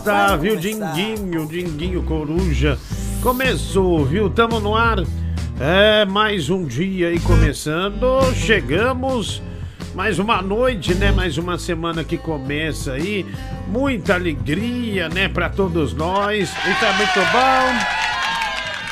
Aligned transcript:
começar, 0.00 0.36
viu? 0.36 0.56
Dinguinho, 0.56 1.46
Dinguinho 1.46 2.02
Coruja. 2.02 2.78
Começou, 3.22 4.04
viu? 4.04 4.30
Tamo 4.30 4.58
no 4.58 4.74
ar. 4.74 4.98
É, 5.60 6.06
mais 6.06 6.48
um 6.48 6.64
dia 6.64 7.08
aí 7.08 7.20
começando. 7.20 8.34
Chegamos. 8.34 9.42
Mais 9.94 10.18
uma 10.18 10.40
noite, 10.40 10.94
né? 10.94 11.12
Mais 11.12 11.36
uma 11.36 11.58
semana 11.58 12.02
que 12.02 12.16
começa 12.16 12.92
aí. 12.92 13.26
Muita 13.68 14.14
alegria, 14.14 15.08
né? 15.10 15.28
Pra 15.28 15.50
todos 15.50 15.92
nós. 15.92 16.50
E 16.50 16.74
tá 16.80 16.92
muito 16.94 17.20
bom. 17.30 18.00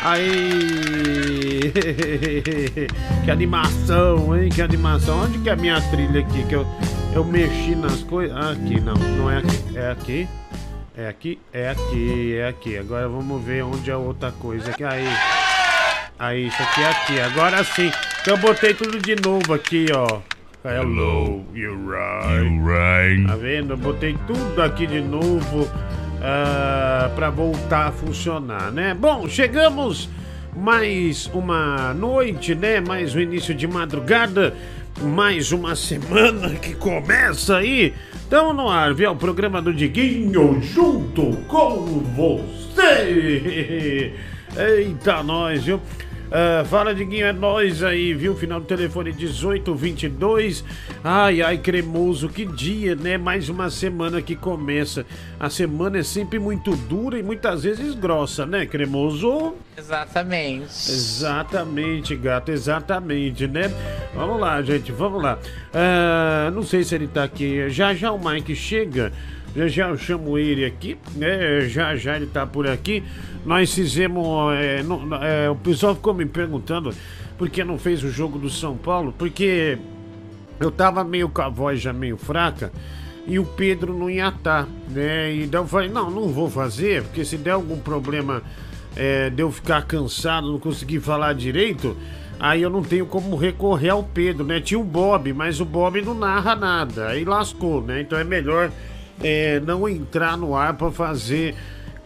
Aí. 0.03 1.73
que 3.25 3.31
animação, 3.31 4.37
hein? 4.37 4.51
Que 4.51 4.61
animação. 4.61 5.23
Onde 5.23 5.39
que 5.39 5.49
é 5.49 5.53
a 5.53 5.57
minha 5.57 5.81
trilha 5.81 6.21
aqui? 6.21 6.45
Que 6.45 6.55
eu, 6.55 6.67
eu 7.15 7.25
mexi 7.25 7.75
nas 7.75 8.03
coisas. 8.03 8.37
Ah, 8.37 8.51
aqui, 8.51 8.79
não. 8.79 8.95
Não 8.95 9.31
é 9.31 9.39
aqui. 9.39 9.59
É 9.75 9.91
aqui. 9.91 10.29
É 10.99 11.07
aqui, 11.07 11.39
é 11.53 11.71
aqui, 11.71 12.35
é 12.35 12.49
aqui. 12.49 12.77
Agora 12.77 13.09
vamos 13.09 13.41
ver 13.45 13.63
onde 13.63 13.89
é 13.89 13.95
outra 13.95 14.33
coisa 14.33 14.73
aqui. 14.73 14.83
Aí. 14.83 15.07
Aí, 16.19 16.49
isso 16.49 16.61
aqui 16.61 16.81
é 16.81 16.91
aqui. 16.91 17.21
Agora 17.21 17.63
sim. 17.63 17.89
Eu 18.27 18.37
botei 18.37 18.75
tudo 18.75 18.99
de 18.99 19.15
novo 19.15 19.55
aqui, 19.55 19.87
ó. 19.95 20.21
Hello, 20.65 21.47
you're 21.55 21.79
right. 21.87 23.29
Tá 23.29 23.37
vendo? 23.37 23.75
Eu 23.75 23.77
botei 23.77 24.19
tudo 24.27 24.61
aqui 24.61 24.89
de 24.89 25.01
novo 25.01 25.71
ah, 26.21 27.13
pra 27.15 27.31
voltar 27.31 27.87
a 27.87 27.93
funcionar, 27.93 28.73
né? 28.73 28.93
Bom, 28.93 29.29
chegamos 29.29 30.11
mais 30.57 31.31
uma 31.33 31.95
noite, 31.95 32.57
né? 32.57 32.81
Mais 32.81 33.15
um 33.15 33.21
início 33.21 33.55
de 33.55 33.69
madrugada, 33.69 34.53
mais 35.01 35.53
uma 35.53 35.77
semana 35.77 36.57
que 36.57 36.75
começa 36.75 37.59
aí. 37.59 37.95
Então 38.29 38.53
no 38.53 38.69
ar, 38.69 38.93
viu? 38.93 39.11
O 39.11 39.17
programa 39.17 39.63
do 39.63 39.73
Diguinho 39.73 40.61
junto 40.61 41.35
com 41.49 42.03
você. 42.15 44.13
Eita, 44.55 45.23
nós, 45.23 45.65
viu? 45.65 45.81
Ah, 46.31 46.63
fala, 46.67 46.95
Diguinho, 46.95 47.25
é 47.25 47.33
nós 47.33 47.83
aí, 47.83 48.13
viu? 48.13 48.37
Final 48.37 48.61
do 48.61 48.67
telefone 48.67 49.13
1822. 49.13 50.63
Ai, 51.03 51.41
ai, 51.41 51.57
cremoso, 51.57 52.29
que 52.29 52.45
dia, 52.45 52.95
né? 52.95 53.17
Mais 53.17 53.49
uma 53.49 53.71
semana 53.71 54.21
que 54.21 54.37
começa. 54.37 55.07
A 55.41 55.49
semana 55.49 55.99
é 55.99 56.03
sempre 56.03 56.39
muito 56.39 56.77
dura 56.77 57.19
e 57.19 57.23
muitas 57.23 57.63
vezes 57.63 57.95
grossa, 57.95 58.45
né, 58.45 58.67
cremoso? 58.67 59.55
Exatamente. 59.77 60.65
Exatamente, 60.67 62.15
gato, 62.15 62.51
exatamente, 62.51 63.47
né? 63.47 63.73
Vamos 64.15 64.39
lá, 64.39 64.61
gente, 64.61 64.93
vamos 64.93 65.23
lá. 65.23 65.39
Ah, 65.73 66.51
não 66.53 66.63
sei 66.63 66.85
se 66.85 66.95
ele 66.95 67.09
tá 67.09 67.25
aqui. 67.25 67.71
Já 67.71 67.95
já 67.95 68.13
o 68.13 68.19
Mike 68.23 68.55
chega. 68.55 69.13
Já 69.57 69.67
já 69.67 69.89
eu 69.89 69.97
chamo 69.97 70.39
ele 70.39 70.65
aqui, 70.65 70.99
né? 71.17 71.63
Já 71.69 71.97
já 71.97 72.17
ele 72.17 72.27
tá 72.27 72.47
por 72.47 72.67
aqui. 72.67 73.03
Nós 73.49 73.73
fizemos. 73.73 74.53
é, 74.55 74.83
não- 74.83 75.15
é, 75.25 75.49
o 75.49 75.57
pessoal 75.57 75.95
ficou 75.95 76.13
me 76.13 76.27
perguntando 76.27 76.93
por 77.39 77.49
que 77.49 77.65
não 77.65 77.79
fez 77.79 78.05
o 78.05 78.11
jogo 78.11 78.39
do 78.39 78.51
São 78.51 78.77
Paulo, 78.77 79.15
porque 79.17 79.79
eu 80.61 80.71
tava 80.71 81.03
meio 81.03 81.31
com 81.31 81.41
a 81.41 81.49
voz 81.49 81.81
já 81.81 81.91
meio 81.91 82.19
fraca 82.19 82.71
e 83.27 83.39
o 83.39 83.47
Pedro 83.47 83.97
não 83.97 84.11
ia 84.11 84.29
estar, 84.29 84.69
né? 84.91 85.33
E 85.35 85.47
daí 85.47 85.63
eu 85.63 85.67
falei, 85.67 85.89
não, 85.89 86.11
não 86.11 86.29
vou 86.29 86.51
fazer, 86.51 87.05
porque 87.05 87.25
se 87.25 87.39
der 87.39 87.53
algum 87.53 87.79
problema 87.79 88.43
é, 88.95 89.31
de 89.31 89.41
eu 89.43 89.51
ficar 89.51 89.81
cansado, 89.87 90.53
não 90.53 90.59
conseguir 90.59 91.01
falar 91.01 91.33
direito, 91.33 91.97
aí 92.39 92.61
eu 92.61 92.69
não 92.69 92.83
tenho 92.83 93.07
como 93.07 93.35
recorrer 93.35 93.89
ao 93.91 94.03
Pedro, 94.03 94.45
né? 94.45 94.61
Tinha 94.61 94.79
o 94.79 94.85
Bob, 94.85 95.33
mas 95.33 95.59
o 95.59 95.65
Bob 95.65 96.03
não 96.03 96.13
narra 96.15 96.55
nada, 96.55 97.07
aí 97.09 97.25
lascou, 97.25 97.81
né? 97.81 98.03
Então 98.03 98.19
é 98.19 98.25
melhor 98.25 98.71
é, 99.23 99.59
não 99.61 99.89
entrar 99.89 100.37
no 100.37 100.55
ar 100.55 100.75
pra 100.75 100.91
fazer 100.91 101.55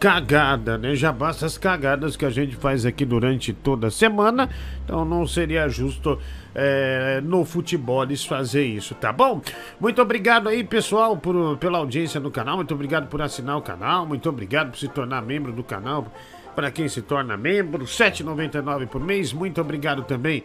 cagada, 0.03 0.77
né? 0.77 0.95
Já 0.95 1.13
basta 1.13 1.45
as 1.45 1.57
cagadas 1.57 2.17
que 2.17 2.25
a 2.25 2.29
gente 2.29 2.57
faz 2.57 2.85
aqui 2.85 3.05
durante 3.05 3.53
toda 3.53 3.87
a 3.87 3.89
semana, 3.89 4.49
então 4.83 5.05
não 5.05 5.25
seria 5.25 5.69
justo 5.69 6.19
é, 6.53 7.21
no 7.23 7.45
futebol 7.45 8.05
fazer 8.27 8.65
isso, 8.65 8.93
tá 8.95 9.13
bom? 9.13 9.41
Muito 9.79 10.01
obrigado 10.01 10.49
aí, 10.49 10.61
pessoal, 10.61 11.15
por, 11.15 11.55
pela 11.55 11.77
audiência 11.77 12.19
no 12.19 12.29
canal, 12.29 12.57
muito 12.57 12.73
obrigado 12.73 13.07
por 13.07 13.21
assinar 13.21 13.55
o 13.55 13.61
canal, 13.61 14.05
muito 14.05 14.27
obrigado 14.27 14.71
por 14.71 14.77
se 14.77 14.89
tornar 14.89 15.21
membro 15.21 15.53
do 15.53 15.63
canal. 15.63 16.11
Para 16.53 16.69
quem 16.69 16.87
se 16.89 17.01
torna 17.01 17.37
membro, 17.37 17.85
R$ 17.85 17.89
7,99 17.89 18.87
por 18.87 19.01
mês. 19.01 19.33
Muito 19.33 19.59
obrigado 19.59 20.03
também 20.03 20.43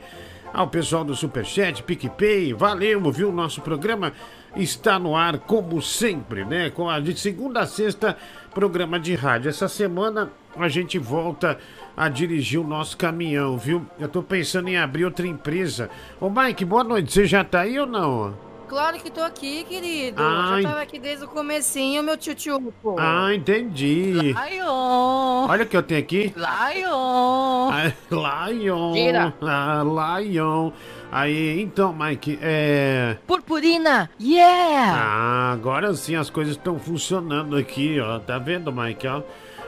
ao 0.52 0.68
pessoal 0.68 1.04
do 1.04 1.14
Superchat, 1.14 1.82
PicPay. 1.82 2.54
Valeu, 2.54 3.10
viu? 3.12 3.30
Nosso 3.32 3.60
programa 3.60 4.12
está 4.56 4.98
no 4.98 5.14
ar 5.14 5.38
como 5.38 5.80
sempre, 5.82 6.44
né? 6.44 6.70
Com 6.70 6.88
a 6.88 7.00
de 7.00 7.18
segunda 7.18 7.60
a 7.60 7.66
sexta, 7.66 8.16
programa 8.58 8.98
de 8.98 9.14
rádio. 9.14 9.48
Essa 9.48 9.68
semana 9.68 10.32
a 10.56 10.68
gente 10.68 10.98
volta 10.98 11.58
a 11.96 12.08
dirigir 12.08 12.58
o 12.58 12.64
nosso 12.64 12.96
caminhão, 12.96 13.56
viu? 13.56 13.86
Eu 14.00 14.08
tô 14.08 14.20
pensando 14.20 14.68
em 14.68 14.76
abrir 14.76 15.04
outra 15.04 15.24
empresa. 15.28 15.88
Ô 16.20 16.28
Mike, 16.28 16.64
boa 16.64 16.82
noite. 16.82 17.12
Você 17.12 17.24
já 17.24 17.44
tá 17.44 17.60
aí 17.60 17.78
ou 17.78 17.86
não? 17.86 18.34
Claro 18.68 18.98
que 18.98 19.12
tô 19.12 19.22
aqui, 19.22 19.62
querido. 19.62 20.20
Ai. 20.20 20.62
Já 20.62 20.70
tava 20.70 20.82
aqui 20.82 20.98
desde 20.98 21.24
o 21.24 21.28
comecinho, 21.28 22.02
meu 22.02 22.16
tio 22.16 22.34
pô. 22.82 22.96
Ah, 22.98 23.32
entendi. 23.32 24.12
Lion! 24.34 25.46
Olha 25.48 25.62
o 25.62 25.66
que 25.66 25.76
eu 25.76 25.82
tenho 25.82 26.00
aqui. 26.00 26.34
Lion! 26.36 27.70
Ah, 27.70 27.92
Lion. 28.50 28.92
Gira. 28.92 29.34
Ah, 29.40 30.18
Lion. 30.18 30.72
Aí, 31.10 31.60
então, 31.62 31.92
Mike, 31.92 32.38
é. 32.42 33.16
Purpurina! 33.26 34.10
Yeah! 34.20 34.94
Ah, 34.94 35.52
agora 35.52 35.94
sim 35.94 36.14
as 36.14 36.28
coisas 36.28 36.54
estão 36.54 36.78
funcionando 36.78 37.56
aqui, 37.56 37.98
ó. 37.98 38.18
Tá 38.18 38.38
vendo, 38.38 38.70
Mike, 38.70 39.06
ó? 39.06 39.22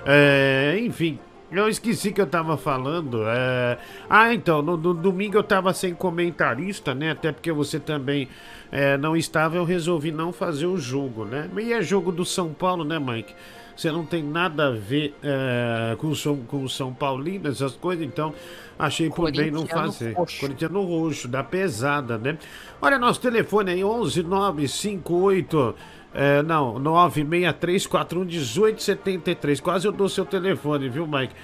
É, 0.05 0.79
enfim, 0.81 1.19
eu 1.51 1.69
esqueci 1.69 2.13
que 2.13 2.21
eu 2.21 2.27
tava 2.27 2.57
falando. 2.57 3.25
É... 3.27 3.79
Ah, 4.09 4.33
então, 4.35 4.61
no, 4.61 4.77
no 4.77 4.93
domingo 4.93 5.37
eu 5.37 5.43
tava 5.43 5.73
sem 5.73 5.95
comentarista, 5.95 6.95
né? 6.95 7.11
Até 7.13 7.33
porque 7.33 7.51
você 7.51 7.81
também 7.81 8.29
é, 8.71 8.97
não 8.97 9.17
estava, 9.17 9.57
eu 9.57 9.65
resolvi 9.65 10.13
não 10.13 10.33
fazer 10.33 10.67
o 10.67 10.77
jogo, 10.77 11.25
né? 11.25 11.49
E 11.59 11.73
é 11.73 11.83
jogo 11.83 12.13
do 12.13 12.25
São 12.25 12.53
Paulo, 12.53 12.85
né, 12.85 12.99
Mike? 12.99 13.35
Você 13.75 13.91
não 13.91 14.05
tem 14.05 14.23
nada 14.23 14.67
a 14.69 14.71
ver 14.73 15.15
é, 15.23 15.97
com, 15.97 16.09
o 16.09 16.15
São, 16.15 16.37
com 16.37 16.63
o 16.63 16.69
São 16.69 16.93
Paulino, 16.93 17.49
essas 17.49 17.75
coisas, 17.77 18.05
então 18.05 18.35
achei 18.81 19.11
por 19.11 19.31
bem 19.31 19.51
não 19.51 19.67
fazer. 19.67 20.13
roxo. 20.13 20.41
Corintiano 20.41 20.83
roxo, 20.83 21.29
da 21.29 21.45
pesada, 21.45 22.17
né? 22.19 22.39
Olha, 22.81 22.99
nosso 22.99 23.21
telefone 23.21 23.73
aí, 23.73 23.85
11958. 23.85 25.75
É, 26.13 26.43
não, 26.43 26.75
963411873. 26.81 29.61
Quase 29.61 29.87
eu 29.87 29.93
dou 29.93 30.09
seu 30.09 30.25
telefone, 30.25 30.89
viu, 30.89 31.07
Mike? 31.07 31.35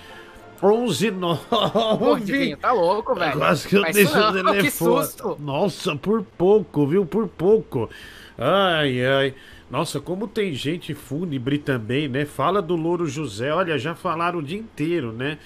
119. 0.61 1.41
Pô, 1.99 2.19
Diguinho, 2.19 2.57
tá 2.57 2.73
louco, 2.73 3.15
velho. 3.15 3.39
Quase 3.39 3.69
que 3.69 3.77
eu 3.77 3.83
deixo 3.85 4.19
o 4.19 4.33
telefone. 4.33 4.63
Que 4.63 4.71
susto! 4.71 5.37
Nossa, 5.39 5.95
por 5.95 6.23
pouco, 6.23 6.87
viu? 6.87 7.05
Por 7.05 7.29
pouco. 7.29 7.91
Ai, 8.39 9.05
ai. 9.05 9.35
Nossa, 9.71 10.01
como 10.01 10.27
tem 10.29 10.55
gente 10.55 10.95
fúnebre 10.95 11.59
também, 11.59 12.09
né? 12.09 12.25
Fala 12.25 12.63
do 12.63 12.75
Louro 12.77 13.07
José. 13.07 13.53
Olha, 13.53 13.79
já 13.79 13.95
falaram 13.95 14.39
o 14.39 14.43
dia 14.43 14.59
inteiro, 14.59 15.13
né? 15.13 15.37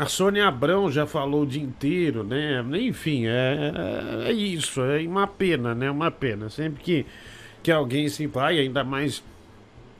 A 0.00 0.06
Sônia 0.06 0.48
Abrão 0.48 0.90
já 0.90 1.06
falou 1.06 1.42
o 1.42 1.46
dia 1.46 1.62
inteiro, 1.62 2.24
né? 2.24 2.64
Enfim, 2.80 3.26
é, 3.26 3.72
é 4.28 4.32
isso. 4.32 4.80
É 4.82 5.00
uma 5.06 5.26
pena, 5.26 5.74
né? 5.74 5.90
Uma 5.90 6.10
pena. 6.10 6.48
Sempre 6.48 6.82
que 6.82 7.06
que 7.62 7.70
alguém 7.70 8.08
se 8.08 8.26
vai, 8.26 8.58
ainda 8.58 8.82
mais 8.82 9.22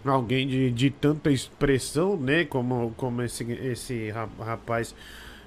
alguém 0.05 0.49
de, 0.49 0.71
de 0.71 0.91
tanta 0.91 1.31
expressão, 1.31 2.17
né? 2.17 2.45
Como, 2.47 2.95
como 2.97 3.21
esse, 3.23 3.45
esse 3.53 4.11
ra- 4.11 4.29
rapaz 4.41 4.95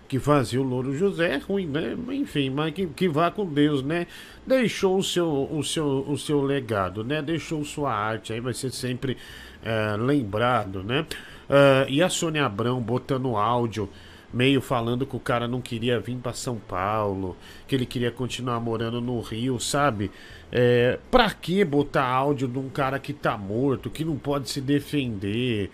que 0.07 0.19
fazia 0.19 0.61
o 0.61 0.63
Louro 0.63 0.95
José, 0.95 1.33
é 1.33 1.37
ruim, 1.37 1.65
né? 1.65 1.97
Enfim, 2.11 2.51
mas 2.51 2.71
que, 2.73 2.85
que 2.85 3.09
vá 3.09 3.31
com 3.31 3.45
Deus, 3.45 3.81
né? 3.81 4.05
Deixou 4.45 4.97
o 4.99 5.03
seu, 5.03 5.49
o 5.51 5.63
seu, 5.63 6.05
o 6.07 6.15
seu 6.17 6.41
legado, 6.43 7.03
né? 7.03 7.21
Deixou 7.23 7.65
sua 7.65 7.91
arte, 7.91 8.31
aí 8.33 8.39
vai 8.39 8.53
ser 8.53 8.69
sempre 8.69 9.17
eh, 9.63 9.95
lembrado, 9.97 10.83
né? 10.83 11.05
Ah, 11.49 11.85
e 11.89 12.01
a 12.03 12.09
Sônia 12.09 12.45
Abrão 12.45 12.79
botando 12.81 13.35
áudio, 13.35 13.89
meio 14.33 14.59
falando 14.59 15.05
que 15.05 15.15
o 15.15 15.19
cara 15.19 15.47
não 15.47 15.61
queria 15.61 15.99
vir 15.99 16.17
para 16.17 16.33
São 16.33 16.57
Paulo, 16.57 17.37
que 17.67 17.75
ele 17.75 17.85
queria 17.85 18.11
continuar 18.11 18.59
morando 18.59 18.99
no 18.99 19.21
Rio, 19.21 19.59
sabe? 19.59 20.09
É, 20.51 20.99
pra 21.11 21.29
que 21.29 21.63
botar 21.63 22.05
áudio 22.05 22.47
de 22.47 22.57
um 22.57 22.69
cara 22.69 22.97
que 22.97 23.13
tá 23.13 23.37
morto, 23.37 23.89
que 23.89 24.03
não 24.03 24.17
pode 24.17 24.49
se 24.49 24.59
defender? 24.59 25.69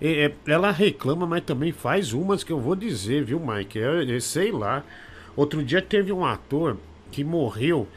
É, 0.00 0.26
é, 0.26 0.32
ela 0.46 0.70
reclama, 0.70 1.26
mas 1.26 1.44
também 1.44 1.72
faz 1.72 2.12
umas 2.12 2.44
que 2.44 2.52
eu 2.52 2.60
vou 2.60 2.76
dizer, 2.76 3.24
viu, 3.24 3.40
Mike? 3.40 3.78
Eu, 3.78 4.02
eu 4.02 4.20
sei 4.20 4.52
lá. 4.52 4.84
Outro 5.34 5.62
dia 5.64 5.80
teve 5.80 6.12
um 6.12 6.24
ator 6.24 6.76
que 7.10 7.24
morreu, 7.24 7.88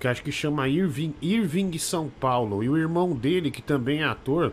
que 0.00 0.08
acho 0.08 0.22
que 0.22 0.32
chama 0.32 0.68
Irving, 0.68 1.14
Irving 1.20 1.76
São 1.78 2.08
Paulo, 2.08 2.64
e 2.64 2.68
o 2.68 2.76
irmão 2.76 3.14
dele, 3.14 3.50
que 3.50 3.62
também 3.62 4.00
é 4.00 4.04
ator. 4.04 4.52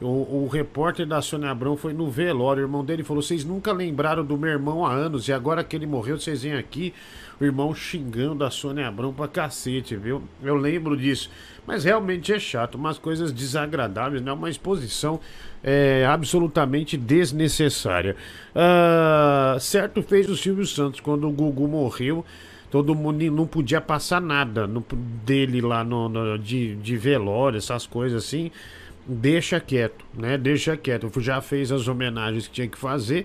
O, 0.00 0.44
o 0.44 0.48
repórter 0.48 1.04
da 1.06 1.20
Sônia 1.20 1.50
Abrão 1.50 1.76
foi 1.76 1.92
no 1.92 2.08
velório. 2.08 2.62
O 2.62 2.66
irmão 2.66 2.84
dele 2.84 3.02
falou: 3.02 3.20
Vocês 3.22 3.44
nunca 3.44 3.72
lembraram 3.72 4.24
do 4.24 4.36
meu 4.38 4.50
irmão 4.50 4.86
há 4.86 4.92
anos, 4.92 5.26
e 5.26 5.32
agora 5.32 5.64
que 5.64 5.74
ele 5.74 5.86
morreu, 5.86 6.18
vocês 6.18 6.42
vêm 6.42 6.54
aqui. 6.54 6.94
O 7.40 7.44
irmão 7.44 7.72
xingando 7.74 8.44
a 8.44 8.50
Sônia 8.50 8.88
Abrão 8.88 9.12
pra 9.12 9.28
cacete, 9.28 9.94
viu? 9.96 10.22
Eu 10.42 10.56
lembro 10.56 10.96
disso. 10.96 11.30
Mas 11.66 11.84
realmente 11.84 12.32
é 12.32 12.38
chato, 12.38 12.74
umas 12.76 12.98
coisas 12.98 13.30
desagradáveis, 13.32 14.20
né? 14.22 14.32
Uma 14.32 14.50
exposição 14.50 15.20
é, 15.62 16.04
absolutamente 16.08 16.96
desnecessária. 16.96 18.16
Ah, 18.54 19.56
certo 19.60 20.02
fez 20.02 20.28
o 20.28 20.36
Silvio 20.36 20.66
Santos 20.66 20.98
quando 21.00 21.28
o 21.28 21.32
Gugu 21.32 21.66
morreu. 21.68 22.24
Todo 22.70 22.94
mundo 22.94 23.24
não 23.30 23.46
podia 23.46 23.80
passar 23.80 24.20
nada 24.20 24.66
no- 24.66 24.84
dele 25.24 25.60
lá 25.60 25.82
no, 25.82 26.08
no- 26.08 26.38
de, 26.38 26.74
de 26.76 26.96
velório, 26.98 27.56
essas 27.56 27.86
coisas 27.86 28.24
assim. 28.24 28.50
Deixa 29.08 29.58
quieto, 29.58 30.04
né? 30.14 30.36
Deixa 30.36 30.76
quieto. 30.76 31.10
Já 31.20 31.40
fez 31.40 31.72
as 31.72 31.88
homenagens 31.88 32.46
que 32.46 32.52
tinha 32.52 32.68
que 32.68 32.76
fazer 32.76 33.24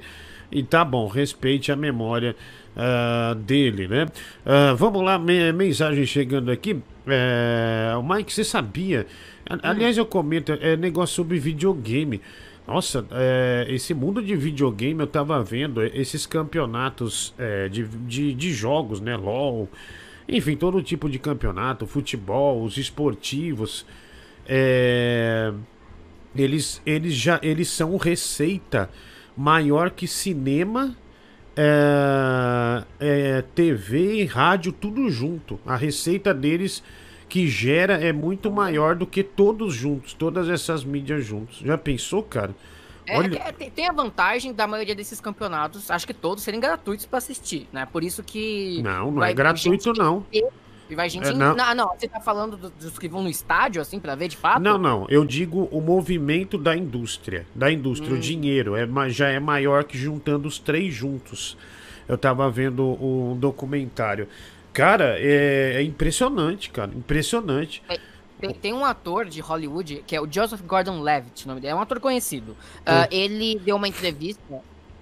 e 0.50 0.64
tá 0.64 0.86
bom, 0.86 1.08
respeite 1.08 1.72
a 1.72 1.76
memória 1.76 2.36
ah, 2.76 3.36
dele, 3.38 3.88
né? 3.90 4.06
Ah, 4.46 4.74
vamos 4.78 5.04
lá, 5.04 5.20
me- 5.20 5.52
mensagem 5.52 6.06
chegando 6.06 6.50
aqui. 6.52 6.80
É, 7.06 7.94
o 7.98 8.02
Mike, 8.04 8.32
você 8.32 8.46
sabia? 8.46 9.06
A- 9.50 9.72
Aliás, 9.72 9.98
eu 9.98 10.06
comento, 10.06 10.54
é 10.54 10.78
negócio 10.78 11.16
sobre 11.16 11.38
videogame. 11.38 12.22
Nossa, 12.66 13.06
é, 13.12 13.66
esse 13.68 13.94
mundo 13.94 14.22
de 14.24 14.38
videogame 14.38 15.02
eu 15.02 15.08
tava 15.08 15.44
vendo, 15.44 15.82
é, 15.82 15.88
esses 15.94 16.26
campeonatos 16.26 17.34
é, 17.38 17.68
de, 17.68 17.84
de, 17.84 18.34
de 18.34 18.54
jogos, 18.54 19.02
né? 19.02 19.18
LOL, 19.18 19.68
enfim, 20.30 20.56
todo 20.56 20.82
tipo 20.82 21.10
de 21.10 21.20
campeonato, 21.20 21.86
futebol, 21.86 22.64
os 22.64 22.78
esportivos. 22.78 23.86
É, 24.48 25.52
eles, 26.36 26.82
eles 26.86 27.14
já 27.14 27.40
eles 27.44 27.68
são 27.70 27.96
receita 27.98 28.90
maior 29.36 29.90
que 29.92 30.08
cinema, 30.08 30.96
é, 31.56 32.84
é, 33.00 33.42
TV 33.56 34.26
rádio, 34.26 34.72
tudo 34.72 35.10
junto. 35.10 35.60
A 35.66 35.76
receita 35.76 36.34
deles 36.34 36.84
que 37.30 37.48
gera 37.48 37.94
é 37.94 38.12
muito 38.12 38.52
maior 38.52 38.96
do 38.96 39.08
que 39.08 39.24
todos 39.24 39.74
juntos, 39.74 40.14
todas 40.14 40.50
essas 40.50 40.84
mídias 40.84 41.26
juntos. 41.26 41.60
Já 41.60 41.78
pensou, 41.78 42.22
cara? 42.24 42.54
É, 43.06 43.18
Olha- 43.18 43.38
é, 43.38 43.52
tem, 43.52 43.88
a 43.88 43.92
vantagem 43.92 44.54
da 44.54 44.66
maioria 44.66 44.96
desses 44.96 45.20
campeonatos, 45.20 45.92
acho 45.92 46.08
que 46.08 46.14
todos 46.14 46.44
serem 46.44 46.60
gratuitos 46.60 47.06
pra 47.06 47.18
assistir, 47.18 47.68
né? 47.74 47.86
Por 47.92 48.04
isso 48.04 48.24
que. 48.24 48.82
Não, 48.82 49.12
não 49.12 49.24
é 49.24 49.34
gratuito, 49.34 49.94
não. 49.94 50.26
Vai 50.96 51.10
gente. 51.10 51.28
É, 51.28 51.34
não. 51.34 51.56
não. 51.56 51.76
não, 51.76 51.90
você 51.98 52.08
tá 52.08 52.20
falando 52.20 52.58
do- 52.58 52.70
dos 52.70 52.98
que 52.98 53.08
vão 53.08 53.24
no 53.24 53.30
estádio, 53.30 53.82
assim, 53.82 54.00
pra 54.00 54.16
ver 54.16 54.28
de 54.28 54.38
fato? 54.38 54.62
Não, 54.62 54.78
não. 54.78 55.06
Eu 55.10 55.26
digo 55.26 55.68
o 55.72 55.82
movimento 55.82 56.58
da 56.58 56.76
indústria. 56.76 57.46
Da 57.54 57.72
indústria, 57.72 58.14
o 58.14 58.20
dinheiro. 58.20 58.76
É, 58.76 58.88
já 59.10 59.30
é 59.30 59.40
maior 59.40 59.84
que 59.84 59.98
juntando 59.98 60.48
os 60.48 60.60
três 60.60 60.94
juntos. 60.94 61.58
Eu 62.08 62.18
tava 62.18 62.50
vendo 62.50 62.84
um 63.02 63.38
documentário. 63.38 64.28
Cara, 64.74 65.16
é, 65.20 65.74
é 65.76 65.84
impressionante, 65.84 66.70
cara. 66.70 66.92
Impressionante. 66.94 67.82
Tem, 68.40 68.54
tem 68.54 68.74
um 68.74 68.84
ator 68.84 69.26
de 69.26 69.40
Hollywood, 69.40 70.04
que 70.06 70.16
é 70.16 70.20
o 70.20 70.28
Joseph 70.30 70.62
Gordon-Levitt, 70.64 71.46
o 71.46 71.48
nome 71.48 71.62
dele, 71.62 71.72
é 71.72 71.76
um 71.76 71.80
ator 71.80 72.00
conhecido. 72.00 72.58
Ah, 72.86 73.08
ele 73.10 73.58
deu 73.60 73.78
uma 73.78 73.88
entrevista 73.88 74.42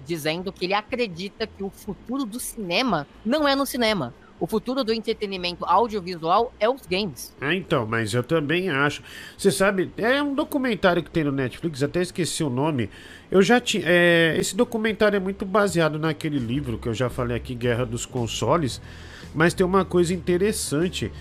dizendo 0.06 0.52
que 0.52 0.66
ele 0.66 0.74
acredita 0.74 1.46
que 1.46 1.62
o 1.64 1.70
futuro 1.70 2.24
do 2.24 2.38
cinema 2.38 3.06
não 3.24 3.48
é 3.48 3.56
no 3.56 3.64
cinema. 3.66 4.14
O 4.42 4.46
futuro 4.48 4.82
do 4.82 4.92
entretenimento 4.92 5.64
audiovisual 5.64 6.52
é 6.58 6.68
os 6.68 6.82
games. 6.84 7.32
É, 7.40 7.54
então, 7.54 7.86
mas 7.86 8.12
eu 8.12 8.24
também 8.24 8.70
acho. 8.70 9.00
Você 9.38 9.52
sabe, 9.52 9.92
é 9.96 10.20
um 10.20 10.34
documentário 10.34 11.00
que 11.00 11.08
tem 11.10 11.22
no 11.22 11.30
Netflix, 11.30 11.80
até 11.80 12.02
esqueci 12.02 12.42
o 12.42 12.50
nome. 12.50 12.90
Eu 13.30 13.40
já 13.40 13.60
tinha. 13.60 13.84
é, 13.86 14.34
esse 14.36 14.56
documentário 14.56 15.16
é 15.16 15.20
muito 15.20 15.44
baseado 15.44 15.96
naquele 15.96 16.40
livro 16.40 16.76
que 16.76 16.88
eu 16.88 16.92
já 16.94 17.08
falei 17.08 17.36
aqui, 17.36 17.54
Guerra 17.54 17.86
dos 17.86 18.04
Consoles. 18.04 18.80
Mas 19.32 19.54
tem 19.54 19.64
uma 19.64 19.84
coisa 19.84 20.12
interessante. 20.12 21.12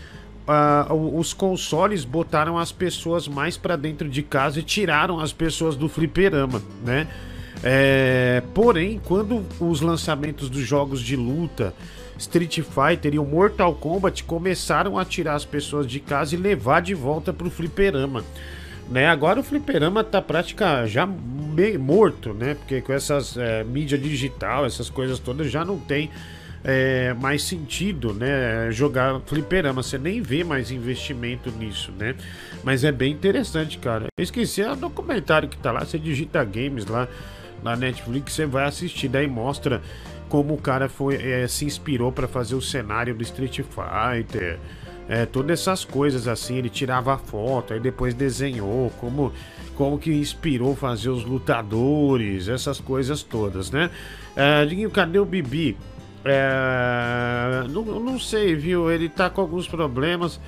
Ah, 0.47 0.87
o- 0.89 1.19
os 1.19 1.31
consoles 1.31 2.03
botaram 2.03 2.57
as 2.57 2.71
pessoas 2.71 3.27
mais 3.27 3.55
pra 3.55 3.75
dentro 3.75 4.09
de 4.09 4.23
casa 4.23 4.59
e 4.59 4.63
tiraram 4.63 5.19
as 5.19 5.31
pessoas 5.31 5.75
do 5.75 5.87
fliperama, 5.87 6.59
né? 6.83 7.07
É, 7.63 8.41
porém, 8.55 8.99
quando 9.05 9.45
os 9.59 9.79
lançamentos 9.81 10.49
dos 10.49 10.63
jogos 10.63 10.99
de 11.01 11.15
luta, 11.15 11.75
Street 12.21 12.59
Fighter 12.61 13.15
e 13.15 13.19
o 13.19 13.25
Mortal 13.25 13.73
Kombat 13.73 14.23
começaram 14.23 14.97
a 14.97 15.03
tirar 15.03 15.33
as 15.33 15.43
pessoas 15.43 15.87
de 15.87 15.99
casa 15.99 16.35
e 16.35 16.37
levar 16.37 16.81
de 16.81 16.93
volta 16.93 17.33
pro 17.33 17.49
fliperama. 17.49 18.23
Né? 18.89 19.07
Agora 19.07 19.39
o 19.39 19.43
fliperama 19.43 20.03
tá 20.03 20.21
praticamente 20.21 20.91
já 20.91 21.05
meio 21.05 21.79
morto, 21.79 22.33
né? 22.33 22.55
Porque 22.55 22.81
com 22.81 22.93
essas 22.93 23.37
é, 23.37 23.63
mídia 23.63 23.97
digital, 23.97 24.65
essas 24.65 24.89
coisas 24.89 25.17
todas 25.17 25.49
já 25.49 25.65
não 25.65 25.79
tem 25.79 26.09
é, 26.63 27.13
mais 27.13 27.43
sentido, 27.43 28.13
né? 28.13 28.69
Jogar 28.71 29.19
fliperama, 29.21 29.81
você 29.81 29.97
nem 29.97 30.21
vê 30.21 30.43
mais 30.43 30.71
investimento 30.71 31.49
nisso, 31.51 31.91
né? 31.97 32.15
Mas 32.63 32.83
é 32.83 32.91
bem 32.91 33.11
interessante, 33.11 33.77
cara. 33.77 34.07
Eu 34.17 34.23
esqueci 34.23 34.61
o 34.61 34.75
documentário 34.75 35.49
que 35.49 35.57
tá 35.57 35.71
lá, 35.71 35.83
você 35.83 35.97
digita 35.97 36.43
games 36.43 36.85
lá 36.85 37.07
na 37.63 37.75
Netflix, 37.75 38.33
você 38.33 38.45
vai 38.45 38.65
assistir, 38.65 39.07
daí 39.07 39.27
mostra 39.27 39.81
como 40.31 40.53
o 40.53 40.57
cara 40.57 40.87
foi 40.87 41.15
é, 41.15 41.45
se 41.45 41.65
inspirou 41.65 42.09
para 42.09 42.25
fazer 42.25 42.55
o 42.55 42.61
cenário 42.61 43.13
do 43.13 43.21
Street 43.21 43.59
Fighter. 43.59 44.57
É, 45.09 45.25
todas 45.25 45.59
essas 45.59 45.83
coisas 45.83 46.25
assim, 46.25 46.55
ele 46.55 46.69
tirava 46.69 47.13
a 47.13 47.17
foto, 47.17 47.73
aí 47.73 47.81
depois 47.81 48.13
desenhou, 48.13 48.89
como, 48.91 49.33
como 49.75 49.99
que 49.99 50.09
inspirou 50.09 50.73
fazer 50.73 51.09
os 51.09 51.25
lutadores, 51.25 52.47
essas 52.47 52.79
coisas 52.79 53.21
todas, 53.21 53.71
né? 53.71 53.89
É, 54.33 54.65
Diguinho, 54.65 54.89
cadê 54.89 55.19
o 55.19 55.25
Bibi? 55.25 55.77
É, 56.23 57.65
não, 57.69 57.83
não 57.83 58.17
sei, 58.17 58.55
viu? 58.55 58.89
Ele 58.89 59.09
tá 59.09 59.29
com 59.29 59.41
alguns 59.41 59.67
problemas. 59.67 60.39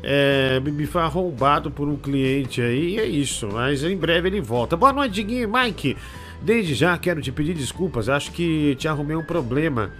É, 0.00 0.60
Bibi 0.60 0.86
foi 0.86 1.02
arrombado 1.02 1.72
por 1.72 1.88
um 1.88 1.96
cliente 1.96 2.60
aí, 2.62 2.94
e 2.94 3.00
é 3.00 3.04
isso, 3.04 3.48
mas 3.50 3.82
em 3.82 3.96
breve 3.96 4.28
ele 4.28 4.40
volta. 4.40 4.76
Boa 4.76 4.92
noite, 4.92 5.14
Diguinho 5.14 5.42
e 5.42 5.46
Mike. 5.48 5.96
Desde 6.44 6.74
já 6.74 6.96
quero 6.98 7.22
te 7.22 7.32
pedir 7.32 7.54
desculpas, 7.54 8.10
acho 8.10 8.30
que 8.30 8.74
te 8.76 8.86
arrumei 8.86 9.16
um 9.16 9.24
problema. 9.24 9.90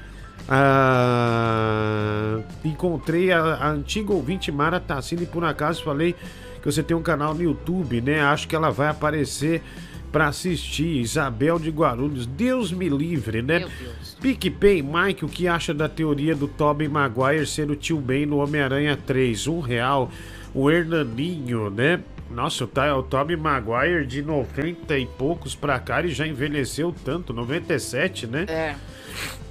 Ah, 0.46 2.38
encontrei 2.62 3.32
a, 3.32 3.40
a 3.40 3.70
antiga 3.70 4.12
ouvinte 4.12 4.52
Mara 4.52 4.78
Tassini 4.78 5.22
e 5.22 5.26
por 5.26 5.42
acaso 5.42 5.82
falei 5.82 6.14
que 6.60 6.66
você 6.70 6.82
tem 6.82 6.94
um 6.94 7.02
canal 7.02 7.32
no 7.32 7.42
YouTube, 7.42 8.02
né? 8.02 8.20
Acho 8.20 8.46
que 8.46 8.54
ela 8.54 8.70
vai 8.70 8.88
aparecer 8.88 9.62
para 10.12 10.28
assistir. 10.28 11.00
Isabel 11.00 11.58
de 11.58 11.70
Guarulhos, 11.70 12.26
Deus 12.26 12.70
me 12.70 12.90
livre, 12.90 13.40
né? 13.40 13.66
PicPay, 14.20 14.82
Mike, 14.82 15.24
o 15.24 15.28
que 15.28 15.48
acha 15.48 15.72
da 15.72 15.88
teoria 15.88 16.34
do 16.34 16.46
Tobey 16.46 16.88
Maguire 16.88 17.46
ser 17.46 17.70
o 17.70 17.76
tio 17.76 17.96
Ben 17.98 18.26
no 18.26 18.36
Homem-Aranha 18.36 18.98
3? 18.98 19.46
Um 19.46 19.60
real. 19.60 20.10
O 20.54 20.70
Hernaninho, 20.70 21.70
né? 21.70 22.00
Nossa, 22.34 22.64
o, 22.64 23.02
Tobey 23.02 23.36
Maguire 23.36 24.04
de 24.06 24.22
90 24.22 24.98
e 24.98 25.06
poucos 25.06 25.54
pra 25.54 25.78
cá, 25.78 26.00
ele 26.00 26.08
já 26.12 26.26
envelheceu 26.26 26.94
tanto, 27.04 27.32
97, 27.32 28.26
né? 28.26 28.44
É. 28.48 28.74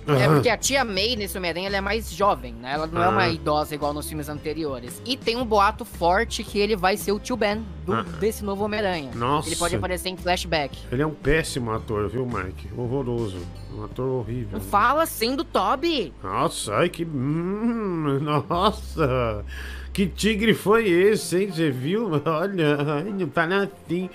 É 0.05 0.27
porque 0.27 0.49
a 0.49 0.57
tia 0.57 0.83
May 0.83 1.15
nesse 1.15 1.37
Homem-Aranha 1.37 1.67
ela 1.67 1.77
é 1.77 1.81
mais 1.81 2.11
jovem, 2.11 2.53
né? 2.55 2.73
Ela 2.73 2.87
não 2.87 3.01
é 3.01 3.07
uma 3.07 3.21
Ah. 3.21 3.29
idosa 3.29 3.73
igual 3.73 3.93
nos 3.93 4.05
filmes 4.05 4.27
anteriores. 4.27 5.01
E 5.05 5.15
tem 5.15 5.37
um 5.37 5.45
boato 5.45 5.85
forte 5.85 6.43
que 6.43 6.59
ele 6.59 6.75
vai 6.75 6.97
ser 6.97 7.13
o 7.13 7.19
tio 7.21 7.37
Ben 7.37 7.63
do- 7.85 7.93
Ah. 7.93 8.03
desse 8.19 8.43
novo 8.43 8.65
Homem-Aranha. 8.65 9.11
Nossa. 9.15 9.47
Ele 9.47 9.55
pode 9.55 9.77
aparecer 9.77 10.09
em 10.09 10.17
flashback. 10.17 10.77
Ele 10.91 11.01
é 11.01 11.07
um 11.07 11.13
péssimo 11.13 11.71
ator, 11.71 12.09
viu, 12.09 12.25
Mike? 12.25 12.67
Horroroso. 12.75 13.37
Um 13.73 13.85
ator 13.85 14.05
horrível. 14.09 14.59
Fala 14.59 15.03
assim 15.03 15.37
do 15.37 15.45
Toby. 15.45 16.13
Nossa, 16.21 16.75
ai 16.75 16.89
que. 16.89 17.05
Hum, 17.05 18.19
nossa! 18.49 19.45
Que 19.93 20.07
tigre 20.07 20.55
foi 20.55 20.89
esse, 20.89 21.37
hein? 21.37 21.51
Você 21.51 21.69
viu? 21.69 22.09
Olha, 22.25 23.03
não 23.03 23.29
tá 23.29 23.45
assim 23.45 24.09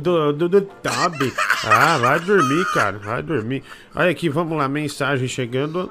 do, 0.00 0.32
do, 0.32 0.48
do 0.48 0.60
Toby. 0.62 1.34
Ah, 1.64 1.98
vai 1.98 2.20
dormir, 2.20 2.64
cara. 2.72 2.98
Vai 2.98 3.20
dormir. 3.20 3.64
Olha 3.96 4.10
aqui, 4.10 4.28
vamos 4.28 4.56
lá, 4.56 4.68
mensagem 4.68 5.26
chegando. 5.26 5.90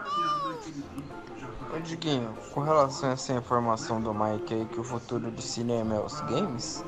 Ô 1.75 1.79
Diguinho, 1.79 2.29
com 2.53 2.61
relação 2.61 3.09
a 3.09 3.13
essa 3.13 3.33
informação 3.33 3.99
do 3.99 4.13
Mike 4.13 4.53
aí 4.53 4.65
que 4.65 4.79
o 4.79 4.83
futuro 4.83 5.29
do 5.29 5.41
cinema 5.41 5.95
é 5.95 5.99
os 5.99 6.21
games, 6.21 6.85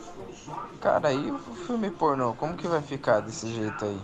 cara, 0.79 1.09
aí 1.09 1.31
o 1.31 1.39
filme 1.39 1.89
pornô, 1.89 2.33
como 2.35 2.55
que 2.55 2.67
vai 2.67 2.81
ficar 2.81 3.19
desse 3.19 3.51
jeito 3.51 3.83
aí? 3.83 3.99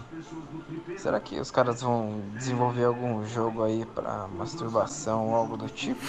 Será 0.98 1.20
que 1.20 1.40
os 1.40 1.52
caras 1.52 1.82
vão 1.82 2.22
desenvolver 2.36 2.84
algum 2.84 3.26
jogo 3.28 3.64
aí 3.64 3.86
pra 3.86 4.28
masturbação 4.28 5.30
ou 5.30 5.36
algo 5.36 5.56
do 5.56 5.70
tipo? 5.70 6.02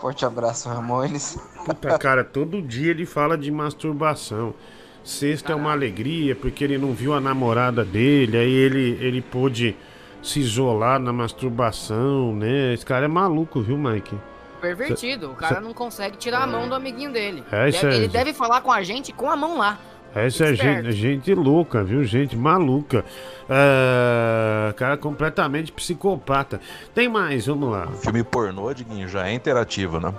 Forte 0.00 0.24
abraço, 0.24 0.68
Ramones. 0.68 1.38
Puta, 1.64 1.98
cara, 1.98 2.22
todo 2.22 2.60
dia 2.62 2.90
ele 2.90 3.06
fala 3.06 3.36
de 3.36 3.50
masturbação. 3.50 4.54
Sexta 5.02 5.52
é 5.52 5.54
uma 5.54 5.72
alegria, 5.72 6.34
porque 6.34 6.64
ele 6.64 6.76
não 6.78 6.92
viu 6.92 7.14
a 7.14 7.20
namorada 7.20 7.84
dele, 7.84 8.36
aí 8.36 8.50
ele, 8.52 8.98
ele 9.00 9.22
pôde 9.22 9.76
se 10.22 10.40
isolar 10.40 10.98
na 10.98 11.12
masturbação, 11.12 12.34
né? 12.34 12.74
Esse 12.74 12.84
cara 12.84 13.04
é 13.04 13.08
maluco, 13.08 13.60
viu, 13.60 13.78
Mike? 13.78 14.16
Pervertido. 14.60 15.30
O 15.30 15.34
cara 15.36 15.60
não 15.60 15.72
consegue 15.72 16.16
tirar 16.16 16.42
a 16.42 16.46
mão 16.46 16.68
do 16.68 16.74
amiguinho 16.74 17.12
dele. 17.12 17.44
É, 17.52 17.68
isso 17.68 17.82
Deve- 17.82 17.94
é- 17.94 17.98
ele 17.98 18.08
deve 18.08 18.32
falar 18.32 18.60
com 18.62 18.72
a 18.72 18.82
gente 18.82 19.12
com 19.12 19.30
a 19.30 19.36
mão 19.36 19.58
lá. 19.58 19.78
Essa 20.16 20.46
é 20.46 20.54
gente, 20.54 20.92
gente 20.92 21.34
louca, 21.34 21.84
viu? 21.84 22.02
Gente 22.04 22.34
maluca. 22.36 23.04
É, 23.48 24.72
cara 24.74 24.96
completamente 24.96 25.70
psicopata. 25.70 26.60
Tem 26.94 27.08
mais, 27.08 27.46
vamos 27.46 27.70
lá. 27.70 27.86
Filme 28.02 28.22
pornô, 28.24 28.72
Diguinho, 28.72 29.06
já 29.08 29.28
é 29.28 29.32
interativo, 29.34 30.00
né? 30.00 30.14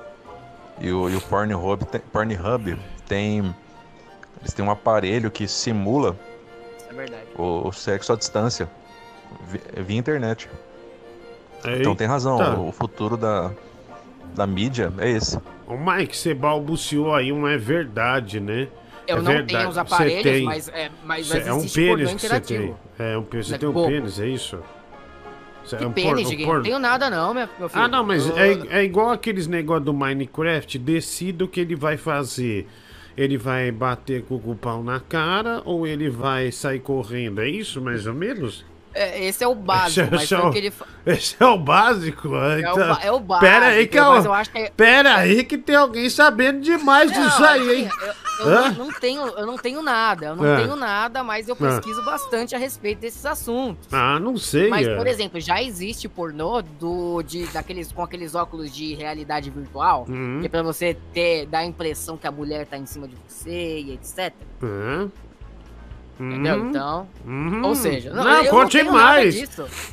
E 0.80 0.92
o, 0.92 1.10
e 1.10 1.16
o 1.16 1.22
Pornhub, 1.22 1.84
tem, 1.86 2.00
Pornhub 2.14 2.78
tem. 3.08 3.56
Eles 4.40 4.54
têm 4.54 4.64
um 4.64 4.70
aparelho 4.70 5.32
que 5.32 5.48
simula 5.48 6.16
é 6.90 6.94
verdade. 6.94 7.24
o, 7.36 7.68
o 7.68 7.72
sexo 7.74 8.14
à 8.14 8.16
distância 8.16 8.70
vi- 9.48 9.62
via 9.84 9.98
internet. 9.98 10.48
Aí, 11.64 11.80
Então 11.82 11.96
tem 11.96 12.06
razão, 12.06 12.38
tá. 12.38 12.54
o 12.60 12.72
futuro 12.72 13.18
da, 13.18 13.50
da 14.36 14.46
mídia 14.46 14.94
é 15.00 15.10
esse. 15.10 15.40
O 15.66 15.76
Mike, 15.76 16.16
você 16.16 16.36
balbuciou 16.36 17.16
aí, 17.16 17.32
um 17.32 17.48
é 17.48 17.58
verdade, 17.58 18.40
né? 18.40 18.68
Eu 19.08 19.18
É 19.18 19.22
não 19.22 19.32
verdade, 19.32 19.56
tenho 19.56 19.70
os 19.70 19.78
aparelhos, 19.78 20.24
tem. 20.24 20.44
mas, 20.44 20.68
é, 20.70 20.92
mas, 21.06 21.30
mas 21.30 21.48
é 21.48 21.54
um 21.54 21.68
pênis 21.68 22.14
que 22.14 22.20
você 22.28 22.40
tem. 22.42 22.76
É 23.00 23.18
um 23.18 23.24
pênis. 23.24 23.48
Você 23.48 23.58
tem 23.58 23.70
um 23.70 23.74
pênis, 23.88 24.20
é 24.20 24.28
isso? 24.28 24.60
Que 25.68 25.76
é 25.76 25.88
um 25.88 25.92
pênis, 25.92 26.12
porno- 26.12 26.30
Diguinho? 26.30 26.46
porno- 26.48 26.60
Não 26.60 26.64
tenho 26.64 26.80
nada 26.80 27.10
não, 27.10 27.34
meu, 27.34 27.48
meu 27.60 27.70
filho. 27.70 27.84
Ah, 27.84 27.88
não, 27.88 28.04
mas 28.04 28.26
Eu- 28.28 28.38
é, 28.38 28.80
é 28.80 28.84
igual 28.84 29.10
aqueles 29.12 29.48
negócios 29.48 29.86
do 29.86 29.94
Minecraft. 29.94 30.78
Decida 30.80 31.44
o 31.44 31.48
que 31.48 31.60
ele 31.60 31.76
vai 31.76 31.98
fazer. 31.98 32.68
Ele 33.18 33.38
vai 33.38 33.72
bater 33.72 34.24
com 34.24 34.36
o 34.36 34.56
pau 34.56 34.84
na 34.84 35.00
cara 35.00 35.62
ou 35.66 35.86
ele 35.88 36.10
vai 36.10 36.52
sair 36.52 36.80
correndo? 36.80 37.42
É 37.42 37.50
isso, 37.50 37.82
mais 37.82 38.06
ou 38.08 38.14
menos? 38.14 38.64
É, 38.98 39.26
esse 39.26 39.44
é 39.44 39.48
o 39.48 39.54
básico, 39.56 40.16
Esse 40.16 40.34
é 40.34 40.40
o- 40.40 40.50
o 40.50 40.56
ele... 40.56 40.74
Esse 41.06 41.36
é 41.40 41.46
o 41.46 41.58
básico? 41.58 42.36
É 42.36 42.56
o, 42.56 42.60
Então, 42.60 42.76
ba- 42.76 43.00
é 43.04 43.12
o 43.12 43.20
básico. 43.20 43.46
Pera 43.50 43.66
aí 43.68 43.88
que 43.88 43.98
eu, 43.98 44.04
eu 44.04 44.24
que... 44.52 44.58
é- 44.58 44.70
Pera 44.76 45.16
aí 45.16 45.44
que 45.44 45.58
tem 45.58 45.76
alguém 45.76 46.10
sabendo 46.10 46.60
demais 46.62 47.12
disso 47.12 47.42
Não, 47.42 47.48
aí, 47.48 47.76
hein? 47.84 47.90
Eu, 48.40 48.46
eu 48.50 48.62
não, 48.62 48.72
não 48.86 48.94
tenho, 48.94 49.22
eu 49.28 49.46
não 49.46 49.58
tenho 49.58 49.82
nada, 49.82 50.26
eu 50.28 50.36
não 50.36 50.46
É. 50.46 50.58
tenho 50.58 50.76
nada, 50.76 51.24
mas 51.24 51.48
eu 51.48 51.56
pesquiso 51.56 52.04
bastante 52.04 52.54
a 52.56 52.58
respeito 52.58 53.00
desses 53.00 53.26
assuntos. 53.26 53.88
Ah, 53.92 54.20
não 54.20 54.36
sei. 54.38 54.68
Mas, 54.70 54.86
é. 54.88 54.96
por 54.96 55.08
exemplo, 55.08 55.40
já 55.40 55.62
existe 55.64 56.10
pornô 56.10 56.62
do, 56.62 57.22
de, 57.24 57.46
daqueles, 57.48 57.92
com 57.92 58.04
aqueles 58.04 58.36
óculos 58.36 58.74
de 58.74 58.94
realidade 58.96 59.50
virtual, 59.50 60.06
Uhum. 60.10 60.40
que 60.42 60.46
é 60.48 60.50
pra 60.50 60.62
você 60.62 60.98
ter, 61.14 61.46
dar 61.46 61.60
a 61.60 61.66
impressão 61.66 62.18
que 62.18 62.28
a 62.28 62.32
mulher 62.32 62.66
tá 62.68 62.78
em 62.78 62.86
cima 62.86 63.08
de 63.08 63.16
você 63.28 63.80
e 63.80 63.94
etc. 63.94 64.34
Hã? 64.62 65.10
Entendeu? 66.20 66.56
Uhum. 66.58 66.70
Então, 66.70 67.08
Uhum. 67.28 67.66
ou 67.66 67.76
seja, 67.76 68.12
não, 68.12 68.44
eu 68.44 68.50
conte 68.50 68.82
não 68.82 68.92
mais. 68.94 69.50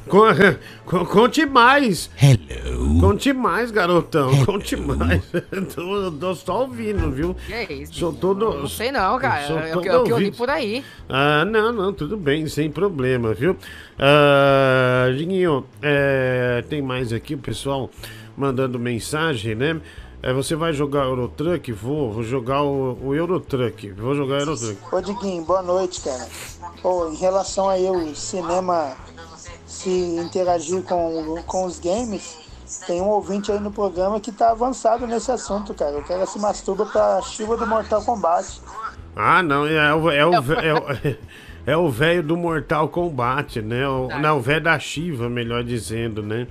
conte 0.86 1.44
mais. 1.46 2.10
Hello. 2.20 3.00
Conte 3.00 3.32
mais, 3.32 3.70
garotão. 3.70 4.30
Conte 4.44 4.76
mais. 4.76 5.22
tô, 5.74 6.10
tô 6.12 6.34
só 6.34 6.62
ouvindo, 6.62 7.10
viu? 7.10 7.34
Que 7.46 7.52
é 7.52 7.72
isso? 7.72 7.94
Sou 7.94 8.12
todo- 8.12 8.54
Não 8.58 8.66
sei 8.68 8.90
não, 8.90 9.18
cara. 9.18 9.46
sou 9.46 9.58
É 9.58 9.76
o 9.76 9.80
que, 9.80 9.88
é 9.88 9.96
o 9.98 10.04
que 10.04 10.12
eu 10.12 10.18
li 10.18 10.30
por 10.32 10.48
aí. 10.48 10.82
Ah, 11.08 11.44
não, 11.44 11.72
não, 11.72 11.92
tudo 11.92 12.16
bem, 12.16 12.46
sem 12.46 12.70
problema, 12.70 13.34
viu? 13.34 13.56
Ah, 13.98 15.10
Diguinho, 15.16 15.64
é, 15.82 16.64
tem 16.68 16.80
mais 16.80 17.12
aqui, 17.12 17.34
o 17.34 17.38
pessoal 17.38 17.90
mandando 18.36 18.78
mensagem, 18.78 19.54
né? 19.54 19.76
É, 20.26 20.32
você 20.32 20.56
vai 20.56 20.72
jogar 20.72 21.04
Eurotruck? 21.04 21.70
Vou, 21.72 22.10
vou 22.10 22.22
jogar 22.22 22.62
o, 22.62 22.96
o 23.02 23.14
Eurotruck. 23.14 23.90
Vou 23.92 24.14
jogar 24.14 24.40
Eurotruck. 24.40 24.78
Ô 24.90 24.98
Diguinho, 25.02 25.44
boa 25.44 25.60
noite, 25.60 26.00
cara. 26.00 26.26
Pô, 26.80 27.08
em 27.10 27.14
relação 27.16 27.68
aí 27.68 27.84
o 27.90 28.14
cinema 28.16 28.92
se 29.66 29.90
interagir 29.90 30.82
com, 30.84 31.42
com 31.46 31.66
os 31.66 31.78
games, 31.78 32.38
tem 32.86 33.02
um 33.02 33.08
ouvinte 33.08 33.52
aí 33.52 33.60
no 33.60 33.70
programa 33.70 34.18
que 34.18 34.32
tá 34.32 34.50
avançado 34.52 35.06
nesse 35.06 35.30
assunto, 35.30 35.74
cara. 35.74 35.98
O 35.98 36.04
cara 36.04 36.24
se 36.24 36.38
masturba 36.38 36.86
pra 36.86 37.20
Shiva 37.20 37.54
do 37.58 37.66
Mortal 37.66 38.02
Kombat. 38.02 38.62
Ah, 39.14 39.42
não, 39.42 39.66
é 39.66 39.94
o 39.94 40.10
é 40.10 40.26
o 40.26 40.32
é 40.32 40.74
o- 40.74 41.16
é 41.66 41.76
o 41.76 41.88
velho 41.92 42.22
do 42.22 42.34
Mortal 42.36 42.88
Kombat, 42.88 43.60
né? 43.60 43.86
O, 43.86 44.08
não, 44.20 44.38
o 44.38 44.40
velho 44.40 44.62
da 44.64 44.78
Shiva, 44.78 45.28
melhor 45.28 45.62
dizendo, 45.62 46.22
né? 46.22 46.46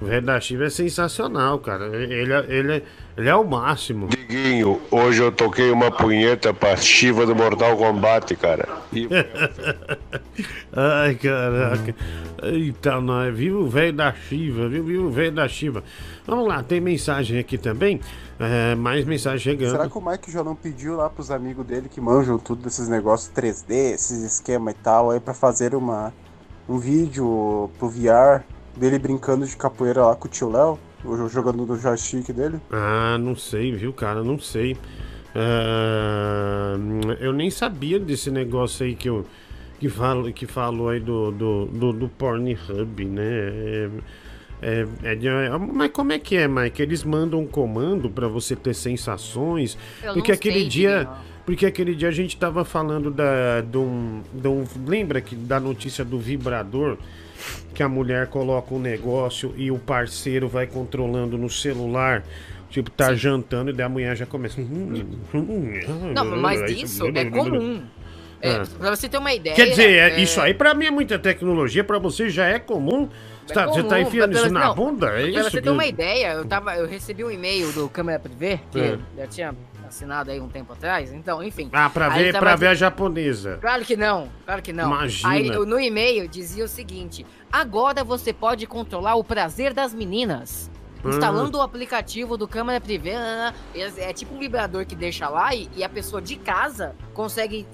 O 0.00 0.04
velho 0.04 0.26
da 0.26 0.38
Shiva 0.38 0.64
é 0.64 0.70
sensacional, 0.70 1.58
cara. 1.58 1.86
Ele, 1.86 2.32
é- 2.32 2.46
ele, 2.48 2.72
é- 2.74 2.82
ele 3.16 3.28
é 3.30 3.34
o 3.34 3.44
máximo. 3.44 4.08
Diguinho, 4.08 4.78
hoje 4.90 5.22
eu 5.22 5.32
toquei 5.32 5.70
uma 5.70 5.90
punheta 5.90 6.52
pra 6.52 6.76
Shiva 6.76 7.24
do 7.24 7.34
Mortal 7.34 7.74
Kombat, 7.78 8.36
cara. 8.36 8.68
Ai, 10.72 11.14
caraca. 11.14 11.94
Eita, 12.42 13.00
nós. 13.00 13.34
Viva 13.34 13.58
o 13.58 13.68
velho 13.68 13.92
da 13.94 14.12
Shiva, 14.12 14.68
viu? 14.68 14.84
Viva 14.84 15.02
o 15.06 15.10
velho 15.10 15.32
da 15.32 15.48
Shiva. 15.48 15.82
Vamos 16.26 16.46
lá, 16.46 16.62
tem 16.62 16.80
mensagem 16.80 17.38
aqui 17.38 17.56
também. 17.56 18.00
É, 18.38 18.74
mais 18.74 19.04
mensagem 19.06 19.38
chegando. 19.38 19.70
Será 19.70 19.88
que 19.88 19.96
o 19.96 20.00
Mike 20.06 20.30
já 20.30 20.44
não 20.44 20.54
pediu 20.54 20.96
lá 20.96 21.08
pros 21.08 21.30
amigos 21.30 21.64
dele 21.64 21.88
que 21.88 22.00
manjam 22.02 22.38
tudo 22.38 22.62
desses 22.62 22.86
negócios 22.88 23.30
3D, 23.34 23.94
esses 23.94 24.22
esquema 24.22 24.70
e 24.72 24.74
tal, 24.74 25.10
aí 25.10 25.20
pra 25.20 25.32
fazer 25.32 25.74
uma, 25.74 26.12
um 26.68 26.76
vídeo 26.78 27.70
pro 27.78 27.88
VR 27.88 28.42
dele 28.76 28.98
brincando 28.98 29.46
de 29.46 29.56
capoeira 29.56 30.04
lá 30.06 30.14
com 30.16 30.26
o 30.28 30.30
tio 30.30 30.50
Léo, 30.50 30.78
jogando 31.28 31.64
no 31.66 31.78
joystick 31.78 32.32
dele? 32.32 32.58
Ah, 32.70 33.16
não 33.18 33.34
sei, 33.36 33.72
viu, 33.72 33.92
cara? 33.92 34.22
Não 34.22 34.38
sei. 34.38 34.76
Ah, 35.34 36.76
eu 37.20 37.32
nem 37.32 37.50
sabia 37.50 37.98
desse 37.98 38.30
negócio 38.30 38.84
aí 38.86 38.94
que 38.94 39.08
eu 39.08 39.24
que 39.78 39.88
falo 39.90 40.32
que 40.32 40.46
falou 40.46 40.88
aí 40.88 41.00
do 41.00 41.30
do, 41.30 41.66
do, 41.66 41.92
do 41.92 42.08
Pornhub, 42.08 43.04
né? 43.04 43.22
É, 43.22 43.90
é, 44.62 44.86
é 45.04 45.12
é- 45.46 45.58
mas 45.58 45.90
como 45.92 46.12
é 46.12 46.18
que 46.18 46.36
é, 46.36 46.48
Mike? 46.48 46.80
Eles 46.80 47.04
mandam 47.04 47.40
um 47.40 47.46
comando 47.46 48.08
pra 48.10 48.26
você 48.28 48.56
ter 48.56 48.74
sensações? 48.74 49.76
Eu 50.02 50.14
porque 50.14 50.32
não 50.32 50.36
aquele 50.36 50.60
sei, 50.60 50.68
dia, 50.68 50.98
Diguinho. 51.00 51.16
porque 51.44 51.66
aquele 51.66 51.94
dia 51.94 52.08
a 52.08 52.12
gente 52.12 52.36
tava 52.38 52.64
falando 52.64 53.10
da 53.10 53.60
de 53.60 53.76
um, 53.76 54.22
de 54.32 54.48
um- 54.48 54.64
lembra 54.86 55.20
que 55.20 55.36
da 55.36 55.60
notícia 55.60 56.04
do 56.04 56.18
vibrador 56.18 56.96
que 57.74 57.82
a 57.82 57.88
mulher 57.88 58.26
coloca 58.28 58.74
um 58.74 58.78
negócio 58.78 59.52
e 59.56 59.70
o 59.70 59.78
parceiro 59.78 60.48
vai 60.48 60.66
controlando 60.66 61.36
no 61.38 61.48
celular. 61.50 62.22
Tipo, 62.70 62.90
tá 62.90 63.14
jantando 63.14 63.70
e 63.70 63.72
daí 63.72 63.86
a 63.86 63.88
mulher 63.88 64.16
já 64.16 64.26
começa. 64.26 64.60
Não, 66.12 66.24
mas 66.36 66.60
isso 66.70 67.06
é 67.14 67.24
comum. 67.26 67.82
É, 68.40 68.50
Ah. 68.56 68.64
Pra 68.78 68.90
você 68.94 69.08
ter 69.08 69.16
uma 69.18 69.32
ideia. 69.32 69.56
Quer 69.56 69.70
dizer, 69.70 69.90
é- 69.90 70.10
é, 70.10 70.20
isso 70.20 70.40
aí 70.40 70.52
pra 70.52 70.74
mim 70.74 70.86
é 70.86 70.90
muita 70.90 71.18
tecnologia, 71.18 71.82
pra 71.82 71.98
você 71.98 72.28
já 72.28 72.46
é 72.46 72.58
comum. 72.58 73.08
Você 73.46 73.54
tá, 73.54 73.66
você 73.66 73.82
tá 73.82 73.96
comum, 73.96 74.08
enfiando 74.08 74.32
isso 74.34 74.50
na 74.52 74.66
não, 74.68 74.74
bunda? 74.74 75.06
É 75.06 75.10
Pra 75.10 75.40
isso? 75.40 75.50
você 75.52 75.62
ter 75.62 75.70
uma 75.70 75.86
ideia, 75.86 76.32
eu, 76.34 76.44
tava, 76.44 76.74
eu 76.76 76.86
recebi 76.86 77.24
um 77.24 77.30
e-mail 77.30 77.72
do 77.72 77.88
Câmera 77.88 78.18
Privé, 78.18 78.60
que 78.70 78.78
É. 78.78 78.98
já 79.16 79.26
tinha 79.26 79.54
assinado 79.88 80.30
aí 80.30 80.40
um 80.40 80.48
tempo 80.48 80.72
atrás, 80.72 81.12
então, 81.12 81.42
enfim. 81.42 81.68
Ah, 81.72 81.88
pra 81.88 82.08
ver, 82.08 82.32
tava 82.32 82.44
pra 82.44 82.56
ver 82.56 82.68
a 82.68 82.74
japonesa. 82.74 83.58
Claro 83.60 83.84
que 83.84 83.96
não, 83.96 84.28
claro 84.44 84.62
que 84.62 84.72
não. 84.72 84.86
Imagina. 84.86 85.32
Aí 85.32 85.50
no 85.50 85.78
e-mail 85.78 86.28
dizia 86.28 86.64
o 86.64 86.68
seguinte: 86.68 87.26
agora 87.50 88.04
você 88.04 88.32
pode 88.32 88.66
controlar 88.66 89.14
o 89.14 89.24
prazer 89.24 89.72
das 89.72 89.94
meninas. 89.94 90.70
Ah. 91.04 91.08
Instalando 91.08 91.58
o 91.58 91.62
aplicativo 91.62 92.36
do 92.36 92.48
câmera 92.48 92.80
privê, 92.80 93.14
ah, 93.14 93.54
é, 93.74 94.10
é 94.10 94.12
tipo 94.12 94.34
um 94.34 94.38
vibrador 94.38 94.84
que 94.86 94.96
deixa 94.96 95.28
lá 95.28 95.54
e, 95.54 95.68
e 95.76 95.84
a 95.84 95.88
pessoa 95.88 96.20
de 96.20 96.36
casa 96.36 96.94
consegue 97.14 97.66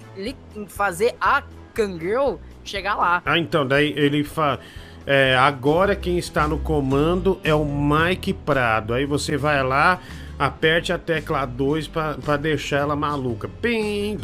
fazer 0.68 1.14
a 1.20 1.42
Kangirl 1.72 2.36
chegar 2.64 2.94
lá. 2.96 3.22
Ah, 3.24 3.38
então, 3.38 3.66
daí 3.66 3.92
ele 3.96 4.24
fala. 4.24 4.60
É, 5.04 5.36
agora 5.36 5.96
quem 5.96 6.16
está 6.16 6.46
no 6.46 6.58
comando 6.58 7.40
é 7.42 7.52
o 7.52 7.64
Mike 7.64 8.32
Prado. 8.32 8.94
Aí 8.94 9.04
você 9.04 9.36
vai 9.36 9.62
lá, 9.62 10.00
aperte 10.46 10.92
a 10.92 10.98
tecla 10.98 11.44
2 11.46 11.88
pra, 11.88 12.14
pra 12.14 12.36
deixar 12.36 12.78
ela 12.78 12.96
maluca. 12.96 13.48
Pim! 13.60 14.18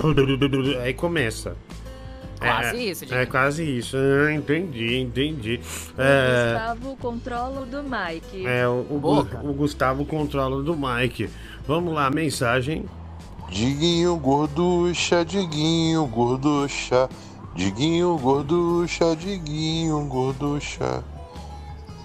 Aí 0.82 0.92
começa. 0.94 1.56
Quase 2.40 2.76
é, 2.76 2.82
isso, 2.84 3.04
É 3.04 3.08
gente. 3.08 3.30
quase 3.30 3.64
isso. 3.78 3.96
Ah, 3.96 4.32
entendi, 4.32 4.96
entendi. 4.98 5.60
É, 5.98 6.52
Gustavo 6.52 6.96
controla 6.96 7.60
o 7.62 7.66
do 7.66 7.82
Mike. 7.82 8.46
é 8.46 8.68
o, 8.68 8.86
o, 8.88 9.18
o 9.50 9.52
Gustavo 9.54 10.04
controla 10.04 10.62
do 10.62 10.76
Mike. 10.76 11.28
Vamos 11.66 11.92
lá, 11.94 12.08
mensagem. 12.10 12.84
Diguinho 13.50 14.14
gorducha, 14.16 15.24
Diguinho 15.24 16.06
gorducha, 16.06 17.08
Diguinho 17.56 18.16
gorducha, 18.18 19.16
Diguinho 19.16 20.04
gorducha. 20.06 21.02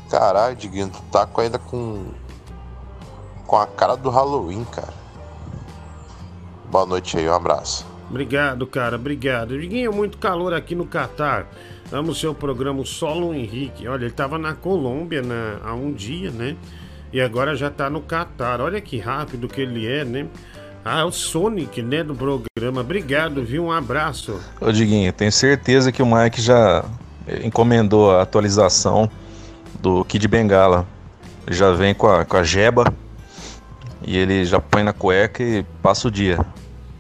Caralho, 0.10 0.56
Diguinho, 0.56 0.90
tu 0.90 1.02
tá 1.12 1.26
com- 1.28 1.42
ainda 1.42 1.60
com. 1.60 2.06
Com 3.54 3.60
a 3.60 3.68
cara 3.68 3.96
do 3.96 4.10
Halloween, 4.10 4.64
cara. 4.64 4.92
Boa 6.72 6.88
noite 6.88 7.20
aí, 7.20 7.30
um 7.30 7.36
abraço. 7.36 7.86
Obrigado, 8.10 8.66
cara, 8.66 8.96
obrigado. 8.96 9.60
Diguinho, 9.60 9.94
muito 9.94 10.18
calor 10.18 10.56
aqui 10.56 10.74
no 10.74 10.88
Catar. 10.88 11.46
Amo 11.92 12.14
o 12.14 12.16
seu 12.16 12.34
programa, 12.34 12.82
o 12.82 12.86
Solo 12.86 13.32
Henrique. 13.32 13.88
Olha, 13.88 14.06
ele 14.06 14.12
tava 14.12 14.40
na 14.40 14.56
Colômbia 14.56 15.22
né, 15.22 15.60
há 15.64 15.72
um 15.76 15.94
dia, 15.94 16.32
né? 16.32 16.56
E 17.14 17.22
agora 17.22 17.56
já 17.56 17.70
tá 17.70 17.92
no 17.92 18.02
Catar. 18.02 18.60
Olha 18.60 18.82
que 18.82 18.98
rápido 18.98 19.48
que 19.48 19.62
ele 19.62 19.86
é, 19.86 20.04
né? 20.04 20.26
Ah, 20.84 21.02
é 21.02 21.04
o 21.04 21.12
Sonic, 21.12 21.80
né, 21.84 22.04
do 22.04 22.16
programa. 22.16 22.82
Obrigado, 22.82 23.44
viu? 23.44 23.66
Um 23.66 23.72
abraço. 23.72 24.42
Ô 24.60 24.72
Diguinho, 24.72 25.14
tenho 25.14 25.32
certeza 25.32 25.92
que 25.92 26.02
o 26.02 26.08
Mike 26.08 26.42
já 26.42 26.84
encomendou 27.44 28.18
a 28.18 28.24
atualização 28.24 29.08
do 29.80 30.04
Kid 30.06 30.28
Bengala. 30.28 30.88
Já 31.48 31.72
vem 31.72 31.94
com 31.94 32.08
a, 32.08 32.26
com 32.26 32.38
a 32.38 32.42
jeba 32.42 32.92
e 34.06 34.18
ele 34.18 34.46
já 34.46 34.60
põe 34.60 34.84
na 34.84 34.94
cueca 34.94 35.44
e 35.44 35.64
passa 35.82 36.08
o 36.08 36.12
dia. 36.12 36.38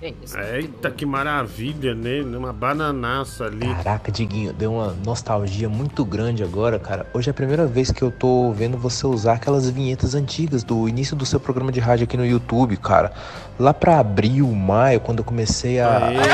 Eita, 0.07 0.91
que 0.91 1.05
maravilha, 1.05 1.95
né? 1.95 2.21
Uma 2.21 2.51
bananaça 2.51 3.45
ali. 3.45 3.73
Caraca, 3.75 4.11
Diguinho, 4.11 4.51
deu 4.51 4.73
uma 4.73 4.93
nostalgia 5.05 5.69
muito 5.69 6.03
grande 6.03 6.43
agora, 6.43 6.77
cara. 6.77 7.05
Hoje 7.13 7.29
é 7.29 7.31
a 7.31 7.33
primeira 7.33 7.65
vez 7.65 7.89
que 7.89 8.01
eu 8.01 8.11
tô 8.11 8.51
vendo 8.51 8.77
você 8.77 9.07
usar 9.07 9.33
aquelas 9.33 9.69
vinhetas 9.69 10.13
antigas 10.13 10.61
do 10.63 10.89
início 10.89 11.15
do 11.15 11.25
seu 11.25 11.39
programa 11.39 11.71
de 11.71 11.79
rádio 11.79 12.03
aqui 12.03 12.17
no 12.17 12.25
YouTube, 12.25 12.75
cara. 12.75 13.13
Lá 13.57 13.73
pra 13.73 13.99
abril, 13.99 14.47
maio, 14.51 14.99
quando 14.99 15.19
eu 15.19 15.23
comecei 15.23 15.79
a. 15.79 15.97
Aê. 16.07 16.17
a 16.17 16.25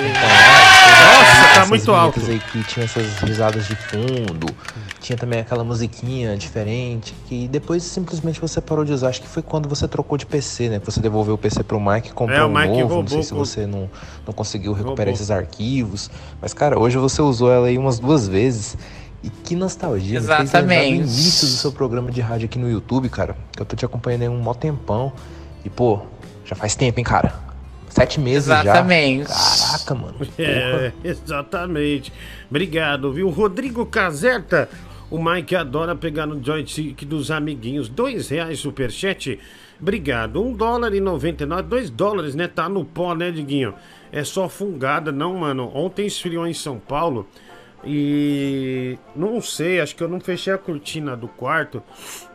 Nossa, 1.44 1.54
tá 1.60 1.66
muito 1.68 1.92
alto. 1.92 2.20
aí 2.28 2.40
que 2.40 2.64
tinha 2.64 2.86
essas 2.86 3.20
risadas 3.20 3.68
de 3.68 3.76
fundo. 3.76 4.48
Tinha 5.02 5.18
também 5.18 5.40
aquela 5.40 5.64
musiquinha 5.64 6.36
diferente 6.38 7.14
que 7.28 7.48
depois 7.48 7.84
simplesmente 7.84 8.40
você 8.40 8.60
parou 8.62 8.84
de 8.84 8.92
usar. 8.94 9.10
Acho 9.10 9.22
que 9.22 9.28
foi 9.28 9.42
quando 9.42 9.68
você 9.68 9.88
trocou 9.88 10.18
de 10.18 10.26
PC, 10.26 10.70
né? 10.70 10.80
Que 10.80 10.86
você 10.86 11.00
devolveu 11.00 11.36
o 11.36 11.38
PC 11.38 11.64
pro 11.64 11.80
Mike 11.80 12.10
e 12.10 12.12
comprou 12.12 12.38
É, 12.38 12.44
o 12.44 12.48
um 12.48 12.54
Mike 12.54 12.82
novo. 12.82 12.96
Não 13.02 13.08
sei 13.08 13.24
se 13.24 13.30
com- 13.34 13.38
você 13.60 13.68
não, 13.68 13.90
não 14.26 14.34
conseguiu 14.34 14.74
recuperar 14.74 15.14
esses 15.14 15.30
arquivos. 15.32 16.10
Mas, 16.42 16.54
cara, 16.54 16.80
hoje 16.80 16.98
você 16.98 17.22
usou 17.22 17.52
ela 17.52 17.68
aí 17.68 17.78
umas 17.78 18.00
duas 18.00 18.28
vezes. 18.28 18.78
E 19.22 19.30
que 19.30 19.54
nostalgia, 19.54 20.22
me 20.22 20.26
fez 20.26 20.40
lembrar 20.40 20.44
do 20.44 20.44
Exatamente. 20.72 20.96
início 20.96 21.48
do 21.48 21.54
seu 21.54 21.72
programa 21.74 22.10
de 22.10 22.22
rádio 22.22 22.46
aqui 22.46 22.58
no 22.58 22.72
YouTube, 22.72 23.10
cara. 23.10 23.36
Que 23.52 23.62
eu 23.62 23.66
tô 23.66 23.76
te 23.76 23.84
acompanhando 23.84 24.22
aí 24.22 24.30
um 24.30 24.40
mó 24.40 24.54
tempão. 24.54 25.12
E, 25.66 25.70
pô, 25.70 26.00
já 26.46 26.56
faz 26.56 26.74
tempo, 26.76 27.00
hein, 27.00 27.04
cara? 27.04 27.34
Sete 27.90 28.20
meses 28.20 28.48
Exatamente. 28.48 29.28
já. 29.28 29.36
Caraca, 29.36 29.96
mano. 29.96 30.16
É, 30.40 30.94
exatamente. 31.04 32.14
Obrigado, 32.50 33.12
viu? 33.12 33.30
Rodrigo 33.30 33.86
Caserta. 33.86 34.70
O 35.12 35.22
Mike 35.22 35.56
adora 35.56 35.96
pegar 35.96 36.28
no 36.28 36.42
joystick 36.42 37.04
dos 37.04 37.32
amiguinhos. 37.32 37.90
Dois 37.90 38.30
reais 38.30 38.60
superchat. 38.60 39.40
Obrigado. 39.82 40.42
Um 40.44 40.54
dólar 40.54 40.94
e 40.94 41.00
noventa 41.00 41.44
e 41.44 41.46
nove. 41.46 41.64
Dois 41.64 41.90
dólares, 41.90 42.36
né? 42.36 42.48
Tá 42.48 42.68
no 42.68 42.84
pó, 42.84 43.16
né, 43.16 43.32
Diguinho? 43.32 43.74
É 44.12 44.24
só 44.24 44.50
fungada, 44.50 45.12
não, 45.12 45.36
mano. 45.36 45.72
Ontem 45.74 46.06
esfriou 46.06 46.46
em 46.46 46.54
São 46.54 46.80
Paulo. 46.80 47.28
E 47.84 48.98
não 49.16 49.40
sei, 49.40 49.80
acho 49.80 49.96
que 49.96 50.04
eu 50.04 50.10
não 50.10 50.20
fechei 50.20 50.52
a 50.52 50.58
cortina 50.58 51.16
do 51.16 51.30
quarto 51.30 51.82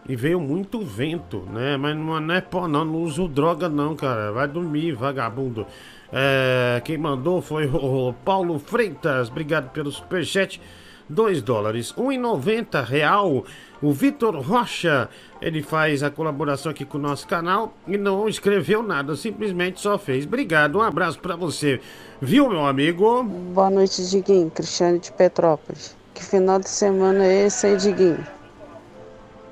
e 0.08 0.16
veio 0.16 0.40
muito 0.40 0.80
vento, 0.80 1.46
né? 1.52 1.76
Mas 1.76 1.94
não, 1.94 2.18
não 2.18 2.34
é 2.34 2.40
pó, 2.40 2.66
não, 2.66 2.82
não 2.82 3.02
uso 3.02 3.28
droga, 3.28 3.68
não, 3.68 3.94
cara. 3.94 4.32
Vai 4.32 4.48
dormir, 4.48 4.92
vagabundo. 4.92 5.66
É, 6.10 6.80
quem 6.82 6.96
mandou 6.96 7.42
foi 7.42 7.66
o 7.66 8.14
Paulo 8.24 8.58
Freitas, 8.58 9.28
obrigado 9.28 9.70
pelo 9.70 9.90
superchat. 9.90 10.60
2 11.08 11.42
dólares, 11.42 11.92
1,90 11.92 12.82
real. 12.82 13.44
O 13.84 13.92
Vitor 13.92 14.34
Rocha, 14.40 15.10
ele 15.42 15.62
faz 15.62 16.02
a 16.02 16.10
colaboração 16.10 16.72
aqui 16.72 16.86
com 16.86 16.96
o 16.96 17.00
nosso 17.02 17.28
canal 17.28 17.74
e 17.86 17.98
não 17.98 18.26
escreveu 18.26 18.82
nada, 18.82 19.14
simplesmente 19.14 19.78
só 19.78 19.98
fez. 19.98 20.24
Obrigado, 20.24 20.78
um 20.78 20.80
abraço 20.80 21.20
pra 21.20 21.36
você. 21.36 21.82
Viu, 22.18 22.48
meu 22.48 22.64
amigo? 22.64 23.22
Boa 23.22 23.68
noite, 23.68 24.02
Diguinho. 24.08 24.48
Cristiane 24.48 24.98
de 24.98 25.12
Petrópolis. 25.12 25.94
Que 26.14 26.24
final 26.24 26.58
de 26.58 26.70
semana 26.70 27.26
é 27.26 27.44
esse 27.44 27.66
aí, 27.66 27.76
Diguinho? 27.76 28.26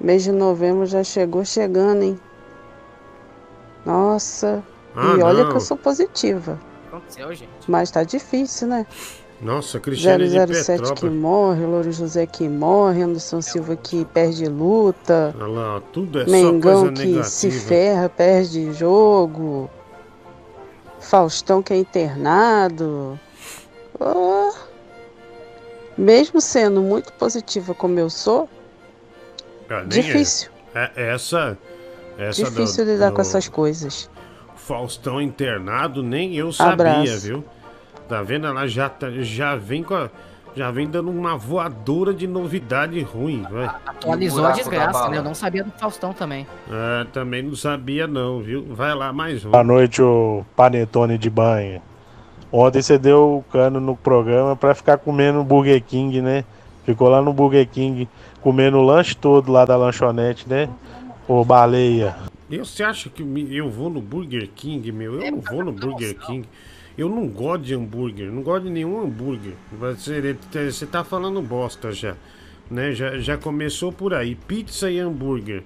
Mês 0.01 0.25
de 0.25 0.33
novembro 0.33 0.87
já 0.87 1.05
chegou 1.05 1.45
chegando, 1.45 2.03
hein? 2.03 2.21
Nossa. 3.85 4.65
Ah, 4.97 5.15
e 5.19 5.23
olha 5.23 5.45
não. 5.45 5.51
que 5.51 5.57
eu 5.57 5.61
sou 5.61 5.77
positiva. 5.77 6.59
O 6.87 6.89
que 6.89 6.97
aconteceu, 6.97 7.35
gente? 7.35 7.51
Mas 7.69 7.91
tá 7.91 8.03
difícil, 8.03 8.67
né? 8.67 8.87
Nossa, 9.43 9.81
Cristiane 9.81 10.29
de 10.29 10.55
007 10.55 10.95
que 10.95 11.07
morre, 11.11 11.65
Louro 11.67 11.91
José 11.91 12.27
que 12.27 12.49
morre, 12.49 13.03
Anderson 13.03 13.43
Silva 13.43 13.75
que 13.75 14.05
perde 14.05 14.47
luta, 14.47 15.35
Olha 15.37 15.47
lá, 15.49 15.83
tudo 15.93 16.21
é 16.21 16.25
só 16.25 16.31
Mengão 16.31 16.85
que 16.95 17.01
negativa. 17.01 17.25
se 17.25 17.51
ferra, 17.51 18.09
perde 18.09 18.73
jogo, 18.73 19.69
Faustão 21.01 21.61
que 21.61 21.73
é 21.73 21.77
internado. 21.77 23.19
Oh. 23.99 24.53
Mesmo 25.99 26.41
sendo 26.41 26.81
muito 26.81 27.13
positiva 27.15 27.75
como 27.75 27.99
eu 27.99 28.09
sou, 28.09 28.49
Ah, 29.69 29.83
difícil. 29.87 30.51
É, 30.75 30.91
É, 30.97 31.15
essa. 31.15 31.59
essa 32.17 32.45
difícil 32.45 32.85
do- 32.85 32.93
lidar 32.93 33.09
do 33.11 33.15
com 33.17 33.21
essas 33.23 33.49
coisas. 33.49 34.09
Faustão 34.55 35.21
internado, 35.21 36.03
nem 36.03 36.37
eu 36.37 36.53
sabia, 36.53 36.73
Abraço. 36.73 37.21
viu? 37.21 37.45
Tá 38.13 38.21
vendo? 38.23 38.47
Ela 38.47 38.67
já, 38.67 38.91
tá- 38.91 39.11
já 39.11 39.57
vem 39.57 39.83
com 39.83 39.95
a. 39.95 40.11
Já 40.55 40.71
vem 40.71 40.87
dando 40.87 41.11
uma 41.11 41.35
voadora 41.35 42.13
de 42.13 42.27
novidade 42.27 43.01
ruim, 43.01 43.43
vai. 43.51 43.65
Atualizou 43.87 44.45
a 44.45 44.51
desgraça, 44.51 45.09
né? 45.09 45.17
Eu 45.17 45.23
não 45.23 45.35
sabia 45.35 45.65
do 45.65 45.71
Faustão 45.71 46.13
também. 46.13 46.47
É, 46.71 47.07
também 47.11 47.43
não 47.43 47.57
sabia 47.57 48.07
não, 48.07 48.43
viu? 48.43 48.67
Vai 48.69 48.95
lá, 48.95 49.15
mais 49.15 49.47
um. 49.47 49.51
Boa 49.51 49.65
noite, 49.65 50.03
ô 50.03 50.45
panetone 50.55 51.17
de 51.17 51.31
banha. 51.31 51.81
Ontem 52.53 52.83
você 52.83 52.99
deu 52.99 53.39
o 53.39 53.43
cano 53.51 53.81
no 53.81 53.97
programa 53.97 54.55
pra 54.55 54.75
ficar 54.75 54.99
comendo 54.99 55.43
Burger 55.43 55.83
King, 55.83 56.21
né? 56.21 56.45
Ficou 56.85 57.09
lá 57.09 57.23
no 57.23 57.33
Burger 57.33 57.67
King 57.67 58.07
comendo 58.43 58.77
o 58.77 58.83
lanche 58.83 59.17
todo 59.17 59.51
lá 59.51 59.65
da 59.65 59.75
lanchonete, 59.75 60.47
né? 60.47 60.69
Ô 61.27 61.43
baleia. 61.47 62.15
E 62.51 62.59
você 62.59 62.85
acha 62.85 63.09
que 63.09 63.23
eu 63.51 63.71
vou 63.71 63.89
no 63.89 64.03
Burger 64.03 64.51
King, 64.55 64.93
meu? 64.93 65.19
Eu 65.19 65.33
não 65.33 65.41
vou 65.41 65.65
no 65.65 65.73
Burger 65.73 66.15
King. 66.19 66.47
Eu 66.97 67.09
não 67.09 67.27
gosto 67.27 67.63
de 67.65 67.75
hambúrguer, 67.75 68.31
não 68.31 68.43
gosto 68.43 68.65
de 68.65 68.71
nenhum 68.71 69.03
hambúrguer. 69.03 69.55
Você, 69.73 70.37
você 70.71 70.87
tá 70.87 71.03
falando 71.03 71.41
bosta 71.41 71.93
já, 71.93 72.17
né? 72.71 72.93
Já, 72.93 73.19
já 73.19 73.39
começou 73.39 73.93
por 73.93 74.13
aí, 74.13 74.35
pizza 74.35 74.91
e 74.91 74.99
hambúrguer. 74.99 75.63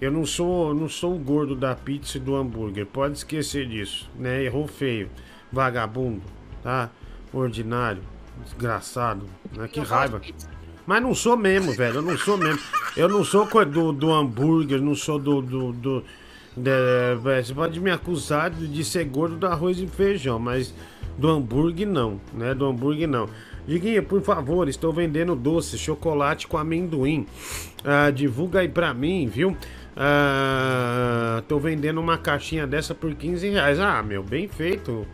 Eu 0.00 0.12
não 0.12 0.24
sou, 0.24 0.72
não 0.72 0.88
sou 0.88 1.16
o 1.16 1.18
gordo 1.18 1.56
da 1.56 1.74
pizza 1.74 2.18
e 2.18 2.20
do 2.20 2.36
hambúrguer, 2.36 2.86
pode 2.86 3.18
esquecer 3.18 3.66
disso, 3.66 4.08
né? 4.16 4.44
Errou 4.44 4.68
feio, 4.68 5.10
vagabundo, 5.50 6.22
tá? 6.62 6.90
Ordinário, 7.32 8.02
desgraçado, 8.44 9.26
né? 9.56 9.66
Que 9.66 9.80
raiva. 9.80 10.20
Mas 10.86 11.02
não 11.02 11.14
sou 11.14 11.36
mesmo, 11.36 11.72
velho. 11.72 11.96
Eu 11.96 12.02
não 12.02 12.16
sou 12.16 12.38
mesmo. 12.38 12.60
Eu 12.96 13.08
não 13.08 13.22
sou 13.22 13.46
do, 13.66 13.92
do 13.92 14.10
hambúrguer, 14.10 14.80
não 14.80 14.94
sou 14.94 15.18
do. 15.18 15.42
do, 15.42 15.72
do 15.72 16.04
da- 16.58 17.14
véi, 17.22 17.42
você 17.44 17.54
pode 17.54 17.80
me 17.80 17.90
acusar 17.90 18.50
de, 18.50 18.84
ser 18.84 19.04
gordo 19.04 19.36
do 19.36 19.46
arroz 19.46 19.78
e 19.80 19.86
feijão, 19.86 20.38
mas 20.38 20.74
do 21.16 21.28
hambúrguer 21.28 21.86
não, 21.88 22.20
né? 22.34 22.54
Do 22.54 22.66
hambúrguer 22.66 23.08
não. 23.08 23.28
Diguinha, 23.66 24.02
por 24.02 24.22
favor, 24.22 24.68
estou 24.68 24.92
vendendo 24.92 25.34
doce, 25.36 25.76
chocolate 25.76 26.46
com 26.46 26.56
amendoim. 26.56 27.26
Ah, 27.84 28.10
divulga 28.10 28.60
aí 28.60 28.68
pra 28.68 28.94
mim, 28.94 29.26
viu? 29.26 29.56
Ah, 29.96 31.42
vendendo 31.60 32.00
uma 32.00 32.16
caixinha 32.16 32.66
dessa 32.66 32.94
por 32.94 33.14
15 33.14 33.48
reais. 33.50 33.78
Ah, 33.80 34.02
meu, 34.02 34.22
bem 34.22 34.48
feito 34.48 35.06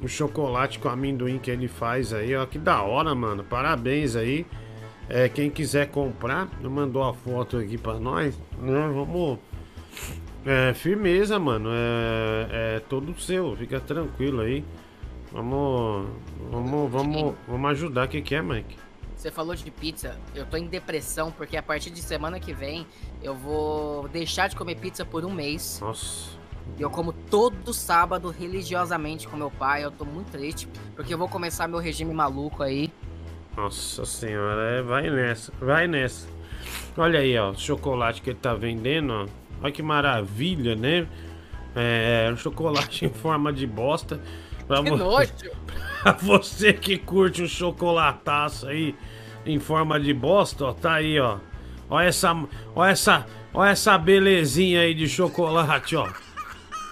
o 0.00 0.08
chocolate 0.08 0.78
com 0.78 0.88
amendoim 0.88 1.38
que 1.38 1.50
ele 1.50 1.66
faz 1.68 2.12
aí, 2.12 2.34
ó, 2.36 2.46
que 2.46 2.58
da 2.58 2.82
hora, 2.82 3.14
mano. 3.14 3.42
Parabéns 3.44 4.14
aí. 4.16 4.46
É, 5.08 5.28
quem 5.28 5.50
quiser 5.50 5.88
comprar, 5.88 6.48
mandou 6.62 7.02
a 7.02 7.12
foto 7.14 7.56
aqui 7.56 7.76
pra 7.78 7.94
nós. 7.94 8.38
Né? 8.60 8.90
Vamos. 8.94 9.38
É, 10.50 10.72
firmeza, 10.72 11.38
mano. 11.38 11.68
É, 11.70 12.76
é 12.76 12.80
todo 12.80 13.14
seu, 13.20 13.54
fica 13.54 13.78
tranquilo 13.78 14.40
aí. 14.40 14.64
Vamos. 15.30 16.08
Vamos, 16.50 16.90
vamos, 16.90 17.34
vamos 17.46 17.70
ajudar. 17.72 18.06
O 18.06 18.08
que, 18.08 18.22
que 18.22 18.34
é, 18.34 18.40
Mike? 18.40 18.74
Você 19.14 19.30
falou 19.30 19.54
de 19.54 19.70
pizza, 19.70 20.16
eu 20.34 20.46
tô 20.46 20.56
em 20.56 20.66
depressão 20.66 21.30
porque 21.30 21.56
a 21.56 21.62
partir 21.62 21.90
de 21.90 22.00
semana 22.00 22.40
que 22.40 22.54
vem 22.54 22.86
eu 23.22 23.34
vou 23.34 24.08
deixar 24.08 24.48
de 24.48 24.56
comer 24.56 24.76
pizza 24.76 25.04
por 25.04 25.22
um 25.22 25.30
mês. 25.30 25.80
Nossa. 25.82 26.30
E 26.78 26.82
eu 26.82 26.88
como 26.88 27.12
todo 27.12 27.74
sábado 27.74 28.30
religiosamente 28.30 29.28
com 29.28 29.36
meu 29.36 29.50
pai. 29.50 29.84
Eu 29.84 29.90
tô 29.90 30.06
muito 30.06 30.30
triste 30.30 30.66
porque 30.96 31.12
eu 31.12 31.18
vou 31.18 31.28
começar 31.28 31.68
meu 31.68 31.78
regime 31.78 32.14
maluco 32.14 32.62
aí. 32.62 32.90
Nossa 33.54 34.06
senhora, 34.06 34.62
é, 34.78 34.82
vai 34.82 35.10
nessa, 35.10 35.52
vai 35.60 35.86
nessa. 35.86 36.26
Olha 36.96 37.20
aí, 37.20 37.36
ó, 37.36 37.50
o 37.50 37.58
chocolate 37.58 38.22
que 38.22 38.30
ele 38.30 38.38
tá 38.40 38.54
vendendo, 38.54 39.12
ó. 39.12 39.47
Olha 39.62 39.72
que 39.72 39.82
maravilha, 39.82 40.74
né? 40.76 41.06
É, 41.74 42.32
chocolate 42.36 43.04
em 43.06 43.10
forma 43.10 43.52
de 43.52 43.66
bosta. 43.66 44.20
Pra, 44.66 44.82
Que 44.82 44.90
vo- 44.90 44.96
nojo. 44.96 45.32
pra 46.02 46.12
você 46.12 46.72
que 46.72 46.98
curte 46.98 47.42
o 47.42 47.48
chocolataço 47.48 48.66
aí 48.68 48.94
em 49.46 49.58
forma 49.58 49.98
de 49.98 50.12
bosta, 50.12 50.64
ó, 50.66 50.72
tá 50.72 50.94
aí, 50.94 51.18
ó. 51.18 51.38
Olha 51.90 52.06
essa, 52.08 52.36
olha 52.74 52.90
essa, 52.90 53.26
olha 53.54 53.70
essa 53.70 53.96
belezinha 53.96 54.82
aí 54.82 54.92
de 54.92 55.08
chocolate, 55.08 55.96
ó. 55.96 56.06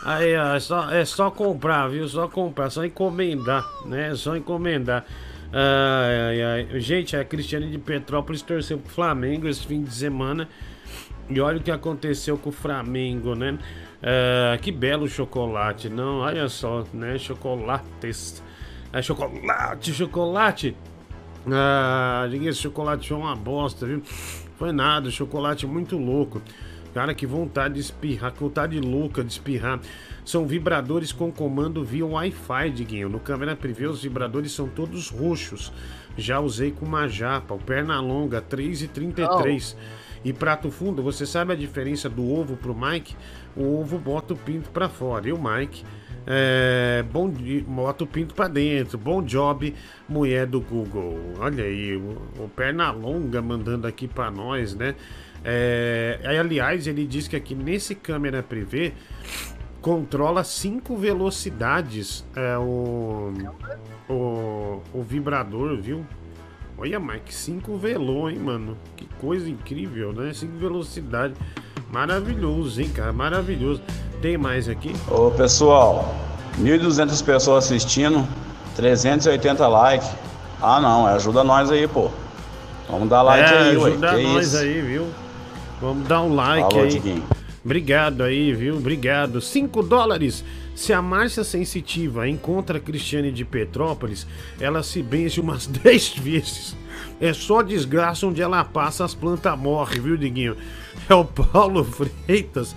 Aí, 0.05 0.37
ó, 0.37 0.55
é 0.55 0.61
só, 0.61 0.91
é 0.91 1.05
só 1.05 1.31
comprar, 1.31 1.89
viu? 1.89 2.09
Só 2.09 2.29
comprar, 2.29 2.71
só 2.71 2.85
encomendar, 2.85 3.65
né? 3.85 4.11
É 4.11 4.15
só 4.15 4.37
encomendar. 4.37 5.05
Ai, 5.53 6.41
ai, 6.41 6.69
ai. 6.71 6.81
Gente, 6.81 7.17
a 7.17 7.25
Cristiane 7.25 7.71
de 7.71 7.79
Petrópolis 7.79 8.41
torceu 8.43 8.79
pro 8.79 8.91
Flamengo 8.93 9.49
esse 9.49 9.67
fim 9.67 9.83
de 9.83 9.93
semana. 9.93 10.49
E 11.29 11.41
olha 11.41 11.59
o 11.59 11.63
que 11.63 11.71
aconteceu 11.71 12.39
com 12.39 12.51
o 12.51 12.53
Flamengo, 12.53 13.35
né? 13.35 13.59
Ah, 14.03 14.57
que 14.59 14.71
belo 14.71 15.09
chocolate, 15.09 15.89
não? 15.89 16.19
Olha 16.19 16.49
só, 16.49 16.85
né? 16.93 17.19
Chocolates. 17.19 18.43
É 18.93 19.03
chocolate, 19.03 19.93
chocolate. 19.93 20.77
Ah, 21.51 22.29
esse 22.33 22.61
chocolate 22.61 23.09
foi 23.09 23.17
uma 23.17 23.35
bosta, 23.35 23.87
viu? 23.87 24.03
Foi 24.57 24.73
nada, 24.73 25.11
chocolate 25.11 25.67
muito 25.67 25.99
louco. 25.99 26.41
Cara, 26.95 27.13
que 27.13 27.27
vontade 27.27 27.75
de 27.75 27.81
espirrar, 27.81 28.33
que 28.33 28.41
vontade 28.41 28.81
louca 28.81 29.23
de 29.23 29.31
espirrar. 29.31 29.81
São 30.25 30.47
vibradores 30.47 31.13
com 31.13 31.31
comando 31.31 31.85
via 31.85 32.07
Wi-Fi, 32.07 32.71
Diguinho. 32.71 33.09
No 33.09 33.21
câmera 33.21 33.55
privê, 33.55 33.87
os 33.87 34.03
vibradores 34.03 34.53
são 34.53 34.67
todos 34.67 35.11
roxos. 35.11 35.73
Já 36.17 36.41
usei 36.41 36.71
com 36.71 36.87
uma 36.87 37.07
japa, 37.07 37.55
o 37.55 37.59
perna 37.59 38.01
longa, 38.01 38.41
3,33. 38.41 39.77
E 40.25 40.33
prato 40.33 40.71
fundo, 40.71 41.03
você 41.03 41.25
sabe 41.25 41.53
a 41.53 41.57
diferença 41.57 42.09
do 42.09 42.29
ovo 42.31 42.57
pro 42.57 42.75
Mike? 42.75 43.17
O 43.57 43.81
ovo 43.81 43.99
bota 43.99 44.35
o 44.35 44.37
pinto 44.37 44.71
pra 44.71 44.89
fora. 44.89 45.29
E 45.29 45.33
o 45.33 45.39
Mike 45.39 45.85
é, 46.27 47.05
bom, 47.13 47.31
bota 47.67 48.03
o 48.03 48.07
pinto 48.07 48.35
pra 48.35 48.49
dentro. 48.49 48.99
Bom 48.99 49.23
job, 49.23 49.73
mulher 50.09 50.47
do 50.47 50.61
Google. 50.61 51.35
Olha 51.39 51.63
aí, 51.63 51.97
o, 51.97 52.45
o 52.45 52.49
perna 52.49 52.91
longa 52.91 53.41
mandando 53.41 53.87
aqui 53.87 54.09
pra 54.09 54.31
nós, 54.31 54.75
né? 54.75 54.97
É, 55.45 56.19
aliás, 56.25 56.89
ele 56.89 57.07
diz 57.07 57.29
que 57.29 57.37
aqui 57.37 57.55
nesse 57.55 57.95
câmera 57.95 58.43
privê 58.43 58.93
controla 59.81 60.43
cinco 60.43 60.97
velocidades 60.97 62.27
é, 62.35 62.59
o, 62.59 63.33
o, 64.09 64.83
o 64.93 65.03
vibrador, 65.05 65.81
viu? 65.81 66.05
Olha, 66.79 67.01
Mike, 67.01 67.35
5 67.35 67.79
velô, 67.79 68.29
hein, 68.29 68.39
mano? 68.39 68.77
Que 68.97 69.07
coisa 69.19 69.49
incrível, 69.49 70.13
né? 70.13 70.33
5 70.35 70.59
velocidade. 70.59 71.33
Maravilhoso, 71.91 72.83
hein, 72.83 72.91
cara? 72.91 73.15
Maravilhoso. 73.15 73.81
Tem 74.21 74.37
mais 74.37 74.69
aqui? 74.69 74.93
Ô 75.11 75.31
pessoal, 75.31 76.15
1.200 76.61 77.25
pessoas 77.25 77.65
assistindo, 77.65 78.29
380 78.77 79.67
likes. 79.67 80.11
Ah 80.61 80.79
não, 80.81 81.07
ajuda 81.07 81.43
nós 81.43 81.71
aí, 81.71 81.89
pô. 81.89 82.11
Vamos 82.91 83.09
dar 83.09 83.23
like 83.23 83.51
é, 83.51 83.59
aí, 83.59 83.77
ué. 83.77 83.91
ajuda 83.91 84.15
Que 84.15 84.23
nós 84.23 84.55
aí, 84.55 84.81
viu? 84.83 85.07
Vamos 85.81 86.07
dar 86.07 86.23
um 86.23 86.35
like 86.35 86.69
Falou, 86.69 86.85
aí. 86.85 86.91
Diguinho. 86.91 87.25
Obrigado 87.65 88.23
aí, 88.23 88.53
viu? 88.53 88.77
Obrigado. 88.77 89.41
5 89.41 89.83
dólares. 89.83 90.45
Se 90.77 90.93
a 90.93 91.01
Márcia 91.01 91.43
Sensitiva 91.43 92.29
encontra 92.29 92.77
a 92.77 92.81
Cristiane 92.81 93.33
de 93.33 93.47
Petrópolis, 93.47 94.27
ela 94.61 94.83
se 94.83 95.03
benze 95.03 95.41
umas 95.41 95.67
10 95.67 96.19
vezes. 96.19 96.77
É 97.19 97.33
só 97.33 97.63
desgraça 97.63 98.27
onde 98.27 98.43
ela 98.43 98.63
passa, 98.63 99.03
as 99.03 99.15
plantas 99.15 99.59
morrem, 99.59 100.03
viu, 100.03 100.19
Diguinho? 100.19 100.55
É 101.09 101.15
o 101.15 101.25
Paulo 101.25 101.83
Freitas. 102.27 102.77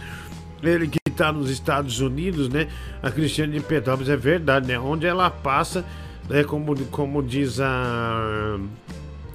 Ele 0.63 0.87
que 0.87 0.97
tá 1.11 1.33
nos 1.33 1.49
Estados 1.49 1.99
Unidos, 1.99 2.47
né? 2.47 2.69
A 3.03 3.11
Cristiane 3.11 3.51
de 3.51 3.59
Petrópolis 3.59 4.09
é 4.09 4.15
verdade, 4.15 4.65
né? 4.65 4.79
Onde 4.79 5.05
ela 5.05 5.29
passa, 5.29 5.85
é 6.29 6.41
como, 6.43 6.73
como 6.85 7.21
diz 7.21 7.59
a. 7.59 8.57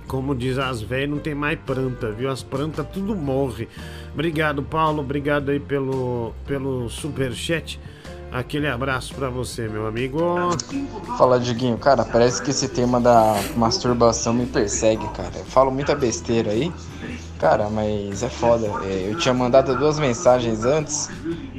Como 0.07 0.35
diz 0.35 0.59
as 0.59 0.81
velhas, 0.81 1.11
não 1.11 1.19
tem 1.19 1.35
mais 1.35 1.59
planta, 1.59 2.11
viu? 2.13 2.31
As 2.31 2.43
plantas 2.43 2.87
tudo 2.93 3.15
morre. 3.15 3.69
Obrigado, 4.13 4.63
Paulo. 4.63 5.01
Obrigado 5.01 5.51
aí 5.51 5.61
pelo, 5.61 6.33
pelo 6.47 6.89
superchat. 6.89 7.79
Aquele 8.35 8.67
abraço 8.67 9.15
pra 9.15 9.31
você, 9.31 9.69
meu 9.69 9.87
amigo. 9.87 10.19
Fala, 11.17 11.39
Diguinho. 11.39 11.79
Cara, 11.79 12.05
parece 12.05 12.43
que 12.43 12.51
esse 12.51 12.67
tema 12.67 13.01
da 13.01 13.41
masturbação 13.57 14.35
me 14.35 14.45
persegue, 14.45 15.07
cara. 15.11 15.31
Eu 15.37 15.45
falo 15.45 15.71
muita 15.71 15.95
besteira 15.95 16.51
aí. 16.51 16.73
Cara, 17.39 17.71
mas 17.71 18.25
é 18.25 18.29
foda. 18.29 18.67
É, 18.87 19.11
eu 19.11 19.19
tinha 19.19 19.33
mandado 19.33 19.77
duas 19.77 20.01
mensagens 20.01 20.65
antes, 20.65 21.09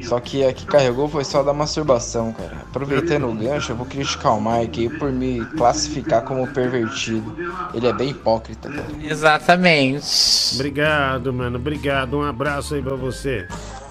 só 0.04 0.20
que 0.20 0.44
a 0.44 0.52
que 0.52 0.66
carregou 0.66 1.08
foi 1.08 1.24
só 1.24 1.44
da 1.44 1.54
masturbação, 1.54 2.34
cara. 2.34 2.64
Aproveitando 2.70 3.30
o 3.30 3.34
gancho, 3.34 3.72
eu 3.72 3.76
vou 3.78 3.86
criticar 3.86 4.38
o 4.38 4.42
Mike 4.42 4.82
aí 4.82 4.90
por 5.00 5.12
me 5.12 5.46
classificar 5.58 6.24
como 6.24 6.46
pervertido. 6.48 7.34
Ele 7.74 7.88
é 7.88 7.94
bem 7.94 8.10
hipócrita, 8.10 8.68
cara. 8.68 8.88
Exatamente. 9.02 10.56
Obrigado, 10.56 11.32
mano. 11.32 11.58
Obrigado. 11.58 12.18
Um 12.18 12.24
abraço 12.24 12.76
aí 12.76 12.82
pra 12.82 12.96
você. 12.96 13.48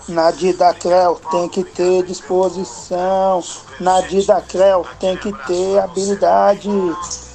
Na 0.07 0.31
Didacrel 0.31 1.19
tem 1.31 1.49
que 1.49 1.65
ter 1.65 2.05
disposição. 2.05 3.43
Na 3.81 4.03
Didacrel 4.03 4.87
tem 5.01 5.17
que 5.17 5.33
ter 5.47 5.79
habilidade. 5.79 6.69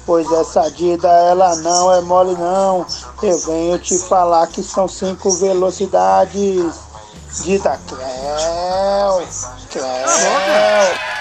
Pois 0.06 0.30
essa 0.32 0.70
Dida 0.70 1.08
ela 1.08 1.56
não 1.56 1.92
é 1.92 2.00
mole 2.00 2.34
não. 2.34 2.86
Eu 3.22 3.38
venho 3.38 3.78
te 3.78 3.98
falar 3.98 4.46
que 4.46 4.62
são 4.62 4.86
cinco 4.88 5.30
velocidades. 5.32 6.74
Didacrel. 7.42 8.00
Crel. 9.70 11.19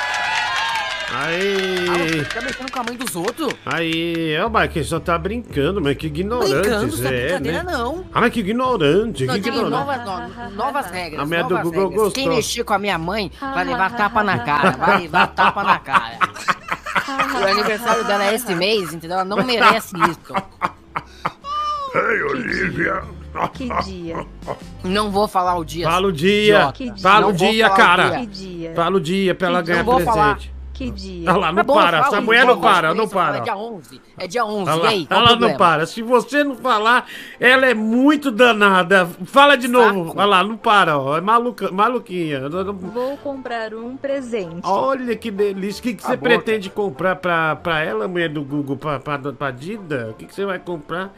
Aí. 1.12 2.24
Tá 2.26 2.42
mexendo 2.42 2.72
com 2.72 2.80
a 2.80 2.84
mãe 2.84 2.96
dos 2.96 3.16
outros? 3.16 3.54
Aí, 3.66 4.32
é 4.34 4.46
o 4.46 4.50
Mike, 4.50 4.84
só 4.84 5.00
tá 5.00 5.18
brincando, 5.18 5.82
mas 5.82 5.98
que 5.98 6.08
ignorante. 6.08 6.54
Brincando, 6.54 6.88
isso 6.88 7.08
é 7.08 7.10
brincadeira, 7.22 7.64
né? 7.64 7.72
não. 7.72 8.06
Ah, 8.14 8.22
mas 8.22 8.32
que 8.34 8.40
ignorante, 8.42 9.26
Não, 9.26 9.34
que 9.34 9.40
ignorante. 9.50 9.70
novas, 9.72 9.98
no- 10.06 10.52
novas 10.56 10.86
regras. 10.92 11.22
A 11.22 11.26
minha 11.26 11.44
do 11.44 11.58
Google 11.58 11.72
regras. 11.90 11.96
gostou. 11.96 12.12
Quem 12.12 12.30
mexer 12.30 12.64
com 12.64 12.74
a 12.74 12.80
minha 12.80 12.98
mãe 12.98 13.32
vai 13.40 13.64
levar 13.66 13.96
tapa 13.96 14.24
na 14.24 14.40
cara. 14.40 14.72
Vai 14.72 15.02
levar 15.02 15.28
tapa 15.28 15.64
na 15.64 15.80
cara. 15.80 16.20
o 17.42 17.44
aniversário 17.52 18.04
dela 18.06 18.26
é 18.26 18.36
esse 18.36 18.54
mês, 18.54 18.94
entendeu? 18.94 19.16
Ela 19.18 19.26
não 19.26 19.44
merece 19.44 19.96
isso. 19.98 20.34
Ei, 21.96 22.22
Olivia. 22.24 23.02
Que 23.54 23.70
dia? 23.84 24.26
Não 24.84 25.10
vou 25.12 25.28
falar 25.28 25.56
o 25.58 25.64
dia. 25.66 25.86
Fala 25.90 26.08
o 26.08 26.12
dia. 26.12 26.72
Que? 26.74 26.94
Fala 27.02 27.28
o 27.28 27.34
dia, 27.34 27.70
cara. 27.70 28.26
Que? 28.28 28.72
Fala 28.76 28.98
o 28.98 29.00
dia 29.00 29.34
pra 29.34 29.48
ela 29.48 29.62
Que 29.64 29.70
ganhar 29.70 29.84
vou 29.84 30.00
falar. 30.02 30.38
Que 30.80 30.90
dia? 30.92 31.30
Olha 31.30 31.40
lá, 31.40 31.52
não 31.52 31.58
Tá 31.58 31.64
bom, 31.64 31.74
para. 31.74 31.98
Essa 32.00 32.18
aí, 32.20 32.24
mulher 32.24 32.46
não 32.46 32.62
para, 32.62 32.94
não 32.94 33.06
para. 33.06 33.38
É 33.40 33.42
dia 33.42 33.58
11. 33.58 34.02
É 34.18 34.28
dia 34.28 34.46
11. 34.46 34.72
Olha 34.72 34.78
E 34.78 34.82
lá, 34.82 34.90
aí? 34.90 35.06
Qual 35.06 35.20
o 35.20 35.28
ela 35.28 35.36
não 35.36 35.58
para. 35.58 35.86
Se 35.86 36.02
você 36.02 36.42
não 36.42 36.56
falar, 36.56 37.06
ela 37.38 37.66
é 37.66 37.74
muito 37.74 38.32
danada. 38.32 39.06
Fala 39.26 39.58
de 39.58 39.68
novo. 39.68 40.14
Olha 40.16 40.26
lá, 40.26 40.42
não 40.42 40.56
para, 40.56 40.98
ó. 40.98 41.18
É 41.18 41.22
maluca, 41.22 41.70
maluquinha. 41.70 42.48
Vou 42.48 43.18
comprar 43.18 43.74
um 43.74 43.98
presente. 43.98 44.62
Olha 44.64 45.18
que 45.18 45.30
delícia. 45.30 45.82
O 45.82 45.84
que, 45.84 45.96
que 45.96 46.02
você 46.02 46.16
boca. 46.16 46.30
pretende 46.30 46.70
comprar 46.70 47.18
pra, 47.18 47.58
pra 47.58 47.84
ela, 47.84 48.08
mulher 48.08 48.30
do 48.30 48.42
Google, 48.42 48.78
pra, 48.78 49.02
pra, 49.02 49.20
pra 49.20 49.52
Dida? 49.52 50.12
O 50.12 50.14
que, 50.14 50.28
que 50.28 50.34
você 50.34 50.46
vai 50.46 50.60
comprar? 50.60 51.14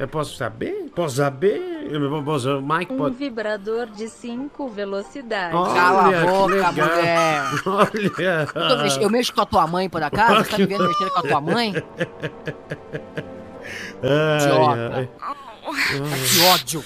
Eu 0.00 0.08
posso 0.08 0.34
saber? 0.34 0.90
Posso 0.94 1.16
saber? 1.16 1.88
Eu 1.90 2.22
posso, 2.24 2.60
Mike 2.62 2.92
Um 2.92 2.96
pode. 2.96 3.16
vibrador 3.16 3.86
de 3.86 4.08
cinco 4.08 4.66
velocidades. 4.68 5.54
Olha, 5.54 5.74
Cala 5.74 6.08
a 6.08 6.22
boca, 6.22 6.72
mulher. 6.72 7.42
Olha. 7.66 8.48
Eu, 8.54 8.68
tô 8.68 8.76
mex- 8.82 8.96
eu 8.96 9.10
mexo 9.10 9.34
com 9.34 9.42
a 9.42 9.46
tua 9.46 9.66
mãe, 9.66 9.90
por 9.90 10.02
acaso? 10.02 10.36
Você 10.44 10.50
tá 10.52 10.58
me 10.58 10.66
vendo 10.66 10.88
mexendo 10.88 11.10
com 11.10 11.18
a 11.18 11.22
tua 11.22 11.40
mãe? 11.42 11.74
Ai, 14.02 14.38
Idiota. 14.42 14.92
ai. 14.96 15.08
Que 16.32 16.40
ódio. 16.46 16.84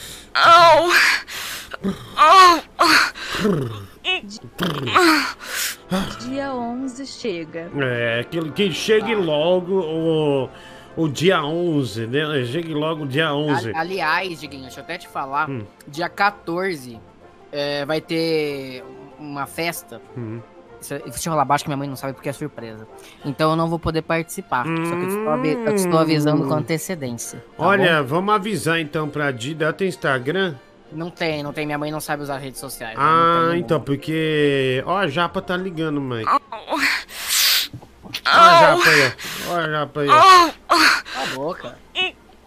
Dia 6.21 6.53
11 6.55 7.07
chega. 7.07 7.71
É, 7.81 8.25
que, 8.25 8.51
que 8.51 8.73
chegue 8.73 9.15
logo 9.15 9.75
o, 9.81 10.49
o 10.97 11.09
dia 11.09 11.43
11, 11.45 12.07
né? 12.07 12.45
Chegue 12.45 12.73
logo 12.75 13.05
o 13.05 13.07
dia 13.07 13.33
11. 13.35 13.73
A- 13.73 13.81
aliás, 13.81 14.41
Diguinho, 14.41 14.63
deixa 14.63 14.81
eu 14.81 14.85
até 14.85 14.99
te 14.99 15.09
falar. 15.09 15.49
Hum. 15.51 15.63
Dia 15.87 16.09
14 16.09 17.01
é, 17.53 17.85
vai 17.85 18.01
ter 18.01 18.83
uma 19.19 19.47
festa. 19.47 20.01
Hum. 20.17 20.41
Deixa 20.81 21.29
eu 21.29 21.33
falar 21.33 21.47
baixo 21.47 21.65
que 21.65 21.71
minha 21.71 21.79
mãe 21.79 21.89
não 21.89 21.97
sabe 21.97 22.13
porque 22.13 22.29
é 22.29 22.33
surpresa. 22.33 22.87
Então 23.25 23.51
eu 23.51 23.57
não 23.57 23.69
vou 23.71 23.79
poder 23.79 24.03
participar. 24.03 24.67
Só 24.67 24.73
que 24.97 25.03
eu 25.03 25.09
estou, 25.09 25.29
avi- 25.31 25.53
eu 25.67 25.75
estou 25.75 25.99
avisando 25.99 26.47
com 26.47 26.53
antecedência. 26.53 27.43
tá 27.57 27.65
Olha, 27.67 28.03
bom? 28.03 28.09
vamos 28.09 28.35
avisar 28.35 28.79
então 28.81 29.09
pra 29.09 29.31
Dida. 29.31 29.65
Ela 29.65 29.73
tem 29.73 29.89
Instagram? 29.89 30.55
Não 30.93 31.11
tem, 31.11 31.43
não 31.43 31.55
tem. 31.55 31.65
Minha 31.65 31.79
mãe 31.79 31.91
não 31.91 32.01
sabe 32.01 32.23
usar 32.23 32.37
redes 32.37 32.61
sociais. 32.61 32.97
Ah, 32.99 33.41
não 33.45 33.51
tem 33.53 33.61
então, 33.61 33.81
porque. 33.81 34.83
Ó, 34.87 34.95
a 34.99 35.07
Japa 35.09 35.41
tá 35.41 35.57
ligando, 35.57 36.01
mãe. 36.03 36.23
Ó 36.29 36.39
a 38.25 38.71
Au. 38.73 38.79
Japa 38.79 38.91
aí, 38.91 39.13
ó. 39.49 39.53
Ó 39.53 39.57
a 39.59 39.69
Japa 39.71 40.01
aí. 40.01 40.07
Cala 40.09 40.53
a 41.17 41.27
boca. 41.35 41.79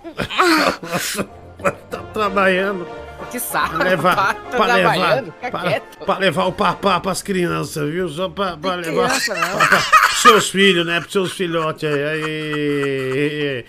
tá 1.89 1.99
trabalhando. 2.13 2.87
que 3.31 3.39
saco. 3.39 3.77
levar, 3.77 4.15
tá 4.15 4.57
pra 4.57 4.75
levar, 4.75 4.93
trabalhando, 4.93 5.33
fica 5.33 5.51
pra, 5.51 5.59
quieto. 5.61 5.97
pra 6.05 6.17
levar 6.17 6.45
o 6.45 6.51
papá 6.51 6.99
pras 6.99 7.21
crianças, 7.21 7.89
viu? 7.89 8.07
Só 8.09 8.29
pra, 8.29 8.55
pra 8.57 8.75
levar 8.75 9.09
criança, 9.09 9.33
não. 9.35 9.57
pra- 9.57 9.67
pra 9.67 9.81
seus 10.21 10.49
filhos, 10.49 10.85
né? 10.85 10.99
Pros 10.99 11.11
seus 11.11 11.33
filhotes 11.33 11.83
aí. 11.89 12.03
Aí, 12.03 13.65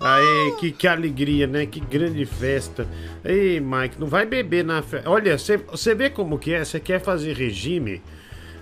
aí 0.00 0.56
que, 0.60 0.70
que 0.72 0.86
alegria, 0.86 1.46
né? 1.46 1.66
Que 1.66 1.80
grande 1.80 2.24
festa. 2.24 2.86
Ei, 3.24 3.58
Mike, 3.60 3.98
não 3.98 4.06
vai 4.06 4.24
beber 4.26 4.64
na 4.64 4.82
festa. 4.82 5.10
Olha, 5.10 5.36
você 5.36 5.94
vê 5.94 6.08
como 6.10 6.38
que 6.38 6.52
é? 6.54 6.64
Você 6.64 6.78
quer 6.80 7.00
fazer 7.00 7.34
regime? 7.36 8.02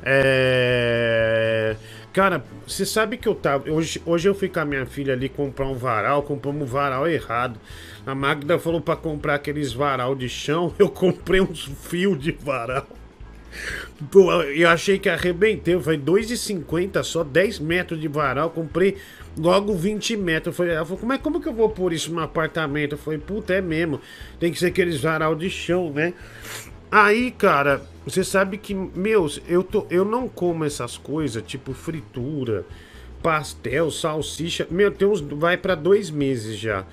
É... 0.03 1.77
Cara, 2.12 2.44
você 2.66 2.87
sabe 2.87 3.16
que 3.16 3.29
eu 3.29 3.35
tava. 3.35 3.71
Hoje, 3.71 4.03
hoje 4.05 4.29
eu 4.29 4.35
fui 4.35 4.49
com 4.49 4.61
a 4.61 4.64
minha 4.64 4.87
filha 4.87 5.12
ali 5.12 5.29
comprar 5.29 5.66
um 5.66 5.75
varal, 5.75 6.23
compramos 6.23 6.62
um 6.62 6.66
varal 6.66 7.07
errado. 7.07 7.61
A 8.07 8.14
Magda 8.14 8.59
falou 8.59 8.81
pra 8.81 8.97
comprar 8.97 9.35
aqueles 9.35 9.73
varal 9.73 10.14
de 10.14 10.29
chão, 10.29 10.75
eu 10.79 10.88
comprei 10.88 11.40
uns 11.40 11.64
fios 11.83 12.18
de 12.18 12.33
varal. 12.33 12.87
Eu 14.55 14.68
achei 14.68 14.99
que 14.99 15.09
arrebentei, 15.09 15.79
foi 15.81 15.99
2,50 15.99 17.03
só, 17.03 17.25
10 17.25 17.59
metros 17.59 18.01
de 18.01 18.07
varal, 18.07 18.51
comprei 18.51 18.97
logo 19.37 19.75
20 19.75 20.16
metros. 20.16 20.47
Eu 20.47 20.53
falei, 20.53 20.75
ela 20.75 20.85
falou, 20.85 20.99
como, 20.99 21.12
é, 21.12 21.18
como 21.18 21.40
que 21.40 21.49
eu 21.49 21.55
vou 21.55 21.68
pôr 21.68 21.92
isso 21.92 22.12
no 22.12 22.21
apartamento? 22.21 22.92
Eu 22.92 22.99
falei, 22.99 23.18
puta, 23.18 23.55
é 23.55 23.61
mesmo, 23.61 24.01
tem 24.38 24.53
que 24.53 24.59
ser 24.59 24.66
aqueles 24.66 25.01
varal 25.01 25.35
de 25.35 25.51
chão, 25.51 25.90
né? 25.92 26.14
Aí, 26.90 27.31
cara, 27.31 27.83
você 28.07 28.24
sabe 28.24 28.57
que, 28.57 28.74
meus, 28.74 29.40
eu, 29.46 29.62
tô, 29.62 29.87
eu 29.90 30.05
não 30.05 30.27
como 30.29 30.64
essas 30.64 30.96
coisas, 30.96 31.42
tipo 31.42 31.74
fritura, 31.74 32.64
pastel, 33.22 33.90
salsicha. 33.90 34.66
Meu, 34.70 34.90
tem 34.90 35.07
uns, 35.07 35.20
vai 35.20 35.57
pra 35.59 35.74
dois 35.74 36.11
meses 36.11 36.57
já. 36.59 36.87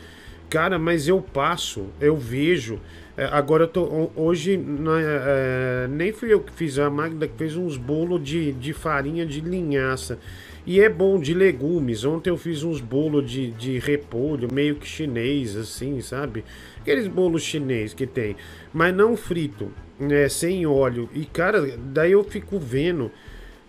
Cara, 0.49 0.77
mas 0.77 1.07
eu 1.07 1.21
passo, 1.21 1.87
eu 1.99 2.17
vejo. 2.17 2.79
é, 3.17 3.25
agora 3.25 3.63
eu 3.63 3.67
tô. 3.67 3.83
ho- 3.83 4.11
Hoje, 4.15 4.57
na- 4.57 4.99
é, 5.01 5.87
nem 5.89 6.11
fui 6.11 6.31
eu 6.33 6.41
que 6.41 6.51
fiz, 6.51 6.77
a 6.77 6.89
Magda 6.89 7.27
que 7.27 7.37
fez 7.37 7.55
uns 7.55 7.77
bolos 7.77 8.21
de, 8.23 8.51
de 8.53 8.73
farinha 8.73 9.25
de 9.25 9.39
linhaça. 9.41 10.19
E 10.65 10.79
é 10.81 10.89
bom 10.89 11.19
de 11.19 11.33
legumes. 11.33 12.03
Ontem 12.03 12.29
eu 12.29 12.37
fiz 12.37 12.63
uns 12.63 12.81
bolos 12.81 13.29
de, 13.29 13.51
de 13.51 13.79
repolho, 13.79 14.51
meio 14.51 14.75
que 14.75 14.87
chinês, 14.87 15.55
assim, 15.55 16.01
sabe? 16.01 16.43
Aqueles 16.81 17.07
bolos 17.07 17.43
chinês 17.43 17.93
que 17.93 18.05
tem. 18.07 18.35
Mas 18.73 18.93
não 18.95 19.15
frito, 19.15 19.71
né? 19.99 20.27
Sem 20.29 20.65
óleo. 20.65 21.09
E, 21.13 21.25
cara, 21.25 21.77
daí 21.77 22.11
eu 22.11 22.23
fico 22.23 22.59
vendo 22.59 23.11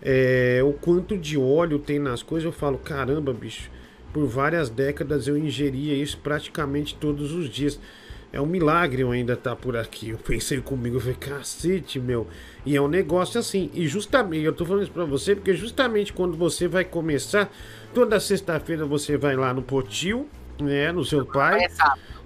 é, 0.01 0.61
o 0.63 0.73
quanto 0.73 1.17
de 1.17 1.37
óleo 1.37 1.79
tem 1.79 1.99
nas 1.99 2.21
coisas. 2.23 2.45
Eu 2.45 2.51
falo, 2.51 2.77
caramba, 2.77 3.33
bicho. 3.33 3.69
Por 4.13 4.25
várias 4.25 4.69
décadas 4.69 5.27
eu 5.27 5.37
ingeria 5.37 5.93
isso 5.93 6.17
praticamente 6.17 6.95
todos 6.95 7.33
os 7.33 7.49
dias. 7.49 7.79
É 8.31 8.41
um 8.41 8.45
milagre 8.45 9.01
eu 9.01 9.11
ainda 9.11 9.33
estar 9.33 9.55
por 9.55 9.77
aqui. 9.77 10.09
Eu 10.09 10.17
pensei 10.17 10.59
comigo, 10.59 10.97
eu 10.97 10.99
falei, 10.99 11.15
cacete, 11.15 11.99
meu. 11.99 12.27
E 12.65 12.75
é 12.75 12.81
um 12.81 12.87
negócio 12.87 13.39
assim. 13.39 13.69
E 13.73 13.87
justamente, 13.87 14.43
eu 14.43 14.53
tô 14.53 14.65
falando 14.65 14.83
isso 14.83 14.91
pra 14.91 15.05
você, 15.05 15.35
porque 15.35 15.53
justamente 15.53 16.11
quando 16.11 16.35
você 16.35 16.67
vai 16.67 16.83
começar, 16.83 17.51
toda 17.93 18.19
sexta-feira 18.19 18.85
você 18.85 19.17
vai 19.17 19.35
lá 19.35 19.53
no 19.53 19.61
Potil, 19.61 20.27
né, 20.61 20.91
no 20.91 21.05
seu 21.05 21.25
pai. 21.25 21.67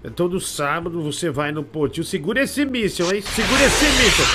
Todo 0.09 0.39
sábado 0.39 1.01
você 1.01 1.29
vai 1.29 1.51
no 1.51 1.63
Potil. 1.63 2.03
Segura 2.03 2.41
esse 2.41 2.65
míssil, 2.65 3.13
hein? 3.13 3.21
Segura 3.21 3.63
esse 3.63 3.85
míssil. 3.85 4.25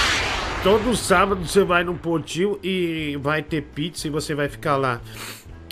Todo 0.62 0.96
sábado 0.96 1.44
você 1.44 1.64
vai 1.64 1.82
no 1.82 1.94
Potil 1.94 2.58
e 2.62 3.18
vai 3.20 3.42
ter 3.42 3.62
pizza 3.62 4.06
e 4.06 4.10
você 4.10 4.34
vai 4.34 4.48
ficar 4.48 4.76
lá. 4.76 5.00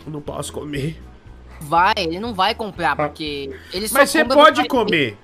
Não 0.07 0.21
posso 0.21 0.53
comer. 0.53 1.01
Vai, 1.61 1.95
ele 1.97 2.19
não 2.19 2.35
vai 2.35 2.55
comprar, 2.55 2.97
porque 2.97 3.55
ele 3.73 3.89
só 3.89 3.99
Mas 3.99 4.11
você 4.11 4.25
pode 4.25 4.67
comer. 4.67 5.17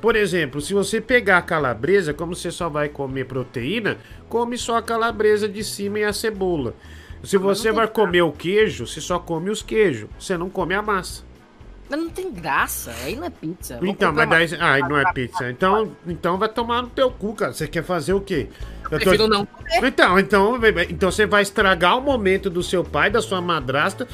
Por 0.00 0.14
exemplo, 0.14 0.60
se 0.60 0.74
você 0.74 1.00
pegar 1.00 1.38
a 1.38 1.42
calabresa, 1.42 2.14
como 2.14 2.34
você 2.34 2.50
só 2.50 2.68
vai 2.68 2.88
comer 2.88 3.24
proteína, 3.24 3.98
come 4.28 4.56
só 4.56 4.76
a 4.76 4.82
calabresa 4.82 5.48
de 5.48 5.64
cima 5.64 5.98
e 5.98 6.04
a 6.04 6.12
cebola. 6.12 6.74
Se 7.24 7.36
você 7.36 7.72
vai 7.72 7.88
comer 7.88 8.22
o 8.22 8.30
queijo, 8.30 8.86
você 8.86 9.00
só 9.00 9.18
come 9.18 9.50
os 9.50 9.60
queijos. 9.60 10.08
Você 10.18 10.36
não 10.38 10.48
come 10.48 10.74
a 10.74 10.82
massa. 10.82 11.24
Mas 11.90 11.98
não 11.98 12.10
tem 12.10 12.30
graça, 12.30 12.92
aí 13.02 13.16
não 13.16 13.24
é 13.24 13.30
pizza. 13.30 13.78
Então, 13.82 14.12
mas 14.12 14.28
daí. 14.28 14.46
uma- 14.48 14.64
Ai, 14.66 14.80
não 14.82 14.98
é 14.98 15.12
pizza. 15.12 15.50
Então, 15.50 15.92
então 16.06 16.36
vai 16.36 16.48
tomar 16.48 16.82
no 16.82 16.88
teu 16.88 17.10
cu, 17.10 17.34
cara. 17.34 17.52
Você 17.52 17.66
quer 17.66 17.82
fazer 17.82 18.12
o 18.12 18.20
quê? 18.20 18.48
Eu 18.84 18.90
prefiro 18.98 19.26
não 19.28 19.46
Então, 19.82 20.18
então, 20.18 20.58
então 20.88 21.10
você 21.10 21.26
vai 21.26 21.42
estragar 21.42 21.96
o 21.98 22.00
momento 22.02 22.48
do 22.50 22.62
seu 22.62 22.82
pai, 22.84 23.10
da 23.10 23.20
sua 23.22 23.40
madrasta, 23.40 24.06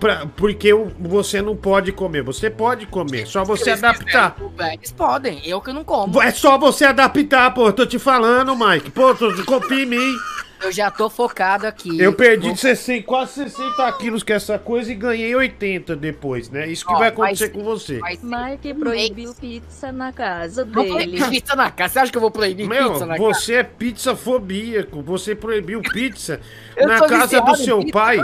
pra, 0.00 0.26
porque 0.36 0.72
você 0.98 1.40
não 1.40 1.56
pode 1.56 1.92
comer. 1.92 2.22
Você 2.22 2.50
pode 2.50 2.86
comer, 2.86 3.26
só 3.26 3.44
você 3.44 3.70
eles 3.70 3.82
adaptar. 3.84 4.34
quiserem 4.34 4.74
Eles 4.74 4.92
podem, 4.92 5.40
eu 5.46 5.60
que 5.60 5.72
não 5.72 5.84
como. 5.84 6.20
É 6.22 6.30
só 6.30 6.58
você 6.58 6.84
adaptar, 6.84 7.52
pô. 7.54 7.68
Eu 7.68 7.72
tô 7.72 7.86
te 7.86 7.98
falando, 7.98 8.54
Mike. 8.56 8.90
Pô, 8.90 9.14
tu 9.14 9.44
confia 9.44 9.82
em 9.82 9.86
mim. 9.86 10.16
Eu 10.62 10.72
já 10.72 10.90
tô 10.90 11.08
focado 11.10 11.66
aqui. 11.66 12.00
Eu 12.00 12.12
perdi 12.12 12.48
Vou- 12.48 12.56
60, 12.56 13.02
quase 13.04 13.34
60 13.50 13.92
quilos 13.92 14.22
com 14.22 14.32
essa 14.32 14.58
coisa 14.58 14.90
e 14.90 14.94
ganhei 14.94 15.34
80 15.34 15.94
depois, 15.94 16.48
né? 16.50 16.66
Isso 16.66 16.84
que 16.86 16.92
Ó, 16.94 16.98
vai 16.98 17.08
acontecer 17.08 17.50
com 17.50 17.62
você. 17.62 18.00
Mike 18.22 18.74
proibiu 18.74 19.34
pizza 19.34 19.92
na 19.92 20.12
casa 20.12 20.64
Vou 20.64 20.82
dele. 20.82 20.94
proibir 20.94 21.28
pizza 21.30 21.54
na 21.54 21.70
casa. 21.70 21.92
Você 21.92 21.98
acha 22.00 22.10
que 22.12 22.16
eu 22.18 22.22
vou 22.22 22.30
proibir 22.30 22.66
Meu, 22.68 22.92
pizza 22.92 23.06
na 23.06 23.16
casa? 23.18 23.22
você 23.28 23.54
é 23.54 23.62
pizzafobíaco. 23.62 25.02
Você 25.02 25.34
proibiu 25.34 25.80
pizza 25.82 26.40
na 26.76 27.00
casa 27.06 27.40
do 27.40 27.56
seu 27.56 27.78
pizza, 27.80 27.92
pai. 27.92 28.18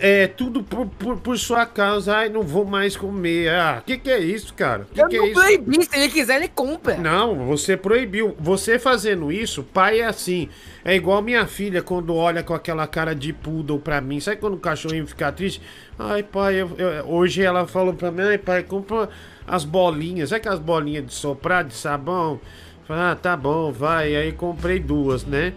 É 0.00 0.26
tudo 0.26 0.62
por, 0.62 0.86
por, 0.86 1.18
por 1.18 1.38
sua 1.38 1.66
causa. 1.66 2.16
Ai, 2.16 2.28
não 2.28 2.42
vou 2.42 2.64
mais 2.64 2.96
comer. 2.96 3.50
Ah, 3.50 3.82
que 3.84 3.98
que 3.98 4.10
é 4.10 4.18
isso, 4.18 4.54
cara? 4.54 4.86
Que 4.92 5.00
Eu 5.02 5.08
que 5.08 5.16
não 5.18 5.24
é 5.24 5.28
isso? 5.30 5.40
proibi, 5.40 5.84
se 5.84 5.96
ele 5.96 6.08
quiser, 6.08 6.36
ele 6.36 6.48
compra. 6.48 6.96
Não, 6.96 7.46
você 7.46 7.76
proibiu. 7.76 8.34
Você 8.38 8.78
fazendo 8.78 9.30
isso, 9.30 9.62
pai 9.62 10.00
é 10.00 10.06
assim. 10.06 10.48
É 10.84 10.94
igual 10.96 11.20
minha 11.20 11.46
filha 11.46 11.82
quando 11.82 12.14
olha 12.14 12.42
com 12.42 12.54
aquela 12.54 12.86
cara 12.86 13.14
de 13.14 13.32
poodle 13.32 13.78
pra 13.78 14.00
mim. 14.00 14.18
Sabe 14.18 14.38
quando 14.38 14.54
o 14.54 14.58
cachorrinho 14.58 15.06
fica 15.06 15.30
triste? 15.30 15.60
Ai, 15.98 16.22
pai, 16.22 16.54
eu- 16.62 16.70
eu- 16.78 17.06
hoje 17.06 17.42
ela 17.42 17.66
falou 17.66 17.92
pra 17.92 18.10
mim, 18.10 18.22
ai, 18.22 18.38
pai, 18.38 18.62
compra 18.62 19.08
as 19.46 19.64
bolinhas. 19.64 20.30
Sabe 20.30 20.40
aquelas 20.40 20.58
bolinhas 20.58 21.04
de 21.06 21.12
soprar, 21.12 21.64
de 21.64 21.74
sabão? 21.74 22.40
Falei, 22.86 23.02
ah, 23.02 23.14
tá 23.14 23.36
bom, 23.36 23.70
vai. 23.70 24.16
Aí 24.16 24.32
comprei 24.32 24.78
duas, 24.80 25.24
né? 25.24 25.52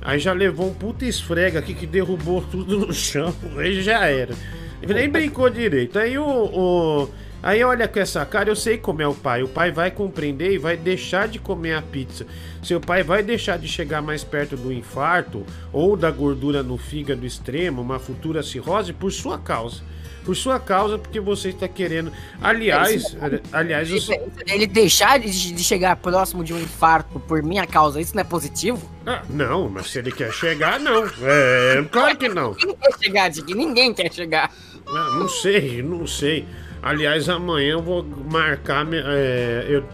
Aí 0.00 0.18
já 0.18 0.32
levou 0.32 0.68
um 0.68 0.74
puta 0.74 1.04
esfrega 1.04 1.58
aqui 1.58 1.74
que 1.74 1.86
derrubou 1.86 2.40
tudo 2.50 2.78
no 2.78 2.92
chão. 2.92 3.34
Aí 3.58 3.82
já 3.82 4.06
era. 4.06 4.34
Ele 4.80 4.94
nem 4.94 5.08
brincou 5.10 5.50
direito. 5.50 5.98
Aí 5.98 6.16
o, 6.16 6.24
o- 6.24 7.08
Aí 7.42 7.64
olha 7.64 7.88
com 7.88 7.98
essa 7.98 8.24
cara, 8.26 8.50
eu 8.50 8.56
sei 8.56 8.76
como 8.76 9.00
é 9.00 9.06
o 9.08 9.14
pai. 9.14 9.42
O 9.42 9.48
pai 9.48 9.70
vai 9.72 9.90
compreender 9.90 10.52
e 10.52 10.58
vai 10.58 10.76
deixar 10.76 11.26
de 11.26 11.38
comer 11.38 11.74
a 11.74 11.82
pizza. 11.82 12.26
Seu 12.62 12.80
pai 12.80 13.02
vai 13.02 13.22
deixar 13.22 13.58
de 13.58 13.66
chegar 13.66 14.02
mais 14.02 14.22
perto 14.22 14.56
do 14.56 14.70
infarto 14.72 15.44
ou 15.72 15.96
da 15.96 16.10
gordura 16.10 16.62
no 16.62 16.76
fígado 16.76 17.24
extremo, 17.24 17.80
uma 17.80 17.98
futura 17.98 18.42
cirrose, 18.42 18.92
por 18.92 19.10
sua 19.10 19.38
causa. 19.38 19.82
Por 20.22 20.36
sua 20.36 20.60
causa, 20.60 20.98
porque 20.98 21.18
você 21.18 21.48
está 21.48 21.66
querendo. 21.66 22.12
Aliás, 22.42 23.16
aliás, 23.50 23.90
eu 23.90 23.98
sou- 24.02 24.30
Ele 24.46 24.66
deixar 24.66 25.18
de, 25.18 25.30
de 25.54 25.64
chegar 25.64 25.96
próximo 25.96 26.44
de 26.44 26.52
um 26.52 26.60
infarto 26.60 27.18
por 27.20 27.42
minha 27.42 27.66
causa, 27.66 27.98
isso 27.98 28.14
não 28.14 28.20
é 28.20 28.24
positivo? 28.24 28.78
Ah, 29.06 29.22
não, 29.30 29.70
mas 29.70 29.90
se 29.90 29.98
ele 29.98 30.12
quer 30.12 30.30
chegar, 30.30 30.78
não. 30.78 31.06
É, 31.22 31.82
claro 31.90 32.18
que 32.18 32.28
não. 32.28 32.52
Ninguém 32.52 32.76
quer 32.76 32.98
chegar, 33.02 33.28
Dick, 33.30 33.54
ninguém 33.54 33.94
quer 33.94 34.12
chegar. 34.12 34.52
Ah, 34.86 35.16
não 35.18 35.26
sei, 35.26 35.82
não 35.82 36.06
sei. 36.06 36.46
Aliás, 36.82 37.28
amanhã 37.28 37.72
eu 37.72 37.82
vou 37.82 38.02
marcar. 38.02 38.86
é, 38.92 39.66
eu 39.68 39.84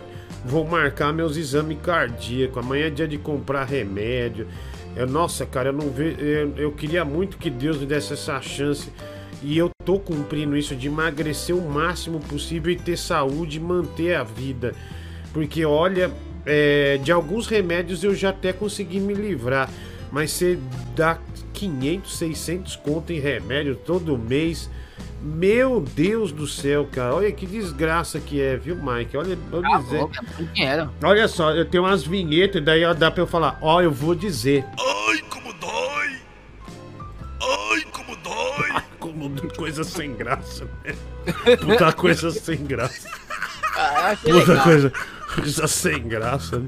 vou 0.45 0.65
marcar 0.65 1.13
meus 1.13 1.37
exames 1.37 1.79
cardíacos. 1.83 2.63
Amanhã 2.63 2.87
é 2.87 2.91
dia 2.91 3.09
de 3.09 3.19
comprar 3.19 3.65
remédio. 3.65 4.47
Eu, 4.95 5.07
nossa, 5.07 5.45
cara, 5.45 5.71
eu 5.71 5.73
não. 5.73 5.93
Eu, 5.97 6.55
eu 6.57 6.73
queria 6.73 7.05
muito 7.05 7.37
que 7.37 7.51
Deus 7.51 7.79
me 7.79 7.87
desse 7.87 8.13
essa 8.13 8.41
chance. 8.41 8.91
E 9.43 9.59
eu 9.59 9.71
tô 9.85 9.99
cumprindo 9.99 10.57
isso 10.57 10.75
de 10.75 10.87
emagrecer 10.87 11.55
o 11.55 11.69
máximo 11.69 12.21
possível 12.21 12.73
e 12.73 12.77
ter 12.77 12.97
saúde 12.97 13.59
e 13.59 13.61
manter 13.61 14.15
a 14.15 14.23
vida. 14.23 14.75
Porque 15.33 15.65
olha, 15.65 16.11
é, 16.47 16.99
de 17.03 17.13
alguns 17.13 17.47
remédios 17.47 18.03
eu 18.03 18.15
já 18.15 18.31
até 18.31 18.53
consegui 18.53 19.01
me 19.01 19.13
livrar. 19.13 19.69
Mas 20.11 20.31
você 20.31 20.59
dá 20.95 21.19
500, 21.53 22.17
600 22.17 22.77
conto 22.77 23.13
em 23.13 23.19
remédio 23.19 23.75
todo 23.75 24.17
mês. 24.17 24.71
Meu 25.23 25.81
Deus 25.81 26.31
do 26.31 26.47
céu, 26.47 26.87
cara. 26.93 27.15
Olha 27.15 27.33
que 27.33 27.47
desgraça 27.47 28.21
que 28.21 28.41
é, 28.41 28.57
viu, 28.57 28.77
Mike? 28.77 29.17
Olha, 29.17 29.37
eu 29.53 29.63
Tá 29.63 29.79
dizer. 29.79 30.07
dinheiro. 30.53 30.91
Olha 31.03 31.27
só, 31.27 31.53
eu 31.53 31.65
tenho 31.65 31.85
umas 31.85 32.05
vinhetas, 32.05 32.63
daí 32.65 32.85
ó, 32.85 32.95
dá 32.95 33.11
pra 33.11 33.23
eu 33.23 33.27
falar, 33.27 33.59
ó, 33.61 33.81
eu 33.83 33.91
vou 33.91 34.15
dizer. 34.15 34.65
Ai, 34.79 35.19
como 35.31 35.53
dói! 35.55 36.17
Ai, 37.43 37.83
como 37.93 38.17
dói! 38.17 38.83
Como 38.99 39.31
coisa 39.57 39.85
sem 39.85 40.15
graça, 40.15 40.69
né? 40.85 40.95
Puta 41.57 41.93
coisa 41.93 42.31
sem 42.33 42.57
graça. 42.65 43.09
Ah, 43.77 44.17
Puta 44.21 44.35
legal. 44.35 44.65
coisa, 44.65 44.93
coisa 45.35 45.67
sem 45.69 46.03
graça. 46.09 46.59
né? 46.59 46.67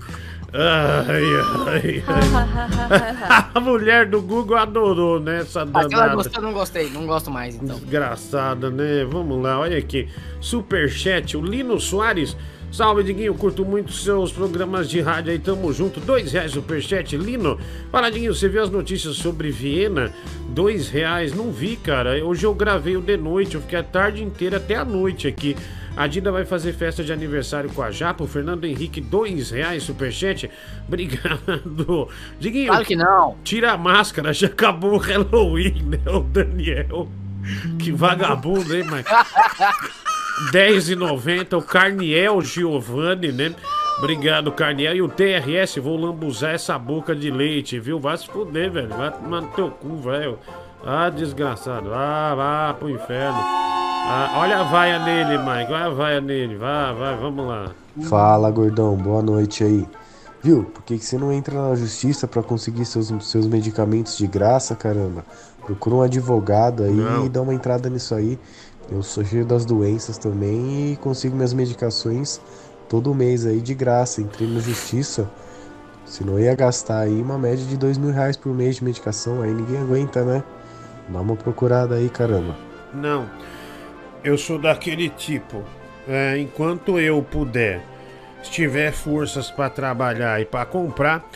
Ai, 0.52 1.24
ai, 1.66 2.02
ai. 2.08 3.50
A 3.54 3.60
mulher 3.60 4.06
do 4.06 4.22
Google 4.22 4.56
adorou, 4.56 5.20
né? 5.20 5.40
Essa 5.40 5.64
Mas 5.66 5.86
se 5.88 5.94
ela 5.94 6.04
danada. 6.04 6.14
gostou, 6.16 6.42
eu 6.42 6.46
não 6.46 6.52
gostei. 6.54 6.90
Não 6.90 7.06
gosto 7.06 7.30
mais, 7.30 7.54
então. 7.54 7.78
Desgraçada, 7.78 8.70
né? 8.70 9.04
Vamos 9.04 9.42
lá, 9.42 9.58
olha 9.58 9.76
aqui. 9.76 10.08
Superchat, 10.40 11.36
o 11.36 11.42
Lino 11.42 11.78
Soares. 11.78 12.36
Salve, 12.70 13.02
Diguinho, 13.02 13.32
curto 13.34 13.64
muito 13.64 13.92
seus 13.92 14.30
programas 14.30 14.90
de 14.90 15.00
rádio 15.00 15.32
aí, 15.32 15.38
tamo 15.38 15.72
junto. 15.72 16.00
Dois 16.00 16.32
reais 16.32 16.52
superchat, 16.52 17.16
Lino. 17.16 17.58
Fala, 17.90 18.10
Diguinho, 18.10 18.34
você 18.34 18.46
viu 18.46 18.62
as 18.62 18.68
notícias 18.68 19.16
sobre 19.16 19.50
Viena? 19.50 20.12
Dois 20.50 20.90
reais, 20.90 21.32
não 21.32 21.50
vi, 21.50 21.76
cara. 21.76 22.22
Hoje 22.22 22.44
eu 22.44 22.52
gravei 22.54 22.94
o 22.94 23.00
de 23.00 23.16
noite, 23.16 23.54
eu 23.54 23.62
fiquei 23.62 23.78
a 23.78 23.82
tarde 23.82 24.22
inteira 24.22 24.58
até 24.58 24.76
a 24.76 24.84
noite 24.84 25.26
aqui. 25.26 25.56
A 25.98 26.06
Dida 26.06 26.30
vai 26.30 26.44
fazer 26.44 26.72
festa 26.74 27.02
de 27.02 27.12
aniversário 27.12 27.68
com 27.70 27.82
a 27.82 27.90
Japa. 27.90 28.22
O 28.22 28.28
Fernando 28.28 28.64
Henrique, 28.64 29.00
dois 29.00 29.50
reais, 29.50 29.82
superchat. 29.82 30.48
Obrigado. 30.86 32.08
Diguinho, 32.38 32.68
Claro 32.68 32.84
que 32.84 32.94
não. 32.96 33.36
tira 33.42 33.72
a 33.72 33.76
máscara, 33.76 34.32
já 34.32 34.46
acabou 34.46 34.94
o 34.94 34.98
Halloween, 34.98 35.82
né, 35.82 35.98
o 36.06 36.20
Daniel? 36.20 37.08
Que 37.78 37.90
vagabundo, 37.90 38.76
hein, 38.76 38.84
mas... 38.88 39.04
10,90 40.52 41.58
o 41.58 41.62
Carniel 41.62 42.40
Giovanni, 42.42 43.32
né? 43.32 43.52
Obrigado, 43.98 44.52
Carniel. 44.52 44.94
E 44.94 45.02
o 45.02 45.08
TRS, 45.08 45.78
vou 45.78 45.96
lambuzar 45.96 46.54
essa 46.54 46.78
boca 46.78 47.14
de 47.14 47.28
leite, 47.30 47.80
viu? 47.80 47.98
Vai 47.98 48.16
se 48.16 48.28
fuder, 48.28 48.70
velho. 48.70 48.88
Vai 48.90 49.10
tomar 49.10 49.40
no 49.40 49.48
teu 49.48 49.68
cu, 49.70 49.96
velho. 49.96 50.38
Ah, 50.84 51.10
desgraçado. 51.10 51.92
Ah, 51.92 52.34
vá 52.36 52.74
pro 52.74 52.88
inferno. 52.88 53.38
Ah, 53.40 54.36
olha 54.38 54.60
a 54.60 54.62
vaia 54.62 54.98
nele, 55.00 55.38
Mike. 55.38 55.72
Olha 55.72 55.86
a 55.86 55.90
vaia 55.90 56.20
nele. 56.20 56.56
Vai, 56.56 56.94
vai, 56.94 57.16
vamos 57.16 57.46
lá. 57.46 57.70
Fala, 58.08 58.50
gordão, 58.50 58.96
boa 58.96 59.20
noite 59.22 59.64
aí. 59.64 59.86
Viu? 60.42 60.64
Por 60.64 60.82
que, 60.84 60.96
que 60.98 61.04
você 61.04 61.18
não 61.18 61.32
entra 61.32 61.60
na 61.60 61.74
justiça 61.74 62.26
pra 62.28 62.42
conseguir 62.42 62.84
seus, 62.84 63.12
seus 63.28 63.46
medicamentos 63.46 64.16
de 64.16 64.26
graça, 64.26 64.74
caramba? 64.76 65.24
Procura 65.64 65.96
um 65.96 66.02
advogado 66.02 66.84
aí 66.84 66.92
Não. 66.94 67.26
e 67.26 67.28
dá 67.28 67.42
uma 67.42 67.52
entrada 67.52 67.90
nisso 67.90 68.14
aí. 68.14 68.38
Eu 68.90 69.02
sou 69.02 69.24
cheio 69.24 69.44
das 69.44 69.66
doenças 69.66 70.16
também 70.16 70.92
e 70.92 70.96
consigo 70.96 71.34
minhas 71.36 71.52
medicações 71.52 72.40
todo 72.88 73.14
mês 73.14 73.44
aí 73.44 73.60
de 73.60 73.74
graça. 73.74 74.22
Entrei 74.22 74.48
na 74.48 74.60
justiça, 74.60 75.28
senão 76.06 76.34
eu 76.34 76.44
ia 76.44 76.54
gastar 76.54 77.00
aí 77.00 77.20
uma 77.20 77.36
média 77.36 77.66
de 77.66 77.76
dois 77.76 77.98
mil 77.98 78.12
reais 78.12 78.36
por 78.36 78.54
mês 78.54 78.76
de 78.76 78.84
medicação. 78.84 79.42
Aí 79.42 79.52
ninguém 79.52 79.78
aguenta, 79.78 80.24
né? 80.24 80.42
Dá 81.08 81.20
uma 81.20 81.36
procurada 81.36 81.96
aí, 81.96 82.08
caramba. 82.08 82.54
Não. 82.92 83.28
Eu 84.22 84.36
sou 84.36 84.58
daquele 84.58 85.08
tipo. 85.08 85.64
é, 86.08 86.38
enquanto 86.38 86.98
eu 86.98 87.22
puder, 87.22 87.80
se 88.42 88.50
tiver 88.50 88.92
forças 88.92 89.50
pra 89.50 89.68
trabalhar 89.70 90.40
e 90.40 90.44
pra 90.44 90.64
comprar, 90.64 91.28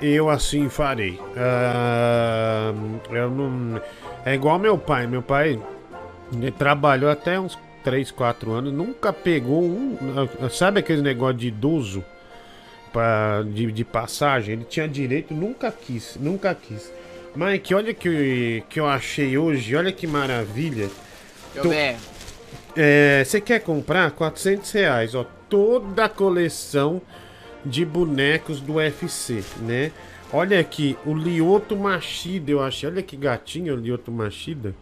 eu 0.00 0.28
assim 0.28 0.68
farei. 0.68 1.20
Ah, 1.36 2.72
eu 3.10 3.30
não. 3.30 3.80
É 4.24 4.34
igual 4.34 4.58
meu 4.58 4.76
pai. 4.78 5.06
Meu 5.06 5.22
pai 5.22 5.60
trabalhou 6.58 7.10
até 7.10 7.38
uns 7.40 7.58
3, 7.82 8.10
4 8.10 8.52
anos, 8.52 8.72
nunca 8.72 9.12
pegou 9.12 9.62
um. 9.62 9.96
Sabe 10.50 10.80
aquele 10.80 11.02
negócio 11.02 11.36
de 11.36 11.48
idoso? 11.48 12.04
Pra, 12.92 13.42
de, 13.42 13.70
de 13.70 13.84
passagem? 13.84 14.54
Ele 14.54 14.64
tinha 14.64 14.88
direito, 14.88 15.34
nunca 15.34 15.70
quis, 15.70 16.16
nunca 16.18 16.54
quis. 16.54 16.90
Mike, 17.38 17.72
olha 17.72 17.94
que, 17.94 18.64
que 18.68 18.80
eu 18.80 18.86
achei 18.88 19.38
hoje, 19.38 19.76
olha 19.76 19.92
que 19.92 20.08
maravilha. 20.08 20.88
Deixa 21.54 21.58
eu 21.58 21.62
Tô- 21.62 21.68
ver. 21.68 21.96
É, 22.76 23.22
Você 23.24 23.40
quer 23.40 23.60
comprar? 23.60 24.10
400 24.10 24.68
reais, 24.72 25.14
ó. 25.14 25.24
Toda 25.48 26.06
a 26.06 26.08
coleção 26.08 27.00
de 27.64 27.84
bonecos 27.84 28.60
do 28.60 28.74
UFC, 28.74 29.44
né? 29.60 29.92
Olha 30.32 30.58
aqui, 30.58 30.96
o 31.06 31.14
Lioto 31.14 31.76
Machida, 31.76 32.50
eu 32.50 32.60
achei. 32.60 32.88
Olha 32.88 33.02
que 33.02 33.16
gatinho 33.16 33.74
o 33.74 33.76
Lioto 33.76 34.10
Machida. 34.10 34.74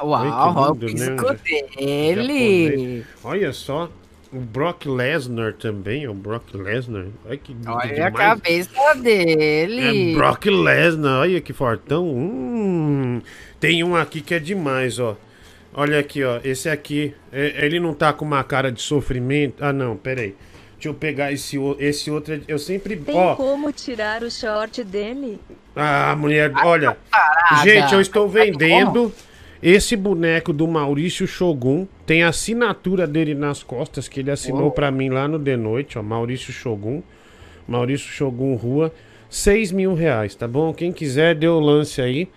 Uau, 0.00 0.54
Olha 0.56 0.78
que 0.78 0.86
lindo, 0.86 1.24
né? 1.26 1.36
dele. 1.74 2.14
Japonês. 2.14 3.04
Olha 3.24 3.52
só. 3.52 3.90
O 4.32 4.40
Brock 4.40 4.86
Lesnar 4.86 5.52
também, 5.54 6.06
o 6.08 6.12
Brock 6.14 6.52
Lesnar. 6.54 7.06
Olha 7.24 7.36
que 7.36 7.56
Olha 7.66 7.78
a 7.78 7.86
demais. 8.10 8.14
cabeça 8.14 8.94
dele. 8.96 10.12
É 10.12 10.16
Brock 10.16 10.46
Lesnar, 10.46 11.20
olha 11.20 11.40
que 11.40 11.52
fortão. 11.52 12.04
Hum, 12.08 13.20
tem 13.60 13.84
um 13.84 13.94
aqui 13.94 14.20
que 14.20 14.34
é 14.34 14.38
demais, 14.38 14.98
ó. 14.98 15.16
Olha 15.72 15.98
aqui, 16.00 16.24
ó. 16.24 16.40
Esse 16.42 16.68
aqui, 16.68 17.14
é- 17.32 17.64
ele 17.64 17.78
não 17.78 17.94
tá 17.94 18.12
com 18.12 18.24
uma 18.24 18.42
cara 18.42 18.72
de 18.72 18.80
sofrimento. 18.82 19.62
Ah, 19.64 19.72
não, 19.72 19.96
peraí. 19.96 20.34
Deixa 20.74 20.88
eu 20.88 20.94
pegar 20.94 21.32
esse, 21.32 21.56
esse 21.78 22.10
outro. 22.10 22.40
Eu 22.48 22.58
sempre. 22.58 22.96
Tem 22.96 23.14
Ó, 23.16 23.34
como 23.36 23.72
tirar 23.72 24.22
o 24.22 24.30
short 24.30 24.82
dele? 24.84 25.38
ah, 25.74 26.14
mulher, 26.16 26.52
olha. 26.64 26.96
Gente, 27.62 27.94
eu 27.94 28.00
estou 28.00 28.28
vendendo 28.28 29.12
esse 29.62 29.96
boneco 29.96 30.52
do 30.52 30.66
Maurício 30.66 31.26
Shogun. 31.26 31.86
Tem 32.06 32.22
a 32.22 32.28
assinatura 32.28 33.06
dele 33.06 33.34
nas 33.34 33.64
costas 33.64 34.06
que 34.06 34.20
ele 34.20 34.30
assinou 34.30 34.70
pra 34.70 34.92
mim 34.92 35.08
lá 35.08 35.26
no 35.26 35.40
The 35.40 35.56
Noite, 35.56 35.98
ó. 35.98 36.02
Maurício 36.02 36.52
Shogun. 36.52 37.02
Maurício 37.66 38.08
Shogun 38.08 38.54
Rua. 38.54 38.92
6 39.28 39.72
mil 39.72 39.92
reais, 39.92 40.34
tá 40.36 40.46
bom? 40.46 40.72
Quem 40.72 40.92
quiser, 40.92 41.34
dê 41.34 41.48
o 41.48 41.58
lance 41.58 42.00
aí. 42.00 42.28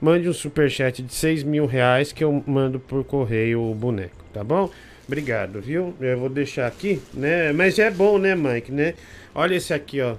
Mande 0.00 0.28
um 0.28 0.32
superchat 0.32 1.02
de 1.02 1.12
6 1.12 1.42
mil 1.42 1.66
reais 1.66 2.10
que 2.10 2.24
eu 2.24 2.42
mando 2.46 2.80
por 2.80 3.04
correio 3.04 3.60
o 3.60 3.74
boneco, 3.74 4.24
tá 4.32 4.42
bom? 4.42 4.70
Obrigado, 5.06 5.60
viu? 5.60 5.94
Eu 6.00 6.18
vou 6.18 6.28
deixar 6.28 6.66
aqui, 6.66 7.00
né? 7.12 7.52
Mas 7.52 7.78
é 7.78 7.90
bom, 7.90 8.18
né, 8.18 8.34
Mike, 8.34 8.72
né? 8.72 8.94
Olha 9.34 9.56
esse 9.56 9.74
aqui, 9.74 10.00
ó. 10.00 10.14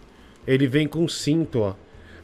Ele 0.45 0.67
vem 0.67 0.87
com 0.87 1.07
cinto, 1.07 1.61
ó. 1.61 1.73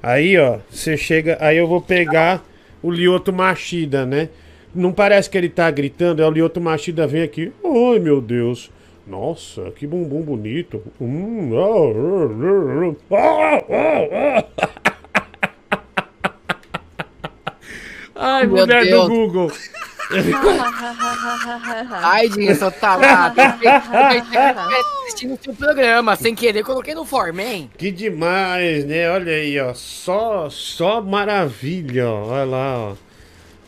Aí, 0.03 0.37
ó, 0.37 0.59
você 0.69 0.95
chega. 0.97 1.37
Aí 1.39 1.57
eu 1.57 1.67
vou 1.67 1.81
pegar 1.81 2.45
o 2.81 2.91
Lioto 2.91 3.33
Machida, 3.33 4.05
né? 4.05 4.29
Não 4.75 4.91
parece 4.91 5.29
que 5.29 5.37
ele 5.37 5.47
tá 5.47 5.71
gritando, 5.71 6.21
é 6.21 6.27
o 6.27 6.31
Lioto 6.31 6.59
Machida 6.59 7.07
vem 7.07 7.23
aqui. 7.23 7.53
Ai, 7.63 7.97
meu 7.97 8.19
Deus. 8.19 8.69
Nossa, 9.07 9.71
que 9.71 9.87
bumbum 9.87 10.21
bonito. 10.21 10.83
Hum, 10.99 11.51
ah, 11.55 13.11
ah, 13.11 13.15
ah, 13.15 13.63
ah, 13.71 14.45
ah. 14.59 14.69
Ai, 18.15 18.47
Meu 18.47 18.57
mulher 18.57 18.83
Deus. 18.83 19.03
do 19.03 19.09
Google. 19.09 19.51
Ai, 22.03 22.29
Dinho, 22.29 22.49
eu 22.49 22.53
estivesse 22.53 22.75
assistindo 25.05 25.33
o 25.33 25.39
seu 25.41 25.53
programa. 25.53 26.15
Sem 26.15 26.33
querer, 26.35 26.63
coloquei 26.63 26.95
no 26.95 27.05
Formen. 27.05 27.69
Que 27.77 27.91
demais, 27.91 28.85
né? 28.85 29.09
Olha 29.09 29.33
aí, 29.33 29.59
ó. 29.59 29.73
Só, 29.73 30.49
só 30.49 31.01
maravilha, 31.01 32.09
ó. 32.09 32.27
Olha 32.27 32.45
lá, 32.45 32.77
ó. 32.77 33.04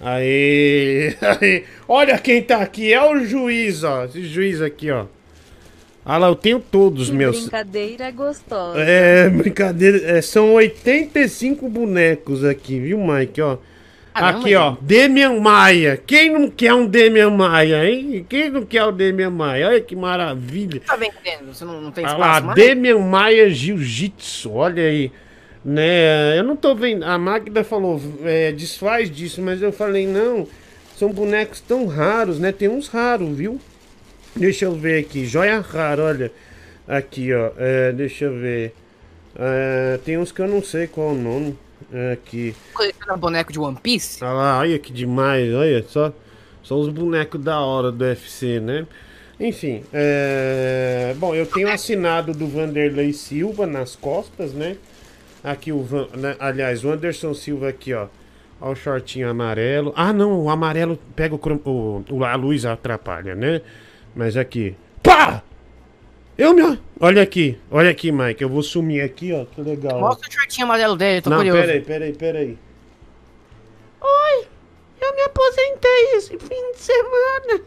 Aí, 0.02 1.16
aí. 1.42 1.64
Olha 1.88 2.18
quem 2.18 2.42
tá 2.42 2.58
aqui. 2.58 2.94
É 2.94 3.04
o 3.04 3.24
juiz, 3.26 3.84
ó. 3.84 4.06
Esse 4.06 4.24
juiz 4.26 4.62
aqui, 4.62 4.92
ó. 4.92 5.06
Olha 6.06 6.18
lá, 6.20 6.28
eu 6.28 6.36
tenho 6.36 6.60
todos 6.60 7.04
os 7.04 7.10
Que 7.10 7.16
meus. 7.16 7.42
brincadeira 7.42 8.12
gostosa. 8.12 8.80
É, 8.80 9.30
brincadeira. 9.30 9.98
é, 10.18 10.22
são 10.22 10.54
85 10.54 11.68
bonecos 11.68 12.46
aqui, 12.46 12.80
viu, 12.80 12.98
Mike? 12.98 13.42
Ó. 13.42 13.58
Caramba, 14.14 14.40
aqui, 14.40 14.56
ó. 14.56 14.76
Demian 14.82 15.40
Maia. 15.40 16.02
Quem 16.08 16.32
não 16.32 16.50
quer 16.50 16.74
um 16.74 16.88
Demian 16.88 17.30
Maia, 17.30 17.86
hein? 17.88 18.26
Quem 18.28 18.50
não 18.50 18.66
quer 18.66 18.86
o 18.86 18.92
Demian 18.92 19.30
Maia? 19.30 19.68
Olha 19.68 19.82
que 19.82 19.96
maravilha. 19.96 20.82
Tá 20.86 20.96
vendendo? 20.96 21.54
Você 21.54 21.66
não, 21.66 21.82
não 21.82 21.92
tem 21.92 22.04
Olha 22.06 22.14
espaço 22.14 22.40
lá, 22.40 22.42
mais? 22.42 22.56
Demian 22.56 23.00
Maia 23.00 23.50
Jiu-Jitsu, 23.50 24.54
olha 24.54 24.84
aí. 24.84 25.12
Né, 25.64 26.38
eu 26.38 26.44
não 26.44 26.56
tô 26.56 26.76
vendo. 26.76 27.04
A 27.04 27.18
Magda 27.18 27.64
falou, 27.64 28.02
é, 28.24 28.52
desfaz 28.52 29.10
disso, 29.12 29.42
mas 29.42 29.62
eu 29.62 29.72
falei, 29.72 30.08
não. 30.08 30.48
São 30.98 31.12
bonecos 31.12 31.62
tão 31.62 31.86
raros, 31.86 32.40
né? 32.40 32.52
Tem 32.52 32.68
uns 32.68 32.88
raros, 32.88 33.36
viu? 33.36 33.60
Deixa 34.36 34.66
eu 34.66 34.74
ver 34.74 35.04
aqui. 35.04 35.26
Joia 35.26 35.60
rara, 35.60 36.04
olha. 36.04 36.32
Aqui, 36.88 37.34
ó. 37.34 37.52
é, 37.58 37.92
deixa 37.92 38.26
eu 38.26 38.34
ver. 38.34 38.74
É, 39.36 40.00
tem 40.04 40.18
uns 40.18 40.32
que 40.32 40.42
eu 40.42 40.48
não 40.48 40.64
sei 40.64 40.88
qual 40.88 41.10
o 41.10 41.16
nome. 41.16 41.58
É, 41.94 42.14
aqui. 42.14 42.56
Colecionando 42.74 43.20
boneco 43.20 43.54
de 43.54 43.60
One 43.60 43.78
Piece? 43.82 44.24
Olha 44.24 44.34
lá, 44.34 44.60
olha 44.60 44.80
que 44.80 44.92
demais, 44.92 45.54
olha 45.54 45.84
só. 45.88 46.12
São 46.64 46.80
os 46.80 46.90
bonecos 46.90 47.42
da 47.42 47.60
hora 47.60 47.92
do 47.92 48.04
UFC, 48.04 48.60
né? 48.60 48.86
Enfim, 49.40 49.84
é... 49.94 51.14
bom, 51.18 51.36
eu 51.36 51.46
tenho 51.46 51.70
assinado 51.70 52.34
do 52.34 52.48
Vanderlei 52.48 53.14
Silva 53.14 53.68
nas 53.68 53.96
costas, 53.96 54.52
né? 54.52 54.78
Aqui 55.52 55.71
o 55.71 55.81
Van... 55.83 56.08
né? 56.15 56.35
aliás, 56.39 56.83
o 56.83 56.89
Anderson 56.91 57.33
Silva 57.33 57.69
aqui, 57.69 57.93
ó. 57.93 58.08
Olha 58.60 58.71
o 58.71 58.75
shortinho 58.75 59.29
amarelo. 59.29 59.93
Ah, 59.95 60.12
não, 60.12 60.41
o 60.41 60.50
amarelo 60.50 60.98
pega 61.15 61.35
o, 61.35 61.37
crom- 61.39 61.62
o... 61.63 62.04
o- 62.10 62.23
a 62.25 62.35
luz 62.35 62.65
atrapalha, 62.65 63.35
né? 63.35 63.62
Mas 64.15 64.35
aqui. 64.35 64.75
Pá! 65.04 65.43
Eu 66.37 66.54
me. 66.54 66.79
Olha 67.00 67.21
aqui, 67.21 67.58
olha 67.71 67.89
aqui, 67.89 68.12
Mike. 68.12 68.41
Eu 68.43 68.50
vou 68.50 68.62
sumir 68.63 69.02
aqui, 69.02 69.31
ó. 69.33 69.45
Que 69.45 69.62
legal. 69.62 69.98
ó. 69.98 70.02
Mostra 70.02 70.27
o 70.29 70.31
shortinho 70.31 70.65
amarelo 70.65 70.95
dele, 70.95 71.21
tô 71.21 71.29
Não, 71.29 71.37
curioso. 71.37 71.60
peraí, 71.62 71.81
peraí, 71.81 72.13
peraí. 72.13 72.58
Oi, 74.02 74.48
eu 75.02 75.15
me 75.15 75.21
aposentei 75.23 76.12
esse 76.15 76.37
fim 76.39 76.71
de 76.73 76.79
semana. 76.79 77.62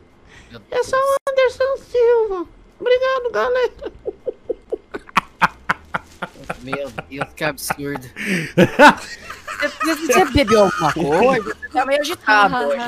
Eu 0.71 0.85
sou 0.85 0.99
o 0.99 1.31
Anderson 1.31 1.77
Silva. 1.85 2.47
Obrigado, 2.81 3.31
galera. 3.33 3.93
Meu 6.63 6.91
Deus, 7.09 7.29
que 7.35 7.45
absurdo. 7.45 8.07
Você, 9.61 9.95
você 9.95 10.25
bebeu 10.27 10.65
alguma 10.65 10.93
coisa? 10.93 11.45
Você 11.45 11.69
tá 11.73 11.87
meio 11.87 12.01
agitado 12.01 12.57
hoje. 12.57 12.81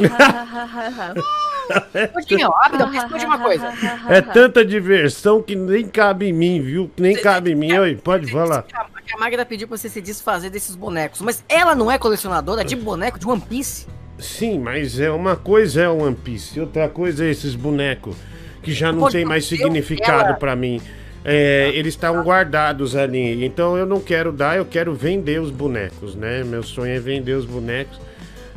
Ô, 2.15 2.21
Diguinho, 2.21 2.51
rápido, 2.51 2.85
responde 2.87 3.27
uma 3.27 3.39
coisa. 3.39 3.73
É 4.09 4.21
tanta 4.21 4.65
diversão 4.65 5.43
que 5.43 5.55
nem 5.55 5.87
cabe 5.87 6.29
em 6.29 6.33
mim, 6.33 6.61
viu? 6.61 6.91
Nem 6.99 7.15
cabe 7.15 7.53
em 7.53 7.55
mim. 7.55 7.73
Oi, 7.73 7.97
pode 7.97 8.31
falar. 8.31 8.65
A 8.75 9.19
Magda 9.19 9.45
pediu 9.45 9.69
pra 9.69 9.77
você 9.77 9.89
se 9.89 10.01
desfazer 10.01 10.51
desses 10.51 10.75
bonecos, 10.75 11.21
mas 11.21 11.45
ela 11.49 11.75
não 11.75 11.91
é 11.91 11.99
colecionadora 11.99 12.65
de 12.65 12.75
boneco 12.75 13.19
de 13.19 13.27
One 13.27 13.41
Piece? 13.41 13.87
Sim, 14.19 14.59
mas 14.59 14.99
é 14.99 15.11
uma 15.11 15.37
coisa 15.37 15.83
é 15.83 15.89
o 15.89 16.03
One 16.03 16.17
Piece, 16.17 16.59
outra 16.61 16.89
coisa 16.89 17.25
é 17.25 17.31
esses 17.31 17.55
bonecos 17.55 18.17
que 18.63 18.73
já 18.73 18.93
não 18.93 19.01
Pode 19.01 19.17
tem 19.17 19.25
mais 19.25 19.45
significado 19.45 20.39
pra 20.39 20.55
mim. 20.55 20.81
É, 21.25 21.71
eles 21.75 21.95
estavam 21.95 22.25
guardados 22.25 22.97
ali, 22.97 23.45
então 23.45 23.77
eu 23.77 23.87
não 23.87 24.01
quero 24.01 24.33
dar, 24.33 24.57
eu 24.57 24.65
quero 24.65 24.93
vender 24.93 25.41
os 25.41 25.51
bonecos, 25.51 26.17
né? 26.17 26.43
Meu 26.43 26.63
sonho 26.63 26.93
é 26.93 26.99
vender 26.99 27.35
os 27.35 27.45
bonecos. 27.45 28.01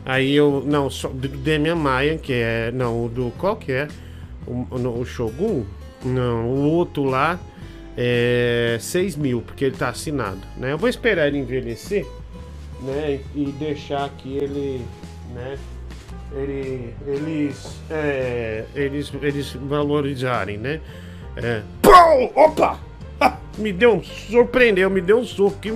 Aí 0.04 0.36
eu, 0.36 0.64
não, 0.66 0.90
só 0.90 1.10
do 1.10 1.28
Demian 1.28 1.76
Maia, 1.76 2.18
que 2.18 2.34
é, 2.34 2.72
não, 2.72 3.08
do, 3.08 3.32
qual 3.38 3.56
que 3.56 3.72
é? 3.72 3.88
O, 4.48 4.68
o, 4.70 5.00
o 5.02 5.06
Shogun? 5.06 5.64
Não, 6.04 6.48
o 6.48 6.72
outro 6.72 7.04
lá 7.04 7.40
é 7.98 8.78
6 8.80 9.16
mil, 9.16 9.42
porque 9.42 9.66
ele 9.66 9.76
tá 9.76 9.90
assinado, 9.90 10.42
né? 10.58 10.74
Eu 10.74 10.78
vou 10.78 10.90
esperar 10.90 11.28
ele 11.28 11.38
envelhecer, 11.38 12.06
né? 12.82 13.20
E 13.36 13.46
deixar 13.58 14.10
que 14.18 14.38
ele, 14.38 14.86
né? 15.34 15.58
Ele, 16.34 16.94
eles, 17.08 17.80
é, 17.90 18.66
eles, 18.76 19.12
eles 19.22 19.54
valorizarem, 19.54 20.58
né? 20.58 20.82
É. 21.38 21.62
Pau! 21.82 22.32
Opa! 22.36 22.80
Me 23.58 23.72
deu 23.72 23.96
um. 23.96 24.04
Surpreendeu, 24.04 24.90
me 24.90 25.00
deu 25.02 25.20
um 25.20 25.26
soco. 25.26 25.58
Que, 25.60 25.72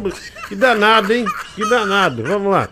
que 0.48 0.56
danado, 0.56 1.14
hein? 1.14 1.26
Que 1.56 1.70
danado. 1.70 2.24
Vamos 2.24 2.52
lá. 2.52 2.68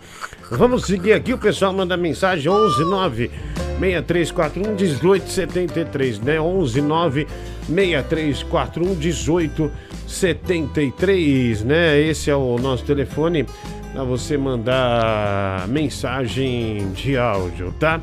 Vamos 0.50 0.84
seguir 0.84 1.12
aqui. 1.12 1.32
O 1.32 1.38
pessoal 1.38 1.72
manda 1.72 1.96
mensagem 1.96 2.52
119 2.52 3.30
6341 3.78 4.74
1873, 4.74 6.20
né? 6.20 6.38
119 6.38 7.26
6341 7.68 8.94
1873, 8.94 11.64
né? 11.64 12.00
Esse 12.00 12.30
é 12.30 12.36
o 12.36 12.58
nosso 12.58 12.84
telefone 12.84 13.46
para 13.92 14.04
você 14.04 14.36
mandar 14.36 15.66
mensagem 15.68 16.92
de 16.92 17.16
áudio, 17.16 17.72
tá? 17.78 18.00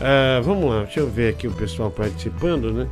Ah, 0.00 0.40
vamos 0.42 0.70
lá, 0.70 0.84
deixa 0.84 1.00
eu 1.00 1.08
ver 1.08 1.30
aqui 1.30 1.48
o 1.48 1.52
pessoal 1.52 1.90
participando, 1.90 2.72
né? 2.72 2.86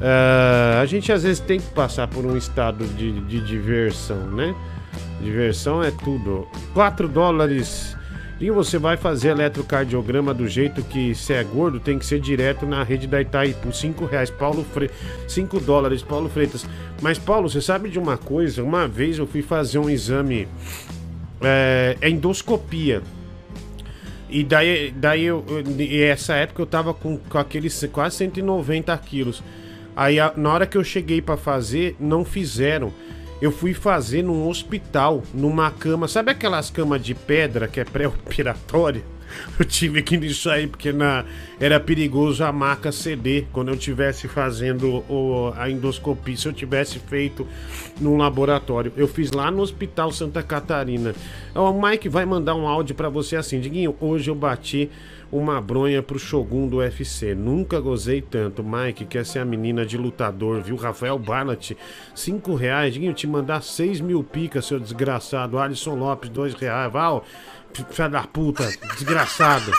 Ah, 0.00 0.80
a 0.80 0.86
gente 0.86 1.12
às 1.12 1.22
vezes 1.22 1.40
tem 1.40 1.60
que 1.60 1.70
passar 1.70 2.08
por 2.08 2.24
um 2.24 2.36
estado 2.36 2.84
de, 2.86 3.20
de 3.22 3.40
diversão, 3.40 4.30
né? 4.30 4.54
Diversão 5.22 5.82
é 5.82 5.90
tudo. 5.90 6.46
4 6.74 7.08
dólares. 7.08 7.96
E 8.40 8.50
você 8.50 8.76
vai 8.76 8.96
fazer 8.96 9.28
eletrocardiograma 9.28 10.34
do 10.34 10.48
jeito 10.48 10.82
que 10.82 11.14
se 11.14 11.32
é 11.32 11.44
gordo, 11.44 11.78
tem 11.78 11.96
que 11.96 12.04
ser 12.04 12.18
direto 12.18 12.66
na 12.66 12.82
rede 12.82 13.06
da 13.06 13.20
Itaipu. 13.20 13.72
5 13.72 14.04
reais, 14.04 14.30
Paulo 14.30 14.64
Fre... 14.64 14.90
5 15.28 15.60
dólares, 15.60 16.02
Paulo 16.02 16.28
Freitas. 16.28 16.66
Mas, 17.00 17.20
Paulo, 17.20 17.48
você 17.48 17.60
sabe 17.60 17.88
de 17.88 18.00
uma 18.00 18.18
coisa? 18.18 18.64
Uma 18.64 18.88
vez 18.88 19.18
eu 19.18 19.28
fui 19.28 19.42
fazer 19.42 19.78
um 19.78 19.88
exame. 19.88 20.48
É, 21.40 21.96
endoscopia. 22.02 23.00
E 24.28 24.42
daí, 24.42 24.90
daí 24.90 25.24
eu, 25.24 25.44
e 25.78 26.02
essa 26.02 26.34
época 26.34 26.62
eu 26.62 26.66
tava 26.66 26.92
com, 26.92 27.18
com 27.18 27.38
aqueles 27.38 27.88
quase 27.92 28.16
190 28.16 28.96
quilos. 28.98 29.40
Aí 29.94 30.18
a- 30.20 30.32
na 30.36 30.52
hora 30.52 30.66
que 30.66 30.76
eu 30.76 30.84
cheguei 30.84 31.20
pra 31.20 31.36
fazer, 31.36 31.96
não 32.00 32.24
fizeram. 32.24 32.92
Eu 33.40 33.50
fui 33.50 33.74
fazer 33.74 34.22
num 34.22 34.46
hospital, 34.48 35.22
numa 35.34 35.70
cama. 35.70 36.06
Sabe 36.06 36.30
aquelas 36.30 36.70
camas 36.70 37.02
de 37.02 37.14
pedra 37.14 37.66
que 37.66 37.80
é 37.80 37.84
pré-operatória? 37.84 39.02
Eu 39.58 39.64
tive 39.64 40.02
que 40.02 40.14
ir 40.14 40.18
nisso 40.20 40.50
aí 40.50 40.66
porque 40.66 40.92
na, 40.92 41.24
era 41.58 41.80
perigoso 41.80 42.44
a 42.44 42.52
maca 42.52 42.92
ceder 42.92 43.46
quando 43.50 43.68
eu 43.68 43.74
estivesse 43.74 44.28
fazendo 44.28 45.02
o- 45.08 45.54
a 45.56 45.70
endoscopia. 45.70 46.36
Se 46.36 46.46
eu 46.48 46.52
tivesse 46.52 46.98
feito 46.98 47.46
num 47.98 48.18
laboratório, 48.18 48.92
eu 48.94 49.08
fiz 49.08 49.32
lá 49.32 49.50
no 49.50 49.62
Hospital 49.62 50.12
Santa 50.12 50.42
Catarina. 50.42 51.14
O 51.54 51.72
Mike 51.72 52.10
vai 52.10 52.26
mandar 52.26 52.54
um 52.54 52.68
áudio 52.68 52.94
pra 52.94 53.08
você 53.08 53.34
assim: 53.36 53.58
Diguinho, 53.58 53.96
hoje 54.00 54.28
eu 54.30 54.34
bati 54.34 54.90
uma 55.32 55.58
bronha 55.62 56.02
pro 56.02 56.18
Shogun 56.18 56.68
do 56.68 56.76
UFC. 56.76 57.34
Nunca 57.34 57.80
gozei 57.80 58.20
tanto. 58.20 58.62
Mike 58.62 59.06
quer 59.06 59.24
ser 59.24 59.38
a 59.38 59.44
menina 59.44 59.86
de 59.86 59.96
lutador, 59.96 60.60
viu? 60.60 60.76
Rafael 60.76 61.18
Barnett, 61.18 61.76
5 62.14 62.54
reais. 62.54 62.92
Diguinho, 62.92 63.14
te 63.14 63.26
mandar 63.26 63.62
6 63.62 64.02
mil 64.02 64.22
picas, 64.22 64.66
seu 64.66 64.78
desgraçado. 64.78 65.58
Alisson 65.58 65.94
Lopes, 65.94 66.28
2 66.28 66.52
reais. 66.54 66.92
Val, 66.92 67.24
filha 67.90 68.08
da 68.10 68.22
puta, 68.24 68.68
desgraçado. 68.94 69.72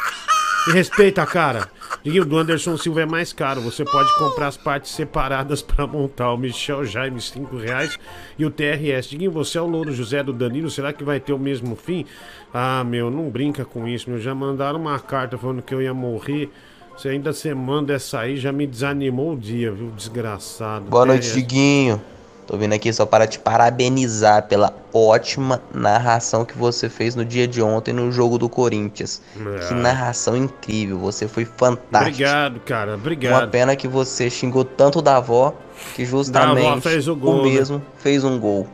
Me 0.66 0.74
respeita, 0.74 1.26
cara. 1.26 1.70
Diguinho, 2.04 2.26
do 2.26 2.38
Anderson 2.38 2.78
Silva 2.78 3.01
é 3.01 3.06
mais 3.06 3.34
caro. 3.34 3.62
Você 3.62 3.84
pode 3.84 4.10
comprar 4.18 4.47
as 4.47 4.56
partes 4.56 4.91
separadas 4.91 5.62
pra 5.62 5.86
montar. 5.86 6.32
O 6.32 6.38
Michel 6.38 6.86
Jaime, 6.86 7.22
5 7.22 7.58
reais. 7.58 7.99
E 8.39 8.45
o 8.45 8.49
TRS. 8.49 9.10
Diguinho, 9.10 9.32
você 9.32 9.58
é 9.58 9.62
o 9.62 9.68
Louro 9.68 9.91
José 9.91 10.24
do 10.24 10.32
Danilo. 10.32 10.72
Será 10.72 10.93
que 10.93 11.04
vai 11.04 11.20
ter 11.20 11.34
o 11.34 11.39
mesmo 11.39 11.76
fim? 11.76 12.06
Ah, 12.54 12.84
meu, 12.84 13.10
não 13.10 13.30
brinca 13.30 13.66
com 13.66 13.88
isso, 13.88 14.10
meu. 14.10 14.20
Já 14.20 14.36
mandaram 14.36 14.80
uma 14.80 14.99
carta 14.99 15.38
falando 15.38 15.62
que 15.62 15.74
eu 15.74 15.82
ia 15.82 15.93
morrer. 15.93 16.51
Você 16.95 17.10
ainda 17.10 17.34
você 17.34 17.54
manda 17.56 17.93
essa 17.93 18.20
aí, 18.20 18.38
já 18.38 18.51
me 18.51 18.68
desanimou 18.68 19.34
o 19.34 19.38
dia, 19.38 19.72
viu? 19.72 19.89
Desgraçado. 19.95 20.86
Boa 20.86 21.06
noite, 21.06 21.24
TRS. 21.24 21.34
Diguinho. 21.34 22.01
Tô 22.45 22.58
vindo 22.58 22.74
aqui 22.74 22.91
só 22.91 23.06
para 23.06 23.26
te 23.26 23.39
parabenizar 23.39 24.43
pela 24.47 24.74
ótima 24.93 25.62
narração 25.74 26.43
que 26.43 26.58
você 26.58 26.89
fez 26.89 27.16
no 27.16 27.24
dia 27.24 27.47
de 27.47 27.62
ontem 27.62 27.93
no 27.93 28.12
jogo 28.12 28.38
do 28.38 28.49
Corinthians. 28.49 29.22
Ah. 29.39 29.68
Que 29.68 29.74
narração 29.74 30.36
incrível, 30.36 30.99
você 30.99 31.28
foi 31.28 31.45
fantástico. 31.45 32.12
Obrigado, 32.12 32.60
cara. 32.60 32.91
Uma 32.91 32.97
Obrigado. 32.97 33.49
pena 33.49 33.76
que 33.76 33.88
você 33.88 34.30
xingou 34.30 34.66
tanto 34.66 35.01
da 35.01 35.18
avó 35.18 35.54
que 35.95 36.06
justamente 36.06 36.82
fez 36.82 37.08
o 37.08 37.16
gol, 37.16 37.45
né? 37.45 37.51
mesmo 37.54 37.82
fez 37.97 38.24
um 38.24 38.38
gol. 38.38 38.68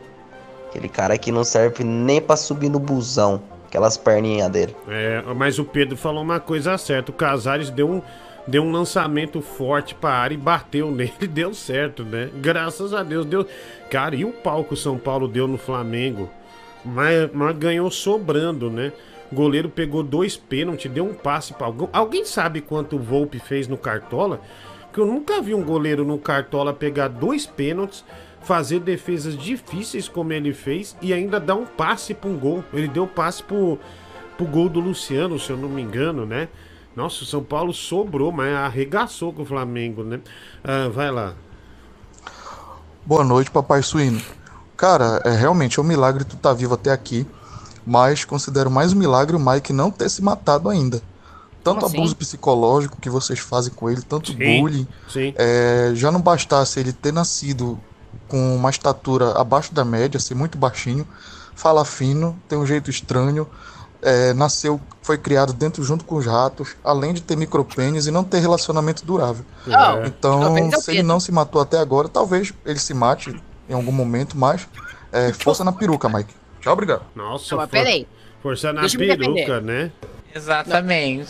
Aquele 0.70 0.90
cara 0.90 1.18
que 1.18 1.32
não 1.32 1.44
serve 1.44 1.84
nem 1.84 2.20
pra 2.20 2.36
subir 2.36 2.70
no 2.70 2.80
busão. 2.80 3.42
Aquelas 3.70 3.98
perninhas 3.98 4.50
dele. 4.50 4.76
É, 4.88 5.24
mas 5.36 5.60
o 5.60 5.64
Pedro 5.64 5.96
falou 5.96 6.24
uma 6.24 6.40
coisa 6.40 6.76
certa. 6.76 7.12
O 7.12 7.14
Casares 7.14 7.70
deu 7.70 7.88
um, 7.88 8.02
deu 8.48 8.64
um 8.64 8.72
lançamento 8.72 9.42
forte 9.42 9.94
pra 9.94 10.10
área 10.10 10.34
e 10.34 10.38
bateu 10.38 10.90
nele. 10.92 11.28
Deu 11.30 11.54
certo, 11.54 12.04
né? 12.04 12.32
Graças 12.42 12.96
a 12.96 13.04
Deus 13.04 13.28
deu. 13.28 13.46
Cara, 13.92 14.16
e 14.16 14.26
o 14.26 14.32
pau 14.32 14.64
que 14.64 14.74
o 14.74 14.78
São 14.78 14.98
Paulo 14.98 15.28
deu 15.28 15.48
no 15.48 15.58
Flamengo? 15.58 16.28
Mas, 16.84 17.30
mas 17.32 17.56
ganhou 17.58 17.92
sobrando, 17.92 18.72
né? 18.72 18.92
Goleiro 19.32 19.70
pegou 19.70 20.02
dois 20.02 20.36
pênaltis, 20.36 20.92
deu 20.92 21.06
um 21.06 21.14
passe 21.14 21.54
pra 21.54 21.68
alguém. 21.68 21.88
Alguém 21.94 22.26
sabe 22.26 22.62
quanto 22.62 22.96
o 22.96 23.00
Volpe 23.00 23.38
fez 23.38 23.68
no 23.68 23.78
Cartola? 23.78 24.42
Que 24.92 25.00
eu 25.00 25.06
nunca 25.06 25.40
vi 25.44 25.54
um 25.54 25.64
goleiro 25.64 26.04
no 26.04 26.18
Cartola 26.18 26.74
pegar 26.74 27.08
dois 27.08 27.46
pênaltis, 27.46 28.04
fazer 28.42 28.80
defesas 28.80 29.38
difíceis 29.38 30.08
como 30.08 30.34
ele 30.34 30.54
fez 30.54 30.96
e 31.02 31.14
ainda 31.14 31.40
dar 31.40 31.56
um 31.56 31.66
passe 31.66 32.14
pra 32.14 32.30
um 32.30 32.38
gol. 32.38 32.64
Ele 32.74 32.88
deu 32.88 33.06
passe 33.06 33.44
pro, 33.44 33.78
pro 34.38 34.46
gol 34.46 34.70
do 34.70 34.80
Luciano, 34.80 35.40
se 35.40 35.50
eu 35.50 35.58
não 35.58 35.70
me 35.70 35.82
engano, 35.82 36.26
né? 36.26 36.48
Nossa, 36.96 37.24
o 37.24 37.26
São 37.26 37.44
Paulo 37.44 37.74
sobrou, 37.74 38.32
mas 38.32 38.54
arregaçou 38.54 39.32
com 39.32 39.44
o 39.44 39.46
Flamengo, 39.46 40.04
né? 40.04 40.20
Ah, 40.64 40.90
vai 40.90 41.12
lá. 41.12 41.34
Boa 43.06 43.24
noite, 43.24 43.52
papai 43.52 43.82
suíno. 43.82 44.22
Cara, 44.76 45.22
é 45.26 45.32
realmente 45.32 45.80
é 45.80 45.82
um 45.82 45.86
milagre 45.86 46.24
tu 46.24 46.36
tá 46.38 46.54
vivo 46.54 46.74
até 46.74 46.92
aqui, 46.92 47.26
mas 47.86 48.24
considero 48.24 48.70
mais 48.72 48.94
um 48.94 48.98
milagre 48.98 49.36
o 49.36 49.40
Mike 49.40 49.74
não 49.74 49.92
ter 49.92 50.10
se 50.10 50.22
matado 50.22 50.70
ainda. 50.70 51.02
Tanto 51.64 51.86
assim? 51.86 51.98
abuso 51.98 52.16
psicológico 52.16 52.98
que 53.00 53.10
vocês 53.10 53.40
fazem 53.40 53.74
com 53.74 53.90
ele, 53.90 54.02
tanto 54.02 54.32
Sim, 54.32 54.38
bullying. 54.38 54.88
sim. 55.08 55.34
É, 55.38 55.92
já 55.94 56.12
não 56.12 56.22
bastasse 56.22 56.80
ele 56.80 56.94
ter 56.94 57.12
nascido 57.12 57.80
com 58.30 58.56
uma 58.56 58.70
estatura 58.70 59.32
abaixo 59.34 59.74
da 59.74 59.84
média, 59.84 60.20
ser 60.20 60.36
muito 60.36 60.58
baixinho, 60.58 61.06
fala 61.56 61.84
fino, 61.84 62.40
tem 62.48 62.58
um 62.58 62.66
jeito 62.66 62.90
estranho, 62.90 63.46
é, 64.02 64.34
nasceu, 64.34 64.80
foi 65.02 65.18
criado 65.18 65.52
dentro 65.52 65.84
junto 65.84 66.06
com 66.06 66.16
os 66.16 66.26
ratos, 66.26 66.76
além 66.84 67.14
de 67.14 67.22
ter 67.22 67.36
micropênis 67.36 68.08
e 68.08 68.12
não 68.12 68.24
ter 68.24 68.40
relacionamento 68.40 69.06
durável. 69.06 69.44
É. 69.68 70.08
Então, 70.08 70.58
é 70.58 70.72
se 70.78 70.92
ele 70.92 71.04
não 71.04 71.20
se 71.20 71.32
matou 71.32 71.62
até 71.62 71.78
agora, 71.80 72.08
talvez 72.08 72.54
ele 72.66 72.80
se 72.80 72.94
mate 72.94 73.42
em 73.68 73.74
algum 73.74 73.92
momento, 73.92 74.38
mas 74.38 74.68
é, 75.12 75.34
força 75.34 75.64
na 75.64 75.72
peruca, 75.72 76.08
Mike. 76.08 76.34
Tchau, 76.62 76.74
obrigado. 76.74 77.02
Nossa, 77.16 77.56
Não, 77.56 77.62
mas 77.62 77.70
for- 77.70 77.78
peraí. 77.78 78.08
Força 78.42 78.72
na 78.72 78.82
Deixa 78.82 78.98
peruca, 78.98 79.60
né? 79.60 79.92
Exatamente. 80.34 81.28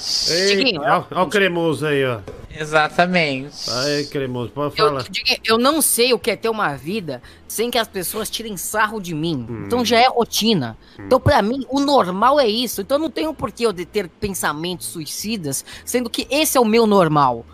Diguinho, 0.48 0.82
ó 0.82 1.24
o 1.24 1.28
cremoso 1.28 1.86
aí, 1.86 2.06
ó. 2.06 2.20
Exatamente. 2.52 3.70
Aí, 3.70 4.06
cremoso, 4.08 4.52
pode 4.52 4.78
Eu, 4.78 4.88
falar. 4.88 5.04
Diguinho, 5.04 5.40
eu 5.46 5.58
não 5.58 5.82
sei 5.82 6.14
o 6.14 6.20
que 6.20 6.32
é 6.32 6.36
ter 6.36 6.50
uma 6.50 6.76
vida 6.76 7.22
sem 7.48 7.72
que 7.72 7.78
as 7.78 7.88
pessoas 7.88 8.30
tirem 8.30 8.58
sarro 8.58 9.00
de 9.00 9.14
mim. 9.14 9.46
Hum. 9.50 9.64
Então 9.66 9.86
já 9.86 10.00
é 10.00 10.08
rotina. 10.08 10.78
Então, 10.98 11.20
pra 11.20 11.42
mim, 11.42 11.66
o 11.70 11.80
normal 11.80 12.40
é 12.40 12.48
isso. 12.48 12.82
Então 12.82 12.98
não 12.98 13.10
tenho 13.10 13.34
por 13.34 13.52
que 13.52 13.64
eu 13.64 13.74
de 13.74 13.86
ter 13.86 14.10
pensamentos 14.10 14.88
suicidas, 14.88 15.64
sendo 15.86 16.10
que 16.10 16.28
esse 16.30 16.58
é 16.58 16.62
o 16.62 16.66
meu 16.66 16.86
normal. 16.86 17.46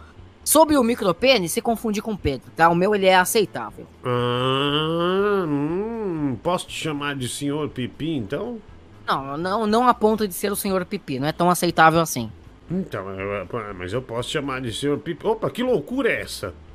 Sobre 0.43 0.77
o 0.77 0.83
micropênis, 0.83 1.53
se 1.53 1.61
confundir 1.61 2.03
com 2.03 2.13
o 2.13 2.17
Pedro, 2.17 2.51
tá? 2.55 2.69
O 2.69 2.75
meu 2.75 2.93
ele 2.93 3.07
é 3.07 3.15
aceitável. 3.15 3.87
Ah, 4.03 5.43
hum, 5.47 6.37
posso 6.43 6.67
te 6.67 6.73
chamar 6.73 7.15
de 7.15 7.27
senhor 7.27 7.67
Pipi, 7.69 8.11
então? 8.11 8.59
Não, 9.07 9.37
não, 9.37 9.67
não 9.67 9.87
a 9.87 9.93
ponto 9.93 10.27
de 10.27 10.33
ser 10.33 10.51
o 10.51 10.55
senhor 10.55 10.83
Pipi, 10.85 11.19
não 11.19 11.27
é 11.27 11.31
tão 11.31 11.49
aceitável 11.49 11.99
assim. 12.01 12.31
Então, 12.69 13.07
eu- 13.11 13.47
mas 13.75 13.93
eu 13.93 14.01
posso 14.01 14.29
chamar 14.29 14.61
de 14.61 14.73
senhor 14.73 14.97
Pipi. 14.99 15.25
Opa, 15.27 15.49
que 15.49 15.61
loucura 15.61 16.09
é 16.09 16.21
essa? 16.21 16.53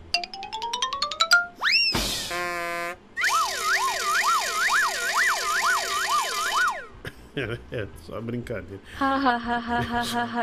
É, 7.73 7.87
só 8.07 8.21
brincadeira. 8.21 8.81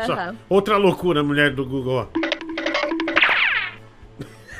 Só. 0.06 0.34
Outra 0.48 0.76
loucura, 0.76 1.22
mulher 1.22 1.54
do 1.54 1.64
Google. 1.64 2.08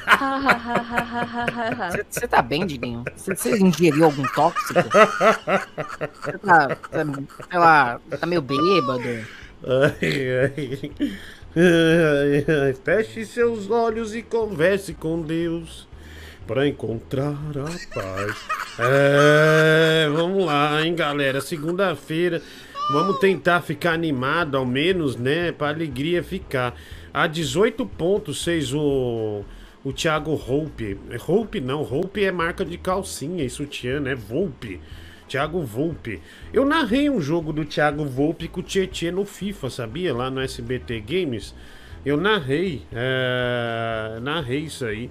Você 2.11 2.26
tá 2.28 2.42
bem, 2.42 2.66
Diguinho? 2.66 3.04
Você- 3.16 3.59
ingeriu 3.59 4.04
algum 4.06 4.22
tóxico? 4.34 4.74
Você 4.74 6.38
tá, 6.38 6.68
tá, 6.76 7.04
sei 7.50 7.59
lá, 7.59 8.00
tá 8.18 8.26
meio 8.26 8.42
bêbado? 8.42 9.02
Ai, 9.02 9.24
ai. 10.40 10.90
Ai, 11.56 12.44
ai. 12.66 12.74
Feche 12.84 13.24
seus 13.26 13.70
olhos 13.70 14.14
e 14.14 14.22
converse 14.22 14.94
com 14.94 15.20
Deus 15.22 15.88
para 16.46 16.66
encontrar 16.66 17.32
a 17.32 17.94
paz. 17.94 18.36
É, 18.78 20.09
vamos 20.14 20.44
lá, 20.46 20.80
hein, 20.82 20.94
galera. 20.94 21.40
Segunda-feira. 21.40 22.40
Vamos 22.92 23.18
tentar 23.18 23.61
ficar 23.61 23.92
animado, 23.92 24.56
ao 24.56 24.64
menos, 24.64 25.14
né? 25.16 25.52
Pra 25.52 25.68
alegria 25.68 26.22
ficar. 26.22 26.74
A 27.12 27.26
18 27.26 27.84
pontos 27.84 28.42
fez 28.42 28.72
o, 28.72 29.42
o 29.84 29.92
Thiago 29.92 30.34
Roupe. 30.34 30.98
Roupe 31.20 31.60
não, 31.60 31.82
Roupe 31.82 32.24
é 32.24 32.32
marca 32.32 32.64
de 32.64 32.76
calcinha 32.78 33.44
e 33.44 33.50
sutiã, 33.50 34.00
né? 34.00 34.14
Volpe. 34.14 34.80
Thiago 35.28 35.60
Volpe. 35.62 36.20
Eu 36.52 36.64
narrei 36.64 37.10
um 37.10 37.20
jogo 37.20 37.52
do 37.52 37.64
Thiago 37.64 38.04
Volpe 38.04 38.48
com 38.48 38.60
o 38.60 38.62
Tietê 38.62 39.10
no 39.10 39.24
FIFA, 39.26 39.68
sabia? 39.70 40.14
Lá 40.14 40.30
no 40.30 40.40
SBT 40.40 41.00
Games. 41.00 41.54
Eu 42.04 42.16
narrei. 42.16 42.82
é, 42.92 44.18
narrei 44.22 44.60
isso 44.60 44.84
aí. 44.86 45.10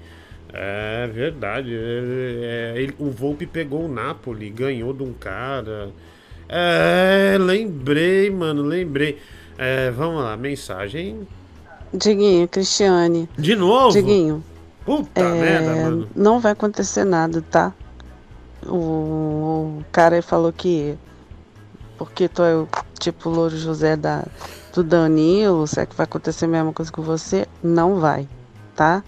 É 0.53 1.07
verdade. 1.13 1.71
é, 1.73 2.73
é, 2.77 2.81
ele- 2.81 2.95
o 2.97 3.11
Volpe 3.11 3.45
pegou 3.45 3.85
o 3.85 3.87
Napoli, 3.87 4.49
ganhou 4.49 4.91
de 4.93 5.03
um 5.03 5.13
cara. 5.13 5.89
É, 6.49 7.37
lembrei, 7.39 8.29
mano, 8.31 8.63
lembrei. 8.63 9.17
É, 9.57 9.91
vamos 9.91 10.23
lá, 10.23 10.35
mensagem. 10.37 11.27
Diguinho, 11.93 12.47
Cristiane. 12.47 13.29
De 13.37 13.55
novo? 13.55 13.91
Diguinho. 13.91 14.43
Puta 14.87 15.19
é, 15.19 15.31
merda, 15.33 15.75
mano. 15.75 16.09
Não 16.15 16.39
vai 16.39 16.53
acontecer 16.53 17.03
nada, 17.03 17.41
tá? 17.41 17.73
O 18.65 19.83
cara 19.91 20.21
falou 20.21 20.53
que. 20.53 20.97
Porque 21.97 22.29
tu 22.29 22.41
é 22.41 22.55
o 22.55 22.69
tipo 22.97 23.29
Louro 23.29 23.57
José 23.57 23.97
da, 23.97 24.25
do 24.73 24.85
Danilo, 24.85 25.67
será 25.67 25.85
que 25.85 25.93
vai 25.93 26.05
acontecer 26.05 26.45
a 26.45 26.47
mesma 26.47 26.71
coisa 26.71 26.89
com 26.89 27.01
você? 27.01 27.45
Não 27.61 27.99
vai, 27.99 28.29
tá? 28.77 29.03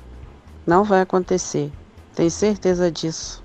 Não 0.68 0.84
vai 0.84 1.00
acontecer. 1.00 1.72
Tenho 2.14 2.30
certeza 2.30 2.92
disso. 2.92 3.42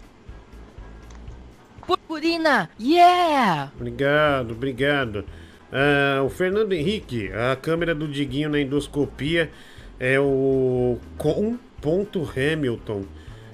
Purpurina! 1.86 2.68
Yeah! 2.80 3.70
Obrigado, 3.76 4.50
obrigado. 4.50 5.24
Ah, 5.70 6.20
o 6.24 6.28
Fernando 6.28 6.72
Henrique, 6.72 7.30
a 7.32 7.54
câmera 7.54 7.94
do 7.94 8.08
Diguinho 8.08 8.48
na 8.48 8.58
endoscopia 8.58 9.52
é 10.00 10.18
o 10.18 10.98
com 11.16 11.56
ponto 11.84 12.26
Hamilton. 12.34 13.04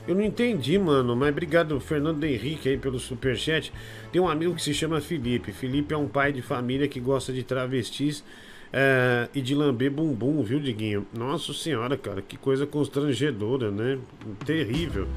Eu 0.07 0.15
não 0.15 0.23
entendi, 0.23 0.79
mano, 0.79 1.17
mas 1.17 1.31
obrigado, 1.31 1.81
Fernando 1.81 2.23
Henrique, 2.23 2.69
aí 2.69 2.79
pelo 2.79 3.01
superchat. 3.01 3.73
Tem 4.13 4.23
um 4.23 4.29
amigo 4.29 4.55
que 4.55 4.63
se 4.63 4.73
chama 4.73 5.01
Felipe. 5.01 5.53
Felipe 5.53 5.93
é 5.93 5.97
um 5.97 6.07
pai 6.07 6.33
de 6.33 6.41
família 6.41 6.87
que 6.87 7.01
gosta 7.01 7.33
de 7.33 7.43
travestis 7.43 8.23
ah, 8.73 9.29
e 9.35 9.43
de 9.43 9.53
lamber 9.53 9.91
bumbum, 9.91 10.43
viu, 10.45 10.61
Diguinho? 10.61 11.05
Nossa 11.13 11.53
senhora, 11.53 11.97
cara, 11.97 12.23
que 12.23 12.37
coisa 12.37 12.67
constrangedora, 12.67 13.73
né? 13.73 13.99
Terrível. 14.47 15.09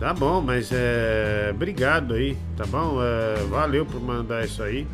Tá 0.00 0.14
bom, 0.14 0.40
mas 0.40 0.70
é. 0.72 1.50
Obrigado 1.52 2.14
aí, 2.14 2.34
tá 2.56 2.64
bom? 2.64 2.98
É, 3.02 3.44
valeu 3.50 3.84
por 3.84 4.00
mandar 4.00 4.44
isso 4.44 4.62
aí. 4.62 4.86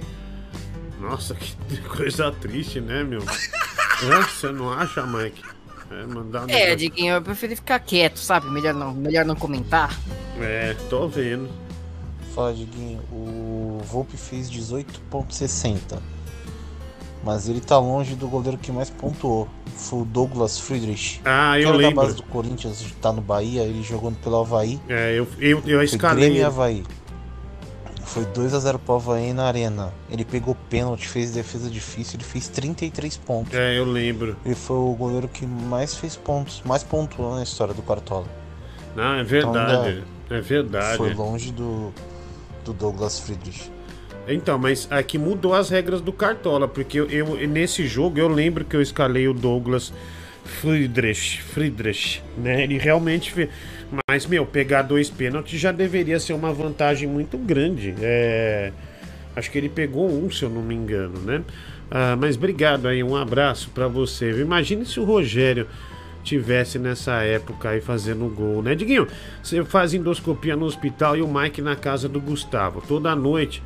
Nossa, 1.01 1.35
que 1.69 1.77
coisa 1.83 2.33
triste, 2.33 2.81
né, 2.81 3.05
meu? 3.05 3.21
É, 3.21 4.23
Você 4.23 4.51
não 4.51 4.73
acha, 4.73 5.07
Mike? 5.07 5.54
É, 5.91 6.07
mandar 6.07 6.45
um 6.45 6.51
É, 6.51 6.75
Diguinho, 6.75 7.15
eu 7.15 7.23
preferi 7.23 7.57
ficar 7.57 7.79
quieto, 7.79 8.19
sabe? 8.19 8.51
Melhor 8.51 8.75
não, 8.75 8.93
melhor 8.93 9.25
não 9.25 9.35
comentar. 9.35 9.99
É, 10.41 10.75
tô 10.89 11.07
vendo. 11.09 11.49
Fala, 12.35 12.53
Diguinho. 12.53 13.01
O 13.13 13.81
Volpe 13.85 14.17
fez 14.17 14.51
18,60. 14.51 15.99
Mas 17.23 17.49
ele 17.49 17.61
tá 17.61 17.79
longe 17.79 18.15
do 18.15 18.29
goleiro 18.29 18.59
que 18.59 18.71
mais 18.71 18.91
pontuou. 18.91 19.49
Foi 19.77 20.03
o 20.03 20.05
Douglas 20.05 20.59
Friedrich. 20.59 21.21
Ah, 21.25 21.59
eu 21.59 21.71
lembro. 21.73 21.97
da 21.97 22.03
base 22.03 22.17
do 22.17 22.23
Corinthians, 22.25 22.85
tá 23.01 23.13
no 23.13 23.23
Bahia, 23.23 23.63
ele 23.63 23.83
jogando 23.83 24.17
pelo 24.17 24.41
Havaí. 24.41 24.79
É, 24.89 25.19
eu, 25.19 25.27
eu, 25.39 25.63
eu 25.65 25.83
escalei. 25.83 26.25
Grêmio 26.27 26.43
e. 26.43 26.45
Havaí. 26.45 26.85
Foi 28.05 28.25
2x0 28.27 28.79
pro 28.79 28.95
Havaí 28.97 29.33
na 29.33 29.45
arena. 29.45 29.93
Ele 30.11 30.25
pegou 30.25 30.55
pênalti, 30.69 31.09
fez 31.09 31.33
defesa 31.33 31.69
difícil, 31.71 32.17
ele 32.17 32.25
fez 32.25 32.49
33 32.49 33.17
pontos. 33.17 33.55
É, 33.55 33.79
eu 33.79 33.85
lembro. 33.85 34.37
Ele 34.45 34.55
foi 34.55 34.77
o 34.77 34.95
goleiro 34.95 35.27
que 35.27 35.47
mais 35.47 35.95
fez 35.97 36.15
pontos, 36.17 36.63
mais 36.65 36.83
pontuou 36.85 37.35
na 37.37 37.43
história 37.43 37.73
do 37.75 37.83
Cartola. 37.83 38.27
Não, 38.95 39.15
é 39.15 39.23
Então, 39.23 39.27
verdade. 39.27 39.73
ainda 39.89 40.05
é 40.31 40.41
verdade. 40.41 40.97
Foi 40.99 41.13
longe 41.15 41.51
do, 41.51 41.93
do 42.65 42.73
Douglas 42.73 43.19
Friedrich. 43.19 43.71
Então, 44.29 44.59
mas 44.59 44.87
aqui 44.91 45.19
mudou 45.19 45.55
as 45.55 45.69
regras 45.69 46.01
do 46.01 46.13
Cartola, 46.13 46.67
porque 46.69 46.99
eu, 47.01 47.11
eu- 47.11 47.47
nesse 47.49 47.87
jogo 47.87 48.19
eu 48.19 48.29
lembro 48.29 48.65
que 48.65 48.75
eu 48.77 48.81
escalei 48.81 49.27
o 49.29 49.35
Douglas 49.35 49.93
Friedrich, 50.45 51.41
Friedrich, 51.43 52.23
né? 52.37 52.63
Ele 52.63 52.79
realmente 52.79 53.33
fez. 53.33 53.49
Mas, 54.09 54.27
meu, 54.27 54.45
pegar 54.47 54.83
dois 54.83 55.11
pênaltis 55.11 55.59
já 55.61 55.73
deveria 55.73 56.19
ser 56.21 56.33
uma 56.33 56.53
vantagem 56.53 57.09
muito 57.09 57.37
grande. 57.39 57.95
É... 58.01 58.73
Acho 59.37 59.51
que 59.51 59.59
ele 59.59 59.69
pegou 59.69 60.09
um, 60.09 60.31
se 60.31 60.45
eu 60.45 60.51
não 60.51 60.63
me 60.63 60.75
engano, 60.75 61.19
né? 61.21 61.43
Ah, 61.91 62.17
mas 62.17 62.37
obrigado 62.37 62.87
aí, 62.87 63.03
um 63.03 63.17
abraço 63.17 63.71
pra 63.71 63.89
você. 63.89 64.31
Imagine 64.41 64.87
se 64.87 64.99
o 65.01 65.05
Rogério 65.05 65.67
tivesse 66.23 66.79
nessa 66.79 67.23
época 67.23 67.71
aí 67.71 67.81
fazendo 67.81 68.27
gol, 68.29 68.63
né, 68.63 68.75
Diguinho? 68.75 69.07
Você 69.43 69.63
faz 69.65 69.93
endoscopia 69.93 70.57
no 70.57 70.65
hospital 70.65 71.17
e 71.17 71.23
o 71.23 71.29
Mike 71.29 71.61
na 71.61 71.77
casa 71.77 72.09
do 72.09 72.21
Gustavo, 72.21 72.83
toda 72.87 73.15
noite, 73.15 73.63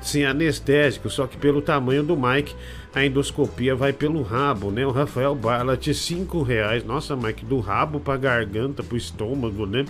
sem 0.00 0.26
anestésico, 0.26 1.08
só 1.08 1.26
que 1.26 1.36
pelo 1.38 1.62
tamanho 1.62 2.02
do 2.02 2.16
Mike, 2.16 2.54
a 2.94 3.04
endoscopia 3.04 3.74
vai 3.74 3.92
pelo 3.92 4.22
rabo, 4.22 4.70
né? 4.70 4.86
O 4.86 4.90
Rafael 4.90 5.34
Barlat, 5.34 5.86
5 5.92 6.42
reais. 6.42 6.84
Nossa, 6.84 7.16
Mike, 7.16 7.44
do 7.44 7.58
rabo 7.60 7.98
pra 8.00 8.16
garganta, 8.16 8.82
pro 8.82 8.96
estômago, 8.96 9.64
né? 9.66 9.84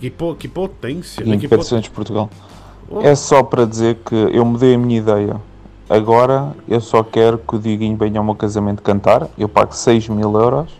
Que, 0.00 0.08
po- 0.10 0.34
que 0.36 0.46
potência, 0.46 1.24
né? 1.24 1.36
Que 1.36 1.48
pot- 1.48 1.80
de 1.80 1.90
Portugal. 1.90 2.30
Oh. 2.88 3.00
É 3.02 3.14
só 3.14 3.42
para 3.42 3.64
dizer 3.66 3.96
que 4.04 4.14
eu 4.14 4.44
mudei 4.44 4.74
a 4.74 4.78
minha 4.78 4.98
ideia. 4.98 5.36
Agora 5.90 6.54
eu 6.68 6.80
só 6.80 7.02
quero 7.02 7.38
que 7.38 7.56
o 7.56 7.58
Diguinho 7.58 7.96
venha 7.96 8.20
ao 8.20 8.24
meu 8.24 8.34
casamento 8.34 8.82
cantar. 8.82 9.28
Eu 9.36 9.48
pago 9.48 9.74
6 9.74 10.08
mil 10.08 10.32
euros. 10.38 10.70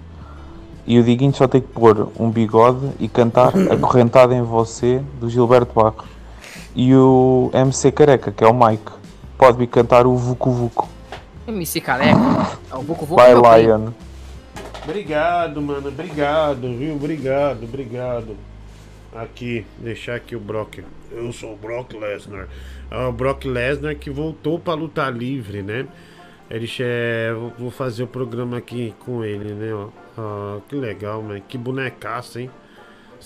E 0.86 0.98
o 0.98 1.02
Diguinho 1.02 1.34
só 1.34 1.46
tem 1.48 1.60
que 1.60 1.68
pôr 1.68 2.08
um 2.18 2.30
bigode 2.30 2.86
e 2.98 3.08
cantar 3.08 3.52
Acorrentada 3.70 4.34
em 4.34 4.42
Você 4.42 5.02
do 5.20 5.28
Gilberto 5.28 5.72
Barros. 5.74 6.04
E 6.74 6.94
o 6.94 7.50
MC 7.52 7.90
Careca, 7.90 8.30
que 8.30 8.44
é 8.44 8.46
o 8.46 8.54
Mike, 8.54 8.92
pode 9.36 9.58
vir 9.58 9.66
cantar 9.66 10.06
o 10.06 10.14
Vucu 10.16 10.50
Vucu. 10.50 10.88
MC 11.48 11.80
Careca. 11.80 12.18
É 12.70 12.74
o 12.74 12.82
Vucu 12.82 13.06
Vucu. 13.06 13.16
Vai. 13.16 13.62
Lion. 13.62 13.90
Obrigado, 14.84 15.60
mano. 15.60 15.88
Obrigado, 15.88 16.60
viu? 16.76 16.94
Obrigado, 16.94 17.64
obrigado. 17.64 18.36
Aqui, 19.14 19.64
deixar 19.78 20.16
aqui 20.16 20.36
o 20.36 20.40
Brock. 20.40 20.78
Eu 21.10 21.32
sou 21.32 21.54
o 21.54 21.56
Brock 21.56 21.94
Lesnar. 21.94 22.48
Ah, 22.90 23.08
o 23.08 23.12
Brock 23.12 23.44
Lesnar 23.46 23.96
que 23.96 24.10
voltou 24.10 24.58
pra 24.58 24.74
lutar 24.74 25.12
livre, 25.12 25.62
né? 25.62 25.86
Ele 26.50 26.66
che- 26.66 26.84
vou- 27.34 27.52
Vou 27.58 27.70
fazer 27.70 28.02
o 28.02 28.06
programa 28.06 28.56
aqui 28.58 28.94
com 29.00 29.24
ele, 29.24 29.52
né? 29.54 29.72
ó. 29.74 29.88
Ah, 30.16 30.58
que 30.68 30.74
legal, 30.76 31.22
mano. 31.22 31.40
Que 31.46 31.56
bonecaça, 31.58 32.40
hein? 32.40 32.50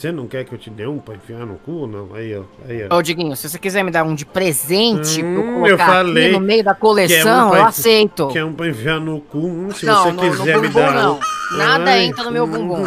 Você 0.03 0.11
não 0.11 0.27
quer 0.27 0.45
que 0.45 0.53
eu 0.53 0.59
te 0.59 0.69
dê 0.69 0.85
um 0.85 0.99
pra 0.99 1.15
enfiar 1.15 1.47
no 1.47 1.55
cu? 1.59 1.87
Não. 1.87 2.09
Aí, 2.13 2.35
ó. 2.37 2.43
Aí, 2.69 2.89
ó. 2.91 2.97
Ô, 2.97 3.03
Diguinho, 3.03 3.37
se 3.37 3.49
você 3.49 3.57
quiser 3.57 3.85
me 3.85 3.91
dar 3.93 4.03
um 4.03 4.17
de 4.17 4.27
presente 4.27 5.21
pra 5.21 5.29
eu 5.31 5.41
Hum, 5.41 5.55
colocar 5.55 5.71
eu 5.71 5.79
falei 5.79 6.25
aqui 6.25 6.33
no 6.33 6.41
meio 6.41 6.65
da 6.65 6.73
é 6.73 6.75
um 6.75 6.77
coleção, 6.77 7.51
pra- 7.51 7.59
eu 7.61 7.65
aceito. 7.67 8.27
Que 8.27 8.39
é 8.39 8.45
um 8.45 8.53
pra 8.53 8.67
enfiar 8.69 8.99
no 8.99 9.21
cu. 9.21 9.39
Hum, 9.47 9.71
Se 9.71 9.87
Não, 9.87 10.03
você 10.03 10.11
no 10.11 10.21
quiser 10.23 10.59
me 10.61 10.69
dar. 10.71 10.93
não. 10.93 11.15
um- 11.19 11.57
Nada 11.57 11.91
Ai. 11.93 12.05
entra 12.07 12.25
no 12.25 12.33
meu 12.33 12.49
bumbum. 12.49 12.83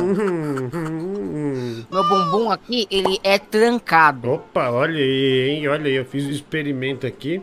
Meu 1.89 2.03
bumbum 2.09 2.51
aqui, 2.51 2.86
ele 2.91 3.18
é 3.24 3.39
trancado. 3.39 4.32
Opa, 4.32 4.70
olha 4.70 4.99
aí, 4.99 5.49
hein? 5.51 5.68
Olha 5.70 5.86
aí, 5.86 5.95
eu 5.95 6.03
fiz 6.03 6.26
um 6.26 6.32
experimento 6.32 7.07
aqui. 7.07 7.41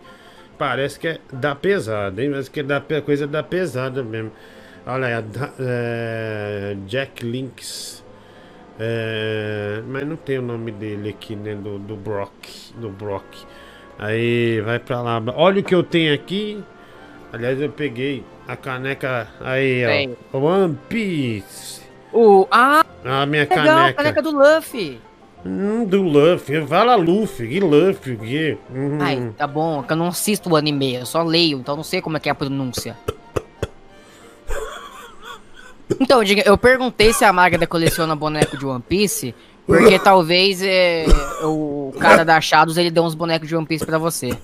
Parece 0.59 1.01
que 1.01 1.09
é 1.09 1.19
da 1.33 1.55
pesada, 1.55 2.23
hein? 2.23 2.29
Mas 2.29 2.47
que 2.47 2.61
é 2.61 2.63
da 2.63 2.79
coisa 3.01 3.27
da 3.27 3.43
pesada 3.43 4.03
mesmo. 4.03 4.33
Olha 4.87 5.07
aí, 5.07 5.25
é, 5.61 6.77
Jack 6.87 7.25
Links. 7.25 8.02
É, 8.79 9.83
mas 9.87 10.07
não 10.07 10.17
tem 10.17 10.39
o 10.39 10.43
nome 10.43 10.73
dele 10.73 11.11
aqui, 11.11 11.37
né? 11.37 11.55
Do, 11.55 11.79
do 11.79 11.97
Brock. 11.97 12.31
Do 12.77 12.89
Brock. 12.89 13.25
Aí, 13.99 14.61
vai 14.63 14.79
pra 14.79 15.01
lá. 15.03 15.23
Olha 15.37 15.61
o 15.61 15.65
que 15.65 15.75
eu 15.75 15.83
tenho 15.83 16.15
aqui. 16.15 16.63
Aliás, 17.33 17.61
eu 17.61 17.71
peguei 17.71 18.25
a 18.47 18.57
caneca 18.57 19.29
aí, 19.41 19.85
Tem. 19.87 20.17
ó. 20.33 20.39
One 20.39 20.79
Piece. 20.89 21.83
O. 22.13 22.47
Ah! 22.51 22.85
A 23.05 23.27
minha 23.27 23.43
Legal, 23.43 23.65
caneca. 23.65 23.95
caneca 23.95 24.23
do 24.23 24.31
Luffy. 24.31 25.01
Hum, 25.45 25.85
do 25.85 26.03
Luffy. 26.03 26.65
Fala 26.67 26.95
Luffy. 26.95 27.49
Que 27.49 27.61
Luffy? 27.61 28.59
Hum. 28.75 28.99
Ai, 29.01 29.33
tá 29.37 29.47
bom, 29.47 29.83
que 29.83 29.93
eu 29.93 29.97
não 29.97 30.07
assisto 30.09 30.51
o 30.51 30.57
anime, 30.57 30.95
eu 30.95 31.07
só 31.07 31.23
leio, 31.23 31.59
então 31.59 31.75
não 31.75 31.83
sei 31.83 32.01
como 32.01 32.17
é 32.17 32.21
que 32.21 32.29
é 32.29 32.33
a 32.33 32.35
pronúncia. 32.35 32.97
Então, 36.01 36.23
diga, 36.25 36.43
eu 36.47 36.57
perguntei 36.57 37.13
se 37.13 37.25
a 37.25 37.33
Magda 37.33 37.67
coleciona 37.67 38.17
boneco 38.17 38.57
de 38.57 38.65
One 38.65 38.83
Piece, 38.87 39.35
porque 39.67 39.99
talvez 39.99 40.63
é, 40.63 41.07
o 41.43 41.93
cara 41.99 42.25
da 42.25 42.37
Achados 42.37 42.77
ele 42.77 42.91
deu 42.91 43.05
uns 43.05 43.15
bonecos 43.15 43.49
de 43.49 43.57
One 43.57 43.67
Piece 43.67 43.85
pra 43.85 43.99
você. 43.99 44.37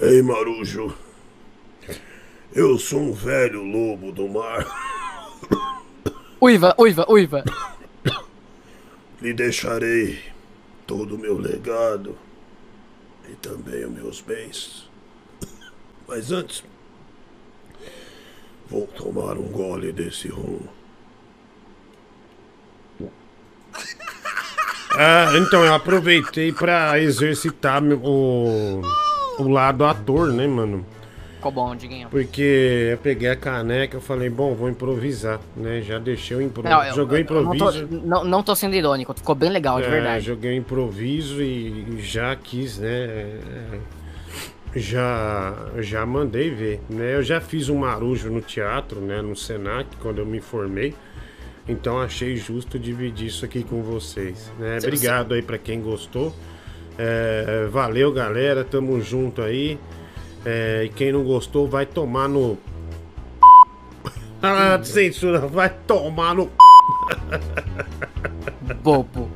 Ei, 0.00 0.22
Marujo. 0.22 0.94
Eu 2.54 2.78
sou 2.78 3.00
um 3.00 3.12
velho 3.12 3.62
lobo 3.62 4.12
do 4.12 4.28
mar. 4.28 4.66
Uiva, 6.40 6.74
uiva, 6.78 7.06
uiva. 7.08 7.44
Lhe 9.20 9.32
deixarei 9.32 10.20
todo 10.86 11.14
o 11.14 11.18
meu 11.18 11.38
legado 11.38 12.16
e 13.28 13.34
também 13.36 13.84
os 13.84 13.92
meus 13.92 14.20
bens. 14.20 14.90
Mas 16.06 16.30
antes, 16.30 16.62
vou 18.68 18.86
tomar 18.86 19.36
um 19.38 19.48
gole 19.48 19.92
desse 19.92 20.28
rum. 20.28 20.60
Ah, 24.96 25.32
então 25.36 25.64
eu 25.64 25.74
aproveitei 25.74 26.52
pra 26.52 27.00
exercitar 27.00 27.82
meu- 27.82 27.98
o, 28.04 28.80
o 29.40 29.48
lado 29.48 29.84
ator, 29.84 30.32
né, 30.32 30.46
mano? 30.46 30.86
Ficou 31.34 31.50
bom, 31.50 31.74
Diguinho. 31.74 32.08
Porque 32.08 32.90
eu 32.92 32.98
peguei 32.98 33.28
a 33.28 33.34
caneca, 33.34 33.96
eu 33.96 34.00
falei, 34.00 34.30
bom, 34.30 34.54
vou 34.54 34.68
improvisar, 34.68 35.40
né? 35.56 35.82
Já 35.82 35.98
deixei 35.98 36.36
o 36.36 36.40
improviso. 36.40 36.76
Não, 36.76 36.84
eu, 36.84 36.94
Joguei 36.94 37.26
eu 37.28 37.42
não, 37.42 37.56
tô, 37.56 37.70
improviso. 37.70 37.88
não, 38.06 38.24
não 38.24 38.42
tô 38.44 38.54
sendo 38.54 38.76
irônico, 38.76 39.12
ficou 39.14 39.34
bem 39.34 39.50
legal, 39.50 39.80
de 39.80 39.86
É, 39.88 39.90
verdade. 39.90 40.24
joguei 40.26 40.52
o 40.52 40.56
improviso 40.58 41.42
e 41.42 41.96
já 42.00 42.36
quis, 42.36 42.78
né? 42.78 42.88
é, 42.88 43.78
Já, 44.76 45.54
já 45.78 46.04
mandei 46.04 46.50
ver, 46.50 46.80
né? 46.90 47.14
Eu 47.14 47.22
já 47.22 47.40
fiz 47.40 47.68
um 47.68 47.78
marujo 47.78 48.28
no 48.30 48.40
teatro, 48.40 49.00
né? 49.00 49.22
No 49.22 49.36
Senac, 49.36 49.88
quando 49.98 50.18
eu 50.18 50.26
me 50.26 50.40
formei. 50.40 50.94
Então 51.68 52.00
achei 52.00 52.36
justo 52.36 52.78
dividir 52.78 53.28
isso 53.28 53.44
aqui 53.44 53.62
com 53.62 53.82
vocês, 53.82 54.52
né? 54.58 54.78
Obrigado 54.78 55.32
aí 55.34 55.42
pra 55.42 55.56
quem 55.58 55.80
gostou. 55.80 56.34
É, 56.98 57.66
valeu, 57.70 58.12
galera. 58.12 58.64
Tamo 58.64 59.00
junto 59.00 59.42
aí. 59.42 59.78
É, 60.44 60.84
e 60.84 60.88
quem 60.90 61.12
não 61.12 61.24
gostou 61.24 61.68
vai 61.68 61.86
tomar 61.86 62.28
no. 62.28 62.58
Ah, 64.46 64.78
censura, 64.84 65.38
vai 65.38 65.70
tomar 65.70 66.34
no. 66.34 66.50
Bobo. 68.82 69.30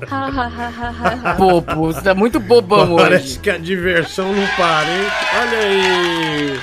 Bobo, 1.36 1.86
você 1.92 2.00
tá 2.02 2.14
muito 2.14 2.40
bobão 2.40 2.96
Parece 2.96 3.24
hoje. 3.24 3.38
que 3.40 3.50
a 3.50 3.58
diversão 3.58 4.32
não 4.32 4.46
para, 4.56 4.88
hein? 4.88 5.06
Olha 5.40 5.58
aí! 5.58 6.60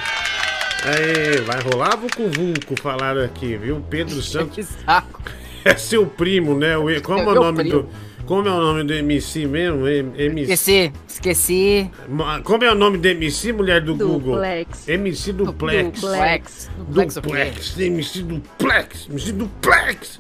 Aí, 0.85 1.41
vai 1.41 1.59
rolar 1.61 1.95
Vucu 1.97 2.27
Vucu, 2.29 2.81
falaram 2.81 3.23
aqui, 3.23 3.55
viu? 3.57 3.81
Pedro 3.89 4.21
Santos. 4.21 4.67
saco. 4.85 5.21
É 5.65 5.75
seu 5.75 6.05
primo, 6.05 6.57
né? 6.57 6.77
O- 6.77 7.01
Como 7.01 7.19
é 7.19 7.23
o 7.23 7.25
Meu 7.31 7.35
nome 7.43 7.57
primo. 7.63 7.83
do. 7.83 7.89
Como 8.27 8.47
é 8.47 8.51
o 8.51 8.59
nome 8.59 8.83
do 8.83 8.93
MC 8.93 9.47
mesmo? 9.47 9.87
M- 9.87 10.11
MC. 10.17 10.41
Esqueci, 10.51 10.93
esqueci. 11.07 11.91
Ma- 12.09 12.41
Como 12.41 12.63
é 12.63 12.71
o 12.71 12.75
nome 12.75 12.97
do 12.97 13.05
MC, 13.07 13.53
mulher 13.53 13.79
do 13.81 13.95
Google? 13.95 14.35
Duplex. 14.35 14.87
MC 14.89 15.31
Duplex. 15.33 16.01
Duplex. 16.01 16.69
Duplex? 16.77 17.13
Duplex. 17.15 17.79
MC 17.79 18.23
Duplex. 18.23 19.07
MC 19.09 19.31
Duplex. 19.31 20.19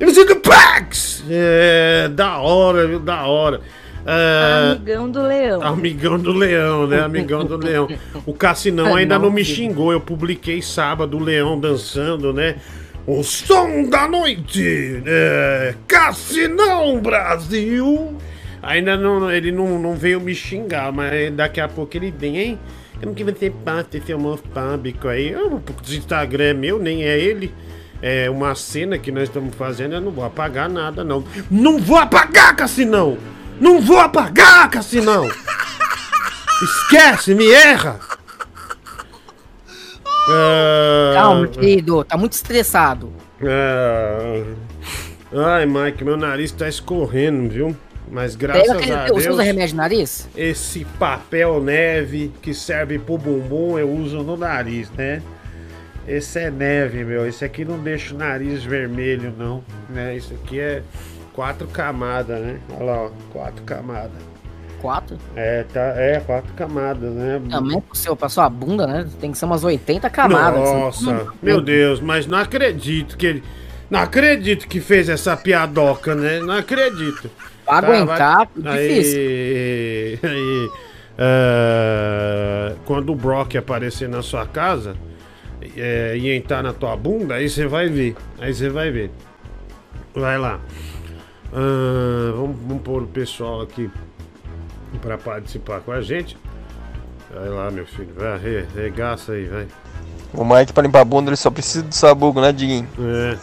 MC 0.00 0.24
Duplex. 0.24 1.24
É, 1.28 2.08
da 2.08 2.38
hora, 2.38 2.86
viu? 2.88 2.98
Da 2.98 3.26
hora. 3.26 3.60
É, 4.04 4.72
Amigão 4.72 5.08
do 5.10 5.22
leão. 5.22 5.62
Amigão 5.62 6.18
do 6.18 6.32
Leão, 6.32 6.86
né? 6.88 7.00
Amigão 7.02 7.44
do 7.44 7.56
Leão. 7.56 7.86
O 8.26 8.32
Cassinão 8.34 8.96
ainda 8.96 9.16
não 9.18 9.30
me 9.30 9.44
xingou. 9.44 9.92
Eu 9.92 10.00
publiquei 10.00 10.60
sábado 10.62 11.16
o 11.18 11.20
Leão 11.22 11.60
dançando, 11.60 12.32
né? 12.32 12.56
O 13.04 13.24
som 13.24 13.88
da 13.88 14.06
noite! 14.06 15.02
É, 15.04 15.74
Cassinão 15.88 17.00
Brasil! 17.00 18.16
Ainda 18.62 18.96
não, 18.96 19.28
ele 19.28 19.50
não, 19.50 19.76
não 19.76 19.96
veio 19.96 20.20
me 20.20 20.32
xingar, 20.32 20.92
mas 20.92 21.32
daqui 21.34 21.60
a 21.60 21.68
pouco 21.68 21.96
ele 21.96 22.14
vem, 22.16 22.38
hein? 22.38 22.58
Como 23.00 23.12
que 23.12 23.24
você 23.24 23.50
passa 23.50 23.88
esse 23.94 24.14
homofóbico 24.14 25.08
aí? 25.08 25.34
O 25.34 25.60
Instagram 25.88 26.44
é 26.44 26.54
meu, 26.54 26.78
nem 26.78 27.02
é 27.02 27.18
ele. 27.18 27.52
É 28.00 28.30
uma 28.30 28.54
cena 28.54 28.96
que 28.96 29.10
nós 29.10 29.24
estamos 29.24 29.52
fazendo, 29.56 29.96
eu 29.96 30.00
não 30.00 30.12
vou 30.12 30.24
apagar 30.24 30.68
nada, 30.68 31.02
não. 31.02 31.24
Não 31.50 31.80
vou 31.80 31.96
apagar, 31.96 32.54
Cassinão! 32.54 33.18
Não 33.60 33.80
vou 33.80 33.98
apagar, 33.98 34.70
Cassinão! 34.70 35.28
Esquece, 36.62 37.34
me 37.34 37.50
erra! 37.50 37.98
Ah, 40.28 41.12
Calma, 41.14 41.48
querido, 41.48 42.04
tá 42.04 42.16
muito 42.16 42.32
estressado. 42.32 43.12
ah, 43.42 44.44
ai, 45.56 45.66
Mike, 45.66 46.04
meu 46.04 46.16
nariz 46.16 46.52
tá 46.52 46.68
escorrendo, 46.68 47.48
viu? 47.50 47.76
Mas 48.10 48.36
graças 48.36 48.68
aquele- 48.70 48.92
a 48.92 49.06
Você 49.06 49.12
Deus. 49.22 49.34
usa 49.34 49.42
remédio 49.42 49.68
de 49.70 49.76
nariz? 49.76 50.28
Esse 50.36 50.84
papel 50.98 51.62
neve 51.62 52.30
que 52.42 52.52
serve 52.52 52.98
pro 52.98 53.16
bumbum 53.16 53.78
eu 53.78 53.90
uso 53.90 54.22
no 54.22 54.36
nariz, 54.36 54.90
né? 54.90 55.22
Esse 56.06 56.40
é 56.40 56.50
neve, 56.50 57.04
meu. 57.04 57.26
Esse 57.26 57.44
aqui 57.44 57.64
não 57.64 57.78
deixa 57.78 58.14
o 58.14 58.18
nariz 58.18 58.62
vermelho, 58.64 59.32
não. 59.38 59.64
Né? 59.88 60.16
Isso 60.16 60.34
aqui 60.34 60.60
é 60.60 60.82
quatro 61.32 61.66
camadas, 61.68 62.38
né? 62.40 62.58
Olha 62.76 62.84
lá, 62.84 63.02
ó, 63.04 63.10
quatro 63.32 63.62
camadas. 63.62 64.20
Quatro? 64.82 65.16
É, 65.36 65.62
tá, 65.72 65.80
é, 65.96 66.18
quatro 66.26 66.52
camadas, 66.54 67.12
né? 67.12 67.40
Também 67.48 67.80
pro 67.80 67.96
seu, 67.96 68.16
pra 68.16 68.28
sua 68.28 68.48
bunda, 68.50 68.84
né? 68.84 69.08
Tem 69.20 69.30
que 69.30 69.38
ser 69.38 69.44
umas 69.44 69.62
80 69.62 70.10
camadas. 70.10 70.58
Nossa, 70.60 71.10
Hum, 71.12 71.26
meu 71.40 71.60
Deus, 71.60 72.00
mas 72.00 72.26
não 72.26 72.36
acredito 72.36 73.16
que 73.16 73.24
ele. 73.26 73.44
Não 73.88 74.00
acredito 74.00 74.66
que 74.66 74.80
fez 74.80 75.08
essa 75.08 75.36
piadoca, 75.36 76.16
né? 76.16 76.40
Não 76.40 76.54
acredito. 76.54 77.30
Pra 77.64 77.78
aguentar, 77.78 78.48
vai- 78.56 78.88
difícil. 78.88 79.18
Aí, 79.22 80.18
aí, 80.22 80.70
é, 81.16 82.74
quando 82.84 83.12
o 83.12 83.14
Brock 83.14 83.54
aparecer 83.56 84.08
na 84.08 84.20
sua 84.22 84.46
casa 84.46 84.96
é, 85.76 86.16
e 86.18 86.28
entrar 86.34 86.62
na 86.62 86.72
tua 86.72 86.96
bunda, 86.96 87.34
aí 87.36 87.48
você 87.48 87.66
vai 87.68 87.88
ver. 87.88 88.16
Aí 88.40 88.52
você 88.52 88.68
vai 88.68 88.90
ver. 88.90 89.10
Vai 90.14 90.36
lá. 90.38 90.58
Ah, 91.52 92.32
vamos, 92.34 92.56
vamos 92.66 92.82
pôr 92.82 93.02
o 93.02 93.06
pessoal 93.06 93.60
aqui 93.60 93.90
pra 94.98 95.16
participar 95.18 95.80
com 95.80 95.92
a 95.92 96.00
gente. 96.00 96.36
Vai 97.34 97.48
lá, 97.48 97.70
meu 97.70 97.86
filho. 97.86 98.10
Vai, 98.16 98.38
re- 98.38 98.64
regaça 98.74 99.32
aí, 99.32 99.46
vai. 99.46 99.66
O 100.34 100.44
Mike, 100.44 100.72
pra 100.72 100.82
limpar 100.82 101.00
a 101.00 101.04
bunda, 101.04 101.30
ele 101.30 101.36
só 101.36 101.50
precisa 101.50 101.82
do 101.84 101.94
sabugo, 101.94 102.40
né, 102.40 102.52
Diguinho? 102.52 102.86
É. 102.98 103.36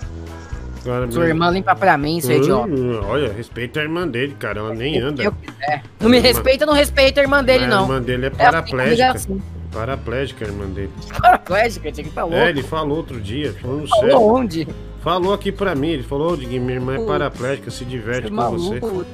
Agora, 0.82 1.12
Sua 1.12 1.28
irmã 1.28 1.50
limpa 1.52 1.76
pra 1.76 1.98
mim, 1.98 2.22
seu 2.22 2.38
idiota. 2.38 2.68
Hum, 2.72 3.02
Olha, 3.06 3.32
respeita 3.34 3.80
a 3.80 3.84
irmã 3.84 4.08
dele, 4.08 4.36
cara. 4.40 4.60
Ela 4.60 4.74
nem 4.74 4.98
anda. 5.00 5.22
eu 5.24 5.32
quiser. 5.34 5.84
Não 6.00 6.10
me 6.10 6.20
respeita, 6.20 6.66
não 6.66 6.74
respeita 6.74 7.20
a 7.20 7.24
irmã 7.24 7.44
dele, 7.44 7.66
A 7.66 7.68
não. 7.68 7.82
irmã 7.84 8.02
dele 8.02 8.26
é 8.26 8.28
É, 8.28 8.30
paraplégica. 8.32 9.12
assim. 9.12 9.42
Paraplégica, 9.72 10.46
a 10.46 10.48
irmã 10.48 10.66
dele. 10.68 10.90
Paraplégica, 11.22 11.92
tinha 11.92 12.04
que 12.08 12.14
tá 12.14 12.24
louco. 12.24 12.38
É, 12.38 12.50
ele 12.50 12.64
falou 12.64 12.98
outro 12.98 13.20
dia, 13.20 13.54
falando 13.62 13.88
Falou 13.88 14.04
sério. 14.06 14.22
onde? 14.22 14.68
Falou 15.02 15.34
aqui 15.34 15.52
pra 15.52 15.76
mim, 15.76 15.90
ele 15.90 16.04
falou, 16.04 16.36
Diguinho, 16.36 16.62
minha 16.64 16.76
irmã 16.78 16.94
é 16.94 16.98
Putz. 16.98 17.08
paraplégica, 17.08 17.70
se 17.72 17.86
diverte 17.86 18.30
Você 18.30 18.34
é 18.34 18.36
com 18.36 18.58
você. 18.58 18.80
maluco. 18.80 19.06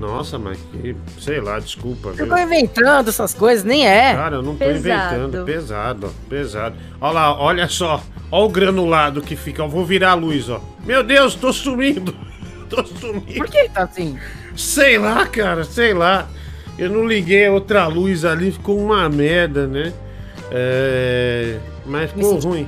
Nossa, 0.00 0.38
mas 0.38 0.58
que, 0.72 0.96
sei 1.20 1.42
lá, 1.42 1.58
desculpa, 1.58 2.10
viu? 2.12 2.24
Ficou 2.24 2.38
inventando 2.38 3.08
essas 3.08 3.34
coisas, 3.34 3.62
nem 3.62 3.86
é. 3.86 4.14
Cara, 4.14 4.36
eu 4.36 4.42
não 4.42 4.56
tô 4.56 4.64
Pesado. 4.64 5.16
inventando. 5.16 5.44
Pesado, 5.44 6.06
ó. 6.06 6.28
Pesado. 6.28 6.76
Olha 6.98 7.12
lá, 7.12 7.38
olha 7.38 7.68
só. 7.68 8.02
Olha 8.32 8.44
o 8.44 8.48
granulado 8.48 9.20
que 9.20 9.36
fica. 9.36 9.60
Eu 9.60 9.68
vou 9.68 9.84
virar 9.84 10.12
a 10.12 10.14
luz, 10.14 10.48
ó. 10.48 10.58
Meu 10.86 11.04
Deus, 11.04 11.34
tô 11.34 11.52
sumindo. 11.52 12.16
Tô 12.70 12.86
sumindo. 12.86 13.34
Por 13.34 13.48
que 13.48 13.68
tá 13.68 13.82
assim? 13.82 14.16
Sei 14.56 14.96
lá, 14.96 15.26
cara, 15.26 15.64
sei 15.64 15.92
lá. 15.92 16.28
Eu 16.78 16.88
não 16.88 17.04
liguei 17.04 17.46
a 17.46 17.52
outra 17.52 17.86
luz 17.88 18.24
ali, 18.24 18.52
ficou 18.52 18.78
uma 18.78 19.08
merda, 19.08 19.66
né? 19.66 19.92
É... 20.52 21.58
Mas 21.90 22.12
ficou 22.12 22.38
ruim. 22.38 22.66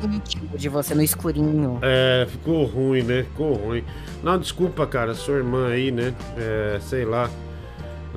de 0.54 0.68
você 0.68 0.94
no 0.94 1.02
escurinho. 1.02 1.78
É, 1.80 2.26
ficou 2.28 2.64
ruim, 2.64 3.02
né? 3.02 3.22
Ficou 3.22 3.54
ruim. 3.54 3.84
Não, 4.22 4.38
desculpa, 4.38 4.86
cara, 4.86 5.14
sua 5.14 5.36
irmã 5.36 5.68
aí, 5.68 5.90
né? 5.90 6.12
É, 6.36 6.78
sei 6.80 7.04
lá. 7.04 7.30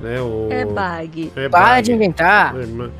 Né? 0.02 0.20
O... 0.20 0.48
É 0.50 0.64
bag. 0.64 1.32
É 1.36 1.48
Para 1.48 1.74
bag. 1.74 1.82
de 1.82 1.92
inventar. 1.92 2.52
Sua 2.52 2.62
irmã. 2.62 2.90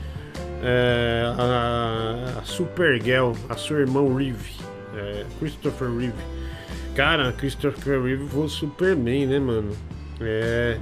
É, 0.63 1.25
a, 1.37 2.39
a 2.41 2.43
Supergirl, 2.45 3.33
a 3.49 3.57
sua 3.57 3.81
irmã 3.81 4.03
Reeve. 4.17 4.55
É, 4.97 5.25
Christopher 5.39 5.89
Reeve. 5.89 6.15
Cara, 6.95 7.33
Christopher 7.33 8.03
Reeve 8.03 8.27
foi 8.29 8.45
o 8.45 8.49
Superman, 8.49 9.27
né, 9.27 9.39
mano? 9.39 9.73
É. 10.21 10.79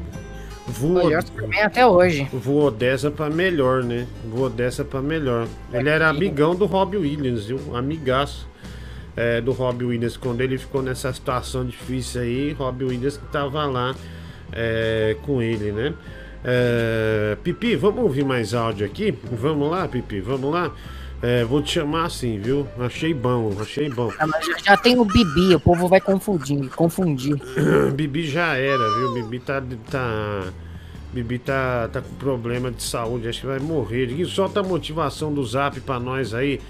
Voou, 0.67 1.05
Melhor 1.05 1.23
Superman 1.23 1.62
até 1.62 1.87
hoje. 1.87 2.27
voou 2.33 2.71
dessa 2.71 3.11
pra 3.11 3.29
melhor, 3.29 3.83
né? 3.85 4.07
Voou 4.25 4.49
dessa 4.49 4.85
pra 4.85 5.03
melhor. 5.03 5.47
Ele 5.73 5.89
era 5.89 6.09
amigão 6.09 6.55
do 6.55 6.65
Robbie 6.65 6.97
Williams, 6.97 7.47
viu? 7.47 7.61
Amigaço 7.77 8.49
é, 9.17 9.41
do 9.41 9.53
Robbie 9.53 9.85
Williams. 9.85 10.17
Quando 10.17 10.41
ele 10.41 10.57
ficou 10.57 10.83
nessa 10.83 11.12
situação 11.12 11.67
difícil 11.67 12.23
aí, 12.23 12.53
Robbie 12.53 12.85
Williams 12.85 13.17
que 13.19 13.27
tava 13.27 13.65
lá 13.67 13.95
é, 14.53 15.17
com 15.23 15.43
ele, 15.43 15.71
né? 15.71 15.93
É, 16.43 17.37
Pipi, 17.43 17.77
vamos 17.77 18.03
ouvir 18.03 18.25
mais 18.25 18.55
áudio 18.55 18.87
aqui? 18.87 19.17
Vamos 19.33 19.71
lá, 19.71 19.87
Pipi, 19.89 20.21
vamos 20.21 20.53
lá? 20.53 20.73
É, 21.27 21.43
vou 21.43 21.62
te 21.62 21.72
chamar 21.72 22.05
assim, 22.05 22.39
viu? 22.39 22.68
Achei 22.79 23.14
bom, 23.14 23.57
achei 23.59 23.89
bom. 23.89 24.12
Ah, 24.18 24.27
mas 24.27 24.45
já, 24.45 24.59
já 24.59 24.77
tem 24.77 24.99
o 24.99 25.07
Bibi, 25.07 25.55
o 25.55 25.61
povo 25.61 25.89
vai 25.89 25.99
confundir. 25.99 26.68
confundir. 26.77 27.41
Bibi 27.97 28.27
já 28.27 28.55
era, 28.59 28.95
viu? 28.99 29.14
Bibi 29.14 29.39
tá. 29.41 29.62
tá... 29.91 30.53
Bibi 31.14 31.39
tá, 31.39 31.89
tá 31.91 32.03
com 32.03 32.14
problema 32.16 32.70
de 32.70 32.83
saúde, 32.83 33.27
acho 33.27 33.41
que 33.41 33.47
vai 33.47 33.59
morrer. 33.59 34.07
Diguinho, 34.07 34.27
solta 34.27 34.61
a 34.61 34.62
motivação 34.62 35.33
do 35.33 35.43
zap 35.47 35.81
pra 35.81 35.99
nós 35.99 36.35
aí. 36.35 36.61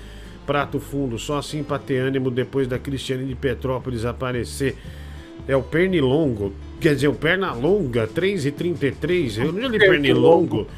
Prato 0.46 0.78
fundo, 0.78 1.18
só 1.18 1.38
assim 1.38 1.64
pra 1.64 1.78
ter 1.78 1.96
ânimo 1.98 2.30
depois 2.30 2.68
da 2.68 2.78
Cristiane 2.78 3.24
de 3.24 3.34
Petrópolis 3.34 4.04
aparecer. 4.04 4.76
É 5.48 5.56
o 5.56 5.62
Pernilongo, 5.62 6.52
quer 6.80 6.94
dizer, 6.94 7.08
o 7.08 7.14
Pernalonga, 7.14 8.06
3,33. 8.06 9.44
Eu 9.44 9.52
não 9.52 9.68
li 9.68 9.78
Pernilongo. 9.80 10.68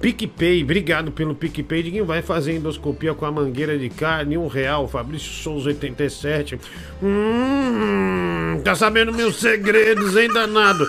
PicPay, 0.00 0.62
obrigado 0.62 1.10
pelo 1.10 1.34
PicPay. 1.34 1.82
Diguinho 1.82 2.04
vai 2.04 2.22
fazer 2.22 2.54
endoscopia 2.56 3.14
com 3.14 3.24
a 3.24 3.32
mangueira 3.32 3.78
de 3.78 3.88
carne, 3.88 4.36
um 4.36 4.46
real. 4.46 4.88
Fabrício 4.88 5.30
Souza 5.30 5.68
87. 5.68 6.58
Hum, 7.02 8.60
tá 8.64 8.74
sabendo 8.74 9.12
meus 9.12 9.36
segredos, 9.36 10.16
hein, 10.16 10.32
danado? 10.32 10.86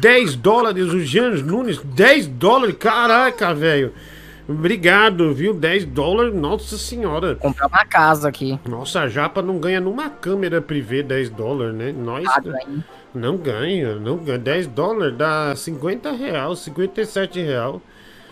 10 0.00 0.36
dólares, 0.36 0.92
o 0.92 1.00
Jean 1.00 1.30
Nunes, 1.30 1.78
10 1.78 2.26
dólares, 2.26 2.76
caraca, 2.78 3.54
velho. 3.54 3.92
Obrigado, 4.48 5.34
viu? 5.34 5.52
10 5.52 5.84
dólares, 5.84 6.34
nossa 6.34 6.78
senhora. 6.78 7.36
Comprar 7.36 7.66
uma 7.66 7.84
casa 7.84 8.30
aqui. 8.30 8.58
Nossa, 8.66 9.00
a 9.00 9.08
Japa 9.08 9.42
não 9.42 9.58
ganha 9.58 9.78
numa 9.78 10.08
câmera 10.08 10.62
privê 10.62 11.02
10 11.02 11.28
dólares, 11.28 11.74
né? 11.74 11.92
Nós. 11.92 12.26
Ah, 12.26 12.40
ganha. 12.40 12.84
Não 13.14 13.36
ganha, 13.36 13.96
não 13.96 14.16
ganha. 14.16 14.38
10 14.38 14.68
dólares 14.68 15.16
dá 15.18 15.54
50 15.54 16.12
real, 16.12 16.56
57 16.56 17.42
real. 17.42 17.82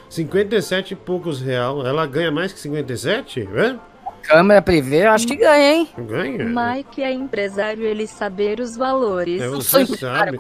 57 0.08 0.92
e 0.92 0.96
poucos 0.96 1.40
real. 1.40 1.86
Ela 1.86 2.06
ganha 2.06 2.30
mais 2.30 2.52
que 2.52 2.58
57? 2.58 3.48
É? 3.54 3.76
Câmera 4.22 4.60
privê, 4.60 5.04
eu 5.04 5.10
acho 5.10 5.26
que 5.26 5.36
ganha, 5.36 5.74
hein? 5.74 5.88
Ganha. 5.96 6.44
Mike 6.44 7.02
é 7.02 7.12
empresário, 7.12 7.84
ele 7.84 8.06
saber 8.06 8.58
os 8.58 8.76
valores. 8.76 9.40
É, 9.40 9.48
você 9.48 9.86
sabe. 9.86 10.36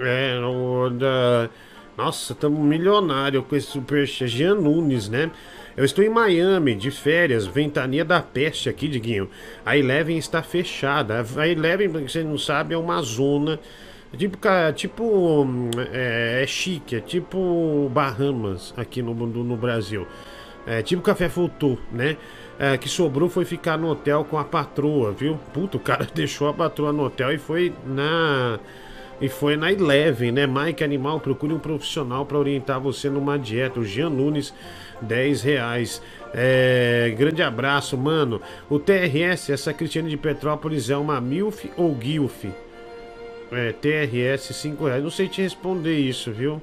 É, 0.00 0.38
o 0.44 0.90
da... 0.90 1.48
Nossa, 1.96 2.34
estamos 2.34 2.60
milionário 2.60 3.42
com 3.42 3.56
esse 3.56 3.68
superchat. 3.68 4.28
Jean 4.28 4.56
Nunes, 4.56 5.08
né? 5.08 5.30
Eu 5.74 5.84
estou 5.84 6.04
em 6.04 6.10
Miami, 6.10 6.74
de 6.74 6.90
férias, 6.90 7.46
ventania 7.46 8.04
da 8.04 8.20
peste 8.20 8.68
aqui, 8.68 8.86
Diguinho. 8.88 9.30
A 9.64 9.76
Eleven 9.76 10.18
está 10.18 10.42
fechada. 10.42 11.24
A 11.36 11.48
Eleven, 11.48 11.90
pra 11.90 12.00
você 12.00 12.22
não 12.22 12.36
sabe, 12.36 12.74
é 12.74 12.78
uma 12.78 13.00
zona. 13.00 13.58
Tipo, 14.16 14.38
ca- 14.38 14.72
tipo 14.72 15.04
hum, 15.42 15.70
é, 15.92 16.40
é 16.42 16.46
chique, 16.46 16.96
é 16.96 17.00
tipo 17.00 17.90
Bahamas 17.92 18.72
aqui 18.76 19.02
no, 19.02 19.14
no, 19.14 19.44
no 19.44 19.56
Brasil. 19.56 20.06
É 20.66 20.82
tipo 20.82 21.02
Café 21.02 21.28
Futu, 21.28 21.78
né? 21.92 22.16
É, 22.58 22.76
que 22.78 22.88
sobrou 22.88 23.28
foi 23.28 23.44
ficar 23.44 23.76
no 23.76 23.88
hotel 23.90 24.24
com 24.24 24.38
a 24.38 24.44
patroa, 24.44 25.12
viu? 25.12 25.38
Puta, 25.52 25.76
o 25.76 25.80
cara 25.80 26.06
deixou 26.14 26.48
a 26.48 26.54
patroa 26.54 26.92
no 26.92 27.04
hotel 27.04 27.32
e 27.32 27.38
foi 27.38 27.72
na. 27.86 28.58
E 29.20 29.28
foi 29.30 29.56
na 29.56 29.72
Eleven, 29.72 30.30
né? 30.32 30.46
Mike 30.46 30.84
Animal, 30.84 31.20
procure 31.20 31.52
um 31.52 31.58
profissional 31.58 32.26
para 32.26 32.38
orientar 32.38 32.78
você 32.80 33.08
numa 33.08 33.38
dieta. 33.38 33.80
O 33.80 33.84
Jean 33.84 34.10
Nunes, 34.10 34.52
10 35.00 35.42
reais. 35.42 36.02
É, 36.34 37.14
grande 37.16 37.42
abraço, 37.42 37.96
mano. 37.96 38.42
O 38.68 38.78
TRS, 38.78 39.50
essa 39.50 39.72
Cristiane 39.72 40.10
de 40.10 40.18
Petrópolis 40.18 40.90
é 40.90 40.96
uma 40.98 41.18
MILF 41.20 41.70
ou 41.78 41.96
GILF? 41.98 42.44
É, 43.52 43.72
TRS, 43.72 44.52
5 44.54 44.86
reais. 44.86 45.02
Não 45.02 45.10
sei 45.10 45.28
te 45.28 45.40
responder 45.42 45.96
isso, 45.98 46.32
viu? 46.32 46.60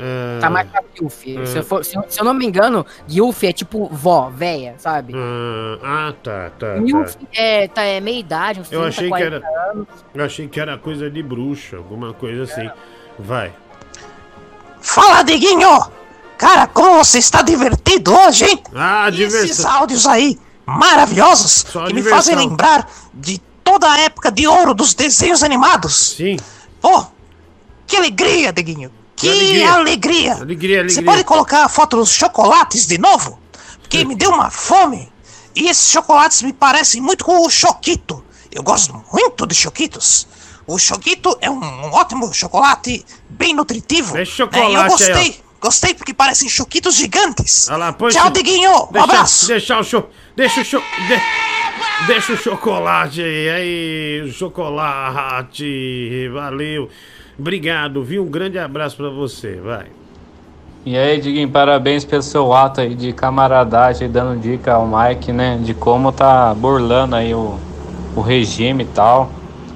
Ah, 0.00 0.38
Tá 0.40 0.48
mais 0.48 0.68
pra 0.70 0.80
Gilf. 0.96 1.24
Ah. 1.42 1.46
Se, 1.46 1.58
eu 1.58 1.64
for- 1.64 1.84
se 1.84 1.96
eu- 1.96 2.04
se 2.08 2.20
eu 2.20 2.24
não 2.24 2.32
me 2.32 2.46
engano, 2.46 2.86
Gilf 3.08 3.42
é 3.42 3.52
tipo 3.52 3.88
vó, 3.88 4.30
véia, 4.32 4.74
sabe? 4.78 5.12
ah, 5.16 5.78
ah, 5.82 6.14
tá, 6.22 6.50
tá. 6.56 6.74
Milf 6.76 7.14
tá. 7.16 7.26
é, 7.34 7.66
tá, 7.66 7.82
é 7.82 7.98
meia 8.00 8.20
idade, 8.20 8.60
uns 8.60 8.68
30, 8.68 8.82
Eu 8.84 8.88
achei 8.88 9.04
que 9.04 9.08
40 9.10 9.36
era. 9.36 9.70
anos. 9.72 9.88
Eu 10.14 10.24
achei 10.24 10.46
que 10.48 10.60
era 10.60 10.78
coisa 10.78 11.10
de 11.10 11.20
bruxa, 11.20 11.76
alguma 11.78 12.14
coisa 12.14 12.44
assim. 12.44 12.70
Vai. 13.18 13.52
Fala, 14.80 15.22
Diguinho! 15.22 15.68
Cara, 16.36 16.68
como 16.68 16.98
você 17.04 17.18
está 17.18 17.42
divertido 17.42 18.14
hoje, 18.14 18.44
hein? 18.44 18.62
Ah, 18.74 19.08
E 19.12 19.20
esses 19.22 19.40
diversão. 19.40 19.70
áudios 19.72 20.06
aí, 20.06 20.38
maravilhosos, 20.64 21.64
Só 21.68 21.80
que 21.86 21.94
me 21.94 22.00
diversão. 22.00 22.16
fazem 22.18 22.36
lembrar 22.36 22.88
de 23.12 23.40
toda 23.70 23.92
a 23.92 23.98
época 24.00 24.30
de 24.32 24.46
ouro 24.46 24.72
dos 24.74 24.94
desenhos 24.94 25.42
animados. 25.42 26.14
Sim. 26.16 26.36
Pô, 26.80 27.04
que 27.86 27.96
alegria, 27.96 28.52
Diguinho! 28.52 28.90
Que 29.14 29.28
alegria. 29.28 29.72
alegria! 29.72 30.34
Alegria, 30.34 30.76
Você 30.88 31.00
alegria. 31.00 31.04
pode 31.04 31.24
colocar 31.24 31.64
a 31.64 31.68
foto 31.68 31.96
dos 31.96 32.10
chocolates 32.12 32.86
de 32.86 32.98
novo? 32.98 33.38
Porque 33.80 34.04
me 34.04 34.14
deu 34.14 34.30
uma 34.30 34.50
fome. 34.50 35.10
E 35.54 35.68
esses 35.68 35.90
chocolates 35.90 36.40
me 36.42 36.52
parecem 36.52 37.00
muito 37.00 37.24
com 37.24 37.44
o 37.44 37.50
Choquito. 37.50 38.24
Eu 38.50 38.62
gosto 38.62 39.04
muito 39.12 39.46
de 39.46 39.54
Choquitos. 39.54 40.26
O 40.66 40.78
Choquito 40.78 41.36
é 41.40 41.50
um 41.50 41.60
ótimo 41.92 42.32
chocolate, 42.32 43.04
bem 43.28 43.54
nutritivo. 43.54 44.16
É 44.16 44.18
né? 44.18 44.20
E 44.20 44.22
eu 44.22 44.26
chocolate 44.26 44.76
aí, 44.76 44.88
gostei. 44.88 45.40
Gostei 45.60 45.94
porque 45.94 46.14
parecem 46.14 46.48
choquitos 46.48 46.94
gigantes. 46.94 47.66
Lá, 47.68 47.92
Tchau, 47.92 48.30
Diguinho. 48.30 48.70
Um 48.84 48.92
Deixa, 48.92 49.04
abraço. 49.04 49.46
Deixa 49.48 49.78
o 49.80 49.82
cho... 49.82 50.04
Deixa 50.36 50.60
o 50.60 50.64
cho... 50.64 50.78
de- 50.78 51.57
Deixa 52.06 52.32
o 52.32 52.36
chocolate 52.36 53.22
aí, 53.22 53.48
aí, 53.50 54.32
chocolate, 54.32 56.28
valeu. 56.32 56.88
Obrigado, 57.38 58.02
viu? 58.02 58.24
Um 58.24 58.30
grande 58.30 58.58
abraço 58.58 58.96
pra 58.96 59.08
você, 59.08 59.56
vai. 59.56 59.86
E 60.86 60.96
aí, 60.96 61.20
Diguinho, 61.20 61.50
parabéns 61.50 62.04
pelo 62.04 62.22
seu 62.22 62.52
ato 62.52 62.80
aí 62.80 62.94
de 62.94 63.12
camaradagem, 63.12 64.10
dando 64.10 64.40
dica 64.40 64.74
ao 64.74 64.86
Mike, 64.86 65.32
né? 65.32 65.58
De 65.62 65.74
como 65.74 66.10
tá 66.10 66.54
burlando 66.54 67.14
aí 67.14 67.34
o, 67.34 67.58
o 68.16 68.20
regime 68.20 68.84
e 68.84 68.86
tal. 68.86 69.30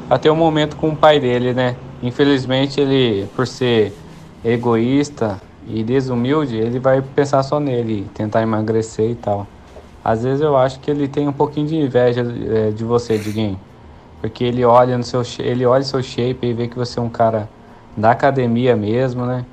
Até 0.08 0.30
o 0.30 0.36
momento 0.36 0.76
com 0.76 0.88
o 0.88 0.96
pai 0.96 1.20
dele, 1.20 1.52
né? 1.52 1.76
Infelizmente, 2.02 2.80
ele, 2.80 3.28
por 3.36 3.46
ser 3.46 3.92
egoísta 4.44 5.40
e 5.66 5.84
desumilde, 5.84 6.56
ele 6.56 6.78
vai 6.78 7.02
pensar 7.02 7.42
só 7.42 7.60
nele, 7.60 8.06
tentar 8.14 8.42
emagrecer 8.42 9.10
e 9.10 9.14
tal. 9.14 9.46
Às 10.04 10.24
vezes 10.24 10.40
eu 10.40 10.56
acho 10.56 10.80
que 10.80 10.90
ele 10.90 11.06
tem 11.06 11.28
um 11.28 11.32
pouquinho 11.32 11.66
de 11.66 11.76
inveja 11.76 12.22
eh, 12.22 12.70
de 12.70 12.84
você, 12.84 13.18
Diguinho. 13.18 13.58
Porque 14.20 14.44
ele 14.44 14.64
olha 14.64 14.96
no 14.96 15.04
seu, 15.04 15.22
ele 15.38 15.64
olha 15.66 15.82
seu 15.82 16.02
shape 16.02 16.46
e 16.46 16.52
vê 16.52 16.68
que 16.68 16.76
você 16.76 16.98
é 16.98 17.02
um 17.02 17.08
cara 17.08 17.48
da 17.96 18.10
academia 18.10 18.76
mesmo, 18.76 19.26
né? 19.26 19.44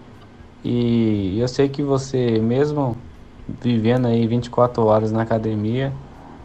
E 0.64 1.40
eu 1.40 1.48
sei 1.48 1.70
que 1.70 1.82
você, 1.82 2.40
mesmo 2.40 2.96
vivendo 3.62 4.08
aí 4.08 4.28
24 4.28 4.86
horas 4.86 5.12
na 5.12 5.22
academia, 5.22 5.92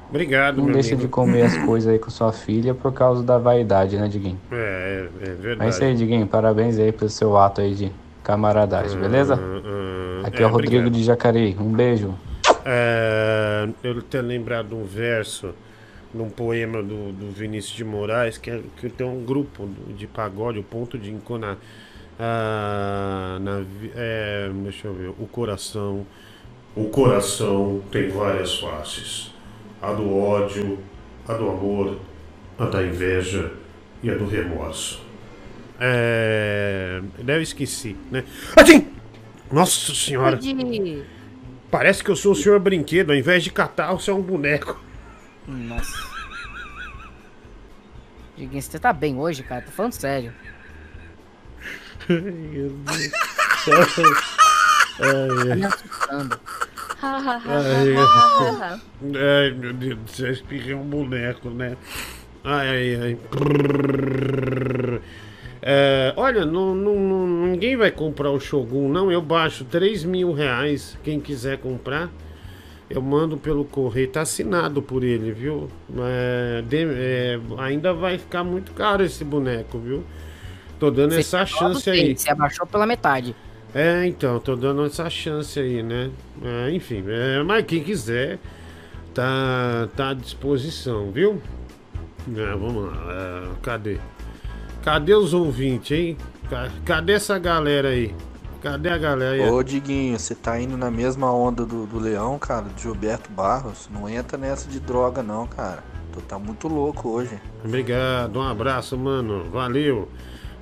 Obrigado, 0.08 0.58
não 0.58 0.70
deixa 0.70 0.94
amigo. 0.94 1.02
de 1.02 1.08
comer 1.08 1.42
as 1.42 1.56
coisas 1.66 1.92
aí 1.92 1.98
com 1.98 2.10
sua 2.10 2.32
filha 2.32 2.74
por 2.74 2.92
causa 2.92 3.22
da 3.22 3.38
vaidade, 3.38 3.96
né, 3.96 4.06
Diguinho? 4.06 4.38
É, 4.52 5.08
é, 5.22 5.28
é 5.28 5.34
verdade. 5.34 5.66
É 5.66 5.68
isso 5.70 5.84
aí, 5.84 5.94
Diguinho. 5.94 6.26
Parabéns 6.26 6.78
aí 6.78 6.92
pelo 6.92 7.10
seu 7.10 7.36
ato 7.36 7.60
aí 7.60 7.74
de 7.74 7.92
camaradagem, 8.22 8.98
beleza? 8.98 9.38
Aqui 10.24 10.42
é, 10.42 10.42
é, 10.42 10.46
o 10.46 10.50
Rodrigo 10.50 10.76
obrigado. 10.76 10.90
de 10.92 11.02
Jacareí. 11.02 11.56
Um 11.60 11.72
beijo. 11.72 12.14
É, 12.64 13.68
eu 13.82 14.00
tenho 14.02 14.24
lembrado 14.24 14.74
um 14.76 14.84
verso 14.84 15.54
num 16.12 16.30
poema 16.30 16.82
do, 16.82 17.12
do 17.12 17.30
Vinícius 17.32 17.76
de 17.76 17.84
Moraes 17.84 18.38
que, 18.38 18.50
é- 18.50 18.62
que 18.78 18.88
tem 18.88 19.06
um 19.06 19.24
grupo 19.24 19.68
de 19.96 20.06
pagode, 20.06 20.58
o 20.58 20.62
ponto 20.62 20.96
de 20.98 21.10
enconar. 21.10 21.58
Ah, 22.18 23.38
na, 23.40 23.64
é, 23.96 24.48
deixa 24.62 24.86
eu 24.86 24.94
ver. 24.94 25.08
O 25.18 25.26
coração. 25.26 26.06
O 26.76 26.84
coração 26.88 27.82
tem 27.90 28.08
várias 28.08 28.58
faces: 28.58 29.32
a 29.82 29.92
do 29.92 30.16
ódio, 30.16 30.78
a 31.26 31.34
do 31.34 31.48
amor, 31.50 31.98
a 32.58 32.66
da 32.66 32.82
inveja 32.82 33.52
e 34.02 34.10
a 34.10 34.14
do 34.14 34.26
remorso. 34.26 35.02
É. 35.80 37.00
Daí 37.18 37.36
eu 37.38 37.42
esqueci, 37.42 37.96
né? 38.10 38.24
Assim! 38.56 38.86
Nossa 39.50 39.92
senhora! 39.92 40.36
Pode- 40.36 40.54
Parece 41.74 42.04
que 42.04 42.10
eu 42.12 42.14
sou 42.14 42.30
o 42.30 42.36
senhor 42.36 42.60
brinquedo, 42.60 43.10
ao 43.10 43.16
invés 43.16 43.42
de 43.42 43.50
catar, 43.50 43.92
você 43.92 44.08
é 44.08 44.14
um 44.14 44.22
boneco. 44.22 44.80
Nossa. 45.44 46.06
Diguinho, 48.38 48.62
você 48.62 48.78
tá 48.78 48.92
bem 48.92 49.18
hoje, 49.18 49.42
cara? 49.42 49.62
Tô 49.62 49.72
falando 49.72 49.92
sério. 49.94 50.32
Ai, 52.08 52.20
meu 52.20 52.70
Deus. 52.70 53.12
Ai, 55.00 55.56
Me 55.56 55.64
ai. 55.64 55.64
assustando. 55.64 56.40
Ai, 57.02 57.94
ai, 59.16 59.50
meu 59.50 59.72
Deus 59.72 59.98
do 59.98 60.10
céu, 60.12 60.30
espirrei 60.30 60.74
um 60.74 60.84
boneco, 60.84 61.50
né? 61.50 61.76
Ai, 62.44 62.68
ai, 62.68 63.02
ai. 63.02 63.18
É, 65.66 66.12
olha 66.18 66.44
não, 66.44 66.74
não- 66.74 67.46
ninguém 67.46 67.74
vai 67.74 67.90
comprar 67.90 68.30
o 68.30 68.38
Shogun, 68.38 68.90
não. 68.90 69.10
Eu 69.10 69.22
baixo 69.22 69.64
3 69.64 70.04
mil 70.04 70.32
reais. 70.34 70.98
Quem 71.02 71.18
quiser 71.18 71.56
comprar, 71.56 72.10
eu 72.90 73.00
mando 73.00 73.38
pelo 73.38 73.64
correio. 73.64 74.08
Tá 74.08 74.20
assinado 74.20 74.82
por 74.82 75.02
ele, 75.02 75.32
viu? 75.32 75.70
É, 75.98 76.62
de- 76.62 76.84
é, 76.86 77.40
ainda 77.58 77.94
vai 77.94 78.18
ficar 78.18 78.44
muito 78.44 78.72
caro 78.72 79.02
esse 79.02 79.24
boneco, 79.24 79.78
viu? 79.78 80.04
Tô 80.78 80.90
dando 80.90 81.12
Você 81.14 81.20
essa 81.20 81.46
chance 81.46 81.88
aí. 81.88 82.14
Você 82.14 82.30
abaixou 82.30 82.66
pela 82.66 82.84
metade. 82.86 83.34
É, 83.74 84.06
então, 84.06 84.38
tô 84.38 84.54
dando 84.54 84.84
essa 84.84 85.08
chance 85.08 85.58
aí, 85.58 85.82
né? 85.82 86.10
É, 86.42 86.70
enfim, 86.72 87.02
é, 87.08 87.42
mas 87.42 87.64
quem 87.64 87.82
quiser, 87.82 88.38
tá, 89.14 89.88
tá 89.96 90.10
à 90.10 90.14
disposição, 90.14 91.10
viu? 91.10 91.40
É, 92.36 92.52
vamos 92.54 92.84
lá, 92.84 93.56
cadê? 93.62 93.98
Cadê 94.84 95.14
os 95.14 95.32
ouvintes, 95.32 95.96
hein? 95.96 96.16
Ca- 96.50 96.70
Cadê 96.84 97.14
essa 97.14 97.38
galera 97.38 97.88
aí? 97.88 98.14
Cadê 98.60 98.88
a 98.90 98.98
galera 98.98 99.34
aí? 99.44 99.50
Ô 99.50 99.62
Diguinho, 99.62 100.18
você 100.18 100.34
tá 100.34 100.60
indo 100.60 100.76
na 100.76 100.90
mesma 100.90 101.32
onda 101.32 101.64
do, 101.64 101.86
do 101.86 101.98
Leão, 101.98 102.38
cara, 102.38 102.66
de 102.74 102.82
Gilberto 102.82 103.30
Barros. 103.30 103.88
Não 103.92 104.08
entra 104.08 104.36
nessa 104.38 104.68
de 104.68 104.78
droga, 104.80 105.22
não, 105.22 105.46
cara. 105.46 105.82
Tu 106.12 106.20
tá 106.20 106.38
muito 106.38 106.68
louco 106.68 107.08
hoje. 107.08 107.38
Obrigado, 107.64 108.38
um 108.38 108.42
abraço, 108.42 108.96
mano. 108.96 109.44
Valeu. 109.50 110.08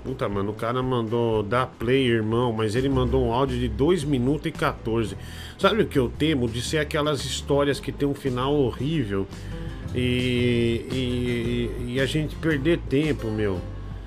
Puta, 0.04 0.28
mano, 0.28 0.50
o 0.50 0.54
cara 0.54 0.82
mandou 0.82 1.44
dar 1.44 1.66
play, 1.66 2.04
irmão, 2.08 2.52
mas 2.52 2.74
ele 2.74 2.88
mandou 2.88 3.24
um 3.24 3.32
áudio 3.32 3.56
de 3.58 3.68
2 3.68 4.02
minutos 4.02 4.46
e 4.46 4.50
14. 4.52 5.16
Sabe 5.58 5.82
o 5.82 5.86
que 5.86 5.96
eu 5.98 6.08
temo? 6.08 6.48
De 6.48 6.60
ser 6.60 6.78
aquelas 6.78 7.24
histórias 7.24 7.78
que 7.78 7.92
tem 7.92 8.08
um 8.08 8.14
final 8.14 8.52
horrível 8.52 9.26
e, 9.94 11.70
e, 11.86 11.92
e 11.94 12.00
a 12.00 12.06
gente 12.06 12.34
perder 12.36 12.78
tempo, 12.88 13.28
meu. 13.28 13.60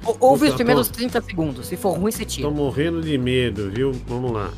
Ou- 0.05 0.17
Ouve 0.19 0.47
os 0.49 0.55
primeiros 0.55 0.87
tô- 0.87 0.95
30 0.95 1.21
segundos. 1.21 1.67
Se 1.67 1.75
for 1.75 1.97
ruim, 1.97 2.11
você 2.11 2.23
tira. 2.25 2.47
Tô 2.47 2.53
morrendo 2.53 3.01
de 3.01 3.17
medo, 3.17 3.69
viu? 3.71 3.91
Vamos 4.07 4.31
lá. 4.31 4.49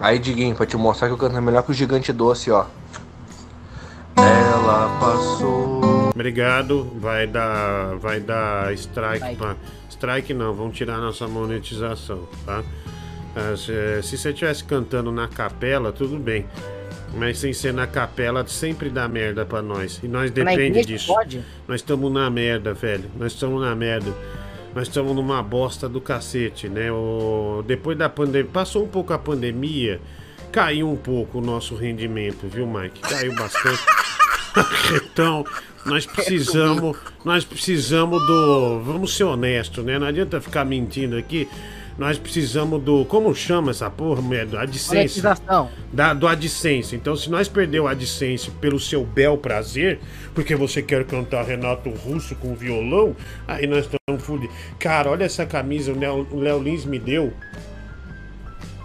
Aí, 0.00 0.18
Diguinho, 0.18 0.54
pra 0.54 0.66
te 0.66 0.76
mostrar 0.76 1.08
que 1.08 1.14
eu 1.14 1.18
canto 1.18 1.40
melhor 1.40 1.62
que 1.62 1.70
o 1.70 1.74
Gigante 1.74 2.12
Doce, 2.12 2.50
ó. 2.50 2.66
Ela 4.16 4.98
passou. 5.00 6.10
Obrigado. 6.10 6.90
Vai 6.98 7.26
dar, 7.26 7.96
vai 7.96 8.20
dar 8.20 8.72
strike. 8.74 9.36
Pra... 9.36 9.56
Strike 9.90 10.34
não, 10.34 10.52
vão 10.54 10.70
tirar 10.70 10.98
nossa 10.98 11.26
monetização, 11.26 12.20
tá? 12.44 12.62
Ah, 13.34 13.54
se, 13.56 14.02
se 14.02 14.16
você 14.18 14.30
estivesse 14.30 14.64
cantando 14.64 15.12
na 15.12 15.28
capela, 15.28 15.92
tudo 15.92 16.18
bem. 16.18 16.46
Mas 17.16 17.38
sem 17.38 17.52
ser 17.52 17.72
na 17.72 17.86
capela, 17.86 18.46
sempre 18.46 18.90
dá 18.90 19.08
merda 19.08 19.44
pra 19.44 19.62
nós. 19.62 20.00
E 20.02 20.08
nós 20.08 20.30
depende 20.30 20.84
disso. 20.84 21.06
pode? 21.06 21.42
Nós 21.66 21.80
estamos 21.80 22.12
na 22.12 22.28
merda, 22.28 22.74
velho. 22.74 23.10
Nós 23.18 23.32
estamos 23.32 23.60
na 23.60 23.74
merda. 23.74 24.12
Nós 24.74 24.88
estamos 24.88 25.16
numa 25.16 25.42
bosta 25.42 25.88
do 25.88 26.00
cacete, 26.00 26.68
né? 26.68 26.92
O... 26.92 27.64
Depois 27.66 27.96
da 27.96 28.10
pandemia. 28.10 28.50
Passou 28.52 28.84
um 28.84 28.88
pouco 28.88 29.14
a 29.14 29.18
pandemia, 29.18 29.98
caiu 30.52 30.90
um 30.90 30.96
pouco 30.96 31.38
o 31.38 31.40
nosso 31.40 31.74
rendimento, 31.74 32.46
viu, 32.46 32.66
Mike? 32.66 33.00
Caiu 33.00 33.34
bastante. 33.34 33.82
então, 34.94 35.46
nós 35.86 36.04
precisamos. 36.04 36.98
Nós 37.24 37.44
precisamos 37.44 38.26
do. 38.26 38.80
Vamos 38.80 39.16
ser 39.16 39.24
honestos, 39.24 39.82
né? 39.82 39.98
Não 39.98 40.06
adianta 40.06 40.40
ficar 40.42 40.66
mentindo 40.66 41.16
aqui. 41.16 41.48
Nós 41.98 42.18
precisamos 42.18 42.82
do. 42.82 43.04
Como 43.06 43.34
chama 43.34 43.70
essa 43.70 43.90
porra, 43.90 44.20
mulher? 44.20 44.46
Do 44.46 44.58
AdSense. 44.58 45.22
Da, 45.92 46.12
do 46.12 46.28
AdSense. 46.28 46.94
Então, 46.94 47.16
se 47.16 47.30
nós 47.30 47.48
perder 47.48 47.80
o 47.80 47.88
AdSense 47.88 48.50
pelo 48.50 48.78
seu 48.78 49.04
bel 49.04 49.38
prazer, 49.38 49.98
porque 50.34 50.54
você 50.54 50.82
quer 50.82 51.04
cantar 51.04 51.44
Renato 51.44 51.88
Russo 51.88 52.34
com 52.36 52.54
violão, 52.54 53.16
aí 53.48 53.66
nós 53.66 53.86
estamos 53.86 54.22
fodidos. 54.22 54.54
Cara, 54.78 55.10
olha 55.10 55.24
essa 55.24 55.46
camisa, 55.46 55.92
o 55.92 55.98
Léo, 55.98 56.26
o 56.30 56.38
Léo 56.38 56.62
Lins 56.62 56.84
me 56.84 56.98
deu. 56.98 57.32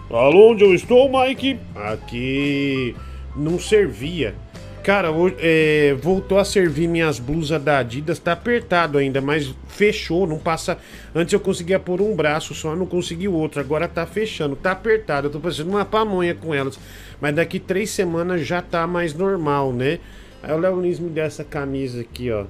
Alô, 0.10 0.52
onde 0.52 0.64
eu 0.64 0.74
estou, 0.74 1.10
Mike? 1.10 1.60
Aqui 1.76 2.96
não 3.36 3.60
servia. 3.60 4.36
Cara, 4.84 5.10
é, 5.38 5.96
voltou 6.02 6.40
a 6.40 6.46
servir 6.46 6.88
minhas 6.88 7.20
blusas 7.20 7.62
da 7.62 7.78
Adidas, 7.78 8.18
tá 8.18 8.32
apertado 8.32 8.98
ainda, 8.98 9.22
mas 9.22 9.54
fechou, 9.68 10.26
não 10.26 10.40
passa. 10.40 10.76
Antes 11.14 11.34
eu 11.34 11.40
conseguia 11.40 11.80
pôr 11.80 12.02
um 12.02 12.16
braço 12.16 12.56
só, 12.56 12.76
não 12.76 12.88
consegui 12.88 13.28
o 13.28 13.34
outro, 13.34 13.60
agora 13.60 13.88
tá 13.88 14.08
fechando, 14.08 14.56
tá 14.56 14.72
apertado. 14.72 15.28
Eu 15.28 15.32
tô 15.32 15.40
fazendo 15.40 15.70
uma 15.70 15.86
pamonha 15.86 16.34
com 16.34 16.52
elas, 16.52 16.80
mas 17.20 17.36
daqui 17.36 17.60
três 17.60 17.92
semanas 17.92 18.46
já 18.46 18.60
tá 18.60 18.88
mais 18.88 19.14
normal, 19.14 19.72
né? 19.72 20.00
Aí 20.42 20.52
o 20.52 20.58
Léo 20.58 20.82
Lins 20.82 21.00
me 21.00 21.12
deu 21.12 21.26
essa 21.26 21.44
camisa 21.44 22.02
aqui, 22.02 22.32
ó. 22.32 22.46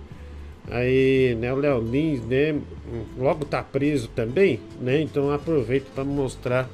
Aí, 0.70 1.36
né, 1.38 1.52
o 1.52 1.58
Léo 1.58 1.82
Lins, 1.82 2.22
né, 2.24 2.56
logo 3.18 3.44
tá 3.44 3.62
preso 3.62 4.08
também, 4.08 4.62
né? 4.80 5.02
Então 5.02 5.32
aproveito 5.32 5.92
para 5.94 6.06
mostrar 6.06 6.70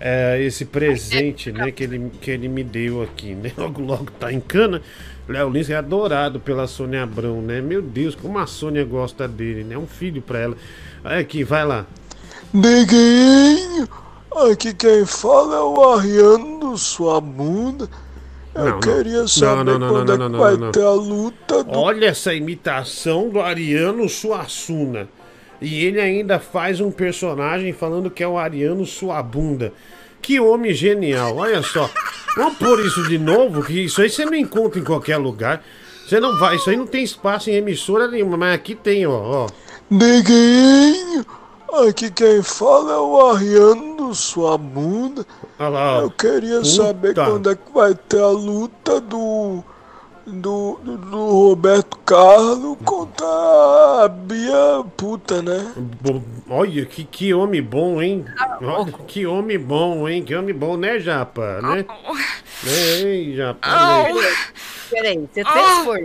é, 0.00 0.40
esse 0.42 0.64
presente, 0.64 1.50
né, 1.50 1.70
que 1.72 1.84
ele, 1.84 2.10
que 2.20 2.30
ele 2.30 2.48
me 2.48 2.62
deu 2.62 3.02
aqui, 3.02 3.34
né? 3.34 3.52
Logo, 3.58 3.82
logo 3.82 4.10
tá 4.18 4.32
em 4.32 4.40
cana. 4.40 4.80
Léo 5.28 5.50
Lins 5.50 5.68
é 5.68 5.76
adorado 5.76 6.40
pela 6.40 6.66
Sônia 6.66 7.02
Abrão, 7.02 7.42
né? 7.42 7.60
Meu 7.60 7.82
Deus, 7.82 8.14
como 8.14 8.38
a 8.38 8.46
Sônia 8.46 8.84
gosta 8.84 9.28
dele, 9.28 9.62
né? 9.62 9.74
É 9.74 9.78
um 9.78 9.86
filho 9.86 10.22
pra 10.22 10.38
ela. 10.38 10.56
Olha 11.04 11.18
aqui, 11.18 11.44
vai 11.44 11.66
lá. 11.66 11.84
Neguinho, 12.52 13.86
aqui 14.50 14.72
quem 14.72 15.04
fala 15.04 15.56
é 15.56 15.60
o 15.60 15.92
Ariano 15.92 16.78
sua 16.78 17.20
bunda. 17.20 17.88
Eu 18.54 18.70
Não, 18.70 18.80
queria 18.80 19.20
Não, 19.20 19.28
saber 19.28 19.64
não, 19.64 19.78
não, 19.78 19.88
quando 19.90 20.08
não, 20.08 20.14
é 20.14 20.18
que 20.18 20.32
não, 20.32 20.38
vai 20.38 20.72
ter 20.72 20.82
a 20.82 20.92
luta 20.92 21.62
do. 21.64 21.78
Olha 21.78 22.06
essa 22.06 22.32
imitação 22.32 23.28
do 23.28 23.40
Ariano 23.40 24.08
Suassuna. 24.08 25.08
E 25.60 25.84
ele 25.84 26.00
ainda 26.00 26.38
faz 26.38 26.80
um 26.80 26.90
personagem 26.90 27.72
falando 27.72 28.10
que 28.10 28.22
é 28.22 28.28
o 28.28 28.38
Ariano 28.38 28.86
Suabunda. 28.86 29.72
Que 30.20 30.40
homem 30.40 30.74
genial, 30.74 31.36
olha 31.36 31.62
só. 31.62 31.90
Vamos 32.36 32.58
pôr 32.58 32.84
isso 32.84 33.08
de 33.08 33.18
novo, 33.18 33.62
que 33.64 33.84
isso 33.84 34.00
aí 34.00 34.10
você 34.10 34.24
não 34.24 34.34
encontra 34.34 34.78
em 34.78 34.84
qualquer 34.84 35.16
lugar. 35.16 35.62
Você 36.06 36.20
não 36.20 36.38
vai, 36.38 36.56
isso 36.56 36.70
aí 36.70 36.76
não 36.76 36.86
tem 36.86 37.02
espaço 37.02 37.50
em 37.50 37.54
emissora 37.54 38.08
nenhuma, 38.08 38.36
mas 38.36 38.54
aqui 38.54 38.74
tem, 38.74 39.06
ó. 39.06 39.44
ó. 39.44 39.46
Neguinho, 39.90 41.24
aqui 41.86 42.10
quem 42.10 42.42
fala 42.42 42.92
é 42.92 42.96
o 42.96 43.26
Ariano 43.26 44.14
sua 44.14 44.56
bunda. 44.56 45.26
Olha 45.58 45.68
lá, 45.68 45.98
ó. 45.98 46.02
Eu 46.02 46.10
queria 46.10 46.64
saber 46.64 47.08
Puta. 47.08 47.24
quando 47.24 47.50
é 47.50 47.54
que 47.54 47.72
vai 47.72 47.94
ter 47.94 48.20
a 48.20 48.28
luta 48.28 49.00
do. 49.00 49.62
Do, 50.30 50.78
do, 50.82 50.96
do 50.98 51.26
Roberto 51.48 51.96
Carlos 52.04 52.76
contra 52.84 53.26
a 54.04 54.08
Bia 54.08 54.84
Puta, 54.96 55.40
né? 55.40 55.72
Bo- 56.02 56.22
Olha, 56.50 56.84
que, 56.84 57.04
que 57.04 57.32
homem 57.32 57.62
bom, 57.62 58.00
hein? 58.02 58.24
Olha, 58.60 58.92
que 59.06 59.26
homem 59.26 59.58
bom, 59.58 60.06
hein? 60.08 60.22
Que 60.22 60.34
homem 60.34 60.54
bom, 60.54 60.76
né, 60.76 60.98
Japa? 61.00 61.60
Né? 61.62 61.84
Ei, 62.66 63.34
Japa. 63.36 63.68
né? 64.12 64.22
Peraí, 64.90 65.28
você 65.32 65.42
transformou 65.44 66.04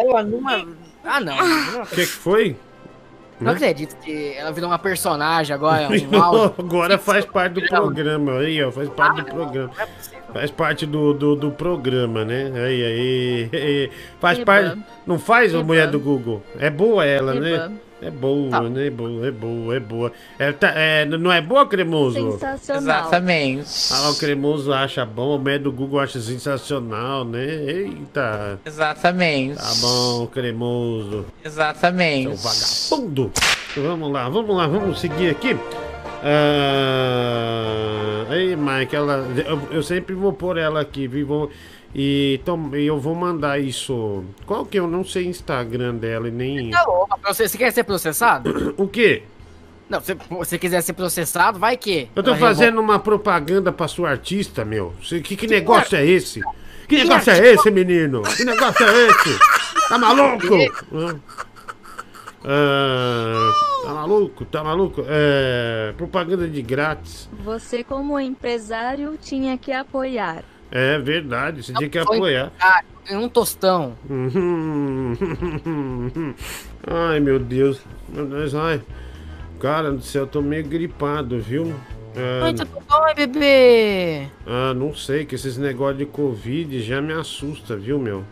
ela 0.00 0.22
numa. 0.22 0.66
Ah, 1.04 1.20
não. 1.20 1.36
Não 1.36 1.82
O 1.82 1.86
que, 1.86 1.96
que 1.96 2.06
foi? 2.06 2.56
Não 3.44 3.52
acredito 3.52 3.96
que 3.96 4.34
ela 4.36 4.50
virou 4.52 4.70
uma 4.70 4.78
personagem 4.78 5.54
agora, 5.54 5.88
um 5.88 6.16
áudio. 6.22 6.54
Agora 6.58 6.98
faz 6.98 7.24
parte 7.24 7.52
do 7.54 7.62
programa, 7.68 8.38
aí, 8.38 8.62
ó, 8.62 8.70
faz 8.72 8.88
parte 8.88 9.22
do 9.22 9.26
programa. 9.26 9.70
Faz 10.32 10.50
parte 10.50 10.84
do, 10.84 11.14
do, 11.14 11.36
do 11.36 11.50
programa, 11.52 12.24
né? 12.24 12.50
Aí, 12.56 12.84
aí, 12.84 13.50
aí. 13.52 13.90
Faz 14.20 14.38
Iba. 14.38 14.44
parte. 14.46 14.78
Não 15.06 15.16
faz 15.16 15.54
a 15.54 15.58
Iba. 15.58 15.66
mulher 15.66 15.86
do 15.88 16.00
Google? 16.00 16.42
É 16.58 16.68
boa 16.70 17.04
ela, 17.04 17.36
Iba. 17.36 17.68
né? 17.68 17.76
É 18.02 18.10
boa, 18.10 18.50
Tá. 18.50 18.60
né? 18.62 18.86
É 18.88 18.90
boa, 18.90 19.26
é 19.26 19.30
boa, 19.30 19.76
é 19.76 19.80
boa. 19.80 20.12
É, 20.38 20.52
tá- 20.52 20.72
é, 20.74 21.04
não 21.06 21.32
é 21.32 21.40
boa, 21.40 21.66
cremoso? 21.66 22.32
Sensacional. 22.32 23.00
Exatamente. 23.00 23.68
Ah, 23.92 24.10
o 24.10 24.14
cremoso 24.16 24.72
acha 24.72 25.06
bom, 25.06 25.36
o 25.36 25.38
mulher 25.38 25.58
do 25.60 25.72
Google 25.72 26.00
acha 26.00 26.20
sensacional, 26.20 27.24
né? 27.24 27.44
Eita. 27.44 28.58
Exatamente. 28.64 29.56
Tá 29.56 29.72
bom, 29.80 30.26
cremoso. 30.26 31.24
Exatamente. 31.44 32.36
Seu 32.36 32.90
vagabundo. 32.96 33.32
Vamos 33.76 34.12
lá, 34.12 34.28
vamos 34.28 34.56
lá, 34.56 34.66
vamos 34.66 35.00
seguir 35.00 35.30
aqui. 35.30 35.56
Ah, 36.26 38.24
aí, 38.30 38.56
Mike, 38.56 38.94
ela, 38.96 39.26
eu, 39.46 39.60
eu 39.70 39.82
sempre 39.82 40.14
vou 40.14 40.32
pôr 40.32 40.56
ela 40.58 40.80
aqui, 40.80 41.06
viu? 41.06 41.50
E 41.94 42.40
tom- 42.44 42.74
e 42.74 42.86
eu 42.86 42.98
vou 42.98 43.14
mandar 43.14 43.60
isso. 43.60 44.24
Qual 44.46 44.66
que 44.66 44.78
eu 44.78 44.88
não 44.88 45.04
sei 45.04 45.26
Instagram 45.26 45.94
dela 45.94 46.26
e 46.26 46.30
nem. 46.32 46.70
Tá 46.70 46.82
louco, 46.84 47.18
você, 47.24 47.46
você 47.48 47.56
quer 47.56 47.70
ser 47.72 47.84
processado? 47.84 48.74
O 48.76 48.88
quê? 48.88 49.22
Não, 49.88 50.00
se 50.00 50.14
você 50.30 50.58
quiser 50.58 50.80
ser 50.80 50.94
processado, 50.94 51.58
vai 51.58 51.76
que. 51.76 52.08
Eu 52.16 52.22
tô 52.22 52.30
Ela 52.30 52.38
fazendo 52.38 52.80
uma 52.80 52.98
propaganda 52.98 53.70
pra 53.70 53.86
sua 53.86 54.10
artista, 54.10 54.64
meu. 54.64 54.92
Cê- 55.04 55.20
Que, 55.20 55.36
que 55.36 55.46
negócio 55.46 55.96
é 55.96 56.04
esse? 56.04 56.40
Que 56.88 56.96
Que 56.96 57.04
negócio 57.04 57.30
é 57.30 57.34
artista? 57.36 57.54
esse, 57.60 57.70
menino? 57.70 58.22
Que 58.22 58.44
negócio 58.44 58.84
é 58.86 59.06
esse? 59.06 59.38
Tá 59.88 59.98
maluco? 59.98 60.54
Ah, 62.46 63.50
tá 63.84 63.94
maluco? 63.94 64.44
Tá 64.46 64.64
maluco? 64.64 65.04
É, 65.06 65.94
propaganda 65.96 66.48
de 66.48 66.60
grátis. 66.62 67.28
Você, 67.44 67.82
como 67.84 68.18
empresário, 68.20 69.16
tinha 69.20 69.56
que 69.56 69.72
apoiar. 69.72 70.44
É 70.76 70.98
verdade, 70.98 71.62
você 71.62 71.72
tinha 71.72 71.88
que 71.88 71.96
apoiar. 71.96 72.50
Ah, 72.60 72.82
em 73.08 73.16
um 73.16 73.28
tostão. 73.28 73.94
Uhum. 74.10 75.14
Ai, 76.84 77.20
meu 77.20 77.38
Deus. 77.38 77.80
Meu 78.08 78.26
Deus, 78.26 78.56
ai. 78.56 78.82
Cara 79.60 79.92
do 79.92 80.02
céu, 80.02 80.22
eu 80.22 80.26
tô 80.26 80.42
meio 80.42 80.64
gripado, 80.64 81.38
viu? 81.40 81.72
Ah, 82.16 82.46
Ai, 82.46 82.54
tá 82.54 82.66
tudo 82.66 82.82
bom, 82.88 83.14
bebê? 83.14 84.26
ah, 84.44 84.74
não 84.74 84.92
sei, 84.94 85.24
que 85.24 85.36
esses 85.36 85.56
negócios 85.56 85.98
de 85.98 86.06
Covid 86.06 86.82
já 86.82 87.00
me 87.00 87.12
assusta, 87.12 87.76
viu, 87.76 87.96
meu? 87.98 88.24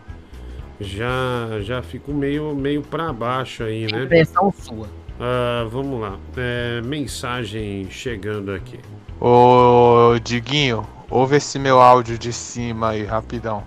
Já, 0.81 1.61
já 1.61 1.81
fico 1.81 2.13
meio, 2.13 2.53
meio 2.53 2.81
pra 2.81 3.13
baixo 3.13 3.63
aí, 3.63 3.89
né? 3.89 4.03
Impressão 4.03 4.53
sua. 4.59 4.87
Ah, 5.17 5.65
vamos 5.69 6.01
lá. 6.01 6.17
É, 6.35 6.81
mensagem 6.81 7.89
chegando 7.89 8.51
aqui. 8.51 8.79
Ô, 9.19 10.19
Diguinho, 10.21 10.85
ouve 11.13 11.35
esse 11.35 11.59
meu 11.59 11.79
áudio 11.79 12.17
de 12.17 12.33
cima 12.33 12.89
aí, 12.89 13.05
rapidão. 13.05 13.63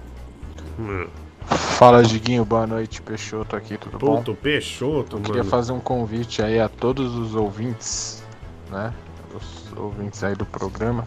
Hum. 0.79 1.07
Fala, 1.47 2.03
Diguinho, 2.03 2.45
boa 2.45 2.67
noite, 2.67 3.01
Peixoto 3.01 3.55
aqui, 3.55 3.79
tudo 3.79 3.99
bom? 3.99 4.17
Puto, 4.17 4.35
Peixoto, 4.35 5.17
Eu 5.17 5.21
queria 5.21 5.43
mano. 5.43 5.51
fazer 5.51 5.71
um 5.71 5.79
convite 5.79 6.43
aí 6.43 6.59
a 6.59 6.69
todos 6.69 7.15
os 7.15 7.37
ouvintes, 7.37 8.21
né? 8.69 8.93
Os 9.33 9.79
ouvintes 9.79 10.25
aí 10.25 10.35
do 10.35 10.45
programa. 10.45 11.07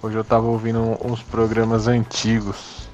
Hoje 0.00 0.16
eu 0.16 0.22
tava 0.22 0.46
ouvindo 0.46 0.96
uns 1.04 1.20
programas 1.20 1.88
antigos. 1.88 2.88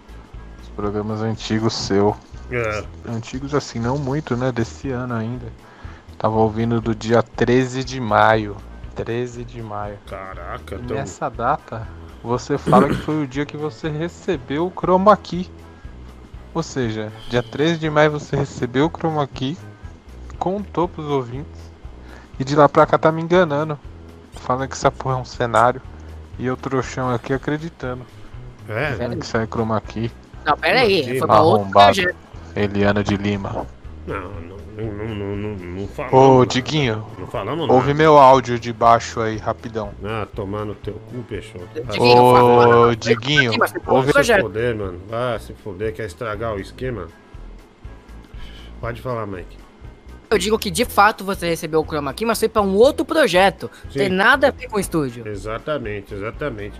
Os 0.62 0.68
programas 0.74 1.20
antigos 1.20 1.74
seu. 1.74 2.16
É. 2.50 2.84
Antigos 3.06 3.54
assim, 3.54 3.78
não 3.78 3.98
muito, 3.98 4.34
né? 4.34 4.50
Desse 4.50 4.90
ano 4.90 5.12
ainda. 5.12 5.46
Tava 6.16 6.36
ouvindo 6.36 6.80
do 6.80 6.94
dia 6.94 7.22
13 7.22 7.84
de 7.84 8.00
maio. 8.00 8.56
13 8.94 9.44
de 9.44 9.60
maio. 9.62 9.98
Caraca, 10.06 10.76
E 10.76 10.86
tão... 10.86 10.96
nessa 10.96 11.28
data, 11.28 11.86
você 12.22 12.58
fala 12.58 12.88
que 12.88 12.94
foi 12.94 13.22
o 13.22 13.26
dia 13.26 13.46
que 13.46 13.56
você 13.56 13.88
recebeu 13.88 14.66
o 14.66 14.72
Chroma 14.72 15.16
Key. 15.16 15.50
Ou 16.54 16.62
seja, 16.62 17.12
dia 17.28 17.42
13 17.42 17.78
de 17.78 17.90
maio 17.90 18.10
você 18.10 18.36
recebeu 18.36 18.86
o 18.86 18.90
Chroma 18.90 19.26
Key, 19.26 19.56
contou 20.38 20.88
pros 20.88 21.06
ouvintes, 21.06 21.70
e 22.40 22.44
de 22.44 22.56
lá 22.56 22.68
pra 22.68 22.86
cá 22.86 22.98
tá 22.98 23.12
me 23.12 23.22
enganando. 23.22 23.78
Falando 24.32 24.68
que 24.68 24.74
essa 24.74 24.90
porra 24.90 25.16
é 25.16 25.18
um 25.18 25.24
cenário. 25.24 25.82
E 26.38 26.46
eu 26.46 26.56
trouxão 26.56 27.12
aqui 27.12 27.32
acreditando. 27.32 28.06
É? 28.68 28.92
Dizendo 28.92 29.16
que 29.16 29.24
isso 29.24 29.36
aí 29.36 29.42
é 29.42 29.46
Chroma 29.46 29.80
Key. 29.80 30.10
Não, 30.44 30.56
peraí, 30.56 31.18
foi 31.18 31.26
pra 31.26 31.40
outro 31.42 31.70
projeto. 31.70 32.16
Eliana 32.54 33.02
de 33.02 33.16
Lima. 33.16 33.66
Não, 34.06 34.30
não, 34.40 34.56
não, 34.86 35.14
não, 35.14 35.36
não, 35.36 35.56
não 35.56 35.88
falamos. 35.88 36.42
Ô. 36.42 36.44
Diguinho, 36.44 37.04
Não 37.18 37.26
falamos 37.26 37.60
nada. 37.66 37.72
ouve 37.72 37.94
meu 37.94 38.18
áudio 38.18 38.58
de 38.58 38.72
baixo 38.72 39.20
aí, 39.20 39.36
rapidão. 39.36 39.92
Ah, 40.04 40.26
tomar 40.34 40.64
no 40.64 40.74
teu 40.74 40.94
cu, 40.94 41.22
Peixoto. 41.28 41.66
Ô, 42.00 42.94
Diguinho, 42.94 43.52
ouve. 43.86 44.12
Se 44.24 44.40
foder, 44.40 44.76
mano. 44.76 45.00
Vai 45.08 45.38
se 45.38 45.52
foder, 45.54 45.92
quer 45.94 46.06
estragar 46.06 46.54
o 46.54 46.60
esquema? 46.60 47.08
Pode 48.80 49.00
falar, 49.00 49.26
Mike. 49.26 49.56
Eu 50.30 50.36
digo 50.38 50.58
que 50.58 50.70
de 50.70 50.84
fato 50.84 51.24
você 51.24 51.48
recebeu 51.48 51.80
o 51.80 51.84
Chroma 51.84 52.12
Key, 52.12 52.24
mas 52.26 52.38
foi 52.38 52.48
pra 52.48 52.60
um 52.62 52.74
outro 52.76 53.04
projeto. 53.04 53.70
Não 53.84 53.90
Sim. 53.90 53.98
Tem 53.98 54.08
nada 54.10 54.48
a 54.48 54.50
ver 54.50 54.68
com 54.68 54.76
o 54.76 54.80
estúdio. 54.80 55.26
Exatamente, 55.26 56.12
exatamente. 56.14 56.78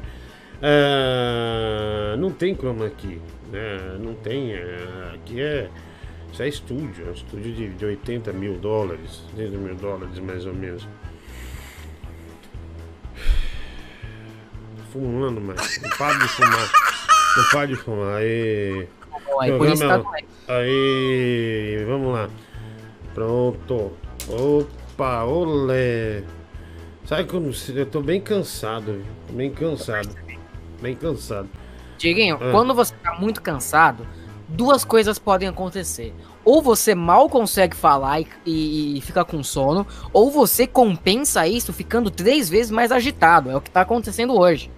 Ah, 0.63 2.15
não 2.19 2.31
tem 2.31 2.55
chroma 2.55 2.87
aqui, 2.87 3.21
né? 3.51 3.97
Não 3.99 4.15
tem. 4.15 4.53
é, 4.53 5.13
aqui 5.15 5.41
é. 5.41 5.69
Isso 6.33 6.43
é 6.43 6.49
estúdio, 6.49 7.07
é 7.07 7.11
um 7.11 7.13
estúdio 7.15 7.53
de, 7.53 7.69
de 7.71 7.85
80 7.85 8.33
mil 8.33 8.59
dólares, 8.59 9.23
80 9.37 9.57
mil 9.59 9.75
dólares 9.75 10.19
mais 10.21 10.47
ou 10.47 10.55
menos. 10.55 10.87
Fumando, 14.93 15.41
mas 15.41 15.81
não 15.83 15.91
para 15.91 16.19
de 16.19 16.29
fumar. 16.29 16.71
Não 17.37 17.45
para 17.51 17.67
de 17.67 17.77
fumar. 17.77 18.17
Aí. 18.17 18.89
Bom, 19.27 19.41
aí 19.41 19.51
isso 19.51 19.59
tá 19.59 19.99
Programa- 19.99 20.13
aí, 20.49 21.85
vamos 21.87 22.13
lá. 22.15 22.31
Pronto. 23.15 23.93
Opa, 24.29 25.25
olé. 25.25 26.23
Sabe 27.05 27.25
quando 27.25 27.51
eu 27.75 27.87
tô 27.87 28.01
bem 28.01 28.21
cansado, 28.21 29.03
bem 29.31 29.51
cansado. 29.51 30.09
Bem 30.81 30.95
cansado. 30.95 31.49
Diguinho, 31.99 32.37
Ah. 32.41 32.51
quando 32.53 32.75
você 32.75 32.95
tá 33.03 33.15
muito 33.15 33.43
cansado, 33.43 34.07
duas 34.49 34.85
coisas 34.85 35.19
podem 35.19 35.49
acontecer. 35.49 36.15
Ou 36.45 36.63
você 36.63 36.95
mal 36.95 37.29
consegue 37.29 37.77
falar 37.77 38.21
e, 38.21 38.27
e, 38.47 38.99
e 38.99 39.01
fica 39.01 39.25
com 39.25 39.43
sono, 39.43 39.87
ou 40.13 40.31
você 40.31 40.67
compensa 40.67 41.47
isso 41.47 41.73
ficando 41.73 42.11
três 42.11 42.49
vezes 42.49 42.71
mais 42.71 42.91
agitado. 42.91 43.51
É 43.51 43.57
o 43.57 43.61
que 43.61 43.71
tá 43.71 43.83
acontecendo 43.83 44.39
hoje. 44.39 44.71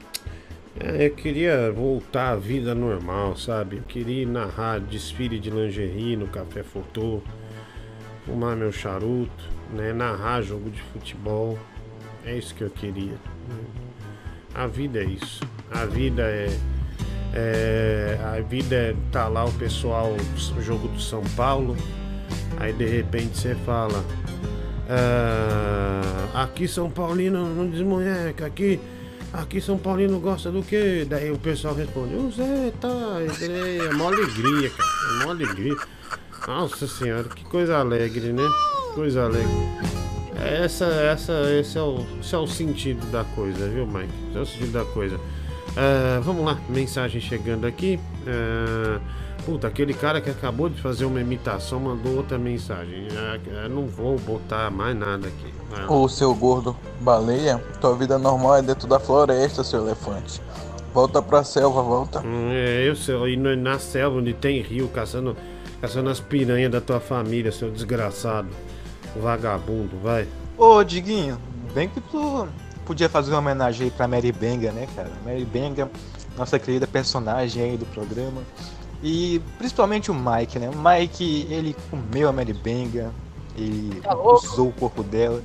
É, 0.79 1.07
eu 1.07 1.14
queria 1.14 1.71
voltar 1.71 2.31
à 2.31 2.37
vida 2.37 2.75
normal, 2.75 3.37
sabe? 3.37 3.77
Eu 3.77 3.83
queria 3.83 4.27
narrar 4.27 4.81
desfile 4.81 5.39
de 5.39 5.51
lingerie 5.51 6.16
no 6.16 6.27
Café 6.27 6.62
Fotô, 6.62 7.21
fumar 8.25 8.57
meu 8.57 8.73
charuto, 8.73 9.45
né? 9.73 9.93
Narrar 9.93 10.43
jogo 10.43 10.71
de 10.71 10.81
futebol. 10.81 11.59
É 12.25 12.37
isso 12.37 12.55
que 12.55 12.62
eu 12.62 12.71
queria. 12.71 13.16
A 14.55 14.66
vida 14.66 15.01
é 15.01 15.05
isso. 15.05 15.41
A 15.71 15.85
vida 15.87 16.23
é. 16.23 16.49
É 17.33 18.18
a 18.22 18.41
vida 18.41 18.74
é 18.74 18.97
tá 19.12 19.28
lá 19.28 19.45
o 19.45 19.53
pessoal, 19.53 20.14
o 20.57 20.62
jogo 20.62 20.89
do 20.89 21.01
São 21.01 21.22
Paulo. 21.37 21.76
Aí 22.59 22.72
de 22.72 22.87
repente 22.87 23.39
você 23.39 23.55
fala. 23.66 24.05
"Ah, 24.89 26.43
aqui 26.43 26.66
São 26.66 26.91
Paulino 26.91 27.55
não 27.55 27.68
desmonheca, 27.68 28.47
aqui. 28.47 28.81
Aqui 29.33 29.61
São 29.61 29.78
Paulino 29.78 30.18
gosta 30.18 30.51
do 30.51 30.62
quê? 30.62 31.07
Daí 31.09 31.31
o 31.31 31.39
pessoal 31.39 31.74
responde, 31.74 32.14
o 32.16 32.31
Zé 32.33 32.72
tá. 32.81 32.89
É 33.41 33.93
mó 33.95 34.09
alegria, 34.09 34.70
cara. 34.70 34.89
É 35.20 35.24
mó 35.24 35.31
alegria. 35.31 35.76
Nossa 36.49 36.87
senhora, 36.89 37.24
que 37.24 37.45
coisa 37.45 37.76
alegre, 37.76 38.33
né? 38.33 38.43
Que 38.43 38.95
coisa 38.95 39.24
alegre. 39.24 39.51
Essa, 40.43 40.87
essa, 40.87 41.33
esse, 41.53 41.78
é 41.78 41.83
o, 41.83 42.05
esse 42.20 42.35
é 42.35 42.39
o 42.39 42.47
sentido 42.47 43.09
da 43.12 43.22
coisa, 43.22 43.68
viu, 43.68 43.87
Mike? 43.87 44.09
Esse 44.31 44.39
é 44.39 44.41
o 44.41 44.47
sentido 44.47 44.72
da 44.72 44.85
coisa. 44.87 45.20
Ah, 45.77 46.21
vamos 46.23 46.45
lá, 46.45 46.59
mensagem 46.68 47.21
chegando 47.21 47.66
aqui. 47.66 47.99
Ah, 48.27 49.01
puta, 49.45 49.66
aquele 49.68 49.95
cara 49.95 50.21
que 50.21 50.31
acabou 50.31 50.68
de 50.68 50.81
fazer 50.81 51.05
uma 51.05 51.21
imitação 51.21 51.81
mandou 51.81 52.16
outra 52.16 52.39
mensagem. 52.39 53.09
Eu 53.64 53.68
não 53.71 53.87
vou 53.87 54.18
botar 54.18 54.71
mais 54.71 54.97
nada 54.97 55.29
aqui. 55.29 55.53
Ô 55.89 56.09
seu 56.09 56.35
gordo 56.35 56.77
baleia, 57.01 57.59
tua 57.81 57.95
vida 57.97 58.18
normal 58.18 58.57
é 58.57 58.62
dentro 58.62 58.89
da 58.89 58.99
floresta, 58.99 59.62
seu 59.62 59.83
elefante. 59.87 60.41
Volta 60.93 61.23
pra 61.23 61.45
selva, 61.45 61.81
volta. 61.83 62.21
Hum, 62.21 62.51
É, 62.51 62.89
eu 62.89 62.97
sei, 62.97 63.14
e 63.35 63.37
no- 63.37 63.55
na 63.55 63.79
selva 63.79 64.18
onde 64.18 64.33
tem 64.35 64.61
rio, 64.61 64.89
caçando, 64.89 65.37
caçando 65.81 66.11
as 66.11 66.18
piranhas 66.18 66.71
da 66.73 66.81
tua 66.81 66.99
família, 66.99 67.53
seu 67.53 67.71
desgraçado. 67.71 68.49
Vagabundo, 69.16 69.97
vai. 70.03 70.27
Ô, 70.59 70.83
Diguinho, 70.83 71.39
bem 71.73 71.89
que 71.89 72.01
tu 72.01 72.49
podia 72.91 73.09
fazer 73.09 73.30
uma 73.30 73.38
homenagem 73.38 73.84
aí 73.84 73.91
pra 73.93 74.09
Mary 74.09 74.32
Benga, 74.32 74.72
né, 74.72 74.88
cara? 74.97 75.12
Mary 75.24 75.45
Benga, 75.45 75.88
nossa 76.36 76.59
querida 76.59 76.88
personagem 76.88 77.62
aí 77.62 77.76
do 77.76 77.86
programa. 77.86 78.43
E 79.01 79.41
principalmente 79.59 80.11
o 80.11 80.14
Mike, 80.14 80.59
né? 80.59 80.68
O 80.68 80.76
Mike, 80.76 81.47
ele 81.49 81.76
comeu 81.88 82.28
a 82.28 82.32
Mary 82.32 82.53
Benga, 82.53 83.12
ele 83.57 84.03
usou 84.24 84.68
o 84.68 84.72
corpo 84.72 85.05
dela. 85.05 85.41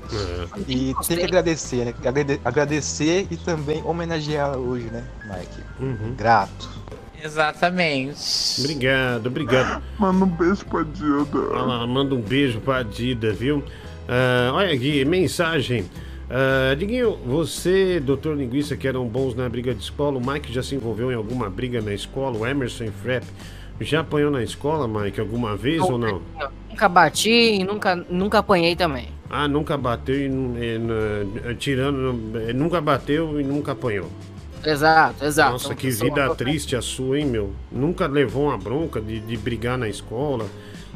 E 0.68 0.96
tem 1.08 1.18
que 1.18 1.24
agradecer, 1.24 1.86
né? 1.86 1.93
Agrade- 2.04 2.41
Agradecer 2.43 3.28
e 3.30 3.38
também 3.38 3.80
homenagear 3.86 4.48
ela 4.48 4.58
hoje, 4.58 4.86
né, 4.86 5.04
Mike? 5.26 5.62
Uhum. 5.80 6.16
Grato. 6.18 6.68
Exatamente. 7.24 8.60
Obrigado, 8.60 9.28
obrigado. 9.28 9.84
Manda 10.00 10.26
um 10.26 10.30
beijo 10.30 10.66
pra 10.66 10.82
Dida. 10.82 11.38
Olha 11.52 11.62
lá, 11.62 11.86
manda 11.88 12.16
um 12.16 12.22
beijo 12.22 12.60
pra 12.60 12.82
Dida, 12.82 13.32
viu? 13.34 13.64
Ah, 14.10 14.52
olha 14.54 14.74
aqui, 14.74 15.06
mensagem. 15.06 15.86
Ah, 16.30 16.74
Diguinho, 16.76 17.16
você, 17.26 18.00
doutor 18.00 18.36
linguista, 18.36 18.76
que 18.76 18.88
eram 18.88 19.06
bons 19.08 19.36
na 19.36 19.48
briga 19.48 19.74
de 19.74 19.84
escola, 19.84 20.18
o 20.18 20.26
Mike 20.26 20.52
já 20.52 20.64
se 20.64 20.76
envolveu 20.76 21.12
em 21.12 21.16
alguma 21.16 21.50
briga 21.50 21.82
na 21.82 21.94
escola? 21.94 22.38
O 22.38 22.46
Emerson 22.46 22.88
Frepp 22.92 23.26
já 23.82 24.00
apanhou 24.00 24.32
na 24.32 24.42
escola, 24.42 24.88
Mike, 24.88 25.20
alguma 25.20 25.56
vez 25.56 25.82
ou 25.84 25.98
não? 25.98 26.22
Nunca 26.70 26.90
bati 26.90 27.30
e 27.30 27.64
nunca, 27.64 27.96
nunca 28.10 28.40
apanhei 28.40 28.76
também. 28.76 29.10
Ah, 29.30 29.48
nunca 29.48 29.78
bateu 29.78 30.16
e, 30.16 30.26
e, 30.26 30.78
nu- 30.80 31.56
tirando, 31.58 32.40
eh, 32.40 32.54
nunca 32.54 32.80
bateu 32.82 33.40
e 33.40 33.44
nunca 33.44 33.72
apanhou. 33.74 34.10
Exato, 34.64 35.24
exato. 35.26 35.52
Nossa, 35.54 35.76
que 35.76 35.90
vida 35.90 36.36
triste 36.36 36.76
a 36.76 36.82
sua, 36.82 37.20
hein, 37.20 37.26
meu? 37.26 37.52
Nunca 37.72 38.08
levou 38.08 38.46
uma 38.46 38.58
bronca 38.58 39.00
de, 39.00 39.20
de 39.20 39.38
brigar 39.38 39.78
na 39.78 39.88
escola, 39.88 40.46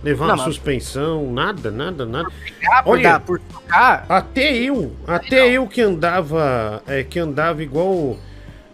levar 0.04 0.28
Não, 0.28 0.36
uma 0.36 0.44
suspensão, 0.44 1.32
nada, 1.32 1.70
nada, 1.72 2.06
nada. 2.06 2.30
Brigar 2.30 2.84
por 2.84 3.02
dar- 3.02 3.20
por 3.20 3.40
tocar? 3.40 4.06
até 4.10 4.54
eu, 4.56 4.92
até 5.08 5.50
eu 5.50 5.68
que 5.68 5.82
andava, 5.82 6.82
é, 6.88 7.04
que 7.04 7.20
andava 7.20 7.62
igual, 7.64 8.18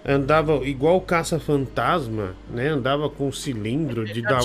andava 0.06 0.56
igual 0.68 1.00
caça-fantasma, 1.02 2.36
né? 2.50 2.68
Andava 2.70 3.10
com 3.10 3.32
cilindro 3.32 4.06
de 4.06 4.22
dar, 4.22 4.42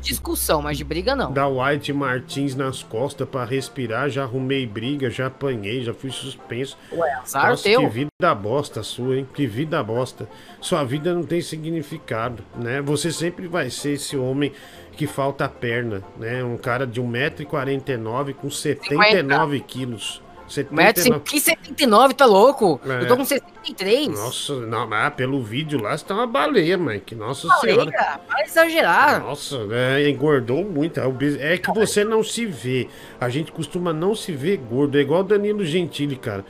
Discussão, 0.00 0.60
mas 0.60 0.76
de 0.76 0.84
briga 0.84 1.16
não. 1.16 1.32
dar 1.32 1.48
White 1.48 1.90
Martins 1.90 2.54
nas 2.54 2.82
costas 2.82 3.26
pra 3.26 3.42
respirar, 3.46 4.10
já 4.10 4.24
arrumei 4.24 4.66
briga, 4.66 5.08
já 5.08 5.28
apanhei, 5.28 5.82
já 5.82 5.94
fui 5.94 6.10
suspenso. 6.10 6.76
Ué, 6.92 7.10
azar 7.14 7.48
Nossa, 7.48 7.62
teu. 7.62 7.80
que 7.80 7.86
vida 7.88 8.34
bosta 8.34 8.82
sua, 8.82 9.16
hein? 9.16 9.26
Que 9.32 9.46
vida 9.46 9.82
bosta. 9.82 10.28
Sua 10.60 10.84
vida 10.84 11.14
não 11.14 11.22
tem 11.22 11.40
significado, 11.40 12.44
né? 12.54 12.82
Você 12.82 13.10
sempre 13.10 13.48
vai 13.48 13.70
ser 13.70 13.92
esse 13.92 14.14
homem 14.14 14.52
que 14.94 15.06
falta 15.06 15.48
perna, 15.48 16.02
né? 16.18 16.42
Um 16.42 16.56
cara 16.56 16.86
de 16.86 17.00
1,49m 17.00 18.34
com 18.34 18.50
79 18.50 19.60
quilos. 19.60 20.22
1,79m, 20.48 21.20
que 21.22 21.40
79, 21.40 22.14
tá 22.14 22.26
louco? 22.26 22.78
É. 22.86 23.02
Eu 23.02 23.08
tô 23.08 23.16
com 23.16 23.24
63. 23.24 24.08
Nossa, 24.08 24.54
não, 24.60 24.86
mas 24.86 25.14
pelo 25.14 25.42
vídeo 25.42 25.80
lá 25.80 25.96
você 25.96 26.04
tá 26.04 26.14
uma 26.14 26.26
baleia, 26.26 26.76
Mike. 26.76 27.14
Nossa 27.14 27.48
Baleia? 27.48 27.74
senhora. 27.74 28.20
Para 28.28 28.44
exagerar. 28.44 29.20
Nossa, 29.22 29.66
é, 29.72 30.08
engordou 30.08 30.62
muito. 30.62 31.00
É 31.00 31.54
É 31.54 31.58
que 31.58 31.72
você 31.72 32.04
não 32.04 32.22
se 32.22 32.44
vê. 32.44 32.88
A 33.20 33.28
gente 33.28 33.50
costuma 33.52 33.92
não 33.92 34.14
se 34.14 34.32
ver 34.32 34.58
gordo. 34.58 34.98
É 34.98 35.00
igual 35.00 35.20
o 35.20 35.24
Danilo 35.24 35.64
Gentili, 35.64 36.16
cara. 36.16 36.44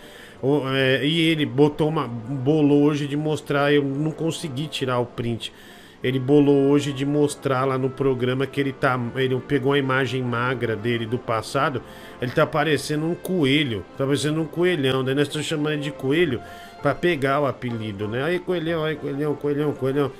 É, 0.74 1.04
e 1.04 1.20
ele 1.30 1.46
botou 1.46 1.88
uma. 1.88 2.06
bolou 2.06 2.82
hoje 2.82 3.06
de 3.06 3.16
mostrar. 3.16 3.72
Eu 3.72 3.84
não 3.84 4.10
consegui 4.10 4.66
tirar 4.66 4.98
o 4.98 5.06
print. 5.06 5.52
Ele 6.04 6.18
bolou 6.18 6.68
hoje 6.68 6.92
de 6.92 7.06
mostrar 7.06 7.64
lá 7.64 7.78
no 7.78 7.88
programa 7.88 8.46
que 8.46 8.60
ele 8.60 8.74
tá. 8.74 9.00
Ele 9.16 9.40
pegou 9.40 9.72
a 9.72 9.78
imagem 9.78 10.22
magra 10.22 10.76
dele 10.76 11.06
do 11.06 11.18
passado. 11.18 11.82
Ele 12.20 12.30
tá 12.30 12.46
parecendo 12.46 13.06
um 13.06 13.14
coelho. 13.14 13.82
Tá 13.96 14.04
parecendo 14.04 14.42
um 14.42 14.44
coelhão. 14.44 15.02
Daí 15.02 15.14
nós 15.14 15.28
estamos 15.28 15.46
chamando 15.46 15.80
de 15.80 15.90
coelho 15.90 16.42
pra 16.82 16.94
pegar 16.94 17.40
o 17.40 17.46
apelido, 17.46 18.06
né? 18.06 18.22
Aí, 18.22 18.38
coelhão, 18.38 18.84
aí, 18.84 18.96
coelhão, 18.96 19.34
coelhão, 19.34 19.72
coelhão. 19.72 20.12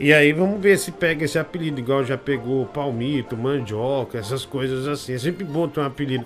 E 0.00 0.12
aí 0.12 0.32
vamos 0.32 0.60
ver 0.60 0.76
se 0.76 0.90
pega 0.90 1.24
esse 1.24 1.38
apelido, 1.38 1.78
igual 1.78 2.04
já 2.04 2.18
pegou 2.18 2.66
palmito, 2.66 3.36
mandioca, 3.36 4.18
essas 4.18 4.44
coisas 4.44 4.88
assim. 4.88 5.12
É 5.12 5.18
sempre 5.18 5.44
bom 5.44 5.68
ter 5.68 5.78
um 5.78 5.84
apelido. 5.84 6.24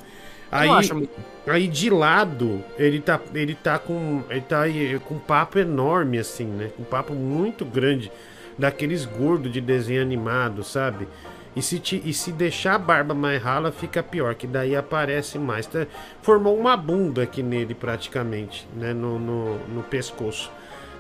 Aí, 0.51 0.71
acho 0.71 1.07
aí 1.47 1.69
de 1.69 1.91
lado, 1.91 2.65
ele 2.79 3.01
tá, 3.01 3.21
ele 3.35 3.55
tá 3.55 3.79
com. 3.79 4.23
Ele 4.31 4.41
tá 4.41 4.63
aí 4.63 4.99
com 5.01 5.17
um 5.17 5.19
papo 5.19 5.59
enorme, 5.59 6.17
assim, 6.17 6.47
né? 6.47 6.71
Um 6.79 6.85
papo 6.85 7.13
muito 7.13 7.67
grande. 7.67 8.11
Daqueles 8.59 9.05
gordos 9.05 9.53
de 9.53 9.61
desenho 9.61 10.01
animado, 10.03 10.63
sabe? 10.63 11.09
E 11.57 11.63
se, 11.63 11.79
te- 11.79 12.03
e 12.05 12.13
se 12.13 12.33
deixar 12.33 12.75
a 12.75 12.79
barba 12.79 13.15
mais 13.15 13.41
rala, 13.43 13.71
fica 13.71 14.03
pior, 14.03 14.35
que 14.35 14.47
daí 14.47 14.75
aparece 14.75 15.39
mais. 15.39 15.67
Tá- 15.67 15.87
Formou 16.23 16.57
uma 16.59 16.77
bunda 16.77 17.23
aqui 17.23 17.43
nele, 17.43 17.75
praticamente, 17.75 18.67
né? 18.77 18.93
No, 18.93 19.19
no, 19.19 19.59
no 19.69 19.83
pescoço. 19.83 20.51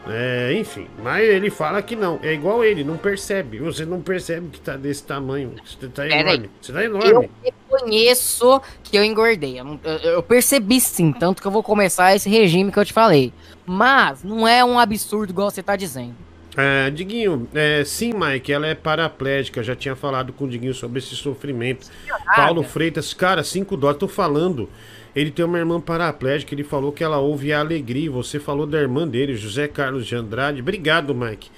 É, 0.06 0.52
enfim, 0.52 0.86
mas 1.02 1.24
ele 1.26 1.48
fala 1.48 1.80
que 1.80 1.96
não. 1.96 2.20
É 2.22 2.32
igual 2.34 2.62
ele, 2.62 2.84
não 2.84 2.96
percebe. 2.98 3.58
Você 3.58 3.86
não 3.86 4.02
percebe 4.02 4.48
que 4.48 4.60
tá 4.60 4.76
desse 4.76 5.02
tamanho. 5.02 5.54
Você 5.64 5.88
tá 5.88 6.02
Pera 6.02 6.14
aí. 6.14 6.20
enorme. 6.36 6.50
Você 6.60 6.72
tá 6.74 6.84
enorme. 6.84 7.10
Eu 7.10 7.30
reconheço 7.42 8.60
que 8.82 8.96
eu 8.98 9.02
engordei. 9.04 9.58
Eu- 9.58 9.78
eu 10.02 10.22
percebi 10.22 10.78
sim, 10.80 11.10
tanto 11.10 11.40
que 11.40 11.48
eu 11.48 11.52
vou 11.52 11.62
começar 11.62 12.14
esse 12.14 12.28
regime 12.28 12.70
que 12.70 12.78
eu 12.78 12.84
te 12.84 12.92
falei. 12.92 13.32
Mas 13.64 14.22
não 14.22 14.46
é 14.46 14.62
um 14.64 14.78
absurdo 14.78 15.30
igual 15.30 15.50
você 15.50 15.62
tá 15.62 15.74
dizendo. 15.74 16.14
É, 16.56 16.90
Diguinho, 16.90 17.48
é, 17.54 17.82
sim, 17.84 18.12
Mike, 18.12 18.52
ela 18.52 18.66
é 18.66 18.74
paraplégica. 18.74 19.62
Já 19.62 19.74
tinha 19.74 19.96
falado 19.96 20.32
com 20.32 20.44
o 20.44 20.48
Diguinho 20.48 20.74
sobre 20.74 20.98
esse 20.98 21.16
sofrimento. 21.16 21.88
Paulo 22.36 22.62
Freitas, 22.62 23.12
cara, 23.12 23.42
5 23.42 23.76
dólares, 23.76 24.00
tô 24.00 24.08
falando. 24.08 24.68
Ele 25.14 25.30
tem 25.30 25.44
uma 25.44 25.58
irmã 25.58 25.80
paraplégica, 25.80 26.54
ele 26.54 26.64
falou 26.64 26.90
que 26.90 27.04
ela 27.04 27.18
ouve 27.18 27.52
a 27.52 27.60
alegria. 27.60 28.10
Você 28.10 28.40
falou 28.40 28.66
da 28.66 28.80
irmã 28.80 29.06
dele, 29.06 29.36
José 29.36 29.68
Carlos 29.68 30.06
de 30.06 30.16
Andrade. 30.16 30.60
Obrigado, 30.60 31.14
Mike. 31.14 31.50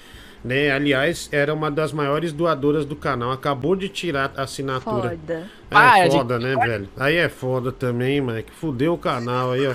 Né, 0.43 0.71
aliás, 0.71 1.27
era 1.31 1.53
uma 1.53 1.69
das 1.69 1.91
maiores 1.91 2.31
doadoras 2.31 2.85
do 2.85 2.95
canal. 2.95 3.31
Acabou 3.31 3.75
de 3.75 3.89
tirar 3.89 4.31
a 4.37 4.43
assinatura. 4.43 5.09
Foda. 5.09 5.33
É 5.33 5.73
Para 5.73 6.11
foda, 6.11 6.39
né, 6.39 6.55
velho? 6.55 6.89
Aí 6.95 7.15
é 7.15 7.27
foda 7.27 7.71
também, 7.71 8.21
Mike. 8.21 8.51
Fudeu 8.51 8.93
o 8.93 8.97
canal 8.97 9.51
aí, 9.51 9.67
ó. 9.67 9.73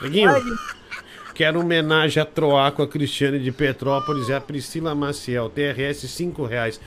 Diguinho, 0.00 0.30
Quero 1.36 1.60
homenagem 1.60 2.22
a 2.22 2.24
Troar 2.24 2.72
com 2.72 2.80
a 2.82 2.88
Cristiane 2.88 3.38
de 3.38 3.52
Petrópolis 3.52 4.30
e 4.30 4.32
a 4.32 4.40
Priscila 4.40 4.94
Maciel, 4.94 5.50
TRS 5.50 6.08
5 6.08 6.42
reais. 6.46 6.80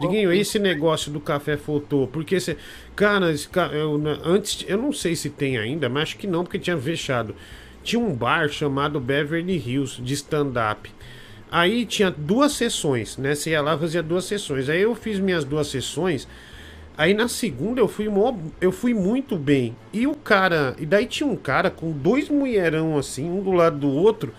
Diguinho, 0.00 0.32
esse 0.32 0.60
negócio 0.60 1.10
do 1.10 1.18
café 1.18 1.56
fotô, 1.56 2.08
porque 2.12 2.38
você. 2.38 2.56
Cara, 2.94 3.32
esse 3.32 3.48
eu, 3.72 3.98
na- 3.98 4.20
antes, 4.24 4.64
eu 4.68 4.78
não 4.78 4.92
sei 4.92 5.16
se 5.16 5.28
tem 5.28 5.58
ainda, 5.58 5.88
mas 5.88 6.04
acho 6.04 6.18
que 6.18 6.26
não, 6.28 6.44
porque 6.44 6.56
tinha 6.56 6.78
fechado. 6.78 7.34
Tinha 7.82 8.00
um 8.00 8.14
bar 8.14 8.48
chamado 8.48 9.00
Beverly 9.00 9.56
Hills 9.56 10.00
de 10.00 10.14
stand-up. 10.14 10.88
Aí 11.50 11.84
tinha 11.84 12.08
duas 12.08 12.52
sessões, 12.52 13.16
né? 13.16 13.34
Você 13.34 13.50
ia 13.50 13.60
lá 13.60 13.76
fazia 13.76 14.04
duas 14.04 14.24
sessões. 14.24 14.68
Aí 14.68 14.82
eu 14.82 14.94
fiz 14.94 15.18
minhas 15.18 15.44
duas 15.44 15.66
sessões. 15.66 16.28
Aí 16.96 17.12
na 17.12 17.28
segunda 17.28 17.80
eu 17.80 17.88
fui, 17.88 18.08
mó- 18.08 18.34
eu 18.60 18.72
fui 18.72 18.94
muito 18.94 19.36
bem. 19.36 19.76
E 19.92 20.06
o 20.06 20.14
cara. 20.14 20.74
E 20.78 20.86
daí 20.86 21.06
tinha 21.06 21.28
um 21.28 21.36
cara 21.36 21.70
com 21.70 21.90
dois 21.92 22.28
mulherão 22.28 22.96
assim, 22.96 23.28
um 23.30 23.42
do 23.42 23.52
lado 23.52 23.78
do 23.78 23.88
outro. 23.90 24.32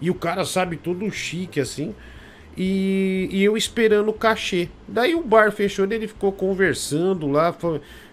E 0.00 0.10
o 0.10 0.14
cara, 0.14 0.44
sabe, 0.44 0.76
todo 0.76 1.08
chique 1.10 1.60
assim. 1.60 1.94
E, 2.56 3.28
e 3.30 3.44
eu 3.44 3.56
esperando 3.56 4.08
o 4.08 4.12
cachê. 4.12 4.68
Daí 4.88 5.14
o 5.14 5.22
bar 5.22 5.52
fechou, 5.52 5.84
ele 5.90 6.08
ficou 6.08 6.32
conversando 6.32 7.28
lá. 7.28 7.54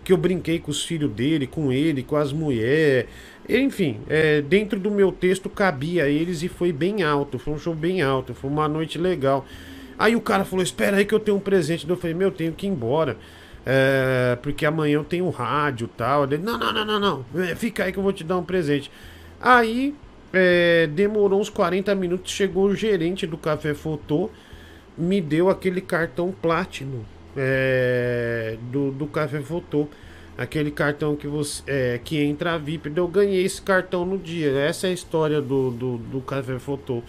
Que 0.03 0.13
eu 0.13 0.17
brinquei 0.17 0.59
com 0.59 0.71
os 0.71 0.85
filhos 0.85 1.11
dele, 1.11 1.47
com 1.47 1.71
ele, 1.71 2.03
com 2.03 2.15
as 2.15 2.31
mulheres. 2.31 3.09
Enfim, 3.49 3.97
é, 4.07 4.41
dentro 4.41 4.79
do 4.79 4.91
meu 4.91 5.11
texto 5.11 5.49
cabia 5.49 6.07
eles 6.07 6.43
e 6.43 6.47
foi 6.47 6.71
bem 6.71 7.03
alto. 7.03 7.39
Foi 7.39 7.53
um 7.53 7.57
show 7.59 7.73
bem 7.73 8.01
alto. 8.01 8.33
Foi 8.33 8.49
uma 8.49 8.67
noite 8.67 8.97
legal. 8.97 9.45
Aí 9.97 10.15
o 10.15 10.21
cara 10.21 10.45
falou: 10.45 10.63
Espera 10.63 10.97
aí 10.97 11.05
que 11.05 11.13
eu 11.15 11.19
tenho 11.19 11.37
um 11.37 11.41
presente. 11.41 11.89
Eu 11.89 11.97
falei: 11.97 12.15
Meu, 12.15 12.31
tenho 12.31 12.53
que 12.53 12.67
ir 12.67 12.69
embora. 12.69 13.17
É, 13.69 14.37
porque 14.41 14.65
amanhã 14.65 14.93
eu 14.93 15.03
tenho 15.03 15.29
rádio 15.29 15.89
e 15.93 15.97
tal. 15.97 16.23
Ele, 16.23 16.37
não, 16.37 16.57
não, 16.57 16.71
não, 16.71 16.85
não, 16.85 16.99
não. 16.99 17.25
É, 17.43 17.53
Fica 17.53 17.83
aí 17.83 17.91
que 17.91 17.99
eu 17.99 18.03
vou 18.03 18.13
te 18.13 18.23
dar 18.23 18.37
um 18.37 18.43
presente. 18.43 18.89
Aí 19.41 19.93
é, 20.31 20.87
demorou 20.87 21.41
uns 21.41 21.49
40 21.49 21.93
minutos. 21.93 22.31
Chegou 22.31 22.67
o 22.67 22.75
gerente 22.75 23.27
do 23.27 23.37
Café 23.37 23.73
Fotô. 23.73 24.29
Me 24.97 25.19
deu 25.19 25.49
aquele 25.49 25.81
cartão 25.81 26.33
Platinum 26.41 27.03
é, 27.35 28.57
do, 28.71 28.89
do 28.91 29.05
Café 29.05 29.41
Fotô. 29.41 29.89
Aquele 30.37 30.71
cartão 30.71 31.17
que 31.17 31.27
você 31.27 31.61
é, 31.67 31.99
que 32.01 32.23
entra 32.23 32.57
VIP. 32.57 32.93
Eu 32.95 33.07
ganhei 33.09 33.43
esse 33.43 33.61
cartão 33.61 34.05
no 34.05 34.17
dia. 34.17 34.49
Essa 34.51 34.87
é 34.87 34.91
a 34.91 34.93
história 34.93 35.41
do, 35.41 35.71
do, 35.71 35.97
do 35.97 36.21
Café 36.21 36.57
Fotô. 36.57 37.03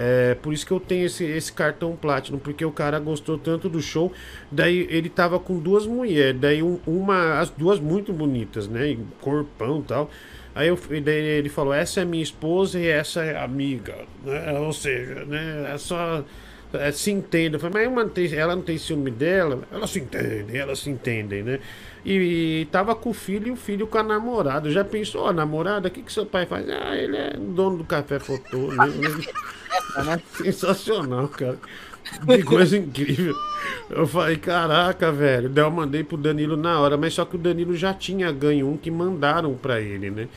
É, 0.00 0.34
por 0.36 0.52
isso 0.52 0.64
que 0.64 0.70
eu 0.72 0.78
tenho 0.78 1.06
esse, 1.06 1.24
esse 1.24 1.52
cartão 1.52 1.96
Platinum, 1.96 2.38
porque 2.38 2.64
o 2.64 2.70
cara 2.70 3.00
gostou 3.00 3.36
tanto 3.36 3.68
do 3.68 3.80
show. 3.82 4.12
Daí 4.50 4.86
ele 4.90 5.08
tava 5.08 5.40
com 5.40 5.58
duas 5.58 5.86
mulheres, 5.86 6.40
daí 6.40 6.62
um- 6.62 6.78
uma, 6.86 7.40
as 7.40 7.50
duas 7.50 7.80
muito 7.80 8.12
bonitas, 8.12 8.68
né? 8.68 8.96
Corpão 9.20 9.82
tal. 9.82 10.08
Aí 10.54 10.68
eu, 10.68 10.78
daí 11.04 11.16
ele 11.38 11.48
falou: 11.48 11.72
essa 11.74 12.00
é 12.00 12.04
minha 12.04 12.22
esposa 12.22 12.78
e 12.78 12.86
essa 12.86 13.22
é 13.24 13.36
amiga, 13.42 13.94
né? 14.24 14.58
Ou 14.60 14.72
seja, 14.72 15.24
né? 15.24 15.72
É 15.74 15.78
só. 15.78 16.24
é, 16.72 16.92
se 16.92 17.10
entende. 17.10 17.54
Eu 17.56 17.60
falei, 17.60 17.88
mas 17.88 18.32
ela 18.32 18.54
não 18.54 18.62
tem 18.62 18.78
ciúme 18.78 19.10
dela? 19.10 19.62
Elas 19.72 19.90
se 19.90 20.00
entendem, 20.00 20.56
elas 20.56 20.78
se 20.80 20.90
entendem, 20.90 21.42
né? 21.42 21.58
E, 22.04 22.66
tava 22.70 22.94
com 22.94 23.10
o 23.10 23.14
filho 23.14 23.48
e 23.48 23.50
o 23.50 23.56
filho 23.56 23.86
com 23.86 23.98
a 23.98 24.02
namorada. 24.02 24.70
Já 24.70 24.84
pensou, 24.84 25.22
ó, 25.22 25.32
namorada, 25.32 25.88
o 25.88 25.90
que, 25.90 26.02
que 26.02 26.12
seu 26.12 26.24
pai 26.24 26.46
faz? 26.46 26.68
Ah, 26.68 26.96
ele 26.96 27.16
é 27.16 27.36
dono 27.36 27.78
do 27.78 27.84
café 27.84 28.18
fotô, 28.18 28.72
né? 28.72 30.20
Sensacional, 30.32 31.28
cara. 31.28 31.58
Que 32.26 32.42
coisa 32.42 32.76
incrível. 32.76 33.34
Eu 33.90 34.06
falei, 34.06 34.36
caraca, 34.36 35.12
velho. 35.12 35.48
Daí 35.48 35.64
eu 35.64 35.70
mandei 35.70 36.02
pro 36.02 36.16
Danilo 36.16 36.56
na 36.56 36.80
hora, 36.80 36.96
mas 36.96 37.14
só 37.14 37.24
que 37.24 37.36
o 37.36 37.38
Danilo 37.38 37.76
já 37.76 37.92
tinha 37.92 38.32
ganho 38.32 38.68
um 38.68 38.76
que 38.76 38.90
mandaram 38.90 39.54
pra 39.54 39.80
ele, 39.80 40.10
né? 40.10 40.28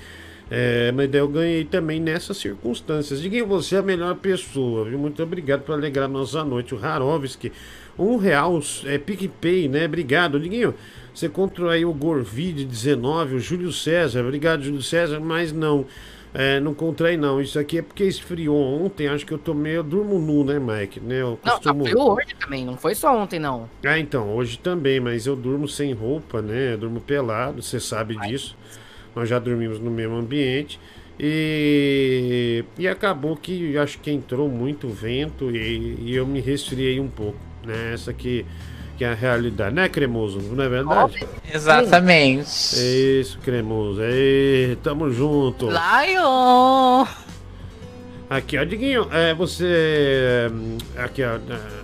É, 0.49 0.91
mas 0.91 1.09
daí 1.09 1.21
eu 1.21 1.29
ganhei 1.29 1.63
também 1.63 1.99
nessas 2.01 2.35
circunstâncias. 2.35 3.21
Diguinho, 3.21 3.47
você 3.47 3.77
é 3.77 3.79
a 3.79 3.81
melhor 3.81 4.15
pessoa, 4.15 4.83
viu? 4.83 4.99
Muito 4.99 5.23
obrigado 5.23 5.61
por 5.61 5.71
alegrar 5.73 6.09
nossa 6.09 6.43
noite. 6.43 6.75
O 6.75 6.85
Harovski, 6.85 7.53
um 7.97 8.17
real, 8.17 8.59
é 8.85 8.97
PicPay, 8.97 9.69
né? 9.69 9.85
Obrigado, 9.85 10.37
Diguinho. 10.37 10.75
Você 11.13 11.29
aí 11.69 11.85
o 11.85 11.93
Gorvid 11.93 12.65
19, 12.65 13.35
o 13.35 13.39
Júlio 13.39 13.71
César. 13.71 14.21
Obrigado, 14.21 14.63
Júlio 14.63 14.81
César, 14.81 15.19
mas 15.19 15.51
não. 15.51 15.85
É, 16.33 16.61
não 16.61 16.73
contrai 16.73 17.17
não. 17.17 17.41
Isso 17.41 17.59
aqui 17.59 17.79
é 17.79 17.81
porque 17.81 18.05
esfriou 18.05 18.55
ontem. 18.55 19.07
Acho 19.07 19.25
que 19.25 19.33
eu 19.33 19.37
tomei. 19.37 19.75
Eu 19.75 19.83
durmo 19.83 20.17
nu, 20.17 20.45
né, 20.45 20.59
Mike? 20.59 20.99
Né? 21.01 21.21
Eu 21.21 21.37
Não, 21.43 21.53
costumo... 21.53 21.83
frio 21.83 21.99
hoje 21.99 22.35
também, 22.39 22.65
não 22.65 22.77
foi 22.77 22.95
só 22.95 23.17
ontem, 23.17 23.37
não. 23.39 23.69
Ah, 23.85 23.99
então, 23.99 24.33
hoje 24.33 24.57
também, 24.57 24.99
mas 24.99 25.27
eu 25.27 25.35
durmo 25.35 25.67
sem 25.67 25.91
roupa, 25.93 26.41
né? 26.41 26.73
Eu 26.73 26.77
durmo 26.77 27.01
pelado, 27.01 27.61
você 27.61 27.79
sabe 27.79 28.15
disso. 28.27 28.55
Nós 29.13 29.27
já 29.27 29.39
dormimos 29.39 29.79
no 29.79 29.91
mesmo 29.91 30.15
ambiente. 30.15 30.79
E, 31.19 32.63
e 32.79 32.87
acabou 32.87 33.35
que 33.35 33.77
acho 33.77 33.99
que 33.99 34.09
entrou 34.09 34.49
muito 34.49 34.87
vento 34.87 35.51
e, 35.55 35.97
e 35.99 36.15
eu 36.15 36.25
me 36.25 36.39
resfriei 36.39 36.99
um 36.99 37.09
pouco, 37.09 37.37
né? 37.63 37.93
Essa 37.93 38.09
aqui 38.11 38.45
que 38.97 39.03
é 39.03 39.09
a 39.11 39.13
realidade, 39.15 39.73
né, 39.75 39.89
Cremoso? 39.89 40.39
Não 40.41 40.63
é 40.63 40.69
verdade? 40.69 41.27
Exatamente. 41.51 42.49
Isso, 42.49 43.39
Cremoso. 43.39 44.01
Ei, 44.03 44.77
tamo 44.83 45.11
junto. 45.11 45.67
Lion! 45.69 47.05
Aqui, 48.29 48.57
ó, 48.57 48.63
Diguinho, 48.63 49.07
é, 49.11 49.33
você. 49.33 50.47
hum, 50.51 50.77
Aqui, 50.97 51.23
ó. 51.23 51.35
é, 51.35 51.81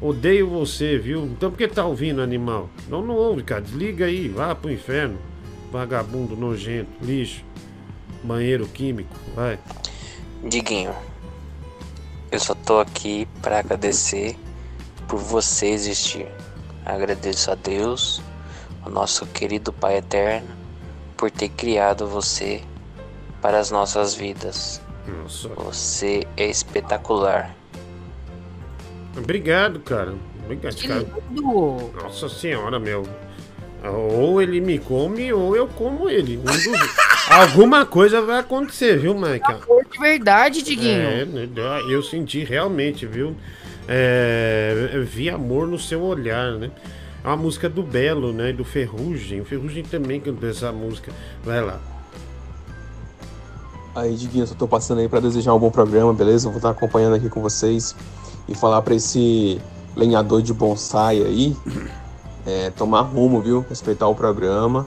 Odeio 0.00 0.48
você, 0.48 0.96
viu? 0.96 1.24
Então 1.24 1.50
por 1.50 1.58
que 1.58 1.68
tá 1.68 1.84
ouvindo, 1.84 2.22
animal? 2.22 2.70
Não, 2.88 3.02
não 3.02 3.14
ouve, 3.14 3.42
cara. 3.42 3.60
Desliga 3.60 4.06
aí, 4.06 4.28
vá 4.28 4.54
pro 4.54 4.70
inferno. 4.72 5.18
Vagabundo, 5.70 6.34
nojento, 6.34 6.90
lixo. 7.02 7.44
Banheiro 8.24 8.66
químico, 8.66 9.14
vai. 9.34 9.58
Diguinho, 10.42 10.92
eu 12.32 12.40
só 12.40 12.54
tô 12.54 12.80
aqui 12.80 13.28
para 13.42 13.58
agradecer 13.58 14.36
por 15.10 15.18
você 15.18 15.66
existir. 15.66 16.28
Agradeço 16.86 17.50
a 17.50 17.56
Deus, 17.56 18.22
o 18.86 18.88
nosso 18.88 19.26
querido 19.26 19.72
Pai 19.72 19.96
Eterno, 19.96 20.48
por 21.16 21.30
ter 21.30 21.48
criado 21.48 22.06
você 22.06 22.62
para 23.42 23.58
as 23.58 23.72
nossas 23.72 24.14
vidas. 24.14 24.80
Nossa. 25.06 25.48
Você 25.48 26.24
é 26.36 26.48
espetacular. 26.48 27.54
Obrigado, 29.16 29.80
cara. 29.80 30.14
Obrigado, 30.44 30.76
cara. 30.86 31.06
Nossa 32.02 32.28
senhora, 32.28 32.78
meu. 32.78 33.02
Ou 33.82 34.40
ele 34.40 34.60
me 34.60 34.78
come 34.78 35.32
ou 35.32 35.56
eu 35.56 35.66
como 35.66 36.08
ele. 36.08 36.38
Um 36.38 36.42
dos... 36.42 36.66
Alguma 37.28 37.84
coisa 37.84 38.20
vai 38.22 38.38
acontecer, 38.38 38.98
viu, 38.98 39.14
Mike? 39.14 39.54
De 39.90 39.98
verdade, 39.98 40.62
Diguinho. 40.62 41.00
É, 41.00 41.24
né, 41.24 41.48
eu 41.88 42.02
senti 42.02 42.44
realmente, 42.44 43.06
viu? 43.06 43.36
É, 43.88 45.02
vi 45.04 45.28
amor 45.28 45.66
no 45.66 45.78
seu 45.78 46.02
olhar, 46.02 46.52
né? 46.52 46.70
É 47.22 47.28
uma 47.28 47.36
música 47.36 47.68
do 47.68 47.82
Belo, 47.82 48.32
né? 48.32 48.52
Do 48.52 48.64
Ferrugem. 48.64 49.40
O 49.40 49.44
Ferrugem 49.44 49.82
também 49.82 50.20
cantou 50.20 50.48
essa 50.48 50.72
música. 50.72 51.12
Vai 51.44 51.60
lá. 51.60 51.80
Aí, 53.94 54.14
Diguinho, 54.14 54.46
só 54.46 54.54
tô 54.54 54.68
passando 54.68 55.00
aí 55.00 55.08
pra 55.08 55.20
desejar 55.20 55.52
um 55.54 55.58
bom 55.58 55.70
programa, 55.70 56.12
beleza? 56.12 56.46
Eu 56.46 56.52
vou 56.52 56.58
estar 56.58 56.70
acompanhando 56.70 57.16
aqui 57.16 57.28
com 57.28 57.42
vocês 57.42 57.94
e 58.48 58.54
falar 58.54 58.82
pra 58.82 58.94
esse 58.94 59.60
lenhador 59.96 60.42
de 60.42 60.54
bonsai 60.54 61.20
aí 61.22 61.56
é, 62.46 62.70
tomar 62.70 63.02
rumo, 63.02 63.40
viu? 63.40 63.64
Respeitar 63.68 64.06
o 64.08 64.14
programa, 64.14 64.86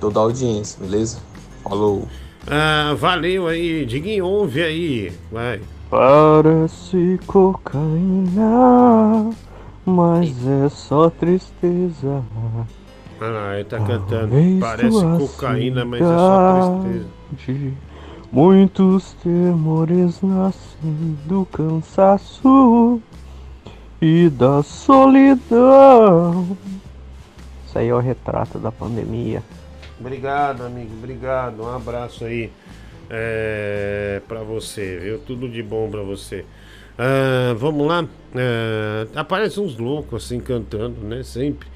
toda 0.00 0.18
a 0.18 0.22
audiência, 0.22 0.78
beleza? 0.80 1.18
Falou. 1.62 2.08
Ah, 2.46 2.94
valeu 2.98 3.46
aí, 3.46 3.84
Diguinho, 3.86 4.26
ouve 4.26 4.62
aí. 4.62 5.12
Vai. 5.30 5.60
Parece 5.94 7.20
cocaína, 7.24 9.30
mas 9.86 10.34
é 10.44 10.68
só 10.68 11.08
tristeza. 11.08 12.20
Ah, 13.20 13.54
ele 13.54 13.62
tá 13.62 13.78
cantando. 13.78 14.08
Talvez 14.08 14.58
Parece 14.58 15.06
cocaína, 15.18 15.84
mas 15.84 16.00
é 16.00 16.04
só 16.04 16.80
tristeza. 16.82 17.72
Muitos 18.32 19.12
temores 19.22 20.20
nascem 20.20 21.16
do 21.26 21.46
cansaço 21.46 23.00
e 24.02 24.28
da 24.30 24.64
solidão. 24.64 26.56
Isso 27.68 27.78
aí 27.78 27.86
é 27.86 27.94
o 27.94 28.00
retrato 28.00 28.58
da 28.58 28.72
pandemia. 28.72 29.44
Obrigado, 30.00 30.64
amigo. 30.64 30.90
Obrigado. 30.98 31.62
Um 31.62 31.72
abraço 31.72 32.24
aí 32.24 32.50
é, 33.10 34.20
para 34.26 34.40
você, 34.42 34.98
viu? 34.98 35.18
Tudo 35.18 35.48
de 35.48 35.62
bom 35.62 35.90
pra 35.90 36.02
você. 36.02 36.44
Ah, 36.98 37.54
vamos 37.56 37.86
lá. 37.86 38.04
Ah, 38.34 39.20
aparecem 39.20 39.62
uns 39.64 39.76
loucos 39.76 40.24
assim 40.24 40.40
cantando, 40.40 41.00
né? 41.00 41.22
Sempre. 41.22 41.68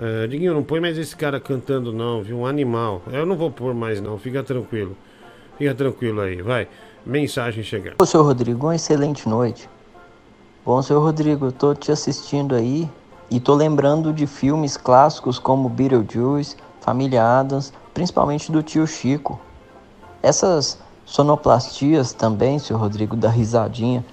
Ah, 0.00 0.26
Diguinho, 0.26 0.54
não 0.54 0.62
põe 0.62 0.80
mais 0.80 0.98
esse 0.98 1.16
cara 1.16 1.40
cantando, 1.40 1.92
não, 1.92 2.22
viu? 2.22 2.38
Um 2.38 2.46
animal. 2.46 3.02
Eu 3.12 3.24
não 3.24 3.36
vou 3.36 3.50
pôr 3.50 3.74
mais, 3.74 4.00
não. 4.00 4.18
Fica 4.18 4.42
tranquilo. 4.42 4.96
Fica 5.56 5.74
tranquilo 5.74 6.20
aí, 6.20 6.40
vai. 6.42 6.68
Mensagem 7.04 7.62
chegando. 7.64 7.96
Ô, 8.00 8.06
senhor 8.06 8.24
Rodrigo, 8.24 8.66
uma 8.66 8.76
excelente 8.76 9.28
noite. 9.28 9.68
Bom, 10.64 10.82
senhor 10.82 11.00
Rodrigo, 11.00 11.46
eu 11.46 11.52
tô 11.52 11.74
te 11.74 11.90
assistindo 11.90 12.54
aí 12.54 12.88
e 13.30 13.40
tô 13.40 13.54
lembrando 13.54 14.12
de 14.12 14.26
filmes 14.26 14.76
clássicos 14.76 15.38
como 15.38 15.68
Beetlejuice, 15.68 16.56
Família 16.80 17.24
Adams, 17.24 17.72
principalmente 17.94 18.52
do 18.52 18.62
tio 18.62 18.86
Chico. 18.86 19.40
Essas 20.28 20.78
sonoplastias 21.06 22.12
também, 22.12 22.58
senhor 22.58 22.78
Rodrigo, 22.78 23.16
da 23.16 23.30
risadinha. 23.30 24.04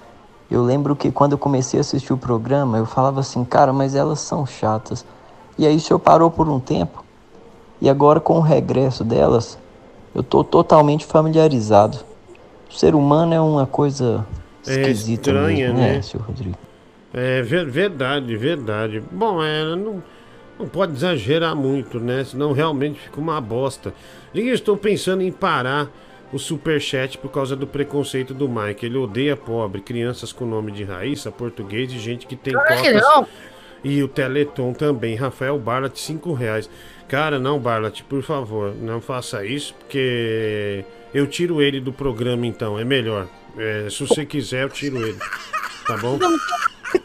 Eu 0.50 0.62
lembro 0.62 0.96
que 0.96 1.10
quando 1.12 1.32
eu 1.32 1.38
comecei 1.38 1.78
a 1.78 1.82
assistir 1.82 2.10
o 2.10 2.16
programa, 2.16 2.78
eu 2.78 2.86
falava 2.86 3.20
assim, 3.20 3.44
cara, 3.44 3.70
mas 3.70 3.94
elas 3.94 4.20
são 4.20 4.46
chatas. 4.46 5.04
E 5.58 5.66
aí 5.66 5.76
o 5.76 5.80
senhor 5.80 5.98
parou 5.98 6.30
por 6.30 6.48
um 6.48 6.58
tempo. 6.58 7.04
E 7.82 7.90
agora 7.90 8.18
com 8.18 8.38
o 8.38 8.40
regresso 8.40 9.04
delas, 9.04 9.58
eu 10.14 10.22
tô 10.22 10.42
totalmente 10.42 11.04
familiarizado. 11.04 11.98
O 12.70 12.72
ser 12.72 12.94
humano 12.94 13.34
é 13.34 13.40
uma 13.40 13.66
coisa 13.66 14.24
É 14.66 14.70
esquisita 14.70 15.30
estranha, 15.30 15.68
mesmo, 15.68 15.78
né? 15.78 15.92
né, 15.96 16.02
senhor 16.02 16.24
Rodrigo? 16.24 16.56
É 17.12 17.42
ver- 17.42 17.68
verdade, 17.70 18.34
verdade. 18.38 19.02
Bom, 19.12 19.44
é, 19.44 19.76
não, 19.76 20.02
não 20.58 20.66
pode 20.66 20.94
exagerar 20.94 21.54
muito, 21.54 22.00
né? 22.00 22.24
Senão 22.24 22.52
realmente 22.52 22.98
fica 23.00 23.20
uma 23.20 23.38
bosta. 23.38 23.92
E 24.32 24.40
eu 24.40 24.54
estou 24.54 24.78
pensando 24.78 25.22
em 25.22 25.30
parar 25.30 25.90
o 26.32 26.38
superchat 26.38 27.18
por 27.18 27.30
causa 27.30 27.54
do 27.54 27.66
preconceito 27.66 28.34
do 28.34 28.48
Mike. 28.48 28.86
Ele 28.86 28.96
odeia 28.96 29.36
pobre, 29.36 29.80
crianças 29.80 30.32
com 30.32 30.44
nome 30.44 30.72
de 30.72 30.84
Raíssa, 30.84 31.30
português 31.30 31.92
e 31.92 31.98
gente 31.98 32.26
que 32.26 32.36
tem 32.36 32.52
Claro 32.52 32.82
que 32.82 32.92
não. 32.92 33.26
E 33.84 34.02
o 34.02 34.08
Teleton 34.08 34.72
também. 34.72 35.14
Rafael 35.14 35.58
Barlat, 35.58 35.96
5 35.96 36.32
reais. 36.32 36.68
Cara, 37.08 37.38
não, 37.38 37.58
Barlat, 37.58 38.02
por 38.02 38.22
favor, 38.22 38.74
não 38.74 39.00
faça 39.00 39.44
isso, 39.44 39.74
porque 39.74 40.84
eu 41.14 41.26
tiro 41.26 41.62
ele 41.62 41.80
do 41.80 41.92
programa 41.92 42.46
então, 42.46 42.78
é 42.78 42.84
melhor. 42.84 43.28
É, 43.56 43.88
se 43.88 44.04
você 44.04 44.26
quiser, 44.26 44.64
eu 44.64 44.68
tiro 44.68 44.98
ele. 45.06 45.18
Tá 45.86 45.96
bom? 45.96 46.18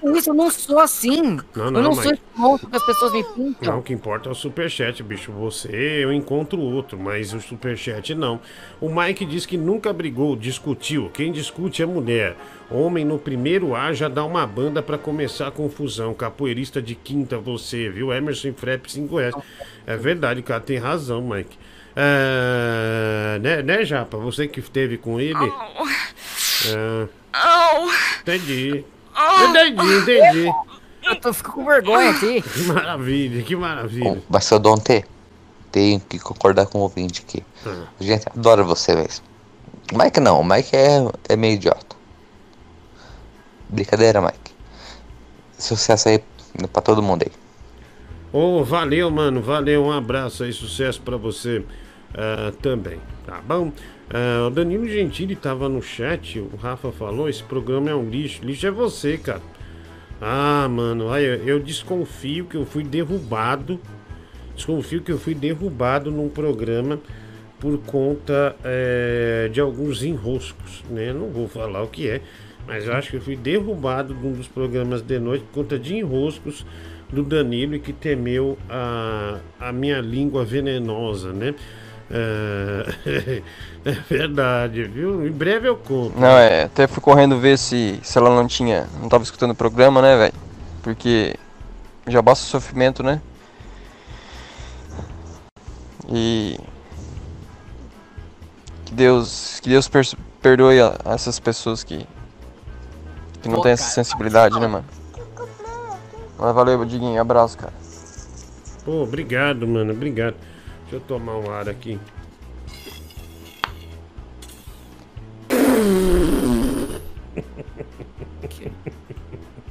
Não 0.01 0.15
isso, 0.15 0.29
eu 0.29 0.33
não 0.33 0.49
sou 0.51 0.79
assim. 0.79 1.37
Não, 1.55 1.65
eu 1.65 1.71
não, 1.71 1.81
não 1.81 1.95
mas- 1.95 2.03
sou 2.03 2.13
esse 2.13 2.21
monstro 2.35 2.69
que 2.69 2.75
as 2.75 2.85
pessoas 2.85 3.13
me 3.13 3.23
pintam. 3.23 3.73
Não, 3.73 3.79
o 3.79 3.83
que 3.83 3.93
importa 3.93 4.29
é 4.29 4.31
o 4.31 4.35
superchat, 4.35 5.01
bicho. 5.03 5.31
Você, 5.31 5.69
eu 5.71 6.11
encontro 6.13 6.59
outro, 6.59 6.97
mas 6.99 7.33
o 7.33 7.41
superchat 7.41 8.13
não. 8.15 8.39
O 8.79 8.89
Mike 8.89 9.25
diz 9.25 9.45
que 9.45 9.57
nunca 9.57 9.91
brigou, 9.93 10.35
discutiu. 10.35 11.09
Quem 11.13 11.31
discute 11.31 11.81
é 11.81 11.85
mulher. 11.85 12.35
Homem 12.69 13.03
no 13.03 13.19
primeiro 13.19 13.75
A 13.75 13.91
já 13.93 14.07
dá 14.07 14.23
uma 14.23 14.45
banda 14.47 14.81
pra 14.81 14.97
começar 14.97 15.47
a 15.47 15.51
confusão. 15.51 16.13
Capoeirista 16.13 16.81
de 16.81 16.95
quinta, 16.95 17.37
você, 17.37 17.89
viu? 17.89 18.13
Emerson 18.13 18.53
Frep 18.53 18.89
5 18.91 19.17
reais. 19.17 19.35
É 19.85 19.97
verdade, 19.97 20.39
o 20.39 20.43
cara 20.43 20.61
tem 20.61 20.77
razão, 20.77 21.21
Mike. 21.21 21.57
É, 21.95 23.39
né, 23.41 23.61
né, 23.61 23.83
Japa? 23.83 24.17
Você 24.17 24.47
que 24.47 24.59
esteve 24.61 24.97
com 24.97 25.19
ele. 25.19 25.51
É, 26.67 27.07
entendi. 28.21 28.85
Entendi, 29.49 29.93
entendi. 29.97 30.51
Eu 31.03 31.19
tô, 31.19 31.33
fico 31.33 31.51
com 31.53 31.65
vergonha 31.65 32.11
aqui. 32.11 32.41
Que 32.47 32.63
maravilha, 32.63 33.43
que 33.43 33.55
maravilha. 33.55 34.21
Mas 34.29 34.45
seu 34.45 34.59
Dante, 34.59 35.03
tenho 35.71 35.99
que 35.99 36.19
concordar 36.19 36.67
com 36.67 36.79
o 36.79 36.81
ouvinte 36.81 37.23
aqui. 37.27 37.43
Ah. 37.65 37.85
A 37.99 38.03
gente 38.03 38.27
adora 38.29 38.63
você 38.63 38.95
mesmo. 38.95 39.25
O 39.91 39.97
Mike 39.97 40.19
não, 40.19 40.39
o 40.39 40.43
Mike 40.43 40.75
é, 40.75 41.05
é 41.29 41.35
meio 41.35 41.55
idiota. 41.55 41.95
Brincadeira, 43.69 44.21
Mike. 44.21 44.51
Sucesso 45.57 46.09
aí 46.09 46.23
pra 46.71 46.81
todo 46.81 47.01
mundo 47.01 47.23
aí. 47.23 47.31
Ô, 48.33 48.63
valeu, 48.63 49.09
mano. 49.09 49.41
Valeu, 49.41 49.83
um 49.83 49.91
abraço 49.91 50.43
aí, 50.43 50.53
sucesso 50.53 51.01
pra 51.01 51.17
você 51.17 51.65
ah, 52.13 52.51
também, 52.61 52.99
tá 53.25 53.41
bom? 53.41 53.71
Ah, 54.13 54.47
o 54.47 54.49
Danilo 54.49 54.87
Gentili 54.87 55.37
tava 55.37 55.69
no 55.69 55.81
chat, 55.81 56.37
o 56.37 56.57
Rafa 56.57 56.91
falou, 56.91 57.29
esse 57.29 57.43
programa 57.43 57.89
é 57.89 57.95
um 57.95 58.09
lixo. 58.09 58.43
Lixo 58.43 58.67
é 58.67 58.71
você, 58.71 59.17
cara. 59.17 59.41
Ah, 60.19 60.67
mano, 60.69 61.05
eu 61.17 61.59
desconfio 61.59 62.45
que 62.45 62.55
eu 62.55 62.65
fui 62.65 62.83
derrubado. 62.83 63.79
Desconfio 64.53 65.01
que 65.01 65.11
eu 65.11 65.17
fui 65.17 65.33
derrubado 65.33 66.11
num 66.11 66.29
programa 66.29 66.99
por 67.59 67.77
conta 67.79 68.55
eh, 68.63 69.49
de 69.53 69.61
alguns 69.61 70.03
enroscos, 70.03 70.83
né? 70.89 71.13
Não 71.13 71.29
vou 71.29 71.47
falar 71.47 71.83
o 71.83 71.87
que 71.87 72.09
é, 72.09 72.21
mas 72.67 72.87
eu 72.87 72.93
acho 72.93 73.11
que 73.11 73.17
eu 73.17 73.21
fui 73.21 73.35
derrubado 73.35 74.13
de 74.13 74.25
um 74.25 74.33
dos 74.33 74.47
programas 74.47 75.01
de 75.01 75.19
noite 75.19 75.45
por 75.45 75.63
conta 75.63 75.79
de 75.79 75.95
enroscos 75.95 76.65
do 77.11 77.23
Danilo 77.23 77.75
e 77.75 77.79
que 77.79 77.93
temeu 77.93 78.57
a, 78.67 79.39
a 79.59 79.71
minha 79.71 80.01
língua 80.01 80.43
venenosa, 80.43 81.31
né? 81.31 81.53
É, 82.13 83.41
é 83.85 83.91
verdade, 84.09 84.83
viu? 84.83 85.25
Em 85.25 85.31
breve 85.31 85.69
eu 85.69 85.77
conto. 85.77 86.19
Não, 86.19 86.37
é, 86.37 86.63
até 86.63 86.85
fui 86.87 87.01
correndo 87.01 87.39
ver 87.39 87.57
se, 87.57 87.99
se 88.03 88.17
ela 88.17 88.29
não 88.29 88.45
tinha. 88.47 88.87
não 88.99 89.07
tava 89.07 89.23
escutando 89.23 89.51
o 89.51 89.55
programa, 89.55 90.01
né, 90.01 90.17
velho? 90.17 90.33
Porque 90.83 91.35
já 92.07 92.21
basta 92.21 92.45
o 92.45 92.49
sofrimento, 92.49 93.01
né? 93.01 93.21
E. 96.09 96.59
Que 98.85 98.93
Deus. 98.93 99.59
Que 99.61 99.69
Deus 99.69 99.89
perdoe 100.41 100.81
a, 100.81 100.97
a 101.05 101.13
essas 101.13 101.39
pessoas 101.39 101.83
que. 101.83 102.05
que 103.41 103.47
não 103.47 103.61
têm 103.61 103.71
essa 103.71 103.89
sensibilidade, 103.89 104.59
né, 104.59 104.67
mano? 104.67 104.85
Mas 106.37 106.55
valeu, 106.55 106.83
Diguinho. 106.83 107.21
Abraço, 107.21 107.57
cara. 107.57 107.73
Pô, 108.83 109.03
obrigado, 109.03 109.65
mano, 109.67 109.93
obrigado. 109.93 110.35
Deixa 110.91 111.05
eu 111.05 111.07
tomar 111.07 111.37
um 111.37 111.49
ar 111.49 111.69
aqui. 111.69 111.97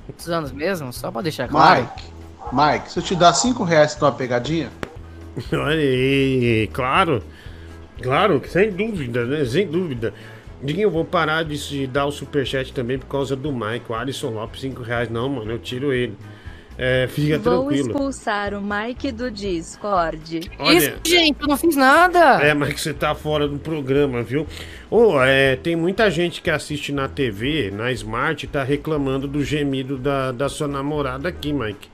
Quantos 0.07 0.31
anos 0.31 0.51
mesmo? 0.51 0.91
Só 0.95 1.11
pra 1.11 1.21
deixar 1.21 1.47
claro. 1.47 1.83
Mike, 1.83 2.03
Mike, 2.55 2.91
se 2.91 2.99
eu 2.99 3.03
te 3.03 3.15
dar 3.15 3.35
5 3.35 3.63
reais, 3.65 3.93
você 3.93 4.01
dá 4.01 4.07
uma 4.07 4.13
pegadinha? 4.13 4.71
Olha 5.53 5.75
aí, 5.75 6.71
claro. 6.73 7.23
Claro, 8.01 8.41
sem 8.49 8.73
dúvida, 8.73 9.27
né? 9.27 9.45
Sem 9.45 9.67
dúvida. 9.67 10.15
Diguinho, 10.63 10.87
eu 10.87 10.91
vou 10.91 11.05
parar 11.05 11.45
de 11.45 11.59
se 11.59 11.87
dar 11.87 12.07
o 12.07 12.11
superchat 12.11 12.73
também 12.73 12.99
por 12.99 13.09
causa 13.09 13.37
do 13.37 13.53
Mike. 13.53 13.93
O 13.93 13.95
Alisson 13.95 14.31
Lopes, 14.31 14.63
5 14.63 14.83
reais. 14.83 15.11
Não, 15.11 15.29
mano, 15.29 15.51
eu 15.51 15.59
tiro 15.59 15.93
ele. 15.93 16.17
É, 16.79 17.07
fica 17.09 17.39
Vou 17.39 17.65
tranquilo. 17.65 17.89
expulsar 17.91 18.55
o 18.55 18.63
Mike 18.63 19.13
do 19.13 19.31
Discord. 19.31 20.51
Olha- 20.59 20.79
Isso, 20.79 20.93
gente, 21.07 21.37
eu 21.43 21.47
não 21.49 21.57
fiz 21.57 21.77
nada. 21.77 22.43
É, 22.43 22.55
mas 22.55 22.81
você 22.81 22.95
tá 22.95 23.15
fora 23.15 23.47
do 23.47 23.59
programa, 23.59 24.23
viu? 24.23 24.47
Ô, 24.91 25.21
é, 25.23 25.57
tem 25.57 25.77
muita 25.77 26.11
gente 26.11 26.41
que 26.41 26.51
assiste 26.51 26.91
na 26.91 27.07
TV, 27.07 27.71
na 27.71 27.93
Smart, 27.93 28.47
tá 28.47 28.63
reclamando 28.63 29.29
do 29.29 29.45
gemido 29.45 29.99
da, 29.99 30.33
da 30.33 30.49
sua 30.49 30.67
namorada 30.67 31.29
aqui, 31.29 31.53
Mike. 31.53 31.89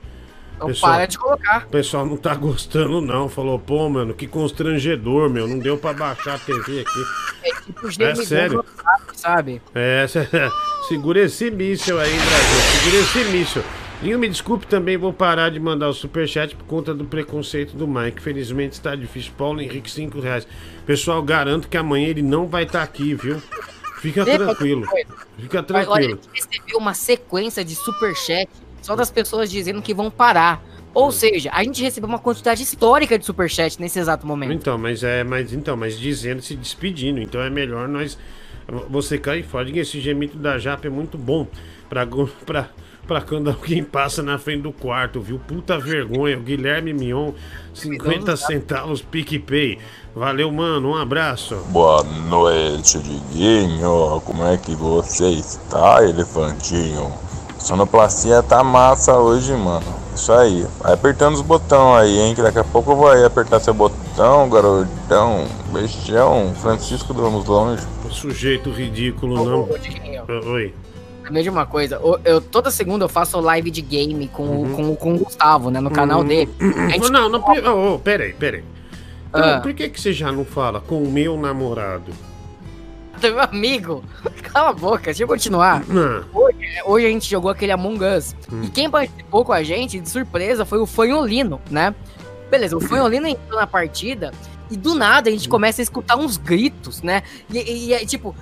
Então 0.55 0.73
para 0.81 1.05
de 1.05 1.19
colocar. 1.19 1.65
O 1.67 1.69
pessoal 1.69 2.05
não 2.05 2.17
tá 2.17 2.33
gostando, 2.35 2.99
não. 3.01 3.27
Falou, 3.29 3.59
pô, 3.59 3.87
mano, 3.89 4.13
que 4.13 4.25
constrangedor, 4.25 5.29
meu. 5.29 5.47
Não 5.47 5.59
deu 5.59 5.77
pra 5.77 5.93
baixar 5.93 6.35
a 6.35 6.39
TV 6.39 6.79
aqui. 6.79 7.05
É 7.43 7.49
tipo 7.61 7.87
É 8.01 8.15
sério. 8.15 8.65
sabe? 9.13 9.61
É, 9.75 10.05
segura 10.87 11.19
esse 11.19 11.51
míssil 11.51 11.99
aí, 11.99 12.09
Brasil. 12.09 12.81
Segura 12.81 12.97
esse 13.03 13.23
míssil. 13.37 13.63
Linho, 14.01 14.19
me 14.19 14.29
desculpe 14.29 14.67
também, 14.67 14.95
vou 14.95 15.11
parar 15.11 15.49
de 15.49 15.59
mandar 15.59 15.89
o 15.89 15.93
superchat 15.93 16.55
por 16.55 16.65
conta 16.65 16.93
do 16.93 17.03
preconceito 17.03 17.75
do 17.75 17.87
Mike. 17.87 18.21
Felizmente 18.21 18.73
está 18.73 18.95
difícil. 18.95 19.31
Paulo 19.35 19.59
Henrique, 19.59 19.89
5 19.89 20.19
reais. 20.19 20.47
Pessoal, 20.85 21.21
garanto 21.23 21.67
que 21.67 21.75
amanhã 21.75 22.07
ele 22.07 22.21
não 22.21 22.45
vai 22.47 22.63
estar 22.63 22.83
aqui, 22.83 23.15
viu? 23.15 23.41
Fica 23.99 24.23
tranquilo. 24.23 24.85
Fica 25.39 25.65
Mas, 25.71 25.87
Olha, 25.87 26.05
a 26.05 26.09
tranquilo. 26.09 26.19
gente 26.33 26.47
recebeu 26.51 26.77
uma 26.77 26.93
sequência 26.93 27.65
de 27.65 27.73
superchat 27.73 28.47
só 28.83 28.95
das 28.95 29.09
pessoas 29.09 29.49
dizendo 29.49 29.81
que 29.81 29.95
vão 29.95 30.11
parar. 30.11 30.63
Ou 30.93 31.11
seja, 31.11 31.49
a 31.51 31.63
gente 31.63 31.81
recebeu 31.81 32.07
uma 32.07 32.19
quantidade 32.19 32.61
histórica 32.61 33.17
de 33.17 33.25
superchat 33.25 33.79
nesse 33.81 33.97
exato 33.99 34.25
momento. 34.27 34.53
Então, 34.53 34.77
mas 34.77 35.03
é, 35.03 35.23
mas 35.23 35.51
então, 35.53 35.75
mas 35.75 35.97
dizendo, 35.99 36.41
se 36.43 36.55
despedindo. 36.55 37.19
Então 37.19 37.41
é 37.41 37.49
melhor 37.49 37.87
nós. 37.87 38.15
Você 38.89 39.17
cair 39.17 39.43
fora. 39.43 39.67
Esse 39.75 39.99
gemido 39.99 40.37
da 40.37 40.59
Japa 40.59 40.85
é 40.85 40.89
muito 40.89 41.17
bom 41.17 41.47
pra, 41.89 42.05
go- 42.05 42.29
pra, 43.07 43.21
quando 43.21 43.49
alguém 43.49 43.83
passa 43.83 44.21
na 44.21 44.37
frente 44.37 44.63
do 44.63 44.71
quarto, 44.71 45.21
viu? 45.21 45.39
Puta 45.39 45.79
vergonha. 45.79 46.37
O 46.37 46.41
Guilherme 46.41 46.93
Mion, 46.93 47.31
50 47.73 48.35
centavos 48.35 49.01
PicPay. 49.01 49.79
Valeu, 50.13 50.51
mano. 50.51 50.89
Um 50.89 50.95
abraço. 50.95 51.55
Boa 51.69 52.03
noite, 52.03 52.99
Diguinho. 52.99 54.21
Como 54.25 54.43
é 54.43 54.57
que 54.57 54.75
você 54.75 55.29
está, 55.29 56.03
elefantinho? 56.03 57.11
Sonoplastia 57.57 58.43
tá 58.43 58.63
massa 58.63 59.17
hoje, 59.17 59.53
mano. 59.53 59.85
Isso 60.13 60.31
aí. 60.31 60.65
Vai 60.79 60.93
apertando 60.93 61.35
os 61.35 61.41
botões 61.41 62.01
aí, 62.01 62.19
hein? 62.19 62.35
Que 62.35 62.41
daqui 62.41 62.59
a 62.59 62.63
pouco 62.63 62.91
eu 62.91 62.95
vou 62.95 63.09
aí 63.09 63.23
apertar 63.23 63.59
seu 63.59 63.73
botão, 63.73 64.49
garotão, 64.49 65.45
bestião, 65.71 66.53
Francisco 66.61 67.13
do 67.13 67.21
Vamos 67.21 67.45
Longe. 67.45 67.85
Sujeito 68.11 68.69
ridículo, 68.69 69.45
não. 69.45 69.69
Oi. 70.51 70.73
Lembrei 71.27 71.43
de 71.43 71.49
uma 71.49 71.65
coisa, 71.65 71.99
o- 71.99 72.19
eu, 72.25 72.39
toda 72.41 72.71
segunda 72.71 73.05
eu 73.05 73.09
faço 73.09 73.39
live 73.39 73.69
de 73.69 73.81
game 73.81 74.27
com, 74.29 74.43
o- 74.63 74.69
com, 74.75 74.95
com 74.95 75.15
o 75.15 75.17
Gustavo, 75.19 75.69
né? 75.69 75.79
No 75.79 75.91
canal 75.91 76.21
Uhum. 76.21 76.27
dele. 76.27 76.51
A 76.59 76.89
gente- 76.89 77.11
Não, 77.11 77.29
não, 77.29 77.43
oh, 77.45 77.95
oh, 77.95 77.99
peraí, 77.99 78.33
peraí. 78.33 78.63
Então, 79.29 79.41
Ah. 79.43 79.59
por 79.59 79.73
que, 79.73 79.89
que 79.89 79.99
você 79.99 80.13
já 80.13 80.31
não 80.31 80.45
fala 80.45 80.79
com 80.79 81.03
o 81.03 81.11
meu 81.11 81.37
namorado? 81.37 82.11
do 83.19 83.27
meu 83.27 83.41
amigo. 83.41 84.03
Cala 84.53 84.69
a 84.69 84.73
boca, 84.73 85.05
deixa 85.05 85.23
eu 85.23 85.27
continuar. 85.27 85.83
Não. 85.87 86.23
Hoje, 86.33 86.57
hoje 86.85 87.05
a 87.05 87.09
gente 87.09 87.29
jogou 87.29 87.49
aquele 87.51 87.71
Among 87.71 87.99
Us. 88.05 88.35
Hum. 88.51 88.61
E 88.63 88.69
quem 88.69 88.89
participou 88.89 89.43
com 89.43 89.51
a 89.51 89.63
gente, 89.63 89.99
de 89.99 90.09
surpresa, 90.09 90.65
foi 90.65 90.79
o 90.79 90.85
Fanholino, 90.85 91.59
né? 91.69 91.93
Beleza, 92.49 92.77
o 92.77 92.79
Fanholino 92.79 93.27
entrou 93.27 93.59
na 93.59 93.67
partida 93.67 94.31
e 94.71 94.77
do 94.77 94.93
nada 94.95 95.29
a 95.29 95.31
gente 95.31 95.49
começa 95.49 95.81
a 95.81 95.83
escutar 95.83 96.15
uns 96.15 96.37
gritos, 96.37 97.01
né? 97.01 97.23
E, 97.51 97.57
e- 97.57 97.85
e 97.87 97.93
é 97.93 98.05
tipo, 98.05 98.33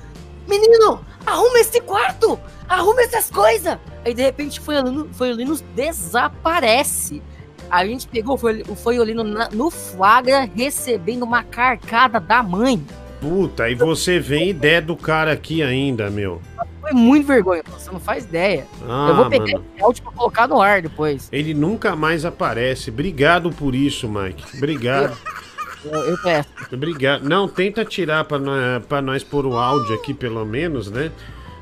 menino, 0.48 1.00
arruma 1.26 1.60
esse 1.60 1.80
quarto! 1.82 2.40
Arruma 2.68 3.02
essas 3.02 3.30
coisas! 3.30 3.78
Aí 4.04 4.14
de 4.14 4.22
repente 4.22 4.60
o 4.60 4.64
Fanholino, 4.64 5.10
Fanholino 5.14 5.56
desaparece. 5.76 7.22
A 7.70 7.86
gente 7.86 8.08
pegou 8.08 8.40
o 8.40 8.72
o 8.74 9.24
na- 9.24 9.50
no 9.52 9.72
flagra 9.72 10.50
recebendo 10.56 11.24
uma 11.24 11.44
carcada 11.44 12.20
da 12.20 12.44
mãe. 12.44 12.82
Puta, 13.20 13.68
e 13.70 13.76
você 13.76 14.20
vem 14.20 14.50
ideia 14.50 14.82
do 14.82 14.96
cara 14.96 15.32
aqui 15.32 15.64
ainda, 15.64 16.10
meu. 16.12 16.42
Foi 16.80 16.92
muito 16.92 17.26
vergonha, 17.26 17.64
você 17.68 17.90
não 17.90 18.00
faz 18.00 18.26
ideia. 18.26 18.68
Ah, 18.88 19.08
eu 19.10 19.16
vou 19.16 19.30
pegar 19.30 19.54
mano. 19.54 19.66
esse 19.74 19.84
áudio 19.84 20.04
pra 20.04 20.12
colocar 20.12 20.48
no 20.48 20.62
ar 20.62 20.84
depois. 20.84 21.28
Ele 21.32 21.52
nunca 21.56 21.96
mais 21.96 22.24
aparece. 22.24 22.92
Obrigado 22.92 23.50
por 23.50 23.74
isso, 23.74 24.08
Mike. 24.08 24.58
Obrigado. 24.58 25.18
Eu, 25.86 26.00
eu 26.12 26.18
peço. 26.18 26.50
Obrigado. 26.74 27.24
Não, 27.24 27.48
tenta 27.48 27.86
tirar 27.86 28.24
pra 28.26 28.40
nós, 28.40 28.86
pra 28.86 29.02
nós 29.02 29.24
pôr 29.24 29.46
o 29.46 29.58
áudio 29.58 29.96
aqui, 29.96 30.14
pelo 30.14 30.46
menos, 30.46 30.90
né? 30.90 31.12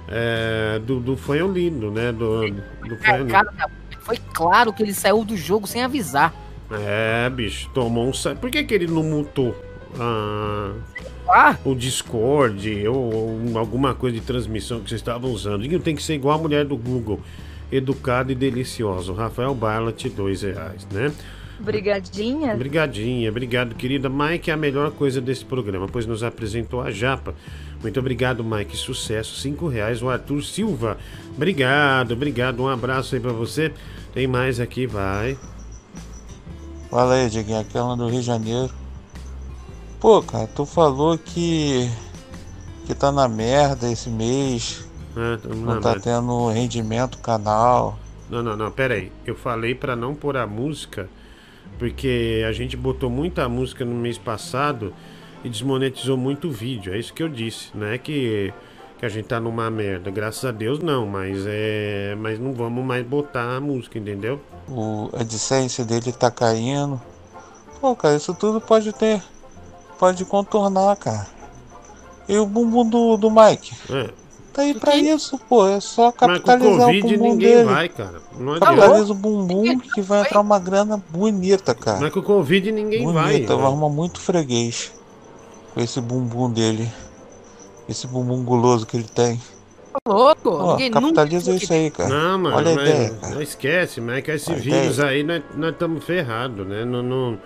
É, 0.07 0.79
do, 0.85 0.99
do 0.99 1.15
Fanholino, 1.17 1.89
né? 1.91 2.11
Do, 2.11 2.49
do 2.49 2.97
Fanholino. 3.03 3.29
Cara, 3.29 3.53
foi 3.99 4.17
claro 4.33 4.73
que 4.73 4.83
ele 4.83 4.93
saiu 4.93 5.23
do 5.23 5.35
jogo 5.37 5.65
sem 5.67 5.83
avisar. 5.83 6.33
É, 6.71 7.29
bicho, 7.29 7.69
tomou 7.73 8.07
um. 8.07 8.13
sa- 8.13 8.35
Por 8.35 8.49
que, 8.49 8.63
que 8.63 8.73
ele 8.73 8.87
não 8.87 9.03
mutou 9.03 9.55
ah, 9.99 11.55
o 11.63 11.73
Discord 11.75 12.87
ou, 12.87 13.13
ou 13.13 13.57
alguma 13.57 13.93
coisa 13.93 14.19
de 14.19 14.25
transmissão 14.25 14.79
que 14.81 14.89
vocês 14.89 15.01
estavam 15.01 15.29
usando? 15.31 15.65
Isso 15.65 15.79
tem 15.79 15.95
que 15.95 16.03
ser 16.03 16.15
igual 16.15 16.37
a 16.39 16.41
mulher 16.41 16.65
do 16.65 16.75
Google. 16.77 17.19
Educado 17.71 18.31
e 18.31 18.35
delicioso. 18.35 19.13
Rafael 19.13 19.53
Barlat, 19.55 20.05
dois 20.09 20.41
reais, 20.41 20.85
né? 20.91 21.11
Brigadinha? 21.63 22.53
Obrigadinha, 22.53 23.29
obrigado, 23.29 23.73
querida. 23.75 24.09
Mike 24.09 24.51
é 24.51 24.53
a 24.53 24.57
melhor 24.57 24.91
coisa 24.91 25.21
desse 25.21 25.45
programa, 25.45 25.87
pois 25.87 26.05
nos 26.05 26.21
apresentou 26.21 26.81
a 26.81 26.91
Japa. 26.91 27.33
Muito 27.81 27.99
obrigado, 27.99 28.43
Mike. 28.43 28.75
Sucesso. 28.75 29.39
Cinco 29.39 29.67
reais. 29.67 30.01
O 30.01 30.09
Arthur 30.09 30.41
Silva. 30.43 30.97
Obrigado, 31.35 32.13
obrigado. 32.13 32.61
Um 32.61 32.67
abraço 32.67 33.15
aí 33.15 33.21
pra 33.21 33.31
você. 33.31 33.73
Tem 34.13 34.27
mais 34.27 34.59
aqui, 34.59 34.85
vai. 34.85 35.37
Fala 36.89 37.15
aí, 37.15 37.29
Diguinho, 37.29 37.59
aquela 37.59 37.95
do 37.95 38.07
Rio 38.07 38.19
de 38.19 38.25
Janeiro. 38.25 38.73
Pô, 39.99 40.21
cara, 40.21 40.47
tu 40.47 40.65
falou 40.65 41.17
que. 41.17 41.89
que 42.85 42.93
tá 42.93 43.11
na 43.11 43.27
merda 43.27 43.91
esse 43.91 44.09
mês. 44.09 44.85
Ah, 45.15 45.37
tamo 45.41 45.55
não 45.65 45.79
tá 45.79 45.91
merda. 45.91 46.03
tendo 46.03 46.49
rendimento 46.49 47.17
canal. 47.19 47.97
Não, 48.29 48.43
não, 48.43 48.55
não, 48.55 48.71
pera 48.71 48.95
aí. 48.95 49.11
Eu 49.25 49.35
falei 49.35 49.75
pra 49.75 49.95
não 49.95 50.13
pôr 50.15 50.37
a 50.37 50.47
música, 50.47 51.09
porque 51.77 52.43
a 52.47 52.51
gente 52.51 52.77
botou 52.77 53.09
muita 53.09 53.47
música 53.49 53.83
no 53.83 53.95
mês 53.95 54.17
passado 54.17 54.93
e 55.43 55.49
desmonetizou 55.49 56.17
muito 56.17 56.47
o 56.47 56.51
vídeo. 56.51 56.93
É 56.93 56.97
isso 56.97 57.13
que 57.13 57.21
eu 57.21 57.29
disse. 57.29 57.69
Não 57.73 57.87
é 57.87 57.97
que, 57.97 58.53
que 58.97 59.05
a 59.05 59.09
gente 59.09 59.27
tá 59.27 59.39
numa 59.39 59.69
merda. 59.69 60.09
Graças 60.09 60.45
a 60.45 60.51
Deus 60.51 60.79
não, 60.79 61.05
mas 61.05 61.45
é. 61.45 62.15
Mas 62.17 62.39
não 62.39 62.53
vamos 62.53 62.83
mais 62.85 63.05
botar 63.05 63.57
a 63.57 63.59
música, 63.59 63.99
entendeu? 63.99 64.39
O 64.67 65.09
a 65.13 65.21
AdSense 65.21 65.83
dele 65.83 66.11
tá 66.11 66.31
caindo. 66.31 67.01
Pô, 67.81 67.95
cara, 67.95 68.15
isso 68.15 68.33
tudo 68.33 68.61
pode 68.61 68.93
ter. 68.93 69.21
Pode 69.99 70.23
contornar, 70.25 70.95
cara. 70.95 71.27
E 72.27 72.37
o 72.37 72.45
bumbum 72.45 72.87
do, 72.87 73.17
do 73.17 73.29
Mike? 73.29 73.75
É. 73.89 74.22
Tá 74.53 74.61
aí 74.61 74.73
pra 74.75 74.95
isso, 74.95 75.37
pô. 75.49 75.65
É 75.67 75.79
só 75.79 76.05
Mas 76.05 76.13
com 76.13 76.19
capitalizar 76.27 76.71
o 76.75 76.77
Covid 76.77 77.01
bumbum 77.17 77.31
ninguém 77.31 77.49
dele. 77.55 77.63
vai, 77.63 77.89
cara. 77.89 78.21
Não 78.37 78.53
adianta. 78.53 78.65
Capitaliza 78.75 79.11
o 79.11 79.15
bumbum 79.15 79.79
que 79.79 80.01
vai 80.01 80.21
entrar 80.21 80.41
uma 80.41 80.59
grana 80.59 81.03
bonita, 81.09 81.73
cara. 81.73 81.99
Mas 81.99 82.13
com 82.13 82.19
o 82.19 82.23
Covid 82.23 82.71
ninguém 82.71 83.11
vai. 83.11 83.33
Bonita, 83.33 83.55
vai 83.55 83.65
arrumar 83.65 83.89
muito 83.89 84.19
freguês 84.19 84.91
com 85.73 85.81
esse 85.81 85.99
bumbum 85.99 86.51
dele. 86.51 86.87
Esse 87.89 88.05
bumbum 88.07 88.43
guloso 88.43 88.85
que 88.85 88.95
ele 88.95 89.07
tem. 89.07 89.37
Tá 89.91 90.11
louco? 90.11 90.49
Ó, 90.49 90.77
nunca 90.77 90.89
capitaliza 91.01 91.45
falou 91.45 91.57
isso 91.57 91.73
aí, 91.73 91.91
cara. 91.91 92.09
Não, 92.09 92.39
mano, 92.39 92.55
Olha 92.55 92.71
a 92.71 92.75
mas, 92.75 92.89
ideia, 92.89 93.09
cara. 93.21 93.35
não 93.35 93.41
esquece, 93.41 94.01
mas 94.01 94.17
é 94.17 94.21
que 94.21 94.31
esse 94.31 94.51
Olha 94.51 94.59
vírus 94.59 94.97
ideia. 94.97 95.09
aí 95.09 95.23
nós 95.55 95.71
estamos 95.71 96.03
ferrados, 96.03 96.65
né? 96.67 96.85
Não, 96.85 97.03
não, 97.03 97.39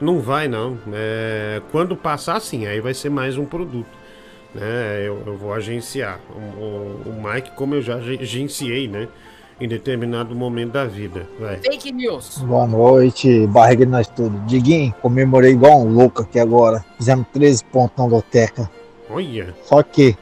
não 0.00 0.20
vai, 0.20 0.46
não. 0.48 0.76
É, 0.92 1.60
quando 1.72 1.96
passar, 1.96 2.40
sim, 2.40 2.66
aí 2.66 2.80
vai 2.80 2.94
ser 2.94 3.10
mais 3.10 3.36
um 3.38 3.44
produto. 3.44 3.97
Né? 4.54 5.06
Eu, 5.06 5.22
eu 5.26 5.36
vou 5.36 5.52
agenciar. 5.52 6.18
O, 6.30 6.38
o- 6.62 7.02
o 7.10 7.22
Mike, 7.22 7.50
como 7.52 7.74
eu 7.74 7.82
já 7.82 7.94
ag- 7.96 8.18
agenciei, 8.22 8.88
né? 8.88 9.08
Em 9.60 9.66
determinado 9.68 10.34
momento 10.36 10.72
da 10.72 10.84
vida. 10.84 11.26
Vai. 11.38 11.56
Fake 11.56 11.90
news. 11.92 12.38
Boa 12.38 12.66
noite, 12.66 13.44
barriga 13.48 13.84
de 13.84 13.90
nós 13.90 14.06
tudo. 14.06 14.38
Diguinho, 14.46 14.94
comemorei 15.02 15.50
igual 15.52 15.80
um 15.80 15.92
louco 15.92 16.22
aqui 16.22 16.38
agora. 16.38 16.84
Fizemos 16.96 17.26
13 17.32 17.64
pontos 17.64 17.96
na 17.98 18.06
loteca. 18.06 18.70
Olha. 19.10 19.52
Só 19.64 19.82
que 19.82 20.16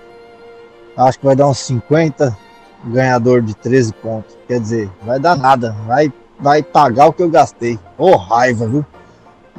acho 0.97 1.19
que 1.19 1.27
vai 1.27 1.37
dar 1.37 1.49
uns 1.49 1.59
50 1.59 2.35
ganhador 2.87 3.43
de 3.43 3.55
13 3.55 3.93
pontos. 3.93 4.37
Quer 4.49 4.59
dizer, 4.59 4.91
vai 5.03 5.21
dar 5.21 5.37
nada. 5.37 5.73
Vai, 5.87 6.11
vai 6.41 6.63
pagar 6.63 7.07
o 7.09 7.13
que 7.13 7.23
eu 7.23 7.29
gastei. 7.29 7.79
Ô 7.99 8.17
raiva, 8.17 8.67
viu? 8.67 8.87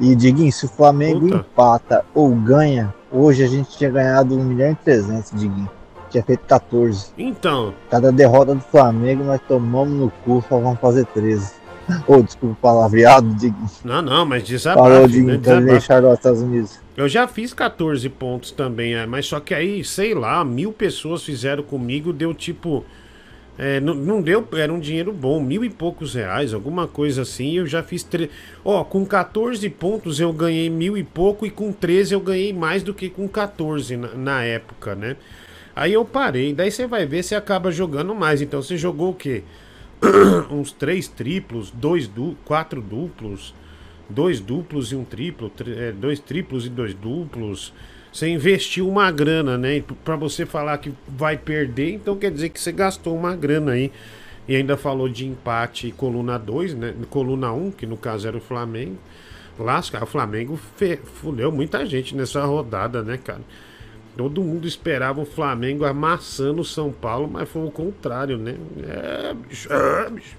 E 0.00 0.14
Diguinho, 0.16 0.50
se 0.52 0.64
o 0.64 0.68
Flamengo 0.68 1.20
Puta. 1.20 1.36
empata 1.36 2.04
ou 2.14 2.30
ganha, 2.34 2.92
hoje 3.10 3.42
a 3.44 3.46
gente 3.46 3.76
tinha 3.76 3.90
ganhado 3.90 4.36
1 4.38 4.44
milhão 4.44 4.72
e 4.72 4.74
300, 4.76 5.30
Diguinho. 5.32 5.70
Tinha 6.10 6.22
feito 6.22 6.40
14. 6.46 7.12
Então, 7.18 7.74
Cada 7.90 8.10
derrota 8.10 8.54
do 8.54 8.60
Flamengo 8.60 9.24
nós 9.24 9.40
tomamos 9.46 9.92
no 9.98 10.10
cu, 10.24 10.42
só 10.48 10.58
vamos 10.58 10.80
fazer 10.80 11.04
13. 11.06 11.52
Ô, 12.06 12.22
desculpa 12.22 12.52
o 12.54 12.56
palavreado, 12.56 13.28
Diguinho. 13.34 13.70
não, 13.84 14.02
não, 14.02 14.26
mas 14.26 14.42
Falou, 14.42 14.56
desabafe, 14.58 15.06
Diguinho, 15.08 15.26
né? 15.28 15.34
então 15.34 15.64
deixar 15.64 16.02
nos 16.02 16.14
Estados 16.14 16.40
Unidos. 16.42 16.78
Eu 16.96 17.08
já 17.08 17.28
fiz 17.28 17.54
14 17.54 18.08
pontos 18.08 18.50
também, 18.50 18.94
é, 18.94 19.06
mas 19.06 19.26
só 19.26 19.38
que 19.38 19.54
aí, 19.54 19.84
sei 19.84 20.14
lá, 20.14 20.44
mil 20.44 20.72
pessoas 20.72 21.22
fizeram 21.22 21.62
comigo, 21.62 22.12
deu 22.12 22.34
tipo 22.34 22.84
É, 23.58 23.80
não, 23.80 23.92
não 23.92 24.22
deu, 24.22 24.46
era 24.52 24.72
um 24.72 24.78
dinheiro 24.78 25.12
bom, 25.12 25.40
mil 25.40 25.64
e 25.64 25.68
poucos 25.68 26.14
reais, 26.14 26.54
alguma 26.54 26.86
coisa 26.86 27.22
assim. 27.22 27.54
Eu 27.56 27.66
já 27.66 27.82
fiz. 27.82 28.04
Tre... 28.04 28.30
Ó, 28.64 28.84
com 28.84 29.04
14 29.04 29.68
pontos 29.70 30.20
eu 30.20 30.32
ganhei 30.32 30.70
mil 30.70 30.96
e 30.96 31.02
pouco, 31.02 31.44
e 31.44 31.50
com 31.50 31.72
13 31.72 32.14
eu 32.14 32.20
ganhei 32.20 32.52
mais 32.52 32.84
do 32.84 32.94
que 32.94 33.10
com 33.10 33.26
14 33.26 33.96
na, 33.96 34.14
na 34.14 34.44
época, 34.44 34.94
né? 34.94 35.16
Aí 35.74 35.92
eu 35.92 36.04
parei, 36.04 36.52
daí 36.54 36.70
você 36.70 36.86
vai 36.86 37.04
ver 37.06 37.22
se 37.22 37.34
acaba 37.34 37.70
jogando 37.72 38.14
mais. 38.14 38.40
Então 38.40 38.62
você 38.62 38.76
jogou 38.76 39.10
o 39.10 39.14
quê? 39.14 39.42
Uns 40.50 40.70
três 40.70 41.08
triplos, 41.08 41.72
dois 41.72 42.06
du 42.06 42.36
quatro 42.44 42.80
duplos, 42.80 43.54
dois 44.08 44.38
duplos 44.40 44.92
e 44.92 44.96
um 44.96 45.04
triplo, 45.04 45.50
tri- 45.50 45.76
é, 45.76 45.92
dois 45.92 46.20
triplos 46.20 46.66
e 46.66 46.68
dois 46.68 46.94
duplos. 46.94 47.72
Você 48.12 48.28
investiu 48.28 48.88
uma 48.88 49.10
grana, 49.10 49.58
né? 49.58 49.82
Pra 50.04 50.16
você 50.16 50.46
falar 50.46 50.78
que 50.78 50.92
vai 51.06 51.36
perder, 51.36 51.94
então 51.94 52.16
quer 52.16 52.30
dizer 52.30 52.48
que 52.48 52.60
você 52.60 52.72
gastou 52.72 53.16
uma 53.16 53.36
grana 53.36 53.72
aí. 53.72 53.92
E 54.46 54.56
ainda 54.56 54.76
falou 54.78 55.08
de 55.08 55.26
empate 55.26 55.92
coluna 55.92 56.38
2, 56.38 56.74
né? 56.74 56.94
Coluna 57.10 57.52
1, 57.52 57.66
um, 57.66 57.70
que 57.70 57.86
no 57.86 57.98
caso 57.98 58.26
era 58.26 58.36
o 58.36 58.40
Flamengo. 58.40 58.96
Lasca, 59.58 60.02
o 60.02 60.06
Flamengo 60.06 60.58
fudeu 61.04 61.52
muita 61.52 61.84
gente 61.84 62.14
nessa 62.14 62.44
rodada, 62.44 63.02
né, 63.02 63.18
cara? 63.18 63.42
Todo 64.16 64.42
mundo 64.42 64.66
esperava 64.66 65.20
o 65.20 65.24
Flamengo 65.24 65.84
amassando 65.84 66.62
o 66.62 66.64
São 66.64 66.90
Paulo, 66.90 67.28
mas 67.30 67.48
foi 67.48 67.64
o 67.64 67.70
contrário, 67.70 68.38
né? 68.38 68.56
É, 68.84 69.34
bicho. 69.34 69.72
É, 69.72 70.10
bicho. 70.10 70.36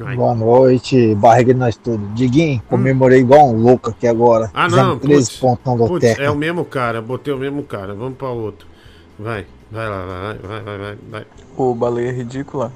Ai. 0.00 0.16
Boa 0.16 0.34
noite, 0.34 1.14
barriga 1.14 1.52
de 1.52 1.60
nós 1.60 1.76
tudo. 1.76 2.06
Diguinho, 2.14 2.62
comemorei 2.68 3.20
igual 3.20 3.48
um 3.50 3.56
louco 3.60 3.90
aqui 3.90 4.06
agora. 4.06 4.46
Hum. 4.46 4.50
Ah, 4.54 4.64
Fizemos 4.68 4.88
não. 4.88 4.98
13 4.98 5.24
putz, 5.26 5.38
pontos 5.38 5.64
na 5.66 5.76
putz, 5.76 5.90
loteca. 5.90 6.22
é 6.22 6.30
o 6.30 6.34
mesmo 6.36 6.64
cara, 6.64 7.02
botei 7.02 7.32
o 7.32 7.38
mesmo 7.38 7.62
cara. 7.62 7.94
Vamos 7.94 8.16
pra 8.16 8.28
outro. 8.28 8.66
Vai, 9.18 9.46
vai 9.70 9.88
lá, 9.88 10.04
vai, 10.04 10.38
vai, 10.38 10.62
vai, 10.62 10.78
vai. 10.78 10.98
vai. 11.10 11.26
Ô, 11.56 11.74
baleia 11.74 12.12
ridícula. 12.12 12.72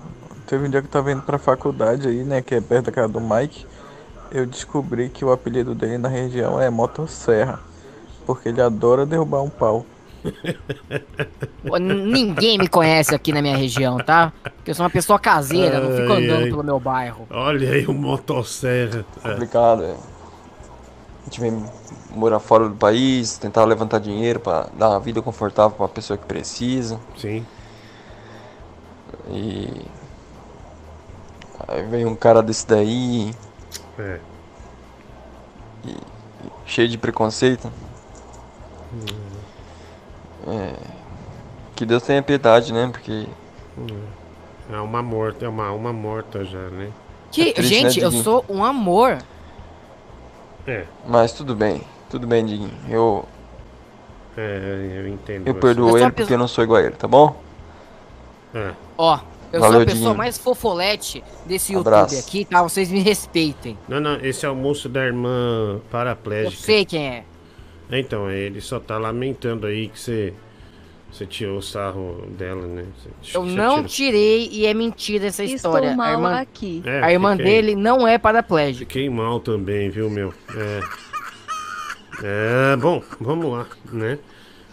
Teve 0.47 0.67
um 0.67 0.71
dia 0.71 0.81
que 0.81 0.87
eu 0.87 0.91
tava 0.93 1.11
indo 1.11 1.23
pra 1.23 1.39
faculdade 1.39 2.07
aí, 2.07 2.23
né? 2.23 2.41
Que 2.41 2.55
é 2.55 2.61
perto 2.61 2.87
da 2.87 2.93
casa 2.93 3.09
do 3.09 3.21
Mike. 3.21 3.67
Eu 4.31 4.47
descobri 4.47 5.09
que 5.09 5.25
o 5.25 5.33
apelido 5.33 5.75
dele 5.75 5.99
na 5.99 6.09
região 6.09 6.61
é 6.61 6.71
Motosserra. 6.71 7.59
Porque 8.25 8.49
ele 8.49 8.61
adora 8.61 9.05
derrubar 9.07 9.43
um 9.43 9.49
pau. 9.49 9.85
Ninguém 11.81 12.59
me 12.59 12.69
conhece 12.69 13.15
aqui 13.15 13.33
na 13.33 13.43
minha 13.43 13.57
região, 13.57 13.99
tá? 13.99 14.33
Porque 14.43 14.71
eu 14.71 14.75
sou 14.75 14.85
uma 14.85 14.91
pessoa 14.91 15.19
caseira, 15.19 15.81
não 15.81 15.97
fico 15.97 16.13
Ai, 16.13 16.25
andando 16.25 16.43
ai. 16.45 16.49
pelo 16.51 16.65
meu 16.65 16.81
bairro. 16.81 17.27
Olha 17.31 17.71
aí 17.73 17.87
o 17.87 17.93
motosserra. 17.93 19.05
É. 19.25 19.31
complicado. 19.31 19.83
É. 19.85 19.91
A 19.93 21.25
gente 21.25 21.41
vem 21.41 21.65
morar 22.11 22.39
fora 22.39 22.69
do 22.69 22.77
país, 22.77 23.37
tentar 23.37 23.65
levantar 23.65 23.99
dinheiro 23.99 24.39
pra 24.41 24.69
dar 24.79 24.91
uma 24.91 25.01
vida 25.01 25.21
confortável 25.21 25.77
pra 25.77 25.89
pessoa 25.89 26.17
que 26.17 26.25
precisa. 26.25 27.01
Sim. 27.17 27.45
E 29.29 29.69
aí 31.67 31.83
vem 31.87 32.05
um 32.07 32.15
cara 32.15 32.43
desse 32.43 32.65
daí, 32.67 33.35
É. 33.99 34.21
cheio 36.65 36.89
de 36.89 36.97
preconceito. 36.97 37.71
É, 40.47 40.75
que 41.75 41.85
Deus 41.85 42.03
tenha 42.03 42.23
piedade, 42.23 42.73
né? 42.73 42.89
Porque 42.93 43.27
É 44.73 44.79
uma 44.81 45.03
morta, 45.03 45.45
é 45.45 45.49
uma 45.49 45.67
alma 45.67 45.93
morta 45.93 46.45
já, 46.45 46.69
né? 46.71 46.91
Que, 47.31 47.51
É 47.51 47.53
triste, 47.53 47.75
né, 47.85 47.91
gente, 47.91 48.01
eu 48.01 48.09
Diguinho? 48.11 48.25
sou 48.25 48.45
um 48.49 48.65
amor. 48.65 49.19
É. 50.67 50.85
Mas 51.07 51.33
tudo 51.33 51.55
bem, 51.55 51.83
tudo 52.11 52.27
bem, 52.27 52.45
Diguinho. 52.45 52.73
Eu, 52.89 53.25
É, 54.37 54.95
eu 54.99 55.09
entendo. 55.09 55.47
eu 55.47 55.55
você. 55.55 55.61
perdoo 55.61 55.89
Eu 55.91 55.97
ele 55.99 56.05
porque 56.07 56.23
pessoa- 56.23 56.35
eu 56.35 56.39
não 56.39 56.49
sou 56.49 56.65
igual 56.65 56.81
a 56.81 56.85
ele, 56.85 56.97
tá 56.97 57.07
bom? 57.09 57.41
É. 58.55 58.73
Ó, 58.99 59.19
eu 59.53 59.61
Valeu, 59.61 59.75
sou 59.75 59.83
a 59.83 59.85
pessoa 59.85 59.95
Diguinho. 60.01 60.17
mais 60.17 60.39
fofolete 60.39 61.23
desse 61.45 61.73
YouTube 61.73 61.89
Abraço. 61.95 62.19
aqui, 62.19 62.45
tá? 62.45 62.63
Vocês 62.63 62.91
me 62.91 63.01
respeitem. 63.01 63.79
Não, 63.89 64.01
não, 64.01 64.17
esse 64.17 64.45
é 64.47 64.51
o 64.51 64.55
moço 64.57 64.89
da 64.89 65.05
irmã 65.05 65.75
Eu 65.75 65.81
paraplégica. 65.91 66.63
sei 66.63 66.85
quem 66.85 67.07
é. 67.07 67.25
Então, 67.91 68.31
ele 68.31 68.61
só 68.61 68.81
tá 68.81 68.99
lamentando 68.99 69.67
aí 69.67 69.89
que 69.89 69.99
você. 70.01 70.33
Você 71.13 71.25
tirou 71.25 71.59
o 71.59 71.63
sarro 71.63 72.27
dela, 72.37 72.67
né? 72.67 72.85
Você- 73.23 73.37
Eu 73.39 73.45
você 73.45 73.55
não 73.55 73.75
tirou- 73.77 73.89
tirei 73.89 74.49
e 74.51 74.67
é 74.67 74.75
mentira 74.75 75.27
essa 75.29 75.45
Estou 75.45 75.57
história. 75.57 75.97
mal 75.97 76.07
a 76.09 76.13
irmã, 76.13 76.41
aqui. 76.41 76.83
É, 76.85 77.01
a 77.03 77.13
irmã 77.13 77.37
fiquei- 77.37 77.47
dele 77.63 77.75
não 77.77 78.07
é 78.07 78.19
paraplégica. 78.19 78.81
Fiquei 78.93 79.09
mal 79.09 79.39
também, 79.41 79.89
viu, 79.89 80.11
meu? 80.11 80.35
É. 80.55 80.81
É, 82.23 82.77
bom, 82.77 83.03
vamos 83.21 83.51
lá, 83.51 83.67
né? 83.93 84.19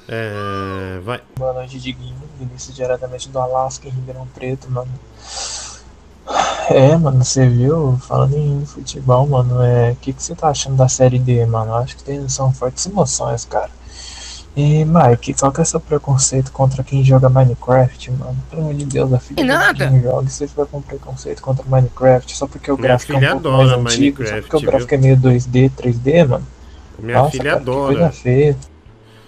É, 0.07 0.99
vai. 1.03 1.22
Boa 1.38 1.53
noite, 1.53 1.80
Diguinho. 1.80 2.15
Vinícius 2.40 2.76
diretamente 2.76 3.30
do 3.30 3.40
Alasca, 3.40 3.88
em 3.88 3.91
Ribeirão 3.91 4.27
Preto, 4.34 4.69
mano. 4.72 4.91
É, 6.70 6.95
mano, 6.98 7.24
você 7.24 7.48
viu? 7.48 7.98
Falando 8.08 8.38
em 8.38 8.66
futebol, 8.66 9.28
mano, 9.28 9.62
é. 9.62 9.91
O 9.91 9.95
que, 9.98 10.14
que 10.14 10.24
você 10.24 10.34
tá 10.34 10.48
achando 10.50 10.78
da 10.78 10.88
série 10.88 11.20
D, 11.20 11.45
mano? 11.45 11.72
Eu 11.72 11.76
acho 11.76 11.98
que 11.98 12.04
tem, 12.04 12.28
são 12.30 12.52
fortes 12.54 12.86
emoções, 12.86 13.44
cara. 13.45 13.70
E, 14.56 14.86
Mike, 14.86 15.34
qual 15.34 15.52
que 15.52 15.62
é 15.62 15.66
seu 15.66 15.80
preconceito 15.80 16.52
contra 16.52 16.84
quem 16.84 17.04
joga 17.04 17.28
Minecraft, 17.28 18.12
mano? 18.12 18.38
Pelo 18.50 18.62
amor 18.62 18.74
de 18.76 18.86
Deus, 18.86 19.12
a 19.12 19.20
filha 19.20 19.41
E 19.41 19.44
do 19.44 19.48
nada. 19.48 19.86
Diguinho 19.86 20.04
joga 20.04 20.30
você 20.30 20.48
fica 20.48 20.66
com 20.68 20.82
preconceito 20.82 21.41
contra 21.41 21.66
Minecraft 21.68 22.38
só 22.38 22.48
porque 22.48 22.72
o 22.72 22.78
Minha 22.78 22.88
gráfico 22.88 23.14
é 23.14 23.16
filha 23.16 23.36
um 23.36 23.40
pouco 23.41 23.58
mais 23.58 23.72
adora 23.72 23.82
antigo, 23.82 24.26
só 24.28 24.36
Minecraft, 24.36 24.41
porque 24.41 24.56
o 24.56 24.60
viu? 24.60 24.70
gráfico 24.70 24.94
é 24.94 24.98
meio 24.98 25.18
2D, 25.18 25.72
3D, 25.72 26.28
mano. 26.28 26.48
Minha 27.00 27.18
Nossa, 27.18 27.32
filha 27.32 27.44
cara, 27.45 27.56
que 27.64 27.70
adora. 27.70 27.94
coisa 27.94 28.12
feia. 28.12 28.58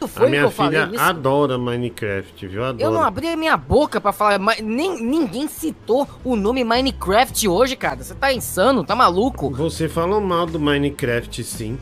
Não 0.05 0.09
foi 0.09 0.27
A 0.27 0.29
minha 0.29 0.41
que 0.41 0.47
eu 0.47 0.51
falei 0.51 0.79
filha 0.81 0.95
isso? 0.95 1.03
adora 1.03 1.57
Minecraft, 1.57 2.47
viu? 2.47 2.63
Adora. 2.63 2.83
Eu 2.83 2.91
não 2.91 3.01
abri 3.01 3.27
a 3.27 3.35
minha 3.35 3.57
boca 3.57 3.99
pra 3.99 4.11
falar, 4.11 4.37
mas 4.39 4.61
nem, 4.61 5.01
ninguém 5.03 5.47
citou 5.47 6.07
o 6.23 6.35
nome 6.35 6.63
Minecraft 6.63 7.47
hoje, 7.47 7.75
cara. 7.75 8.03
Você 8.03 8.13
tá 8.13 8.31
insano, 8.31 8.83
tá 8.83 8.95
maluco? 8.95 9.49
Você 9.51 9.89
falou 9.89 10.21
mal 10.21 10.45
do 10.45 10.59
Minecraft, 10.59 11.43
sim. 11.43 11.77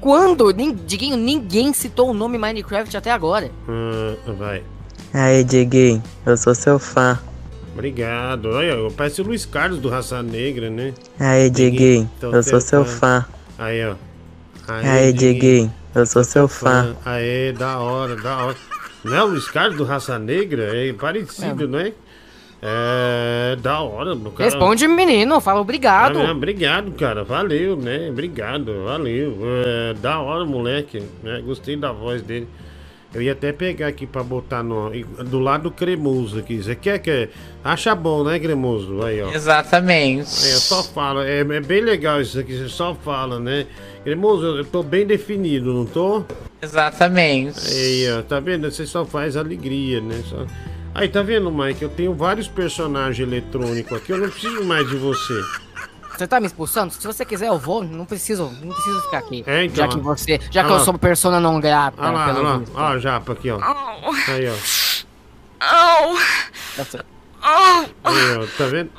Quando? 0.00 0.52
Diguinho, 0.52 1.16
ninguém 1.16 1.72
citou 1.72 2.10
o 2.10 2.14
nome 2.14 2.38
Minecraft 2.38 2.96
até 2.96 3.10
agora. 3.10 3.50
Ah, 3.68 4.32
vai. 4.38 4.62
Aí, 5.12 5.42
Diguinho, 5.42 6.02
eu 6.24 6.36
sou 6.36 6.54
seu 6.54 6.78
fã. 6.78 7.18
Obrigado. 7.72 8.46
Olha, 8.50 8.74
parece 8.96 9.20
o 9.20 9.24
Luiz 9.24 9.44
Carlos 9.44 9.78
do 9.80 9.88
Raça 9.88 10.22
Negra, 10.22 10.70
né? 10.70 10.94
Aí, 11.18 11.50
Diguinho, 11.50 12.08
eu 12.22 12.42
sou 12.42 12.60
seu 12.60 12.84
fã. 12.84 13.24
Aí, 13.58 13.84
ó. 13.84 13.94
Aí, 14.68 15.12
Diguinho, 15.12 15.72
eu 15.96 16.06
sou 16.06 16.22
seu 16.24 16.46
fã. 16.48 16.94
Aê, 17.04 17.52
da 17.52 17.78
hora, 17.78 18.16
da 18.16 18.36
hora. 18.44 18.56
Não 19.04 19.14
é 19.14 19.22
o 19.22 19.26
Luiz 19.28 19.48
Carlos 19.48 19.76
do 19.76 19.84
Raça 19.84 20.18
Negra? 20.18 20.76
É 20.76 20.92
parecido, 20.92 21.66
não 21.68 21.78
é? 21.78 21.92
É, 22.62 23.56
da 23.60 23.80
hora, 23.80 24.14
meu 24.14 24.32
cara. 24.32 24.44
Responde, 24.50 24.88
menino, 24.88 25.40
fala 25.40 25.60
obrigado. 25.60 26.18
Ah, 26.20 26.32
obrigado, 26.32 26.90
cara. 26.92 27.22
Valeu, 27.22 27.76
né? 27.76 28.08
Obrigado, 28.10 28.84
valeu. 28.84 29.38
É, 29.64 29.94
da 29.94 30.18
hora, 30.20 30.44
moleque. 30.44 31.02
né? 31.22 31.40
Gostei 31.44 31.76
da 31.76 31.92
voz 31.92 32.22
dele. 32.22 32.48
Eu 33.16 33.22
ia 33.22 33.32
até 33.32 33.50
pegar 33.50 33.86
aqui 33.86 34.06
pra 34.06 34.22
botar 34.22 34.62
no, 34.62 34.90
do 35.24 35.38
lado 35.38 35.62
do 35.62 35.70
cremoso 35.70 36.38
aqui. 36.38 36.62
Você 36.62 36.74
quer 36.74 36.98
que. 36.98 37.30
Acha 37.64 37.94
bom, 37.94 38.22
né, 38.22 38.38
cremoso? 38.38 39.02
Aí, 39.02 39.22
ó. 39.22 39.32
Exatamente. 39.32 40.28
Aí, 40.44 40.50
eu 40.50 40.58
só 40.58 40.82
falo. 40.82 41.22
É, 41.22 41.38
é 41.40 41.60
bem 41.60 41.80
legal 41.80 42.20
isso 42.20 42.38
aqui. 42.38 42.54
Você 42.54 42.68
só 42.68 42.94
fala, 42.94 43.40
né? 43.40 43.66
Cremoso, 44.04 44.58
eu 44.58 44.66
tô 44.66 44.82
bem 44.82 45.06
definido, 45.06 45.72
não 45.72 45.86
tô? 45.86 46.24
Exatamente. 46.60 47.58
Aí, 47.72 48.12
ó, 48.12 48.20
tá 48.20 48.38
vendo? 48.38 48.70
Você 48.70 48.84
só 48.84 49.06
faz 49.06 49.34
alegria, 49.34 49.98
né? 50.02 50.22
Só... 50.28 50.44
Aí, 50.94 51.08
tá 51.08 51.22
vendo, 51.22 51.50
Mike? 51.50 51.82
Eu 51.82 51.88
tenho 51.88 52.12
vários 52.12 52.48
personagens 52.48 53.26
eletrônicos 53.26 53.96
aqui. 53.96 54.12
Eu 54.12 54.18
não 54.18 54.28
preciso 54.28 54.62
mais 54.62 54.86
de 54.86 54.96
você. 54.96 55.42
Você 56.16 56.26
tá 56.26 56.40
me 56.40 56.46
expulsando? 56.46 56.92
Se 56.92 57.06
você 57.06 57.24
quiser, 57.24 57.48
eu 57.48 57.58
vou. 57.58 57.84
Não 57.84 58.04
preciso, 58.06 58.50
não 58.62 58.72
preciso 58.72 59.00
ficar 59.02 59.18
aqui. 59.18 59.44
É, 59.46 59.64
então, 59.64 59.76
já 59.76 59.88
que 59.88 59.98
você. 60.00 60.40
Já 60.50 60.62
que 60.62 60.70
Ah 60.70 60.72
eu 60.72 60.78
lá. 60.78 60.84
sou 60.84 60.94
persona 60.98 61.38
não 61.40 61.60
grata, 61.60 62.00
Olha 62.00 62.10
lá, 62.10 62.26
olha 62.28 62.38
lá. 62.40 62.58
visto. 62.58 62.72
Ó, 62.76 62.80
a 62.86 62.98
japa 62.98 63.32
aqui, 63.32 63.50
ó. 63.50 63.58
Aí, 64.28 64.48
ó. 64.48 66.16
Essa- 66.80 67.04
Aí, 67.42 68.36
ó. 68.38 68.46
Tá 68.58 68.66
vendo? 68.66 68.90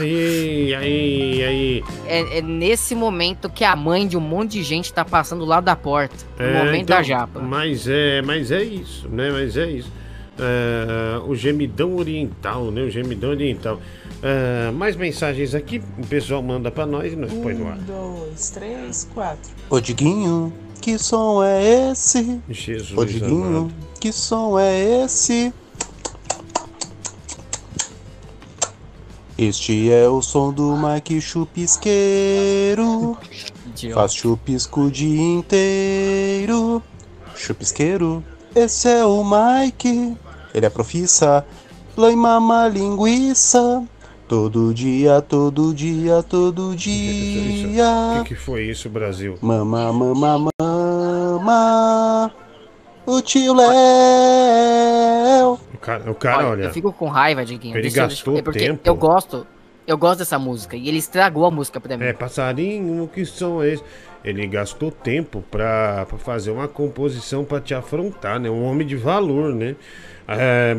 Aí, 0.00 0.74
aí, 0.74 1.44
aí. 1.44 1.84
É, 2.06 2.38
é 2.38 2.42
nesse 2.42 2.94
momento 2.96 3.48
que 3.48 3.64
a 3.64 3.76
mãe 3.76 4.06
de 4.08 4.16
um 4.16 4.20
monte 4.20 4.52
de 4.52 4.62
gente 4.64 4.92
tá 4.92 5.04
passando 5.04 5.40
do 5.40 5.44
lado 5.44 5.64
da 5.64 5.76
porta. 5.76 6.16
No 6.38 6.44
É, 6.44 6.58
momento 6.64 6.82
então, 6.82 6.96
da 6.96 7.02
japa. 7.02 7.38
Mas 7.40 7.86
é, 7.88 8.20
mas 8.22 8.50
é 8.50 8.62
isso, 8.62 9.08
né? 9.08 9.30
Mas 9.30 9.56
é 9.56 9.70
isso. 9.70 9.90
É, 10.38 11.18
o 11.26 11.34
gemidão 11.36 11.94
oriental, 11.96 12.70
né? 12.72 12.82
O 12.82 12.90
gemidão 12.90 13.30
oriental. 13.30 13.80
É, 14.22 14.70
mais 14.70 14.94
mensagens 14.94 15.52
aqui, 15.54 15.82
o 15.98 16.06
pessoal 16.06 16.40
manda 16.42 16.70
pra 16.70 16.86
nós 16.86 17.12
e 17.12 17.16
nós 17.16 17.32
põe 17.32 17.54
no 17.54 17.66
ar. 17.68 17.76
dois, 17.78 18.50
três, 18.50 19.08
quatro. 19.12 19.50
Ô 19.68 19.80
Diguinho, 19.80 20.52
que 20.80 20.96
som 20.96 21.42
é 21.42 21.90
esse? 21.90 22.40
Jesus 22.48 22.96
Ô 22.96 23.04
Diguinho, 23.04 23.58
amado. 23.58 23.74
que 24.00 24.12
som 24.12 24.56
é 24.58 25.04
esse? 25.04 25.52
Este 29.36 29.90
é 29.90 30.08
o 30.08 30.22
som 30.22 30.52
do 30.52 30.76
Mike 30.76 31.20
Chupisqueiro. 31.20 33.16
Faz 33.92 34.14
chupisco 34.14 34.82
o 34.82 34.90
dia 34.90 35.20
inteiro. 35.20 36.80
Chupisqueiro, 37.34 38.22
esse 38.54 38.88
é 38.88 39.04
o 39.04 39.24
Mike. 39.24 40.16
Ele 40.54 40.66
é 40.66 40.70
profissa 40.70 41.44
Play 41.96 42.14
mama 42.14 42.68
linguiça. 42.68 43.82
Todo 44.32 44.72
dia, 44.72 45.20
todo 45.20 45.74
dia, 45.74 46.22
todo 46.22 46.70
O 46.70 46.74
dia. 46.74 48.22
que, 48.22 48.28
que 48.28 48.34
foi 48.34 48.62
isso, 48.62 48.88
Brasil? 48.88 49.36
Mama, 49.42 49.92
mama, 49.92 50.38
mama. 50.58 52.32
O 53.04 53.20
tio 53.20 53.52
Léo. 53.52 53.68
O 55.74 55.78
cara, 55.78 56.10
o 56.10 56.14
cara 56.14 56.48
olha. 56.48 56.62
Eu 56.62 56.72
fico 56.72 56.90
com 56.94 57.08
raiva, 57.08 57.44
Diguinho. 57.44 57.74
Ele 57.76 57.82
Deixa 57.82 58.06
gastou 58.06 58.38
é 58.38 58.42
porque 58.42 58.60
tempo. 58.60 58.80
Eu 58.84 58.94
gosto. 58.94 59.46
Eu 59.86 59.98
gosto 59.98 60.20
dessa 60.20 60.38
música. 60.38 60.78
E 60.78 60.88
ele 60.88 60.96
estragou 60.96 61.44
a 61.44 61.50
música 61.50 61.78
pra 61.78 61.98
mim. 61.98 62.04
É, 62.04 62.14
passarinho, 62.14 63.06
que 63.12 63.26
som 63.26 63.62
é 63.62 63.74
esse? 63.74 63.84
Ele 64.24 64.46
gastou 64.46 64.90
tempo 64.90 65.44
pra, 65.50 66.06
pra 66.08 66.16
fazer 66.16 66.52
uma 66.52 66.66
composição 66.66 67.44
pra 67.44 67.60
te 67.60 67.74
afrontar, 67.74 68.40
né? 68.40 68.48
Um 68.48 68.64
homem 68.64 68.86
de 68.86 68.96
valor, 68.96 69.54
né? 69.54 69.76
É, 70.26 70.74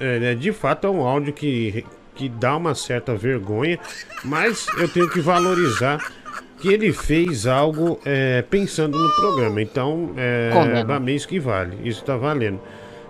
é, 0.00 0.32
é, 0.32 0.34
de 0.34 0.52
fato 0.52 0.86
é 0.86 0.90
um 0.90 1.00
áudio 1.00 1.32
que, 1.32 1.82
que 2.20 2.28
dá 2.28 2.54
uma 2.54 2.74
certa 2.74 3.14
vergonha, 3.14 3.78
mas 4.22 4.66
eu 4.76 4.86
tenho 4.86 5.08
que 5.08 5.20
valorizar 5.20 5.98
que 6.60 6.68
ele 6.68 6.92
fez 6.92 7.46
algo 7.46 7.98
é, 8.04 8.42
pensando 8.42 8.98
no 8.98 9.08
programa. 9.14 9.62
Então, 9.62 10.10
é, 10.18 11.00
mim 11.00 11.14
isso 11.14 11.26
que 11.26 11.40
vale. 11.40 11.78
Isso 11.82 12.04
tá 12.04 12.18
valendo. 12.18 12.60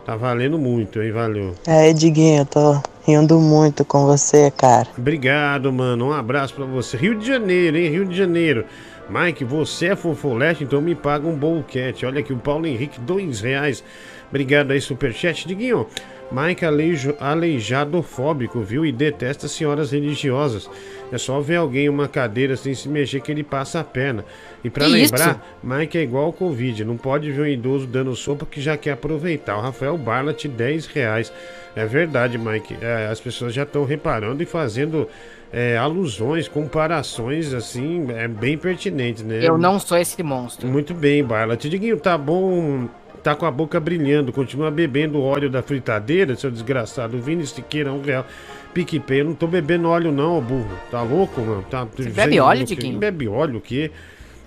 Tá 0.07 0.15
valendo 0.15 0.57
muito, 0.57 1.03
hein? 1.03 1.11
Valeu. 1.11 1.57
Aí, 1.66 1.93
Diguinho, 1.93 2.43
eu 2.43 2.47
tô 2.47 2.81
rindo 3.05 3.41
muito 3.41 3.85
com 3.85 4.07
você, 4.07 4.53
cara. 4.53 4.87
Obrigado, 4.97 5.73
mano. 5.73 6.07
Um 6.07 6.12
abraço 6.12 6.55
pra 6.55 6.65
você. 6.65 6.97
Rio 6.97 7.19
de 7.19 7.27
Janeiro, 7.27 7.77
hein? 7.77 7.91
Rio 7.91 8.05
de 8.05 8.16
Janeiro. 8.16 8.65
Mike, 9.09 9.45
você 9.45 9.87
é 9.87 9.97
fofolete, 9.97 10.62
então 10.62 10.81
me 10.81 10.95
paga 10.95 11.27
um 11.27 11.35
bolquete. 11.35 12.07
Olha 12.07 12.20
aqui, 12.20 12.32
o 12.32 12.39
Paulo 12.39 12.65
Henrique, 12.65 13.01
dois 13.01 13.41
reais. 13.41 13.82
Obrigado 14.28 14.70
aí, 14.70 14.81
superchat. 14.81 15.49
Diguinho, 15.49 15.89
Mike 16.31 16.65
aleijo, 16.65 17.15
aleijadofóbico, 17.19 18.61
viu? 18.61 18.86
E 18.86 18.93
detesta 18.93 19.48
senhoras 19.48 19.90
religiosas. 19.90 20.70
É 21.12 21.19
só 21.19 21.40
ver 21.40 21.57
alguém 21.57 21.86
em 21.86 21.89
uma 21.89 22.07
cadeira 22.07 22.57
sem 22.57 22.73
se 22.73 22.89
mexer 22.89 23.20
que 23.20 23.32
ele 23.32 23.43
passa 23.43 23.81
a 23.81 23.85
perna. 23.85 24.24
E 24.62 24.70
pra 24.70 24.85
Que 24.85 24.93
lembrar, 24.93 25.59
Mike 25.62 25.98
é 25.98 26.02
igual 26.02 26.27
ao 26.27 26.32
Covid. 26.32 26.85
Não 26.85 26.97
pode 26.97 27.32
ver 27.32 27.43
um 27.43 27.47
idoso 27.47 27.86
dando 27.86 28.15
sopa 28.15 28.47
que 28.47 28.61
já 28.61 28.77
quer 28.77 28.93
aproveitar. 28.93 29.57
O 29.57 29.61
Rafael 29.61 29.98
Barlat, 29.98 30.44
10 30.44 30.86
reais. 30.86 31.32
É 31.74 31.85
verdade, 31.85 32.39
Mike. 32.39 32.77
É, 32.81 33.09
as 33.11 33.20
pessoas 33.20 33.52
já 33.52 33.65
estão 33.65 33.85
reparando 33.85 34.43
e 34.43 34.47
fazendo 34.47 35.09
é, 35.52 35.77
alusões, 35.77 36.47
comparações, 36.47 37.52
assim, 37.52 38.07
é 38.11 38.28
bem 38.28 38.57
pertinentes, 38.57 39.23
né? 39.24 39.40
Eu 39.43 39.59
não 39.59 39.78
sou 39.81 39.98
esse 39.98 40.23
monstro. 40.23 40.69
Muito 40.69 40.94
bem, 40.94 41.24
Barlat. 41.24 41.65
Diguinho, 41.65 41.98
tá 41.98 42.16
bom. 42.16 42.89
Tá 43.22 43.34
com 43.34 43.44
a 43.44 43.51
boca 43.51 43.78
brilhando, 43.78 44.32
continua 44.32 44.70
bebendo 44.70 45.20
óleo 45.20 45.51
da 45.51 45.62
fritadeira, 45.62 46.34
seu 46.36 46.51
desgraçado. 46.51 47.18
Vini 47.20 47.47
Siqueira, 47.47 47.92
um 47.92 48.01
real. 48.02 48.26
PicPay, 48.72 49.20
eu 49.20 49.24
não 49.24 49.34
tô 49.34 49.47
bebendo 49.48 49.88
óleo, 49.88 50.12
não, 50.12 50.38
ô 50.38 50.40
burro. 50.40 50.70
Tá 50.90 51.02
louco, 51.02 51.40
mano? 51.40 51.64
Tá, 51.68 51.84
Você 51.84 52.09
bebe 52.09 52.38
óleo, 52.38 52.64
Diguinho? 52.64 52.98
Bebe 52.98 53.26
óleo, 53.28 53.59
o 53.59 53.60
quê? 53.60 53.90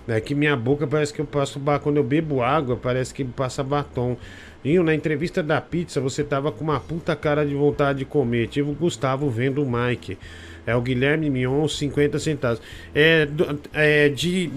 É 0.07 0.19
que 0.19 0.33
minha 0.33 0.55
boca 0.55 0.87
parece 0.87 1.13
que 1.13 1.19
eu 1.21 1.25
passo. 1.25 1.59
ba- 1.59 1.77
Quando 1.79 1.97
eu 1.97 2.03
bebo 2.03 2.41
água, 2.41 2.75
parece 2.75 3.13
que 3.13 3.23
passa 3.23 3.61
batom. 3.63 4.17
Dinho, 4.63 4.81
na 4.81 4.95
entrevista 4.95 5.43
da 5.43 5.59
pizza, 5.59 5.99
você 5.99 6.23
tava 6.23 6.51
com 6.51 6.63
uma 6.63 6.79
puta 6.79 7.15
cara 7.17 7.45
de 7.45 7.53
vontade 7.53 7.99
de 7.99 8.05
comer. 8.05 8.47
Tive 8.47 8.71
o 8.71 8.73
Gustavo 8.73 9.29
vendo 9.29 9.61
o 9.61 9.69
Mike. 9.69 10.17
É 10.65 10.73
o 10.73 10.81
Guilherme 10.81 11.29
Mion, 11.29 11.67
50 11.67 12.17
centavos. 12.17 12.61
É, 12.95 13.27
é 13.73 14.07
de 14.09 14.49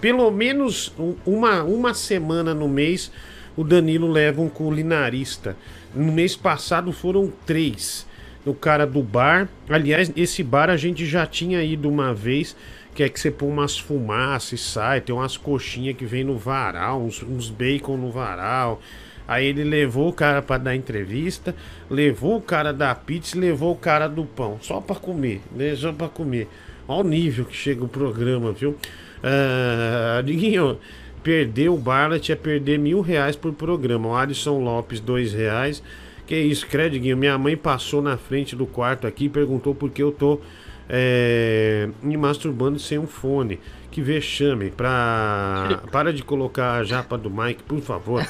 pelo 0.00 0.30
menos 0.30 0.92
um- 0.98 1.16
uma, 1.26 1.64
uma 1.64 1.92
semana 1.92 2.54
no 2.54 2.68
mês, 2.68 3.10
o 3.58 3.64
Danilo 3.64 4.08
leva 4.08 4.40
um 4.40 4.48
culinarista. 4.48 5.56
No 5.92 6.12
mês 6.12 6.36
passado 6.36 6.92
foram 6.92 7.32
três. 7.44 8.06
O 8.46 8.54
cara 8.54 8.86
do 8.86 9.02
bar. 9.02 9.48
Aliás, 9.68 10.12
esse 10.16 10.44
bar 10.44 10.70
a 10.70 10.76
gente 10.76 11.04
já 11.04 11.26
tinha 11.26 11.60
ido 11.60 11.88
uma 11.88 12.14
vez. 12.14 12.54
Que 12.94 13.02
é 13.02 13.08
que 13.08 13.18
você 13.18 13.32
põe 13.32 13.48
umas 13.48 13.76
fumaças 13.76 14.52
e 14.52 14.62
sai. 14.62 15.00
Tem 15.00 15.12
umas 15.12 15.36
coxinhas 15.36 15.96
que 15.96 16.06
vem 16.06 16.22
no 16.22 16.38
varal, 16.38 17.02
uns, 17.02 17.20
uns 17.20 17.50
bacon 17.50 17.96
no 17.96 18.12
varal. 18.12 18.80
Aí 19.26 19.46
ele 19.46 19.64
levou 19.64 20.08
o 20.08 20.12
cara 20.12 20.40
pra 20.40 20.56
dar 20.56 20.76
entrevista, 20.76 21.52
levou 21.90 22.36
o 22.36 22.40
cara 22.40 22.72
da 22.72 22.94
pizza 22.94 23.36
levou 23.36 23.72
o 23.72 23.76
cara 23.76 24.06
do 24.08 24.24
pão. 24.24 24.58
Só 24.62 24.80
pra 24.80 24.94
comer, 24.94 25.42
né? 25.50 25.74
Só 25.74 25.92
pra 25.92 26.08
comer. 26.08 26.46
Olha 26.86 27.04
o 27.04 27.08
nível 27.08 27.44
que 27.44 27.56
chega 27.56 27.84
o 27.84 27.88
programa, 27.88 28.52
viu? 28.52 28.76
Ah, 29.20 30.22
Diguinho, 30.24 30.78
perder 31.22 31.68
o 31.68 31.76
Barlet 31.76 32.32
é 32.32 32.36
perder 32.36 32.78
mil 32.78 33.00
reais 33.00 33.36
por 33.36 33.52
programa. 33.52 34.08
O 34.08 34.16
Alisson 34.16 34.58
Lopes, 34.58 35.00
dois 35.00 35.32
reais. 35.32 35.82
Que 36.26 36.36
isso, 36.36 36.66
Crediguinho? 36.66 37.16
Minha 37.16 37.38
mãe 37.38 37.56
passou 37.56 38.02
na 38.02 38.16
frente 38.16 38.54
do 38.54 38.66
quarto 38.66 39.06
aqui 39.06 39.24
e 39.24 39.28
perguntou 39.28 39.74
por 39.74 39.90
que 39.90 40.02
eu 40.02 40.12
tô 40.12 40.40
é, 40.88 41.88
me 42.02 42.16
masturbando 42.16 42.78
sem 42.78 42.98
um 42.98 43.06
fone. 43.06 43.58
Que 43.90 44.02
vexame. 44.02 44.70
Pra... 44.70 45.80
Para 45.90 46.12
de 46.12 46.22
colocar 46.22 46.74
a 46.74 46.84
japa 46.84 47.16
do 47.16 47.30
Mike, 47.30 47.62
por 47.62 47.80
favor. 47.80 48.26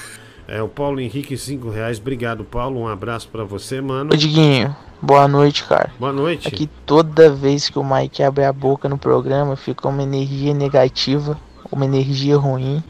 É 0.46 0.62
o 0.62 0.68
Paulo 0.68 0.98
Henrique, 0.98 1.36
cinco 1.36 1.68
reais. 1.68 1.98
Obrigado, 1.98 2.42
Paulo. 2.42 2.80
Um 2.80 2.88
abraço 2.88 3.28
pra 3.28 3.44
você, 3.44 3.82
mano. 3.82 4.16
Diguinho, 4.16 4.74
boa 5.02 5.28
noite, 5.28 5.64
cara. 5.64 5.90
Boa 5.98 6.12
noite. 6.12 6.48
Aqui 6.48 6.70
toda 6.86 7.30
vez 7.30 7.68
que 7.68 7.78
o 7.78 7.84
Mike 7.84 8.22
abre 8.22 8.44
a 8.44 8.52
boca 8.52 8.88
no 8.88 8.96
programa 8.96 9.56
fica 9.56 9.86
uma 9.88 10.02
energia 10.02 10.54
negativa, 10.54 11.38
uma 11.70 11.84
energia 11.84 12.36
ruim, 12.36 12.82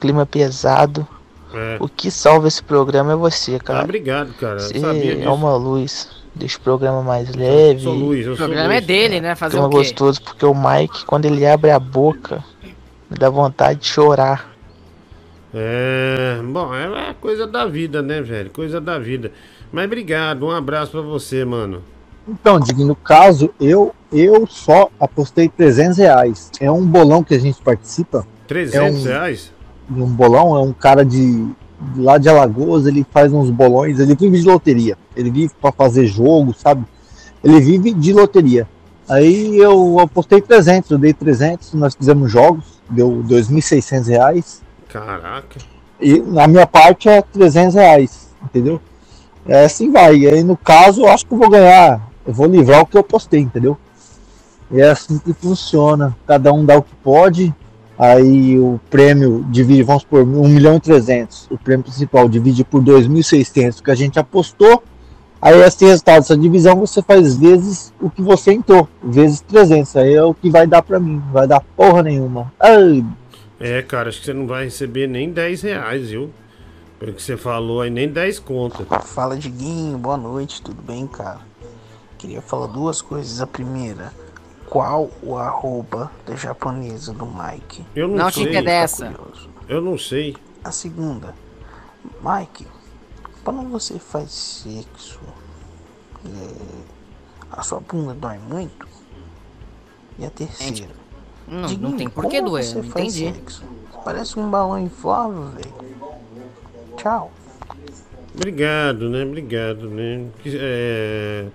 clima 0.00 0.26
pesado. 0.26 1.06
É. 1.54 1.76
O 1.80 1.88
que 1.88 2.10
salva 2.10 2.48
esse 2.48 2.62
programa 2.62 3.12
é 3.12 3.16
você, 3.16 3.58
cara. 3.58 3.80
Ah, 3.80 3.84
obrigado, 3.84 4.32
cara. 4.34 4.54
Eu 4.54 4.60
Você 4.60 4.80
sabia 4.80 5.22
é 5.22 5.28
uma 5.28 5.54
luz. 5.54 6.08
Deixa 6.34 6.56
o 6.56 6.60
programa 6.62 7.02
mais 7.02 7.34
leve. 7.34 7.80
sou 7.82 7.92
luz, 7.92 8.26
eu 8.26 8.32
O 8.32 8.36
programa 8.36 8.74
é 8.74 8.80
dele, 8.80 9.20
né? 9.20 9.34
Fazer 9.34 9.58
o 9.58 9.68
quê? 9.68 9.76
gostoso, 9.76 10.22
porque 10.22 10.46
o 10.46 10.54
Mike, 10.54 11.04
quando 11.04 11.26
ele 11.26 11.44
abre 11.46 11.70
a 11.70 11.78
boca, 11.78 12.42
me 13.10 13.18
dá 13.18 13.28
vontade 13.28 13.80
de 13.80 13.86
chorar. 13.86 14.50
É, 15.54 16.40
bom, 16.42 16.74
é 16.74 17.10
é 17.10 17.14
coisa 17.20 17.46
da 17.46 17.66
vida, 17.66 18.00
né, 18.00 18.22
velho? 18.22 18.48
Coisa 18.50 18.80
da 18.80 18.98
vida. 18.98 19.30
Mas 19.70 19.84
obrigado, 19.84 20.46
um 20.46 20.50
abraço 20.50 20.92
pra 20.92 21.02
você, 21.02 21.44
mano. 21.44 21.82
Então, 22.26 22.58
no 22.58 22.94
caso, 22.94 23.50
eu, 23.60 23.92
eu 24.12 24.46
só 24.46 24.88
apostei 24.98 25.48
300 25.48 25.98
reais. 25.98 26.50
É 26.60 26.70
um 26.70 26.84
bolão 26.84 27.24
que 27.24 27.34
a 27.34 27.38
gente 27.38 27.60
participa. 27.60 28.26
300 28.46 28.74
é 28.74 28.82
um, 28.82 29.02
reais? 29.02 29.52
Um 29.90 30.06
bolão, 30.06 30.56
é 30.56 30.60
um 30.60 30.72
cara 30.72 31.04
de, 31.04 31.46
lá 31.96 32.18
de 32.18 32.28
Alagoas, 32.28 32.86
ele 32.86 33.04
faz 33.10 33.32
uns 33.32 33.50
bolões, 33.50 33.98
ele 33.98 34.14
vive 34.14 34.38
de 34.38 34.46
loteria. 34.46 34.96
Ele 35.16 35.30
vive 35.30 35.52
pra 35.60 35.72
fazer 35.72 36.06
jogo, 36.06 36.54
sabe? 36.54 36.84
Ele 37.42 37.60
vive 37.60 37.92
de 37.92 38.12
loteria. 38.12 38.68
Aí 39.08 39.58
eu 39.58 39.98
apostei 39.98 40.40
300, 40.40 40.90
eu 40.92 40.98
dei 40.98 41.12
300, 41.12 41.74
nós 41.74 41.94
fizemos 41.94 42.30
jogos, 42.30 42.80
deu 42.88 43.22
2.600 43.26 44.06
reais. 44.06 44.62
Caraca. 44.88 45.58
E 46.00 46.20
na 46.20 46.46
minha 46.46 46.66
parte 46.66 47.08
é 47.08 47.20
300 47.20 47.74
reais, 47.74 48.30
entendeu? 48.42 48.80
É 49.46 49.64
assim 49.64 49.90
vai. 49.90 50.26
Aí 50.26 50.44
no 50.44 50.56
caso 50.56 51.02
eu 51.02 51.08
acho 51.08 51.26
que 51.26 51.34
eu 51.34 51.38
vou 51.38 51.50
ganhar, 51.50 52.00
eu 52.26 52.32
vou 52.32 52.46
livrar 52.46 52.82
o 52.82 52.86
que 52.86 52.96
eu 52.96 53.02
postei, 53.02 53.40
entendeu? 53.40 53.76
E 54.70 54.80
é 54.80 54.90
assim 54.90 55.18
que 55.18 55.32
funciona. 55.32 56.16
Cada 56.26 56.52
um 56.52 56.64
dá 56.64 56.78
o 56.78 56.82
que 56.82 56.94
pode. 56.96 57.54
Aí 57.98 58.58
o 58.58 58.80
prêmio 58.90 59.44
divide, 59.50 59.82
vamos 59.82 60.02
por 60.02 60.22
1 60.22 60.48
milhão 60.48 60.76
e 60.76 60.80
300. 60.80 61.48
O 61.50 61.58
prêmio 61.58 61.84
principal 61.84 62.28
divide 62.28 62.64
por 62.64 62.82
2.600 62.82 63.82
que 63.82 63.90
a 63.90 63.94
gente 63.94 64.18
apostou. 64.18 64.82
Aí 65.40 65.60
esse 65.60 65.84
resultado 65.84 66.20
dessa 66.20 66.36
divisão 66.36 66.76
você 66.76 67.02
faz 67.02 67.36
vezes 67.36 67.92
o 68.00 68.08
que 68.08 68.22
você 68.22 68.52
entrou, 68.52 68.88
vezes 69.02 69.40
300. 69.40 69.96
Aí 69.96 70.14
é 70.14 70.22
o 70.22 70.32
que 70.32 70.48
vai 70.48 70.66
dar 70.66 70.82
pra 70.82 70.98
mim. 70.98 71.16
Não 71.24 71.32
vai 71.32 71.46
dar 71.46 71.60
porra 71.76 72.02
nenhuma. 72.02 72.52
Ai, 72.58 73.04
É, 73.60 73.82
cara, 73.82 74.08
acho 74.08 74.20
que 74.20 74.26
você 74.26 74.32
não 74.32 74.46
vai 74.46 74.64
receber 74.64 75.06
nem 75.06 75.30
10 75.30 75.62
reais, 75.62 76.10
viu? 76.10 76.30
Pelo 76.98 77.12
que 77.12 77.22
você 77.22 77.36
falou 77.36 77.82
aí, 77.82 77.90
nem 77.90 78.08
10 78.08 78.38
conto. 78.38 78.86
Fala, 79.04 79.36
Diguinho, 79.36 79.98
boa 79.98 80.16
noite, 80.16 80.62
tudo 80.62 80.80
bem, 80.82 81.06
cara? 81.06 81.51
Queria 82.22 82.40
falar 82.40 82.68
duas 82.68 83.02
coisas. 83.02 83.40
A 83.40 83.48
primeira, 83.48 84.12
qual 84.70 85.10
o 85.24 85.36
arroba 85.36 86.08
da 86.24 86.36
japonesa 86.36 87.12
do 87.12 87.26
Mike? 87.26 87.84
Eu 87.96 88.06
não, 88.06 88.16
Não 88.16 88.30
te 88.30 88.34
sei. 88.34 88.48
interessa. 88.48 89.12
Eu 89.68 89.80
não 89.80 89.98
sei. 89.98 90.36
A 90.62 90.70
segunda, 90.70 91.34
Mike, 92.22 92.64
quando 93.42 93.68
você 93.68 93.98
faz 93.98 94.30
sexo, 94.30 95.18
é, 96.24 96.54
a 97.50 97.60
sua 97.64 97.80
bunda 97.80 98.14
dói 98.14 98.38
muito? 98.38 98.86
E 100.16 100.24
a 100.24 100.30
terceira? 100.30 100.94
Não, 101.48 101.66
Diguinho, 101.66 101.90
não 101.90 101.96
tem 101.96 102.08
por 102.08 102.26
que 102.28 102.40
doer, 102.40 102.62
você 102.62 102.76
não 102.76 102.84
faz 102.84 103.16
entendi. 103.16 103.36
sexo? 103.36 103.64
Parece 104.04 104.38
um 104.38 104.48
balão 104.48 104.78
inflável, 104.78 105.46
velho. 105.48 105.74
Tchau. 106.96 107.32
Obrigado, 108.32 109.10
né? 109.10 109.24
Obrigado, 109.24 109.90
né? 109.90 110.28
É... 110.46 111.48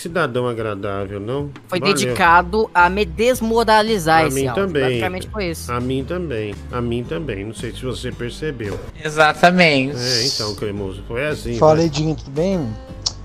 que 0.00 0.08
cidadão 0.08 0.48
agradável, 0.48 1.20
não? 1.20 1.50
Foi 1.68 1.78
Valeu. 1.78 1.94
dedicado 1.94 2.70
a 2.74 2.88
me 2.88 3.04
desmoralizar 3.04 4.22
A 4.22 4.26
esse 4.26 4.34
mim 4.34 4.46
áudio. 4.46 4.66
também. 4.66 4.82
Basicamente 4.82 5.28
foi 5.28 5.50
isso. 5.50 5.70
A 5.70 5.78
mim 5.78 6.04
também. 6.04 6.54
A 6.72 6.80
mim 6.80 7.04
também. 7.04 7.44
Não 7.44 7.54
sei 7.54 7.70
se 7.72 7.84
você 7.84 8.10
percebeu. 8.10 8.80
Exatamente. 9.04 9.96
É, 9.96 10.26
então, 10.26 10.54
Cremoso. 10.54 11.02
Foi 11.06 11.26
assim. 11.26 11.58
Fala 11.58 11.74
vai. 11.76 11.84
aí, 11.84 11.90
Dinho, 11.90 12.14
tudo 12.16 12.30
bem? 12.30 12.66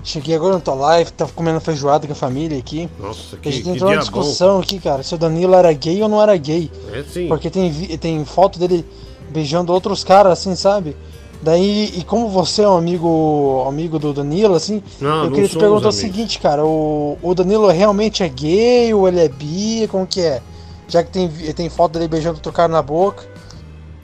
Cheguei 0.04 0.36
agora 0.36 0.54
na 0.54 0.60
tua 0.60 0.74
live, 0.74 1.10
tava 1.12 1.32
comendo 1.32 1.60
feijoada 1.60 2.06
com 2.06 2.12
a 2.12 2.16
família 2.16 2.56
aqui. 2.58 2.88
Nossa, 3.00 3.34
a 3.34 3.38
que, 3.38 3.50
gente 3.50 3.64
que 3.64 3.70
entrou 3.70 3.90
numa 3.90 4.00
discussão 4.00 4.60
aqui, 4.60 4.78
cara, 4.78 5.02
se 5.02 5.12
o 5.14 5.18
Danilo 5.18 5.54
era 5.54 5.72
gay 5.72 6.00
ou 6.00 6.08
não 6.08 6.22
era 6.22 6.36
gay. 6.36 6.70
É 6.92 7.02
sim. 7.02 7.26
Porque 7.26 7.50
tem, 7.50 7.72
tem 7.98 8.24
foto 8.24 8.58
dele 8.58 8.84
beijando 9.30 9.72
outros 9.72 10.04
caras, 10.04 10.32
assim, 10.32 10.54
sabe? 10.54 10.94
Daí, 11.42 11.92
e 11.96 12.02
como 12.02 12.28
você 12.28 12.62
é 12.62 12.68
um 12.68 12.76
amigo 12.76 13.64
amigo 13.68 13.98
do 13.98 14.12
Danilo, 14.12 14.54
assim, 14.54 14.82
Não, 15.00 15.08
eu 15.08 15.24
não 15.24 15.30
queria 15.32 15.48
te 15.48 15.56
perguntar 15.58 15.88
o 15.88 15.92
seguinte, 15.92 16.38
cara, 16.40 16.64
o, 16.64 17.18
o 17.22 17.34
Danilo 17.34 17.68
realmente 17.68 18.22
é 18.22 18.28
gay 18.28 18.92
ou 18.94 19.06
ele 19.06 19.20
é 19.20 19.28
bi? 19.28 19.86
Como 19.88 20.06
que 20.06 20.20
é? 20.20 20.40
Já 20.88 21.02
que 21.02 21.10
tem, 21.10 21.28
tem 21.28 21.68
foto 21.68 21.92
dele 21.94 22.08
beijando 22.08 22.36
outro 22.36 22.52
cara 22.52 22.68
na 22.72 22.82
boca. 22.82 23.24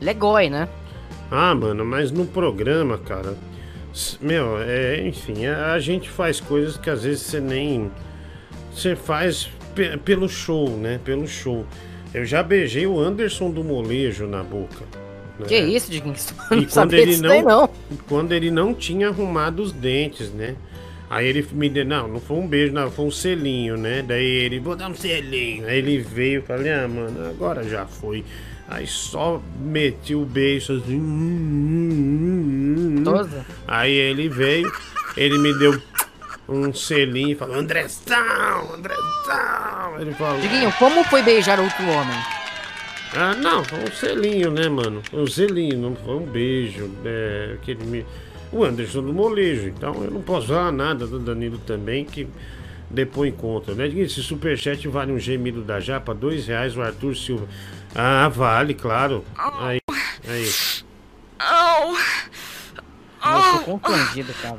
Ele 0.00 0.10
é 0.10 0.14
goi, 0.14 0.50
né? 0.50 0.68
Ah, 1.30 1.54
mano, 1.54 1.84
mas 1.84 2.10
no 2.10 2.26
programa, 2.26 2.98
cara. 2.98 3.34
Meu, 4.20 4.58
é, 4.60 5.06
enfim, 5.06 5.46
a, 5.46 5.72
a 5.72 5.78
gente 5.78 6.08
faz 6.10 6.40
coisas 6.40 6.76
que 6.76 6.90
às 6.90 7.02
vezes 7.02 7.22
você 7.22 7.40
nem. 7.40 7.90
Você 8.74 8.94
faz 8.96 9.48
pe- 9.74 9.96
pelo 9.98 10.28
show, 10.28 10.68
né? 10.68 11.00
Pelo 11.04 11.26
show. 11.26 11.64
Eu 12.12 12.24
já 12.24 12.42
beijei 12.42 12.86
o 12.86 12.98
Anderson 13.00 13.50
do 13.50 13.62
molejo 13.64 14.26
na 14.26 14.42
boca. 14.42 14.84
Né? 15.42 15.48
Que 15.48 15.58
isso, 15.58 15.90
Diguinho? 15.90 16.14
E 16.52 16.56
não 16.56 16.64
quando 16.64 16.92
ele 16.94 17.06
disso 17.06 17.22
daí, 17.22 17.42
não, 17.42 17.60
não. 17.60 17.70
quando 18.08 18.32
ele 18.32 18.50
não 18.50 18.74
tinha 18.74 19.08
arrumado 19.08 19.62
os 19.62 19.72
dentes, 19.72 20.30
né? 20.32 20.56
Aí 21.08 21.26
ele 21.26 21.46
me 21.52 21.68
deu, 21.68 21.84
não, 21.84 22.08
não 22.08 22.20
foi 22.20 22.38
um 22.38 22.46
beijo, 22.46 22.72
não, 22.72 22.90
foi 22.90 23.04
um 23.04 23.10
selinho, 23.10 23.76
né? 23.76 24.02
Daí 24.02 24.24
ele, 24.24 24.58
vou 24.58 24.74
dar 24.74 24.88
um 24.88 24.94
selinho. 24.94 25.66
Aí 25.66 25.76
ele 25.76 25.98
veio, 25.98 26.42
falei, 26.42 26.72
ah, 26.72 26.88
mano, 26.88 27.28
agora 27.28 27.62
já 27.64 27.84
foi. 27.84 28.24
Aí 28.66 28.86
só 28.86 29.42
meti 29.60 30.14
o 30.14 30.24
beijo 30.24 30.78
assim. 30.78 30.98
hum, 30.98 31.90
hum, 31.92 32.96
hum. 32.98 33.04
Tosa. 33.04 33.44
Aí 33.68 33.92
ele 33.92 34.30
veio, 34.30 34.72
ele 35.14 35.36
me 35.36 35.52
deu 35.58 35.78
um 36.48 36.72
selinho 36.72 37.32
e 37.32 37.34
falou, 37.34 37.56
Andressão, 37.56 38.74
Andressão. 38.74 40.00
Ele 40.00 40.12
falou, 40.14 40.40
Diguinho, 40.40 40.72
como 40.78 41.04
foi 41.04 41.22
beijar 41.22 41.60
outro 41.60 41.86
homem? 41.90 42.18
Ah, 43.14 43.34
não, 43.34 43.62
foi 43.64 43.78
um 43.80 43.92
selinho, 43.92 44.50
né, 44.50 44.68
mano? 44.68 45.02
Foi 45.10 45.20
um 45.20 45.26
selinho, 45.26 45.78
não 45.78 45.94
foi 45.94 46.14
um 46.14 46.26
beijo. 46.26 46.90
É, 47.04 47.56
que 47.62 47.72
ele 47.72 47.84
me... 47.84 48.06
O 48.50 48.64
Anderson 48.64 49.02
do 49.02 49.14
molejo, 49.14 49.68
então 49.68 50.04
eu 50.04 50.10
não 50.10 50.20
posso 50.20 50.48
falar 50.48 50.70
nada 50.70 51.06
do 51.06 51.18
Danilo 51.18 51.56
também, 51.58 52.04
que 52.04 52.28
depois 52.90 53.32
conta, 53.34 53.74
né? 53.74 53.88
Esse 53.88 54.22
superchat 54.22 54.86
vale 54.88 55.10
um 55.10 55.18
gemido 55.18 55.62
da 55.62 55.80
Japa, 55.80 56.14
dois 56.14 56.46
reais, 56.46 56.76
o 56.76 56.82
Arthur 56.82 57.16
Silva. 57.16 57.48
Ah, 57.94 58.28
vale, 58.28 58.74
claro. 58.74 59.24
Aí, 59.58 59.80
aí. 60.28 60.50
Eu 63.24 63.52
tô 63.64 63.78
confundido, 63.78 64.34
cara. 64.42 64.58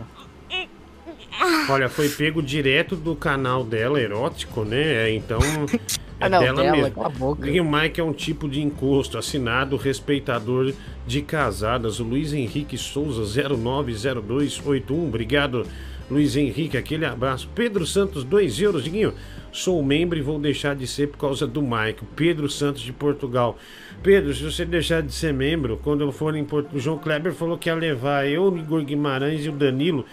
Olha, 1.69 1.89
foi 1.89 2.09
pego 2.09 2.41
direto 2.41 2.95
do 2.95 3.15
canal 3.15 3.63
dela, 3.63 3.99
erótico, 3.99 4.63
né? 4.63 5.09
É, 5.09 5.13
Então. 5.13 5.39
É 6.23 6.29
Canal 6.29 6.41
dela, 6.41 6.61
dela, 6.63 6.77
mesmo. 6.77 6.91
cala 6.91 7.07
a 7.07 7.09
boca. 7.09 7.41
Green 7.41 7.61
Mike 7.61 7.99
é 7.99 8.03
um 8.03 8.13
tipo 8.13 8.47
de 8.47 8.61
encosto 8.61 9.17
assinado 9.17 9.75
respeitador 9.75 10.73
de 11.05 11.21
casadas. 11.21 11.99
O 11.99 12.03
Luiz 12.05 12.31
Henrique 12.33 12.77
Souza 12.77 13.23
090281. 13.25 15.05
Obrigado, 15.05 15.65
Luiz 16.09 16.37
Henrique. 16.37 16.77
Aquele 16.77 17.05
abraço. 17.05 17.49
Pedro 17.53 17.85
Santos, 17.85 18.23
2 18.23 18.61
euros. 18.61 18.85
Diguinho, 18.85 19.13
sou 19.51 19.83
membro 19.83 20.17
e 20.17 20.21
vou 20.21 20.39
deixar 20.39 20.75
de 20.75 20.87
ser 20.87 21.07
por 21.07 21.17
causa 21.17 21.45
do 21.45 21.61
Mike. 21.61 22.05
Pedro 22.15 22.49
Santos 22.49 22.81
de 22.81 22.93
Portugal. 22.93 23.57
Pedro, 24.01 24.33
se 24.33 24.43
você 24.43 24.63
deixar 24.63 25.01
de 25.01 25.13
ser 25.13 25.33
membro, 25.33 25.77
quando 25.83 26.01
eu 26.01 26.11
for 26.11 26.35
em 26.35 26.45
Portugal, 26.45 26.77
o 26.77 26.79
João 26.79 26.97
Kleber 26.97 27.33
falou 27.33 27.57
que 27.57 27.67
ia 27.67 27.75
levar 27.75 28.25
eu, 28.27 28.45
o 28.45 28.57
Igor 28.57 28.81
Guimarães 28.83 29.45
e 29.45 29.49
o 29.49 29.51
Danilo 29.51 30.05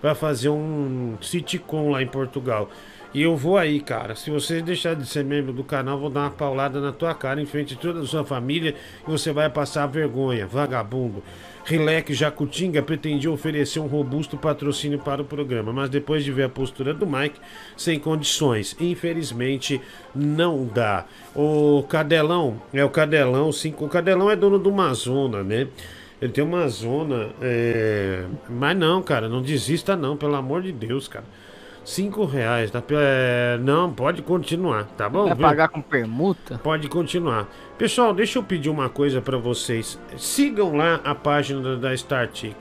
para 0.00 0.14
fazer 0.14 0.48
um 0.48 1.16
sitcom 1.20 1.90
lá 1.90 2.02
em 2.02 2.06
Portugal. 2.06 2.70
E 3.14 3.22
eu 3.22 3.34
vou 3.36 3.56
aí, 3.56 3.80
cara. 3.80 4.14
Se 4.14 4.30
você 4.30 4.60
deixar 4.60 4.94
de 4.94 5.06
ser 5.06 5.24
membro 5.24 5.52
do 5.52 5.64
canal, 5.64 5.98
vou 5.98 6.10
dar 6.10 6.20
uma 6.20 6.30
paulada 6.30 6.80
na 6.80 6.92
tua 6.92 7.14
cara 7.14 7.40
em 7.40 7.46
frente 7.46 7.74
a 7.74 7.76
toda 7.76 8.00
a 8.00 8.06
sua 8.06 8.24
família 8.24 8.74
e 9.06 9.10
você 9.10 9.32
vai 9.32 9.48
passar 9.48 9.86
vergonha, 9.86 10.46
vagabundo. 10.46 11.22
Rilek 11.64 12.14
Jacutinga 12.14 12.82
pretendia 12.82 13.30
oferecer 13.30 13.78
um 13.78 13.86
robusto 13.86 14.38
patrocínio 14.38 14.98
para 14.98 15.20
o 15.20 15.24
programa, 15.24 15.70
mas 15.70 15.90
depois 15.90 16.24
de 16.24 16.32
ver 16.32 16.44
a 16.44 16.48
postura 16.48 16.94
do 16.94 17.06
Mike, 17.06 17.38
sem 17.76 17.98
condições. 17.98 18.74
Infelizmente, 18.80 19.80
não 20.14 20.64
dá. 20.66 21.04
O 21.34 21.82
Cadelão, 21.88 22.60
é 22.72 22.82
o 22.82 22.88
Cadelão, 22.88 23.52
sim. 23.52 23.74
O 23.78 23.88
Cadelão 23.88 24.30
é 24.30 24.36
dono 24.36 24.58
de 24.58 24.68
uma 24.68 24.94
zona, 24.94 25.42
né? 25.42 25.68
Ele 26.20 26.32
tem 26.32 26.42
uma 26.42 26.66
zona. 26.68 27.30
é, 27.40 28.24
Mas 28.48 28.76
não, 28.76 29.02
cara, 29.02 29.28
não 29.28 29.42
desista, 29.42 29.94
não, 29.94 30.16
pelo 30.16 30.36
amor 30.36 30.62
de 30.62 30.72
Deus, 30.72 31.06
cara. 31.06 31.24
Cinco 31.88 32.26
reais, 32.26 32.70
tá? 32.70 32.82
É, 32.90 33.56
Não, 33.62 33.90
pode 33.90 34.20
continuar, 34.20 34.84
tá 34.94 35.08
bom? 35.08 35.24
Vai 35.24 35.34
viu? 35.34 35.46
pagar 35.46 35.68
com 35.68 35.80
permuta? 35.80 36.58
Pode 36.58 36.86
continuar. 36.86 37.48
Pessoal, 37.78 38.12
deixa 38.12 38.38
eu 38.38 38.42
pedir 38.42 38.68
uma 38.68 38.90
coisa 38.90 39.22
pra 39.22 39.38
vocês. 39.38 39.98
Sigam 40.18 40.76
lá 40.76 41.00
a 41.02 41.14
página 41.14 41.76
da 41.78 41.96
Star 41.96 42.28
Chick. 42.30 42.54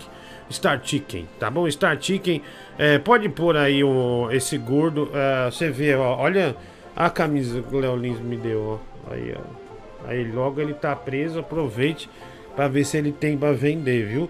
Star 0.50 0.80
Chicken, 0.82 1.28
tá 1.38 1.52
bom? 1.52 1.70
Star 1.70 2.02
Chicken, 2.02 2.42
é, 2.80 3.00
pode 3.00 3.28
pôr 3.28 3.58
aí 3.58 3.84
o, 3.84 4.30
esse 4.32 4.58
gordo. 4.58 5.10
é, 5.14 5.52
você 5.52 5.70
vê, 5.70 5.94
ó, 5.94 6.16
olha 6.16 6.56
a 6.96 7.10
camisa 7.10 7.62
que 7.62 7.76
o 7.76 7.80
Léo 7.82 7.98
Lins 7.98 8.22
me 8.22 8.38
deu, 8.38 8.80
ó. 8.80 9.14
Aí, 9.14 9.36
ó. 9.36 10.08
Aí 10.08 10.32
logo 10.32 10.62
ele 10.62 10.74
tá 10.74 10.96
preso, 10.96 11.40
aproveite 11.40 12.10
pra 12.56 12.70
ver 12.70 12.86
se 12.86 12.98
ele 12.98 13.12
tem 13.12 13.38
pra 13.38 13.52
vender, 13.52 14.06
viu? 14.06 14.30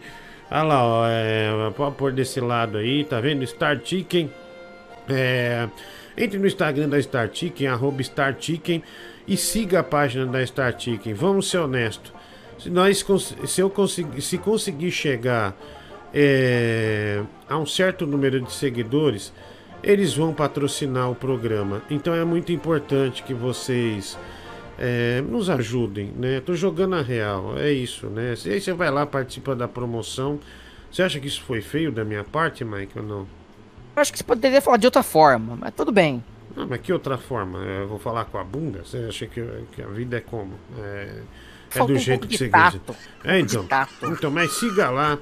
Olha 0.49 0.63
lá, 0.63 0.83
ó, 0.83 1.05
é, 1.07 1.71
pode 1.77 1.95
pôr 1.97 2.11
desse 2.11 2.39
lado 2.41 2.79
aí, 2.79 3.03
tá 3.03 3.21
vendo? 3.21 3.45
Star 3.45 3.79
Chicken. 3.83 4.31
É, 5.09 5.67
entre 6.17 6.39
no 6.39 6.47
Instagram 6.47 6.89
da 6.89 7.01
Star 7.01 7.29
Chicken, 7.31 7.67
arroba 7.67 8.01
Star 8.03 8.35
Chicken, 8.39 8.83
e 9.27 9.37
siga 9.37 9.79
a 9.79 9.83
página 9.83 10.25
da 10.25 10.45
Star 10.45 10.77
Chicken. 10.77 11.13
Vamos 11.13 11.49
ser 11.49 11.59
honestos. 11.59 12.11
Se, 12.57 12.69
nós, 12.69 13.05
se 13.45 13.61
eu 13.61 13.69
conseguir, 13.69 14.21
se 14.21 14.37
conseguir 14.37 14.91
chegar 14.91 15.55
é, 16.13 17.23
a 17.47 17.57
um 17.57 17.65
certo 17.65 18.07
número 18.07 18.41
de 18.41 18.51
seguidores, 18.51 19.31
eles 19.83 20.13
vão 20.15 20.33
patrocinar 20.33 21.11
o 21.11 21.15
programa. 21.15 21.81
Então 21.89 22.13
é 22.13 22.25
muito 22.25 22.51
importante 22.51 23.21
que 23.23 23.33
vocês 23.33 24.17
é, 24.77 25.21
nos 25.21 25.49
ajudem, 25.49 26.11
né? 26.15 26.39
Tô 26.39 26.55
jogando 26.55 26.95
a 26.95 27.01
real, 27.01 27.57
é 27.57 27.71
isso, 27.71 28.07
né? 28.07 28.33
Aí 28.45 28.59
você 28.59 28.73
vai 28.73 28.89
lá, 28.89 29.05
participa 29.05 29.55
da 29.55 29.67
promoção. 29.67 30.39
Você 30.91 31.03
acha 31.03 31.19
que 31.19 31.27
isso 31.27 31.41
foi 31.41 31.61
feio 31.61 31.91
da 31.91 32.03
minha 32.03 32.23
parte, 32.23 32.63
Mike, 32.63 32.97
ou 32.97 33.05
não? 33.05 33.36
Eu 33.97 34.01
acho 34.01 34.11
que 34.11 34.19
você 34.19 34.23
poderia 34.23 34.61
falar 34.61 34.77
de 34.77 34.85
outra 34.85 35.01
forma, 35.01 35.57
mas 35.59 35.73
tudo 35.73 35.91
bem. 35.91 36.23
Ah, 36.55 36.67
mas 36.69 36.79
que 36.81 36.93
outra 36.93 37.17
forma? 37.17 37.57
Eu 37.57 37.87
vou 37.87 37.97
falar 37.97 38.25
com 38.25 38.37
a 38.37 38.43
bunda? 38.43 38.83
Você 38.85 38.97
acha 39.09 39.25
que, 39.25 39.43
que 39.71 39.81
a 39.81 39.87
vida 39.87 40.17
é 40.17 40.21
como? 40.21 40.53
É, 40.77 41.21
é 41.73 41.79
do 41.79 41.93
um 41.93 41.97
jeito 41.97 42.27
que 42.27 42.33
de 42.33 42.37
você 42.37 42.47
tato, 42.47 42.79
um 42.91 43.27
É, 43.27 43.39
então. 43.39 43.65
Então, 44.03 44.29
mas 44.29 44.51
siga 44.51 44.91
lá. 44.91 45.17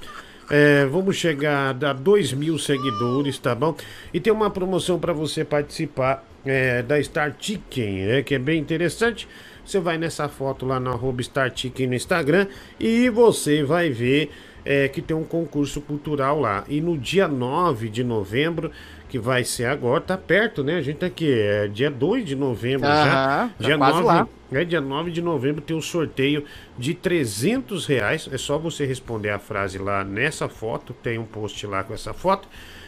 É, 0.51 0.85
vamos 0.87 1.15
chegar 1.15 1.69
a 1.85 1.93
2 1.93 2.33
mil 2.33 2.59
seguidores, 2.59 3.39
tá 3.39 3.55
bom? 3.55 3.77
E 4.13 4.19
tem 4.19 4.33
uma 4.33 4.49
promoção 4.49 4.99
para 4.99 5.13
você 5.13 5.45
participar 5.45 6.25
é, 6.45 6.83
da 6.83 7.01
Star 7.01 7.33
Chicken, 7.39 8.05
né, 8.05 8.23
que 8.23 8.35
é 8.35 8.39
bem 8.39 8.59
interessante. 8.59 9.25
Você 9.65 9.79
vai 9.79 9.97
nessa 9.97 10.27
foto 10.27 10.65
lá 10.65 10.81
no 10.81 10.91
arroba 10.91 11.23
Star 11.23 11.49
Chicken 11.55 11.87
no 11.87 11.95
Instagram 11.95 12.47
e 12.77 13.09
você 13.09 13.63
vai 13.63 13.89
ver 13.89 14.29
é, 14.65 14.87
que 14.87 15.01
tem 15.01 15.15
um 15.15 15.23
concurso 15.23 15.79
cultural 15.79 16.39
lá. 16.39 16.63
E 16.67 16.81
no 16.81 16.97
dia 16.97 17.27
9 17.27 17.87
de 17.87 18.03
novembro, 18.03 18.71
que 19.07 19.19
vai 19.19 19.43
ser 19.43 19.65
agora, 19.65 20.01
tá 20.01 20.17
perto, 20.17 20.63
né? 20.63 20.75
A 20.77 20.81
gente 20.81 20.97
tá 20.97 21.05
aqui, 21.05 21.31
é 21.31 21.67
dia 21.67 21.89
2 21.91 22.25
de 22.25 22.35
novembro 22.35 22.87
já. 22.87 23.03
Aham, 23.03 23.47
tá 23.49 23.53
Dia 23.63 23.77
quase 23.77 23.93
9, 24.01 24.07
lá. 24.07 24.27
é 24.51 24.65
dia 24.65 24.81
9 24.81 25.11
de 25.11 25.21
novembro 25.21 25.61
tem 25.61 25.77
o 25.77 25.81
sorteio 25.81 26.43
de 26.77 26.93
300 26.93 27.85
reais. 27.85 28.27
É 28.31 28.37
só 28.37 28.57
você 28.57 28.85
responder 28.85 29.29
a 29.29 29.39
frase 29.39 29.77
lá 29.77 30.03
nessa 30.03 30.49
foto. 30.49 30.93
Tem 30.93 31.17
um 31.17 31.25
post 31.25 31.65
lá 31.67 31.83
com 31.83 31.93
essa 31.93 32.13
foto. 32.13 32.47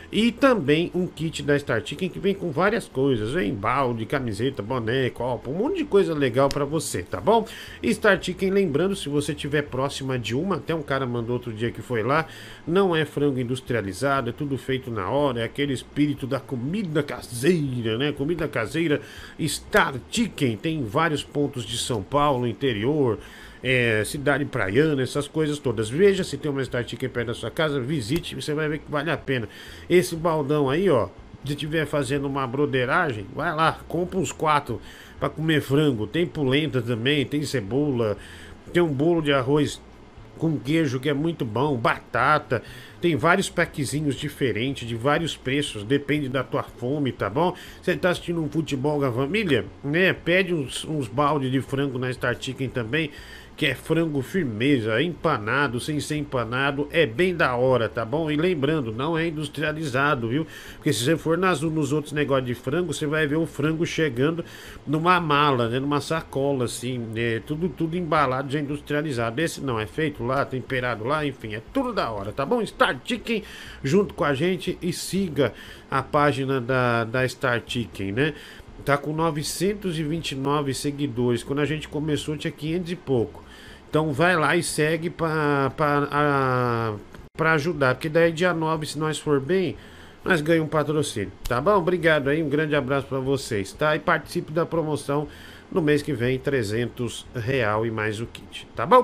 E 0.09 0.31
também 0.31 0.89
um 0.95 1.05
kit 1.05 1.43
da 1.43 1.57
Star 1.59 1.85
Chicken 1.85 2.07
que 2.07 2.19
vem 2.19 2.33
com 2.33 2.49
várias 2.49 2.87
coisas. 2.87 3.31
Vem 3.31 3.53
balde, 3.53 4.05
camiseta, 4.05 4.61
boné, 4.61 5.09
copo, 5.09 5.51
um 5.51 5.55
monte 5.55 5.77
de 5.77 5.85
coisa 5.85 6.13
legal 6.13 6.47
pra 6.47 6.63
você, 6.63 7.03
tá 7.03 7.19
bom? 7.19 7.45
Star 7.85 8.21
Chicken, 8.21 8.51
lembrando, 8.51 8.95
se 8.95 9.09
você 9.09 9.33
estiver 9.33 9.63
próxima 9.63 10.17
de 10.17 10.33
uma, 10.33 10.55
até 10.55 10.73
um 10.73 10.81
cara 10.81 11.05
mandou 11.05 11.33
outro 11.35 11.51
dia 11.51 11.71
que 11.71 11.81
foi 11.81 12.03
lá, 12.03 12.25
não 12.65 12.95
é 12.95 13.03
frango 13.03 13.39
industrializado, 13.39 14.29
é 14.29 14.33
tudo 14.33 14.57
feito 14.57 14.89
na 14.89 15.09
hora, 15.09 15.41
é 15.41 15.43
aquele 15.43 15.73
espírito 15.73 16.25
da 16.25 16.39
comida 16.39 17.03
caseira, 17.03 17.97
né? 17.97 18.13
Comida 18.13 18.47
caseira 18.47 19.01
Star 19.41 19.95
Chicken, 20.09 20.55
tem 20.55 20.77
em 20.77 20.85
vários 20.85 21.23
pontos 21.23 21.65
de 21.65 21.77
São 21.77 22.01
Paulo, 22.01 22.47
interior, 22.47 23.19
é, 23.63 24.03
cidade 24.05 24.45
praiana, 24.45 25.01
essas 25.01 25.27
coisas 25.27 25.59
todas. 25.59 25.89
Veja 25.89 26.23
se 26.23 26.37
tem 26.37 26.51
uma 26.51 26.63
Star 26.63 26.87
Chicken 26.87 27.09
perto 27.09 27.27
da 27.27 27.33
sua 27.33 27.51
casa, 27.51 27.79
visite, 27.79 28.35
você 28.35 28.53
vai 28.53 28.69
ver 28.69 28.79
que 28.79 28.89
vale 28.89 29.11
a 29.11 29.17
pena. 29.17 29.47
Esse 29.89 30.15
baldão 30.15 30.69
aí, 30.69 30.89
ó, 30.89 31.09
se 31.45 31.53
estiver 31.53 31.85
fazendo 31.85 32.25
uma 32.27 32.45
broderagem, 32.45 33.25
vai 33.33 33.53
lá, 33.55 33.79
compra 33.87 34.19
uns 34.19 34.31
quatro 34.31 34.81
para 35.19 35.29
comer 35.29 35.61
frango. 35.61 36.05
Tem 36.07 36.25
polenta 36.25 36.81
também, 36.81 37.25
tem 37.25 37.43
cebola, 37.43 38.17
tem 38.73 38.81
um 38.81 38.91
bolo 38.91 39.21
de 39.21 39.31
arroz 39.31 39.81
com 40.37 40.57
queijo 40.57 40.99
que 40.99 41.09
é 41.09 41.13
muito 41.13 41.43
bom, 41.43 41.75
batata. 41.75 42.61
Tem 43.01 43.15
vários 43.15 43.49
packzinhos 43.49 44.15
diferentes, 44.15 44.87
de 44.87 44.95
vários 44.95 45.35
preços, 45.35 45.83
depende 45.83 46.29
da 46.29 46.43
tua 46.43 46.63
fome, 46.63 47.11
tá 47.11 47.29
bom? 47.29 47.55
Você 47.81 47.95
tá 47.95 48.09
assistindo 48.09 48.41
um 48.41 48.49
futebol 48.49 48.99
com 48.99 49.05
a 49.05 49.11
família, 49.11 49.65
né? 49.83 50.13
Pede 50.13 50.53
uns, 50.53 50.85
uns 50.85 51.09
de 51.51 51.61
frango 51.61 51.99
na 51.99 52.11
Star 52.11 52.35
Chicken 52.39 52.69
também, 52.69 53.11
que 53.57 53.65
é 53.65 53.73
frango 53.73 54.21
firmeza, 54.21 55.01
empanado, 55.01 55.79
sem 55.79 55.99
ser 55.99 56.17
empanado, 56.17 56.87
é 56.91 57.07
bem 57.07 57.35
da 57.35 57.55
hora, 57.55 57.89
tá 57.89 58.05
bom? 58.05 58.29
E 58.29 58.35
lembrando, 58.35 58.93
não 58.93 59.17
é 59.17 59.27
industrializado, 59.27 60.29
viu? 60.29 60.45
Porque 60.75 60.93
se 60.93 61.03
você 61.03 61.17
for 61.17 61.39
nas, 61.39 61.61
nos 61.61 61.91
outros 61.91 62.13
negócios 62.13 62.45
de 62.45 62.53
frango, 62.53 62.93
você 62.93 63.07
vai 63.07 63.25
ver 63.25 63.37
o 63.37 63.47
frango 63.47 63.83
chegando 63.83 64.45
numa 64.85 65.19
mala, 65.19 65.67
né? 65.67 65.79
Numa 65.79 65.99
sacola, 65.99 66.65
assim, 66.65 66.99
né? 66.99 67.39
Tudo, 67.47 67.67
tudo 67.67 67.97
embalado, 67.97 68.51
já 68.51 68.59
industrializado. 68.59 69.41
Esse 69.41 69.59
não, 69.59 69.79
é 69.79 69.87
feito 69.87 70.23
lá, 70.23 70.45
temperado 70.45 71.03
lá, 71.03 71.25
enfim, 71.25 71.55
é 71.55 71.61
tudo 71.73 71.91
da 71.91 72.11
hora, 72.11 72.31
tá 72.31 72.45
bom? 72.45 72.63
Star 72.63 73.01
Chicken 73.03 73.41
junto 73.83 74.13
com 74.13 74.23
a 74.23 74.35
gente 74.35 74.77
e 74.79 74.93
siga 74.93 75.51
a 75.89 76.03
página 76.03 76.61
da, 76.61 77.05
da 77.05 77.27
Star 77.27 77.63
Chicken, 77.65 78.11
né? 78.11 78.33
Tá 78.85 78.97
com 78.97 79.11
929 79.13 80.75
seguidores. 80.75 81.41
Quando 81.41 81.59
a 81.59 81.65
gente 81.65 81.87
começou 81.87 82.37
tinha 82.37 82.51
500 82.51 82.91
e 82.91 82.95
pouco. 82.95 83.46
Então 83.89 84.11
vai 84.11 84.35
lá 84.35 84.55
e 84.55 84.63
segue 84.63 85.09
para 85.09 85.71
ajudar. 87.39 87.95
Porque 87.95 88.09
daí 88.09 88.31
dia 88.31 88.53
9, 88.53 88.85
se 88.85 88.99
nós 88.99 89.17
for 89.17 89.39
bem, 89.39 89.75
nós 90.23 90.41
ganhamos 90.41 90.67
um 90.67 90.69
patrocínio. 90.69 91.31
Tá 91.47 91.61
bom? 91.61 91.77
Obrigado 91.77 92.29
aí. 92.29 92.43
Um 92.43 92.49
grande 92.49 92.75
abraço 92.75 93.07
para 93.07 93.19
vocês, 93.19 93.71
tá? 93.71 93.95
E 93.95 93.99
participe 93.99 94.51
da 94.51 94.65
promoção 94.65 95.27
no 95.71 95.81
mês 95.81 96.01
que 96.01 96.13
vem, 96.13 96.39
300 96.39 97.25
real 97.35 97.85
e 97.85 97.91
mais 97.91 98.21
o 98.21 98.25
kit, 98.25 98.67
tá 98.75 98.85
bom? 98.85 99.01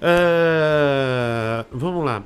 Uh, 0.00 1.64
vamos 1.72 2.04
lá. 2.04 2.22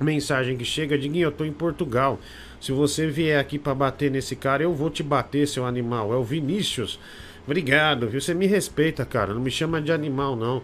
Mensagem 0.00 0.56
que 0.56 0.64
chega, 0.64 0.98
Diguinho, 0.98 1.26
eu 1.26 1.32
tô 1.32 1.44
em 1.44 1.52
Portugal. 1.52 2.18
Se 2.60 2.72
você 2.72 3.06
vier 3.06 3.38
aqui 3.38 3.58
para 3.58 3.74
bater 3.74 4.10
nesse 4.10 4.34
cara, 4.34 4.62
eu 4.62 4.72
vou 4.74 4.90
te 4.90 5.02
bater, 5.02 5.46
seu 5.46 5.66
animal. 5.66 6.12
É 6.12 6.16
o 6.16 6.24
Vinícius. 6.24 6.98
Obrigado, 7.44 8.08
viu? 8.08 8.20
Você 8.20 8.34
me 8.34 8.46
respeita, 8.46 9.04
cara. 9.04 9.34
Não 9.34 9.40
me 9.40 9.50
chama 9.50 9.80
de 9.80 9.92
animal, 9.92 10.36
não. 10.36 10.62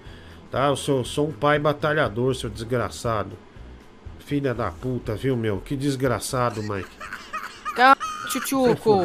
Tá? 0.50 0.68
Eu 0.68 0.76
sou, 0.76 1.04
sou 1.04 1.28
um 1.28 1.32
pai 1.32 1.58
batalhador, 1.58 2.34
seu 2.34 2.48
desgraçado. 2.48 3.32
Filha 4.18 4.54
da 4.54 4.70
puta, 4.70 5.14
viu, 5.14 5.36
meu? 5.36 5.58
Que 5.58 5.76
desgraçado, 5.76 6.62
Mike. 6.62 6.88
Calma, 7.74 7.96
tchutchuco. 8.28 9.02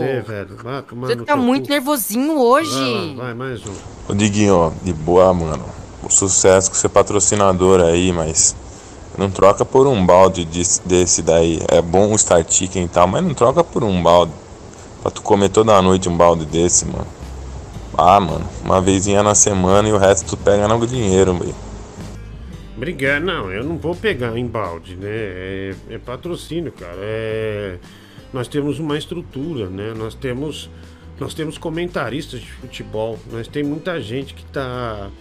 Você 1.01 1.15
tá 1.17 1.35
muito 1.35 1.67
cu. 1.67 1.71
nervosinho 1.71 2.39
hoje. 2.39 3.15
Vai, 3.15 3.15
vai, 3.15 3.33
mais 3.33 3.65
um. 3.65 3.73
Ô, 4.09 4.13
Diguinho, 4.13 4.55
ó, 4.55 4.71
de 4.81 4.93
boa, 4.93 5.33
mano. 5.33 5.65
O 6.01 6.09
sucesso 6.09 6.69
com 6.69 6.75
ser 6.75 6.89
patrocinador 6.89 7.79
aí, 7.81 8.11
mas 8.11 8.55
não 9.17 9.29
troca 9.29 9.63
por 9.63 9.87
um 9.87 10.05
balde 10.05 10.43
desse, 10.43 10.81
desse 10.85 11.21
daí. 11.21 11.61
É 11.69 11.81
bom 11.81 12.13
o 12.13 12.17
Star 12.17 12.43
Chicken 12.47 12.85
e 12.85 12.87
tal, 12.87 13.07
mas 13.07 13.23
não 13.23 13.33
troca 13.33 13.63
por 13.63 13.83
um 13.83 14.01
balde. 14.01 14.33
Pra 15.01 15.11
tu 15.11 15.21
comer 15.21 15.49
toda 15.49 15.81
noite 15.81 16.09
um 16.09 16.17
balde 16.17 16.45
desse, 16.45 16.85
mano. 16.85 17.07
Ah, 17.97 18.19
mano, 18.19 18.47
uma 18.63 18.81
vezinha 18.81 19.21
na 19.21 19.35
semana 19.35 19.87
e 19.87 19.91
o 19.91 19.97
resto 19.97 20.35
tu 20.35 20.37
pega 20.37 20.67
no 20.67 20.85
dinheiro, 20.87 21.33
velho. 21.35 21.55
Obrigado, 22.75 23.23
não, 23.23 23.51
eu 23.51 23.63
não 23.63 23.77
vou 23.77 23.95
pegar 23.95 24.37
em 24.37 24.47
balde, 24.47 24.95
né? 24.95 25.07
É, 25.07 25.75
é, 25.91 25.97
patrocínio, 25.99 26.71
cara. 26.71 26.97
É... 26.97 27.77
Nós 28.33 28.47
temos 28.47 28.79
uma 28.79 28.97
estrutura, 28.97 29.69
né? 29.69 29.93
Nós 29.95 30.15
temos, 30.15 30.69
nós 31.19 31.35
temos 31.35 31.59
comentaristas 31.59 32.41
de 32.41 32.51
futebol. 32.51 33.19
Nós 33.31 33.47
tem 33.47 33.63
muita 33.63 34.01
gente 34.01 34.33
que 34.33 34.43
tá, 34.45 35.11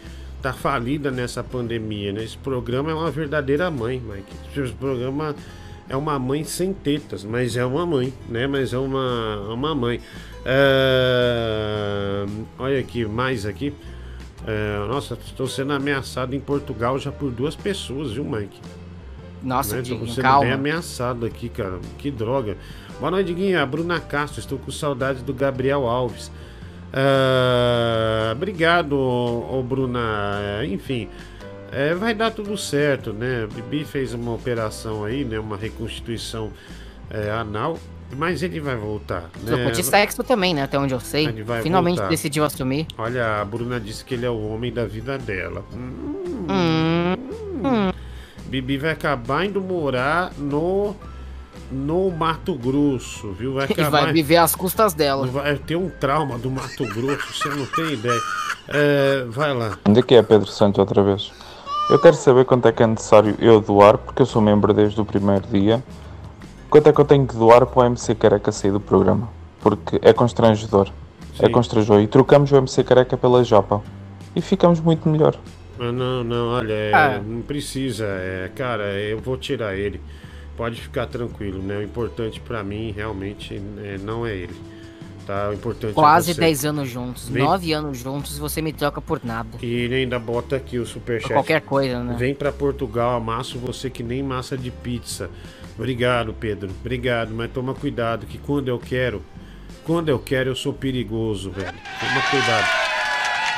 tá 0.40 0.54
falida 0.54 1.10
nessa 1.10 1.44
pandemia, 1.44 2.10
né? 2.10 2.24
Esse 2.24 2.38
programa 2.38 2.90
é 2.90 2.94
uma 2.94 3.10
verdadeira 3.10 3.70
mãe, 3.70 4.00
Mike. 4.00 4.60
Esse 4.60 4.72
programa 4.72 5.36
é 5.90 5.96
uma 5.96 6.18
mãe 6.18 6.42
sem 6.42 6.72
tetas, 6.72 7.22
mas 7.22 7.54
é 7.54 7.64
uma 7.66 7.84
mãe, 7.84 8.14
né? 8.30 8.46
Mas 8.46 8.72
é 8.72 8.78
uma, 8.78 9.52
uma 9.52 9.74
mãe. 9.74 10.00
É... 10.44 12.24
Olha 12.58 12.78
aqui, 12.78 13.04
mais 13.04 13.46
aqui. 13.46 13.72
É... 14.46 14.86
Nossa, 14.88 15.14
estou 15.24 15.46
sendo 15.46 15.72
ameaçado 15.72 16.34
em 16.34 16.40
Portugal 16.40 16.98
já 16.98 17.12
por 17.12 17.30
duas 17.30 17.54
pessoas, 17.54 18.12
viu, 18.12 18.24
Mike? 18.24 18.60
Nossa, 19.42 19.76
né? 19.76 19.82
Diguinho, 19.82 20.08
sendo 20.08 20.22
calma. 20.22 20.44
bem 20.44 20.52
ameaçado 20.52 21.26
aqui, 21.26 21.48
cara. 21.48 21.80
Que 21.98 22.10
droga. 22.10 22.56
Boa 22.98 23.10
noite, 23.10 23.26
Diguinho. 23.28 23.60
A 23.60 23.66
Bruna 23.66 23.98
Castro. 24.00 24.40
Estou 24.40 24.58
com 24.58 24.70
saudades 24.70 25.22
do 25.22 25.34
Gabriel 25.34 25.86
Alves. 25.86 26.30
É... 26.92 28.32
Obrigado, 28.32 28.92
ô, 28.92 29.62
Bruna. 29.62 30.64
Enfim, 30.64 31.08
é, 31.72 31.94
vai 31.94 32.14
dar 32.14 32.30
tudo 32.30 32.56
certo, 32.56 33.14
né? 33.14 33.48
Bibi 33.52 33.84
fez 33.84 34.12
uma 34.12 34.34
operação 34.34 35.04
aí, 35.04 35.24
né? 35.24 35.38
Uma 35.38 35.56
reconstituição 35.56 36.52
é, 37.08 37.30
anal. 37.30 37.78
Mas 38.16 38.42
ele 38.42 38.60
vai 38.60 38.76
voltar. 38.76 39.30
Né? 39.42 39.70
de 39.70 39.82
sexo 39.82 40.22
também, 40.22 40.52
né? 40.54 40.62
Até 40.64 40.78
onde 40.78 40.92
eu 40.92 41.00
sei. 41.00 41.26
Ele 41.26 41.42
vai 41.42 41.62
Finalmente 41.62 41.96
voltar. 41.96 42.10
decidiu 42.10 42.44
assumir. 42.44 42.86
Olha, 42.98 43.40
a 43.40 43.44
Bruna 43.44 43.80
disse 43.80 44.04
que 44.04 44.14
ele 44.14 44.26
é 44.26 44.30
o 44.30 44.48
homem 44.52 44.72
da 44.72 44.84
vida 44.84 45.16
dela. 45.18 45.64
Hum, 45.74 46.22
Hum, 46.48 47.14
hum. 47.64 47.92
Bibi 48.46 48.76
vai 48.78 48.90
acabar 48.90 49.44
indo 49.46 49.60
morar 49.60 50.32
no 50.36 50.94
no 51.70 52.10
Mato 52.10 52.54
Grosso, 52.54 53.32
viu? 53.32 53.54
Vai 53.54 53.66
E 53.70 53.72
acabar. 53.72 54.02
vai 54.04 54.12
viver 54.12 54.36
às 54.36 54.54
custas 54.54 54.92
dela. 54.92 55.26
Vai 55.26 55.56
ter 55.56 55.76
um 55.76 55.88
trauma 55.88 56.36
do 56.38 56.50
Mato 56.50 56.84
Grosso, 56.86 57.32
você 57.32 57.48
não 57.48 57.64
tem 57.64 57.92
ideia. 57.94 58.20
É, 58.68 59.24
vai 59.28 59.54
lá. 59.54 59.78
Onde 59.88 60.00
é 60.00 60.02
que 60.02 60.14
é 60.14 60.22
Pedro 60.22 60.48
Santos 60.48 60.78
outra 60.78 61.02
vez? 61.02 61.32
Eu 61.90 61.98
quero 61.98 62.14
saber 62.16 62.44
quanto 62.44 62.68
é 62.68 62.72
que 62.72 62.82
é 62.82 62.86
necessário 62.86 63.34
eu 63.38 63.60
doar, 63.60 63.96
porque 63.96 64.20
eu 64.20 64.26
sou 64.26 64.42
membro 64.42 64.72
desde 64.74 65.00
o 65.00 65.04
primeiro 65.04 65.46
dia. 65.48 65.82
Quanto 66.72 66.88
é 66.88 66.92
que 66.94 66.98
eu 67.02 67.04
tenho 67.04 67.26
que 67.26 67.36
doar 67.36 67.66
para 67.66 67.82
o 67.82 67.84
MC 67.84 68.14
Careca 68.14 68.50
sair 68.50 68.70
do 68.70 68.80
programa? 68.80 69.28
Porque 69.60 69.98
é 70.00 70.10
constrangedor. 70.14 70.88
É 71.38 71.44
Sim. 71.44 71.52
constrangedor. 71.52 72.00
E 72.00 72.06
trocamos 72.06 72.50
o 72.50 72.56
MC 72.56 72.82
Careca 72.82 73.14
pela 73.14 73.44
Japa. 73.44 73.82
E 74.34 74.40
ficamos 74.40 74.80
muito 74.80 75.06
melhor. 75.06 75.36
Ah, 75.78 75.92
não, 75.92 76.24
não, 76.24 76.48
olha, 76.48 76.72
é, 76.72 76.94
Ah. 76.94 77.20
não 77.22 77.42
precisa, 77.42 78.06
é, 78.06 78.50
cara, 78.56 78.84
eu 78.98 79.18
vou 79.18 79.36
tirar 79.36 79.76
ele. 79.76 80.00
Pode 80.56 80.80
ficar 80.80 81.06
tranquilo, 81.08 81.62
né? 81.62 81.76
O 81.76 81.82
importante 81.82 82.40
pra 82.40 82.64
mim 82.64 82.90
realmente 82.96 83.60
é, 83.84 83.98
não 83.98 84.26
é 84.26 84.34
ele. 84.34 84.54
Tá? 85.26 85.50
O 85.50 85.52
importante 85.52 85.92
Quase 85.92 86.30
é 86.30 86.34
você. 86.34 86.40
10 86.40 86.64
anos 86.64 86.88
juntos. 86.88 87.28
Vem- 87.28 87.44
9 87.44 87.70
anos 87.74 87.98
juntos 87.98 88.38
você 88.38 88.62
me 88.62 88.72
troca 88.72 88.98
por 89.02 89.20
nada. 89.22 89.50
E 89.60 89.66
ele 89.66 89.94
ainda 89.96 90.18
bota 90.18 90.56
aqui 90.56 90.78
o 90.78 90.86
superchat. 90.86 91.34
Qualquer 91.34 91.60
coisa, 91.60 92.02
né? 92.02 92.16
Vem 92.18 92.34
pra 92.34 92.50
Portugal, 92.50 93.16
amasso 93.18 93.58
você 93.58 93.90
que 93.90 94.02
nem 94.02 94.22
massa 94.22 94.56
de 94.56 94.70
pizza. 94.70 95.28
Obrigado, 95.76 96.34
Pedro. 96.34 96.70
Obrigado, 96.80 97.32
mas 97.34 97.50
toma 97.50 97.74
cuidado 97.74 98.26
que 98.26 98.38
quando 98.38 98.68
eu 98.68 98.78
quero, 98.78 99.22
quando 99.84 100.08
eu 100.08 100.18
quero 100.18 100.50
eu 100.50 100.56
sou 100.56 100.72
perigoso, 100.72 101.50
velho. 101.50 101.72
Toma 102.00 102.22
cuidado. 102.30 102.82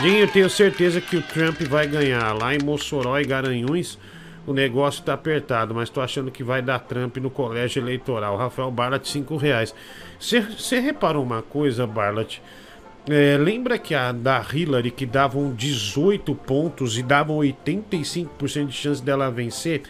Dinho, 0.01 0.19
eu 0.19 0.29
tenho 0.29 0.51
certeza 0.51 1.01
que 1.01 1.17
o 1.17 1.23
Trump 1.23 1.61
vai 1.63 1.87
ganhar. 1.87 2.33
Lá 2.33 2.55
em 2.55 2.59
Mossoró 2.59 3.19
e 3.19 3.25
Garanhuns, 3.25 3.99
o 4.47 4.53
negócio 4.53 5.05
tá 5.05 5.15
apertado, 5.15 5.75
mas 5.75 5.89
tô 5.89 6.01
achando 6.01 6.31
que 6.31 6.43
vai 6.43 6.61
dar 6.61 6.81
Trump 6.81 7.17
no 7.19 7.31
colégio 7.31 7.81
eleitoral. 7.81 8.37
Rafael 8.37 8.71
Barlat, 8.71 9.07
5 9.07 9.37
reais. 9.37 9.75
Você 10.19 10.81
reparou 10.81 11.23
uma 11.23 11.43
coisa, 11.43 11.87
Barlat? 11.87 12.41
É, 13.09 13.37
lembra 13.37 13.79
que 13.79 13.95
a 13.95 14.13
da 14.13 14.45
Hillary 14.51 14.91
que 14.91 15.05
davam 15.05 15.53
18 15.53 16.35
pontos 16.35 16.97
e 16.97 17.03
davam 17.03 17.37
85% 17.37 18.67
de 18.67 18.73
chance 18.73 19.03
dela 19.03 19.31
vencer? 19.31 19.83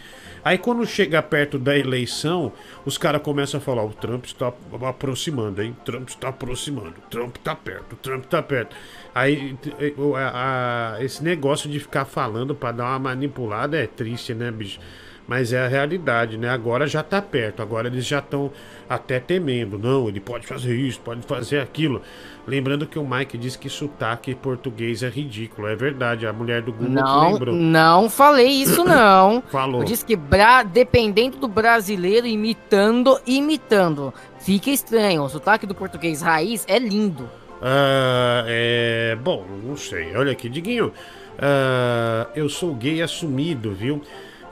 Aí 0.45 0.59
quando 0.59 0.85
chega 0.85 1.23
perto 1.23 1.57
da 1.57 1.75
eleição, 1.75 2.53
os 2.85 2.99
caras 2.99 3.21
começam 3.23 3.57
a 3.57 3.61
falar: 3.61 3.83
o 3.83 3.89
Trump 3.91 4.25
está 4.25 4.53
aproximando, 4.87 5.59
hein? 5.61 5.75
Trump 5.83 6.07
está 6.07 6.29
aproximando, 6.29 6.93
Trump 7.09 7.35
está 7.37 7.55
perto, 7.55 7.95
Trump 7.95 8.25
está 8.25 8.43
perto. 8.43 8.75
Aí 9.13 9.57
eh, 9.79 9.93
a- 10.15 10.95
a- 10.97 11.03
esse 11.03 11.23
negócio 11.23 11.67
de 11.67 11.79
ficar 11.79 12.05
falando 12.05 12.53
para 12.53 12.71
dar 12.73 12.85
uma 12.91 12.99
manipulada 12.99 13.75
é 13.75 13.87
triste, 13.87 14.35
né, 14.35 14.51
bicho? 14.51 14.79
Mas 15.27 15.51
é 15.51 15.65
a 15.65 15.67
realidade, 15.67 16.37
né? 16.37 16.47
Agora 16.49 16.85
já 16.85 17.01
tá 17.01 17.19
perto, 17.19 17.59
agora 17.63 17.87
eles 17.87 18.05
já 18.05 18.19
estão 18.19 18.51
até 18.87 19.19
temendo. 19.19 19.79
Não, 19.79 20.07
ele 20.07 20.19
pode 20.19 20.45
fazer 20.45 20.75
isso, 20.75 20.99
pode 20.99 21.23
fazer 21.25 21.59
aquilo. 21.59 21.99
Lembrando 22.47 22.85
que 22.85 22.99
o 22.99 23.07
Mike 23.07 23.37
disse 23.39 23.57
que 23.57 23.69
sotaque 23.69 24.35
português 24.35 25.01
é 25.01 25.09
ridículo. 25.09 25.67
É 25.67 25.75
verdade, 25.75 26.27
a 26.27 26.31
mulher 26.33 26.61
do 26.61 26.71
Google 26.71 26.89
Não, 26.89 27.33
lembrou. 27.33 27.55
não 27.55 28.09
falei 28.09 28.47
isso 28.47 28.83
não. 28.85 29.41
Falou. 29.51 29.81
Eu 29.81 29.85
disse 29.85 30.05
que 30.05 30.15
bra... 30.15 30.61
dependendo 30.61 31.37
do 31.37 31.47
brasileiro 31.47 32.27
imitando, 32.27 33.19
imitando. 33.25 34.13
Fica 34.39 34.69
estranho. 34.69 35.23
O 35.23 35.29
sotaque 35.29 35.65
do 35.65 35.73
português 35.73 36.21
raiz 36.21 36.63
é 36.67 36.77
lindo. 36.77 37.27
Ah, 37.61 38.43
é. 38.47 39.17
Bom, 39.23 39.43
não 39.63 39.75
sei. 39.75 40.15
Olha 40.15 40.31
aqui, 40.31 40.47
Diguinho. 40.47 40.93
ah, 41.39 42.27
eu 42.35 42.47
sou 42.47 42.75
gay 42.75 43.01
assumido, 43.01 43.73
viu? 43.73 44.01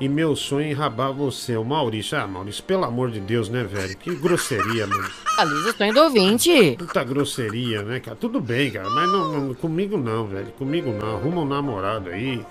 E 0.04 0.10
meu 0.10 0.36
sonho 0.36 0.66
é 0.68 0.72
enrabar 0.72 1.14
você, 1.14 1.56
o 1.56 1.64
Maurício. 1.64 2.18
Ah, 2.18 2.28
Maurício, 2.28 2.62
pelo 2.66 2.84
amor 2.84 3.10
de 3.10 3.22
Deus, 3.22 3.48
né, 3.48 3.64
velho? 3.64 3.96
Que 3.96 4.14
grosseria, 4.14 4.86
mano. 4.86 5.10
Alisa, 5.38 5.70
o 5.70 5.78
sonho 5.78 5.94
do 5.94 6.02
ouvinte. 6.02 6.76
Puta 6.78 7.02
grosseria, 7.06 7.84
né, 7.84 8.02
cara? 8.02 8.18
Tudo 8.18 8.42
bem, 8.42 8.70
cara, 8.70 8.90
mas 8.90 9.10
não, 9.10 9.32
não- 9.40 9.54
comigo 9.54 9.96
não, 9.98 10.28
velho. 10.28 10.48
Comigo 10.60 10.92
não. 10.92 11.16
Arruma 11.16 11.44
um 11.44 11.46
namorado 11.48 12.10
aí. 12.10 12.46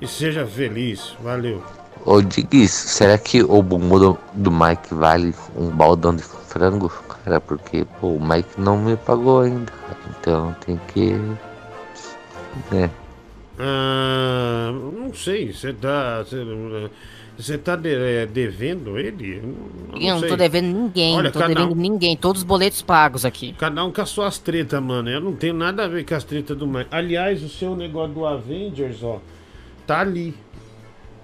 E 0.00 0.06
seja 0.06 0.46
feliz. 0.46 1.16
Valeu. 1.20 1.60
Ô 2.04 2.22
Diguis, 2.22 2.70
será 2.70 3.18
que 3.18 3.42
o 3.42 3.60
bumbum 3.62 3.98
do, 3.98 4.18
do 4.32 4.52
Mike 4.52 4.94
vale 4.94 5.34
um 5.56 5.70
baldão 5.70 6.14
de 6.14 6.22
frango? 6.22 6.88
Cara, 7.24 7.40
porque 7.40 7.84
pô, 8.00 8.10
o 8.10 8.24
Mike 8.24 8.60
não 8.60 8.76
me 8.78 8.96
pagou 8.96 9.40
ainda. 9.40 9.72
Então 10.20 10.54
tem 10.64 10.80
que. 10.94 11.14
Né? 12.70 12.88
Ah, 13.58 14.70
não 14.72 15.12
sei, 15.14 15.52
você 15.52 15.72
tá. 15.72 16.24
Você, 17.38 17.58
tá 17.58 17.76
de- 17.76 17.94
é, 17.94 18.24
devendo 18.26 18.98
ele? 18.98 19.42
Eu 19.92 20.00
Eu 20.00 20.14
não 20.14 20.20
sei. 20.20 20.28
tô 20.30 20.36
devendo 20.36 20.66
ninguém, 20.74 21.14
Olha, 21.16 21.24
não 21.24 21.30
tô 21.32 21.38
devendo 21.46 21.72
um- 21.72 21.74
ninguém. 21.74 22.16
Todos 22.16 22.40
os 22.40 22.46
boletos 22.46 22.80
pagos 22.80 23.26
aqui. 23.26 23.54
Cada 23.58 23.84
um 23.84 23.92
com 23.92 24.00
as 24.00 24.08
suas 24.08 24.38
tretas, 24.38 24.82
mano. 24.82 25.10
Eu 25.10 25.20
não 25.20 25.34
tenho 25.34 25.52
nada 25.52 25.84
a 25.84 25.88
ver 25.88 26.04
com 26.06 26.14
as 26.14 26.24
tretas 26.24 26.56
do 26.56 26.66
Mike. 26.66 26.88
Aliás, 26.90 27.42
o 27.42 27.48
seu 27.50 27.76
negócio 27.76 28.14
do 28.14 28.24
Avengers, 28.26 29.02
ó, 29.02 29.20
tá 29.86 30.00
ali. 30.00 30.34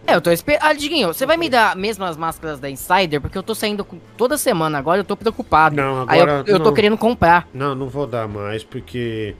É, 0.06 0.14
eu 0.14 0.20
tô 0.20 0.30
esperando. 0.30 0.62
Ah, 0.64 0.72
Diguinho, 0.74 1.08
você 1.08 1.24
vai 1.24 1.36
me 1.38 1.48
dar 1.48 1.76
mesmo 1.76 2.04
as 2.04 2.16
máscaras 2.16 2.58
da 2.60 2.68
Insider? 2.68 3.20
Porque 3.20 3.38
eu 3.38 3.42
tô 3.42 3.54
saindo 3.54 3.86
toda 4.16 4.36
semana 4.36 4.76
agora, 4.76 5.00
eu 5.00 5.04
tô 5.04 5.16
preocupado. 5.16 5.76
Não, 5.76 6.04
Aí 6.08 6.18
eu, 6.18 6.24
agora 6.24 6.44
eu 6.46 6.58
tô 6.58 6.64
não. 6.66 6.74
querendo 6.74 6.98
comprar. 6.98 7.48
Não, 7.54 7.74
não 7.74 7.88
vou 7.88 8.06
dar 8.06 8.28
mais, 8.28 8.62
porque 8.64 9.34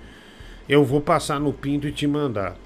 eu 0.69 0.85
vou 0.85 1.01
passar 1.03 1.39
no 1.41 1.53
pinto 1.53 1.87
e 1.87 1.93
te 1.93 2.07
mandar. 2.07 2.57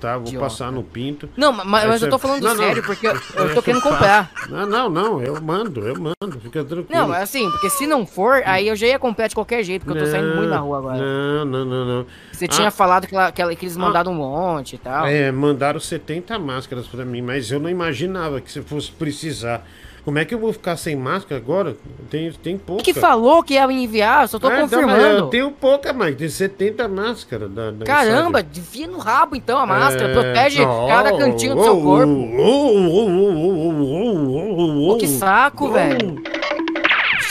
Tá? 0.00 0.16
Vou 0.16 0.28
Idiota. 0.28 0.46
passar 0.46 0.70
no 0.70 0.82
pinto. 0.84 1.28
Não, 1.36 1.52
ma- 1.52 1.64
mas, 1.64 1.84
mas 1.84 1.92
eu 1.94 2.06
você- 2.06 2.08
tô 2.08 2.18
falando 2.18 2.40
Não, 2.42 2.54
não. 2.54 2.62
sério, 2.62 2.82
porque 2.84 3.06
eu, 3.08 3.12
eu 3.34 3.50
tô 3.54 3.60
querendo 3.62 3.82
comprar. 3.82 4.30
Não, 4.48 4.64
não, 4.64 4.88
não, 4.88 5.20
eu 5.22 5.40
mando, 5.42 5.80
eu 5.88 5.94
mando, 5.98 6.38
fica 6.40 6.62
tranquilo. 6.62 6.86
Não, 6.90 7.12
é 7.12 7.22
assim, 7.22 7.50
porque 7.50 7.68
se 7.68 7.84
não 7.86 8.06
for, 8.06 8.40
aí 8.46 8.68
eu 8.68 8.76
já 8.76 8.86
ia 8.86 8.98
comprar 8.98 9.26
de 9.26 9.34
qualquer 9.34 9.64
jeito, 9.64 9.84
porque 9.84 9.98
eu 9.98 10.04
tô 10.04 10.10
saindo 10.10 10.36
muito 10.36 10.50
na 10.50 10.58
rua 10.58 10.78
agora. 10.78 10.98
Não, 10.98 11.44
não, 11.44 11.64
não, 11.64 11.84
não. 11.84 12.06
Você 12.32 12.44
Ah, 12.44 12.48
tinha 12.48 12.70
falado 12.70 13.08
que, 13.08 13.14
ela- 13.16 13.32
que 13.32 13.42
ela- 13.42 13.54
que 13.56 13.64
eles 13.64 13.76
mandaram 13.76 14.12
um 14.12 14.14
monte 14.14 14.74
e 14.76 14.78
tal. 14.78 15.04
É, 15.06 15.32
mandaram 15.32 15.80
70 15.80 16.38
máscaras 16.38 16.86
pra 16.86 17.04
mim, 17.04 17.20
mas 17.20 17.50
eu 17.50 17.58
não 17.58 17.68
imaginava 17.68 18.40
que 18.40 18.52
você 18.52 18.62
fosse 18.62 18.92
precisar. 18.92 19.66
Como 20.08 20.18
é 20.18 20.24
que 20.24 20.34
eu 20.34 20.38
vou 20.38 20.54
ficar 20.54 20.74
sem 20.78 20.96
máscara 20.96 21.38
agora? 21.38 21.76
Tem, 22.08 22.32
tem 22.32 22.56
pouca. 22.56 22.82
que 22.82 22.94
falou 22.94 23.42
que 23.42 23.52
ia 23.52 23.66
me 23.66 23.74
enviar? 23.74 24.26
Só 24.26 24.38
tô 24.38 24.48
É, 24.50 24.62
então, 24.64 24.80
confirmando. 24.80 25.02
eu 25.18 25.26
tenho 25.26 25.50
pouca, 25.50 25.92
mas 25.92 26.16
tem 26.16 26.30
70 26.30 26.88
máscaras. 26.88 27.50
Da, 27.50 27.70
da 27.70 27.84
Caramba, 27.84 28.40
enfia 28.40 28.86
no 28.86 28.96
rabo 28.96 29.36
então 29.36 29.58
a 29.58 29.66
máscara, 29.66 30.10
É, 30.10 30.14
protege 30.14 30.64
não, 30.64 30.88
cada 30.88 31.14
cantinho 31.14 31.54
do 31.56 31.62
seu 31.62 31.76
oh, 31.78 31.82
corpo. 31.82 32.10
oh, 32.10 32.40
oh, 32.40 32.88
oh, 32.88 33.34
oh, 33.36 33.82
oh, 33.82 34.56
oh, 34.56 34.92
oh, 34.94 34.96
que 34.96 35.06
saco, 35.06 35.66
oh. 35.66 35.72
velho. 35.72 36.22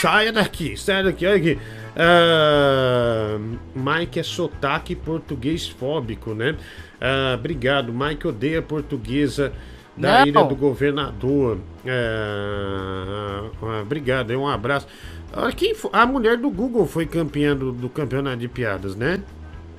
Saia 0.00 0.32
daqui, 0.32 0.76
saia 0.76 1.02
daqui, 1.02 1.26
olha 1.26 1.34
aqui. 1.36 1.58
Ah, 1.96 3.40
Mike 3.74 4.20
é 4.20 4.22
sotaque 4.22 4.94
português 4.94 5.66
fóbico, 5.66 6.32
né? 6.32 6.54
Ah, 7.00 7.34
obrigado, 7.36 7.92
Mike 7.92 8.28
odeia 8.28 8.62
portuguesa 8.62 9.52
da 9.98 10.20
Não. 10.20 10.26
ilha 10.26 10.44
do 10.44 10.54
governador. 10.54 11.58
Ah, 11.86 13.44
ah, 13.62 13.82
obrigado, 13.82 14.32
é 14.32 14.36
um 14.36 14.46
abraço. 14.48 14.86
Ah, 15.32 15.50
Quem 15.52 15.74
a 15.92 16.06
mulher 16.06 16.36
do 16.36 16.50
Google 16.50 16.86
foi 16.86 17.06
campeã 17.06 17.54
do, 17.56 17.72
do 17.72 17.88
campeonato 17.88 18.38
de 18.38 18.48
piadas, 18.48 18.94
né? 18.96 19.20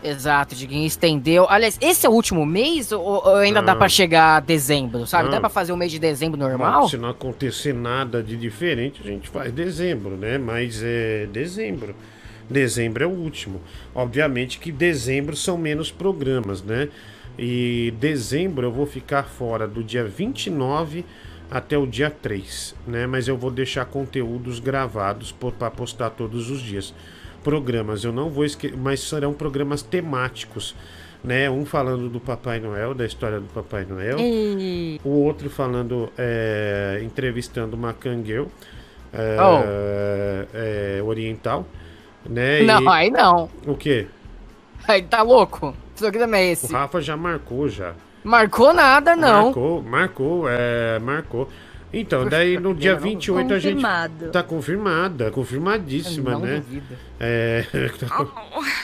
Exato, 0.01 0.55
Diguinho, 0.55 0.85
estendeu. 0.87 1.45
Aliás, 1.49 1.77
esse 1.81 2.05
é 2.05 2.09
o 2.09 2.13
último 2.13 2.45
mês 2.45 2.91
ou, 2.93 3.01
ou 3.03 3.35
ainda 3.35 3.61
dá 3.61 3.73
Não. 3.73 3.79
pra 3.79 3.89
chegar 3.89 4.37
a 4.37 4.39
dezembro, 4.39 5.05
sabe? 5.05 5.25
Não. 5.25 5.31
Dá 5.31 5.39
pra 5.41 5.49
fazer 5.49 5.73
o 5.73 5.77
mês 5.77 5.91
de 5.91 5.99
dezembro 5.99 6.39
normal? 6.39 6.87
se 6.87 6.97
não 6.97 7.09
acontecer 7.09 7.73
nada 7.73 8.23
de 8.23 8.37
diferente, 8.37 9.01
a 9.03 9.07
gente 9.07 9.27
faz 9.27 9.51
dezembro, 9.51 10.11
né? 10.15 10.37
Mas 10.37 10.81
é 10.83 11.27
dezembro. 11.33 11.93
Dezembro 12.49 13.03
é 13.03 13.07
o 13.07 13.11
último. 13.11 13.61
Obviamente 13.93 14.57
que 14.57 14.71
dezembro 14.71 15.35
são 15.35 15.57
menos 15.57 15.91
programas, 15.91 16.63
né? 16.63 16.87
E 17.41 17.93
dezembro 17.99 18.67
eu 18.67 18.71
vou 18.71 18.85
ficar 18.85 19.23
fora 19.23 19.65
do 19.67 19.81
dia 19.83 20.03
29 20.03 21.05
até 21.49 21.77
o 21.77 21.87
dia 21.87 22.09
3, 22.11 22.75
né? 22.85 23.07
Mas 23.07 23.27
eu 23.27 23.37
vou 23.37 23.49
deixar 23.49 23.85
conteúdos 23.85 24.59
gravados 24.59 25.31
para 25.31 25.71
postar 25.71 26.09
todos 26.11 26.49
os 26.49 26.59
dias. 26.61 26.93
Programas, 27.43 28.03
eu 28.03 28.11
não 28.11 28.29
vou 28.29 28.43
esquecer, 28.43 28.75
mas 28.77 28.99
serão 28.99 29.33
programas 29.33 29.81
temáticos, 29.81 30.75
né? 31.23 31.49
Um 31.49 31.65
falando 31.65 32.09
do 32.09 32.19
Papai 32.19 32.59
Noel, 32.59 32.93
da 32.93 33.05
história 33.05 33.39
do 33.39 33.47
Papai 33.47 33.85
Noel. 33.85 34.19
Ei. 34.19 34.99
O 35.03 35.09
outro 35.23 35.49
falando, 35.49 36.11
é, 36.17 36.99
entrevistando 37.03 37.75
uma 37.77 37.93
cangueu 37.93 38.51
é, 39.13 39.37
Oh. 39.41 39.63
é, 40.53 41.01
oriental, 41.03 41.65
né? 42.29 42.61
Não, 42.63 42.83
E- 42.83 42.87
aí 42.89 43.09
não. 43.09 43.49
O 43.65 43.75
quê? 43.75 44.07
Aí 44.87 45.01
tá 45.01 45.21
louco? 45.21 45.73
Programa 45.99 46.37
é 46.37 46.49
O 46.49 46.51
esse? 46.51 46.71
Rafa 46.71 47.01
já 47.01 47.15
marcou 47.15 47.69
já. 47.69 47.93
Marcou 48.23 48.73
nada, 48.73 49.15
não. 49.15 49.45
Marcou, 49.45 49.81
marcou, 49.81 50.49
é, 50.49 50.99
marcou. 50.99 51.49
Então, 51.91 52.27
daí 52.27 52.59
no 52.59 52.75
dia 52.75 52.95
28 52.95 53.53
a 53.53 53.59
gente. 53.59 53.75
Confirmado. 53.75 54.29
Tá 54.29 54.43
confirmada, 54.43 55.31
confirmadíssima, 55.31 56.31
Eu 56.31 56.39
não 56.39 56.45
né? 56.45 56.55
duvido. 56.57 56.95
É. 57.19 57.65
Tá, 57.99 58.25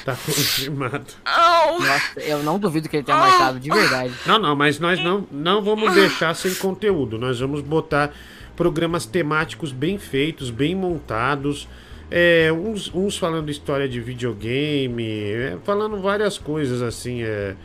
tá 0.06 0.16
confirmado. 0.26 1.06
Nossa, 1.26 2.20
eu 2.20 2.44
não 2.44 2.58
duvido 2.58 2.90
que 2.90 2.98
ele 2.98 3.04
tenha 3.04 3.18
marcado, 3.18 3.60
de 3.60 3.70
verdade. 3.70 4.14
Não, 4.26 4.40
não, 4.40 4.56
mas 4.56 4.80
nós 4.80 5.04
não, 5.04 5.26
não 5.32 5.62
vamos 5.62 5.94
deixar 5.94 6.34
sem 6.36 6.54
conteúdo. 6.56 7.18
Nós 7.18 7.40
vamos 7.40 7.62
botar 7.62 8.12
programas 8.56 9.06
temáticos 9.06 9.72
bem 9.72 9.98
feitos, 9.98 10.50
bem 10.50 10.74
montados. 10.76 11.68
É, 12.10 12.52
uns, 12.52 12.94
uns 12.94 13.18
falando 13.18 13.50
história 13.50 13.88
de 13.90 14.00
videogame, 14.00 15.04
é, 15.34 15.58
falando 15.64 15.98
várias 16.02 16.38
coisas 16.38 16.82
assim. 16.82 17.24
É, 17.24 17.56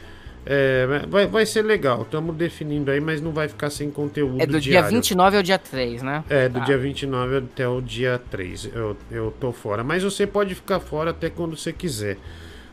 é, 0.47 0.87
vai, 1.09 1.27
vai 1.27 1.45
ser 1.45 1.63
legal. 1.63 2.03
Estamos 2.03 2.35
definindo 2.35 2.91
aí, 2.91 3.01
mas 3.01 3.21
não 3.21 3.31
vai 3.33 3.47
ficar 3.49 3.69
sem 3.69 3.91
conteúdo 3.91 4.41
É 4.43 4.47
do 4.47 4.59
dia 4.61 4.73
diário. 4.81 4.91
29 4.91 5.37
ao 5.37 5.43
dia 5.43 5.59
3, 5.59 6.03
né? 6.03 6.25
É, 6.31 6.49
do 6.49 6.59
Tá. 6.59 6.65
dia 6.65 6.79
29 6.79 7.37
até 7.37 7.69
o 7.69 7.81
dia 7.81 8.21
3. 8.31 8.71
Eu, 8.75 8.97
eu 9.11 9.35
tô 9.39 9.53
fora. 9.53 9.85
Mas 9.85 10.03
você 10.03 10.27
pode 10.27 10.55
ficar 10.55 10.81
fora 10.81 11.11
até 11.11 11.29
quando 11.29 11.57
você 11.57 11.73
quiser. 11.73 12.17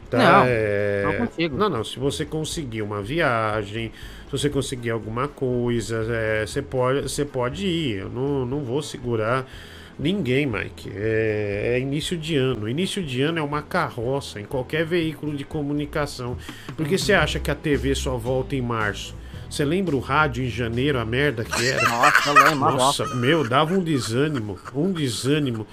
Tá? 0.10 0.18
Não, 0.18 0.46
É, 0.48 1.04
tô 1.06 1.18
contigo. 1.26 1.58
Não, 1.58 1.68
não. 1.70 1.84
Se 1.84 2.00
você 2.00 2.24
conseguir 2.24 2.82
uma 2.82 3.02
viagem, 3.02 3.92
se 4.26 4.32
você 4.32 4.50
conseguir 4.50 4.92
alguma 4.92 5.28
coisa, 5.28 6.06
é, 6.10 6.46
você, 6.46 6.62
pode, 6.62 7.02
você 7.02 7.26
pode 7.26 7.68
ir. 7.68 7.98
Eu 8.00 8.10
não, 8.10 8.46
não 8.46 8.62
vou 8.62 8.82
segurar 8.82 9.46
ninguém, 10.00 10.46
Mike. 10.46 10.92
É, 10.94 11.74
é 11.76 11.80
início 11.80 12.18
de 12.18 12.36
ano. 12.36 12.68
Início 12.68 13.04
de 13.04 13.22
ano 13.22 13.40
é 13.40 13.42
uma 13.42 13.62
carroça 13.62 14.40
em 14.40 14.46
qualquer 14.46 14.86
veículo 14.86 15.36
de 15.36 15.44
comunicação. 15.44 16.38
Porque 16.76 16.98
você 16.98 17.14
acha 17.14 17.40
que 17.40 17.52
a 17.52 17.56
TV 17.56 17.96
só 17.96 18.18
volta 18.18 18.56
em 18.56 18.62
março? 18.62 19.16
Você 19.50 19.64
lembra 19.64 19.96
o 19.96 20.00
rádio 20.00 20.44
em 20.44 20.50
janeiro, 20.50 21.00
a 21.00 21.06
merda 21.06 21.44
que 21.44 21.66
era? 21.66 21.88
Nossa, 21.88 22.32
lembro, 22.34 22.72
Nossa, 22.72 23.06
meu, 23.16 23.48
dava 23.48 23.74
um 23.74 23.82
desânimo, 23.82 24.60
um 24.76 24.92
desânimo. 24.92 25.66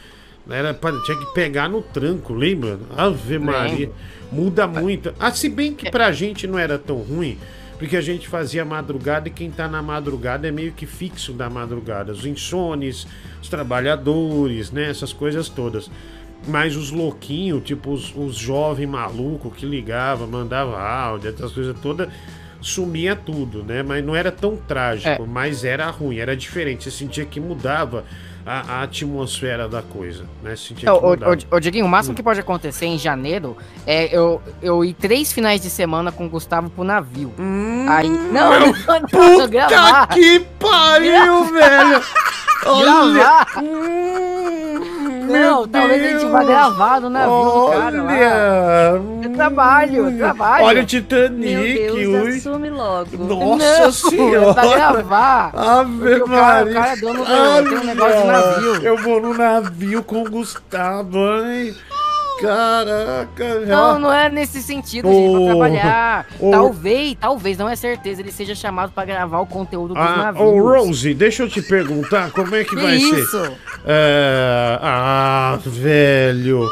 Era 0.48 0.78
tinha 1.04 1.18
que 1.18 1.26
pegar 1.32 1.68
no 1.68 1.80
tranco, 1.80 2.34
lembra? 2.34 2.78
Ave 2.96 3.38
Maria. 3.38 3.90
Muda 4.30 4.66
muito. 4.66 5.14
Ah, 5.18 5.30
se 5.30 5.48
bem 5.48 5.72
que 5.74 5.90
pra 5.90 6.12
gente 6.12 6.46
não 6.46 6.58
era 6.58 6.78
tão 6.78 6.96
ruim, 6.96 7.38
porque 7.84 7.98
a 7.98 8.00
gente 8.00 8.28
fazia 8.28 8.64
madrugada 8.64 9.28
e 9.28 9.30
quem 9.30 9.50
tá 9.50 9.68
na 9.68 9.82
madrugada 9.82 10.48
é 10.48 10.50
meio 10.50 10.72
que 10.72 10.86
fixo 10.86 11.34
da 11.34 11.50
madrugada. 11.50 12.12
Os 12.12 12.24
insones, 12.24 13.06
os 13.42 13.48
trabalhadores, 13.48 14.70
né? 14.70 14.88
Essas 14.88 15.12
coisas 15.12 15.50
todas. 15.50 15.90
Mas 16.48 16.76
os 16.76 16.90
louquinhos, 16.90 17.62
tipo 17.62 17.90
os, 17.92 18.14
os 18.16 18.36
jovens 18.36 18.86
malucos 18.88 19.52
que 19.54 19.66
ligava, 19.66 20.26
mandava 20.26 20.80
áudio, 20.80 21.28
essas 21.30 21.52
coisas 21.52 21.76
todas, 21.80 22.08
sumia 22.60 23.14
tudo, 23.14 23.62
né? 23.62 23.82
Mas 23.82 24.02
não 24.02 24.16
era 24.16 24.32
tão 24.32 24.56
trágico, 24.56 25.22
É. 25.22 25.26
mas 25.26 25.62
era 25.62 25.88
ruim, 25.90 26.16
era 26.16 26.34
diferente. 26.34 26.84
Você 26.84 26.90
sentia 26.90 27.26
que 27.26 27.38
mudava 27.38 28.04
a, 28.46 28.74
a 28.74 28.82
atmosfera 28.82 29.68
da 29.68 29.82
coisa, 29.82 30.24
né? 30.42 30.54
É, 30.82 30.92
ô, 30.92 31.00
mudava. 31.10 31.32
ô, 31.50 31.56
ô, 31.56 31.60
Dieguinho, 31.60 31.86
o 31.86 31.88
máximo 31.88 32.14
que 32.14 32.22
pode 32.22 32.40
acontecer 32.40 32.86
em 32.86 32.98
janeiro 32.98 33.56
é 33.86 34.14
eu, 34.14 34.42
eu 34.62 34.84
ir 34.84 34.94
três 34.94 35.32
finais 35.32 35.60
de 35.62 35.70
semana 35.70 36.12
com 36.12 36.26
o 36.26 36.28
Gustavo 36.28 36.68
pro 36.68 36.84
navio. 36.84 37.32
Aí. 37.88 38.08
Não, 38.08 38.60
não, 38.60 38.66
não, 39.12 39.38
não, 39.38 39.48
gravar. 39.48 40.08
que 40.08 40.40
pariu, 40.58 41.44
velho! 41.46 42.02
Gravar. 42.62 43.46
Não, 45.26 45.66
talvez 45.68 46.02
a 46.04 46.08
gente 46.18 46.30
vá 46.30 46.44
gravar 46.44 47.00
no 47.00 47.10
navio 47.10 47.44
do 47.44 47.70
cara 47.70 48.02
lá. 48.02 48.12
Olha! 48.12 49.24
É 49.24 49.28
trabalho, 49.34 50.08
é 50.08 50.12
trabalho. 50.18 50.64
Olha 50.64 50.82
o 50.82 50.86
Titanic, 50.86 51.54
Meu 51.80 51.94
Deus, 51.94 52.24
ui. 52.24 52.36
assume 52.36 52.70
logo. 52.70 53.16
Nossa 53.16 53.80
Não, 53.84 53.92
senhora! 54.10 54.54
pra 54.54 54.66
gravar. 54.76 55.50
Ave 55.54 55.98
Porque 55.98 56.22
o 56.22 56.26
cara- 56.28 56.64
Maria! 56.64 56.70
o 56.70 56.74
cara 56.74 56.92
é 56.92 56.96
dono 56.96 57.18
do- 57.24 57.68
tem 57.70 57.78
um 57.78 57.84
negócio 57.84 58.20
de 58.20 58.26
navio. 58.26 58.74
Eu 58.86 58.96
vou 58.98 59.20
no 59.20 59.34
navio 59.34 60.02
com 60.02 60.22
o 60.22 60.30
Gustavo, 60.30 61.18
hein? 61.46 61.74
Caraca, 62.40 63.60
Não, 63.66 63.98
não 63.98 64.12
é 64.12 64.28
nesse 64.28 64.62
sentido, 64.62 65.08
gente, 65.08 65.28
Ô, 65.28 65.36
pra 65.36 65.46
trabalhar. 65.46 66.26
ô. 66.40 66.50
Talvez, 66.50 67.16
talvez, 67.20 67.58
não 67.58 67.68
é 67.68 67.76
certeza, 67.76 68.20
ele 68.20 68.32
seja 68.32 68.54
chamado 68.54 68.92
pra 68.92 69.04
gravar 69.04 69.40
o 69.40 69.46
conteúdo 69.46 69.94
dos 69.94 70.02
Ah, 70.02 70.16
navios. 70.16 70.44
ô 70.44 70.58
Rose, 70.60 71.14
deixa 71.14 71.42
eu 71.44 71.48
te 71.48 71.62
perguntar 71.62 72.30
como 72.32 72.54
é 72.54 72.64
que, 72.64 72.70
Que 72.74 72.82
vai 72.82 72.96
isso? 72.96 73.30
ser. 73.44 73.52
É, 73.86 74.78
ah, 74.82 75.58
velho. 75.64 76.66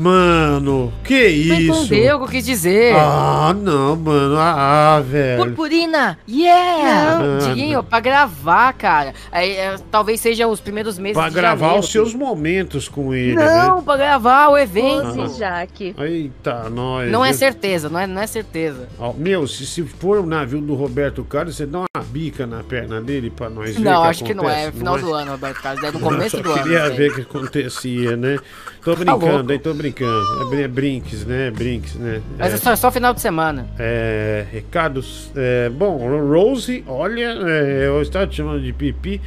Mano, 0.00 0.90
que 1.04 1.46
Não 1.46 1.60
isso? 1.60 1.84
entendeu 1.84 2.16
o 2.16 2.18
que 2.20 2.24
eu 2.24 2.28
quis 2.30 2.46
dizer. 2.46 2.94
Ah, 2.96 3.54
não, 3.54 3.94
mano. 3.96 4.34
Ah, 4.38 4.96
ah, 4.96 5.00
velho. 5.00 5.44
Purpurina! 5.44 6.18
Yeah! 6.26 7.18
Não. 7.18 7.38
Diguinho, 7.48 7.82
pra 7.82 8.00
gravar, 8.00 8.72
cara. 8.72 9.12
Aí, 9.30 9.50
é, 9.52 9.76
talvez 9.90 10.18
seja 10.18 10.48
os 10.48 10.58
primeiros 10.58 10.98
meses 10.98 11.18
Pra 11.18 11.28
de 11.28 11.34
gravar 11.34 11.58
janeiro. 11.58 11.80
os 11.84 11.92
seus 11.92 12.14
momentos 12.14 12.88
com 12.88 13.12
ele, 13.12 13.34
Não, 13.34 13.76
né? 13.76 13.82
pra 13.84 13.96
gravar 13.98 14.48
o 14.48 14.56
evento. 14.56 15.14
Pose, 15.14 15.38
Jaque. 15.38 15.94
Eita, 15.98 16.70
nós. 16.70 17.10
Não 17.10 17.22
é 17.22 17.28
né? 17.28 17.34
certeza, 17.34 17.90
não 17.90 18.00
é, 18.00 18.06
não 18.06 18.22
é 18.22 18.26
certeza. 18.26 18.88
Ó, 18.98 19.12
Meu, 19.12 19.46
se, 19.46 19.66
se 19.66 19.82
for 19.82 20.18
o 20.20 20.24
navio 20.26 20.62
do 20.62 20.74
Roberto 20.74 21.22
Carlos, 21.24 21.56
você 21.56 21.66
dá 21.66 21.80
uma 21.80 22.04
bica 22.04 22.46
na 22.46 22.62
perna 22.62 23.02
dele 23.02 23.28
pra 23.28 23.50
nós 23.50 23.76
ver 23.76 23.82
Não, 23.84 24.00
que 24.02 24.08
acho 24.08 24.24
que 24.24 24.32
não 24.32 24.48
é. 24.48 24.62
acontece, 24.62 24.78
Final 24.78 24.96
é? 24.96 25.00
do 25.02 25.12
ano, 25.12 25.30
Roberto 25.32 25.60
Carlos. 25.60 25.84
É 25.84 25.90
no 25.92 26.00
começo 26.00 26.40
do 26.42 26.50
ano. 26.52 26.62
queria 26.62 26.88
né? 26.88 26.90
ver 26.96 27.10
o 27.10 27.14
que 27.16 27.20
acontecia, 27.20 28.16
né? 28.16 28.38
Tô 28.82 28.94
Tá 28.96 29.04
brincando, 29.04 29.52
aí 29.52 29.58
tô 29.58 29.74
brincando. 29.74 29.89
É, 29.98 30.44
brin- 30.50 30.62
é 30.62 30.68
brinques, 30.68 31.24
né? 31.26 31.50
Brinques, 31.50 31.94
né? 31.94 32.20
Mas 32.38 32.54
é 32.54 32.56
só, 32.56 32.74
só 32.76 32.90
final 32.90 33.12
de 33.14 33.20
semana. 33.20 33.66
É, 33.78 34.46
recados. 34.50 35.30
é, 35.36 35.68
bom, 35.68 35.96
Rose, 36.28 36.84
olha, 36.86 37.32
é, 37.46 37.86
eu 37.86 38.00
estava 38.02 38.26
te 38.26 38.36
chamando 38.36 38.62
de 38.62 38.72
pipi, 38.72 39.20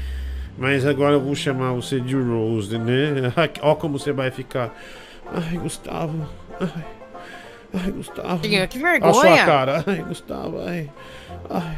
mas 0.58 0.86
agora 0.86 1.14
eu 1.14 1.22
vou 1.22 1.36
chamar 1.36 1.72
você 1.74 2.00
de 2.00 2.16
Rose, 2.16 2.78
né? 2.78 3.32
Ó 3.62 3.76
como 3.76 3.98
você 4.00 4.12
vai 4.12 4.32
ficar. 4.32 4.74
Ai, 5.34 5.58
Gustavo. 5.58 6.28
Ai, 6.60 6.84
ai 7.74 7.92
Gustavo. 7.92 8.40
Que- 8.40 8.68
que 8.68 8.84
Olha 8.84 8.98
a 9.02 9.14
sua 9.14 9.22
vergonha. 9.24 9.46
cara. 9.46 9.84
Ai, 9.88 10.04
Gustavo. 10.08 10.60
Ai, 10.66 10.90
ai, 11.50 11.78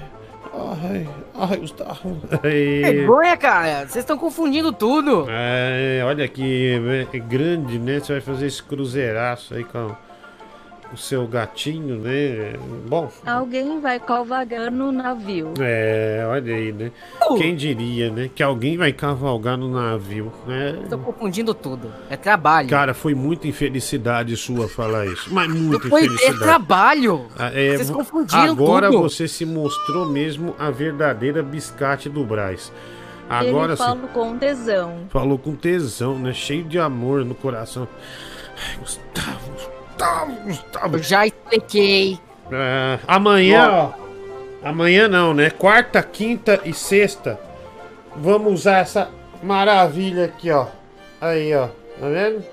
ai, 0.83 1.07
ai 1.35 1.57
Gustavo. 1.57 2.17
Ai. 2.43 2.81
Vergonha, 2.93 3.37
cara. 3.37 3.79
Vocês 3.79 3.97
estão 3.97 4.17
confundindo 4.17 4.71
tudo. 4.71 5.25
É, 5.29 6.01
olha 6.05 6.25
aqui, 6.25 6.79
é 7.13 7.19
grande, 7.19 7.77
né? 7.77 7.99
Você 7.99 8.13
vai 8.13 8.21
fazer 8.21 8.47
esse 8.47 8.63
cruzeiraço 8.63 9.53
aí 9.53 9.63
com 9.63 9.95
o 10.93 10.97
seu 10.97 11.27
gatinho, 11.27 11.97
né? 11.97 12.53
Bom, 12.87 13.11
Alguém 13.25 13.79
vai 13.81 13.99
cavalgar 13.99 14.71
no 14.71 14.91
navio. 14.91 15.53
é, 15.59 16.23
olha 16.27 16.55
aí, 16.55 16.71
né? 16.71 16.91
Quem 17.37 17.55
diria, 17.55 18.09
né? 18.11 18.29
Que 18.33 18.41
alguém 18.43 18.77
vai 18.77 18.93
cavalgar 18.93 19.57
no 19.57 19.69
navio, 19.69 20.31
né? 20.47 20.79
Estão 20.83 20.99
confundindo 20.99 21.53
tudo. 21.53 21.91
É 22.09 22.15
trabalho. 22.15 22.69
Cara, 22.69 22.93
foi 22.93 23.13
muita 23.15 23.47
infelicidade 23.47 24.35
sua 24.37 24.67
falar 24.69 25.05
isso. 25.07 25.33
Mas 25.33 25.47
muita 25.49 25.89
Foi, 25.89 26.01
é 26.01 26.05
infelicidade. 26.05 26.39
trabalho. 26.39 27.25
Ah, 27.37 27.51
é, 27.53 27.75
Vocês 27.75 27.89
vo- 27.89 27.95
confundiram 27.97 28.51
Agora 28.51 28.89
tudo. 28.89 29.01
você 29.01 29.27
se 29.27 29.45
mostrou 29.45 30.05
mesmo 30.07 30.55
a 30.57 30.69
verdadeira 30.71 31.41
biscate 31.43 32.07
do 32.09 32.23
Braz. 32.23 32.71
Agora 33.27 33.71
Ele 33.71 33.77
sim. 33.77 33.83
fala 33.83 34.07
com 34.13 34.37
tesão. 34.37 34.99
Falou 35.09 35.37
com 35.39 35.55
tesão, 35.55 36.19
né? 36.19 36.31
Cheio 36.31 36.63
de 36.63 36.77
amor 36.77 37.25
no 37.25 37.33
coração. 37.33 37.87
Ai, 38.55 38.77
Gustavo, 38.77 39.51
Gustavo, 39.95 40.35
Gustavo. 40.43 40.97
Eu 40.97 41.03
já 41.03 41.25
expliquei. 41.25 42.19
É, 42.51 42.99
amanhã, 43.07 43.71
ó. 43.71 44.05
Amanhã 44.67 45.07
não, 45.07 45.33
né? 45.33 45.49
Quarta, 45.49 46.03
quinta 46.03 46.59
e 46.65 46.73
sexta. 46.73 47.39
Vamos 48.15 48.53
usar 48.53 48.79
essa 48.79 49.09
maravilha 49.41 50.25
aqui, 50.25 50.51
ó. 50.51 50.67
Aí, 51.21 51.55
ó. 51.55 51.67
Tá 51.99 52.07
vendo? 52.07 52.43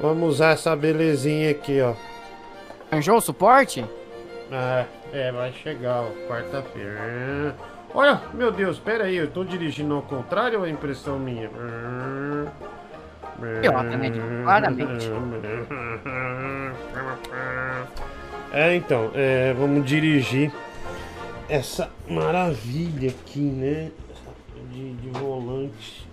Vamos 0.00 0.34
usar 0.34 0.50
essa 0.50 0.76
belezinha 0.76 1.50
aqui, 1.50 1.80
ó. 1.80 1.94
Arranjou 2.90 3.16
o 3.16 3.20
suporte? 3.20 3.84
Ah, 4.52 4.84
é, 5.12 5.32
vai 5.32 5.52
chegar, 5.52 6.02
ó. 6.02 6.28
Quarta-feira. 6.28 7.54
Olha, 7.92 8.20
meu 8.34 8.52
Deus, 8.52 8.78
pera 8.78 9.04
aí, 9.04 9.16
eu 9.16 9.30
tô 9.30 9.42
dirigindo 9.42 9.94
ao 9.94 10.02
contrário 10.02 10.60
ou 10.60 10.66
é 10.66 10.70
impressão 10.70 11.18
minha? 11.18 11.48
Idiota, 11.48 12.52
né, 13.40 14.10
Didi? 14.10 14.42
Claramente. 14.42 15.10
É, 18.52 18.74
então, 18.74 19.10
é, 19.14 19.52
vamos 19.54 19.84
dirigir 19.84 20.52
essa 21.48 21.90
maravilha 22.08 23.10
aqui, 23.10 23.40
né? 23.40 23.90
De, 24.72 24.94
de 24.94 25.08
volante. 25.10 26.06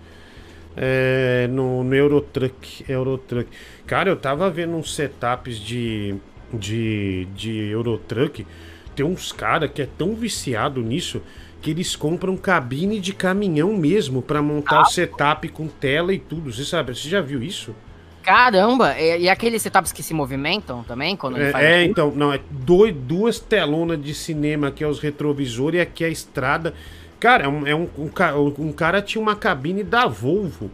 É, 0.76 1.46
no, 1.50 1.84
no 1.84 1.94
Eurotruck, 1.94 2.84
Eurotruck. 2.88 3.48
Cara, 3.86 4.10
eu 4.10 4.16
tava 4.16 4.50
vendo 4.50 4.76
uns 4.76 4.94
setups 4.94 5.58
de, 5.58 6.16
de, 6.52 7.26
de 7.34 7.70
Eurotruck. 7.70 8.46
Tem 8.94 9.04
uns 9.04 9.32
cara 9.32 9.68
que 9.68 9.82
é 9.82 9.88
tão 9.98 10.14
viciado 10.14 10.80
nisso 10.80 11.22
que 11.64 11.70
eles 11.70 11.96
compram 11.96 12.36
cabine 12.36 13.00
de 13.00 13.14
caminhão 13.14 13.74
mesmo 13.74 14.20
pra 14.20 14.42
montar 14.42 14.82
o 14.82 14.84
setup 14.84 15.48
com 15.48 15.66
tela 15.66 16.12
e 16.12 16.18
tudo. 16.18 16.52
Você 16.52 16.62
sabe? 16.62 16.94
Você 16.94 17.08
já 17.08 17.22
viu 17.22 17.42
isso? 17.42 17.74
Caramba, 18.22 18.94
e, 18.98 19.22
e 19.22 19.28
aqueles 19.30 19.62
setups 19.62 19.90
que 19.90 20.02
se 20.02 20.12
movimentam 20.12 20.82
também 20.82 21.16
quando 21.16 21.38
ele 21.38 21.50
faz 21.50 21.64
É, 21.64 21.80
é, 21.80 21.84
então, 21.84 22.12
não, 22.14 22.30
é 22.30 22.38
dois, 22.50 22.94
duas 22.94 23.40
telonas 23.40 23.98
de 24.02 24.12
cinema, 24.12 24.70
que 24.70 24.84
é 24.84 24.86
os 24.86 25.00
retrovisores 25.00 25.78
e 25.78 25.80
aqui 25.80 26.04
é 26.04 26.08
a 26.08 26.10
estrada. 26.10 26.74
Cara, 27.18 27.44
é 27.44 27.48
um, 27.48 27.66
é 27.66 27.74
um, 27.74 27.88
um, 27.96 28.66
um 28.66 28.72
cara 28.72 29.00
tinha 29.00 29.22
uma 29.22 29.34
cabine 29.34 29.82
da 29.82 30.06
Volvo 30.06 30.70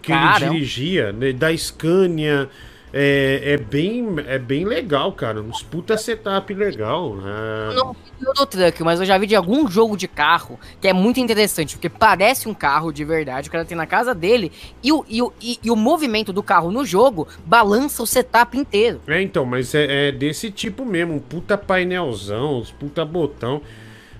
que 0.00 0.10
ele 0.10 0.20
Caramba. 0.20 0.52
dirigia, 0.52 1.12
né, 1.12 1.34
da 1.34 1.54
Scania. 1.54 2.48
É, 2.92 3.52
é, 3.52 3.56
bem, 3.56 4.06
é 4.26 4.38
bem 4.38 4.64
legal, 4.64 5.12
cara. 5.12 5.40
Uns 5.40 5.62
puta 5.62 5.96
setup 5.96 6.52
legal. 6.52 7.14
né? 7.16 7.68
Eu 7.70 7.74
não 7.74 7.92
vi 7.92 7.98
do 8.18 8.26
Eurotruck, 8.26 8.82
mas 8.82 9.00
eu 9.00 9.06
já 9.06 9.16
vi 9.16 9.26
de 9.26 9.36
algum 9.36 9.68
jogo 9.68 9.96
de 9.96 10.08
carro 10.08 10.58
que 10.80 10.88
é 10.88 10.92
muito 10.92 11.20
interessante, 11.20 11.76
porque 11.76 11.88
parece 11.88 12.48
um 12.48 12.54
carro 12.54 12.92
de 12.92 13.04
verdade, 13.04 13.48
o 13.48 13.52
cara 13.52 13.64
tem 13.64 13.76
na 13.76 13.86
casa 13.86 14.14
dele, 14.14 14.50
e 14.82 14.92
o, 14.92 15.04
e 15.08 15.22
o, 15.22 15.32
e, 15.40 15.58
e 15.62 15.70
o 15.70 15.76
movimento 15.76 16.32
do 16.32 16.42
carro 16.42 16.70
no 16.70 16.84
jogo 16.84 17.28
balança 17.44 18.02
o 18.02 18.06
setup 18.06 18.56
inteiro. 18.58 19.00
É, 19.06 19.22
então, 19.22 19.44
mas 19.44 19.74
é, 19.74 20.08
é 20.08 20.12
desse 20.12 20.50
tipo 20.50 20.84
mesmo, 20.84 21.14
um 21.14 21.20
puta 21.20 21.56
painelzão, 21.56 22.58
uns 22.58 22.70
puta 22.70 23.04
botão. 23.04 23.62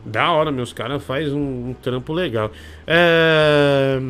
Da 0.05 0.33
hora, 0.33 0.51
meus 0.51 0.73
caras 0.73 1.03
faz 1.03 1.31
um, 1.31 1.69
um 1.69 1.75
trampo 1.75 2.13
legal. 2.15 2.51
É... 2.87 4.01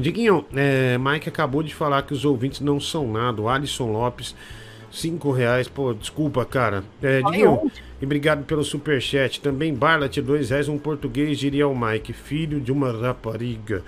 Diguinho, 0.00 0.44
é, 0.54 0.98
Mike 0.98 1.28
acabou 1.28 1.62
de 1.62 1.74
falar 1.74 2.02
que 2.02 2.12
os 2.12 2.24
ouvintes 2.24 2.60
não 2.60 2.78
são 2.80 3.10
nada. 3.10 3.40
O 3.40 3.48
Alisson 3.48 3.92
Lopes, 3.92 4.34
5 4.90 5.30
reais. 5.30 5.68
Pô, 5.68 5.94
desculpa, 5.94 6.44
cara. 6.44 6.84
É, 7.02 7.22
Diguinho, 7.22 7.70
e 8.00 8.04
obrigado 8.04 8.44
pelo 8.44 8.64
superchat. 8.64 9.40
Também 9.40 9.74
Barlat, 9.74 10.16
2 10.18 10.50
reais. 10.50 10.68
Um 10.68 10.78
português 10.78 11.38
diria 11.38 11.66
o 11.66 11.78
Mike, 11.78 12.12
filho 12.12 12.60
de 12.60 12.70
uma 12.72 12.92
rapariga. 12.92 13.82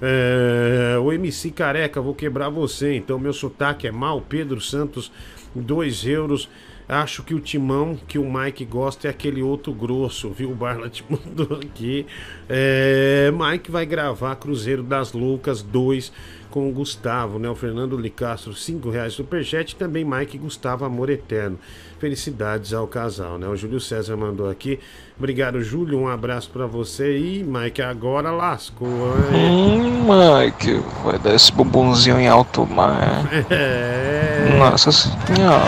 É, 0.00 0.98
o 0.98 1.12
MC 1.12 1.50
Careca, 1.50 2.00
vou 2.00 2.14
quebrar 2.14 2.48
você. 2.48 2.94
Então, 2.94 3.18
meu 3.18 3.32
sotaque 3.32 3.86
é 3.86 3.92
mal. 3.92 4.20
Pedro 4.20 4.60
Santos, 4.60 5.10
2 5.54 6.06
euros. 6.06 6.48
Acho 6.88 7.24
que 7.24 7.34
o 7.34 7.40
timão 7.40 7.98
que 8.06 8.16
o 8.16 8.32
Mike 8.32 8.64
gosta 8.64 9.08
é 9.08 9.10
aquele 9.10 9.42
outro 9.42 9.72
grosso, 9.72 10.30
viu? 10.30 10.52
O 10.52 10.54
Barlat 10.54 11.02
mandou 11.10 11.58
aqui. 11.58 12.06
É, 12.48 13.32
Mike 13.32 13.70
vai 13.70 13.84
gravar 13.84 14.36
Cruzeiro 14.36 14.84
das 14.84 15.12
Loucas 15.12 15.62
2 15.62 16.12
com 16.48 16.68
o 16.68 16.72
Gustavo, 16.72 17.40
né? 17.40 17.48
O 17.48 17.56
Fernando 17.56 17.96
Licastro, 17.96 18.54
5 18.54 18.88
reais 18.88 19.14
superchat. 19.14 19.74
Também 19.74 20.04
Mike 20.04 20.36
e 20.36 20.40
Gustavo, 20.40 20.84
amor 20.84 21.10
eterno. 21.10 21.58
Felicidades 21.98 22.72
ao 22.72 22.86
casal, 22.86 23.36
né? 23.36 23.48
O 23.48 23.56
Júlio 23.56 23.80
César 23.80 24.16
mandou 24.16 24.48
aqui. 24.48 24.78
Obrigado, 25.18 25.62
Júlio. 25.62 25.98
Um 25.98 26.08
abraço 26.08 26.50
pra 26.50 26.66
você. 26.66 27.16
E 27.18 27.42
Mike, 27.42 27.80
agora 27.80 28.30
lascou. 28.30 29.14
hein? 29.32 29.80
Hum, 29.80 30.06
Mike, 30.42 30.82
vai 31.02 31.18
dar 31.18 31.34
esse 31.34 31.50
bumbumzinho 31.52 32.18
em 32.20 32.28
alto 32.28 32.66
mar. 32.66 33.24
É. 33.50 34.56
Nossa 34.58 34.92
senhora. 34.92 35.64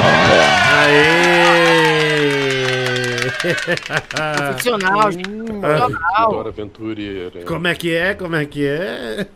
Profissional, 4.36 5.12
gente. 5.12 5.28
Profissional. 5.28 6.30
Dora 6.32 6.48
Aventureira. 6.48 7.42
Como 7.44 7.66
é 7.66 7.74
que 7.74 7.94
é? 7.94 8.14
Como 8.14 8.36
é 8.36 8.44
que 8.44 8.66
é? 8.66 9.26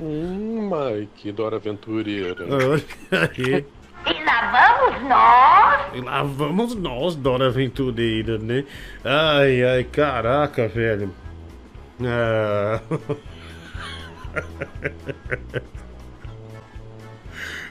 Hum, 0.00 0.70
Mike, 0.70 1.30
Dora 1.32 1.56
Aventureira. 1.56 2.44
Olha 2.50 2.82
aí. 3.38 3.64
E 4.12 4.24
lá 4.24 4.50
vamos 4.50 5.02
nós. 5.08 5.94
E 5.94 6.00
lá 6.02 6.22
vamos 6.22 6.74
nós, 6.74 7.14
Dora 7.14 7.46
Aventureira, 7.46 8.36
né? 8.36 8.66
Ai, 9.02 9.64
ai, 9.64 9.84
caraca, 9.84 10.68
velho. 10.68 11.10
Ah. 12.04 12.82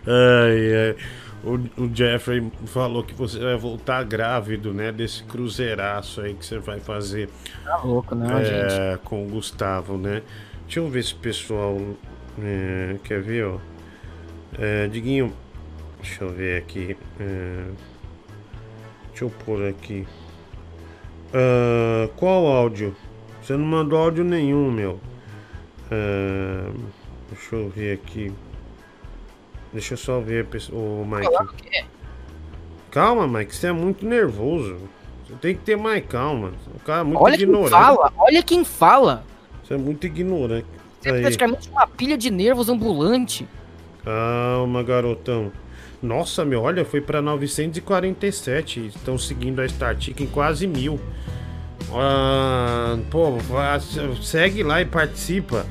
ai, 0.07 0.75
ai. 0.75 0.95
O, 1.43 1.55
o 1.83 1.91
Jeffrey 1.93 2.51
falou 2.67 3.03
que 3.03 3.13
você 3.13 3.37
vai 3.39 3.57
voltar 3.57 4.03
grávido, 4.03 4.73
né? 4.73 4.91
Desse 4.91 5.23
cruzeiraço 5.23 6.21
aí 6.21 6.33
que 6.33 6.43
você 6.45 6.57
vai 6.59 6.79
fazer. 6.79 7.29
Tá 7.63 7.77
louco, 7.77 8.15
não, 8.15 8.37
é, 8.37 8.45
gente. 8.45 8.99
Com 9.03 9.25
o 9.25 9.29
Gustavo, 9.29 9.97
né? 9.97 10.21
Deixa 10.63 10.79
eu 10.79 10.87
ver 10.87 11.03
se 11.03 11.13
o 11.13 11.17
pessoal 11.17 11.77
é, 12.41 12.97
quer 13.03 13.21
ver, 13.21 13.45
ó. 13.45 13.57
É, 14.57 14.87
Diguinho, 14.87 15.33
deixa 16.01 16.23
eu 16.23 16.29
ver 16.29 16.57
aqui. 16.61 16.97
é, 17.19 17.65
deixa 19.09 19.25
eu 19.25 19.29
pôr 19.45 19.67
aqui. 19.67 20.07
Ah, 21.33 22.09
qual 22.15 22.45
áudio? 22.45 22.95
Você 23.41 23.55
não 23.57 23.65
mandou 23.65 23.97
áudio 23.99 24.23
nenhum, 24.23 24.71
meu. 24.71 24.99
Ah, 25.91 26.71
deixa 27.29 27.55
eu 27.55 27.69
ver 27.69 27.93
aqui. 27.93 28.31
Deixa 29.73 29.93
eu 29.93 29.97
só 29.97 30.19
ver 30.19 30.47
o 30.71 31.05
Mike. 31.05 31.81
Calma, 32.91 33.25
Mike, 33.25 33.55
você 33.55 33.67
é 33.67 33.71
muito 33.71 34.05
nervoso. 34.05 34.77
Você 35.25 35.33
tem 35.35 35.55
que 35.55 35.61
ter 35.61 35.77
mais 35.77 36.05
calma. 36.05 36.51
O 36.75 36.79
cara 36.79 36.99
é 36.99 37.03
muito 37.03 37.21
Olha 37.21 37.37
quem 37.37 37.43
ignorante. 37.43 37.71
fala, 37.71 38.13
olha 38.17 38.43
quem 38.43 38.65
fala. 38.65 39.23
Você 39.63 39.75
é 39.75 39.77
muito 39.77 40.05
ignorante. 40.05 40.65
Você 40.99 41.09
é 41.09 41.21
praticamente 41.21 41.69
uma 41.69 41.87
pilha 41.87 42.17
de 42.17 42.29
nervos 42.29 42.67
ambulante. 42.67 43.47
Calma, 44.03 44.83
garotão. 44.83 45.53
Nossa, 46.01 46.43
meu, 46.43 46.61
olha, 46.61 46.83
foi 46.83 46.99
pra 46.99 47.21
947. 47.21 48.87
Estão 48.87 49.17
seguindo 49.17 49.61
a 49.61 49.65
Startic 49.65 50.19
em 50.19 50.27
quase 50.27 50.65
mil. 50.65 50.99
Ah, 51.93 52.97
pô, 53.09 53.37
segue 54.21 54.63
lá 54.63 54.81
e 54.81 54.85
participa. 54.85 55.65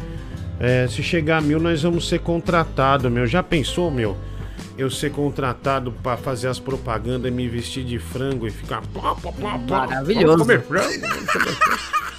É, 0.59 0.87
se 0.87 1.03
chegar 1.03 1.39
a 1.39 1.41
mil, 1.41 1.59
nós 1.59 1.83
vamos 1.83 2.09
ser 2.09 2.21
contratados, 2.21 3.11
meu. 3.11 3.27
Já 3.27 3.43
pensou, 3.43 3.91
meu? 3.91 4.17
Eu 4.77 4.91
ser 4.91 5.11
contratado 5.11 5.93
pra 6.03 6.17
fazer 6.17 6.49
as 6.49 6.59
propagandas, 6.59 7.33
me 7.33 7.49
vestir 7.49 7.85
de 7.85 7.99
frango 7.99 8.47
e 8.47 8.51
ficar. 8.51 8.83
Maravilhoso. 9.69 10.39
comer 10.39 10.63
frango. 10.63 11.07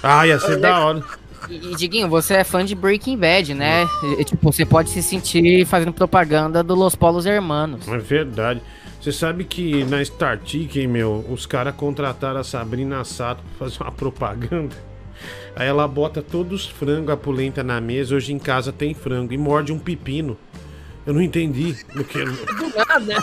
Ah, 0.02 0.26
ia 0.26 0.38
ser 0.38 0.58
da 0.58 0.78
hora. 0.84 1.21
E, 1.48 1.54
e, 1.54 1.76
Diguinho, 1.76 2.08
você 2.08 2.34
é 2.34 2.44
fã 2.44 2.64
de 2.64 2.74
Breaking 2.74 3.16
Bad, 3.16 3.54
né? 3.54 3.86
E, 4.18 4.24
tipo, 4.24 4.52
você 4.52 4.64
pode 4.64 4.90
se 4.90 5.02
sentir 5.02 5.66
fazendo 5.66 5.92
propaganda 5.92 6.62
do 6.62 6.74
Los 6.74 6.94
Polos 6.94 7.26
Hermanos. 7.26 7.86
É 7.88 7.98
verdade. 7.98 8.60
Você 9.00 9.10
sabe 9.10 9.44
que 9.44 9.84
na 9.84 10.00
Startic, 10.00 10.76
hein, 10.76 10.86
meu, 10.86 11.24
os 11.28 11.44
caras 11.44 11.74
contrataram 11.74 12.38
a 12.38 12.44
Sabrina 12.44 13.02
Sato 13.02 13.42
pra 13.42 13.66
fazer 13.66 13.82
uma 13.82 13.90
propaganda. 13.90 14.76
Aí 15.56 15.68
ela 15.68 15.86
bota 15.88 16.22
todos 16.22 16.64
os 16.64 16.70
frangos, 16.70 17.10
a 17.10 17.16
polenta 17.16 17.62
na 17.62 17.80
mesa. 17.80 18.14
Hoje 18.14 18.32
em 18.32 18.38
casa 18.38 18.72
tem 18.72 18.94
frango 18.94 19.32
e 19.32 19.38
morde 19.38 19.72
um 19.72 19.78
pepino. 19.78 20.36
Eu 21.06 21.14
não 21.14 21.20
entendi. 21.20 21.76
Porque... 21.92 22.24
Do 22.24 22.72
nada. 22.76 23.14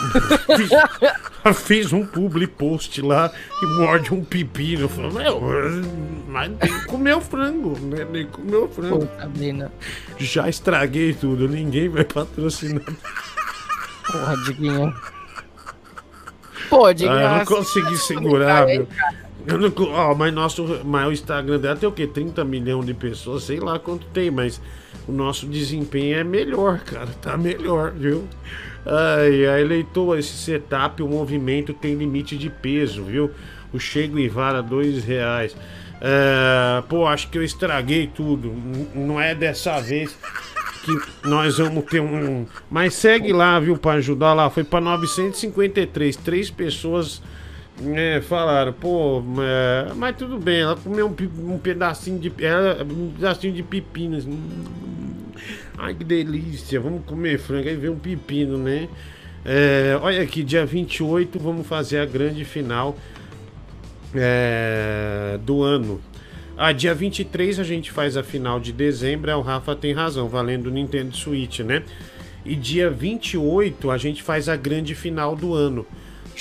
Ela 1.42 1.54
fez 1.54 1.92
um 1.92 2.04
publi 2.04 2.46
post 2.46 3.00
lá 3.00 3.32
e 3.62 3.66
morde 3.66 4.12
um 4.12 4.22
pepino. 4.22 4.82
Eu 4.82 4.88
falei, 4.88 5.10
meu, 5.10 5.40
mas 6.28 6.52
tem 6.58 6.78
que 6.78 6.86
comer 6.86 7.16
o 7.16 7.20
frango, 7.20 7.78
né? 7.80 8.04
Tem 8.04 8.26
que 8.26 8.32
comer 8.32 8.56
o 8.56 8.68
frango. 8.68 9.06
Pô, 9.06 9.20
Sabrina. 9.20 9.72
Já 10.18 10.48
estraguei 10.48 11.14
tudo, 11.14 11.48
ninguém 11.48 11.88
vai 11.88 12.04
patrocinar. 12.04 12.84
Porra, 14.06 14.36
Diguinho. 14.44 14.94
Pô, 16.68 16.92
Diguinho. 16.92 17.16
Ah, 17.16 17.22
eu 17.22 17.38
não 17.38 17.44
consegui 17.46 17.96
segurar, 17.96 18.66
meu. 18.66 18.86
Eu 19.46 19.58
não, 19.58 19.72
ó, 19.92 20.14
mas 20.14 20.34
nosso 20.34 20.80
mas 20.84 21.08
o 21.08 21.12
Instagram 21.12 21.58
dela 21.58 21.76
tem 21.76 21.88
o 21.88 21.92
quê? 21.92 22.06
30 22.06 22.44
milhões 22.44 22.84
de 22.84 22.92
pessoas, 22.92 23.44
sei 23.44 23.58
lá 23.58 23.78
quanto 23.78 24.06
tem, 24.08 24.30
mas 24.30 24.60
o 25.08 25.12
nosso 25.12 25.46
desempenho 25.46 26.18
é 26.18 26.24
melhor, 26.24 26.80
cara. 26.80 27.08
Tá 27.20 27.36
melhor, 27.36 27.92
viu? 27.92 28.28
Ai, 28.86 29.46
a 29.46 29.60
eleitor, 29.60 30.18
esse 30.18 30.32
setup, 30.32 31.02
o 31.02 31.08
movimento 31.08 31.74
tem 31.74 31.94
limite 31.94 32.36
de 32.36 32.48
peso, 32.48 33.04
viu? 33.04 33.30
O 33.72 33.78
Che 33.78 34.06
Guevara, 34.06 34.62
dois 34.62 35.04
reais. 35.04 35.54
É, 36.00 36.82
pô, 36.88 37.06
acho 37.06 37.28
que 37.28 37.36
eu 37.36 37.44
estraguei 37.44 38.06
tudo. 38.06 38.52
Não 38.94 39.20
é 39.20 39.34
dessa 39.34 39.78
vez 39.80 40.16
que 40.82 41.28
nós 41.28 41.58
vamos 41.58 41.84
ter 41.84 42.00
um. 42.00 42.46
Mas 42.70 42.94
segue 42.94 43.32
lá, 43.32 43.60
viu, 43.60 43.76
pra 43.76 43.92
ajudar 43.92 44.32
lá. 44.32 44.48
Foi 44.48 44.64
pra 44.64 44.80
953. 44.80 46.16
Três 46.16 46.50
pessoas 46.50 47.22
é, 47.94 48.20
falaram, 48.20 48.72
pô, 48.72 49.22
é, 49.40 49.92
mas 49.94 50.16
tudo 50.16 50.38
bem. 50.38 50.60
Ela 50.60 50.76
comeu 50.76 51.06
um, 51.08 51.52
um 51.54 51.58
pedacinho 51.58 52.18
de. 52.18 52.32
ela- 52.44 52.82
um 52.84 53.10
pedacinho 53.12 53.52
de 53.52 53.62
pepino. 53.62 54.16
assim. 54.16 54.38
Ai, 55.78 55.94
que 55.94 56.04
delícia. 56.04 56.78
Vamos 56.80 57.04
comer 57.04 57.38
frango. 57.38 57.68
Aí 57.68 57.76
vem 57.76 57.90
um 57.90 57.98
pepino, 57.98 58.58
né? 58.58 58.88
É, 59.44 59.98
olha 60.02 60.22
aqui, 60.22 60.42
dia 60.42 60.66
28, 60.66 61.38
vamos 61.38 61.66
fazer 61.66 61.98
a 61.98 62.04
grande 62.04 62.44
final 62.44 62.94
é, 64.14 65.38
do 65.42 65.62
ano. 65.62 66.00
Ah, 66.56 66.72
dia 66.72 66.94
23 66.94 67.58
a 67.58 67.64
gente 67.64 67.90
faz 67.90 68.16
a 68.18 68.22
final 68.22 68.60
de 68.60 68.70
dezembro, 68.72 69.30
é, 69.30 69.36
o 69.36 69.40
Rafa 69.40 69.74
tem 69.74 69.94
razão, 69.94 70.28
valendo 70.28 70.66
o 70.66 70.70
Nintendo 70.70 71.16
Switch, 71.16 71.60
né? 71.60 71.82
E 72.44 72.54
dia 72.54 72.90
28 72.90 73.90
a 73.90 73.96
gente 73.96 74.22
faz 74.22 74.48
a 74.48 74.56
grande 74.56 74.94
final 74.94 75.34
do 75.34 75.54
ano. 75.54 75.86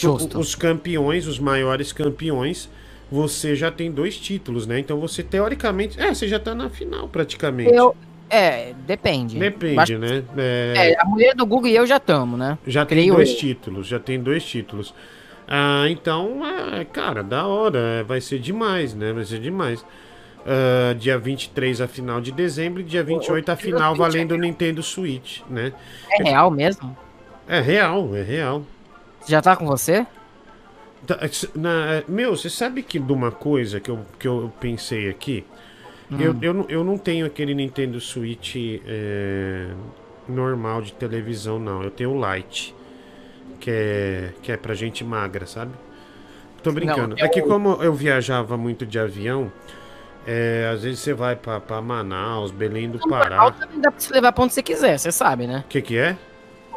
Justo. 0.01 0.39
Os 0.39 0.55
campeões, 0.55 1.27
os 1.27 1.39
maiores 1.39 1.91
campeões, 1.91 2.69
você 3.11 3.55
já 3.55 3.71
tem 3.71 3.91
dois 3.91 4.17
títulos, 4.17 4.65
né? 4.67 4.79
Então 4.79 4.99
você 4.99 5.23
teoricamente. 5.23 5.99
É, 5.99 6.13
você 6.13 6.27
já 6.27 6.39
tá 6.39 6.53
na 6.55 6.69
final 6.69 7.07
praticamente. 7.07 7.73
Eu. 7.73 7.95
É, 8.29 8.73
depende. 8.85 9.39
Depende, 9.39 9.97
né? 9.97 10.23
É, 10.37 10.95
a 10.99 11.05
mulher 11.05 11.33
do 11.33 11.45
Google 11.47 11.67
e 11.67 11.75
eu 11.75 11.87
já 11.87 11.97
estamos, 11.97 12.37
né? 12.37 12.59
Já 12.67 12.85
tem 12.85 12.99
Creio 12.99 13.15
dois 13.15 13.29
eu. 13.29 13.37
títulos, 13.37 13.87
já 13.87 13.99
tem 13.99 14.21
dois 14.21 14.43
títulos. 14.45 14.93
Ah, 15.47 15.85
então, 15.89 16.41
é, 16.45 16.85
cara, 16.85 17.23
da 17.23 17.47
hora, 17.47 17.79
é, 17.79 18.03
vai 18.03 18.21
ser 18.21 18.37
demais, 18.37 18.93
né? 18.93 19.11
Vai 19.11 19.25
ser 19.25 19.39
demais. 19.39 19.83
Ah, 20.45 20.93
dia 20.93 21.17
23 21.17 21.81
a 21.81 21.87
final 21.87 22.21
de 22.21 22.31
dezembro 22.31 22.81
e 22.81 22.83
dia 22.83 23.03
28 23.03 23.51
a 23.51 23.55
final 23.55 23.95
valendo 23.95 24.31
o 24.33 24.37
Nintendo 24.37 24.81
Switch, 24.81 25.41
né? 25.49 25.73
É 26.19 26.23
real 26.23 26.49
mesmo? 26.49 26.95
É 27.47 27.59
real, 27.59 28.15
é 28.15 28.21
real. 28.21 28.63
Já 29.27 29.41
tá 29.41 29.55
com 29.55 29.65
você? 29.65 30.05
Tá, 31.05 31.17
s- 31.21 31.49
na- 31.55 32.03
meu, 32.07 32.35
você 32.35 32.49
sabe 32.49 32.83
que 32.83 32.99
de 32.99 33.11
uma 33.13 33.31
coisa 33.31 33.79
que 33.79 33.89
eu, 33.89 33.99
que 34.19 34.27
eu 34.27 34.51
pensei 34.59 35.09
aqui? 35.09 35.45
Eu, 36.19 36.31
Hum. 36.33 36.39
eu, 36.41 36.53
não- 36.53 36.65
eu 36.69 36.83
não 36.83 36.97
tenho 36.97 37.25
aquele 37.25 37.53
Nintendo 37.53 38.01
Switch 38.01 38.55
é, 38.85 39.67
normal 40.27 40.81
de 40.81 40.91
televisão, 40.93 41.59
não. 41.59 41.83
Eu 41.83 41.91
tenho 41.91 42.11
o 42.11 42.35
Lite, 42.35 42.73
que 43.59 43.69
é, 43.69 44.29
que 44.41 44.51
é 44.51 44.57
pra 44.57 44.73
gente 44.73 45.03
magra, 45.03 45.45
sabe? 45.45 45.71
Tô 46.63 46.71
brincando. 46.71 47.15
é 47.17 47.23
é 47.25 47.27
que 47.29 47.41
como 47.41 47.81
eu 47.81 47.93
viajava 47.93 48.57
muito 48.57 48.85
de 48.85 48.99
avião, 48.99 49.49
é, 50.27 50.69
às 50.73 50.83
vezes 50.83 50.99
você 50.99 51.13
vai 51.13 51.35
pra, 51.35 51.59
pra 51.61 51.79
Manaus, 51.81 52.51
Belém 52.51 52.89
do 52.89 52.99
Pará. 53.07 53.49
também 53.51 53.79
dá 53.79 53.89
pra 53.91 53.99
você 53.99 54.13
levar 54.13 54.31
pra 54.33 54.43
onde 54.43 54.53
você 54.53 54.61
quiser, 54.63 54.97
você 54.97 55.11
sabe, 55.11 55.47
né? 55.47 55.63
O 55.65 55.69
que 55.69 55.81
que 55.81 55.97
é? 55.97 56.17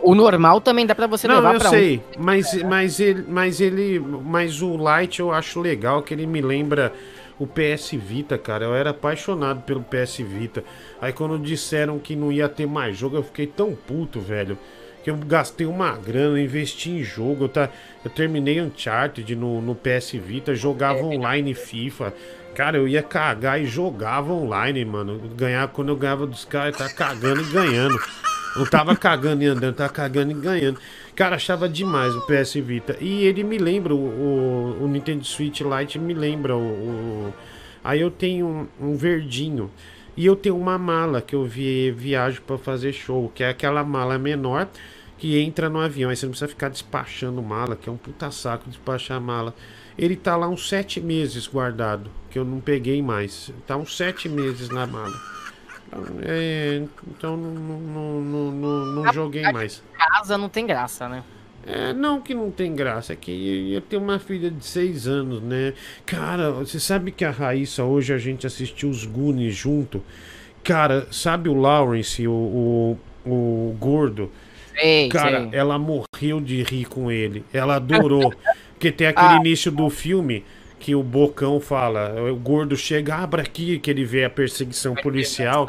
O 0.03 0.15
normal 0.15 0.61
também 0.61 0.85
dá 0.85 0.95
pra 0.95 1.07
você 1.07 1.29
Não, 1.29 1.37
levar 1.37 1.55
eu 1.55 1.61
pra 1.61 1.71
sei, 1.71 2.03
onde. 2.09 2.19
mas, 2.19 2.63
mas 2.65 3.01
ele, 3.01 3.25
mas 3.29 3.61
ele, 3.61 3.99
mas 4.01 4.61
o 4.61 4.77
Lite 4.77 5.21
eu 5.21 5.31
acho 5.33 5.61
legal 5.61 6.03
que 6.03 6.13
ele 6.13 6.27
me 6.27 6.41
lembra 6.41 6.93
o 7.39 7.47
PS 7.47 7.93
Vita, 7.93 8.37
cara. 8.37 8.65
Eu 8.65 8.75
era 8.75 8.91
apaixonado 8.91 9.63
pelo 9.63 9.83
PS 9.83 10.19
Vita. 10.19 10.65
Aí 11.01 11.13
quando 11.13 11.39
disseram 11.39 11.99
que 11.99 12.15
não 12.17 12.31
ia 12.33 12.49
ter 12.49 12.67
mais 12.67 12.97
jogo, 12.97 13.17
eu 13.17 13.23
fiquei 13.23 13.47
tão 13.47 13.75
puto, 13.75 14.21
velho. 14.21 14.59
Que 15.03 15.11
eu 15.11 15.17
gastei 15.17 15.67
uma 15.67 15.93
grana, 15.97 16.41
investi 16.41 16.91
em 16.91 17.03
jogo. 17.03 17.45
Eu, 17.45 17.49
tá, 17.49 17.69
eu 18.05 18.11
terminei 18.11 18.61
Uncharted 18.61 19.35
no, 19.35 19.61
no 19.61 19.75
PS 19.75 20.13
Vita, 20.13 20.55
jogava 20.55 21.03
online 21.03 21.55
FIFA. 21.55 22.13
Cara, 22.55 22.77
eu 22.77 22.87
ia 22.87 23.03
cagar 23.03 23.61
e 23.61 23.67
jogava 23.67 24.33
online, 24.33 24.85
mano. 24.85 25.21
Ganhar 25.37 25.67
quando 25.69 25.89
eu 25.89 25.97
ganhava 25.97 26.27
dos 26.27 26.45
caras, 26.45 26.77
tá 26.77 26.89
cagando 26.89 27.41
e 27.41 27.45
ganhando. 27.47 27.99
Não 28.55 28.67
tava 28.67 28.95
cagando 28.97 29.43
e 29.43 29.47
andando, 29.47 29.75
tava 29.75 29.93
cagando 29.93 30.31
e 30.31 30.35
ganhando. 30.35 30.79
Cara, 31.15 31.37
achava 31.37 31.69
demais 31.69 32.15
o 32.15 32.21
PS 32.23 32.55
Vita. 32.61 32.97
E 33.01 33.25
ele 33.25 33.43
me 33.43 33.57
lembra, 33.59 33.95
o, 33.95 34.79
o, 34.83 34.89
Nintendo 34.89 35.25
Switch 35.25 35.61
Lite 35.61 35.99
me 35.99 36.15
lembra 36.15 36.57
o. 36.57 36.61
o- 36.61 37.35
Aí 37.85 38.01
eu 38.01 38.11
tenho 38.11 38.47
um, 38.81 38.93
um 38.93 38.97
verdinho. 38.97 39.71
E 40.17 40.27
eu 40.27 40.37
tenho 40.37 40.57
uma 40.57 40.79
mala 40.79 41.23
que 41.23 41.35
eu 41.35 41.45
vi, 41.45 41.91
viajo 41.91 42.43
pra 42.43 42.59
fazer 42.59 42.93
show, 42.93 43.31
que 43.35 43.43
é 43.43 43.49
aquela 43.49 43.83
mala 43.83 44.19
menor 44.19 44.69
que 45.19 45.39
entra 45.41 45.69
no 45.71 45.81
avião. 45.81 46.11
Aí 46.11 46.17
você 46.17 46.27
não 46.27 46.31
precisa 46.33 46.49
ficar 46.49 46.69
despachando 46.69 47.43
mala, 47.43 47.75
que 47.77 47.89
é 47.89 47.93
um 47.93 47.97
puta 47.97 48.31
saco 48.31 48.69
despachar 48.69 49.21
mala. 49.21 49.55
Ele 49.97 50.15
tá 50.17 50.37
lá 50.37 50.49
uns 50.49 50.69
sete 50.69 51.01
meses 51.01 51.47
guardado, 51.47 52.11
que 52.31 52.39
eu 52.39 52.45
não 52.45 52.61
peguei 52.61 53.01
mais. 53.03 53.51
Tá 53.67 53.77
uns 53.77 53.97
sete 53.97 54.29
meses 54.29 54.69
na 54.69 54.87
mala. 54.87 55.23
É, 56.23 56.83
então 57.09 57.37
não, 57.37 57.51
não, 57.53 58.21
não, 58.21 58.51
não, 58.53 58.87
não 59.05 59.13
joguei 59.13 59.43
mais. 59.53 59.83
Casa 59.97 60.39
não 60.39 60.49
tem 60.49 60.67
graça, 60.67 61.09
né? 61.09 61.23
É, 61.65 61.93
não 61.93 62.21
que 62.21 62.35
não 62.35 62.51
tem 62.51 62.75
graça, 62.75 63.13
é 63.13 63.17
que 63.17 63.73
eu 63.73 63.81
tenho 63.81 64.03
uma 64.03 64.19
filha 64.19 64.51
de 64.51 64.65
seis 64.65 65.07
anos, 65.07 65.41
né? 65.43 65.75
Cara, 66.05 66.51
você 66.51 66.81
sabe 66.81 67.13
que 67.13 67.25
a 67.25 67.31
Raíssa, 67.31 67.85
hoje 67.85 68.13
a 68.13 68.19
gente 68.19 68.47
assistiu 68.47 68.89
os 68.91 69.05
Goonies 69.05 69.55
junto. 69.55 70.03
Cara, 70.65 71.07
sabe 71.11 71.49
o 71.49 71.55
Lawrence, 71.55 72.27
o, 72.27 72.97
o, 73.25 73.31
o 73.31 73.77
gordo? 73.79 74.31
Sei, 74.75 75.09
Cara, 75.09 75.49
sei. 75.51 75.59
ela 75.59 75.79
morreu 75.79 76.41
de 76.41 76.63
rir 76.63 76.87
com 76.87 77.13
ele. 77.13 77.45
Ela 77.53 77.77
adorou. 77.77 78.33
Porque 78.75 78.91
tem 78.91 79.07
aquele 79.07 79.29
Ah. 79.29 79.37
início 79.37 79.71
do 79.71 79.89
filme 79.89 80.45
que 80.83 80.97
o 80.97 81.03
Bocão 81.03 81.61
fala, 81.61 82.13
o 82.29 82.35
gordo 82.35 82.77
chega, 82.77 83.15
abra 83.15 83.43
aqui, 83.43 83.79
que 83.79 83.89
ele 83.89 84.05
vê 84.05 84.25
a 84.25 84.31
perseguição 84.31 84.95
policial. 84.97 85.69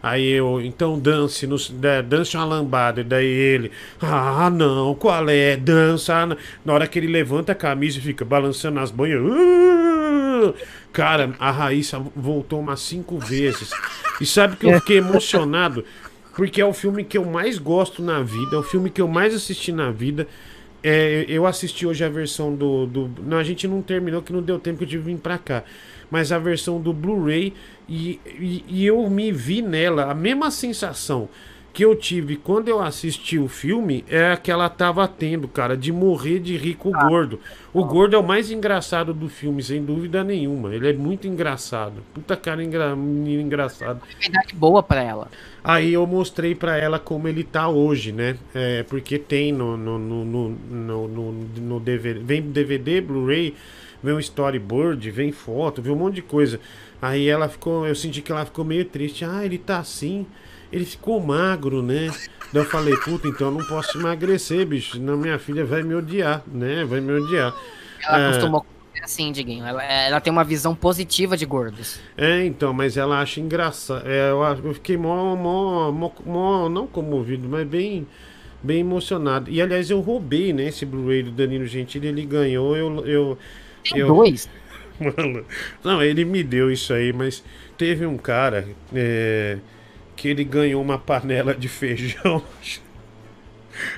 Aí 0.00 0.24
eu, 0.30 0.60
então 0.60 0.98
dance, 0.98 1.46
no, 1.46 1.56
da- 1.72 2.00
dance 2.00 2.36
uma 2.36 2.44
lambada. 2.44 3.00
E 3.00 3.04
daí 3.04 3.26
ele, 3.26 3.72
ah 4.00 4.48
não, 4.50 4.94
qual 4.94 5.28
é? 5.28 5.56
Dança. 5.56 6.24
na-" 6.26 6.36
Na 6.64 6.72
hora 6.74 6.86
que 6.86 6.98
ele 6.98 7.08
levanta 7.08 7.50
a 7.52 7.54
camisa 7.56 7.98
e 7.98 8.00
fica 8.00 8.24
balançando 8.24 8.78
as 8.78 8.90
banhas. 8.92 9.20
"Ah!" 9.24 10.54
Cara, 10.92 11.34
a 11.38 11.50
Raíssa 11.50 12.00
voltou 12.14 12.60
umas 12.60 12.80
cinco 12.80 13.18
vezes. 13.18 13.70
E 14.20 14.26
sabe 14.26 14.56
que 14.56 14.66
eu 14.66 14.78
fiquei 14.80 14.98
emocionado? 14.98 15.84
Porque 16.36 16.60
é 16.60 16.64
o 16.64 16.72
filme 16.72 17.04
que 17.04 17.18
eu 17.18 17.24
mais 17.24 17.58
gosto 17.58 18.02
na 18.02 18.22
vida, 18.22 18.56
é 18.56 18.58
o 18.58 18.62
filme 18.62 18.90
que 18.90 19.00
eu 19.02 19.08
mais 19.08 19.34
assisti 19.34 19.70
na 19.72 19.90
vida. 19.90 20.26
É, 20.82 21.24
eu 21.28 21.46
assisti 21.46 21.86
hoje 21.86 22.04
a 22.04 22.08
versão 22.08 22.54
do, 22.54 22.86
do. 22.86 23.10
Não, 23.22 23.38
a 23.38 23.44
gente 23.44 23.68
não 23.68 23.80
terminou, 23.80 24.20
que 24.20 24.32
não 24.32 24.42
deu 24.42 24.58
tempo 24.58 24.78
que 24.78 24.84
eu 24.84 24.88
tive 24.88 25.02
que 25.04 25.10
vir 25.10 25.18
pra 25.18 25.38
cá. 25.38 25.62
Mas 26.10 26.32
a 26.32 26.38
versão 26.38 26.80
do 26.80 26.92
Blu-ray 26.92 27.54
e, 27.88 28.20
e, 28.26 28.64
e 28.68 28.86
eu 28.86 29.08
me 29.08 29.30
vi 29.32 29.62
nela, 29.62 30.10
a 30.10 30.14
mesma 30.14 30.50
sensação 30.50 31.28
que 31.72 31.84
eu 31.84 31.96
tive 31.96 32.36
quando 32.36 32.68
eu 32.68 32.80
assisti 32.80 33.38
o 33.38 33.48
filme 33.48 34.04
é 34.08 34.32
a 34.32 34.36
que 34.36 34.50
ela 34.50 34.68
tava 34.68 35.08
tendo, 35.08 35.48
cara, 35.48 35.76
de 35.76 35.90
morrer 35.90 36.38
de 36.38 36.56
rir 36.56 36.74
com 36.74 36.90
o 36.90 36.92
gordo. 36.92 37.40
O 37.72 37.84
gordo 37.84 38.14
é 38.14 38.18
o 38.18 38.22
mais 38.22 38.50
engraçado 38.50 39.14
do 39.14 39.28
filme, 39.28 39.62
sem 39.62 39.82
dúvida 39.82 40.22
nenhuma. 40.22 40.74
Ele 40.74 40.90
é 40.90 40.92
muito 40.92 41.26
engraçado. 41.26 42.02
Puta 42.12 42.36
cara 42.36 42.62
engra... 42.62 42.94
menino 42.94 43.40
engraçado. 43.40 44.02
Verdade 44.20 44.54
boa 44.54 44.82
pra 44.82 45.02
ela. 45.02 45.28
Aí 45.64 45.94
eu 45.94 46.06
mostrei 46.06 46.54
pra 46.54 46.76
ela 46.76 46.98
como 46.98 47.26
ele 47.26 47.42
tá 47.42 47.68
hoje, 47.68 48.12
né? 48.12 48.36
É, 48.54 48.82
porque 48.82 49.18
tem 49.18 49.50
no, 49.50 49.76
no, 49.76 49.98
no, 49.98 50.24
no, 50.24 50.48
no, 50.50 51.08
no, 51.08 51.32
no 51.32 51.80
DVD. 51.80 52.20
Vem 52.20 52.42
DVD, 52.42 53.00
Blu-ray, 53.00 53.54
vem 54.02 54.14
um 54.14 54.18
storyboard, 54.18 55.10
vem 55.10 55.32
foto, 55.32 55.80
vem 55.80 55.92
um 55.92 55.96
monte 55.96 56.16
de 56.16 56.22
coisa. 56.22 56.60
Aí 57.00 57.28
ela 57.28 57.48
ficou. 57.48 57.86
Eu 57.86 57.94
senti 57.94 58.20
que 58.20 58.30
ela 58.30 58.44
ficou 58.44 58.64
meio 58.64 58.84
triste. 58.84 59.24
Ah, 59.24 59.42
ele 59.44 59.56
tá 59.56 59.78
assim. 59.78 60.26
Ele 60.72 60.84
ficou 60.86 61.20
magro, 61.20 61.82
né? 61.82 62.16
Daí 62.52 62.62
eu 62.62 62.66
falei, 62.66 62.96
puta, 62.96 63.28
então 63.28 63.48
eu 63.48 63.54
não 63.54 63.64
posso 63.64 63.98
emagrecer, 63.98 64.66
bicho. 64.66 64.92
Senão 64.96 65.16
minha 65.16 65.38
filha 65.38 65.64
vai 65.64 65.82
me 65.82 65.94
odiar, 65.94 66.42
né? 66.46 66.84
Vai 66.84 67.00
me 67.00 67.12
odiar. 67.12 67.54
Ela 68.00 68.20
É, 68.20 68.20
costumou 68.20 68.66
ser 68.94 69.04
assim, 69.04 69.32
Diguinho. 69.32 69.64
Ela, 69.66 69.82
ela 69.84 70.20
tem 70.20 70.32
uma 70.32 70.44
visão 70.44 70.74
positiva 70.76 71.36
de 71.36 71.46
gordos. 71.46 72.04
É, 72.16 72.44
então, 72.44 72.72
mas 72.74 72.96
ela 72.96 73.20
acha 73.20 73.40
engraçado. 73.40 74.06
É, 74.06 74.30
eu, 74.30 74.42
eu 74.64 74.74
fiquei 74.74 74.96
mó, 74.96 75.34
mó, 75.34 75.90
mó, 75.90 76.12
mó- 76.26 76.68
não 76.68 76.86
comovido, 76.86 77.48
mas 77.48 77.66
bem, 77.66 78.06
bem 78.62 78.80
emocionado. 78.80 79.50
E 79.50 79.62
aliás, 79.62 79.90
eu 79.90 80.00
roubei, 80.00 80.52
né, 80.52 80.64
esse 80.68 80.84
Blu-ray 80.86 81.22
do 81.22 81.30
Danilo 81.32 81.66
Gentili, 81.66 82.08
ele 82.08 82.24
ganhou, 82.26 82.76
eu. 82.76 83.06
eu, 83.06 83.38
Tem 83.84 84.00
eu 84.00 84.08
dois? 84.08 84.48
Mano, 85.00 85.44
não, 85.84 86.02
ele 86.02 86.24
me 86.24 86.44
deu 86.44 86.70
isso 86.70 86.92
aí, 86.94 87.12
mas 87.12 87.42
teve 87.78 88.06
um 88.06 88.16
cara 88.18 88.68
é, 88.94 89.58
que 90.22 90.28
ele 90.28 90.44
ganhou 90.44 90.80
uma 90.80 90.96
panela 90.96 91.52
de 91.52 91.66
feijão. 91.68 92.40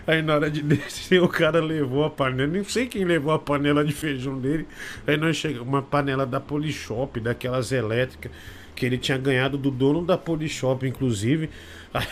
Aí 0.07 0.23
na 0.23 0.35
hora 0.35 0.51
de 0.51 0.63
descer, 0.63 1.23
o 1.23 1.29
cara 1.29 1.61
levou 1.63 2.05
a 2.05 2.11
panela. 2.11 2.51
Nem 2.51 2.65
sei 2.65 2.87
quem 2.87 3.05
levou 3.05 3.33
a 3.33 3.39
panela 3.39 3.85
de 3.85 3.93
feijão 3.93 4.39
dele. 4.39 4.67
Aí 5.07 5.17
nós 5.17 5.37
chegamos, 5.37 5.67
uma 5.69 5.83
panela 5.83 6.25
da 6.25 6.41
Polishop, 6.41 7.21
daquelas 7.21 7.73
elétricas, 7.73 8.33
que 8.75 8.87
ele 8.87 8.97
tinha 8.99 9.19
ganhado 9.19 9.59
do 9.59 9.71
dono 9.71 10.03
da 10.05 10.17
Polishop, 10.17 10.87
inclusive. 10.87 11.51
Aí, 11.93 12.07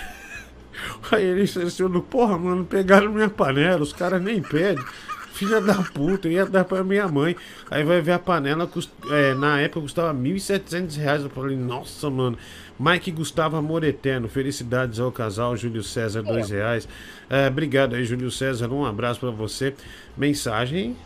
aí 1.12 1.24
ele 1.24 1.43
estacionou, 1.43 2.02
porra, 2.02 2.36
mano, 2.39 2.64
pegaram 2.64 3.12
minha 3.12 3.28
panela, 3.30 3.82
os 3.82 3.93
caras 3.93 4.22
nem 4.22 4.40
pedem. 4.43 4.84
Filha 5.32 5.60
da 5.62 5.74
puta, 5.82 6.28
ia 6.28 6.44
dar 6.44 6.64
pra 6.64 6.84
minha 6.84 7.09
mãe. 7.09 7.34
Aí 7.70 7.82
vai 7.82 8.02
ver 8.02 8.12
a 8.12 8.18
panela, 8.18 8.66
cust- 8.66 8.93
é, 9.10 9.34
na 9.34 9.59
época 9.60 9.80
custava 9.80 10.12
1.700 10.12 10.97
reais. 10.97 11.22
Eu 11.22 11.30
falei, 11.30 11.56
nossa, 11.56 12.10
mano. 12.10 12.36
Mike 12.82 13.12
Gustavo 13.12 13.56
Amor 13.56 13.84
Eterno, 13.84 14.28
felicidades 14.28 14.98
ao 14.98 15.12
casal, 15.12 15.56
Júlio 15.56 15.84
César, 15.84 16.20
dois 16.20 16.50
reais. 16.50 16.88
É, 17.30 17.46
obrigado 17.46 17.94
aí, 17.94 18.04
Júlio 18.04 18.28
César, 18.28 18.68
um 18.72 18.84
abraço 18.84 19.20
pra 19.20 19.30
você. 19.30 19.72
Mensagem. 20.16 20.96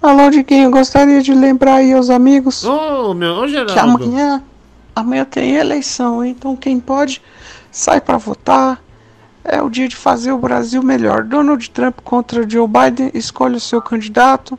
Alô, 0.00 0.30
Diguinho, 0.30 0.70
gostaria 0.70 1.20
de 1.20 1.34
lembrar 1.34 1.76
aí 1.76 1.92
aos 1.92 2.08
amigos 2.08 2.62
Ô, 2.62 3.12
meu, 3.14 3.32
ô, 3.32 3.48
Geraldo. 3.48 3.72
que 3.72 3.78
amanhã, 3.80 4.44
amanhã 4.94 5.24
tem 5.24 5.56
eleição, 5.56 6.24
então 6.24 6.54
quem 6.54 6.78
pode 6.78 7.20
sai 7.72 8.00
pra 8.00 8.16
votar. 8.16 8.80
É 9.42 9.60
o 9.60 9.68
dia 9.68 9.88
de 9.88 9.96
fazer 9.96 10.30
o 10.30 10.38
Brasil 10.38 10.82
melhor. 10.84 11.24
Donald 11.24 11.68
Trump 11.70 11.98
contra 12.04 12.48
Joe 12.48 12.68
Biden, 12.68 13.10
escolha 13.12 13.56
o 13.56 13.60
seu 13.60 13.82
candidato. 13.82 14.56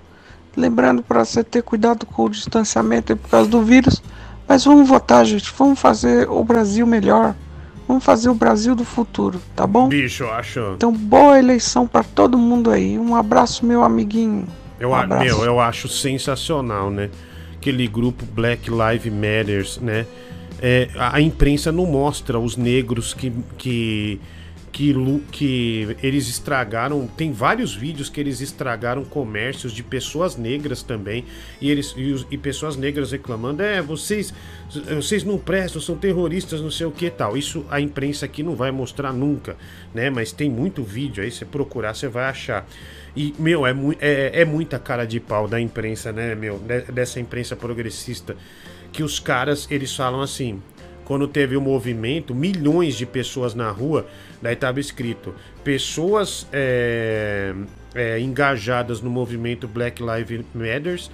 Lembrando 0.57 1.01
para 1.03 1.23
você 1.23 1.41
ter 1.41 1.61
cuidado 1.61 2.05
com 2.05 2.23
o 2.25 2.29
distanciamento 2.29 3.15
por 3.15 3.29
causa 3.29 3.49
do 3.49 3.61
vírus. 3.61 4.01
Mas 4.47 4.63
vamos 4.63 4.87
votar, 4.87 5.25
gente. 5.25 5.51
Vamos 5.57 5.79
fazer 5.79 6.29
o 6.29 6.43
Brasil 6.43 6.85
melhor. 6.87 7.35
Vamos 7.87 8.03
fazer 8.03 8.29
o 8.29 8.33
Brasil 8.35 8.75
do 8.75 8.83
futuro, 8.83 9.39
tá 9.55 9.65
bom? 9.65 9.87
Bicho, 9.87 10.23
eu 10.23 10.33
acho. 10.33 10.59
Então, 10.75 10.91
boa 10.91 11.39
eleição 11.39 11.87
pra 11.87 12.03
todo 12.03 12.37
mundo 12.37 12.69
aí. 12.69 12.99
Um 12.99 13.15
abraço, 13.15 13.65
meu 13.65 13.81
amiguinho. 13.83 14.45
Eu, 14.79 14.89
um 14.89 14.95
a- 14.95 15.07
meu, 15.07 15.43
eu 15.45 15.59
acho 15.59 15.87
sensacional, 15.87 16.89
né? 16.91 17.09
Aquele 17.55 17.87
grupo 17.87 18.25
Black 18.25 18.69
Lives 18.69 19.11
Matters, 19.13 19.79
né? 19.81 20.05
É, 20.61 20.89
a, 20.97 21.15
a 21.17 21.21
imprensa 21.21 21.71
não 21.71 21.85
mostra 21.85 22.37
os 22.39 22.57
negros 22.57 23.13
que, 23.13 23.31
que, 23.57 24.19
que, 24.77 24.93
que 25.31 25.97
eles 26.03 26.27
estragaram. 26.29 27.07
Tem 27.07 27.31
vários 27.31 27.73
vídeos 27.73 28.09
que 28.09 28.19
eles 28.19 28.41
estragaram 28.41 29.03
comércios 29.03 29.73
de 29.73 29.81
pessoas 29.81 30.35
negras 30.37 30.83
também. 30.83 31.25
E, 31.59 31.71
eles, 31.71 31.95
e, 31.97 32.25
e 32.29 32.37
pessoas 32.37 32.77
negras 32.77 33.11
reclamando: 33.11 33.63
é, 33.63 33.81
vocês, 33.81 34.31
vocês 34.95 35.23
não 35.23 35.39
prestam, 35.39 35.81
são 35.81 35.97
terroristas, 35.97 36.61
não 36.61 36.69
sei 36.69 36.85
o 36.85 36.91
que 36.91 37.09
tal. 37.09 37.35
Isso 37.35 37.65
a 37.71 37.81
imprensa 37.81 38.25
aqui 38.27 38.43
não 38.43 38.55
vai 38.55 38.69
mostrar 38.69 39.11
nunca, 39.11 39.57
né? 39.95 40.11
Mas 40.11 40.31
tem 40.31 40.47
muito 40.47 40.83
vídeo 40.83 41.23
aí, 41.23 41.31
você 41.31 41.43
procurar, 41.43 41.95
você 41.95 42.07
vai 42.07 42.25
achar. 42.25 42.67
E, 43.15 43.33
meu, 43.39 43.65
é, 43.65 43.73
mui- 43.73 43.97
é, 43.99 44.41
é 44.41 44.45
muita 44.45 44.77
cara 44.77 45.05
de 45.05 45.19
pau 45.19 45.47
da 45.47 45.59
imprensa, 45.59 46.11
né, 46.11 46.35
meu? 46.35 46.59
de- 46.59 46.91
dessa 46.91 47.19
imprensa 47.19 47.55
progressista. 47.55 48.35
Que 48.91 49.01
os 49.01 49.19
caras, 49.19 49.67
eles 49.71 49.95
falam 49.95 50.21
assim. 50.21 50.61
Quando 51.03 51.25
teve 51.25 51.55
o 51.55 51.61
movimento, 51.61 52.35
milhões 52.35 52.95
de 52.95 53.05
pessoas 53.05 53.55
na 53.55 53.71
rua, 53.71 54.05
daí 54.41 54.55
tava 54.55 54.79
escrito: 54.79 55.33
pessoas 55.63 56.47
é, 56.51 57.53
é, 57.95 58.19
engajadas 58.19 59.01
no 59.01 59.09
movimento 59.09 59.67
Black 59.67 60.01
Lives 60.01 60.45
Matters 60.53 61.11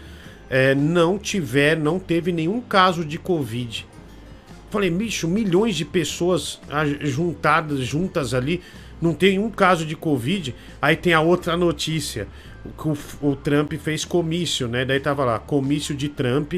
é, 0.50 0.76
não 0.76 1.18
tiver, 1.18 1.78
não 1.78 2.00
teve 2.00 2.32
nenhum 2.32 2.62
caso 2.62 3.04
de 3.04 3.18
Covid. 3.18 3.88
Falei, 4.70 4.90
bicho, 4.90 5.28
milhões 5.28 5.76
de 5.76 5.86
pessoas 5.86 6.60
juntadas, 7.02 7.80
juntas 7.80 8.34
ali, 8.34 8.62
não 9.00 9.14
tem 9.14 9.38
um 9.38 9.50
caso 9.50 9.86
de 9.86 9.96
Covid. 9.96 10.56
Aí 10.82 10.96
tem 10.96 11.14
a 11.14 11.22
outra 11.22 11.56
notícia. 11.56 12.28
que 12.78 12.88
O, 12.88 12.98
o 13.22 13.36
Trump 13.36 13.74
fez 13.74 14.04
comício, 14.04 14.68
né? 14.68 14.84
Daí 14.84 15.00
tava 15.00 15.24
lá, 15.24 15.38
comício 15.38 15.96
de 15.96 16.10
Trump 16.10 16.56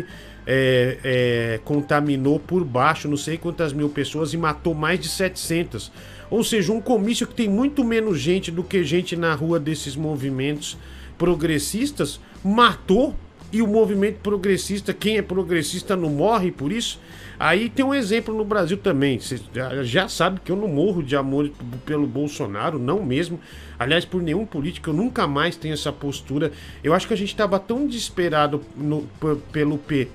é, 0.48 0.98
é, 1.04 1.60
contaminou 1.64 2.40
por 2.40 2.64
baixo 2.64 3.08
não 3.08 3.18
sei 3.18 3.38
quantas 3.38 3.74
mil 3.74 3.90
pessoas 3.90 4.34
e 4.34 4.38
matou 4.38 4.74
mais 4.74 5.00
de 5.00 5.10
700. 5.10 5.92
Ou 6.30 6.44
seja, 6.44 6.72
um 6.74 6.82
comício 6.82 7.28
que 7.28 7.34
tem 7.36 7.50
muito 7.50 7.84
menos 7.84 8.20
gente 8.20 8.52
do 8.52 8.64
que 8.64 8.84
gente 8.84 9.16
na 9.16 9.34
rua 9.34 9.60
desses 9.60 9.96
movimentos 9.96 10.78
progressistas 11.18 12.20
matou 12.44 13.16
e 13.52 13.62
o 13.62 13.68
movimento 13.68 14.18
progressista, 14.22 14.94
quem 14.94 15.18
é 15.18 15.22
progressista 15.22 15.96
não 15.96 16.10
morre 16.10 16.52
por 16.52 16.72
isso. 16.72 17.00
Aí 17.40 17.70
tem 17.70 17.86
um 17.86 17.94
exemplo 17.94 18.36
no 18.36 18.44
Brasil 18.44 18.78
também. 18.78 19.20
Você 19.20 19.40
já- 19.84 20.08
sabe 20.10 20.40
que 20.44 20.52
eu 20.52 20.56
não 20.56 20.68
morro 20.68 21.02
de 21.04 21.16
amor 21.16 21.50
pelo 21.86 22.06
Bolsonaro, 22.08 22.78
não 22.80 23.04
mesmo. 23.04 23.40
Aliás, 23.78 24.04
por 24.06 24.22
nenhum 24.22 24.46
político, 24.46 24.90
eu 24.90 24.94
nunca 24.94 25.28
mais 25.28 25.56
tenho 25.56 25.74
essa 25.74 25.92
postura. 25.92 26.52
Eu 26.84 26.94
acho 26.94 27.08
que 27.08 27.14
a 27.14 27.18
gente 27.18 27.30
estava 27.30 27.60
tão 27.60 27.88
desesperado 27.88 28.62
no- 28.76 29.08
pelo 29.52 29.78
P- 29.78 30.08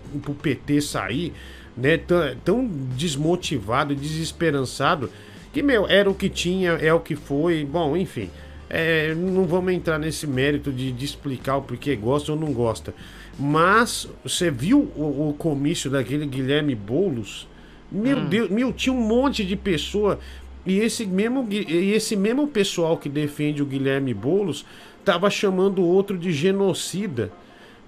PT 0.42 0.80
sair, 0.80 1.32
né? 1.76 1.96
Tão, 1.98 2.18
tão 2.44 2.66
desmotivado 2.96 3.94
desesperançado, 3.94 5.10
que, 5.52 5.62
meu, 5.62 5.86
era 5.88 6.08
o 6.10 6.14
que 6.14 6.28
tinha, 6.28 6.72
é 6.72 6.92
o 6.92 7.00
que 7.00 7.16
foi. 7.16 7.64
Bom, 7.64 7.96
enfim. 7.96 8.30
É, 8.68 9.14
não 9.14 9.46
vamos 9.46 9.72
entrar 9.72 9.98
nesse 9.98 10.26
mérito 10.26 10.70
de, 10.72 10.92
de 10.92 11.04
explicar 11.04 11.56
o 11.56 11.62
porquê 11.62 11.96
gosta 11.96 12.32
ou 12.32 12.38
não 12.38 12.52
gosta. 12.52 12.94
Mas 13.38 14.08
você 14.22 14.50
viu 14.50 14.92
o, 14.94 15.30
o 15.30 15.34
comício 15.34 15.90
daquele 15.90 16.26
Guilherme 16.26 16.74
Boulos? 16.74 17.48
Meu 17.90 18.18
Hum. 18.18 18.28
Deus, 18.28 18.48
meu, 18.50 18.72
tinha 18.72 18.92
um 18.92 19.00
monte 19.00 19.44
de 19.44 19.56
pessoa. 19.56 20.20
E 20.64 20.78
esse 20.78 21.04
mesmo, 21.06 21.46
e 21.50 21.92
esse 21.92 22.14
mesmo 22.14 22.46
pessoal 22.46 22.96
que 22.96 23.08
defende 23.08 23.62
o 23.62 23.66
Guilherme 23.66 24.14
Boulos 24.14 24.64
tava 25.04 25.28
chamando 25.30 25.80
o 25.80 25.86
outro 25.86 26.16
de 26.16 26.32
genocida. 26.32 27.32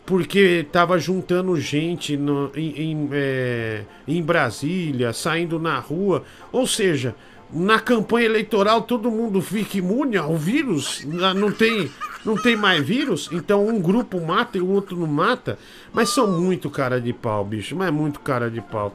Porque 0.05 0.67
tava 0.73 0.99
juntando 0.99 1.57
gente 1.61 2.17
no- 2.17 2.51
em, 2.57 2.91
em, 2.91 3.09
é, 3.13 3.85
em 4.09 4.21
Brasília, 4.21 5.13
saindo 5.13 5.61
na 5.61 5.79
rua. 5.79 6.25
Ou 6.51 6.67
seja, 6.67 7.15
na 7.53 7.79
campanha 7.79 8.27
eleitoral 8.27 8.83
todo 8.83 9.11
mundo 9.11 9.41
fica 9.43 9.79
imune 9.79 10.17
ao 10.17 10.37
vírus, 10.37 11.05
não 11.37 11.53
tem, 11.53 11.91
não 12.25 12.35
tem 12.41 12.57
mais 12.57 12.83
vírus, 12.85 13.29
então 13.33 13.67
um 13.67 13.81
grupo 13.81 14.21
mata 14.21 14.57
e 14.59 14.61
o 14.61 14.69
outro 14.71 14.97
não 14.97 15.07
mata. 15.07 15.59
Mas 15.93 16.09
são 16.11 16.27
muito 16.41 16.71
cara 16.71 17.01
de 17.01 17.13
pau, 17.13 17.45
bicho, 17.45 17.77
mas 17.77 17.89
é 17.89 17.91
muito 17.91 18.21
cara 18.21 18.51
de 18.51 18.61
pau. 18.61 18.95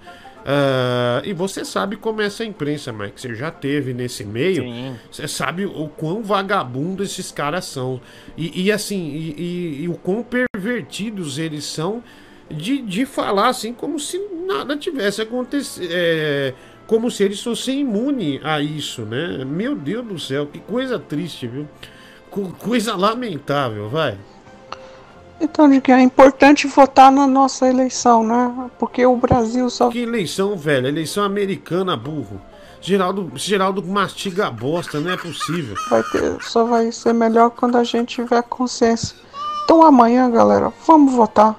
Ah, 0.49 1.21
e 1.25 1.33
você 1.33 1.65
sabe 1.65 1.97
como 1.97 2.21
é 2.21 2.25
essa 2.25 2.45
imprensa, 2.45 2.93
Mike. 2.93 3.19
Você 3.19 3.35
já 3.35 3.51
teve 3.51 3.93
nesse 3.93 4.23
meio. 4.23 4.63
Sim. 4.63 4.95
Você 5.11 5.27
sabe 5.27 5.65
o 5.65 5.89
quão 5.89 6.23
vagabundo 6.23 7.03
esses 7.03 7.31
caras 7.31 7.65
são. 7.65 7.99
E, 8.37 8.63
e 8.63 8.71
assim, 8.71 9.09
e, 9.09 9.35
e- 9.37 9.83
e 9.83 9.89
o 9.89 9.95
quão 9.95 10.23
pervertidos 10.23 11.37
eles 11.37 11.65
são 11.65 12.01
de, 12.49 12.81
de 12.81 13.05
falar 13.05 13.49
assim 13.49 13.73
como 13.73 13.99
se 13.99 14.17
nada 14.47 14.77
tivesse 14.77 15.21
acontecido. 15.21 15.85
Como 16.87 17.11
se 17.11 17.23
eles 17.23 17.43
fossem 17.43 17.81
imunes 17.81 18.39
a 18.43 18.59
isso, 18.61 19.01
né? 19.03 19.43
Meu 19.45 19.75
Deus 19.75 20.05
do 20.05 20.17
céu, 20.19 20.47
que 20.47 20.59
coisa 20.59 20.97
triste, 20.97 21.45
viu? 21.47 21.67
Co- 22.31 22.51
Coisa 22.59 22.95
lamentável, 22.95 23.89
vai. 23.89 24.17
Então, 25.39 25.69
de 25.69 25.79
que 25.79 25.91
é 25.91 26.01
importante 26.01 26.65
votar 26.65 27.11
na 27.11 27.27
nossa 27.27 27.67
eleição, 27.67 28.23
né? 28.25 28.69
Porque 28.79 29.05
o 29.05 29.15
Brasil 29.15 29.69
só. 29.69 29.89
Que 29.89 29.99
eleição, 29.99 30.55
velho? 30.57 30.87
Eleição 30.87 31.23
americana, 31.23 31.95
burro. 31.95 32.41
Geraldo, 32.81 33.31
Geraldo 33.35 33.83
mastiga 33.83 34.47
a 34.47 34.51
bosta, 34.51 34.99
não 34.99 35.11
é 35.11 35.17
possível. 35.17 35.75
vai 35.89 36.01
ter, 36.03 36.41
só 36.41 36.63
vai 36.63 36.91
ser 36.91 37.13
melhor 37.13 37.49
quando 37.51 37.75
a 37.77 37.83
gente 37.83 38.15
tiver 38.15 38.41
consciência. 38.43 39.15
Então 39.63 39.83
amanhã, 39.83 40.29
galera, 40.29 40.71
vamos 40.87 41.13
votar. 41.13 41.55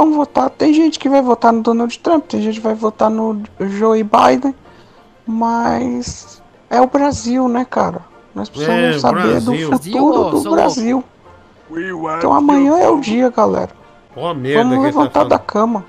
Vamos 0.00 0.16
votar. 0.16 0.48
Tem 0.48 0.72
gente 0.72 0.98
que 0.98 1.10
vai 1.10 1.20
votar 1.20 1.52
no 1.52 1.62
Donald 1.62 1.98
Trump, 1.98 2.24
tem 2.24 2.40
gente 2.40 2.54
que 2.54 2.60
vai 2.66 2.72
votar 2.74 3.10
no 3.10 3.42
Joe 3.60 4.02
Biden, 4.02 4.54
mas 5.26 6.42
é 6.70 6.80
o 6.80 6.86
Brasil, 6.86 7.46
né, 7.48 7.66
cara? 7.68 8.00
Nós 8.34 8.48
precisamos 8.48 8.96
É, 8.96 8.98
saber 8.98 9.40
do 9.42 9.52
Brasil. 9.52 9.70
futuro 9.70 10.22
Brasil, 10.30 10.42
do 10.42 10.50
Brasil. 10.56 11.04
Então 12.16 12.32
amanhã 12.32 12.78
é 12.78 12.88
o 12.88 12.98
dia, 12.98 13.28
galera. 13.28 13.68
Ó, 14.16 14.32
merda 14.32 14.62
Vamos 14.62 14.76
tá 14.78 14.82
levantar 14.84 15.24
da 15.24 15.36
falando. 15.38 15.46
cama. 15.46 15.84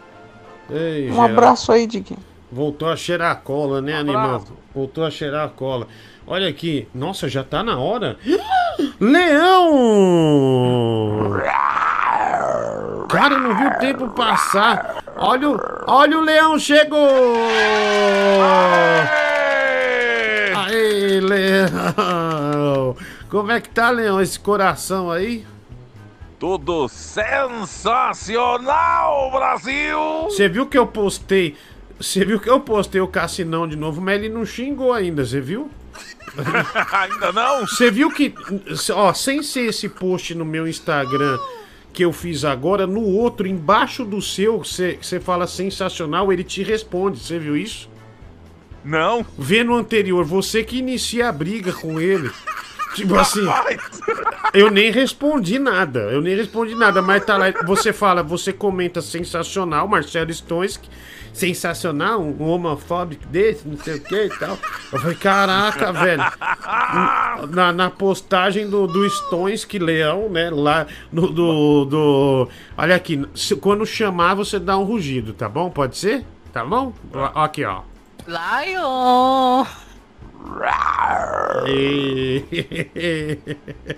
Ei, 0.70 1.10
Um 1.10 1.14
Geraldo. 1.14 1.32
abraço 1.34 1.72
aí, 1.72 1.88
Diguinho. 1.88 2.20
Voltou 2.52 2.90
a 2.90 2.98
cheirar 2.98 3.32
a 3.32 3.36
cola, 3.36 3.82
né, 3.82 3.96
animal? 3.96 4.44
Voltou 4.76 5.06
a 5.06 5.10
cheirar 5.10 5.46
a 5.46 5.50
cola. 5.50 5.88
Olha 6.28 6.50
aqui. 6.50 6.86
Nossa, 6.94 7.30
já 7.30 7.46
tá 7.46 7.64
na 7.64 7.80
hora. 7.80 8.18
Leão! 9.00 9.72
Cara, 13.10 13.38
não 13.38 13.56
viu 13.56 13.68
o 13.68 13.80
tempo 13.80 14.10
passar. 14.10 15.04
Olha 15.18 15.50
o, 15.50 15.60
olha 15.88 16.18
o 16.18 16.22
leão 16.22 16.58
chegou! 16.58 17.08
Aê, 20.56 21.20
leão! 21.20 22.96
Como 23.30 23.52
é 23.52 23.60
que 23.62 23.70
tá, 23.70 23.90
leão, 23.90 24.22
esse 24.22 24.40
coração 24.40 25.12
aí? 25.12 25.46
Tudo 26.40 26.88
sensacional, 26.88 27.62
Brasil! 29.32 30.24
Você 30.24 30.50
viu 30.50 30.66
que 30.66 30.78
eu 30.78 30.88
postei. 30.88 31.56
Você 32.00 32.26
viu 32.26 32.40
que 32.40 32.50
eu 32.50 32.60
postei 32.60 33.00
o 33.00 33.08
Cassinão 33.08 33.68
de 33.68 33.76
novo, 33.76 34.02
mas 34.02 34.16
ele 34.16 34.30
não 34.30 34.44
xingou 34.44 34.92
ainda, 34.92 35.24
você 35.24 35.40
viu? 35.40 35.70
Ainda 36.94 37.32
não? 37.32 37.68
Você 37.68 37.92
viu 37.92 38.10
que, 38.10 38.34
ó, 38.94 39.14
sem 39.14 39.44
ser 39.44 39.66
esse 39.68 39.88
post 39.90 40.34
no 40.34 40.46
meu 40.46 40.68
Instagram 40.68 41.38
que 41.94 42.04
eu 42.04 42.14
fiz 42.14 42.46
agora, 42.46 42.88
no 42.88 43.02
outro, 43.02 43.48
embaixo 43.48 44.06
do 44.06 44.22
seu, 44.22 44.60
você 44.60 45.20
fala 45.20 45.46
sensacional, 45.48 46.32
ele 46.32 46.44
te 46.44 46.64
responde. 46.64 47.20
Você 47.20 47.38
viu 47.38 47.56
isso? 47.58 47.90
Não. 48.84 49.26
Vê 49.38 49.64
no 49.64 49.76
anterior, 49.76 50.24
você 50.26 50.64
que 50.64 50.78
inicia 50.78 51.30
a 51.30 51.32
briga 51.32 51.74
com 51.74 52.00
ele. 52.00 52.32
Tipo 52.96 53.16
assim, 53.16 53.48
eu 54.54 54.70
nem 54.70 54.92
respondi 54.92 55.58
nada, 55.58 56.00
eu 56.12 56.22
nem 56.22 56.36
respondi 56.36 56.76
nada, 56.76 57.02
mas 57.02 57.24
tá 57.24 57.38
lá, 57.38 57.46
você 57.66 57.94
fala, 57.94 58.22
você 58.22 58.52
comenta 58.52 59.02
sensacional, 59.02 59.88
Marcelo 59.88 60.30
Stonski, 60.30 60.90
sensacional, 61.34 62.22
um 62.22 62.48
homofóbico 62.50 63.26
desse, 63.28 63.68
não 63.68 63.78
sei 63.78 63.96
o 63.96 64.04
que 64.04 64.26
e 64.26 64.30
tal. 64.38 64.58
Eu 64.92 65.00
falei, 65.00 65.16
caraca, 65.16 65.92
velho. 65.94 66.24
Na, 67.50 67.72
na 67.72 67.90
postagem 67.90 68.70
do, 68.70 68.86
do 68.88 69.06
Stonski 69.10 69.80
Leão, 69.80 70.30
né, 70.30 70.50
lá 70.52 70.86
no, 71.12 71.28
do, 71.32 71.86
do... 71.86 72.50
Olha 72.78 72.96
aqui, 72.96 73.26
se- 73.36 73.56
quando 73.56 73.86
chamar 73.86 74.36
você 74.36 74.60
dá 74.60 74.78
um 74.78 74.84
rugido, 74.84 75.34
tá 75.34 75.48
bom? 75.50 75.70
Pode 75.70 75.98
ser? 75.98 76.26
Tá 76.54 76.64
bom? 76.66 76.94
Ó, 77.14 77.42
Aqui, 77.44 77.64
ó. 77.66 77.82
Lion! 78.28 79.66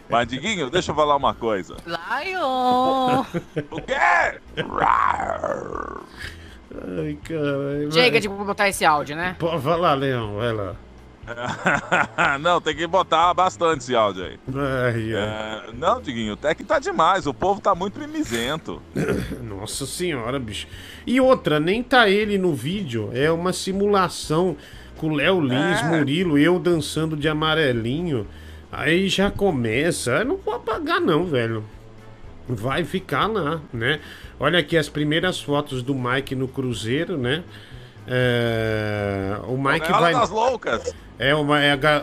Mas, 0.09 0.27
Diguinho, 0.27 0.69
deixa 0.69 0.91
eu 0.91 0.95
falar 0.95 1.15
uma 1.15 1.33
coisa. 1.33 1.75
Lion! 1.85 3.23
O 3.71 3.81
quê? 3.81 4.39
Ai, 6.75 7.17
caralho. 7.23 7.91
Chega 7.91 8.19
de 8.19 8.27
botar 8.27 8.69
esse 8.69 8.83
áudio, 8.83 9.15
né? 9.15 9.35
Pô, 9.39 9.57
vai 9.57 9.77
lá, 9.77 9.93
Leão, 9.93 10.35
vai 10.35 10.53
lá. 10.53 10.75
não, 12.41 12.59
tem 12.59 12.75
que 12.75 12.85
botar 12.85 13.33
bastante 13.33 13.79
esse 13.79 13.95
áudio 13.95 14.25
aí. 14.25 14.39
Ai, 14.53 15.15
ai. 15.15 15.21
É, 15.21 15.63
não, 15.73 16.01
Diguinho, 16.01 16.33
até 16.33 16.53
que 16.53 16.63
tá 16.63 16.79
demais. 16.79 17.25
O 17.25 17.33
povo 17.33 17.61
tá 17.61 17.73
muito 17.73 17.99
mimizento. 17.99 18.81
Nossa 19.41 19.85
senhora, 19.85 20.37
bicho. 20.39 20.67
E 21.07 21.21
outra, 21.21 21.59
nem 21.59 21.81
tá 21.81 22.09
ele 22.09 22.37
no 22.37 22.53
vídeo. 22.53 23.09
É 23.13 23.31
uma 23.31 23.53
simulação 23.53 24.57
com 24.97 25.07
o 25.07 25.15
Léo 25.15 25.39
Lins, 25.39 25.81
É. 25.81 25.83
Murilo, 25.85 26.37
eu 26.37 26.59
dançando 26.59 27.15
de 27.15 27.29
amarelinho. 27.29 28.27
Aí 28.71 29.07
já 29.07 29.31
começa. 29.31 30.11
Eu 30.11 30.25
não 30.25 30.37
vou 30.37 30.55
apagar, 30.55 30.99
não, 30.99 31.25
velho. 31.25 31.63
Vai 32.47 32.83
ficar 32.83 33.27
lá, 33.27 33.61
né? 33.71 33.99
Olha 34.39 34.59
aqui 34.59 34.77
as 34.77 34.89
primeiras 34.89 35.39
fotos 35.39 35.81
do 35.81 35.95
Mike 35.95 36.35
no 36.35 36.47
Cruzeiro, 36.47 37.17
né? 37.17 37.43
É, 38.07 39.37
O 39.47 39.57
Mike 39.57 39.87
Ela 39.87 39.99
vai. 39.99 40.13
das 40.13 40.29
loucas. 40.29 40.93
É, 41.17 41.29
é 41.29 41.35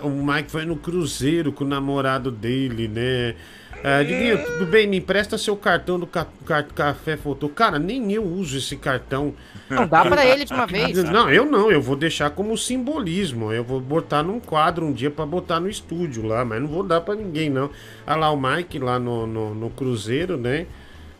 o 0.02 0.10
Mike 0.10 0.50
vai 0.50 0.64
no 0.64 0.76
cruzeiro 0.76 1.52
com 1.52 1.64
o 1.64 1.66
namorado 1.66 2.30
dele, 2.30 2.88
né? 2.88 3.34
Ah, 3.82 4.02
Diguinho, 4.02 4.44
tudo 4.44 4.66
bem, 4.66 4.86
me 4.86 4.98
empresta 4.98 5.38
seu 5.38 5.56
cartão 5.56 5.98
do 5.98 6.06
ca 6.06 6.26
ca- 6.44 6.62
Café 6.62 7.16
Fotô. 7.16 7.48
Cara, 7.48 7.78
nem 7.78 8.12
eu 8.12 8.22
uso 8.22 8.58
esse 8.58 8.76
cartão. 8.76 9.32
Não, 9.70 9.86
dá 9.86 10.04
pra 10.04 10.26
ele 10.26 10.44
de 10.44 10.52
uma 10.52 10.66
vez. 10.66 10.98
Não, 11.10 11.30
eu 11.30 11.46
não, 11.46 11.70
eu 11.70 11.80
vou 11.80 11.96
deixar 11.96 12.28
como 12.30 12.56
simbolismo. 12.58 13.50
Eu 13.52 13.64
vou 13.64 13.80
botar 13.80 14.22
num 14.22 14.38
quadro 14.38 14.84
um 14.84 14.92
dia 14.92 15.10
pra 15.10 15.24
botar 15.24 15.60
no 15.60 15.68
estúdio 15.68 16.26
lá, 16.26 16.44
mas 16.44 16.60
não 16.60 16.68
vou 16.68 16.82
dar 16.82 17.00
pra 17.00 17.14
ninguém, 17.14 17.48
não. 17.48 17.70
Olha 18.06 18.16
lá 18.16 18.30
o 18.30 18.36
Mike 18.40 18.78
lá 18.78 18.98
no, 18.98 19.26
no, 19.26 19.54
no 19.54 19.70
cruzeiro, 19.70 20.36
né? 20.36 20.66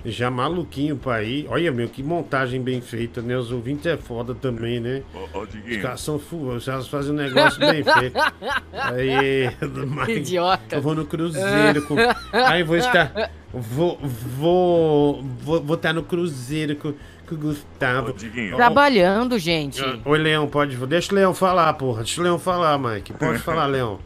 Já 0.04 0.30
maluquinho 0.30 0.96
pra 0.96 1.22
ir. 1.22 1.46
Olha, 1.50 1.70
meu, 1.70 1.86
que 1.88 2.02
montagem 2.02 2.60
bem 2.62 2.80
feita, 2.80 3.20
né? 3.20 3.36
Os 3.36 3.52
ouvintes 3.52 3.84
é 3.86 3.96
foda 3.98 4.34
também, 4.34 4.80
né? 4.80 5.02
Ô, 5.14 5.38
ô, 5.38 5.42
Os 5.42 5.76
caras 5.82 6.00
são 6.00 6.18
fu- 6.18 6.48
os 6.48 6.64
caras 6.64 6.88
fazem 6.88 7.12
um 7.12 7.16
negócio 7.16 7.60
bem 7.60 7.84
feito. 7.84 8.16
Aí, 8.72 9.50
Mike, 9.60 10.12
Idiota. 10.12 10.76
Eu 10.76 10.80
vou 10.82 10.94
no 10.94 11.04
cruzeiro 11.04 11.82
com. 11.86 11.96
Aí 12.32 12.62
vou 12.62 12.76
estar. 12.76 13.30
Vou. 13.52 13.98
Vou. 14.02 15.22
Vou, 15.22 15.62
vou 15.62 15.76
estar 15.76 15.92
no 15.92 16.02
cruzeiro 16.02 16.76
com, 16.76 16.94
com 17.28 17.34
o 17.34 17.38
Gustavo. 17.38 18.12
Diguinho. 18.14 18.56
Trabalhando, 18.56 19.38
gente. 19.38 19.82
Oi, 20.04 20.18
Leão, 20.18 20.48
pode. 20.48 20.76
Deixa 20.86 21.12
o 21.12 21.14
Leão 21.14 21.34
falar, 21.34 21.72
porra. 21.74 21.98
Deixa 22.04 22.20
o 22.20 22.24
Leão 22.24 22.38
falar, 22.38 22.78
Mike. 22.78 23.12
Pode 23.12 23.38
falar, 23.44 23.66
Leão. 23.66 24.00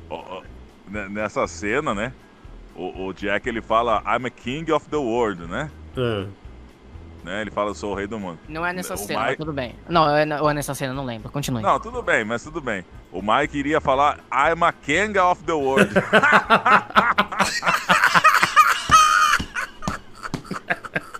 Ne- 0.91 1.09
Nessa 1.09 1.47
cena, 1.47 1.95
né? 1.95 2.13
O, 2.75 3.07
o 3.07 3.13
Jack 3.13 3.49
ele 3.49 3.63
fala 3.63 4.03
I'm 4.05 4.27
a 4.27 4.31
king 4.31 4.73
of 4.73 4.89
the 4.89 4.97
world, 4.97 5.47
né? 5.47 5.71
Ah. 5.97 6.27
né? 7.25 7.41
Ele 7.43 7.51
fala 7.51 7.71
eu 7.71 7.75
sou 7.75 7.93
o 7.93 7.95
rei 7.95 8.07
do 8.07 8.19
mundo. 8.19 8.39
Não 8.49 8.65
é 8.65 8.73
nessa 8.73 8.95
O 8.95 8.97
cena, 8.97 9.25
Mike- 9.25 9.37
tudo 9.39 9.53
bem. 9.53 9.75
Não, 9.89 10.09
é, 10.17 10.41
ou 10.41 10.51
é 10.51 10.55
nessa 10.55 10.75
cena, 10.75 10.93
não 10.93 11.05
lembro. 11.05 11.31
Continue. 11.31 11.63
Não, 11.63 11.79
tudo 11.81 12.03
bem, 12.03 12.25
mas 12.25 12.43
tudo 12.43 12.61
bem. 12.61 12.85
O 13.13 13.21
Mike 13.23 13.57
iria 13.57 13.81
falar 13.81 14.19
I'm 14.33 14.63
a 14.65 14.73
king 14.73 15.19
of 15.19 15.43
the 15.45 15.53
world. 15.53 15.91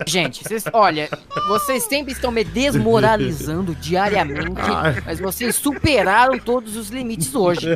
Gente, 0.05 0.43
vocês, 0.43 0.63
olha, 0.73 1.09
vocês 1.47 1.83
sempre 1.83 2.11
estão 2.11 2.31
me 2.31 2.43
desmoralizando 2.43 3.73
diariamente, 3.75 4.61
mas 5.05 5.19
vocês 5.19 5.55
superaram 5.55 6.37
todos 6.37 6.75
os 6.75 6.89
limites 6.89 7.33
hoje. 7.33 7.69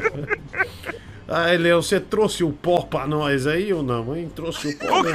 Aí, 1.31 1.57
Leão, 1.57 1.81
você 1.81 1.99
trouxe 1.99 2.43
o 2.43 2.51
pó 2.51 2.81
pra 2.81 3.05
nós 3.05 3.45
aí 3.45 3.71
ou 3.71 3.83
não, 3.83 4.15
hein? 4.15 4.31
Trouxe 4.35 4.69
o 4.69 4.77
pó. 4.79 4.99
O 4.99 5.03
quê? 5.03 5.11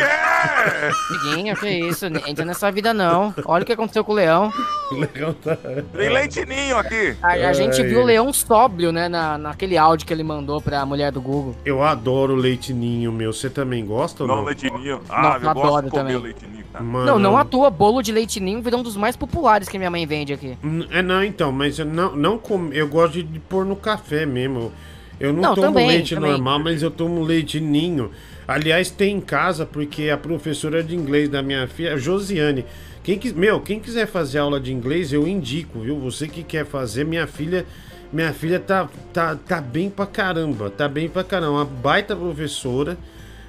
Diguinho, 1.10 1.56
que 1.56 1.68
isso? 1.68 2.06
Entra 2.26 2.44
nessa 2.44 2.70
vida 2.70 2.94
não. 2.94 3.34
Olha 3.44 3.62
o 3.62 3.66
que 3.66 3.72
aconteceu 3.72 4.04
com 4.04 4.12
o 4.12 4.14
leão. 4.14 4.52
Leão 4.92 5.32
tá... 5.34 5.56
Tem 5.92 6.08
leitinho 6.10 6.76
aqui. 6.78 7.16
A, 7.22 7.28
a 7.32 7.52
gente 7.52 7.80
Ai, 7.80 7.88
viu 7.88 7.98
o 7.98 8.00
ai. 8.02 8.06
leão 8.06 8.32
sóbrio, 8.32 8.92
né, 8.92 9.08
na, 9.08 9.36
naquele 9.36 9.76
áudio 9.76 10.06
que 10.06 10.12
ele 10.12 10.22
mandou 10.22 10.60
pra 10.60 10.84
mulher 10.86 11.10
do 11.10 11.20
Google. 11.20 11.56
Eu 11.64 11.82
adoro 11.82 12.34
leite 12.36 12.72
ninho, 12.72 13.10
meu. 13.10 13.32
Você 13.32 13.50
também 13.50 13.84
gosta 13.84 14.22
ou 14.22 14.28
Não, 14.28 14.36
não? 14.36 14.44
leitinho. 14.44 14.72
Não, 14.72 15.00
Ah, 15.08 15.38
eu 15.42 15.48
eu 15.48 15.54
gosto 15.54 15.66
adoro 15.66 15.84
de 15.86 15.90
comer 15.90 16.02
também. 16.02 16.16
o 16.16 16.20
leitinho. 16.20 16.64
Tá? 16.72 16.80
Mano, 16.80 17.06
Não, 17.06 17.18
não 17.18 17.36
à 17.38 17.44
toa, 17.44 17.70
bolo 17.70 18.02
de 18.02 18.12
leite 18.12 18.38
ninho 18.40 18.60
virou 18.62 18.80
um 18.80 18.82
dos 18.82 18.96
mais 18.96 19.16
populares 19.16 19.68
que 19.68 19.78
minha 19.78 19.90
mãe 19.90 20.06
vende 20.06 20.32
aqui. 20.32 20.56
N- 20.62 20.86
É, 20.90 21.02
não, 21.02 21.22
então, 21.24 21.50
mas 21.50 21.78
eu 21.78 21.84
não, 21.86 22.14
não 22.14 22.38
com... 22.38 22.72
eu 22.72 22.86
gosto 22.88 23.22
de 23.22 23.38
pôr 23.40 23.64
no 23.64 23.74
café 23.76 24.24
mesmo. 24.26 24.72
Eu 25.20 25.32
não, 25.32 25.42
Não, 25.42 25.54
tomo 25.54 25.66
também, 25.68 25.88
leite 25.88 26.14
também. 26.14 26.30
normal, 26.32 26.58
mas 26.58 26.82
eu 26.82 26.90
tomo 26.90 27.22
leite 27.22 27.60
ninho. 27.60 28.10
Aliás, 28.46 28.90
tem 28.90 29.16
em 29.16 29.20
casa, 29.20 29.64
porque 29.64 30.10
a 30.10 30.16
professora 30.16 30.82
de 30.82 30.94
inglês 30.94 31.28
da 31.28 31.42
minha 31.42 31.66
filha, 31.66 31.94
a 31.94 31.96
Josiane. 31.96 32.64
Quem 33.02 33.18
quis, 33.18 33.32
meu, 33.32 33.60
quem 33.60 33.78
quiser 33.80 34.06
fazer 34.06 34.38
aula 34.38 34.58
de 34.60 34.72
inglês, 34.72 35.12
eu 35.12 35.26
indico, 35.28 35.80
viu? 35.80 35.98
Você 36.00 36.26
que 36.26 36.42
quer 36.42 36.64
fazer, 36.66 37.04
minha 37.04 37.26
filha. 37.26 37.64
Minha 38.12 38.32
filha 38.32 38.60
tá, 38.60 38.88
tá, 39.12 39.34
tá 39.34 39.60
bem 39.60 39.90
pra 39.90 40.06
caramba. 40.06 40.70
Tá 40.70 40.88
bem 40.88 41.08
pra 41.08 41.24
caramba. 41.24 41.52
Uma 41.52 41.64
baita 41.64 42.14
professora. 42.14 42.96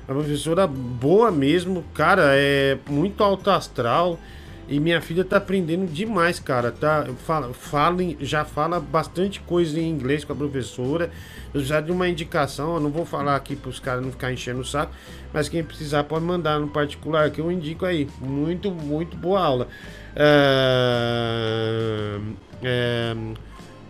Uma 0.08 0.16
professora 0.22 0.66
boa 0.66 1.30
mesmo. 1.32 1.84
Cara, 1.94 2.32
é 2.34 2.78
muito 2.90 3.24
alto 3.24 3.50
astral. 3.52 4.20
E 4.68 4.80
minha 4.80 5.00
filha 5.00 5.24
tá 5.24 5.38
aprendendo 5.38 5.86
demais, 5.86 6.40
cara. 6.40 6.72
Tá, 6.72 7.06
fala, 7.26 7.54
fala, 7.54 8.02
em- 8.04 8.18
já 8.20 8.44
fala 8.44 8.80
bastante 8.80 9.40
coisa 9.42 9.80
em 9.80 9.88
inglês 9.90 10.26
com 10.26 10.34
a 10.34 10.36
professora. 10.36 11.12
Eu 11.54 11.62
já 11.64 11.80
de 11.80 11.92
uma 11.92 12.10
indicação, 12.10 12.74
eu 12.76 12.80
não 12.80 12.90
vou 12.90 13.06
falar 13.06 13.36
aqui 13.36 13.56
pros 13.56 13.80
caras 13.80 14.04
não 14.04 14.12
ficar 14.12 14.34
enchendo 14.34 14.62
o 14.62 14.66
saco, 14.66 14.92
mas 15.32 15.48
quem 15.48 15.64
precisar 15.64 16.04
pode 16.06 16.26
mandar 16.26 16.60
no 16.60 16.68
particular 16.68 17.30
que 17.30 17.40
eu 17.40 17.52
indico 17.52 17.86
aí. 17.86 18.10
Muito, 18.20 18.72
muito 18.72 19.16
boa 19.16 19.40
aula. 19.40 19.68
É, 20.16 22.20
é, 22.64 23.16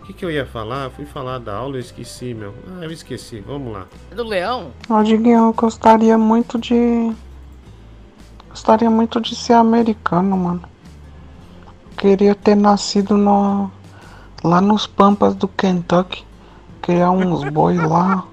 o 0.02 0.06
que, 0.06 0.12
que 0.12 0.24
eu 0.24 0.30
ia 0.30 0.46
falar? 0.46 0.90
Fui 0.90 1.04
falar 1.06 1.38
da 1.38 1.54
aula, 1.56 1.76
eu 1.76 1.80
esqueci, 1.80 2.34
meu. 2.34 2.54
Ah, 2.78 2.84
eu 2.84 2.90
esqueci. 2.92 3.40
Vamos 3.40 3.72
lá. 3.72 3.86
É 4.10 4.14
do 4.14 4.24
leão? 4.24 4.70
Ó, 4.88 5.02
Diguinho, 5.02 5.46
eu 5.46 5.52
gostaria 5.52 6.16
muito 6.18 6.58
de. 6.58 7.12
Gostaria 8.56 8.88
muito 8.88 9.20
de 9.20 9.36
ser 9.36 9.52
americano, 9.52 10.34
mano. 10.34 10.62
Queria 11.94 12.34
ter 12.34 12.54
nascido 12.54 13.14
no... 13.14 13.70
lá 14.42 14.62
nos 14.62 14.86
Pampas 14.86 15.34
do 15.34 15.46
Kentucky. 15.46 16.24
Criar 16.80 17.10
uns 17.10 17.44
boi 17.52 17.76
lá. 17.76 18.24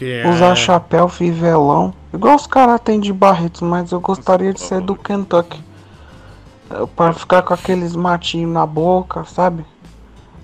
É... 0.00 0.30
Usar 0.30 0.54
chapéu, 0.54 1.08
fivelão. 1.08 1.92
Igual 2.14 2.36
os 2.36 2.46
caras 2.46 2.80
têm 2.80 3.00
de 3.00 3.12
Barretos, 3.12 3.62
mas 3.62 3.90
eu 3.90 4.00
gostaria 4.00 4.54
de 4.54 4.60
ser 4.60 4.80
do 4.82 4.94
Kentucky. 4.94 5.60
É, 6.70 6.86
Pra 6.86 7.12
ficar 7.12 7.42
com 7.42 7.52
aqueles 7.52 7.96
matinhos 7.96 8.52
na 8.52 8.64
boca, 8.64 9.24
sabe? 9.24 9.66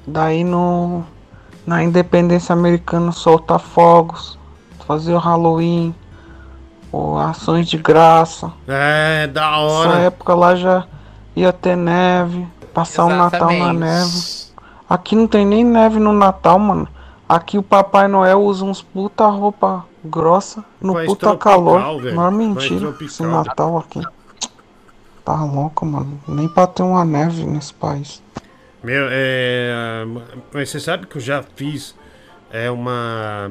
Daí 0.05 0.43
no. 0.43 1.05
Na 1.65 1.81
independência 1.81 2.53
americana 2.53 3.13
soltar 3.13 3.61
fogos. 3.61 4.37
Fazer 4.85 5.15
o 5.15 5.19
Halloween. 5.19 5.95
Ou 6.93 7.19
ações 7.19 7.69
de 7.69 7.77
graça. 7.77 8.53
É, 8.67 9.27
da 9.27 9.43
Nessa 9.51 9.57
hora. 9.63 9.99
época 10.01 10.35
lá 10.35 10.55
já 10.57 10.85
ia 11.35 11.53
ter 11.53 11.77
neve. 11.77 12.47
Passar 12.73 13.05
o 13.07 13.09
Natal 13.09 13.47
na 13.49 13.55
Exatamente. 13.55 13.79
neve. 13.81 14.47
Aqui 14.89 15.17
não 15.17 15.27
tem 15.27 15.45
nem 15.47 15.65
neve 15.65 15.99
no 15.99 16.13
Natal, 16.13 16.59
mano. 16.59 16.87
Aqui 17.29 17.59
o 17.59 17.63
Papai 17.63 18.07
Noel 18.07 18.41
usa 18.41 18.65
uns 18.65 18.83
puta 18.83 19.27
roupa 19.27 19.85
grossa 20.05 20.65
no 20.81 20.93
País 20.93 21.09
puta 21.09 21.27
tropical, 21.27 21.55
calor. 21.65 22.01
velho. 22.03 22.17
Maior 22.17 22.31
País 22.31 22.49
mentira 22.49 22.81
tropical. 22.81 23.07
esse 23.07 23.23
Natal 23.25 23.79
aqui. 23.79 24.03
Tá 25.25 25.43
louco, 25.43 25.85
mano. 25.85 26.21
Nem 26.29 26.47
pra 26.49 26.67
ter 26.69 26.83
uma 26.85 27.05
neve 27.05 27.45
nesse 27.45 27.75
país. 27.75 28.23
Meu, 28.85 29.09
é. 29.11 30.07
Mas 30.55 30.71
você 30.71 30.79
sabe 30.79 31.07
que 31.09 31.17
eu 31.17 31.21
já 31.21 31.43
fiz 31.57 31.97
é 32.53 32.71
uma. 32.71 33.51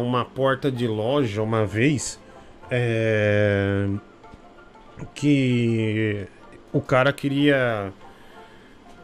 Uma 0.00 0.24
porta 0.24 0.70
de 0.70 0.86
loja 0.86 1.42
uma 1.42 1.64
vez. 1.64 2.20
É. 2.70 3.88
Que 5.14 6.26
o 6.72 6.80
cara 6.80 7.12
queria. 7.12 7.92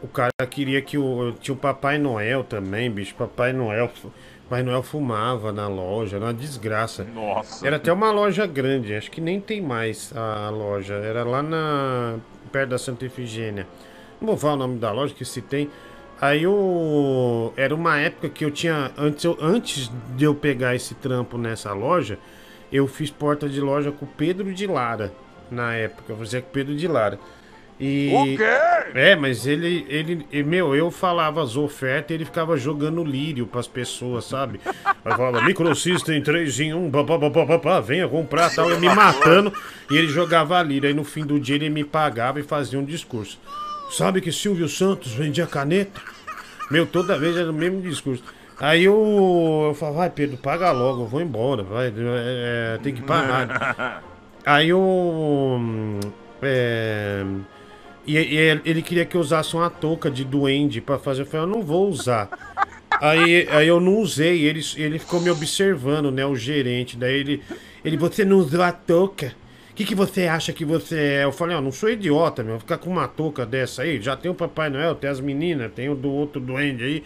O 0.02 0.08
cara 0.08 0.30
queria 0.48 0.80
que 0.82 0.98
o. 0.98 1.32
Tinha 1.40 1.54
o 1.54 1.58
Papai 1.58 1.98
Noel 1.98 2.44
também, 2.44 2.90
bicho. 2.90 3.14
Papai 3.14 3.52
Noel. 3.52 3.90
Papai 4.44 4.62
Noel 4.62 4.82
fumava 4.82 5.52
na 5.52 5.66
loja, 5.66 6.16
era 6.16 6.26
uma 6.26 6.34
desgraça. 6.34 7.02
Nossa. 7.02 7.66
Era 7.66 7.76
até 7.76 7.92
uma 7.92 8.12
loja 8.12 8.46
grande, 8.46 8.94
acho 8.94 9.10
que 9.10 9.20
nem 9.20 9.40
tem 9.40 9.60
mais 9.60 10.12
a 10.14 10.48
loja. 10.50 10.94
Era 10.94 11.24
lá 11.24 11.42
na. 11.42 12.18
perto 12.52 12.70
da 12.70 12.78
Santa 12.78 13.04
Efigênia. 13.04 13.66
Não 14.20 14.28
vou 14.28 14.36
falar 14.36 14.54
o 14.54 14.56
nome 14.56 14.78
da 14.78 14.92
loja, 14.92 15.12
que 15.12 15.24
se 15.24 15.42
tem. 15.42 15.68
Aí 16.20 16.42
eu. 16.44 17.52
Era 17.56 17.74
uma 17.74 17.98
época 17.98 18.28
que 18.28 18.44
eu 18.44 18.50
tinha. 18.50 18.90
Antes, 18.96 19.24
eu- 19.24 19.36
antes 19.40 19.90
de 20.16 20.24
eu 20.24 20.34
pegar 20.34 20.74
esse 20.74 20.94
trampo 20.94 21.36
nessa 21.36 21.72
loja, 21.72 22.18
eu 22.72 22.86
fiz 22.86 23.10
porta 23.10 23.48
de 23.48 23.60
loja 23.60 23.92
com 23.92 24.04
o 24.04 24.08
Pedro 24.08 24.52
de 24.54 24.66
Lara. 24.66 25.12
Na 25.50 25.74
época, 25.74 26.04
eu 26.12 26.16
fazia 26.16 26.40
com 26.40 26.48
o 26.48 26.52
Pedro 26.52 26.74
de 26.74 26.88
Lara. 26.88 27.18
E... 27.78 28.10
O 28.14 28.24
quê? 28.38 28.42
É, 28.94 29.14
mas 29.14 29.46
ele, 29.46 29.84
ele, 29.90 30.26
meu, 30.42 30.74
eu 30.74 30.90
falava 30.90 31.42
as 31.42 31.58
ofertas 31.58 32.10
e 32.10 32.14
ele 32.14 32.24
ficava 32.24 32.56
jogando 32.56 33.04
lírio 33.04 33.46
pras 33.46 33.68
pessoas, 33.68 34.24
sabe? 34.24 34.58
Aí 35.04 35.14
falava, 35.14 35.42
Microsystem 35.42 36.22
3 36.22 36.60
em 36.60 36.72
1, 36.72 36.90
pá, 36.90 37.04
pá, 37.04 37.18
pá, 37.18 37.30
pá, 37.30 37.46
pá, 37.46 37.58
pá, 37.58 37.80
venha 37.80 38.08
comprar 38.08 38.48
tal, 38.54 38.70
eu 38.70 38.80
me 38.80 38.88
matando, 38.88 39.52
e 39.90 39.96
ele 39.96 40.08
jogava 40.08 40.62
lírio. 40.62 40.88
Aí 40.88 40.94
no 40.94 41.04
fim 41.04 41.26
do 41.26 41.38
dia 41.38 41.56
ele 41.56 41.68
me 41.68 41.84
pagava 41.84 42.40
e 42.40 42.42
fazia 42.42 42.78
um 42.78 42.84
discurso. 42.84 43.38
Sabe 43.90 44.20
que 44.20 44.32
Silvio 44.32 44.68
Santos 44.68 45.12
vendia 45.12 45.46
caneta? 45.46 46.00
Meu, 46.70 46.86
toda 46.86 47.18
vez 47.18 47.36
era 47.36 47.50
o 47.50 47.54
mesmo 47.54 47.80
discurso. 47.80 48.22
Aí 48.58 48.84
eu, 48.84 49.64
eu 49.68 49.74
falava, 49.74 49.98
vai 49.98 50.10
Pedro, 50.10 50.36
paga 50.38 50.72
logo, 50.72 51.02
eu 51.02 51.06
vou 51.06 51.20
embora, 51.20 51.62
vai, 51.62 51.88
é, 51.88 51.92
é, 52.74 52.78
tem 52.82 52.94
que 52.94 53.02
pagar. 53.02 54.02
Aí 54.44 54.68
eu. 54.68 55.60
É, 56.40 57.24
e, 58.06 58.16
e 58.16 58.60
ele 58.64 58.80
queria 58.80 59.04
que 59.04 59.16
eu 59.16 59.20
usasse 59.20 59.54
uma 59.56 59.68
touca 59.68 60.08
de 60.08 60.24
duende 60.24 60.80
pra 60.80 60.98
fazer. 60.98 61.22
Eu 61.22 61.26
falei, 61.26 61.46
eu 61.46 61.50
não 61.50 61.62
vou 61.62 61.88
usar. 61.88 62.30
Aí, 63.00 63.48
aí 63.50 63.66
eu 63.66 63.80
não 63.80 63.96
usei, 63.98 64.44
ele, 64.44 64.60
ele 64.76 64.98
ficou 64.98 65.20
me 65.20 65.28
observando, 65.28 66.12
né? 66.12 66.24
O 66.24 66.36
gerente. 66.36 66.96
Daí 66.96 67.14
ele. 67.14 67.42
Ele, 67.84 67.96
você 67.96 68.24
não 68.24 68.38
usou 68.38 68.62
a 68.62 68.72
touca? 68.72 69.34
Que, 69.76 69.84
que 69.84 69.94
você 69.94 70.26
acha 70.26 70.52
que 70.54 70.64
você 70.64 70.96
é? 70.98 71.24
Eu 71.24 71.32
falei, 71.32 71.54
ó, 71.54 71.60
não 71.60 71.70
sou 71.70 71.90
idiota, 71.90 72.42
meu. 72.42 72.58
Ficar 72.58 72.78
com 72.78 72.88
uma 72.90 73.06
touca 73.06 73.44
dessa 73.44 73.82
aí. 73.82 74.00
Já 74.00 74.16
tem 74.16 74.30
o 74.30 74.34
Papai 74.34 74.70
Noel, 74.70 74.94
tem 74.94 75.08
as 75.10 75.20
meninas, 75.20 75.70
tem 75.72 75.88
o 75.90 75.94
do 75.94 76.10
outro 76.10 76.40
duende 76.40 76.82
aí. 76.82 77.04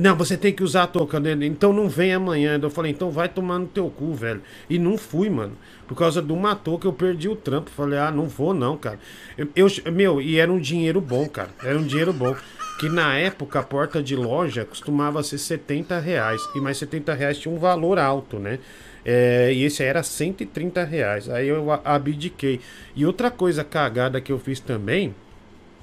Não, 0.00 0.14
você 0.16 0.36
tem 0.36 0.52
que 0.52 0.62
usar 0.62 0.84
a 0.84 0.86
touca 0.86 1.20
dele. 1.20 1.44
Então 1.46 1.72
não 1.72 1.88
vem 1.88 2.12
amanhã. 2.14 2.58
Eu 2.62 2.70
falei, 2.70 2.92
então 2.92 3.10
vai 3.10 3.28
tomar 3.28 3.58
no 3.58 3.66
teu 3.66 3.90
cu, 3.90 4.14
velho. 4.14 4.42
E 4.70 4.78
não 4.78 4.96
fui, 4.96 5.28
mano. 5.28 5.56
Por 5.88 5.96
causa 5.96 6.22
de 6.22 6.32
uma 6.32 6.54
touca 6.54 6.86
eu 6.86 6.92
perdi 6.92 7.28
o 7.28 7.34
trampo. 7.36 7.68
Falei, 7.70 7.98
ah, 7.98 8.10
não 8.12 8.26
vou 8.28 8.54
não, 8.54 8.76
cara. 8.76 8.98
Eu, 9.36 9.48
eu- 9.56 9.92
meu, 9.92 10.20
e 10.22 10.38
era 10.38 10.52
um 10.52 10.58
dinheiro 10.58 11.00
bom, 11.00 11.28
cara. 11.28 11.50
Era 11.64 11.76
um 11.78 11.84
dinheiro 11.84 12.12
bom. 12.12 12.34
Que 12.78 12.88
na 12.88 13.16
época 13.16 13.58
a 13.60 13.62
porta 13.62 14.02
de 14.02 14.16
loja 14.16 14.64
costumava 14.64 15.22
ser 15.22 15.38
70 15.38 15.98
reais. 15.98 16.40
E 16.54 16.60
mais 16.60 16.76
70 16.78 17.12
reais 17.14 17.38
tinha 17.38 17.52
um 17.54 17.58
valor 17.58 17.98
alto, 17.98 18.38
né? 18.38 18.58
É, 19.04 19.52
e 19.52 19.64
esse 19.64 19.82
aí 19.82 19.88
era 19.88 20.02
130 20.02 20.82
reais. 20.84 21.28
Aí 21.28 21.48
eu 21.48 21.70
abdiquei. 21.84 22.60
E 22.96 23.04
outra 23.04 23.30
coisa 23.30 23.62
cagada 23.62 24.20
que 24.20 24.32
eu 24.32 24.38
fiz 24.38 24.60
também, 24.60 25.14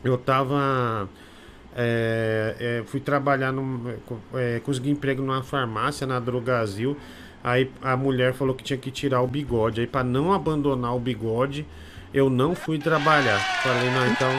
eu 0.04 0.18
tava. 0.18 1.08
é, 1.76 2.56
é, 2.60 2.84
fui 2.88 3.00
trabalhar, 3.00 3.52
num, 3.52 3.94
é, 4.34 4.60
consegui 4.64 4.90
emprego 4.90 5.22
numa 5.22 5.44
farmácia 5.44 6.06
na 6.08 6.20
Drogazil. 6.20 6.98
Aí 7.44 7.72
a 7.82 7.96
mulher 7.98 8.34
falou 8.34 8.54
que 8.54 8.64
tinha 8.64 8.78
que 8.78 8.92
tirar 8.92 9.22
o 9.22 9.28
bigode. 9.28 9.82
Aí, 9.82 9.88
para 9.88 10.04
não 10.04 10.32
abandonar 10.32 10.96
o 10.96 11.00
bigode, 11.00 11.66
eu 12.14 12.30
não 12.30 12.54
fui 12.56 12.78
trabalhar. 12.78 13.40
Falei, 13.64 13.90
não, 13.90 14.08
então. 14.08 14.30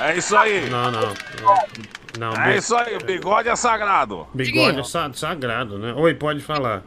É 0.00 0.16
isso 0.16 0.36
aí. 0.36 0.68
Não, 0.68 0.90
não. 0.90 1.12
Não, 2.18 2.32
É 2.42 2.56
isso 2.56 2.74
aí, 2.76 2.96
o 2.96 3.04
bigode 3.04 3.48
é 3.48 3.56
sagrado. 3.56 4.26
Bigode 4.34 4.80
é 4.80 4.82
sa- 4.84 5.12
sagrado, 5.12 5.78
né? 5.78 5.94
Oi, 5.94 6.14
pode 6.14 6.40
falar. 6.40 6.82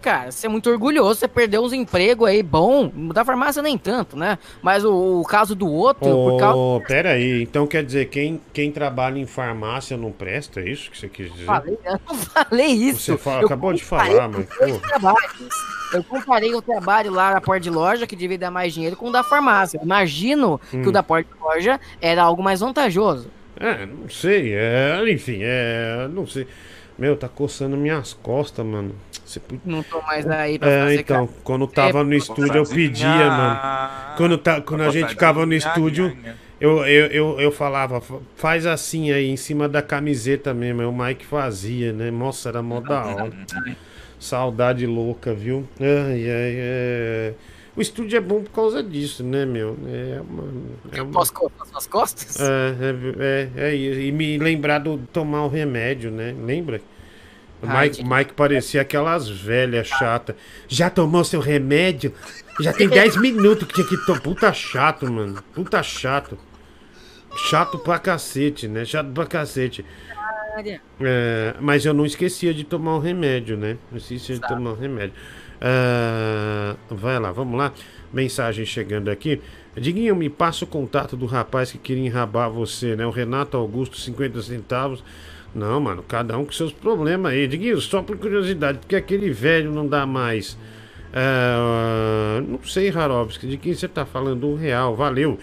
Cara, 0.00 0.30
você 0.30 0.46
é 0.46 0.48
muito 0.48 0.68
orgulhoso, 0.70 1.20
você 1.20 1.28
perdeu 1.28 1.62
uns 1.62 1.72
empregos 1.72 2.28
aí 2.28 2.42
bom, 2.42 2.90
da 3.12 3.24
farmácia 3.24 3.62
nem 3.62 3.76
tanto, 3.78 4.16
né? 4.16 4.38
Mas 4.62 4.84
o, 4.84 5.20
o 5.20 5.24
caso 5.24 5.54
do 5.54 5.68
outro, 5.68 6.04
por 6.04 6.38
causa... 6.38 6.84
Pera 6.86 7.10
aí. 7.10 7.42
Então 7.42 7.66
quer 7.66 7.84
dizer, 7.84 8.06
quem, 8.08 8.40
quem 8.52 8.70
trabalha 8.72 9.18
em 9.18 9.26
farmácia 9.26 9.96
não 9.96 10.10
presta? 10.12 10.60
É 10.60 10.68
isso 10.68 10.90
que 10.90 10.98
você 10.98 11.08
quis 11.08 11.32
dizer? 11.32 11.44
Falei, 11.44 11.78
eu 11.84 12.00
não 12.08 12.14
falei 12.16 12.66
isso. 12.66 13.00
Você 13.00 13.16
fala- 13.18 13.44
acabou 13.44 13.72
de 13.72 13.84
falar, 13.84 14.28
mas. 14.28 14.46
Eu 15.92 16.02
comparei 16.04 16.54
o 16.54 16.62
trabalho 16.62 17.10
lá 17.12 17.34
na 17.34 17.40
porta 17.40 17.60
de 17.60 17.70
loja, 17.70 18.06
que 18.06 18.16
devia 18.16 18.38
dar 18.38 18.50
mais 18.50 18.72
dinheiro, 18.72 18.96
com 18.96 19.08
o 19.08 19.12
da 19.12 19.22
farmácia. 19.22 19.78
Imagino 19.82 20.58
que 20.70 20.76
Hum. 20.78 20.88
o 20.88 20.92
da 20.92 21.02
porta 21.02 21.28
de 21.34 21.40
loja 21.42 21.78
era 22.00 22.22
algo 22.22 22.42
mais 22.42 22.60
vantajoso. 22.60 23.28
É, 23.60 23.84
não 23.84 24.08
sei. 24.08 24.54
É, 24.54 25.04
enfim, 25.12 25.40
é. 25.42 26.08
Não 26.10 26.26
sei. 26.26 26.46
Meu, 26.98 27.16
tá 27.16 27.28
coçando 27.28 27.76
minhas 27.76 28.12
costas, 28.14 28.64
mano. 28.64 28.94
Você... 29.32 29.40
Não 29.64 29.82
tô 29.82 30.00
mais 30.02 30.28
aí 30.28 30.58
pra 30.58 30.68
É, 30.70 30.80
fazer 30.82 31.00
então, 31.00 31.26
cara. 31.26 31.38
quando 31.42 31.66
tava 31.66 32.04
no 32.04 32.14
estúdio 32.14 32.56
eu 32.56 32.66
pedia, 32.66 33.06
mano. 33.30 33.60
Quando, 34.16 34.38
tá, 34.38 34.60
quando 34.60 34.82
a 34.82 34.90
gente 34.90 35.08
ficava 35.08 35.46
no 35.46 35.54
estúdio, 35.54 36.16
eu, 36.60 36.84
eu, 36.86 37.06
eu, 37.06 37.40
eu 37.40 37.50
falava, 37.52 38.00
"Fa- 38.00 38.18
faz 38.36 38.66
assim 38.66 39.10
aí, 39.10 39.28
em 39.28 39.36
cima 39.36 39.68
da 39.68 39.80
camiseta 39.82 40.52
mesmo. 40.52 40.82
O 40.88 40.96
Mike 40.96 41.24
fazia, 41.24 41.92
né? 41.92 42.10
Nossa, 42.10 42.50
era 42.50 42.62
mó 42.62 42.80
da 42.80 43.04
hora. 43.04 43.32
Saudade 44.20 44.86
louca, 44.86 45.34
viu? 45.34 45.66
Ai, 45.80 45.86
ai, 46.30 46.54
é... 46.56 47.32
O 47.74 47.80
estúdio 47.80 48.18
é 48.18 48.20
bom 48.20 48.42
por 48.42 48.50
causa 48.50 48.82
disso, 48.82 49.24
né, 49.24 49.46
meu? 49.46 49.76
É 49.88 50.20
uma. 50.20 50.44
É 50.92 51.02
uma... 51.02 51.10
Posso 51.12 51.32
colocar 51.32 51.64
suas 51.64 51.86
costas? 51.86 52.38
É, 52.38 52.74
é, 53.56 53.60
é, 53.64 53.70
é 53.70 53.74
isso. 53.74 53.98
E 53.98 54.12
me 54.12 54.36
lembrar 54.38 54.78
do 54.78 54.98
tomar 55.10 55.44
o 55.44 55.48
remédio, 55.48 56.10
né? 56.10 56.34
Lembra? 56.44 56.82
O 57.62 57.66
Mike, 57.66 58.04
Mike 58.04 58.32
parecia 58.34 58.82
aquelas 58.82 59.28
velhas 59.28 59.86
chatas. 59.86 60.34
Já 60.66 60.90
tomou 60.90 61.22
seu 61.22 61.40
remédio? 61.40 62.12
Já 62.60 62.72
tem 62.72 62.88
10 62.90 63.16
minutos 63.16 63.68
que 63.68 63.74
tinha 63.74 63.86
que 63.86 63.96
tomar. 64.04 64.20
Puta 64.20 64.52
chato, 64.52 65.10
mano. 65.10 65.42
Puta 65.54 65.82
chato. 65.82 66.36
Chato 67.48 67.78
pra 67.78 67.98
cacete, 67.98 68.68
né? 68.68 68.84
Chato 68.84 69.10
pra 69.12 69.24
cacete. 69.26 69.84
É, 71.00 71.54
mas 71.60 71.84
eu 71.86 71.94
não 71.94 72.04
esquecia 72.04 72.52
de 72.52 72.64
tomar 72.64 72.96
o 72.96 72.98
remédio, 72.98 73.56
né? 73.56 73.78
Não 73.90 73.96
esquecia 73.96 74.34
de 74.34 74.40
tomar 74.42 74.72
o 74.72 74.74
remédio. 74.74 75.14
Ah, 75.60 76.76
vai 76.90 77.18
lá, 77.18 77.30
vamos 77.30 77.56
lá. 77.56 77.72
Mensagem 78.12 78.66
chegando 78.66 79.08
aqui. 79.08 79.40
Diguinho, 79.74 80.14
me 80.14 80.28
passa 80.28 80.64
o 80.64 80.68
contato 80.68 81.16
do 81.16 81.24
rapaz 81.24 81.72
que 81.72 81.78
queria 81.78 82.04
enrabar 82.04 82.50
você, 82.50 82.94
né? 82.94 83.06
O 83.06 83.10
Renato 83.10 83.56
Augusto, 83.56 83.96
50 83.96 84.42
centavos. 84.42 85.02
Não, 85.54 85.80
mano, 85.80 86.02
cada 86.02 86.36
um 86.38 86.44
com 86.44 86.52
seus 86.52 86.72
problemas 86.72 87.32
aí. 87.32 87.46
Diguinho, 87.46 87.80
só 87.80 88.02
por 88.02 88.16
curiosidade, 88.16 88.78
porque 88.78 88.96
aquele 88.96 89.30
velho 89.30 89.70
não 89.70 89.86
dá 89.86 90.06
mais. 90.06 90.56
É, 91.12 92.40
não 92.40 92.62
sei, 92.64 92.88
Harovski, 92.88 93.46
de 93.46 93.58
quem 93.58 93.74
você 93.74 93.86
tá 93.86 94.06
falando? 94.06 94.48
Um 94.48 94.56
real, 94.56 94.96
valeu. 94.96 95.38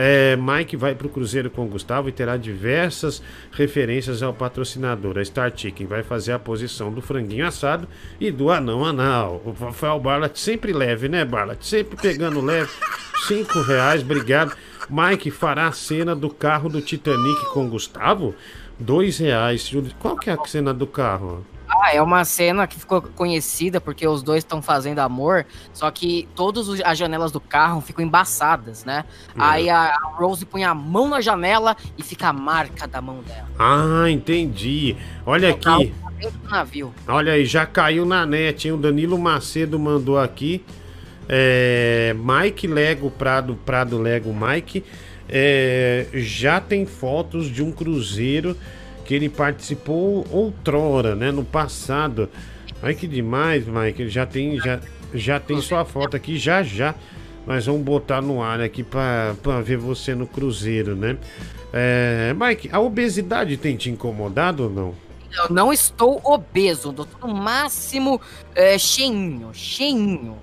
É, 0.00 0.36
Mike 0.36 0.76
vai 0.76 0.94
para 0.94 1.08
o 1.08 1.10
Cruzeiro 1.10 1.50
com 1.50 1.64
o 1.64 1.68
Gustavo 1.68 2.08
e 2.08 2.12
terá 2.12 2.36
diversas 2.36 3.20
referências 3.50 4.22
ao 4.22 4.32
patrocinador. 4.32 5.18
A 5.18 5.24
Star 5.24 5.52
Chicken 5.52 5.88
vai 5.88 6.04
fazer 6.04 6.30
a 6.30 6.38
posição 6.38 6.92
do 6.92 7.02
franguinho 7.02 7.44
assado 7.44 7.88
e 8.20 8.30
do 8.30 8.48
anão 8.48 8.84
anal. 8.84 9.42
O 9.44 9.50
Rafael 9.50 9.98
Barlat 9.98 10.36
sempre 10.36 10.72
leve, 10.72 11.08
né, 11.08 11.24
Barlat? 11.24 11.64
Sempre 11.64 12.00
pegando 12.00 12.40
leve. 12.40 12.70
Cinco 13.26 13.60
reais, 13.62 14.02
obrigado. 14.02 14.56
Mike 14.88 15.32
fará 15.32 15.66
a 15.66 15.72
cena 15.72 16.14
do 16.14 16.30
carro 16.30 16.68
do 16.68 16.80
Titanic 16.80 17.46
com 17.52 17.66
o 17.66 17.68
Gustavo? 17.68 18.36
Dois 18.78 19.18
reais. 19.18 19.70
Qual 19.98 20.16
que 20.16 20.30
é 20.30 20.34
a 20.34 20.44
cena 20.46 20.72
do 20.72 20.86
carro? 20.86 21.44
Ah, 21.68 21.94
é 21.94 22.00
uma 22.00 22.24
cena 22.24 22.66
que 22.66 22.78
ficou 22.78 23.02
conhecida 23.02 23.80
porque 23.80 24.06
os 24.06 24.22
dois 24.22 24.38
estão 24.38 24.62
fazendo 24.62 25.00
amor, 25.00 25.44
só 25.72 25.90
que 25.90 26.26
todas 26.34 26.66
as 26.80 26.96
janelas 26.96 27.30
do 27.30 27.40
carro 27.40 27.82
ficam 27.82 28.02
embaçadas, 28.02 28.84
né? 28.84 29.04
É. 29.28 29.32
Aí 29.36 29.70
a 29.70 29.94
Rose 30.14 30.46
põe 30.46 30.64
a 30.64 30.72
mão 30.74 31.08
na 31.08 31.20
janela 31.20 31.76
e 31.96 32.02
fica 32.02 32.28
a 32.28 32.32
marca 32.32 32.86
da 32.88 33.02
mão 33.02 33.20
dela. 33.22 33.48
Ah, 33.58 34.10
entendi. 34.10 34.96
Olha 35.26 35.50
aqui. 35.50 35.92
Tá 36.02 36.10
dentro 36.18 36.38
do 36.38 36.48
navio. 36.48 36.94
Olha 37.06 37.34
aí, 37.34 37.44
já 37.44 37.66
caiu 37.66 38.06
na 38.06 38.24
net, 38.24 38.66
hein? 38.66 38.74
O 38.74 38.78
Danilo 38.78 39.18
Macedo 39.18 39.78
mandou 39.78 40.18
aqui. 40.18 40.64
É, 41.28 42.16
Mike 42.16 42.66
Lego 42.66 43.10
Prado, 43.10 43.54
Prado 43.54 43.98
Lego 43.98 44.32
Mike. 44.32 44.82
É, 45.28 46.06
já 46.14 46.60
tem 46.60 46.86
fotos 46.86 47.46
de 47.46 47.62
um 47.62 47.70
cruzeiro 47.70 48.56
que 49.04 49.14
ele 49.14 49.28
participou 49.28 50.26
outrora, 50.30 51.14
né? 51.14 51.30
No 51.30 51.44
passado. 51.44 52.28
Ai 52.82 52.94
que 52.94 53.06
demais, 53.06 53.66
Mike. 53.66 54.08
Já 54.08 54.26
tem, 54.26 54.58
já, 54.58 54.80
já 55.14 55.40
tem 55.40 55.60
sua 55.60 55.84
foto 55.84 56.16
aqui, 56.16 56.36
já 56.36 56.62
já. 56.62 56.94
Nós 57.46 57.64
vamos 57.64 57.82
botar 57.82 58.20
no 58.20 58.42
ar 58.42 58.60
aqui 58.60 58.82
pra 58.82 59.34
ver 59.64 59.78
você 59.78 60.14
no 60.14 60.26
cruzeiro, 60.26 60.94
né? 60.94 61.16
É, 61.72 62.34
Mike, 62.34 62.68
a 62.72 62.80
obesidade 62.80 63.56
tem 63.56 63.76
te 63.76 63.90
incomodado 63.90 64.64
ou 64.64 64.70
não? 64.70 64.94
Eu 65.36 65.54
não 65.54 65.72
estou 65.72 66.20
obeso, 66.24 66.92
tô 66.92 67.06
no 67.26 67.34
máximo 67.34 68.20
é, 68.54 68.78
cheinho, 68.78 69.50
cheinho. 69.52 70.36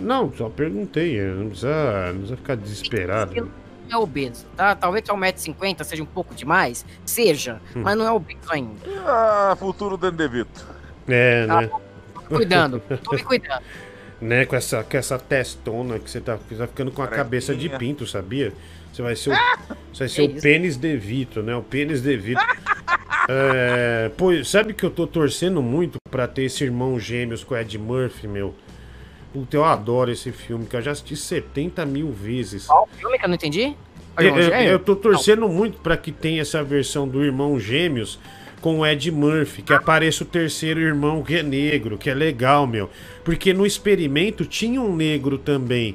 Não, 0.00 0.32
só 0.34 0.48
perguntei. 0.48 1.20
Não 1.20 1.48
precisa, 1.48 2.06
não 2.08 2.18
precisa 2.18 2.36
ficar 2.36 2.56
desesperado. 2.56 3.50
Não 3.88 4.00
é 4.00 4.02
obeso, 4.02 4.44
tá? 4.56 4.74
Talvez 4.74 5.04
que 5.04 5.10
1,50m 5.10 5.84
seja 5.84 6.02
um 6.02 6.06
pouco 6.06 6.34
demais, 6.34 6.84
seja, 7.04 7.60
Hum. 7.74 7.82
mas 7.82 7.96
não 7.96 8.06
é 8.06 8.10
obeso 8.12 8.40
ainda. 8.50 8.74
Ah, 9.06 9.56
futuro 9.58 9.96
Danny 9.96 10.16
DeVito. 10.16 10.66
É, 11.08 11.46
né? 11.46 11.70
Cuidando, 12.28 12.80
tô 13.04 13.14
me 13.14 13.22
cuidando. 13.24 13.62
né, 14.20 14.44
com 14.46 14.56
essa, 14.56 14.82
com 14.82 14.96
essa 14.96 15.18
testona 15.18 15.98
que 15.98 16.10
você 16.10 16.20
tá, 16.20 16.36
você 16.36 16.56
tá 16.56 16.66
ficando 16.66 16.90
com 16.90 17.02
a 17.02 17.06
cabeça 17.06 17.54
de 17.54 17.68
pinto, 17.68 18.06
sabia? 18.06 18.52
Você 18.92 19.02
vai 19.02 19.14
ser 19.14 19.30
o, 19.30 19.34
você 19.92 19.98
vai 20.00 20.08
ser 20.08 20.22
o 20.22 20.40
pênis 20.40 20.76
de 20.76 20.96
Vito, 20.96 21.42
né? 21.42 21.54
O 21.54 21.62
pênis 21.62 22.02
de 22.02 22.16
Vito. 22.16 22.40
É, 23.28 24.08
pô, 24.16 24.28
sabe 24.44 24.72
que 24.72 24.84
eu 24.84 24.90
tô 24.90 25.04
torcendo 25.04 25.60
muito 25.60 25.96
pra 26.08 26.28
ter 26.28 26.42
esse 26.44 26.62
irmão 26.62 26.96
gêmeos 27.00 27.42
com 27.42 27.54
o 27.54 27.58
Ed 27.58 27.76
Murphy, 27.76 28.28
meu? 28.28 28.54
Puta, 29.36 29.54
eu 29.54 29.64
adoro 29.66 30.10
esse 30.10 30.32
filme, 30.32 30.64
que 30.64 30.74
eu 30.74 30.80
já 30.80 30.92
assisti 30.92 31.14
70 31.14 31.84
mil 31.84 32.10
vezes. 32.10 32.64
Qual 32.66 32.88
filme 32.98 33.18
que 33.18 33.24
eu 33.26 33.28
não 33.28 33.34
entendi? 33.34 33.74
Eu, 34.18 34.34
eu- 34.34 34.78
tô 34.78 34.96
torcendo 34.96 35.46
muito 35.46 35.78
pra 35.80 35.94
que 35.94 36.10
tenha 36.10 36.40
essa 36.40 36.64
versão 36.64 37.06
do 37.06 37.22
irmão 37.22 37.60
Gêmeos 37.60 38.18
com 38.62 38.78
o 38.78 38.86
Ed 38.86 39.10
Murphy, 39.10 39.60
que 39.60 39.74
apareça 39.74 40.24
o 40.24 40.26
terceiro 40.26 40.80
irmão 40.80 41.22
que 41.22 41.34
é 41.36 41.42
negro, 41.42 41.98
que 41.98 42.08
é 42.08 42.14
legal, 42.14 42.66
meu. 42.66 42.88
Porque 43.22 43.52
no 43.52 43.66
experimento 43.66 44.46
tinha 44.46 44.80
um 44.80 44.96
negro 44.96 45.36
também. 45.36 45.92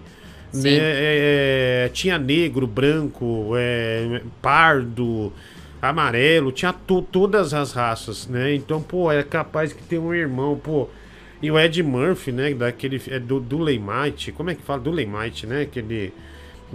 Né? 0.54 0.62
Sim. 0.62 0.78
É, 0.80 1.90
tinha 1.92 2.20
negro, 2.20 2.68
branco, 2.68 3.54
é, 3.58 4.22
pardo, 4.40 5.34
amarelo, 5.82 6.52
tinha 6.52 6.72
to- 6.72 7.02
todas 7.02 7.56
as 7.56 7.72
raças, 7.74 8.28
né? 8.28 8.54
Então, 8.54 8.80
pô, 8.84 9.12
é 9.12 9.24
capaz 9.24 9.74
que 9.74 9.82
tem 9.82 9.98
um 9.98 10.14
irmão, 10.14 10.56
pô. 10.64 10.88
E 11.42 11.50
o 11.52 11.60
Ed 11.60 11.82
Murphy, 11.84 12.32
né? 12.32 12.54
Daquele. 12.54 13.02
É 13.10 13.20
do, 13.20 13.40
do 13.40 13.58
Leimite. 13.60 14.32
Como 14.32 14.50
é 14.50 14.56
que 14.56 14.62
fala? 14.62 14.80
Do 14.80 14.92
Leimite, 14.92 15.48
né? 15.48 15.62
Aquele. 15.64 16.14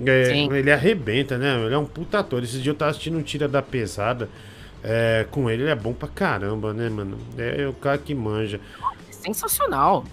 é, 0.04 0.36
ele 0.58 0.70
arrebenta, 0.72 1.38
né? 1.38 1.56
Ele 1.64 1.74
é 1.74 1.78
um 1.78 1.86
puta 1.86 2.18
ator. 2.20 2.42
Esses 2.42 2.62
dias 2.62 2.66
eu 2.66 2.74
tava 2.74 2.90
assistindo 2.90 3.16
um 3.18 3.22
Tira 3.22 3.46
da 3.48 3.62
Pesada. 3.62 4.28
é, 4.82 5.26
com 5.30 5.50
ele, 5.50 5.62
ele 5.64 5.70
é 5.70 5.74
bom 5.74 5.92
pra 5.92 6.08
caramba, 6.08 6.72
né, 6.72 6.88
mano? 6.88 7.18
É, 7.38 7.66
o 7.68 7.72
cara 7.72 7.98
que 7.98 8.14
manja. 8.14 8.60
Sensacional. 9.10 10.04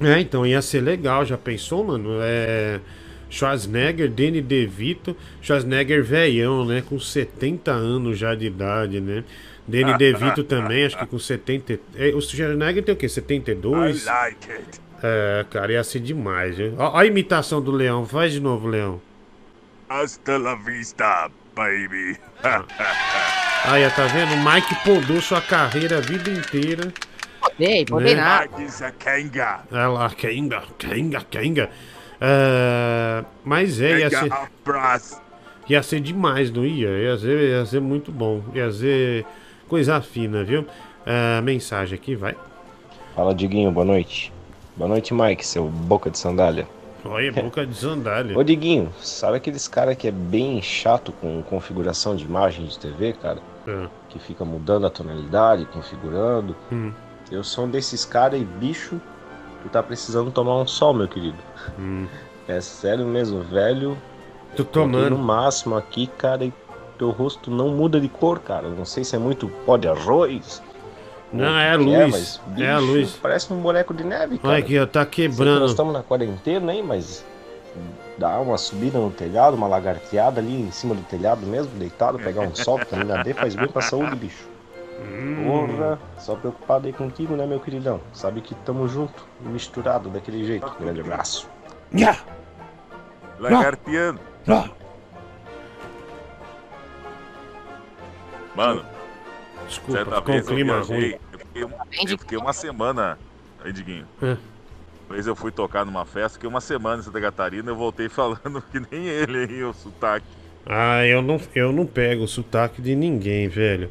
É, 0.00 0.20
então 0.20 0.46
ia 0.46 0.62
ser 0.62 0.80
legal, 0.80 1.24
já 1.24 1.36
pensou, 1.38 1.84
mano? 1.84 2.18
É. 2.22 2.80
Schwarzenegger, 3.30 4.10
Danny 4.10 4.40
DeVito, 4.40 5.14
Schwarzenegger 5.42 6.02
velhão, 6.02 6.64
né? 6.64 6.82
Com 6.88 6.98
70 6.98 7.70
anos 7.70 8.18
já 8.18 8.34
de 8.34 8.46
idade, 8.46 9.00
né? 9.00 9.22
Danny 9.68 9.96
DeVito 9.98 10.42
também, 10.42 10.86
acho 10.86 10.98
que 10.98 11.06
com 11.06 11.18
70. 11.18 11.78
é, 11.94 12.08
O 12.14 12.20
Schwarzenegger 12.20 12.82
tem 12.82 12.94
o 12.94 12.96
quê? 12.96 13.08
72? 13.08 14.02
I 14.02 14.06
like 14.06 14.50
it. 14.52 14.80
É, 15.02 15.44
cara, 15.50 15.72
ia 15.72 15.84
ser 15.84 16.00
demais, 16.00 16.56
viu? 16.56 16.74
Ó, 16.78 16.90
ó 16.94 16.96
a 16.98 17.06
imitação 17.06 17.60
do 17.62 17.70
Leão, 17.70 18.04
faz 18.06 18.32
de 18.32 18.40
novo, 18.40 18.66
Leão. 18.66 19.00
Hasta 19.88 20.36
la 20.38 20.54
vista, 20.56 21.30
baby. 21.54 22.16
Aí, 23.64 23.86
ó, 23.86 23.90
tá 23.90 24.06
vendo? 24.06 24.34
O 24.34 24.44
Mike 24.44 24.74
podou 24.84 25.20
sua 25.20 25.40
carreira 25.40 25.98
a 25.98 26.00
vida 26.00 26.30
inteira. 26.30 26.92
Podei, 27.40 27.84
podei 27.84 28.14
Né? 28.14 28.20
nada. 28.20 28.48
Kenga. 28.98 29.60
Olha 29.70 29.88
lá, 29.88 30.10
Kenga, 30.10 30.62
Kenga, 30.78 31.20
Kenga. 31.30 31.70
É, 32.20 33.24
mas 33.44 33.80
é, 33.80 34.00
ia 34.00 34.10
ser, 34.10 34.32
ia 35.68 35.82
ser 35.82 36.00
demais, 36.00 36.50
não 36.50 36.64
ia? 36.64 36.88
Ia 36.88 37.16
ser, 37.18 37.48
ia 37.50 37.66
ser 37.66 37.80
muito 37.80 38.10
bom. 38.10 38.42
Ia 38.54 38.70
ser 38.72 39.24
coisa 39.68 40.00
fina, 40.00 40.42
viu? 40.42 40.66
É, 41.04 41.40
mensagem 41.42 41.94
aqui, 41.94 42.16
vai. 42.16 42.34
Fala, 43.14 43.34
Diguinho, 43.34 43.70
boa 43.70 43.84
noite. 43.84 44.32
Boa 44.76 44.88
noite, 44.88 45.12
Mike, 45.12 45.46
seu 45.46 45.66
boca 45.66 46.10
de 46.10 46.18
sandália. 46.18 46.66
Olha, 47.04 47.30
boca 47.42 47.66
de 47.66 47.74
sandália. 47.74 48.36
Ô, 48.36 48.42
Diguinho, 48.42 48.92
sabe 49.00 49.36
aqueles 49.36 49.68
cara 49.68 49.94
que 49.94 50.08
é 50.08 50.10
bem 50.10 50.60
chato 50.62 51.12
com 51.12 51.42
configuração 51.42 52.16
de 52.16 52.24
imagem 52.24 52.66
de 52.66 52.78
TV, 52.78 53.12
cara? 53.12 53.40
É. 53.66 53.86
Que 54.08 54.18
fica 54.18 54.44
mudando 54.44 54.86
a 54.86 54.90
tonalidade, 54.90 55.66
configurando. 55.66 56.56
Hum. 56.72 56.92
Eu 57.30 57.44
sou 57.44 57.66
um 57.66 57.70
desses 57.70 58.04
caras 58.04 58.40
e 58.40 58.44
bicho, 58.44 59.00
tu 59.62 59.68
tá 59.68 59.82
precisando 59.82 60.30
tomar 60.30 60.56
um 60.56 60.66
sol, 60.66 60.94
meu 60.94 61.06
querido. 61.06 61.36
É 62.46 62.60
sério 62.60 63.04
mesmo, 63.04 63.42
velho. 63.42 63.92
Hum. 63.92 63.96
Tô 64.56 64.64
tomando. 64.64 65.10
no 65.10 65.18
máximo 65.18 65.76
aqui, 65.76 66.06
cara, 66.06 66.44
e 66.44 66.52
teu 66.98 67.10
rosto 67.10 67.50
não 67.50 67.68
muda 67.70 68.00
de 68.00 68.08
cor, 68.08 68.40
cara. 68.40 68.68
Não 68.68 68.84
sei 68.84 69.04
se 69.04 69.14
é 69.16 69.18
muito 69.18 69.48
pó 69.64 69.76
de 69.76 69.88
arroz. 69.88 70.62
Não, 71.32 71.56
é 71.58 71.72
a 71.74 71.78
que 71.78 71.84
luz. 71.84 72.40
mas, 72.46 72.60
É 72.60 72.70
a 72.70 72.80
bicho, 72.80 72.92
luz. 72.92 73.18
Parece 73.20 73.52
um 73.52 73.60
boneco 73.60 73.92
de 73.94 74.04
neve, 74.04 74.38
cara. 74.38 74.54
Olha 74.54 74.58
aqui, 74.64 74.78
ó, 74.78 74.86
tá 74.86 75.02
Sei 75.02 75.10
que 75.10 75.28
quebrando. 75.28 75.60
nós 75.60 75.70
estamos 75.70 75.92
na 75.92 76.02
quarentena, 76.02 76.72
hein, 76.74 76.82
mas 76.82 77.24
dá 78.16 78.40
uma 78.40 78.56
subida 78.58 78.98
no 78.98 79.10
telhado, 79.10 79.54
uma 79.56 79.68
lagarteada 79.68 80.40
ali 80.40 80.62
em 80.62 80.70
cima 80.70 80.94
do 80.94 81.02
telhado 81.02 81.46
mesmo, 81.46 81.70
deitado, 81.78 82.18
pegar 82.18 82.40
um 82.42 82.54
sol, 82.54 82.78
vitamina 82.78 83.22
D 83.22 83.34
faz 83.34 83.54
bem 83.54 83.68
pra 83.68 83.82
saúde, 83.82 84.16
bicho. 84.16 84.48
Hum. 85.00 85.44
Porra, 85.46 85.98
só 86.18 86.34
preocupado 86.34 86.86
aí 86.86 86.92
contigo, 86.92 87.36
né, 87.36 87.46
meu 87.46 87.60
queridão? 87.60 88.00
Sabe 88.12 88.40
que 88.40 88.54
tamo 88.54 88.88
junto, 88.88 89.24
misturado 89.40 90.08
daquele 90.08 90.44
jeito. 90.44 90.68
Grande 90.80 91.00
abraço. 91.00 91.48
Lagartiano. 93.38 94.18
Mano, 98.58 98.84
Desculpa, 99.68 99.92
certa 100.04 100.16
ficou 100.16 100.34
um 100.34 100.38
vez 100.38 100.48
eu 100.48 100.54
clima 100.54 100.82
viajei, 100.82 100.96
ruim. 100.96 101.18
eu 101.32 101.38
fiquei, 101.38 101.64
uma- 101.64 101.86
eu 102.10 102.18
fiquei 102.18 102.38
uma 102.38 102.52
semana, 102.52 103.18
aí, 103.64 103.72
Diguinho. 103.72 104.04
É. 104.20 104.36
Uma 105.06 105.14
vez 105.14 105.26
eu 105.28 105.36
fui 105.36 105.52
tocar 105.52 105.84
numa 105.86 106.04
festa, 106.04 106.30
fiquei 106.30 106.48
uma 106.48 106.60
semana 106.60 107.00
em 107.00 107.04
Santa 107.04 107.20
Catarina, 107.20 107.70
eu 107.70 107.76
voltei 107.76 108.08
falando 108.10 108.60
que 108.72 108.80
nem 108.90 109.06
ele, 109.06 109.44
hein, 109.44 109.62
o 109.62 109.72
sotaque. 109.72 110.26
Ah, 110.66 111.06
eu 111.06 111.22
não, 111.22 111.40
eu 111.54 111.70
não 111.72 111.86
pego 111.86 112.24
o 112.24 112.28
sotaque 112.28 112.82
de 112.82 112.96
ninguém, 112.96 113.46
velho. 113.48 113.88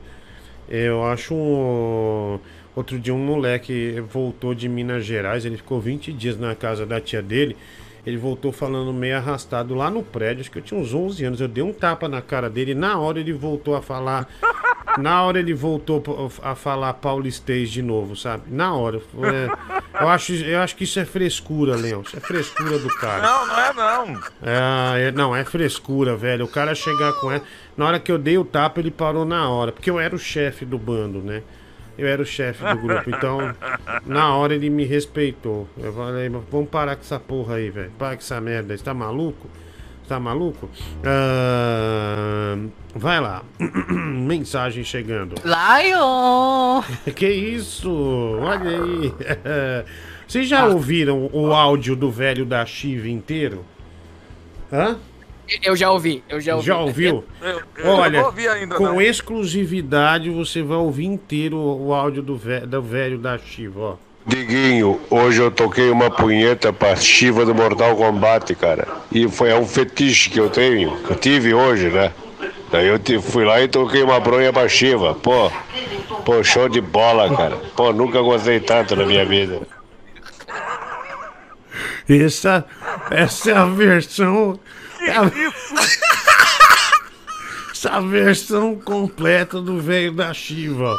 Eu 0.67 1.05
acho 1.05 1.33
um. 1.33 2.37
Outro 2.75 2.99
dia 2.99 3.13
um 3.13 3.17
moleque 3.25 4.01
voltou 4.01 4.53
de 4.53 4.67
Minas 4.67 5.05
Gerais, 5.05 5.45
ele 5.45 5.55
ficou 5.57 5.79
20 5.79 6.11
dias 6.11 6.37
na 6.37 6.53
casa 6.53 6.85
da 6.85 6.99
tia 6.99 7.21
dele. 7.21 7.55
Ele 8.05 8.17
voltou 8.17 8.51
falando 8.51 8.93
meio 8.93 9.17
arrastado 9.17 9.75
lá 9.75 9.89
no 9.89 10.01
prédio, 10.03 10.41
acho 10.41 10.51
que 10.51 10.57
eu 10.59 10.61
tinha 10.61 10.79
uns 10.79 10.93
11 10.93 11.25
anos. 11.25 11.41
Eu 11.41 11.47
dei 11.47 11.63
um 11.63 11.73
tapa 11.73 12.07
na 12.07 12.21
cara 12.21 12.49
dele 12.49 12.71
e 12.71 12.75
na 12.75 12.97
hora 12.97 13.19
ele 13.19 13.33
voltou 13.33 13.75
a 13.75 13.81
falar. 13.81 14.27
Na 14.97 15.21
hora 15.21 15.37
ele 15.37 15.53
voltou 15.53 16.01
a 16.41 16.55
falar 16.55 16.91
paulistês 16.93 17.69
de 17.69 17.83
novo, 17.83 18.15
sabe? 18.15 18.45
Na 18.49 18.73
hora. 18.73 18.99
É, 19.21 20.01
Eu 20.01 20.09
acho, 20.09 20.33
eu 20.33 20.59
acho 20.59 20.75
que 20.75 20.85
isso 20.85 20.99
é 20.99 21.05
frescura, 21.05 21.75
Leão. 21.75 22.01
Isso 22.01 22.17
é 22.17 22.19
frescura 22.19 22.79
do 22.79 22.87
cara. 22.95 23.21
Não, 23.21 23.45
não 23.45 23.59
é 23.59 23.73
não. 23.73 24.21
É, 24.41 25.07
é- 25.07 25.11
não, 25.11 25.35
é 25.35 25.43
frescura, 25.43 26.15
velho. 26.15 26.45
O 26.45 26.47
cara 26.47 26.73
chegar 26.73 27.13
com 27.19 27.31
ela. 27.31 27.43
Na 27.75 27.85
hora 27.85 27.99
que 27.99 28.11
eu 28.11 28.17
dei 28.17 28.39
o 28.39 28.45
tapa, 28.45 28.79
ele 28.79 28.89
parou 28.89 29.23
na 29.23 29.47
hora. 29.47 29.71
Porque 29.71 29.87
eu 29.89 29.99
era 29.99 30.15
o 30.15 30.19
chefe 30.19 30.65
do 30.65 30.79
bando, 30.79 31.19
né? 31.19 31.43
Eu 31.97 32.07
era 32.07 32.21
o 32.21 32.25
chefe 32.25 32.63
do 32.63 32.77
grupo. 32.77 33.09
Então, 33.09 33.55
na 34.05 34.35
hora 34.35 34.53
ele 34.53 34.69
me 34.69 34.85
respeitou. 34.85 35.67
Eu 35.77 35.91
falei, 35.93 36.29
vamos 36.29 36.69
parar 36.69 36.95
com 36.95 37.01
essa 37.01 37.19
porra 37.19 37.55
aí, 37.55 37.69
velho. 37.69 37.91
Para 37.97 38.15
com 38.15 38.21
essa 38.21 38.39
merda. 38.39 38.77
Você 38.77 38.83
tá 38.83 38.93
maluco? 38.93 39.47
Você 40.03 40.09
tá 40.09 40.19
maluco? 40.19 40.69
Ah, 41.03 42.57
vai 42.95 43.19
lá. 43.19 43.43
Mensagem 43.97 44.83
chegando. 44.83 45.35
Lion! 45.43 46.81
Que 47.15 47.27
isso? 47.27 47.91
Olha 48.41 48.69
aí. 48.69 49.13
Vocês 50.27 50.47
já 50.47 50.65
ouviram 50.65 51.29
o 51.31 51.53
áudio 51.53 51.95
do 51.95 52.11
velho 52.11 52.45
da 52.45 52.65
Chiva 52.65 53.07
inteiro? 53.07 53.65
Hã? 54.71 54.97
Eu 55.63 55.75
já 55.75 55.89
ouvi, 55.91 56.23
eu 56.27 56.41
já 56.41 56.55
ouvi. 56.55 56.67
Já 56.67 56.77
ouviu? 56.77 57.23
Eu, 57.41 57.61
eu 57.77 57.89
Olha, 57.91 58.19
não 58.19 58.25
ouvi 58.27 58.47
ainda, 58.47 58.75
com 58.75 58.83
não. 58.83 59.01
exclusividade 59.01 60.29
você 60.29 60.61
vai 60.61 60.77
ouvir 60.77 61.05
inteiro 61.05 61.57
o 61.57 61.93
áudio 61.93 62.21
do 62.21 62.35
velho, 62.35 62.67
do 62.67 62.81
velho 62.81 63.17
da 63.17 63.37
Chiva, 63.37 63.79
ó. 63.79 63.95
Diguinho, 64.25 64.99
hoje 65.09 65.41
eu 65.41 65.49
toquei 65.49 65.89
uma 65.89 66.11
punheta 66.11 66.73
pra 66.73 66.95
Shiva 66.97 67.45
do 67.45 67.55
Mortal 67.55 67.95
Kombat, 67.95 68.53
cara. 68.55 68.85
E 69.09 69.25
foi 69.29 69.49
é 69.51 69.55
um 69.55 69.65
fetiche 69.65 70.29
que 70.29 70.37
eu 70.39 70.49
tenho, 70.49 70.97
que 70.97 71.11
eu 71.11 71.15
tive 71.15 71.53
hoje, 71.53 71.87
né? 71.89 72.11
Daí 72.69 72.87
eu 72.87 72.99
te- 72.99 73.19
fui 73.21 73.45
lá 73.45 73.61
e 73.61 73.69
toquei 73.69 74.03
uma 74.03 74.19
bronha 74.19 74.51
pra 74.51 74.67
Shiva. 74.67 75.15
Pô, 75.15 75.49
pô, 76.25 76.43
show 76.43 76.67
de 76.67 76.81
bola, 76.81 77.33
cara. 77.37 77.55
Pô, 77.73 77.93
nunca 77.93 78.21
gostei 78.21 78.59
tanto 78.59 78.97
na 78.97 79.05
minha 79.05 79.23
vida. 79.23 79.61
Essa, 82.09 82.65
essa 83.11 83.51
é 83.51 83.53
a 83.55 83.65
versão. 83.65 84.59
É 85.01 85.11
a- 85.11 85.31
essa 87.71 87.89
é 87.97 88.01
versão 88.01 88.75
completa 88.75 89.61
do 89.61 89.79
velho 89.79 90.11
da 90.11 90.33
Chiva. 90.33 90.95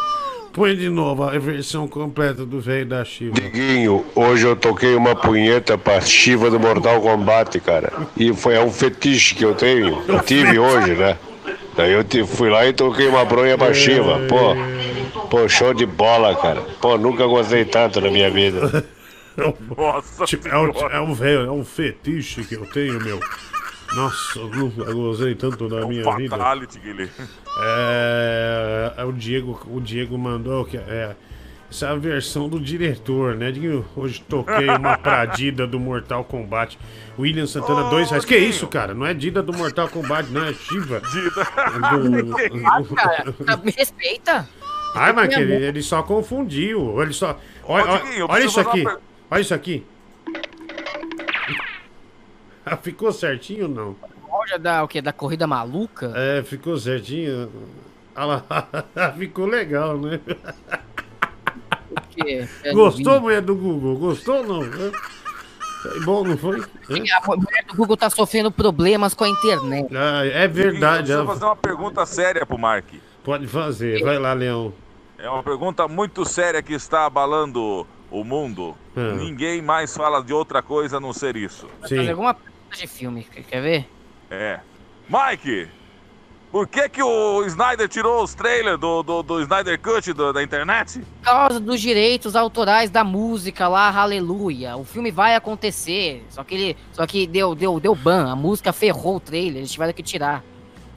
Põe 0.53 0.75
de 0.77 0.89
novo 0.89 1.23
a 1.23 1.39
versão 1.39 1.87
completa 1.87 2.45
do 2.45 2.61
velho 2.61 2.87
da 2.87 3.05
Chiva. 3.05 3.35
Diguinho, 3.35 4.05
hoje 4.15 4.47
eu 4.47 4.57
toquei 4.57 4.95
uma 4.95 5.15
punheta 5.15 5.77
pra 5.79 6.01
Shiva 6.01 6.51
do 6.51 6.59
Mortal 6.59 7.01
Kombat, 7.01 7.61
cara. 7.61 7.93
E 8.17 8.33
foi 8.33 8.55
é 8.55 8.61
um 8.61 8.71
fetiche 8.73 9.35
que 9.35 9.45
eu 9.45 9.55
tenho, 9.55 10.03
que 10.03 10.11
eu 10.11 10.21
tive 10.21 10.59
hoje, 10.59 10.95
né? 10.95 11.17
Daí 11.77 11.93
eu 11.93 12.03
te- 12.03 12.25
fui 12.27 12.51
lá 12.51 12.67
e 12.67 12.73
toquei 12.73 13.07
uma 13.07 13.25
bronha 13.25 13.57
pra 13.57 13.73
Shiva. 13.73 14.21
Pô, 14.29 14.57
pô, 15.29 15.49
show 15.49 15.73
de 15.73 15.87
bola, 15.87 16.35
cara. 16.35 16.61
Pô, 16.81 16.99
nunca 16.99 17.25
gostei 17.27 17.65
tanto 17.65 18.01
na 18.01 18.11
minha 18.11 18.31
vida. 18.31 18.85
Nossa 19.77 20.25
Tipo, 20.27 20.49
é, 20.49 20.59
um, 20.59 20.71
é 20.91 21.01
um 21.01 21.15
velho, 21.15 21.41
é 21.47 21.51
um 21.53 21.65
fetiche 21.65 22.43
que 22.43 22.55
eu 22.57 22.67
tenho, 22.67 22.99
meu. 23.01 23.21
Nossa, 23.95 24.39
eu 24.39 24.49
nunca 24.49 24.93
gozei 24.93 25.35
tanto 25.35 25.69
na 25.69 25.87
minha 25.87 26.03
vida. 26.17 26.37
Fatality, 26.37 26.79
Guilherme. 26.79 27.11
É, 27.61 28.93
é 28.99 29.05
o 29.05 29.13
Diego, 29.13 29.59
o 29.67 29.81
Diego 29.81 30.17
mandou 30.19 30.65
que 30.65 30.77
é 30.77 31.17
essa 31.71 31.87
é 31.87 31.91
a 31.91 31.95
versão 31.97 32.49
do 32.49 32.59
diretor, 32.59 33.35
né? 33.35 33.53
De, 33.53 33.83
hoje 33.95 34.23
toquei 34.27 34.69
uma 34.71 34.97
pradida 34.97 35.67
do 35.69 35.79
Mortal 35.79 36.25
Kombat. 36.25 36.79
William 37.19 37.47
Santana, 37.47 37.91
dois 37.91 38.09
reais. 38.11 38.25
Que 38.25 38.39
isso, 38.39 38.67
cara? 38.69 38.95
Não 38.95 39.05
é 39.05 39.13
Dida 39.13 39.43
do 39.43 39.53
Mortal 39.53 39.87
Kombat, 39.89 40.31
não 40.31 40.45
é 40.45 40.55
Shiva. 40.55 41.03
Ah, 42.65 42.83
cara, 42.95 43.57
me 43.63 43.71
respeita. 43.71 44.49
Ai, 44.95 45.13
mas 45.13 45.35
que 45.35 45.41
ele, 45.41 45.53
ele 45.67 45.83
só 45.83 46.03
confundiu. 46.03 47.01
Ele 47.03 47.13
só. 47.13 47.39
Olha, 47.65 47.85
olha- 47.93 48.27
olha 48.27 48.45
isso 48.45 48.61
aqui. 48.61 48.85
Olha 49.31 49.41
isso 49.41 49.53
aqui. 49.55 49.85
Ficou 52.83 53.13
certinho 53.13 53.65
ou 53.65 53.69
não? 53.71 53.97
Olha 54.31 54.59
da, 54.59 54.85
o 54.85 54.89
quê? 54.89 55.01
Da 55.01 55.13
corrida 55.13 55.47
maluca? 55.47 56.13
É, 56.15 56.43
ficou 56.43 56.77
certinho. 56.77 57.51
Olha 58.15 58.43
lá. 58.49 59.13
ficou 59.17 59.47
legal, 59.47 59.97
né? 59.99 60.21
Que 62.11 62.47
é 62.65 62.73
Gostou, 62.73 63.21
mulher 63.21 63.43
do 63.43 63.55
Google? 63.55 63.97
Gostou 63.97 64.37
ou 64.37 64.47
não? 64.47 64.93
Foi 65.83 66.01
bom, 66.05 66.25
não 66.25 66.37
foi? 66.37 66.61
A 66.61 67.37
mulher 67.37 67.65
do 67.67 67.75
Google 67.75 67.97
tá 67.97 68.11
sofrendo 68.11 68.51
problemas 68.51 69.15
com 69.15 69.25
a 69.25 69.29
internet. 69.29 69.89
Ah, 69.97 70.27
é 70.27 70.47
verdade. 70.49 71.13
Eu 71.13 71.19
ela- 71.19 71.25
preciso 71.25 71.27
fazer 71.27 71.45
uma 71.45 71.57
pergunta 71.57 72.05
séria 72.07 72.45
pro 72.45 72.59
Mark. 72.59 72.87
Pode 73.25 73.47
fazer. 73.47 74.03
Vai 74.03 74.19
lá, 74.19 74.33
Leão. 74.33 74.73
É 75.19 75.29
uma 75.29 75.43
pergunta 75.43 75.89
muito 75.89 76.25
séria 76.25 76.63
que 76.63 76.73
está 76.73 77.07
abalando 77.07 77.87
o 78.11 78.25
mundo. 78.25 78.77
Ah. 78.97 79.15
Ninguém 79.15 79.61
mais 79.63 79.97
fala 79.97 80.23
de 80.23 80.33
outra 80.33 80.63
coisa 80.63 80.97
a 80.97 81.01
não 81.01 81.13
ser 81.13 81.37
isso. 81.37 81.69
Fazer 81.81 82.11
alguma 82.11 82.35
pergunta 82.35 82.58
de 82.77 82.87
filme, 82.87 83.25
quer 83.25 83.43
quer 83.43 83.61
ver? 83.61 83.89
É. 84.31 84.61
Mike, 85.09 85.69
por 86.53 86.67
que 86.69 86.89
que 86.89 87.03
o 87.03 87.45
Snyder 87.45 87.89
tirou 87.89 88.23
os 88.23 88.35
trailers 88.35 88.79
do, 88.79 89.03
do, 89.03 89.23
do 89.23 89.41
Snyder 89.43 89.81
Cut 89.81 90.13
do- 90.13 90.33
da 90.33 90.43
internet? 90.43 91.01
Por 91.01 91.25
causa 91.25 91.59
dos 91.61 91.81
direitos 91.81 92.37
autorais 92.37 92.91
da 92.91 93.03
música 93.05 93.69
lá, 93.69 93.91
Aleluia. 93.91 94.77
O 94.77 94.85
filme 94.85 95.11
vai 95.11 95.35
acontecer. 95.35 96.25
Só 96.31 96.45
que 96.45 96.55
ele. 96.55 96.77
Só 96.93 97.07
que 97.07 97.27
deu, 97.27 97.55
deu, 97.55 97.81
deu 97.81 97.95
ban. 97.95 98.31
A 98.31 98.37
música 98.37 98.73
ferrou 98.73 99.17
o 99.17 99.21
trailer. 99.21 99.59
Eles 99.59 99.73
tiveram 99.73 99.93
que 99.93 100.03
tirar. 100.03 100.45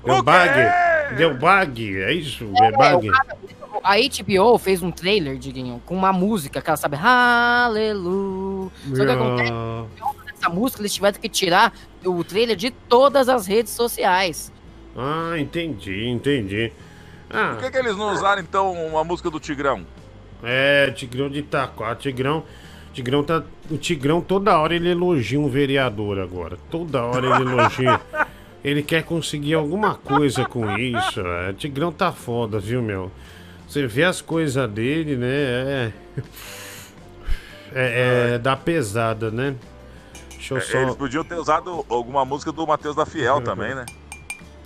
Deu 0.03 0.21
bug? 0.23 1.15
Deu 1.17 1.33
bug? 1.37 2.01
É 2.01 2.13
isso? 2.13 2.49
É, 2.61 2.71
bug? 2.71 3.09
o 3.09 3.11
cara- 3.13 3.37
a 3.83 3.95
HBO 3.97 4.57
fez 4.59 4.83
um 4.83 4.91
trailer, 4.91 5.37
Diguinho, 5.37 5.81
com 5.85 5.95
uma 5.95 6.11
música 6.13 6.61
que 6.61 6.69
ela 6.69 6.77
sabe, 6.77 6.97
Aleluia. 6.97 8.69
Só 8.93 9.05
que 9.05 9.11
acontece 9.11 9.51
essa 10.41 10.49
música 10.49 10.81
eles 10.81 10.93
tiveram 10.93 11.19
que 11.19 11.29
tirar 11.29 11.71
o 12.03 12.23
trailer 12.23 12.55
de 12.55 12.71
todas 12.71 13.29
as 13.29 13.45
redes 13.45 13.71
sociais. 13.71 14.51
Ah, 14.97 15.35
entendi, 15.37 16.07
entendi. 16.07 16.73
Ah, 17.29 17.51
Por 17.53 17.63
que, 17.63 17.71
que 17.71 17.77
eles 17.77 17.95
não 17.95 18.11
usaram 18.11 18.41
então 18.41 18.73
uma 18.87 19.03
música 19.03 19.29
do 19.29 19.39
Tigrão? 19.39 19.85
É, 20.43 20.89
Tigrão 20.91 21.29
de 21.29 21.39
Itaquá. 21.39 21.95
Tigrão, 21.95 22.43
Tigrão 22.91 23.23
tá. 23.23 23.43
O 23.69 23.77
Tigrão 23.77 24.19
toda 24.19 24.57
hora 24.57 24.75
ele 24.75 24.89
elogia 24.89 25.39
um 25.39 25.47
vereador 25.47 26.19
agora. 26.19 26.57
Toda 26.69 27.03
hora 27.03 27.25
ele 27.27 27.49
elogia. 27.51 28.01
ele 28.63 28.83
quer 28.83 29.03
conseguir 29.03 29.53
alguma 29.53 29.95
coisa 29.95 30.43
com 30.43 30.77
isso. 30.77 31.21
É. 31.21 31.53
Tigrão 31.53 31.91
tá 31.91 32.11
foda, 32.11 32.59
viu, 32.59 32.81
meu? 32.81 33.11
Você 33.67 33.87
vê 33.87 34.03
as 34.03 34.19
coisas 34.19 34.69
dele, 34.69 35.15
né? 35.15 35.27
É. 35.29 35.93
É, 37.73 38.33
é 38.33 38.37
da 38.37 38.57
pesada, 38.57 39.31
né? 39.31 39.55
Deixa 40.57 40.73
eu 40.77 40.79
É, 40.79 40.81
só. 40.81 40.87
Eles 40.87 40.95
podiam 40.95 41.23
ter 41.23 41.35
usado 41.35 41.85
alguma 41.89 42.23
música 42.25 42.51
do 42.51 42.65
Matheus 42.67 42.95
da 42.95 43.05
Fiel 43.05 43.41
também, 43.41 43.73
né? 43.75 43.85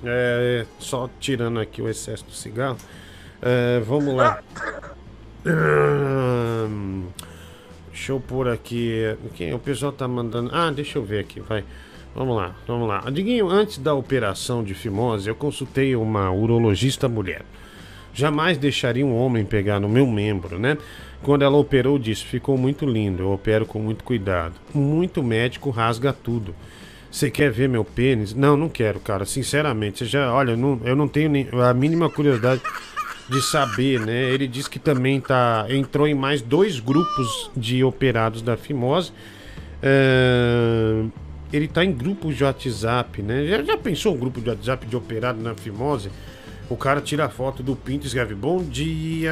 É, 0.03 0.65
só 0.79 1.09
tirando 1.19 1.59
aqui 1.59 1.81
o 1.81 1.89
excesso 1.89 2.25
do 2.25 2.31
cigarro. 2.31 2.77
É, 3.41 3.79
vamos 3.79 4.15
lá. 4.15 4.39
Hum, 5.45 7.05
Deixa 7.91 8.11
eu 8.11 8.19
pôr 8.19 8.49
aqui. 8.49 9.15
Quem, 9.35 9.53
o 9.53 9.59
pessoal 9.59 9.91
tá 9.91 10.07
mandando. 10.07 10.49
Ah, 10.53 10.69
deixa 10.69 10.97
eu 10.97 11.03
ver 11.03 11.19
aqui, 11.19 11.39
vai. 11.39 11.63
Vamos 12.13 12.35
lá, 12.35 12.55
vamos 12.67 12.87
lá. 12.87 12.99
Diguinho, 13.09 13.49
antes 13.49 13.77
da 13.77 13.93
operação 13.93 14.63
de 14.63 14.73
fimose, 14.73 15.29
eu 15.29 15.35
consultei 15.35 15.95
uma 15.95 16.31
urologista 16.31 17.07
mulher. 17.07 17.43
Jamais 18.13 18.57
deixaria 18.57 19.05
um 19.05 19.15
homem 19.15 19.45
pegar 19.45 19.79
no 19.79 19.89
meu 19.89 20.05
membro, 20.07 20.57
né? 20.59 20.77
Quando 21.23 21.41
ela 21.43 21.57
operou, 21.57 21.97
disse: 21.97 22.23
ficou 22.23 22.57
muito 22.57 22.85
lindo, 22.85 23.23
eu 23.23 23.31
opero 23.31 23.65
com 23.65 23.79
muito 23.79 24.03
cuidado. 24.03 24.53
Muito 24.73 25.23
médico 25.23 25.69
rasga 25.69 26.13
tudo. 26.13 26.53
Você 27.11 27.31
quer 27.31 27.49
ver 27.49 27.69
meu 27.69 27.85
pênis? 27.85 28.33
Não, 28.33 28.57
não 28.57 28.67
quero, 28.69 28.99
cara. 28.99 29.25
Sinceramente, 29.25 29.99
você 29.99 30.05
já, 30.05 30.33
olha, 30.33 30.55
não- 30.57 30.79
eu 30.83 30.95
não 30.95 31.07
tenho 31.07 31.29
nem 31.29 31.47
a 31.53 31.73
mínima 31.73 32.09
curiosidade 32.09 32.61
de 33.29 33.41
saber, 33.41 33.99
né? 34.01 34.29
Ele 34.31 34.47
disse 34.47 34.69
que 34.69 34.77
também 34.77 35.19
tá 35.21 35.65
entrou 35.69 36.07
em 36.07 36.13
mais 36.13 36.41
dois 36.41 36.79
grupos 36.79 37.49
de 37.55 37.83
operados 37.83 38.41
da 38.41 38.57
fimose. 38.57 39.11
Ele 41.53 41.67
tá 41.67 41.85
em 41.85 41.91
grupos 41.91 42.35
de 42.35 42.43
WhatsApp, 42.43 43.21
né? 43.21 43.45
Já, 43.47 43.63
já 43.63 43.77
pensou 43.77 44.13
um 44.13 44.17
grupo 44.17 44.41
de 44.41 44.49
WhatsApp 44.49 44.85
de 44.85 44.95
operado 44.95 45.41
na 45.41 45.53
fimose? 45.55 46.09
O 46.69 46.75
cara 46.75 46.99
tira 46.99 47.25
a 47.25 47.29
foto 47.29 47.61
do 47.61 47.75
pinto 47.75 48.05
e 48.05 48.07
escreve 48.07 48.33
Bom 48.33 48.63
dia, 48.63 49.31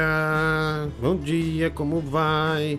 bom 1.00 1.16
dia, 1.16 1.68
como 1.68 2.00
vai? 2.00 2.78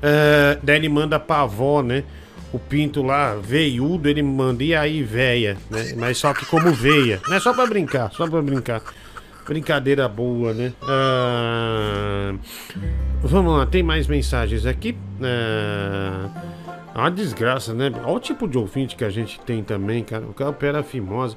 É, 0.00 0.58
daí 0.62 0.76
ele 0.76 0.88
manda 0.88 1.18
pra 1.18 1.40
avó, 1.40 1.82
né? 1.82 2.04
O 2.52 2.58
pinto 2.58 3.02
lá, 3.02 3.34
veiudo, 3.34 4.08
ele 4.08 4.22
manda, 4.22 4.62
e 4.62 4.74
aí, 4.74 5.02
véia, 5.02 5.56
né? 5.68 5.92
Mas 5.96 6.18
só 6.18 6.32
que 6.32 6.46
como 6.46 6.72
veia, 6.72 7.20
né? 7.28 7.40
Só 7.40 7.52
pra 7.52 7.66
brincar, 7.66 8.12
só 8.12 8.28
pra 8.28 8.40
brincar. 8.40 8.80
Brincadeira 9.44 10.08
boa, 10.08 10.54
né? 10.54 10.72
Ah, 10.82 12.34
vamos 13.22 13.58
lá, 13.58 13.66
tem 13.66 13.82
mais 13.82 14.06
mensagens 14.06 14.66
aqui. 14.66 14.96
É 16.94 16.98
uma 16.98 17.10
desgraça, 17.10 17.74
né? 17.74 17.92
Olha 18.04 18.16
o 18.16 18.20
tipo 18.20 18.46
de 18.48 18.56
ouvinte 18.56 18.94
que 18.96 19.04
a 19.04 19.10
gente 19.10 19.40
tem 19.40 19.62
também, 19.62 20.02
cara. 20.04 20.24
O 20.24 20.32
cara 20.32 20.50
opera 20.50 20.82
fimose. 20.82 21.36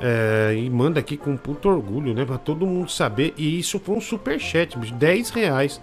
É, 0.00 0.54
e 0.56 0.70
manda 0.70 0.98
aqui 0.98 1.16
com 1.16 1.36
puto 1.36 1.68
orgulho, 1.68 2.14
né? 2.14 2.24
Pra 2.24 2.38
todo 2.38 2.66
mundo 2.66 2.90
saber. 2.90 3.34
E 3.36 3.58
isso 3.58 3.78
foi 3.78 3.96
um 3.96 4.00
superchat, 4.00 4.78
bicho. 4.78 4.94
10 4.94 5.30
reais. 5.30 5.80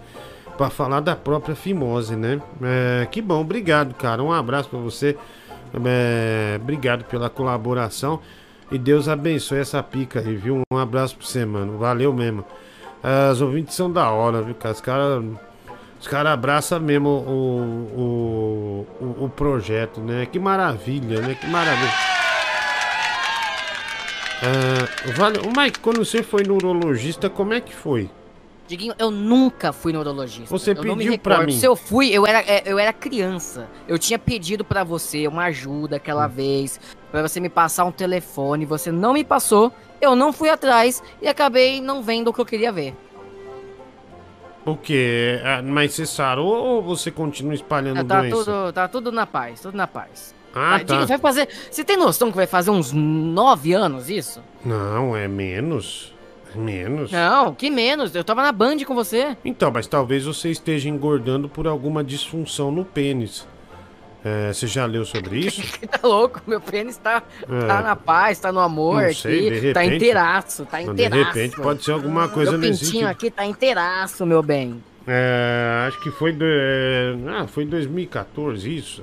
pra 0.56 0.68
falar 0.68 0.98
da 1.00 1.14
própria 1.14 1.54
fimose, 1.54 2.16
né? 2.16 2.40
É, 2.62 3.06
que 3.06 3.22
bom, 3.22 3.40
obrigado, 3.40 3.94
cara. 3.94 4.22
Um 4.22 4.32
abraço 4.32 4.68
pra 4.68 4.78
você. 4.78 5.16
É, 5.86 6.58
obrigado 6.60 7.04
pela 7.04 7.30
colaboração. 7.30 8.20
E 8.70 8.76
Deus 8.76 9.08
abençoe 9.08 9.60
essa 9.60 9.82
pica 9.82 10.20
aí, 10.20 10.34
viu? 10.36 10.62
Um 10.70 10.76
abraço 10.76 11.16
pra 11.16 11.26
você, 11.26 11.44
mano. 11.46 11.78
Valeu 11.78 12.12
mesmo. 12.12 12.44
É, 13.02 13.30
os 13.30 13.40
ouvintes 13.40 13.74
são 13.74 13.90
da 13.90 14.10
hora, 14.10 14.42
viu, 14.42 14.54
cara? 14.54 14.74
Os 14.74 14.80
caras. 14.80 15.24
Os 16.00 16.14
abraçam 16.14 16.80
mesmo 16.80 17.08
o, 17.08 18.86
o, 19.00 19.04
o, 19.04 19.24
o 19.24 19.28
projeto, 19.28 20.00
né? 20.00 20.26
Que 20.26 20.38
maravilha, 20.38 21.20
né? 21.20 21.34
Que 21.34 21.46
maravilha. 21.46 22.17
É, 24.42 25.10
vale, 25.12 25.38
o 25.38 25.52
Mike, 25.56 25.80
quando 25.80 26.04
você 26.04 26.22
foi 26.22 26.42
no 26.44 26.54
urologista, 26.54 27.28
como 27.28 27.54
é 27.54 27.60
que 27.60 27.74
foi? 27.74 28.08
Diguinho, 28.68 28.94
eu 28.98 29.10
nunca 29.10 29.72
fui 29.72 29.92
neurologista. 29.92 30.46
Você 30.50 30.72
eu 30.72 30.84
não 30.84 30.94
me 30.94 31.04
pediu 31.04 31.18
pra 31.18 31.36
recordo. 31.36 31.52
mim. 31.52 31.58
Se 31.58 31.64
eu 31.64 31.74
fui, 31.74 32.10
eu 32.10 32.26
era, 32.26 32.40
é, 32.40 32.62
eu 32.66 32.78
era 32.78 32.92
criança. 32.92 33.66
Eu 33.88 33.98
tinha 33.98 34.18
pedido 34.18 34.62
pra 34.62 34.84
você 34.84 35.26
uma 35.26 35.44
ajuda 35.44 35.96
aquela 35.96 36.26
vez, 36.26 36.78
pra 37.10 37.22
você 37.22 37.40
me 37.40 37.48
passar 37.48 37.86
um 37.86 37.90
telefone, 37.90 38.66
você 38.66 38.92
não 38.92 39.14
me 39.14 39.24
passou, 39.24 39.72
eu 40.02 40.14
não 40.14 40.34
fui 40.34 40.50
atrás 40.50 41.02
e 41.22 41.26
acabei 41.26 41.80
não 41.80 42.02
vendo 42.02 42.28
o 42.28 42.32
que 42.32 42.40
eu 42.40 42.46
queria 42.46 42.70
ver. 42.70 42.94
O 44.66 44.76
quê? 44.76 45.40
Ah, 45.42 45.62
Mas 45.62 45.94
você 45.94 46.04
sarou 46.04 46.54
ou 46.54 46.82
você 46.82 47.10
continua 47.10 47.54
espalhando 47.54 48.04
tá, 48.04 48.20
doença? 48.20 48.36
tudo, 48.36 48.72
tá 48.74 48.86
tudo 48.86 49.10
na 49.10 49.26
paz, 49.26 49.62
tudo 49.62 49.76
na 49.76 49.86
paz. 49.86 50.34
Ah, 50.54 50.76
Ah, 50.76 50.80
tá. 50.84 51.04
Vai 51.04 51.18
fazer. 51.18 51.48
Você 51.70 51.84
tem 51.84 51.96
noção 51.96 52.30
que 52.30 52.36
vai 52.36 52.46
fazer 52.46 52.70
uns 52.70 52.92
nove 52.92 53.72
anos 53.72 54.08
isso? 54.10 54.40
Não, 54.64 55.16
é 55.16 55.28
menos. 55.28 56.14
É 56.54 56.58
menos. 56.58 57.12
Não, 57.12 57.54
que 57.54 57.70
menos. 57.70 58.14
Eu 58.14 58.24
tava 58.24 58.42
na 58.42 58.50
Band 58.52 58.78
com 58.86 58.94
você. 58.94 59.36
Então, 59.44 59.70
mas 59.70 59.86
talvez 59.86 60.24
você 60.24 60.50
esteja 60.50 60.88
engordando 60.88 61.48
por 61.48 61.66
alguma 61.66 62.02
disfunção 62.02 62.70
no 62.72 62.84
pênis. 62.84 63.46
É, 64.24 64.52
você 64.52 64.66
já 64.66 64.84
leu 64.84 65.04
sobre 65.04 65.38
isso? 65.46 65.62
tá 65.86 66.00
louco, 66.02 66.40
meu 66.46 66.60
pênis 66.60 66.96
tá, 66.96 67.22
É. 67.48 67.66
tá 67.66 67.80
na 67.82 67.94
paz, 67.94 68.40
tá 68.40 68.50
no 68.50 68.58
amor 68.58 68.94
Não 69.02 69.04
aqui. 69.04 69.14
sei, 69.14 69.50
de 69.60 69.72
tá 69.72 69.80
repente- 69.80 69.96
inteiraço, 69.96 70.64
tá 70.64 70.78
Mas 70.78 70.86
de 70.86 70.90
inteiraço. 70.92 71.24
repente 71.38 71.56
pode 71.60 71.84
ser 71.84 71.92
alguma 71.92 72.28
coisa 72.28 72.52
meu 72.58 72.60
nesse 72.68 72.84
pintinho 72.86 73.06
aqui 73.08 73.30
tá 73.30 73.46
inteiraço, 73.46 74.26
meu 74.26 74.42
bem. 74.42 74.82
É, 75.06 75.84
acho 75.86 76.00
que 76.02 76.10
foi. 76.10 76.32
do- 76.32 76.44
é, 76.44 77.14
ah, 77.28 77.46
foi 77.46 77.62
em 77.64 77.68
2014 77.68 78.74
isso? 78.76 79.02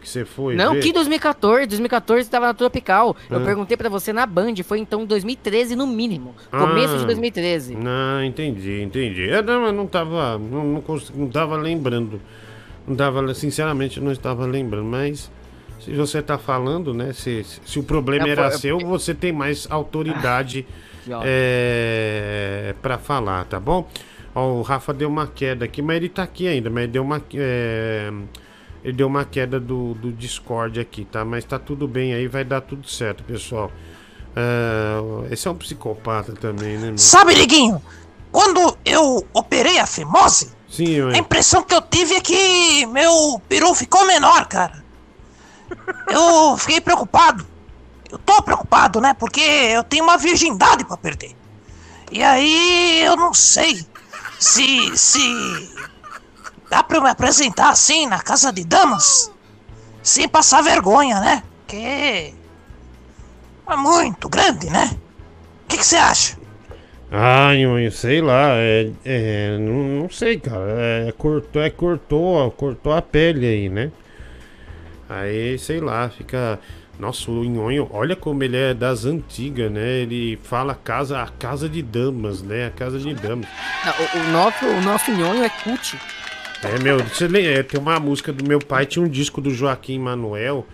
Que 0.00 0.08
você 0.08 0.24
foi. 0.24 0.54
Não, 0.54 0.74
ver? 0.74 0.80
que 0.82 0.92
2014? 0.92 1.66
2014 1.66 2.30
tava 2.30 2.46
na 2.46 2.54
Tropical. 2.54 3.16
Eu 3.28 3.38
Ah. 3.38 3.44
perguntei 3.44 3.76
pra 3.76 3.88
você 3.88 4.12
na 4.12 4.24
Band, 4.26 4.54
foi 4.64 4.78
então 4.78 5.04
2013 5.04 5.74
no 5.74 5.86
mínimo. 5.86 6.34
Começo 6.50 6.94
Ah. 6.94 6.98
de 6.98 7.04
2013. 7.06 7.74
Não, 7.74 8.22
entendi, 8.24 8.80
entendi. 8.82 9.22
Eu 9.28 9.42
não, 9.42 9.66
eu 9.66 9.72
não 9.72 9.86
tava. 9.86 10.38
Não, 10.38 10.64
não, 10.64 10.80
cons- 10.80 11.12
não 11.14 11.28
tava 11.28 11.56
lembrando. 11.56 12.20
Não 12.86 12.94
tava, 12.96 13.34
sinceramente, 13.34 13.98
eu 13.98 14.04
não 14.04 14.12
estava 14.12 14.46
lembrando, 14.46 14.84
mas. 14.86 15.30
Se 15.80 15.92
você 15.92 16.20
tá 16.22 16.36
falando, 16.38 16.92
né? 16.94 17.12
Se, 17.12 17.44
se 17.64 17.78
o 17.78 17.82
problema 17.82 18.28
era 18.28 18.50
foi- 18.50 18.58
seu, 18.60 18.78
você 18.80 19.14
tem 19.14 19.32
mais 19.32 19.66
autoridade 19.70 20.66
ótimo. 21.06 21.22
é, 21.24 22.74
para 22.82 22.98
falar, 22.98 23.44
tá 23.44 23.58
bom? 23.60 23.88
Ó, 24.34 24.54
o 24.54 24.62
Rafa 24.62 24.92
deu 24.92 25.08
uma 25.08 25.26
queda 25.26 25.64
aqui, 25.64 25.80
mas 25.82 25.96
ele 25.96 26.08
tá 26.08 26.22
aqui 26.22 26.46
ainda, 26.46 26.68
mas 26.70 26.88
deu 26.88 27.02
uma. 27.02 27.22
é, 27.34 28.12
ele 28.84 28.92
deu 28.92 29.06
uma 29.06 29.24
queda 29.24 29.58
do, 29.58 29.94
do 29.94 30.12
Discord 30.12 30.78
aqui, 30.80 31.04
tá? 31.04 31.24
Mas 31.24 31.44
tá 31.44 31.58
tudo 31.58 31.88
bem 31.88 32.14
aí, 32.14 32.28
vai 32.28 32.44
dar 32.44 32.60
tudo 32.60 32.88
certo, 32.88 33.22
pessoal. 33.24 33.70
É, 34.36 35.32
esse 35.32 35.48
é 35.48 35.50
um 35.50 35.54
psicopata 35.54 36.32
também, 36.32 36.78
né, 36.78 36.88
meu? 36.88 36.98
Sabe, 36.98 37.34
Diguinho, 37.34 37.82
quando 38.30 38.76
eu 38.84 39.26
operei 39.32 39.78
a 39.78 39.86
fimose, 39.86 40.52
Sim, 40.68 41.10
a 41.12 41.18
impressão 41.18 41.62
que 41.62 41.74
eu 41.74 41.80
tive 41.80 42.14
é 42.14 42.20
que 42.20 42.86
meu 42.86 43.40
peru 43.48 43.74
ficou 43.74 44.06
menor, 44.06 44.46
cara. 44.46 44.84
Eu 46.08 46.56
fiquei 46.56 46.80
preocupado. 46.80 47.46
Eu 48.10 48.18
tô 48.18 48.42
preocupado, 48.42 49.00
né? 49.00 49.14
Porque 49.14 49.40
eu 49.40 49.82
tenho 49.82 50.04
uma 50.04 50.16
virgindade 50.16 50.84
pra 50.84 50.96
perder. 50.96 51.34
E 52.10 52.22
aí 52.22 53.02
eu 53.04 53.16
não 53.16 53.34
sei 53.34 53.84
se 54.38 54.96
se 54.96 55.20
dá 56.70 56.82
pra 56.82 56.98
eu 56.98 57.02
me 57.02 57.08
apresentar 57.08 57.70
assim 57.70 58.06
na 58.06 58.20
casa 58.20 58.52
de 58.52 58.64
damas 58.64 59.30
sem 60.02 60.28
passar 60.28 60.62
vergonha, 60.62 61.20
né? 61.20 61.42
Porque 61.60 62.34
é 63.66 63.76
muito 63.76 64.28
grande, 64.28 64.70
né? 64.70 64.90
O 65.64 65.68
que 65.68 65.76
que 65.76 65.84
você 65.84 65.96
acha? 65.96 66.38
Ah, 67.10 67.54
eu 67.54 67.90
sei 67.90 68.20
lá, 68.20 68.52
é, 68.56 68.90
é, 69.04 69.58
não, 69.58 70.02
não 70.02 70.10
sei, 70.10 70.38
cara. 70.38 70.64
É, 71.08 71.12
cortou, 71.12 71.62
é, 71.62 71.70
cortou, 71.70 72.50
cortou 72.52 72.92
a 72.92 73.00
pele 73.00 73.46
aí, 73.46 73.68
né? 73.68 73.90
Aí, 75.08 75.58
sei 75.58 75.80
lá, 75.80 76.08
fica. 76.10 76.58
Nossa, 76.98 77.30
o 77.30 77.44
Nhonho, 77.44 77.88
olha 77.92 78.16
como 78.16 78.42
ele 78.42 78.56
é 78.56 78.74
das 78.74 79.04
antigas, 79.04 79.70
né? 79.70 80.00
Ele 80.00 80.38
fala 80.42 80.74
casa, 80.74 81.22
a 81.22 81.28
casa 81.28 81.68
de 81.68 81.80
damas, 81.80 82.42
né? 82.42 82.66
A 82.66 82.70
casa 82.70 82.98
de 82.98 83.14
damas. 83.14 83.48
Não, 83.86 83.92
o, 83.92 84.24
o 84.24 84.30
nosso, 84.30 84.66
o 84.66 84.80
nosso 84.82 85.10
nhonho 85.12 85.44
é 85.44 85.48
cult. 85.48 85.96
É, 86.62 86.78
meu, 86.82 86.98
é, 86.98 87.62
tem 87.62 87.80
uma 87.80 88.00
música 88.00 88.32
do 88.32 88.44
meu 88.44 88.58
pai, 88.58 88.84
tinha 88.84 89.04
um 89.04 89.08
disco 89.08 89.40
do 89.40 89.50
Joaquim 89.50 89.98
Manuel. 89.98 90.66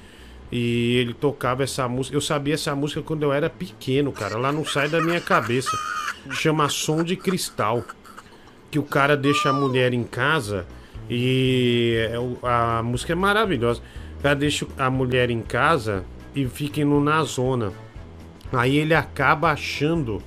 E 0.50 0.96
ele 0.98 1.12
tocava 1.12 1.64
essa 1.64 1.88
música. 1.88 2.16
Eu 2.16 2.20
sabia 2.20 2.54
essa 2.54 2.74
música 2.74 3.02
quando 3.02 3.24
eu 3.24 3.32
era 3.32 3.50
pequeno, 3.50 4.12
cara. 4.12 4.38
Lá 4.38 4.52
não 4.52 4.64
sai 4.64 4.88
da 4.88 5.00
minha 5.00 5.20
cabeça. 5.20 5.70
Chama 6.30 6.68
Som 6.68 7.02
de 7.02 7.16
Cristal. 7.16 7.84
Que 8.70 8.78
o 8.78 8.82
cara 8.82 9.16
deixa 9.16 9.50
a 9.50 9.52
mulher 9.52 9.92
em 9.92 10.04
casa 10.04 10.66
e 11.08 11.96
é 12.08 12.16
a 12.42 12.82
música 12.82 13.12
é 13.12 13.16
maravilhosa. 13.16 13.80
O 14.18 14.22
cara 14.22 14.34
deixa 14.34 14.66
a 14.78 14.88
mulher 14.88 15.30
em 15.30 15.42
casa 15.42 16.04
e 16.34 16.46
fica 16.46 16.80
indo 16.80 17.00
na 17.00 17.22
zona. 17.24 17.72
Aí 18.52 18.76
ele 18.76 18.94
acaba 18.94 19.50
achando. 19.50 20.22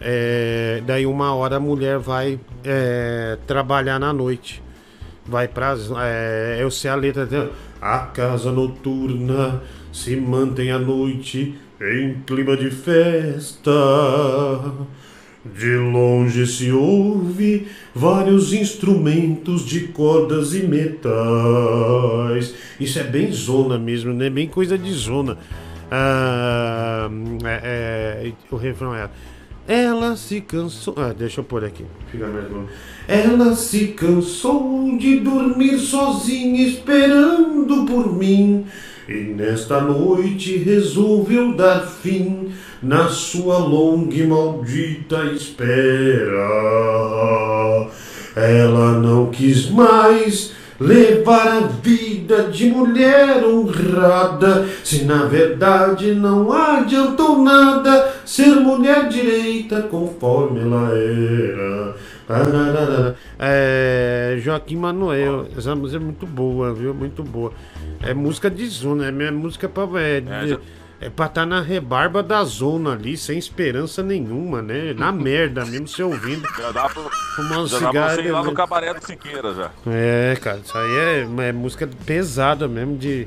é, 0.00 0.82
daí 0.86 1.06
uma 1.06 1.34
hora 1.34 1.56
a 1.56 1.60
mulher 1.60 1.98
vai 1.98 2.40
é, 2.64 3.38
trabalhar 3.46 3.98
na 3.98 4.12
noite. 4.12 4.62
Vai 5.30 5.46
pra. 5.46 5.76
É, 6.02 6.58
eu 6.60 6.70
sei 6.70 6.90
a 6.90 6.96
letra. 6.96 7.50
A 7.80 7.98
casa 7.98 8.50
noturna 8.50 9.62
se 9.92 10.16
mantém 10.16 10.70
à 10.72 10.78
noite 10.78 11.54
em 11.80 12.14
clima 12.26 12.56
de 12.56 12.68
festa. 12.70 13.70
De 15.42 15.74
longe 15.76 16.46
se 16.46 16.70
ouve 16.70 17.66
vários 17.94 18.52
instrumentos 18.52 19.64
de 19.64 19.88
cordas 19.88 20.52
e 20.54 20.64
metais. 20.66 22.54
Isso 22.78 22.98
é 22.98 23.04
bem 23.04 23.32
zona 23.32 23.78
mesmo, 23.78 24.12
né? 24.12 24.28
Bem 24.28 24.48
coisa 24.48 24.76
de 24.76 24.92
zona. 24.92 25.38
Ah, 25.90 27.08
é- 27.44 28.26
é, 28.28 28.32
o 28.50 28.56
refrão 28.56 28.94
é. 28.94 29.08
Ela 29.66 30.16
se 30.16 30.40
cansou. 30.40 30.94
Ah, 30.96 31.12
deixa 31.16 31.40
eu 31.40 31.44
pôr 31.44 31.64
aqui. 31.64 31.84
Fica 32.10 32.26
mais 32.26 32.48
bom. 32.48 32.64
Ela 33.06 33.54
se 33.54 33.88
cansou 33.88 34.96
de 34.98 35.20
dormir 35.20 35.78
sozinha 35.78 36.66
esperando 36.66 37.84
por 37.86 38.12
mim. 38.16 38.66
E 39.08 39.12
nesta 39.12 39.80
noite 39.80 40.56
resolveu 40.56 41.54
dar 41.54 41.80
fim 41.80 42.52
na 42.82 43.08
sua 43.08 43.58
longa 43.58 44.14
e 44.14 44.26
maldita 44.26 45.24
espera. 45.26 46.48
Ela 48.36 48.92
não 48.92 49.30
quis 49.30 49.68
mais 49.68 50.52
levar 50.78 51.46
a 51.46 51.60
vida 51.82 52.44
de 52.44 52.70
mulher 52.70 53.44
honrada, 53.44 54.66
se 54.82 55.04
na 55.04 55.24
verdade 55.26 56.14
não 56.14 56.50
adiantou 56.50 57.42
nada 57.42 58.19
ser 58.30 58.46
mulher 58.60 59.08
direita 59.08 59.82
conforme 59.82 60.60
ela 60.60 60.90
era. 60.96 61.96
Tararara. 62.26 63.16
É, 63.38 64.36
Joaquim 64.40 64.76
Manuel, 64.76 65.48
essa 65.56 65.74
música 65.74 66.00
é 66.00 66.04
muito 66.04 66.26
boa, 66.26 66.72
viu? 66.72 66.94
Muito 66.94 67.22
boa. 67.24 67.52
É 68.02 68.14
música 68.14 68.48
de 68.50 68.66
zona, 68.68 69.06
é 69.08 69.10
minha 69.10 69.32
música 69.32 69.68
pra. 69.68 69.82
É, 70.00 70.20
de- 70.20 70.48
já- 70.50 70.58
é 71.02 71.08
pra 71.08 71.26
estar 71.26 71.46
na 71.46 71.62
rebarba 71.62 72.22
da 72.22 72.44
zona 72.44 72.92
ali, 72.92 73.16
sem 73.16 73.38
esperança 73.38 74.02
nenhuma, 74.02 74.60
né? 74.60 74.94
Na 74.96 75.10
merda 75.10 75.64
mesmo, 75.64 75.88
se 75.88 76.02
ouvindo. 76.02 76.46
Já 76.56 76.70
dá 76.72 76.88
pra, 76.88 77.02
Fumando 77.34 77.66
já 77.68 77.78
dá 77.80 77.90
pra 77.90 78.10
cigarro. 78.10 78.28
ir 78.28 78.30
lá 78.32 78.42
no 78.42 78.50
né? 78.50 78.54
cabaré 78.54 78.94
do 78.94 79.04
Siqueira 79.04 79.54
já. 79.54 79.70
É, 79.86 80.36
cara, 80.40 80.60
isso 80.64 80.76
aí 80.76 80.96
é, 80.96 81.48
é 81.48 81.52
música 81.52 81.88
pesada 82.06 82.68
mesmo, 82.68 82.96
de, 82.98 83.26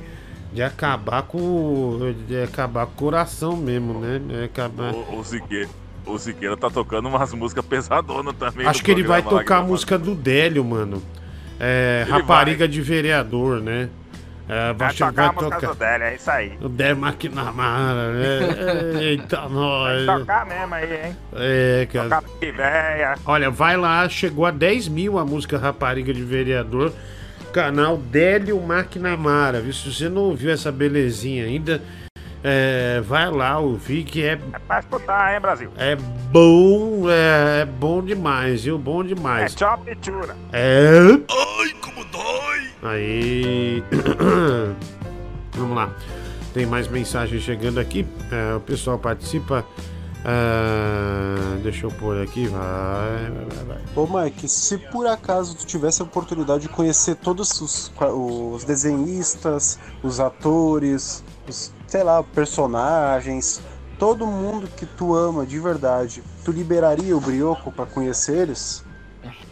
de 0.53 0.61
acabar 0.61 1.23
com. 1.23 2.13
De 2.27 2.43
acabar 2.43 2.85
com 2.85 2.91
o 2.91 2.95
coração 2.95 3.57
mesmo, 3.57 3.99
né? 3.99 4.21
É 4.41 4.45
acabar... 4.45 4.93
O, 4.93 5.19
o 5.19 5.23
Siqueira. 5.23 5.69
O 6.05 6.17
Siqueira 6.17 6.55
tá 6.55 6.69
tocando 6.69 7.07
umas 7.07 7.33
músicas 7.33 7.65
pesadonas 7.65 8.35
também. 8.35 8.67
Acho 8.67 8.83
que 8.83 8.91
ele 8.91 9.03
vai 9.03 9.23
tocar 9.23 9.57
a 9.57 9.63
música 9.63 9.97
do 9.97 10.13
Délio, 10.13 10.63
mano. 10.63 11.01
É, 11.59 12.05
Rapariga 12.09 12.67
de 12.67 12.81
Vereador, 12.81 13.61
né? 13.61 13.89
É, 14.47 14.73
Vai 14.73 14.91
você 14.91 15.05
tocar 15.05 15.31
vai 15.31 15.49
tocar. 15.49 15.67
do 15.67 15.75
Délio, 15.75 16.05
é 16.05 16.15
isso 16.15 16.29
aí. 16.29 16.57
O 16.61 16.67
Dé 16.67 16.89
McNamara, 16.91 18.11
né? 18.11 18.99
Eita, 19.01 19.47
nós. 19.47 20.05
Vai 20.05 20.19
tocar 20.19 20.45
mesmo 20.45 20.75
aí, 20.75 21.05
hein? 21.05 21.17
É, 21.33 21.87
cara. 21.91 22.21
Tocar 22.21 22.51
véia. 22.51 23.15
Olha, 23.25 23.49
vai 23.49 23.77
lá, 23.77 24.07
chegou 24.09 24.45
a 24.45 24.51
10 24.51 24.89
mil 24.89 25.17
a 25.17 25.25
música 25.25 25.57
Rapariga 25.57 26.13
de 26.13 26.23
Vereador. 26.23 26.91
Canal 27.53 27.97
Délio 27.97 28.59
McNamara, 28.61 29.61
viu? 29.61 29.71
Se 29.73 29.93
você 29.93 30.09
não 30.09 30.23
ouviu 30.23 30.51
essa 30.51 30.71
belezinha 30.71 31.45
ainda, 31.45 31.79
é, 32.43 32.99
vai 33.01 33.29
lá 33.29 33.59
ouvir 33.59 34.03
que 34.03 34.23
é, 34.23 34.37
Vai 34.67 34.79
escutar, 34.79 35.33
hein, 35.35 35.39
Brasil? 35.39 35.69
é 35.77 35.95
bom, 35.95 37.07
é, 37.09 37.61
é 37.61 37.65
bom 37.65 38.01
demais, 38.03 38.63
viu? 38.63 38.77
Bom 38.79 39.03
É 39.03 39.07
demais. 39.07 39.53
chop 39.57 39.83
e 39.89 39.95
chura. 40.03 40.35
É. 40.51 40.97
Ai, 41.29 41.69
como 41.79 42.03
dói! 42.05 42.91
Aí. 42.91 43.83
Vamos 45.55 45.75
lá. 45.77 45.95
Tem 46.53 46.65
mais 46.65 46.87
mensagens 46.87 47.41
chegando 47.43 47.79
aqui. 47.79 48.05
É, 48.31 48.55
o 48.55 48.59
pessoal 48.59 48.97
participa. 48.97 49.63
Ah, 50.25 51.57
deixa 51.61 51.85
eu 51.85 51.91
pôr 51.91 52.21
aqui. 52.21 52.47
Vai, 52.47 52.61
vai, 53.29 53.45
vai, 53.45 53.65
vai. 53.65 53.77
Ô 53.95 54.07
Mike, 54.07 54.47
se 54.47 54.77
por 54.77 55.05
acaso 55.07 55.55
tu 55.55 55.65
tivesse 55.65 56.01
a 56.01 56.05
oportunidade 56.05 56.63
de 56.63 56.69
conhecer 56.69 57.15
todos 57.15 57.59
os, 57.61 57.91
os 57.99 58.63
desenhistas, 58.63 59.77
os 60.01 60.19
atores, 60.19 61.23
os, 61.47 61.73
sei 61.87 62.03
lá, 62.03 62.23
personagens, 62.23 63.61
todo 63.99 64.25
mundo 64.25 64.67
que 64.77 64.85
tu 64.85 65.13
ama 65.15 65.45
de 65.45 65.59
verdade, 65.59 66.23
tu 66.43 66.51
liberaria 66.51 67.15
o 67.15 67.21
Brioco 67.21 67.71
pra 67.71 67.85
conhecer 67.85 68.43
eles? 68.43 68.83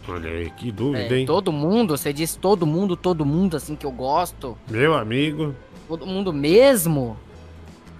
Olha 0.07 0.29
aí, 0.29 0.49
que 0.51 0.71
dúvida, 0.71 1.13
É, 1.15 1.19
hein? 1.19 1.25
todo 1.25 1.51
mundo, 1.51 1.95
você 1.97 2.11
disse 2.11 2.37
todo 2.37 2.65
mundo, 2.65 2.95
todo 2.97 3.25
mundo 3.25 3.55
assim 3.55 3.75
que 3.75 3.85
eu 3.85 3.91
gosto. 3.91 4.57
Meu 4.69 4.93
amigo. 4.95 5.53
Todo 5.87 6.05
mundo 6.07 6.33
mesmo. 6.33 7.17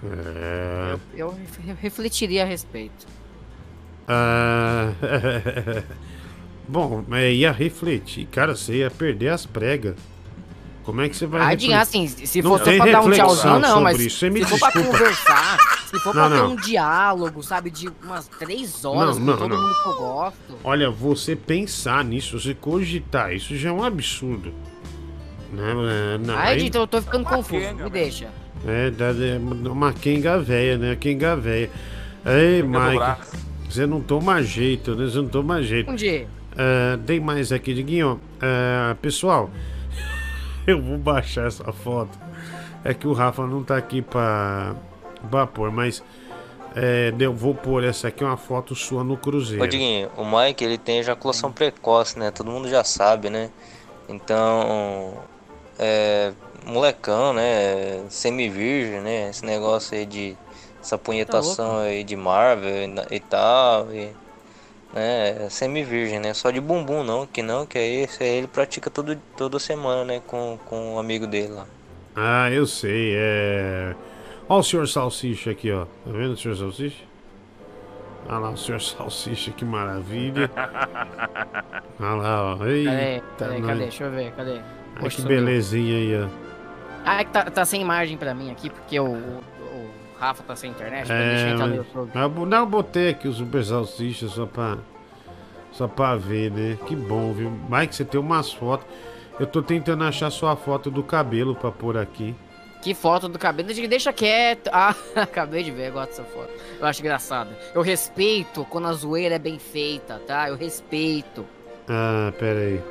É. 0.04 0.96
Eu 1.16 1.30
re- 1.30 1.74
refletiria 1.80 2.42
a 2.42 2.46
respeito. 2.46 3.06
Ah, 4.08 4.92
Bom, 6.68 7.04
é, 7.12 7.32
ia 7.32 7.52
refletir. 7.52 8.26
Cara, 8.26 8.54
você 8.56 8.76
ia 8.78 8.90
perder 8.90 9.28
as 9.28 9.44
pregas. 9.46 9.96
Como 10.84 11.00
é 11.00 11.08
que 11.08 11.14
você 11.16 11.26
vai 11.26 11.40
Tadinha, 11.40 11.78
refletir? 11.78 12.06
assim, 12.16 12.26
se 12.26 12.42
for 12.42 12.58
só 12.58 12.76
pra 12.76 12.86
dar 12.90 13.02
um 13.02 13.10
tchauzinho, 13.12 13.58
não, 13.60 13.80
mas 13.80 14.00
isso. 14.00 14.18
Você 14.18 14.30
me 14.30 14.40
se 14.44 14.50
for 14.50 14.58
pra 14.58 14.70
desculpa. 14.70 14.98
conversar, 14.98 15.58
se 15.86 16.00
for 16.00 16.12
Não, 16.14 16.28
pra 16.28 16.36
ter 16.36 16.42
não. 16.42 16.52
um 16.52 16.56
diálogo, 16.56 17.42
sabe, 17.42 17.70
de 17.70 17.88
umas 18.02 18.26
três 18.26 18.84
horas 18.84 19.16
Não, 19.16 19.26
não, 19.26 19.36
todo 19.36 19.48
não. 19.54 19.62
mundo 19.62 19.74
que 19.82 19.88
eu 19.88 19.94
gosto. 19.94 20.58
Olha, 20.64 20.90
você 20.90 21.36
pensar 21.36 22.04
nisso, 22.04 22.40
você 22.40 22.52
cogitar, 22.54 23.32
isso 23.32 23.56
já 23.56 23.68
é 23.68 23.72
um 23.72 23.84
absurdo. 23.84 24.52
Não, 25.52 25.88
é, 25.88 26.18
não, 26.18 26.36
Ai, 26.36 26.54
aí- 26.54 26.62
Dito, 26.64 26.78
eu 26.78 26.86
tô 26.88 27.00
ficando 27.00 27.24
confuso, 27.26 27.74
me 27.76 27.88
deixa. 27.90 28.28
É, 28.66 28.90
dá- 28.90 29.12
uma 29.70 29.92
quenga 29.92 30.38
véia, 30.38 30.78
né? 30.78 30.96
Quenga 30.96 31.34
véia. 31.36 31.70
Ei, 32.24 32.62
Mike, 32.62 33.20
você 33.68 33.86
não 33.86 34.00
toma 34.00 34.42
jeito, 34.42 34.94
né? 34.94 35.06
Você 35.06 35.16
não 35.16 35.28
toma 35.28 35.62
jeito. 35.62 35.90
Um 35.90 35.94
dia. 35.96 36.26
Ah, 36.56 36.98
tem 37.06 37.18
mais 37.18 37.50
aqui, 37.50 37.74
Diguinho. 37.74 38.20
Ah, 38.40 38.94
pessoal, 39.02 39.50
eu 40.66 40.80
vou 40.80 40.98
baixar 40.98 41.46
essa 41.46 41.72
foto. 41.72 42.16
É 42.84 42.92
que 42.94 43.06
o 43.06 43.12
Rafa 43.12 43.46
não 43.46 43.62
tá 43.62 43.76
aqui 43.76 44.02
pra, 44.02 44.74
pra 45.30 45.46
pôr, 45.46 45.70
mas 45.70 46.02
é, 46.74 47.12
eu 47.18 47.32
vou 47.32 47.54
pôr 47.54 47.84
essa 47.84 48.08
aqui, 48.08 48.22
uma 48.24 48.36
foto 48.36 48.74
sua 48.74 49.02
no 49.04 49.16
Cruzeiro. 49.16 49.62
Ô 49.62 49.66
Diguinho, 49.66 50.08
o 50.16 50.24
Mike 50.24 50.64
ele 50.64 50.78
tem 50.78 50.98
ejaculação 50.98 51.50
precoce, 51.52 52.18
né? 52.18 52.30
Todo 52.30 52.50
mundo 52.50 52.68
já 52.68 52.82
sabe, 52.84 53.30
né? 53.30 53.50
Então, 54.08 55.14
é, 55.78 56.32
molecão, 56.66 57.32
né? 57.32 58.04
Semi-virgem, 58.08 59.00
né? 59.00 59.30
Esse 59.30 59.44
negócio 59.44 59.96
aí 59.96 60.06
de 60.06 60.36
essa 60.80 60.98
punhetação 60.98 61.78
aí 61.78 62.02
de 62.02 62.16
Marvel 62.16 62.70
e, 63.10 63.16
e 63.16 63.20
tal, 63.20 63.92
e, 63.92 64.10
né? 64.92 65.48
Semi-virgem, 65.50 66.20
né? 66.20 66.34
Só 66.34 66.50
de 66.50 66.60
bumbum 66.60 67.02
não, 67.04 67.26
que 67.26 67.42
não, 67.42 67.66
que 67.66 67.78
aí 67.78 68.02
esse 68.02 68.22
aí 68.22 68.30
ele 68.38 68.46
pratica 68.46 68.90
todo, 68.90 69.16
toda 69.36 69.58
semana, 69.58 70.04
né? 70.04 70.22
Com, 70.26 70.58
com 70.66 70.94
um 70.94 70.98
amigo 70.98 71.26
dele 71.26 71.52
lá. 71.52 71.66
Ah, 72.14 72.50
eu 72.50 72.66
sei, 72.66 73.14
é. 73.16 73.94
Olha 74.48 74.60
o 74.60 74.62
senhor 74.62 74.86
Salsicha 74.86 75.50
aqui, 75.50 75.70
ó. 75.72 75.84
Tá 75.84 76.10
vendo 76.12 76.32
o 76.32 76.36
senhor 76.36 76.56
Salsicha? 76.56 77.04
Olha 78.26 78.38
lá 78.38 78.50
o 78.50 78.56
senhor 78.56 78.80
Salsicha, 78.82 79.50
que 79.52 79.64
maravilha. 79.64 80.50
Olha 81.98 82.14
lá, 82.14 82.54
ó. 82.54 82.58
Cadê? 82.84 83.14
Eita, 83.14 83.22
Cadê? 83.38 83.58
nós. 83.58 83.66
Cadê? 83.68 83.80
Deixa 83.80 84.04
eu 84.04 84.10
ver, 84.10 84.32
cadê? 84.32 84.60
Ai, 84.96 85.00
Poxa, 85.00 85.22
que 85.22 85.22
belezinha 85.28 85.96
aí, 85.96 86.24
ó. 86.24 86.41
Ah, 87.04 87.20
é 87.20 87.24
que 87.24 87.30
tá, 87.30 87.44
tá 87.50 87.64
sem 87.64 87.80
imagem 87.80 88.16
pra 88.16 88.34
mim 88.34 88.50
aqui, 88.50 88.70
porque 88.70 88.98
o, 88.98 89.06
o, 89.06 89.40
o 89.40 89.90
Rafa 90.18 90.42
tá 90.42 90.54
sem 90.54 90.70
internet, 90.70 91.10
É, 91.10 91.54
mas, 91.54 91.86
mas 92.14 92.48
não, 92.48 92.58
eu 92.58 92.66
botei 92.66 93.10
aqui 93.10 93.26
o 93.26 93.32
Super 93.32 93.64
Salsicha 93.64 94.28
só 94.28 94.46
pra, 94.46 94.78
só 95.72 95.88
pra 95.88 96.16
ver, 96.16 96.50
né? 96.50 96.78
Que 96.86 96.94
bom, 96.94 97.32
viu? 97.32 97.50
Mike, 97.68 97.94
você 97.94 98.04
tem 98.04 98.20
umas 98.20 98.52
fotos. 98.52 98.86
Eu 99.40 99.46
tô 99.46 99.62
tentando 99.62 100.04
achar 100.04 100.30
sua 100.30 100.54
foto 100.54 100.90
do 100.90 101.02
cabelo 101.02 101.54
pra 101.54 101.72
pôr 101.72 101.96
aqui. 101.96 102.34
Que 102.82 102.94
foto 102.94 103.28
do 103.28 103.38
cabelo, 103.38 103.68
deixa, 103.88 104.12
quieto. 104.12 104.68
Ah, 104.74 104.94
acabei 105.16 105.62
de 105.62 105.70
ver, 105.70 105.88
eu 105.88 105.92
gosto 105.92 106.10
dessa 106.10 106.24
foto. 106.24 106.50
Eu 106.80 106.86
acho 106.86 107.00
engraçada. 107.00 107.56
Eu 107.74 107.80
respeito 107.80 108.64
quando 108.68 108.88
a 108.88 108.92
zoeira 108.92 109.36
é 109.36 109.38
bem 109.38 109.58
feita, 109.58 110.20
tá? 110.26 110.48
Eu 110.48 110.56
respeito. 110.56 111.46
Ah, 111.88 112.32
pera 112.38 112.58
aí. 112.58 112.82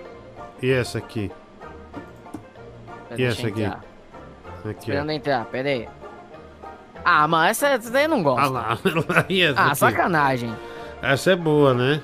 E 0.61 0.71
essa 0.71 0.97
aqui? 0.97 1.29
E 3.17 3.23
essa 3.23 3.47
aqui? 3.47 3.63
entrar. 3.63 3.90
Aqui, 4.61 4.69
ó. 4.69 4.79
Esperando 4.79 5.11
entrar, 5.11 5.45
pera 5.45 5.69
aí. 5.69 5.87
Ah, 7.03 7.27
mas 7.27 7.51
essa, 7.57 7.67
essa 7.73 7.89
daí 7.91 8.03
eu 8.05 8.09
não 8.09 8.21
gosto. 8.21 8.39
Ah 8.45 8.49
lá, 8.49 8.77
e 9.29 9.41
essa 9.41 9.59
Ah, 9.59 9.65
aqui? 9.67 9.75
sacanagem. 9.77 10.53
Essa 11.01 11.31
é 11.31 11.35
boa, 11.35 11.73
né? 11.73 12.01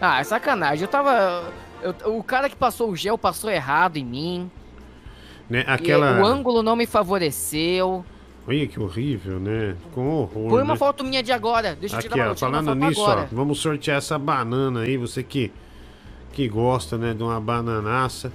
Ah, 0.00 0.20
é 0.20 0.24
sacanagem. 0.24 0.82
Eu 0.82 0.88
tava. 0.88 1.44
eu- 1.82 2.16
o 2.16 2.22
cara 2.22 2.48
que 2.48 2.56
passou 2.56 2.90
o 2.90 2.96
gel 2.96 3.16
passou 3.16 3.48
errado 3.50 3.96
em 3.96 4.04
mim. 4.04 4.50
né? 5.48 5.64
E 5.66 5.70
Aquela. 5.70 6.20
o 6.20 6.24
ângulo 6.26 6.62
não 6.62 6.74
me 6.76 6.86
favoreceu. 6.86 8.04
Olha 8.46 8.66
que 8.66 8.80
horrível, 8.80 9.38
né? 9.38 9.76
Com 9.94 10.08
horror. 10.08 10.48
Põe 10.48 10.62
uma 10.62 10.72
né? 10.74 10.78
foto 10.78 11.04
minha 11.04 11.22
de 11.22 11.30
agora. 11.32 11.76
Deixa 11.78 11.96
eu 11.96 11.98
Aqui, 12.00 12.08
tirar 12.08 12.24
uma, 12.26 12.32
ó, 12.32 12.36
falando 12.36 12.74
nisso, 12.74 13.02
agora. 13.02 13.28
ó, 13.30 13.34
vamos 13.36 13.60
sortear 13.60 13.98
essa 13.98 14.18
banana 14.18 14.80
aí, 14.80 14.96
você 14.96 15.22
que, 15.22 15.52
que 16.32 16.48
gosta, 16.48 16.96
né, 16.96 17.12
de 17.12 17.22
uma 17.22 17.38
bananaça. 17.40 18.32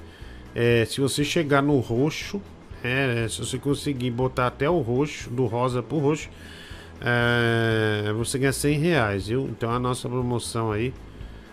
É, 0.55 0.85
se 0.85 1.01
você 1.01 1.23
chegar 1.23 1.63
no 1.63 1.79
roxo, 1.79 2.39
é, 2.83 3.27
se 3.29 3.39
você 3.39 3.57
conseguir 3.57 4.11
botar 4.11 4.47
até 4.47 4.69
o 4.69 4.79
roxo, 4.79 5.29
do 5.29 5.45
rosa 5.45 5.81
pro 5.81 5.97
roxo, 5.99 6.29
é, 7.01 8.11
você 8.13 8.37
ganha 8.37 8.53
100 8.53 8.79
reais, 8.79 9.27
viu? 9.27 9.47
Então 9.49 9.71
a 9.71 9.79
nossa 9.79 10.07
promoção 10.09 10.71
aí, 10.71 10.93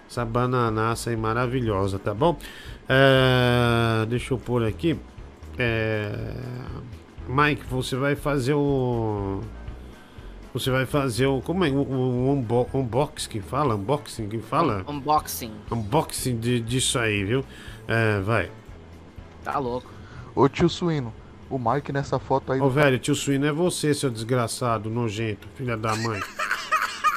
essa 0.08 0.24
bananaça 0.24 1.10
aí 1.10 1.16
maravilhosa, 1.16 1.98
tá 1.98 2.12
bom? 2.12 2.36
É, 2.88 4.04
deixa 4.06 4.34
eu 4.34 4.38
pôr 4.38 4.64
aqui. 4.64 4.98
É, 5.58 6.12
Mike, 7.28 7.62
você 7.70 7.96
vai 7.96 8.16
fazer 8.16 8.54
o. 8.54 9.40
Você 10.52 10.70
vai 10.70 10.84
fazer 10.84 11.26
o. 11.26 11.40
Como 11.40 11.64
é? 11.64 11.70
O, 11.70 11.76
o 11.82 12.32
unbo- 12.32 12.68
unboxing 12.74 13.28
que 13.28 13.40
fala? 13.40 13.76
Unboxing 13.76 14.28
que 14.28 14.38
fala? 14.40 14.84
Unboxing. 14.88 15.52
Unboxing 15.70 16.38
de, 16.38 16.60
disso 16.60 16.98
aí, 16.98 17.22
viu? 17.24 17.44
É, 17.86 18.18
vai. 18.20 18.50
Tá 19.44 19.58
louco. 19.58 19.88
Ô 20.34 20.48
tio 20.48 20.68
Suíno, 20.68 21.12
o 21.50 21.58
Mike 21.58 21.92
nessa 21.92 22.18
foto 22.18 22.52
aí 22.52 22.60
Ô, 22.60 22.70
velho, 22.70 22.98
tio 22.98 23.14
Suíno 23.14 23.44
é 23.46 23.52
você, 23.52 23.92
seu 23.92 24.08
desgraçado, 24.10 24.88
nojento, 24.88 25.48
filha 25.56 25.76
da 25.76 25.94
mãe. 25.96 26.20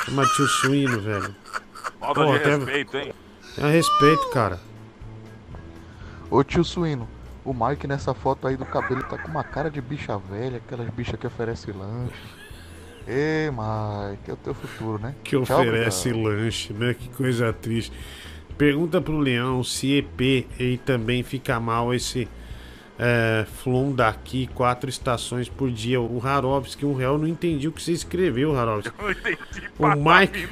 Chama 0.06 0.26
tio 0.36 0.48
Suíno, 0.48 1.00
velho. 1.00 1.34
Falta 2.00 2.22
Pô, 2.26 2.32
de 2.32 2.38
até- 2.38 2.56
respeito, 2.58 2.98
hein? 2.98 3.14
Tenha 3.56 3.70
respeito, 3.70 4.30
cara. 4.32 4.60
Ô 6.30 6.44
tio 6.44 6.64
Suíno, 6.64 7.08
o 7.46 7.54
Mike 7.54 7.86
nessa 7.88 8.14
foto 8.14 8.48
aí 8.48 8.58
do 8.58 8.66
cabelo 8.66 9.04
tá 9.04 9.18
com 9.18 9.28
uma 9.30 9.44
cara 9.44 9.70
de 9.70 9.80
bicha 9.80 10.18
velha, 10.18 10.58
aquelas 10.58 10.90
bichas 10.90 11.20
que 11.20 11.28
oferecem 11.28 11.74
lanche. 11.74 12.14
Ê, 13.08 13.52
Mike, 13.52 14.32
é 14.32 14.34
o 14.34 14.38
teu 14.38 14.54
futuro, 14.54 14.98
né? 14.98 15.14
Que 15.24 15.32
Tchau, 15.42 15.60
oferece 15.62 16.10
obrigado. 16.10 16.34
lanche, 16.42 16.74
né? 16.74 16.94
Que 16.94 17.10
coisa 17.10 17.52
triste. 17.54 17.92
Pergunta 18.58 19.02
pro 19.02 19.18
Leão 19.20 19.64
se 19.64 19.94
EP 19.98 20.48
e 20.60 20.78
também 20.86 21.22
fica 21.22 21.60
mal 21.60 21.94
esse 21.94 22.28
é, 23.00 23.46
Flon 23.64 23.92
daqui, 23.92 24.48
quatro 24.54 24.90
estações 24.90 25.50
por 25.50 25.70
dia. 25.72 26.00
O 26.00 26.22
Harovski, 26.24 26.86
um 26.86 26.94
real, 26.96 27.18
não 27.18 27.28
entendi 27.28 27.68
o 27.68 27.72
que 27.72 27.82
você 27.82 27.92
escreveu, 27.92 28.56
Harovski. 28.58 28.94
Não 29.02 29.12
entendi 29.12 29.38
O 29.80 29.88
Mike. 29.96 30.48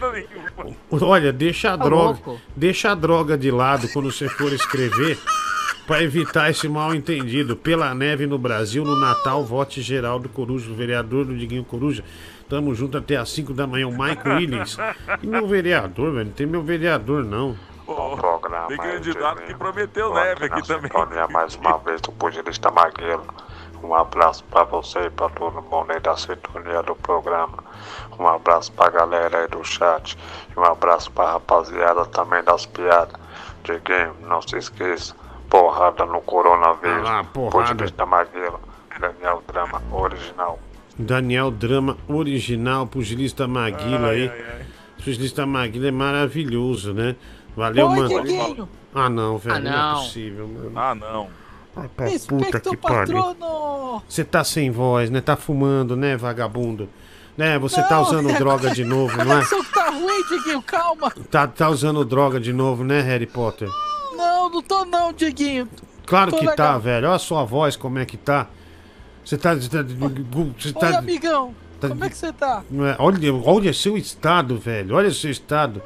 Olha, 1.01 1.31
deixa 1.31 1.73
a 1.73 1.77
Tá 1.77 1.83
droga. 1.83 2.03
louco. 2.25 2.41
Deixa 2.55 2.91
a 2.91 2.95
droga 2.95 3.37
de 3.37 3.51
lado 3.51 3.87
quando 3.89 4.11
você 4.11 4.27
for 4.27 4.51
escrever. 4.53 5.17
Pra 5.87 6.01
evitar 6.03 6.49
esse 6.49 6.69
mal 6.69 6.93
entendido. 6.95 7.55
Pela 7.55 7.93
neve 7.93 8.25
no 8.27 8.37
Brasil, 8.37 8.83
no 8.85 8.99
Natal, 8.99 9.43
vote 9.43 9.81
Geraldo 9.81 10.29
Coruja, 10.29 10.69
o 10.71 10.75
vereador 10.75 11.25
do 11.25 11.35
Diguinho 11.35 11.63
Coruja. 11.63 12.03
Tamo 12.47 12.73
junto 12.75 12.97
até 12.97 13.17
às 13.17 13.29
5 13.29 13.53
da 13.53 13.65
manhã, 13.65 13.87
o 13.87 13.91
Mike 13.97 14.27
Williams. 14.27 14.77
E 15.21 15.27
meu 15.27 15.47
vereador, 15.47 16.13
velho? 16.13 16.25
Não 16.25 16.33
tem 16.33 16.45
meu 16.45 16.61
vereador, 16.61 17.23
não. 17.25 17.55
Tem 18.67 18.77
candidato 18.77 19.41
que 19.43 19.53
prometeu 19.53 20.13
neve 20.13 20.45
aqui 20.45 20.67
também. 20.67 20.91
Sintonia 20.91 21.27
mais 21.27 21.55
uma 21.55 21.77
vez 21.77 22.01
do 22.01 22.11
pugilista 22.11 22.71
Magueiro. 22.71 23.23
Um 23.83 23.95
abraço 23.95 24.43
pra 24.45 24.63
você 24.63 24.99
e 24.99 25.09
pra 25.09 25.27
todo 25.29 25.61
mundo 25.61 25.91
aí 25.91 25.99
da 25.99 26.15
sintonia 26.15 26.83
do 26.83 26.95
programa. 26.95 27.63
Um 28.19 28.27
abraço 28.27 28.71
pra 28.73 28.89
galera 28.89 29.39
aí 29.39 29.47
do 29.47 29.63
chat. 29.63 30.17
E 30.55 30.59
um 30.59 30.63
abraço 30.63 31.11
pra 31.11 31.33
rapaziada 31.33 32.05
também 32.05 32.43
das 32.43 32.65
piadas. 32.65 33.19
Diguinho, 33.63 34.15
não 34.21 34.41
se 34.41 34.57
esqueça. 34.57 35.15
Porrada 35.49 36.05
no 36.05 36.21
coronavírus. 36.21 37.09
Ah 37.09 37.23
porrada. 37.23 37.69
Pugilista 37.69 38.05
Maguila. 38.05 38.59
Daniel 38.99 39.43
Drama 39.47 39.81
original. 39.91 40.59
Daniel 40.97 41.49
Drama 41.49 41.97
original, 42.07 42.85
pugilista 42.85 43.47
Maguila 43.47 44.09
aí. 44.09 44.31
Pugilista 45.03 45.45
Maguila 45.45 45.87
é 45.87 45.91
maravilhoso, 45.91 46.93
né? 46.93 47.15
Valeu, 47.55 47.87
Oi, 47.87 47.95
mano. 47.95 48.09
Dieguinho. 48.23 48.69
Ah, 48.93 49.09
não, 49.09 49.37
velho. 49.37 49.55
Ah, 49.55 49.59
não. 49.59 49.71
é 49.71 49.75
não. 49.75 50.01
possível, 50.01 50.47
mano. 50.47 50.71
Ah, 50.75 50.95
não. 50.95 51.27
Ai, 51.75 51.89
pra 51.95 52.05
puta 52.05 52.15
Inspector 52.15 52.71
que 52.71 52.77
pariu. 52.77 53.35
Você 54.07 54.23
tá 54.23 54.43
sem 54.43 54.69
voz, 54.71 55.09
né? 55.09 55.21
Tá 55.21 55.35
fumando, 55.35 55.95
né, 55.95 56.17
vagabundo? 56.17 56.89
Né? 57.37 57.57
Você 57.59 57.81
tá 57.83 57.95
Não, 57.95 58.01
usando 58.03 58.33
droga 58.37 58.71
de 58.71 58.83
novo, 58.83 59.15
não 59.23 59.37
é? 59.39 59.43
Tá 59.73 59.89
ruim, 59.89 60.23
Dieguinho, 60.27 60.61
calma. 60.61 61.09
Tá, 61.29 61.47
tá 61.47 61.69
usando 61.69 62.03
droga 62.03 62.39
de 62.39 62.51
novo, 62.51 62.83
né, 62.83 62.99
Harry 63.01 63.25
Potter? 63.25 63.69
Não, 64.15 64.49
não 64.49 64.61
tô 64.61 64.83
não, 64.85 65.13
Dieguinho. 65.13 65.67
Claro 66.05 66.31
Tô 66.31 66.37
que 66.39 66.45
tá, 66.45 66.51
legal. 66.51 66.79
velho. 66.81 67.07
Olha 67.07 67.15
a 67.15 67.19
sua 67.19 67.45
voz, 67.45 67.77
como 67.77 67.99
é 67.99 68.05
que 68.05 68.17
tá. 68.17 68.47
Você 69.23 69.37
tá. 69.37 69.55
Você 69.55 69.69
tá. 69.69 69.81
Você 69.83 70.67
Oi, 70.67 70.73
tá 70.73 70.97
amigão. 70.97 71.55
tá- 71.79 71.87
Como 71.87 72.03
é 72.03 72.09
que 72.09 72.17
você 72.17 72.33
tá? 72.33 72.63
é? 72.69 72.95
olha, 72.99 73.33
olha 73.45 73.71
seu 73.73 73.95
estado, 73.97 74.57
velho. 74.57 74.95
Olha 74.95 75.09
seu 75.11 75.31
estado. 75.31 75.81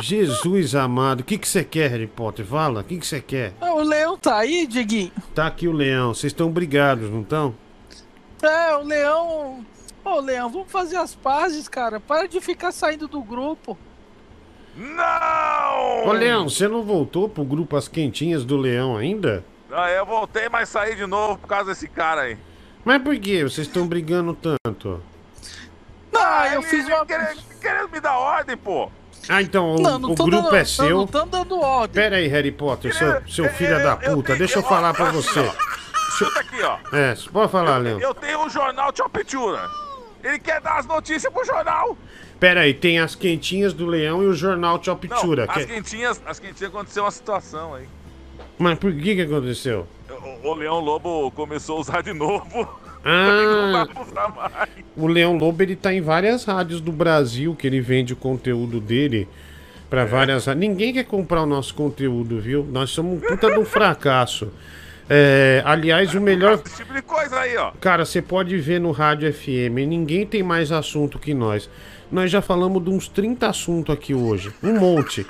Jesus 0.00 0.74
amado. 0.74 1.20
O 1.20 1.24
que 1.24 1.36
que 1.38 1.46
você 1.48 1.62
quer, 1.64 1.90
Harry 1.90 2.06
Potter? 2.06 2.44
Fala. 2.46 2.80
O 2.80 2.84
que 2.84 2.98
que 2.98 3.06
você 3.06 3.20
quer? 3.20 3.52
Ah, 3.60 3.74
O 3.74 3.82
leão 3.82 4.16
tá 4.16 4.36
aí, 4.38 4.66
Dieguinho? 4.66 5.12
Tá 5.34 5.46
aqui 5.46 5.68
o 5.68 5.72
leão. 5.72 6.14
Vocês 6.14 6.32
estão 6.32 6.50
brigados, 6.50 7.10
não 7.10 7.22
estão? 7.22 7.54
É, 8.42 8.74
o 8.76 8.82
leão. 8.82 9.64
Ô, 10.04 10.18
leão, 10.20 10.50
vamos 10.50 10.70
fazer 10.70 10.96
as 10.96 11.14
pazes, 11.14 11.68
cara. 11.68 12.00
Para 12.00 12.26
de 12.26 12.40
ficar 12.40 12.72
saindo 12.72 13.06
do 13.06 13.22
grupo. 13.22 13.78
Não! 14.74 16.06
Ô, 16.08 16.12
Leão, 16.12 16.48
você 16.48 16.66
não 16.66 16.82
voltou 16.82 17.28
pro 17.28 17.44
grupo 17.44 17.76
As 17.76 17.88
Quentinhas 17.88 18.42
do 18.44 18.56
Leão 18.56 18.96
ainda? 18.96 19.44
Ah, 19.70 19.90
eu 19.90 20.04
voltei, 20.06 20.48
mas 20.48 20.68
saí 20.70 20.94
de 20.96 21.06
novo 21.06 21.38
por 21.38 21.46
causa 21.46 21.70
desse 21.72 21.86
cara 21.88 22.22
aí. 22.22 22.38
Mas 22.84 23.02
por 23.02 23.16
que 23.18 23.42
vocês 23.44 23.66
estão 23.66 23.86
brigando 23.86 24.34
tanto? 24.34 25.02
Ah, 26.14 26.48
eu 26.54 26.62
fiz 26.62 26.86
uma. 26.86 27.06
Querendo, 27.06 27.40
querendo 27.60 27.90
me 27.90 28.00
dar 28.00 28.18
ordem, 28.18 28.56
pô. 28.56 28.90
Ah, 29.28 29.40
então 29.42 29.76
o, 29.76 29.80
Não, 29.80 29.98
não 29.98 30.10
o 30.10 30.14
grupo 30.14 30.30
dando- 30.30 30.56
é 30.56 30.64
seu. 30.64 30.98
Não 30.98 31.06
tô 31.06 31.24
dando 31.24 31.60
ordem. 31.60 31.94
Pera 32.02 32.16
aí, 32.16 32.26
Harry 32.28 32.50
Potter, 32.52 32.94
seu, 32.94 33.22
seu 33.28 33.48
filho 33.50 33.82
da 33.82 33.96
puta, 33.96 34.34
deixa 34.36 34.58
eu 34.58 34.62
falar 34.62 34.92
pra 34.94 35.10
você. 35.12 35.40
Escuta 36.08 36.40
aqui, 36.40 36.62
ó. 36.62 36.78
É, 36.92 37.14
pode 37.32 37.50
falar, 37.52 37.78
Leão. 37.78 38.00
Eu 38.00 38.12
tenho 38.14 38.44
um 38.44 38.50
jornal 38.50 38.92
Chopitura. 38.94 39.68
Ele 40.22 40.38
quer 40.38 40.60
dar 40.60 40.78
as 40.78 40.86
notícias 40.86 41.32
pro 41.32 41.44
jornal. 41.44 41.96
Pera 42.38 42.60
aí, 42.62 42.74
tem 42.74 42.98
as 42.98 43.14
quentinhas 43.14 43.72
do 43.72 43.86
Leão 43.86 44.22
e 44.22 44.26
o 44.26 44.34
jornal 44.34 44.82
Chopitura. 44.82 45.46
as 45.48 45.58
que- 45.64 45.66
quentinhas, 45.72 46.20
as 46.26 46.38
quentinhas 46.40 46.72
aconteceu 46.74 47.04
uma 47.04 47.10
situação 47.10 47.74
aí. 47.74 47.88
Mas 48.58 48.78
por 48.78 48.92
que 48.92 49.14
que 49.16 49.22
aconteceu? 49.22 49.86
O, 50.42 50.48
o 50.50 50.54
Leão 50.54 50.78
Lobo 50.80 51.30
começou 51.32 51.78
a 51.78 51.80
usar 51.80 52.02
de 52.02 52.12
novo. 52.12 52.68
Ah, 53.04 53.86
o 54.96 55.06
Leão 55.06 55.36
Lobo 55.36 55.62
ele 55.62 55.74
tá 55.74 55.92
em 55.92 56.00
várias 56.00 56.44
rádios 56.44 56.80
do 56.80 56.92
Brasil 56.92 57.54
que 57.54 57.66
ele 57.66 57.80
vende 57.80 58.12
o 58.12 58.16
conteúdo 58.16 58.80
dele 58.80 59.28
pra 59.90 60.04
várias 60.04 60.46
rádios. 60.46 60.68
Ninguém 60.68 60.92
quer 60.92 61.04
comprar 61.04 61.42
o 61.42 61.46
nosso 61.46 61.74
conteúdo, 61.74 62.40
viu? 62.40 62.64
Nós 62.64 62.90
somos 62.90 63.18
um 63.18 63.20
puta 63.20 63.50
de 63.50 63.58
um 63.58 63.64
fracasso. 63.64 64.52
É, 65.10 65.62
aliás, 65.64 66.14
o 66.14 66.20
melhor. 66.20 66.60
Esse 66.64 66.76
tipo 66.76 66.94
de 66.94 67.02
coisa 67.02 67.40
aí, 67.40 67.56
ó. 67.56 67.72
Cara, 67.80 68.04
você 68.04 68.22
pode 68.22 68.56
ver 68.58 68.80
no 68.80 68.92
Rádio 68.92 69.32
FM, 69.32 69.86
ninguém 69.86 70.24
tem 70.24 70.42
mais 70.42 70.70
assunto 70.72 71.18
que 71.18 71.34
nós. 71.34 71.68
Nós 72.10 72.30
já 72.30 72.40
falamos 72.40 72.82
de 72.84 72.90
uns 72.90 73.08
30 73.08 73.48
assuntos 73.48 73.94
aqui 73.94 74.14
hoje. 74.14 74.52
Um 74.62 74.78
monte. 74.78 75.26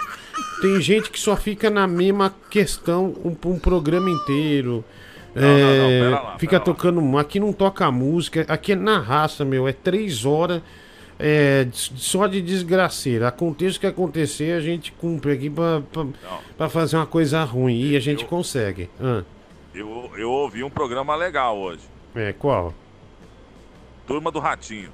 Tem 0.60 0.80
gente 0.80 1.10
que 1.10 1.18
só 1.18 1.36
fica 1.36 1.70
na 1.70 1.86
mesma 1.86 2.34
questão 2.50 3.14
um, 3.24 3.36
um 3.50 3.58
programa 3.58 4.10
inteiro. 4.10 4.84
Não, 5.34 5.42
não, 5.42 5.48
não, 5.48 5.90
É, 5.90 6.00
pera 6.00 6.20
lá, 6.20 6.38
fica 6.38 6.60
tocando. 6.60 7.18
Aqui 7.18 7.40
não 7.40 7.52
toca 7.52 7.90
música, 7.90 8.44
aqui 8.48 8.72
é 8.72 8.76
na 8.76 8.98
raça, 8.98 9.44
meu. 9.44 9.66
É 9.66 9.72
três 9.72 10.24
horas 10.24 10.60
é, 11.18 11.66
só 11.72 12.26
de 12.26 12.42
desgraceira. 12.42 13.28
Aconteça 13.28 13.76
o 13.76 13.80
que 13.80 13.86
acontecer, 13.86 14.52
a 14.56 14.60
gente 14.60 14.92
cumpre 14.92 15.32
aqui 15.32 15.48
pra, 15.48 15.80
pra, 15.92 16.06
pra 16.56 16.68
fazer 16.68 16.96
uma 16.96 17.06
coisa 17.06 17.42
ruim. 17.44 17.80
E 17.80 17.96
a 17.96 18.00
gente 18.00 18.24
consegue. 18.24 18.90
Ah, 19.00 19.22
Eu, 19.74 20.10
eu 20.16 20.30
ouvi 20.30 20.62
um 20.62 20.70
programa 20.70 21.14
legal 21.16 21.56
hoje. 21.58 21.82
é, 22.14 22.32
qual? 22.32 22.74
Turma 24.06 24.30
do 24.30 24.38
Ratinho. 24.40 24.90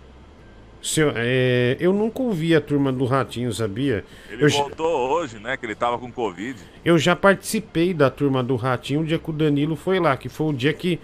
Seu, 0.88 1.12
é, 1.14 1.76
eu 1.78 1.92
nunca 1.92 2.22
ouvi 2.22 2.54
a 2.54 2.62
turma 2.62 2.90
do 2.90 3.04
Ratinho, 3.04 3.52
sabia? 3.52 4.04
Ele 4.30 4.44
Eu, 4.44 4.48
já- 4.48 4.58
voltou 4.62 5.10
hoje, 5.10 5.38
né? 5.38 5.54
Que 5.54 5.66
ele 5.66 5.74
tava 5.74 5.98
com 5.98 6.10
Covid. 6.10 6.58
eu 6.82 6.98
já 6.98 7.14
participei 7.14 7.92
da 7.92 8.08
turma 8.08 8.42
do 8.42 8.56
Ratinho 8.56 9.00
o 9.02 9.04
dia 9.04 9.18
que 9.18 9.28
o 9.28 9.32
Danilo 9.34 9.76
foi 9.76 10.00
lá, 10.00 10.16
que 10.16 10.30
foi 10.30 10.46
o 10.46 10.52
dia 10.54 10.72
que 10.72 10.98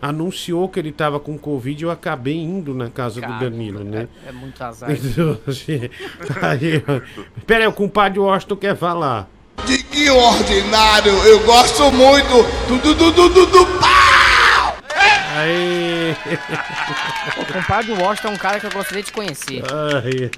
anunciou 0.00 0.68
que 0.70 0.78
ele 0.78 0.90
tava 0.90 1.20
com 1.20 1.36
Covid 1.36 1.82
eu 1.84 1.90
acabei 1.90 2.36
indo 2.38 2.72
na 2.74 2.88
casa 2.88 3.20
do 3.20 3.38
Danilo, 3.38 3.84
né? 3.84 4.08
É 4.26 4.32
muito 4.32 4.62
azar. 4.62 4.90
Então, 4.90 5.38
assim, 5.46 5.90
aí, 6.40 6.82
pera 7.46 7.64
aí, 7.64 7.68
o 7.68 7.72
compadre 7.72 8.18
Washington 8.18 8.56
quer 8.56 8.74
falar. 8.76 9.28
Que 9.66 10.08
ordinário, 10.10 11.12
eu 11.26 11.40
gosto 11.44 11.90
muito 11.92 12.42
do 12.68 12.78
do 12.78 12.94
do 12.94 13.10
do 13.12 13.28
do, 13.28 13.46
do 13.46 13.66
pau! 13.80 14.76
Aí. 15.36 15.85
O 17.40 17.52
compadre 17.52 17.92
Washington 17.92 18.28
é 18.28 18.30
um 18.30 18.36
cara 18.36 18.60
que 18.60 18.66
eu 18.66 18.70
gostaria 18.70 19.02
de 19.02 19.12
conhecer. 19.12 19.62
Ai, 19.72 20.30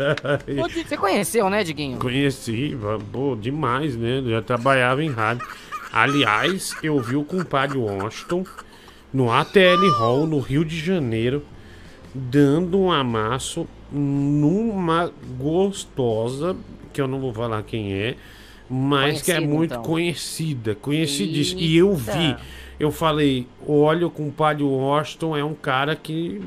ai. 0.47 0.85
Você 0.85 0.97
conheceu, 0.97 1.49
né, 1.51 1.65
Diguinho? 1.65 1.99
Conheci, 1.99 2.77
pô, 3.13 3.37
demais, 3.41 3.97
né? 3.97 4.19
Eu 4.19 4.31
já 4.31 4.43
trabalhava 4.43 5.03
em 5.03 5.11
rádio. 5.11 5.47
Aliás, 5.93 6.75
eu 6.83 7.01
vi 7.01 7.17
o 7.17 7.25
compadre 7.25 7.79
Washington 7.79 8.45
no 9.13 9.33
ATL 9.33 9.89
Hall, 9.99 10.27
no 10.27 10.39
Rio 10.39 10.65
de 10.65 10.79
Janeiro, 10.79 11.45
dando 12.15 12.79
um 12.79 12.93
amasso 12.93 13.67
numa 13.91 15.11
gostosa, 15.39 16.55
que 16.93 17.01
eu 17.01 17.09
não 17.09 17.21
vou 17.21 17.33
falar 17.33 17.63
quem 17.63 17.93
é, 17.95 18.17
mas 18.69 19.23
que 19.23 19.33
é 19.33 19.41
muito 19.41 19.73
então. 19.73 19.83
conhecida, 19.83 20.75
conhecidíssima. 20.75 21.61
E 21.61 21.77
eu 21.77 21.95
vi. 21.95 22.37
Eu 22.79 22.91
falei, 22.93 23.47
olha, 23.67 24.07
o 24.07 24.11
compadre 24.11 24.63
Washington 24.63 25.37
é 25.37 25.45
um 25.45 25.55
cara 25.55 25.95
que 25.97 26.41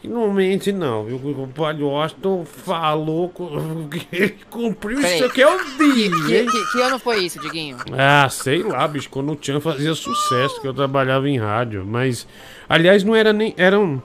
que 0.00 0.06
não 0.06 0.32
mente, 0.32 0.70
não. 0.70 1.04
O 1.08 1.34
compadre 1.34 1.82
Washington 1.82 2.44
falou 2.44 3.30
que 3.90 4.06
ele 4.12 4.36
cumpriu 4.48 5.00
Peraí. 5.00 5.18
isso 5.18 5.28
que 5.30 5.40
eu 5.40 5.58
vi. 5.76 6.08
Que, 6.24 6.44
que- 6.46 6.70
que 6.72 6.80
ano 6.82 7.00
foi 7.00 7.24
isso, 7.24 7.40
Diguinho? 7.40 7.76
Ah, 7.98 8.28
sei 8.30 8.62
lá, 8.62 8.86
bicho, 8.86 9.10
quando 9.10 9.32
o 9.32 9.36
Tchan 9.36 9.58
fazia 9.58 9.92
sucesso, 9.96 10.60
que 10.60 10.68
eu 10.68 10.72
trabalhava 10.72 11.28
em 11.28 11.36
rádio. 11.36 11.84
Mas, 11.84 12.28
aliás, 12.68 13.02
não 13.02 13.16
era 13.16 13.32
nem. 13.32 13.52
Era 13.56 13.76
um, 13.78 14.00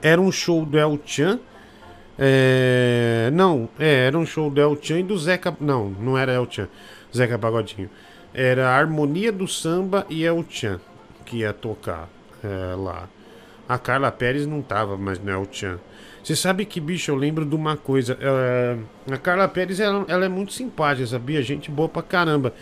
era 0.00 0.18
um 0.18 0.32
show 0.32 0.64
do 0.64 0.78
El 0.78 0.98
Chan. 1.04 1.38
É, 2.18 3.28
não, 3.32 3.68
é, 3.78 4.06
era 4.06 4.18
um 4.18 4.24
show 4.24 4.48
do 4.48 4.58
El 4.60 4.78
Chan 4.80 5.00
e 5.00 5.02
do 5.02 5.18
Zeca. 5.18 5.54
Não, 5.60 5.90
não 6.00 6.16
era 6.16 6.32
El 6.32 6.46
Chan, 6.50 6.68
Zeca 7.14 7.38
Pagodinho. 7.38 7.90
Era 8.34 8.68
a 8.70 8.76
Harmonia 8.76 9.30
do 9.30 9.46
Samba 9.46 10.04
e 10.10 10.24
El 10.24 10.44
Chan 10.48 10.80
que 11.24 11.38
ia 11.38 11.52
tocar 11.52 12.08
é, 12.42 12.74
lá. 12.76 13.08
A 13.68 13.78
Carla 13.78 14.12
Pérez 14.12 14.46
não 14.46 14.60
tava, 14.60 14.96
mas 14.96 15.18
no 15.18 15.30
El 15.30 15.48
Chan. 15.50 15.78
Você 16.22 16.36
sabe 16.36 16.64
que, 16.64 16.80
bicho, 16.80 17.10
eu 17.10 17.16
lembro 17.16 17.44
de 17.44 17.54
uma 17.54 17.76
coisa. 17.76 18.16
é, 18.20 18.76
a 19.12 19.16
Carla 19.16 19.48
Pérez, 19.48 19.80
ela, 19.80 20.04
ela 20.08 20.24
é 20.24 20.28
muito 20.28 20.52
simpática, 20.52 21.06
sabia? 21.06 21.42
Gente 21.42 21.70
boa 21.70 21.88
pra 21.88 22.02
caramba. 22.02 22.52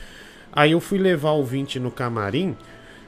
Aí 0.53 0.73
eu 0.73 0.81
fui 0.81 0.99
levar 0.99 1.33
o 1.33 1.45
20 1.45 1.81
no 1.81 1.91
camarim 1.91 2.57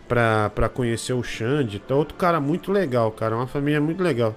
pra, 0.08 0.50
pra 0.50 0.68
conhecer 0.68 1.12
o 1.12 1.22
Xande. 1.22 1.78
Tá 1.78 1.94
outro 1.94 2.16
cara 2.16 2.40
muito 2.40 2.72
legal, 2.72 3.10
cara. 3.12 3.36
Uma 3.36 3.46
família 3.46 3.80
muito 3.80 4.02
legal. 4.02 4.34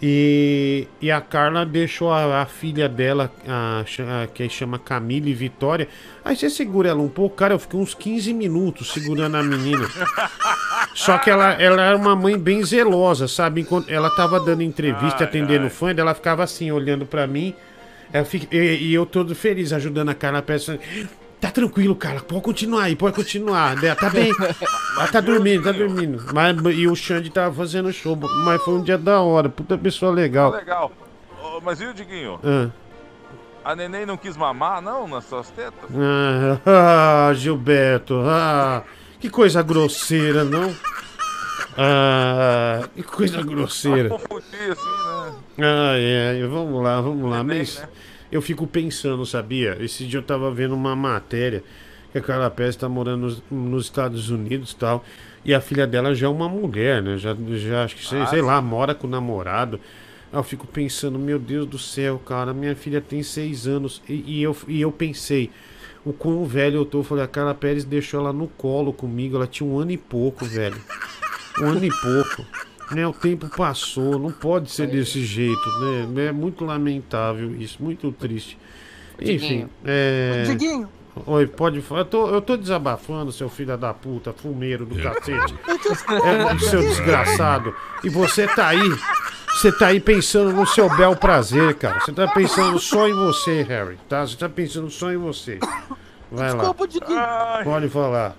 E, 0.00 0.86
e 1.00 1.10
a 1.10 1.20
Carla 1.20 1.66
deixou 1.66 2.12
a, 2.12 2.42
a 2.42 2.46
filha 2.46 2.88
dela, 2.88 3.32
a, 3.48 3.80
a- 3.82 4.26
que 4.28 4.48
chama 4.48 4.78
Camille 4.78 5.34
Vitória. 5.34 5.88
Aí 6.24 6.36
você 6.36 6.48
segura 6.48 6.90
ela 6.90 7.00
um 7.02 7.08
pouco, 7.08 7.34
cara. 7.34 7.54
Eu 7.54 7.58
fiquei 7.58 7.80
uns 7.80 7.94
15 7.94 8.32
minutos 8.32 8.92
segurando 8.92 9.36
a 9.36 9.42
menina. 9.42 9.88
Só 10.94 11.18
que 11.18 11.28
ela, 11.30 11.52
ela 11.54 11.82
era 11.82 11.96
uma 11.96 12.14
mãe 12.14 12.38
bem 12.38 12.62
zelosa, 12.64 13.26
sabe? 13.26 13.60
Enquanto 13.62 13.90
ela 13.90 14.08
tava 14.14 14.38
dando 14.38 14.62
entrevista, 14.62 15.18
Ai, 15.20 15.24
atendendo 15.24 15.64
ai. 15.64 15.70
fã, 15.70 15.90
ela 15.96 16.14
ficava 16.14 16.44
assim, 16.44 16.70
olhando 16.70 17.04
pra 17.04 17.26
mim. 17.26 17.54
Fica- 18.24 18.56
e, 18.56 18.88
e 18.90 18.94
eu 18.94 19.04
todo 19.04 19.34
feliz 19.34 19.72
ajudando 19.72 20.10
a 20.10 20.14
Carla 20.14 20.42
Pérez. 20.42 20.68
Tá 21.40 21.50
tranquilo, 21.50 21.94
cara. 21.94 22.20
Pode 22.20 22.42
continuar 22.42 22.84
aí, 22.84 22.96
pode 22.96 23.14
continuar. 23.14 23.76
Né? 23.76 23.94
Tá 23.94 24.10
bem. 24.10 24.32
Ela 24.96 25.06
tá 25.08 25.20
dormindo, 25.20 25.62
tá 25.62 25.70
dormindo. 25.72 26.24
Mas, 26.34 26.56
e 26.76 26.88
o 26.88 26.96
Xande 26.96 27.30
tava 27.30 27.54
fazendo 27.54 27.92
show. 27.92 28.16
Mas 28.44 28.62
foi 28.62 28.74
um 28.74 28.82
dia 28.82 28.98
da 28.98 29.20
hora. 29.20 29.48
Puta 29.48 29.78
pessoa 29.78 30.10
legal. 30.10 30.50
Legal. 30.50 30.90
Ô, 31.40 31.60
mas 31.60 31.78
viu, 31.78 31.92
Diguinho? 31.92 32.40
Ah, 32.44 32.70
A 33.64 33.76
neném 33.76 34.04
não 34.04 34.16
quis 34.16 34.36
mamar, 34.36 34.82
não, 34.82 35.06
nas 35.06 35.24
suas 35.26 35.48
tetas? 35.50 35.88
ah, 36.66 37.28
ah, 37.30 37.34
Gilberto. 37.34 38.20
Ah, 38.26 38.82
que 39.20 39.30
coisa 39.30 39.62
grosseira, 39.62 40.42
não? 40.42 40.74
Ah, 41.76 42.88
que 42.94 43.02
coisa 43.04 43.40
grosseira. 43.42 44.08
Confundir 44.08 44.72
assim, 44.72 45.28
né? 45.58 45.64
Ai, 45.66 46.40
ai, 46.42 46.48
vamos 46.48 46.82
lá, 46.82 47.00
vamos 47.00 47.30
lá. 47.30 47.44
Mas 47.44 47.80
eu 48.30 48.42
fico 48.42 48.66
pensando, 48.66 49.24
sabia? 49.26 49.76
Esse 49.80 50.04
dia 50.04 50.18
eu 50.18 50.22
tava 50.22 50.50
vendo 50.50 50.74
uma 50.74 50.94
matéria 50.96 51.62
que 52.12 52.18
a 52.18 52.20
Carla 52.22 52.50
Pérez 52.50 52.76
tá 52.76 52.88
morando 52.88 53.22
nos, 53.26 53.42
nos 53.50 53.84
Estados 53.84 54.30
Unidos 54.30 54.72
e 54.72 54.76
tal. 54.76 55.04
E 55.44 55.54
a 55.54 55.60
filha 55.60 55.86
dela 55.86 56.14
já 56.14 56.26
é 56.26 56.30
uma 56.30 56.48
mulher, 56.48 57.02
né? 57.02 57.16
Já, 57.16 57.34
já 57.56 57.84
acho 57.84 57.96
que, 57.96 58.06
sei, 58.06 58.20
Ah, 58.20 58.26
sei 58.26 58.40
sim. 58.40 58.44
lá, 58.46 58.60
mora 58.60 58.94
com 58.94 59.06
o 59.06 59.10
namorado. 59.10 59.78
Aí 60.32 60.38
eu 60.38 60.42
fico 60.42 60.66
pensando, 60.66 61.18
meu 61.18 61.38
Deus 61.38 61.66
do 61.66 61.78
céu, 61.78 62.18
cara, 62.18 62.52
minha 62.52 62.74
filha 62.76 63.00
tem 63.00 63.22
seis 63.22 63.66
anos. 63.66 64.02
E, 64.08 64.24
e 64.26 64.42
eu, 64.42 64.56
e 64.66 64.80
eu 64.80 64.90
pensei, 64.92 65.50
o 66.04 66.12
quão 66.12 66.44
velho 66.44 66.76
eu 66.76 66.84
tô. 66.84 66.98
Eu 67.00 67.04
falei, 67.04 67.24
a 67.24 67.28
Carla 67.28 67.54
Pérez 67.54 67.84
deixou 67.84 68.20
ela 68.20 68.32
no 68.32 68.46
colo 68.48 68.92
comigo. 68.92 69.36
Ela 69.36 69.46
tinha 69.46 69.66
um 69.68 69.78
ano 69.78 69.90
e 69.92 69.96
pouco, 69.98 70.44
velho. 70.44 70.76
Um 71.60 71.66
ano 71.66 71.84
e 71.84 71.90
pouco. 71.90 72.44
Né, 72.90 73.06
o 73.06 73.12
tempo 73.12 73.48
passou, 73.48 74.18
não 74.18 74.30
pode 74.30 74.70
ser 74.70 74.86
desse 74.86 75.22
jeito, 75.24 75.60
né? 76.08 76.26
É 76.26 76.32
muito 76.32 76.64
lamentável 76.64 77.54
isso, 77.54 77.82
muito 77.82 78.10
triste. 78.12 78.58
Enfim, 79.20 79.36
Diguinho. 79.36 79.70
é. 79.84 80.42
Diguinho. 80.46 80.88
Oi, 81.26 81.46
pode 81.46 81.80
falar. 81.80 82.02
Eu 82.02 82.04
tô, 82.04 82.28
eu 82.28 82.40
tô 82.40 82.56
desabafando, 82.56 83.32
seu 83.32 83.48
filho 83.48 83.76
da 83.76 83.92
puta, 83.92 84.32
fumeiro 84.32 84.86
do 84.86 84.94
cacete. 85.02 85.54
É, 86.24 86.58
seu 86.58 86.80
desgraçado. 86.80 87.74
E 88.04 88.08
você 88.08 88.46
tá 88.46 88.68
aí. 88.68 88.96
Você 89.54 89.72
tá 89.72 89.88
aí 89.88 89.98
pensando 89.98 90.52
no 90.52 90.64
seu 90.66 90.88
bel 90.96 91.16
prazer, 91.16 91.74
cara. 91.74 91.98
Você 92.00 92.12
tá 92.12 92.28
pensando 92.28 92.78
só 92.78 93.08
em 93.08 93.12
você, 93.12 93.62
Harry, 93.62 93.98
tá? 94.08 94.24
Você 94.24 94.36
tá 94.36 94.48
pensando 94.48 94.88
só 94.88 95.10
em 95.10 95.16
você. 95.16 95.58
Vai 96.30 96.52
lá. 96.52 96.58
Desculpa, 96.58 96.86
Diguinho. 96.86 97.20
Pode 97.64 97.88
falar. 97.88 98.36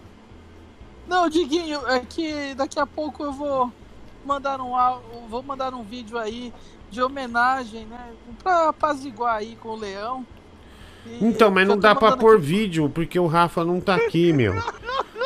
Não, 1.08 1.28
Diguinho, 1.28 1.82
é 1.88 2.00
que 2.08 2.54
daqui 2.56 2.80
a 2.80 2.86
pouco 2.86 3.24
eu 3.24 3.34
vou 3.34 3.74
mandar 4.30 4.62
um 4.62 4.72
vou 5.28 5.42
mandar 5.42 5.74
um 5.74 5.84
vídeo 5.84 6.18
aí 6.18 6.54
de 6.92 7.02
homenagem, 7.02 7.86
né? 7.86 8.00
Pra 8.44 8.70
apaziguar 8.70 9.36
aí 9.38 9.58
com 9.60 9.70
o 9.70 9.76
Leão. 9.76 10.26
E 11.06 11.26
Então, 11.26 11.50
mas 11.50 11.68
não 11.68 11.76
tô 11.76 11.82
dá 11.82 11.96
pra 11.96 12.16
pôr 12.16 12.40
vídeo, 12.40 12.90
porque 12.94 13.20
o 13.20 13.26
Rafa 13.28 13.66
não 13.66 13.80
tá 13.82 13.96
aqui, 13.96 14.32
meu. 14.32 14.54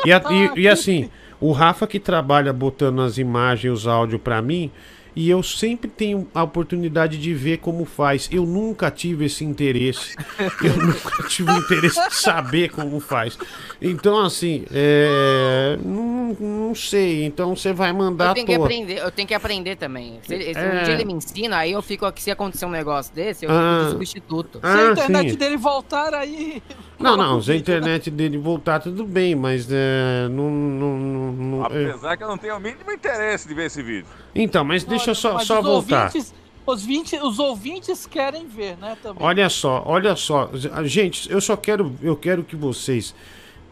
E, 0.06 0.12
a- 0.12 0.22
e- 0.30 0.60
e 0.62 0.68
assim, 0.68 1.10
o 1.40 1.52
Rafa 1.52 1.86
que 1.86 2.00
trabalha 2.00 2.52
botando 2.52 3.02
as 3.02 3.18
imagens 3.18 3.64
e 3.64 3.68
os 3.68 3.86
áudios 3.86 4.20
pra 4.22 4.40
mim, 4.40 4.70
e 5.16 5.30
eu 5.30 5.42
sempre 5.42 5.88
tenho 5.88 6.26
a 6.34 6.42
oportunidade 6.42 7.18
de 7.18 7.32
ver 7.34 7.58
como 7.58 7.84
faz. 7.84 8.28
Eu 8.32 8.44
nunca 8.44 8.90
tive 8.90 9.26
esse 9.26 9.44
interesse. 9.44 10.14
Eu 10.62 10.76
nunca 10.76 11.22
tive 11.28 11.50
o 11.50 11.56
interesse 11.58 12.08
de 12.08 12.14
saber 12.16 12.70
como 12.70 12.98
faz. 13.00 13.36
Então, 13.80 14.20
assim, 14.24 14.64
é. 14.72 15.78
Não, 15.84 16.36
não 16.40 16.74
sei. 16.74 17.24
Então 17.24 17.54
você 17.54 17.72
vai 17.72 17.92
mandar 17.92 18.28
Eu 18.30 18.34
tenho 18.34 18.46
que 18.46 18.54
aprender, 18.54 18.98
eu 18.98 19.10
tenho 19.10 19.28
que 19.28 19.34
aprender 19.34 19.76
também. 19.76 20.18
Se, 20.22 20.36
se 20.36 20.58
É. 20.58 20.80
um 20.80 20.84
dia 20.84 20.94
ele 20.94 21.04
me 21.04 21.12
ensina, 21.12 21.58
aí 21.58 21.72
eu 21.72 21.82
fico 21.82 22.04
aqui, 22.06 22.22
se 22.22 22.30
acontecer 22.30 22.64
um 22.66 22.70
negócio 22.70 23.14
desse, 23.14 23.44
eu 23.44 23.50
Ah. 23.52 23.74
fico 23.78 23.84
de 23.84 23.90
substituto. 23.92 24.58
Se 24.60 24.66
a 24.66 24.88
Ah, 24.88 24.92
internet 24.92 25.30
sim. 25.30 25.36
dele 25.36 25.56
voltar 25.56 26.14
aí. 26.14 26.62
Não, 26.98 27.16
não, 27.16 27.42
se 27.42 27.50
a 27.52 27.56
internet 27.56 28.10
dele 28.10 28.38
voltar, 28.38 28.78
tudo 28.80 29.04
bem, 29.04 29.34
mas 29.34 29.68
é, 29.70 30.28
não. 30.30 30.50
não, 30.50 30.96
não- 30.98 31.32
não- 31.32 31.66
é. 31.66 31.90
Apesar 31.90 32.16
que 32.16 32.22
eu 32.24 32.28
não 32.28 32.38
tenho 32.38 32.56
o 32.56 32.60
mínimo 32.60 32.90
interesse 32.92 33.48
de 33.48 33.54
ver 33.54 33.66
esse 33.66 33.82
vídeo. 33.82 34.06
Então, 34.34 34.64
mas 34.64 34.84
deixa 34.84 35.10
eu 35.10 35.14
só, 35.14 35.34
Mas 35.34 35.46
só 35.46 35.58
os 35.58 35.64
voltar. 35.66 36.06
Ouvintes, 36.06 36.32
os, 36.66 36.84
20, 36.84 37.16
os 37.16 37.38
ouvintes 37.38 38.06
querem 38.06 38.46
ver, 38.46 38.76
né? 38.78 38.96
Também. 39.02 39.22
Olha 39.26 39.48
só, 39.48 39.82
olha 39.86 40.14
só. 40.16 40.50
Gente, 40.84 41.30
eu 41.30 41.40
só 41.40 41.56
quero, 41.56 41.92
eu 42.00 42.16
quero 42.16 42.44
que 42.44 42.54
vocês 42.56 43.14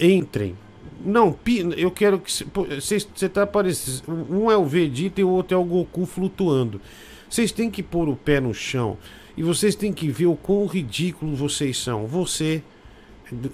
entrem. 0.00 0.56
Não, 1.04 1.32
pi- 1.32 1.66
eu 1.76 1.90
quero 1.90 2.18
que 2.18 2.44
pô, 2.44 2.64
vocês 2.64 3.08
você 3.14 3.28
tá 3.28 3.46
parecendo, 3.46 4.26
um 4.30 4.50
é 4.50 4.56
o 4.56 4.64
Vegeta 4.64 5.20
e 5.20 5.24
o 5.24 5.28
outro 5.28 5.56
é 5.56 5.60
o 5.60 5.64
Goku 5.64 6.06
flutuando. 6.06 6.80
Vocês 7.28 7.50
têm 7.50 7.70
que 7.70 7.82
pôr 7.82 8.08
o 8.08 8.14
pé 8.16 8.40
no 8.40 8.52
chão 8.54 8.96
e 9.36 9.42
vocês 9.42 9.74
têm 9.74 9.92
que 9.92 10.08
ver 10.08 10.26
o 10.26 10.36
quão 10.36 10.66
ridículo 10.66 11.34
vocês 11.34 11.78
são. 11.78 12.06
Você, 12.06 12.62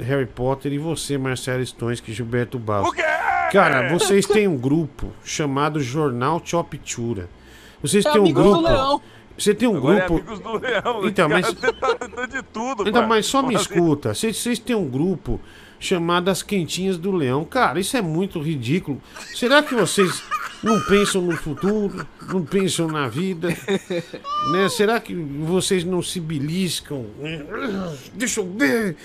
Harry 0.00 0.26
Potter 0.26 0.72
e 0.72 0.78
você, 0.78 1.16
Marcelo 1.18 1.64
Stones, 1.64 2.00
que 2.00 2.12
Gilberto 2.12 2.58
Barros. 2.58 2.90
Cara, 3.52 3.88
vocês 3.96 4.26
têm 4.26 4.46
um 4.46 4.56
grupo 4.56 5.12
chamado 5.24 5.80
Jornal 5.80 6.40
Choptura. 6.44 7.28
Vocês 7.82 8.04
É 8.04 8.10
têm 8.10 8.20
um 8.20 8.24
Amigos 8.24 8.44
do 8.44 8.50
grupo. 8.50 8.68
Leão. 8.68 9.02
Você 9.38 9.54
tem 9.54 9.68
um 9.68 9.76
Agora 9.76 10.04
grupo. 10.06 10.14
é 10.14 10.20
amigos 10.20 10.40
do 10.40 10.52
leão. 10.58 11.06
Então, 11.08 11.28
mas- 11.28 11.46
Você 11.46 11.72
tá 11.72 11.94
tentando 11.94 12.26
de 12.28 12.42
tudo, 12.42 12.82
Então, 12.82 12.92
cara. 12.92 13.06
mas 13.06 13.24
só 13.26 13.40
me 13.40 13.54
Fazer- 13.54 13.64
escuta. 13.74 14.12
Vocês 14.14 14.36
vocês 14.36 14.58
têm 14.58 14.74
um 14.74 14.88
grupo 14.88 15.40
chamado 15.78 16.28
As 16.28 16.42
Quentinhas 16.42 16.98
do 16.98 17.12
Leão. 17.12 17.44
Cara, 17.44 17.78
isso 17.78 17.96
é 17.96 18.02
muito 18.02 18.40
ridículo. 18.40 19.00
Será 19.32 19.62
que 19.62 19.74
vocês 19.76 20.24
não 20.60 20.80
pensam 20.82 21.22
no 21.22 21.36
futuro? 21.36 22.04
Não 22.28 22.42
pensam 22.44 22.88
na 22.88 23.06
vida? 23.08 23.48
Né? 24.50 24.68
Será 24.68 24.98
que 24.98 25.14
vocês 25.14 25.84
não 25.84 26.02
se 26.02 26.18
beliscam? 26.18 27.06
Deixa 28.14 28.40
eu 28.40 28.52
ver. 28.58 28.96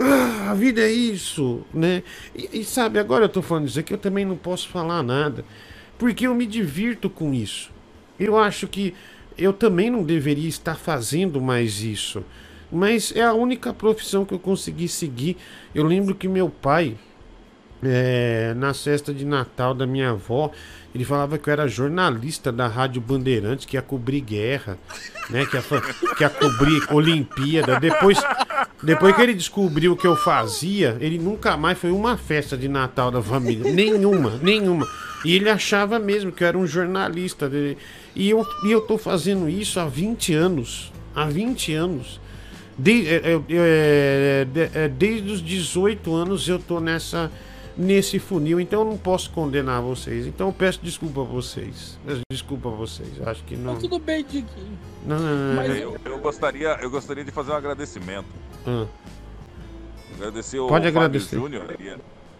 Ah, 0.00 0.50
a 0.50 0.54
vida 0.54 0.80
é 0.80 0.90
isso, 0.90 1.62
né? 1.74 2.02
E, 2.34 2.60
e 2.60 2.64
sabe, 2.64 2.98
agora 2.98 3.24
eu 3.24 3.28
tô 3.28 3.42
falando 3.42 3.66
isso 3.66 3.80
aqui, 3.80 3.92
eu 3.92 3.98
também 3.98 4.24
não 4.24 4.36
posso 4.36 4.68
falar 4.68 5.02
nada. 5.02 5.44
Porque 5.98 6.26
eu 6.26 6.34
me 6.34 6.46
divirto 6.46 7.10
com 7.10 7.34
isso. 7.34 7.70
Eu 8.18 8.38
acho 8.38 8.68
que 8.68 8.94
eu 9.36 9.52
também 9.52 9.90
não 9.90 10.04
deveria 10.04 10.48
estar 10.48 10.76
fazendo 10.76 11.40
mais 11.40 11.82
isso. 11.82 12.24
Mas 12.70 13.12
é 13.16 13.22
a 13.22 13.32
única 13.32 13.72
profissão 13.72 14.24
que 14.24 14.32
eu 14.34 14.38
consegui 14.38 14.86
seguir. 14.88 15.36
Eu 15.74 15.84
lembro 15.84 16.14
que 16.14 16.28
meu 16.28 16.48
pai, 16.48 16.96
é, 17.82 18.54
na 18.54 18.72
festa 18.72 19.12
de 19.12 19.24
Natal 19.24 19.74
da 19.74 19.86
minha 19.86 20.10
avó, 20.10 20.52
ele 20.98 21.04
falava 21.04 21.38
que 21.38 21.48
eu 21.48 21.52
era 21.52 21.68
jornalista 21.68 22.50
da 22.50 22.66
Rádio 22.66 23.00
Bandeirantes, 23.00 23.64
que 23.64 23.76
ia 23.76 23.82
cobrir 23.82 24.20
guerra, 24.20 24.76
né? 25.30 25.46
Que 25.46 25.56
ia, 25.56 25.62
que 26.16 26.24
ia 26.24 26.28
cobrir 26.28 26.82
Olimpíada. 26.92 27.78
Depois, 27.78 28.18
depois 28.82 29.14
que 29.14 29.22
ele 29.22 29.34
descobriu 29.34 29.92
o 29.92 29.96
que 29.96 30.06
eu 30.06 30.16
fazia, 30.16 30.96
ele 31.00 31.16
nunca 31.16 31.56
mais 31.56 31.78
foi 31.78 31.92
uma 31.92 32.16
festa 32.16 32.56
de 32.56 32.66
Natal 32.68 33.10
da 33.12 33.22
família. 33.22 33.72
Nenhuma, 33.72 34.38
nenhuma. 34.42 34.86
E 35.24 35.34
ele 35.36 35.48
achava 35.48 35.98
mesmo 36.00 36.32
que 36.32 36.42
eu 36.42 36.48
era 36.48 36.58
um 36.58 36.66
jornalista. 36.66 37.50
E 38.16 38.30
eu, 38.30 38.44
e 38.64 38.72
eu 38.72 38.80
tô 38.80 38.98
fazendo 38.98 39.48
isso 39.48 39.78
há 39.78 39.86
20 39.86 40.34
anos. 40.34 40.92
Há 41.14 41.26
20 41.26 41.74
anos. 41.74 42.20
De- 42.76 43.06
é, 43.08 43.14
é, 43.16 43.40
é, 43.50 44.70
é, 44.84 44.88
desde 44.88 45.30
os 45.30 45.40
18 45.42 46.14
anos 46.14 46.48
eu 46.48 46.58
tô 46.58 46.78
nessa 46.80 47.30
nesse 47.78 48.18
funil, 48.18 48.58
então 48.60 48.80
eu 48.80 48.84
não 48.86 48.98
posso 48.98 49.30
condenar 49.30 49.80
vocês. 49.80 50.26
Então 50.26 50.48
eu 50.48 50.52
peço 50.52 50.80
desculpa 50.82 51.20
a 51.20 51.24
vocês. 51.24 51.98
Peço 52.04 52.20
desculpa 52.30 52.68
a 52.68 52.72
vocês. 52.72 53.08
Acho 53.26 53.44
que 53.44 53.56
não. 53.56 53.74
Tá 53.74 53.80
tudo 53.80 53.98
bem, 54.00 54.24
Diguinho. 54.24 54.78
Não, 55.06 55.18
não, 55.18 55.36
não, 55.36 55.54
não. 55.54 55.62
Eu, 55.74 55.96
eu 56.04 56.18
gostaria, 56.18 56.76
eu 56.82 56.90
gostaria 56.90 57.24
de 57.24 57.30
fazer 57.30 57.52
um 57.52 57.54
agradecimento. 57.54 58.26
Ah, 58.66 58.86
Agradecer 60.16 60.58
o 60.58 60.66
Pode 60.66 60.84
Fábio 60.86 60.98
agradecer. 60.98 61.36
Júnior. 61.36 61.64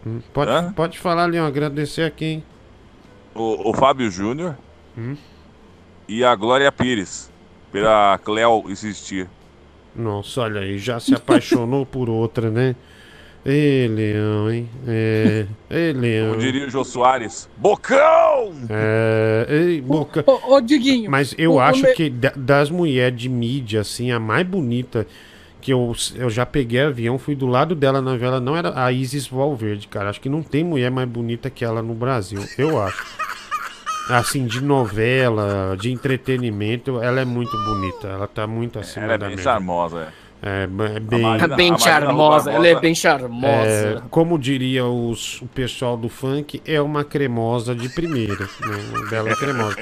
hum, 0.04 0.20
pode, 0.34 0.50
Hã? 0.50 0.72
pode 0.72 0.98
falar, 0.98 1.26
Leão. 1.26 1.46
Agradecer 1.46 2.02
a 2.02 2.10
quem? 2.10 2.42
O, 3.34 3.70
o 3.70 3.72
Fábio 3.74 4.10
Júnior 4.10 4.56
Hum? 4.96 5.16
e 6.08 6.24
a 6.24 6.34
Glória 6.34 6.72
Pires. 6.72 7.30
Pela 7.70 8.18
Cleo 8.18 8.64
insistir. 8.68 9.28
Nossa, 9.94 10.40
olha 10.40 10.62
aí, 10.62 10.78
já 10.78 10.98
se 10.98 11.14
apaixonou 11.14 11.84
por 11.86 12.08
outra, 12.08 12.50
né? 12.50 12.74
Ê, 13.46 13.88
Leão, 13.90 14.50
hein? 14.50 14.68
É. 14.86 15.46
Ê, 15.70 15.92
Leão. 15.92 16.30
Como 16.30 16.40
diria 16.40 16.66
o 16.66 16.70
Jô 16.70 16.84
Soares. 16.84 17.48
Bocão! 17.56 18.52
É. 18.68 19.46
Ei, 19.48 19.80
boca. 19.80 20.22
Ô, 20.26 20.54
ô, 20.56 20.60
Diguinho. 20.60 21.10
Mas 21.10 21.34
eu 21.38 21.52
o- 21.52 21.54
o 21.54 21.60
acho 21.60 21.82
me- 21.82 21.92
que 21.94 22.10
da- 22.10 22.32
das 22.36 22.70
mulheres 22.70 23.18
de 23.18 23.28
mídia, 23.28 23.80
assim, 23.80 24.10
a 24.10 24.18
mais 24.20 24.46
bonita 24.46 25.06
que 25.60 25.72
eu, 25.72 25.94
eu 26.16 26.28
já 26.28 26.44
peguei 26.44 26.80
avião, 26.82 27.18
fui 27.18 27.34
do 27.34 27.46
lado 27.46 27.74
dela 27.74 28.00
na 28.02 28.16
vela, 28.16 28.38
não 28.40 28.56
era 28.56 28.72
a 28.80 28.92
Isis 28.92 29.26
Valverde, 29.26 29.88
cara. 29.88 30.10
Acho 30.10 30.20
que 30.20 30.28
não 30.28 30.42
tem 30.42 30.62
mulher 30.62 30.90
mais 30.90 31.08
bonita 31.08 31.48
que 31.48 31.64
ela 31.64 31.80
no 31.82 31.94
Brasil, 31.94 32.44
eu 32.58 32.80
acho. 32.80 33.02
Assim, 34.10 34.46
de 34.46 34.62
novela, 34.62 35.76
de 35.78 35.90
entretenimento, 35.92 37.00
ela 37.02 37.20
é 37.20 37.24
muito 37.26 37.50
bonita. 37.64 38.08
Ela 38.08 38.26
tá 38.26 38.46
muito 38.46 38.78
acima 38.78 39.04
Ela 39.04 39.14
é 39.14 39.18
da 39.18 39.26
bem 39.26 39.36
média. 39.36 39.50
charmosa, 39.52 40.00
é. 40.00 40.27
É, 40.42 40.64
é 40.64 41.00
bem. 41.00 41.22
Marina- 41.22 41.56
bem 41.56 41.68
a 41.68 41.72
Marina 41.72 41.78
charmosa, 41.78 42.50
ela 42.52 42.66
é 42.66 42.78
bem 42.78 42.94
charmosa. 42.94 43.46
É, 43.46 44.02
como 44.08 44.38
diria 44.38 44.84
os, 44.86 45.42
o 45.42 45.46
pessoal 45.46 45.96
do 45.96 46.08
funk, 46.08 46.62
é 46.64 46.80
uma 46.80 47.04
cremosa 47.04 47.74
de 47.74 47.88
primeira. 47.88 48.48
Né? 48.68 48.76
Uma 48.92 49.08
bela 49.08 49.34
cremosa. 49.36 49.76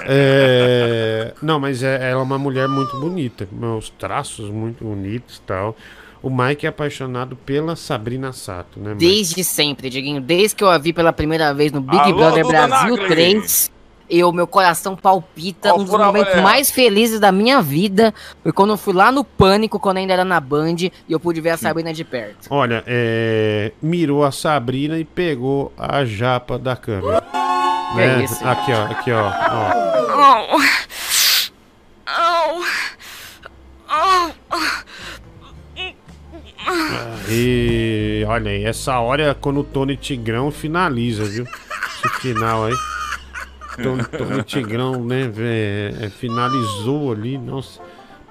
É, 0.00 1.32
não, 1.40 1.58
mas 1.58 1.82
é, 1.82 2.10
ela 2.10 2.20
é 2.20 2.22
uma 2.22 2.38
mulher 2.38 2.68
muito 2.68 2.98
bonita. 2.98 3.48
Os 3.78 3.88
traços 3.90 4.50
muito 4.50 4.84
bonitos 4.84 5.36
e 5.36 5.40
tal. 5.42 5.76
O 6.22 6.30
Mike 6.30 6.66
é 6.66 6.68
apaixonado 6.68 7.36
pela 7.36 7.76
Sabrina 7.76 8.32
Sato, 8.32 8.80
né? 8.80 8.90
Mike? 8.94 9.06
Desde 9.06 9.44
sempre, 9.44 9.88
Diguinho. 9.88 10.20
Desde 10.20 10.56
que 10.56 10.64
eu 10.64 10.68
a 10.70 10.78
vi 10.78 10.92
pela 10.92 11.12
primeira 11.12 11.54
vez 11.54 11.70
no 11.72 11.80
Big 11.80 11.98
Alô, 11.98 12.16
Brother 12.16 12.46
Brasil 12.46 12.96
Nagli! 12.96 13.08
3, 13.08 13.72
eu, 14.08 14.32
meu 14.32 14.46
coração 14.46 14.96
palpita 14.96 15.72
nos 15.72 15.88
fura 15.88 16.04
a 16.04 16.06
momentos 16.06 16.30
mulher. 16.30 16.42
mais 16.42 16.70
felizes 16.70 17.18
da 17.20 17.32
minha 17.32 17.60
vida. 17.60 18.14
Foi 18.42 18.52
quando 18.52 18.70
eu 18.70 18.76
fui 18.76 18.94
lá 18.94 19.10
no 19.10 19.24
Pânico, 19.24 19.78
quando 19.78 19.98
ainda 19.98 20.12
era 20.12 20.24
na 20.24 20.40
Band, 20.40 20.76
e 20.78 20.92
eu 21.08 21.20
pude 21.20 21.40
ver 21.40 21.50
a 21.50 21.56
Sabrina 21.56 21.92
de 21.92 22.04
perto. 22.04 22.46
Olha, 22.50 22.82
é, 22.86 23.72
mirou 23.82 24.24
a 24.24 24.32
Sabrina 24.32 24.98
e 24.98 25.04
pegou 25.04 25.72
a 25.76 26.04
japa 26.04 26.58
da 26.58 26.76
câmera. 26.76 27.22
Que 27.92 27.96
né? 27.96 28.24
isso? 28.24 28.46
Aqui, 28.46 28.72
ó, 28.72 28.84
aqui, 28.84 29.12
ó. 29.12 29.30
ó. 29.50 29.86
Au. 30.12 30.60
Au. 32.06 32.76
E 37.28 38.24
olha 38.28 38.50
aí, 38.50 38.64
essa 38.64 38.98
hora 39.00 39.30
é 39.30 39.34
quando 39.34 39.60
o 39.60 39.64
Tony 39.64 39.96
Tigrão 39.96 40.50
finaliza, 40.50 41.24
viu? 41.24 41.44
Esse 41.44 42.20
final 42.20 42.66
aí. 42.66 42.74
Tony 43.82 44.42
Tigrão, 44.44 45.04
né, 45.04 45.30
é, 45.38 46.08
finalizou 46.10 47.12
ali, 47.12 47.36
nossa. 47.38 47.80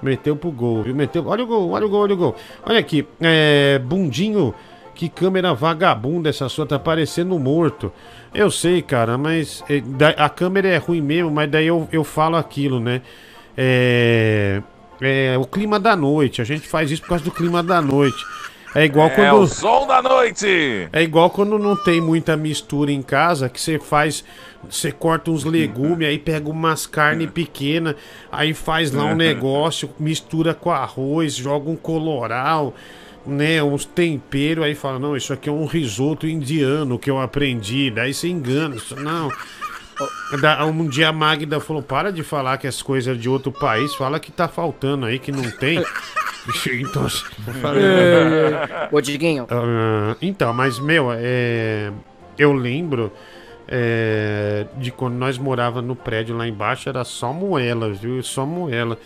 Meteu 0.02 0.36
pro 0.36 0.50
gol, 0.50 0.82
viu? 0.82 0.94
Meteu. 0.94 1.26
Olha 1.26 1.42
o 1.42 1.46
gol, 1.46 1.70
olha 1.70 1.86
o 1.86 1.88
gol, 1.88 2.02
olha 2.02 2.14
o 2.14 2.16
gol. 2.16 2.36
Olha 2.64 2.78
aqui, 2.78 3.06
é. 3.20 3.78
Bundinho, 3.82 4.54
que 4.94 5.08
câmera 5.08 5.54
vagabunda 5.54 6.28
essa 6.28 6.48
sua, 6.50 6.66
tá 6.66 6.78
parecendo 6.78 7.38
morto. 7.38 7.90
Eu 8.34 8.50
sei, 8.50 8.82
cara, 8.82 9.16
mas 9.16 9.64
é, 9.70 9.82
a 10.18 10.28
câmera 10.28 10.68
é 10.68 10.76
ruim 10.76 11.00
mesmo, 11.00 11.30
mas 11.30 11.50
daí 11.50 11.66
eu, 11.66 11.88
eu 11.90 12.04
falo 12.04 12.36
aquilo, 12.36 12.78
né? 12.78 13.00
É. 13.56 14.62
É 15.00 15.36
o 15.38 15.44
clima 15.44 15.78
da 15.78 15.94
noite. 15.94 16.40
A 16.40 16.44
gente 16.44 16.66
faz 16.66 16.90
isso 16.90 17.02
por 17.02 17.08
causa 17.08 17.24
do 17.24 17.30
clima 17.30 17.62
da 17.62 17.82
noite. 17.82 18.16
É 18.74 18.84
igual 18.84 19.08
É 19.08 19.10
quando. 19.10 19.40
o 19.40 19.46
som 19.46 19.86
da 19.86 20.02
noite! 20.02 20.88
É 20.92 21.02
igual 21.02 21.30
quando 21.30 21.58
não 21.58 21.74
tem 21.76 21.98
muita 22.00 22.36
mistura 22.36 22.92
em 22.92 23.00
casa, 23.00 23.48
que 23.48 23.58
você 23.60 23.78
faz, 23.78 24.22
você 24.70 24.92
corta 24.92 25.30
uns 25.30 25.44
legumes, 25.44 26.06
aí 26.08 26.18
pega 26.18 26.48
umas 26.48 26.86
carnes 26.86 27.30
pequenas, 27.30 27.94
aí 28.30 28.52
faz 28.54 28.90
lá 28.92 29.04
um 29.04 29.16
negócio, 29.16 29.90
mistura 29.98 30.52
com 30.54 30.70
arroz, 30.70 31.34
joga 31.36 31.70
um 31.70 31.76
coloral, 31.76 32.74
né, 33.26 33.62
uns 33.62 33.84
temperos, 33.84 34.64
aí 34.64 34.74
fala, 34.74 34.98
não, 34.98 35.16
isso 35.16 35.32
aqui 35.32 35.48
é 35.48 35.52
um 35.52 35.66
risoto 35.66 36.26
indiano 36.26 36.98
que 36.98 37.10
eu 37.10 37.20
aprendi, 37.20 37.90
daí 37.90 38.12
você 38.14 38.28
engana, 38.28 38.76
isso 38.76 38.94
não... 38.96 39.30
Da- 40.42 40.62
Um 40.66 40.86
dia 40.88 41.08
a 41.08 41.12
Magda 41.12 41.58
falou, 41.58 41.82
para 41.82 42.12
de 42.12 42.22
falar 42.22 42.58
que 42.58 42.66
as 42.66 42.82
coisas 42.82 43.18
de 43.18 43.30
outro 43.30 43.50
país, 43.50 43.94
fala 43.94 44.20
que 44.20 44.30
tá 44.30 44.46
faltando 44.46 45.06
aí, 45.06 45.18
que 45.18 45.32
não 45.32 45.50
tem. 45.50 45.82
então, 46.80 47.08
falei, 47.62 47.82
É. 47.82 48.88
Ô, 48.92 49.00
Diguinho. 49.00 49.46
ah, 49.50 50.14
então, 50.20 50.52
mas, 50.52 50.78
meu, 50.78 51.08
é, 51.12 51.90
eu 52.38 52.52
lembro 52.52 53.10
é, 53.68 54.66
de 54.76 54.90
quando 54.90 55.14
nós 55.14 55.38
morava 55.38 55.82
no 55.82 55.96
prédio 55.96 56.36
lá 56.36 56.46
embaixo, 56.46 56.88
era 56.88 57.04
só 57.04 57.32
moela, 57.32 57.90
viu? 57.92 58.22
Só 58.22 58.46
moela. 58.46 58.98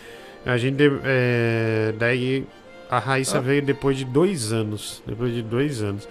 A 0.44 0.56
gente, 0.56 0.82
é, 1.05 1.92
daí, 1.98 2.47
a 2.90 2.98
Raíssa 2.98 3.40
veio 3.40 3.62
depois 3.62 3.97
de 3.97 4.05
dois 4.05 4.52
anos. 4.52 5.02
Depois 5.06 5.32
de 5.34 5.42
dois 5.42 5.82
anos. 5.82 6.08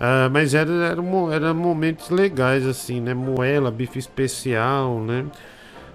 Ah, 0.00 0.28
mas 0.30 0.52
era, 0.54 0.70
era, 0.70 1.02
era 1.32 1.54
momentos 1.54 2.10
legais, 2.10 2.66
assim, 2.66 3.00
né? 3.00 3.14
Moela, 3.14 3.70
bife 3.70 3.98
especial, 3.98 4.98
né? 5.00 5.24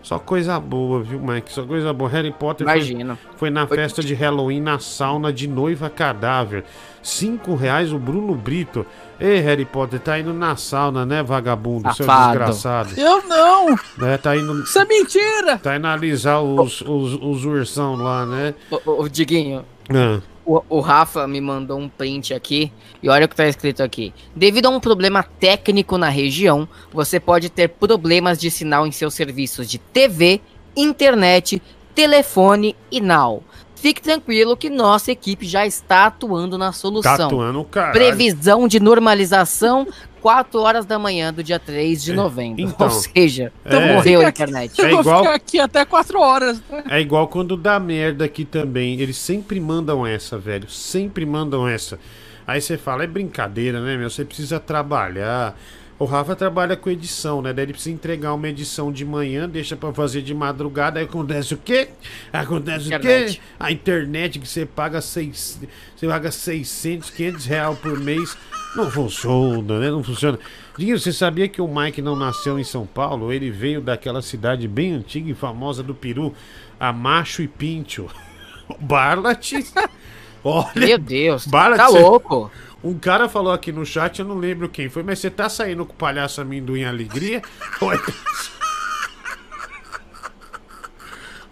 Só 0.02 0.18
coisa 0.18 0.58
boa, 0.60 1.04
viu, 1.04 1.20
Mike? 1.20 1.52
Só 1.52 1.66
coisa 1.66 1.92
boa. 1.92 2.10
Harry 2.10 2.32
Potter 2.32 2.66
foi- 2.66 2.76
Imagino. 2.78 3.18
Foi, 3.36 3.50
na 3.50 3.68
festa 3.68 4.02
de 4.02 4.14
Halloween 4.14 4.62
na 4.62 4.80
sauna 4.80 5.34
de 5.34 5.48
noiva 5.48 5.90
cadáver. 5.90 6.64
Cinco 7.04 7.56
reais 7.56 7.92
o 7.92 8.00
Bruno 8.00 8.34
Brito. 8.34 8.86
Ei, 9.20 9.40
Harry 9.40 9.66
Potter, 9.66 10.00
tá 10.00 10.20
indo 10.20 10.34
na 10.34 10.56
sauna, 10.56 11.06
né, 11.06 11.24
vagabundo? 11.24 11.92
Seu 11.96 12.06
Safado. 12.06 12.30
desgraçado. 12.30 12.90
Eu 13.00 13.28
não! 13.28 13.76
Né, 13.98 14.18
tá 14.18 14.36
indo. 14.36 14.62
Isso 14.64 14.78
é 14.78 14.86
mentira! 14.86 15.58
Tá 15.58 15.76
indo 15.76 15.88
analisar 15.88 16.40
os, 16.42 16.82
os, 16.82 17.14
os 17.16 17.46
ursão 17.46 17.96
lá, 17.96 18.26
né? 18.26 18.54
Ô, 18.86 19.08
Diguinho, 19.08 19.66
Ah. 19.90 20.22
o, 20.46 20.62
o 20.70 20.80
Rafa 20.80 21.28
me 21.28 21.42
mandou 21.42 21.80
um 21.80 21.90
print 21.90 22.34
aqui 22.34 22.72
e 23.02 23.10
olha 23.10 23.26
o 23.26 23.30
que 23.30 23.36
tá 23.36 23.48
escrito 23.48 23.82
aqui. 23.82 24.14
Devido 24.36 24.68
a 24.68 24.70
um 24.70 24.80
problema 24.80 25.24
técnico 25.24 25.98
na 25.98 26.10
região, 26.10 26.68
você 26.94 27.20
pode 27.20 27.50
ter 27.50 27.70
problemas 27.70 28.38
de 28.40 28.52
sinal 28.52 28.86
em 28.86 28.92
seus 28.92 29.16
serviços 29.16 29.68
de 29.68 29.80
TV, 29.80 30.42
internet, 30.76 31.60
telefone 31.96 32.76
e 32.92 33.02
now. 33.02 33.42
Fique 33.80 34.02
tranquilo 34.02 34.58
que 34.58 34.70
nossa 34.70 35.12
equipe 35.12 35.46
já 35.46 35.66
está 35.66 36.08
atuando 36.08 36.58
na 36.58 36.72
solução. 36.72 37.16
Tá 37.18 37.26
atuando, 37.26 37.64
caralho. 37.64 37.94
Previsão 37.94 38.68
de 38.68 38.80
normalização, 38.80 39.88
4 40.22 40.60
horas 40.60 40.86
da 40.86 40.98
manhã 40.98 41.32
do 41.32 41.44
dia 41.44 41.60
3 41.60 42.04
de 42.04 42.12
novembro. 42.12 42.62
então, 42.62 42.88
Ou 42.88 42.92
seja, 42.92 43.54
é- 43.64 43.94
morreu 43.94 44.22
a 44.22 44.30
internet. 44.30 44.82
É 44.82 44.86
Eu 44.86 44.90
vou 44.90 45.00
igual- 45.02 45.20
ficar 45.24 45.36
aqui 45.36 45.60
até 45.60 45.86
4 45.86 46.20
horas. 46.20 46.62
né? 46.70 46.84
É 46.90 47.00
igual 47.00 47.28
quando 47.28 47.56
dá 47.56 47.80
merda 47.80 48.26
aqui 48.26 48.44
também. 48.44 49.00
Eles 49.00 49.16
sempre 49.18 49.60
mandam 49.60 50.06
essa, 50.06 50.38
velho. 50.38 50.68
Sempre 50.70 51.26
mandam 51.26 51.68
essa. 51.68 52.00
Aí 52.48 52.60
você 52.60 52.78
fala, 52.78 53.04
é 53.04 53.08
brincadeira, 53.08 53.80
né, 53.82 53.96
meu? 53.96 54.10
Você 54.10 54.26
precisa 54.26 54.60
trabalhar. 54.60 55.56
O 56.00 56.06
Rafa 56.06 56.36
trabalha 56.36 56.78
com 56.78 56.92
edição, 56.92 57.42
né? 57.42 57.52
Daí 57.52 57.66
ele 57.66 57.74
precisa 57.74 57.96
entregar 57.96 58.34
uma 58.34 58.48
edição 58.48 58.92
de 58.92 59.04
manhã, 59.04 59.50
deixa 59.50 59.76
pra 59.76 59.92
fazer 59.92 60.22
de 60.22 60.32
madrugada. 60.34 61.00
Aí 61.00 61.06
acontece 61.06 61.56
o 61.56 61.58
quê? 61.58 61.90
Acontece 62.32 62.86
o 62.86 62.90
quê? 62.90 62.96
Internet. 62.98 63.42
A 63.60 63.72
internet 63.72 64.40
que 64.40 64.48
você 64.48 64.64
paga, 64.64 65.02
seis, 65.02 65.60
você 65.96 66.08
paga 66.08 66.30
600, 66.30 67.10
500 67.10 67.46
reais 67.48 67.80
por 67.80 68.00
mês. 68.00 68.38
Não 68.76 68.92
funciona, 68.92 69.80
né? 69.80 69.90
Não 69.90 70.04
funciona. 70.04 70.38
Dinho, 70.78 71.00
você 71.00 71.12
sabia 71.12 71.48
que 71.48 71.60
o 71.62 71.68
Mike 71.68 72.00
não 72.00 72.16
nasceu 72.16 72.60
em 72.60 72.64
São 72.64 72.86
Paulo? 72.86 73.34
Ele 73.34 73.50
veio 73.50 73.82
daquela 73.82 74.22
cidade 74.22 74.68
bem 74.68 74.94
antiga 74.94 75.32
e 75.32 75.34
famosa 75.34 75.82
do 75.82 75.96
Peru, 75.96 76.32
a 76.80 76.94
Macho 76.94 77.42
e 77.42 77.48
Pinto. 77.48 78.08
Barlat. 78.80 79.54
Olha. 80.44 80.70
Meu 80.76 80.98
Deus, 81.00 81.48
Barlat, 81.48 81.78
tá 81.80 81.88
você- 81.88 82.00
louco. 82.00 82.52
Um 82.84 82.98
cara 82.98 83.28
falou 83.28 83.52
aqui 83.52 83.72
no 83.72 83.86
chat, 83.86 84.20
eu 84.20 84.26
não 84.26 84.38
lembro 84.38 84.70
quem 84.70 84.90
foi, 84.90 85.04
mas 85.04 85.20
você 85.20 85.30
tá 85.30 85.50
saindo 85.50 85.86
com 85.86 85.94
o 85.94 85.96
palhaço 85.96 86.42
amendoim 86.42 86.84
alegria? 86.84 87.42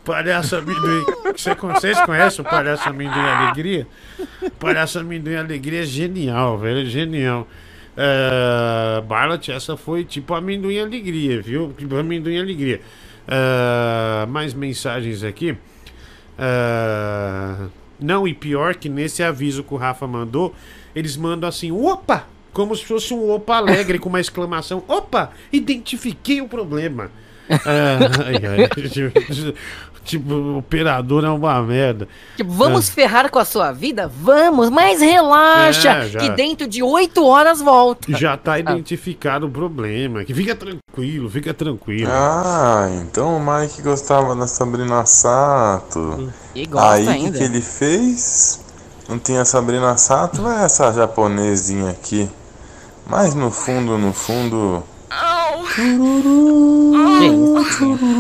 Palhaço 0.05 0.55
amendoim. 0.55 1.03
Vocês 1.75 1.99
conhecem 2.01 2.45
o 2.45 2.47
palhaço 2.47 2.87
amendoim 2.87 3.19
alegria? 3.19 3.87
Palhaço 4.59 4.99
amendoim 4.99 5.35
alegria 5.35 5.81
é 5.81 5.85
genial, 5.85 6.59
velho. 6.59 6.81
É 6.81 6.85
genial. 6.85 7.47
Uh, 7.97 9.01
Barlat, 9.03 9.49
essa 9.49 9.75
foi 9.75 10.03
tipo 10.03 10.35
amendoim 10.35 10.79
alegria, 10.79 11.41
viu? 11.41 11.73
Tipo 11.75 11.95
amendoim 11.95 12.39
alegria. 12.39 12.81
Ah, 13.27 14.25
mais 14.29 14.53
mensagens 14.53 15.23
aqui. 15.23 15.57
Ah, 16.37 17.67
não, 17.99 18.27
e 18.27 18.33
pior 18.33 18.75
que 18.75 18.89
nesse 18.89 19.23
aviso 19.23 19.63
que 19.63 19.73
o 19.73 19.77
Rafa 19.77 20.05
mandou, 20.05 20.53
eles 20.95 21.17
mandam 21.17 21.49
assim, 21.49 21.72
opa! 21.72 22.25
Como 22.53 22.74
se 22.75 22.85
fosse 22.85 23.14
um 23.14 23.30
opa 23.32 23.57
alegre 23.57 23.99
com 23.99 24.07
uma 24.07 24.22
exclamação. 24.22 24.82
Opa! 24.88 25.32
Identifiquei 25.51 26.41
o 26.41 26.48
problema. 26.48 27.09
Ah, 27.48 27.99
ai, 28.25 28.41
ai, 28.43 29.53
tipo, 30.03 30.33
o 30.33 30.57
operador 30.57 31.24
é 31.24 31.30
uma 31.30 31.61
merda. 31.61 32.07
Tipo, 32.35 32.51
vamos 32.51 32.90
ferrar 32.90 33.30
com 33.30 33.38
a 33.38 33.45
sua 33.45 33.72
vida? 33.72 34.07
Vamos, 34.07 34.72
mas 34.72 34.99
relaxa, 34.99 35.90
É, 35.90 36.09
já. 36.09 36.19
que 36.22 36.30
dentro 36.32 36.67
de 36.67 36.82
8 36.82 37.24
horas 37.24 37.61
volta. 37.61 38.17
Já 38.17 38.35
tá 38.35 38.57
identificado 38.57 39.45
o 39.45 39.51
problema. 39.51 40.24
Que 40.25 40.33
fica 40.33 40.56
tranquilo, 40.56 41.30
fica 41.30 41.53
tranquilo. 41.53 42.09
Ah, 42.11 42.90
então 43.03 43.38
o 43.38 43.40
Mike 43.40 43.83
gostava 43.83 44.35
da 44.35 44.48
Sabrina 44.48 45.06
Sato. 45.06 46.33
E 46.56 46.65
gosta 46.65 46.88
Aí 46.95 47.03
o 47.03 47.06
que, 47.06 47.11
ainda. 47.25 47.38
que 47.38 47.43
ele 47.43 47.61
fez? 47.61 48.65
Não 49.08 49.19
tinha 49.19 49.42
a 49.42 49.45
Sabrina 49.45 49.95
Sato, 49.98 50.42
vai 50.42 50.64
essa 50.66 50.92
japonesinha 50.92 51.92
aqui. 51.92 52.30
Mas 53.08 53.35
no 53.35 53.51
fundo, 53.51 53.98
no 53.98 54.11
fundo. 54.11 54.84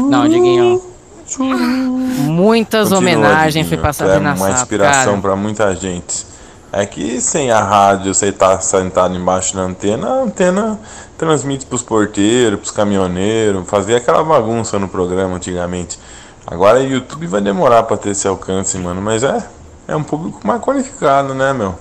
Não, 0.09 0.27
Diguinho. 0.27 0.81
Muitas 2.19 2.89
Continua, 2.89 2.99
homenagens 2.99 3.67
foi 3.67 3.77
pra 3.77 3.91
tu 3.91 4.03
é 4.03 4.17
uma 4.17 4.51
inspiração 4.51 5.19
pra 5.19 5.35
muita 5.35 5.75
gente. 5.75 6.25
É 6.71 6.85
que 6.85 7.19
sem 7.19 7.49
a 7.51 7.63
rádio, 7.63 8.13
você 8.13 8.31
tá 8.31 8.59
sentado 8.59 9.15
embaixo 9.15 9.55
da 9.55 9.61
antena, 9.61 10.07
a 10.07 10.21
antena 10.23 10.79
transmite 11.17 11.65
pros 11.65 11.81
porteiros, 11.81 12.59
pros 12.59 12.71
caminhoneiros, 12.71 13.67
fazia 13.67 13.97
aquela 13.97 14.23
bagunça 14.23 14.77
no 14.77 14.87
programa 14.87 15.35
antigamente. 15.35 15.97
Agora 16.45 16.79
o 16.79 16.83
YouTube 16.83 17.25
vai 17.27 17.41
demorar 17.41 17.83
pra 17.83 17.97
ter 17.97 18.09
esse 18.09 18.27
alcance, 18.27 18.77
mano, 18.77 19.01
mas 19.01 19.23
é, 19.23 19.43
é 19.87 19.95
um 19.95 20.03
público 20.03 20.45
mais 20.45 20.61
qualificado, 20.61 21.33
né, 21.33 21.53
meu? 21.53 21.77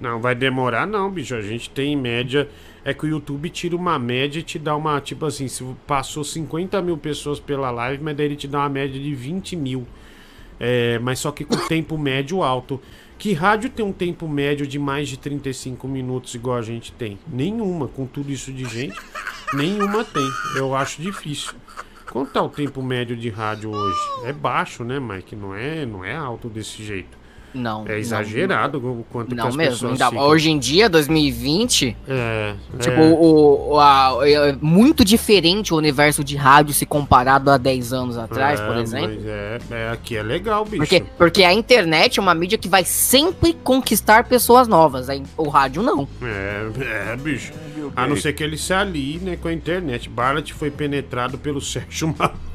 Não, 0.00 0.20
vai 0.20 0.34
demorar 0.34 0.86
não, 0.86 1.10
bicho. 1.10 1.34
A 1.34 1.40
gente 1.40 1.70
tem 1.70 1.92
em 1.92 1.96
média. 1.96 2.48
É 2.84 2.92
que 2.92 3.06
o 3.06 3.08
YouTube 3.08 3.48
tira 3.48 3.76
uma 3.76 3.96
média 3.98 4.40
e 4.40 4.42
te 4.42 4.58
dá 4.58 4.74
uma. 4.74 5.00
Tipo 5.00 5.26
assim, 5.26 5.46
se 5.46 5.64
passou 5.86 6.24
50 6.24 6.82
mil 6.82 6.98
pessoas 6.98 7.38
pela 7.38 7.70
live, 7.70 8.02
mas 8.02 8.16
daí 8.16 8.26
ele 8.26 8.36
te 8.36 8.48
dá 8.48 8.58
uma 8.58 8.68
média 8.68 9.00
de 9.00 9.14
20 9.14 9.54
mil. 9.54 9.86
É, 10.58 10.98
mas 10.98 11.20
só 11.20 11.30
que 11.30 11.44
com 11.44 11.56
tempo 11.68 11.96
médio 11.96 12.42
alto. 12.42 12.80
Que 13.16 13.32
rádio 13.32 13.70
tem 13.70 13.86
um 13.86 13.92
tempo 13.92 14.26
médio 14.26 14.66
de 14.66 14.80
mais 14.80 15.08
de 15.08 15.16
35 15.16 15.86
minutos 15.86 16.34
igual 16.34 16.56
a 16.56 16.62
gente 16.62 16.90
tem? 16.90 17.16
Nenhuma, 17.28 17.86
com 17.86 18.04
tudo 18.04 18.32
isso 18.32 18.52
de 18.52 18.64
gente. 18.64 18.98
Nenhuma 19.54 20.04
tem. 20.04 20.28
Eu 20.56 20.74
acho 20.74 21.00
difícil. 21.00 21.52
Quanto 22.10 22.32
tá 22.32 22.42
o 22.42 22.48
tempo 22.48 22.82
médio 22.82 23.16
de 23.16 23.28
rádio 23.28 23.70
hoje? 23.70 24.00
É 24.24 24.32
baixo, 24.32 24.82
né, 24.82 24.98
Mike? 24.98 25.36
Não 25.36 25.54
é, 25.54 25.86
não 25.86 26.04
é 26.04 26.16
alto 26.16 26.48
desse 26.48 26.82
jeito. 26.82 27.21
Não. 27.54 27.84
É 27.86 27.98
exagerado 27.98 28.78
o 28.78 29.04
quanto 29.10 29.28
que 29.30 29.34
Não 29.34 29.48
as 29.48 29.56
mesmo. 29.56 29.90
pessoas 29.90 30.10
ficam. 30.10 30.24
hoje 30.26 30.50
em 30.50 30.58
dia, 30.58 30.88
2020, 30.88 31.96
É, 32.08 32.54
tipo, 32.80 33.00
é. 33.00 33.10
o, 33.10 33.72
o- 33.72 33.80
a- 33.80 34.18
é 34.22 34.56
muito 34.60 35.04
diferente 35.04 35.74
o 35.74 35.76
universo 35.76 36.24
de 36.24 36.36
rádio 36.36 36.72
se 36.74 36.86
comparado 36.86 37.50
a 37.50 37.58
10 37.58 37.92
anos 37.92 38.16
atrás, 38.16 38.58
É, 38.60 38.66
por 38.66 38.76
exemplo. 38.78 39.08
mas 39.14 39.26
É, 39.26 39.58
é, 39.70 39.90
aqui 39.90 40.16
é 40.16 40.22
legal, 40.22 40.64
bicho. 40.64 40.78
Porque, 40.78 41.04
porque 41.18 41.44
a 41.44 41.52
internet 41.52 42.18
é 42.18 42.22
uma 42.22 42.34
mídia 42.34 42.56
que 42.56 42.68
vai 42.68 42.84
sempre 42.84 43.52
conquistar 43.52 44.24
pessoas 44.24 44.66
novas. 44.66 45.08
aí 45.08 45.22
O 45.36 45.48
rádio 45.48 45.82
não. 45.82 46.08
É, 46.22 47.12
é, 47.12 47.16
bicho. 47.16 47.52
A 47.94 48.06
não 48.06 48.16
ser 48.16 48.32
que 48.32 48.42
ele 48.42 48.56
se 48.56 48.72
alie, 48.72 49.18
né, 49.18 49.36
com 49.36 49.48
a 49.48 49.52
internet. 49.52 50.08
Barlat 50.08 50.50
foi 50.52 50.70
penetrado 50.70 51.36
pelo 51.36 51.60
Sérgio 51.60 52.08
Malandro. 52.16 52.40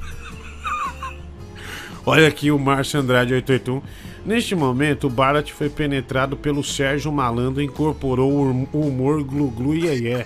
Olha 2.06 2.28
aqui 2.28 2.52
o 2.52 2.58
Márcio 2.58 3.00
Andrade 3.00 3.34
881. 3.34 3.82
Neste 4.28 4.54
momento, 4.56 5.08
o 5.08 5.10
Barlat 5.10 5.52
foi 5.54 5.70
penetrado 5.70 6.36
pelo 6.36 6.62
Sérgio 6.62 7.10
Malandro 7.14 7.62
e 7.62 7.66
incorporou 7.66 8.30
o 8.30 8.42
hum- 8.52 8.68
o 8.74 8.82
humor 8.82 9.24
glu-glu 9.24 9.74
e 9.74 9.86
iê. 9.88 10.26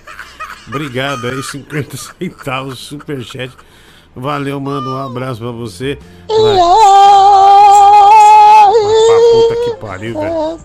Obrigado 0.66 1.24
aí, 1.28 1.40
50 1.40 1.96
centavos, 1.96 2.80
superchat. 2.80 3.52
Valeu, 4.14 4.58
mano, 4.60 4.90
um 4.90 5.06
abraço 5.06 5.40
pra 5.40 5.52
você. 5.52 5.96
Vai. 6.28 6.56
Pra 9.06 9.16
puta 9.32 9.56
que 9.64 9.76
pariu, 9.80 10.18
velho. 10.18 10.58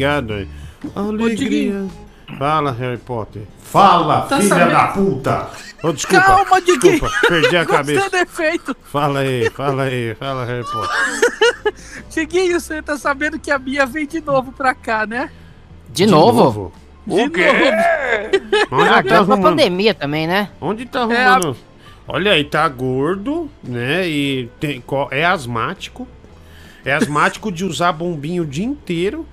Obrigado 0.00 0.32
aí. 0.32 0.48
Alegria. 0.96 1.86
Fala, 2.38 2.72
Harry 2.72 2.96
Potter. 2.98 3.42
Fala, 3.62 4.22
Tá 4.22 4.36
filha 4.38 4.48
sabendo? 4.48 4.70
da 4.72 4.86
puta! 4.88 5.50
Ô, 5.82 5.92
desculpa, 5.92 6.24
Calma, 6.24 6.60
Diguinho. 6.60 6.80
desculpa, 6.92 7.14
perdi 7.28 7.56
a 7.56 7.64
Gostei 7.64 7.76
cabeça. 7.96 8.10
do 8.10 8.16
efeito. 8.16 8.76
Fala 8.84 9.20
aí, 9.20 9.50
fala 9.50 9.82
aí, 9.84 10.14
fala, 10.14 10.44
Harry 10.44 10.64
Potter. 10.64 11.74
Diguinho, 12.10 12.58
você 12.60 12.80
tá 12.80 12.96
sabendo 12.96 13.38
que 13.38 13.50
a 13.50 13.58
Bia 13.58 13.84
vem 13.84 14.06
de 14.06 14.20
novo 14.20 14.52
pra 14.52 14.74
cá, 14.74 15.06
né? 15.06 15.30
De, 15.92 16.06
novo? 16.06 16.72
De 17.06 17.20
O 17.22 17.30
quê? 17.30 17.44
Onde 18.70 18.88
Ah, 18.88 19.02
tá 19.02 19.02
tá 19.02 19.08
uma 19.22 19.34
arrumando? 19.34 19.42
pandemia 19.42 19.92
também, 19.94 20.26
né? 20.26 20.50
Onde 20.60 20.86
tá 20.86 21.00
É, 21.10 21.24
arrumando? 21.26 21.56
Olha 22.06 22.32
aí, 22.32 22.44
tá 22.44 22.66
gordo, 22.68 23.50
né? 23.62 24.08
E 24.08 24.48
tem, 24.60 24.82
é 25.10 25.24
asmático. 25.24 26.06
É 26.84 26.92
asmático 26.94 27.50
de 27.52 27.64
usar 27.64 27.92
bombinho 27.92 28.44
o 28.44 28.46
dia 28.46 28.64
inteiro 28.64 29.26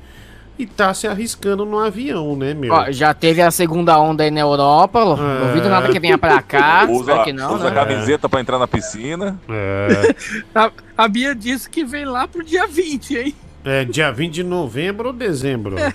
e 0.58 0.66
tá 0.66 0.94
se 0.94 1.08
arriscando 1.08 1.66
no 1.66 1.78
avião, 1.80 2.36
né, 2.36 2.54
meu? 2.54 2.74
Ó, 2.74 2.92
já 2.92 3.14
teve 3.14 3.42
a 3.42 3.52
segunda 3.52 4.00
onda 4.00 4.24
aí 4.24 4.32
na 4.32 4.40
Europa. 4.42 5.04
Não 5.06 5.48
duvido 5.48 5.70
nada 5.70 5.90
que 5.90 6.00
venha 6.00 6.18
pra 6.18 6.42
cá. 6.42 6.86
Usa, 6.90 7.24
que 7.24 7.32
não, 7.34 7.56
usa 7.56 7.70
né? 7.70 7.76
camiseta 7.76 8.28
pra 8.28 8.42
entrar 8.42 8.58
na 8.58 8.68
piscina. 8.68 9.40
É, 9.48 10.16
A, 10.56 10.72
a 10.98 11.08
Bia 11.08 11.36
disse 11.36 11.70
que 11.70 11.84
vem 11.86 12.06
lá 12.06 12.28
pro 12.28 12.44
dia 12.44 12.66
20, 12.68 13.18
hein? 13.18 13.36
é 13.64 13.84
dia 13.86 14.12
20 14.12 14.34
de 14.34 14.44
novembro 14.44 15.08
ou 15.10 15.14
dezembro? 15.14 15.78
É, 15.78 15.94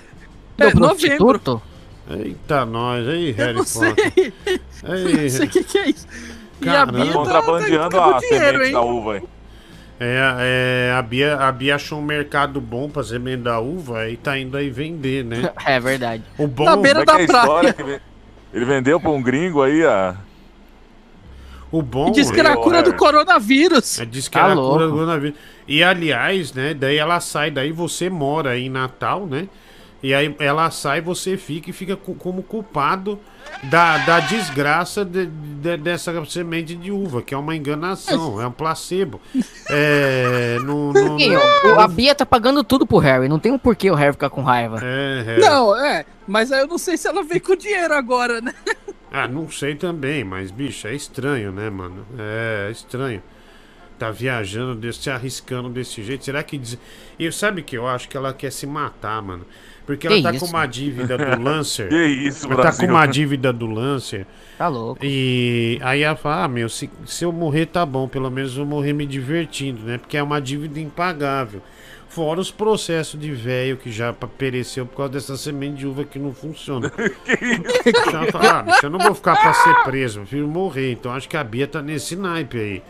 Deu 0.57 0.73
novembro. 0.75 1.25
prostituto? 1.25 1.61
Eita, 2.09 2.65
nós 2.65 3.07
aí, 3.07 3.29
Eu 3.29 3.35
Harry 3.35 3.65
sei. 3.65 3.89
Potter. 3.89 4.33
Eu 4.83 5.21
não 5.23 5.29
sei 5.29 5.45
o 5.45 5.49
que, 5.49 5.63
que 5.63 5.77
é 5.77 5.89
isso. 5.89 6.07
E 6.61 6.69
a 6.69 6.73
Caramba. 6.73 6.91
Bia 7.03 7.05
tá, 7.05 7.13
Contrabandeando 7.13 7.89
tá 7.89 8.03
com 8.03 8.15
a 8.15 8.19
dinheiro, 8.19 8.45
semente 8.45 8.65
hein? 8.67 8.73
da 8.73 8.81
uva, 8.81 9.17
hein? 9.17 9.23
É, 9.99 10.89
é, 10.89 10.93
a, 10.97 11.01
Bia, 11.01 11.35
a 11.37 11.51
Bia 11.51 11.75
achou 11.75 11.99
um 11.99 12.03
mercado 12.03 12.59
bom 12.59 12.89
pra 12.89 13.03
semente 13.03 13.43
da 13.43 13.59
uva 13.59 14.09
e 14.09 14.17
tá 14.17 14.37
indo 14.37 14.57
aí 14.57 14.69
vender, 14.69 15.23
né? 15.23 15.51
É 15.65 15.79
verdade. 15.79 16.23
O 16.37 16.47
bom 16.47 16.65
Na 16.65 16.75
beira 16.75 17.01
é 17.01 17.05
da 17.05 17.13
é 17.13 17.15
a 17.17 17.23
história 17.23 17.73
praia. 17.73 18.01
que 18.01 18.57
ele 18.57 18.65
vendeu 18.65 18.99
pra 18.99 19.09
um 19.11 19.21
gringo 19.21 19.61
aí, 19.61 19.85
a. 19.85 20.15
O 21.71 21.81
bom 21.81 22.09
E 22.09 22.11
diz 22.11 22.29
que 22.29 22.39
era 22.39 22.53
a 22.53 22.57
cura 22.57 22.83
do 22.83 22.93
coronavírus. 22.93 23.99
É, 23.99 24.05
diz 24.05 24.27
que 24.27 24.37
Tá 24.37 24.45
era 24.45 24.53
a 24.53 24.55
cura 24.55 24.85
do 24.87 24.93
coronavírus. 24.93 25.37
E 25.67 25.83
aliás, 25.83 26.53
né? 26.53 26.73
Daí 26.73 26.97
ela 26.97 27.19
sai, 27.19 27.49
daí 27.49 27.71
você 27.71 28.09
mora 28.09 28.57
em 28.57 28.69
Natal, 28.69 29.25
né? 29.25 29.47
E 30.03 30.13
aí 30.13 30.35
ela 30.37 30.69
sai, 30.69 30.99
você 30.99 31.37
fica 31.37 31.69
e 31.69 31.73
fica 31.73 31.95
como 31.95 32.43
culpado 32.43 33.17
da, 33.63 33.97
da 33.99 34.19
desgraça 34.19 35.05
de- 35.05 35.27
de- 35.27 35.77
dessa 35.77 36.25
semente 36.25 36.75
de 36.75 36.91
uva, 36.91 37.21
que 37.21 37.33
é 37.33 37.37
uma 37.37 37.55
enganação, 37.55 38.41
é 38.41 38.45
um 38.45 38.51
placebo. 38.51 39.21
É. 39.69 40.57
No, 40.61 40.91
no- 40.91 41.17
no- 41.17 41.73
o- 41.75 41.79
a 41.79 41.87
Bia 41.87 42.13
tá 42.13 42.25
pagando 42.25 42.63
tudo 42.65 42.85
pro 42.85 42.97
Harry. 42.97 43.29
Não 43.29 43.39
tem 43.39 43.51
um 43.51 43.57
porquê 43.57 43.89
o 43.89 43.95
Harry 43.95 44.11
ficar 44.11 44.29
com 44.29 44.41
raiva. 44.41 44.79
É, 44.83 45.37
é. 45.37 45.39
Não, 45.39 45.75
é. 45.75 46.05
Mas 46.27 46.51
aí 46.51 46.61
eu 46.61 46.67
não 46.67 46.77
sei 46.77 46.97
se 46.97 47.07
ela 47.07 47.23
vem 47.23 47.39
com 47.39 47.55
dinheiro 47.55 47.93
agora, 47.93 48.41
né? 48.41 48.53
Ah, 49.11 49.27
não 49.27 49.49
sei 49.49 49.75
também, 49.75 50.23
mas, 50.23 50.51
bicho, 50.51 50.87
é 50.87 50.93
estranho, 50.95 51.51
né, 51.51 51.69
mano? 51.69 52.05
É, 52.19 52.67
é 52.67 52.71
estranho. 52.71 53.21
Tá 53.99 54.09
viajando, 54.11 54.75
desse, 54.75 55.03
se 55.03 55.09
arriscando 55.09 55.69
desse 55.69 56.03
jeito. 56.03 56.25
Será 56.25 56.41
que. 56.43 56.57
Diz... 56.57 56.77
E 57.17 57.31
sabe 57.31 57.61
que 57.61 57.77
eu 57.77 57.87
acho 57.87 58.09
que 58.09 58.17
ela 58.17 58.33
quer 58.33 58.51
se 58.51 58.65
matar, 58.65 59.21
mano? 59.21 59.45
Porque 59.85 60.07
ela 60.07 60.15
Que 60.15 60.23
tá 60.23 60.31
isso? 60.31 60.45
com 60.45 60.51
uma 60.51 60.65
dívida 60.65 61.17
do 61.17 61.41
Lancer. 61.41 61.89
Que 61.89 62.05
isso, 62.05 62.51
Ela 62.51 62.63
tá 62.63 62.71
com 62.71 62.85
uma 62.85 63.05
dívida 63.05 63.51
do 63.51 63.65
Lancer. 63.65 64.25
Tá 64.57 64.67
louco. 64.67 65.03
E 65.03 65.79
aí 65.81 66.01
ela 66.01 66.15
fala: 66.15 66.45
ah, 66.45 66.47
meu, 66.47 66.69
se, 66.69 66.89
se 67.05 67.25
eu 67.25 67.31
morrer 67.31 67.65
tá 67.65 67.85
bom, 67.85 68.07
pelo 68.07 68.29
menos 68.29 68.55
eu 68.57 68.65
morrer 68.65 68.93
me 68.93 69.05
divertindo, 69.05 69.81
né? 69.83 69.97
Porque 69.97 70.15
é 70.15 70.23
uma 70.23 70.39
dívida 70.39 70.79
impagável. 70.79 71.61
Fora 72.07 72.39
os 72.39 72.51
processos 72.51 73.19
de 73.19 73.31
velho 73.31 73.75
que 73.75 73.91
já 73.91 74.13
pereceu 74.13 74.85
por 74.85 74.97
causa 74.97 75.13
dessa 75.13 75.35
semente 75.35 75.77
de 75.77 75.87
uva 75.87 76.03
que 76.05 76.19
não 76.19 76.31
funciona. 76.31 76.91
Então 77.85 78.21
ela 78.21 78.31
fala, 78.31 78.59
ah, 78.59 78.61
bicho, 78.63 78.85
eu 78.85 78.89
não 78.91 78.99
vou 78.99 79.15
ficar 79.15 79.35
pra 79.35 79.51
ser 79.53 79.73
preso, 79.83 80.19
eu 80.19 80.23
prefiro 80.23 80.47
morrer. 80.47 80.91
Então 80.91 81.11
acho 81.11 81.27
que 81.27 81.35
a 81.35 81.43
Bia 81.43 81.67
tá 81.67 81.81
nesse 81.81 82.15
naipe 82.15 82.57
aí. 82.59 82.83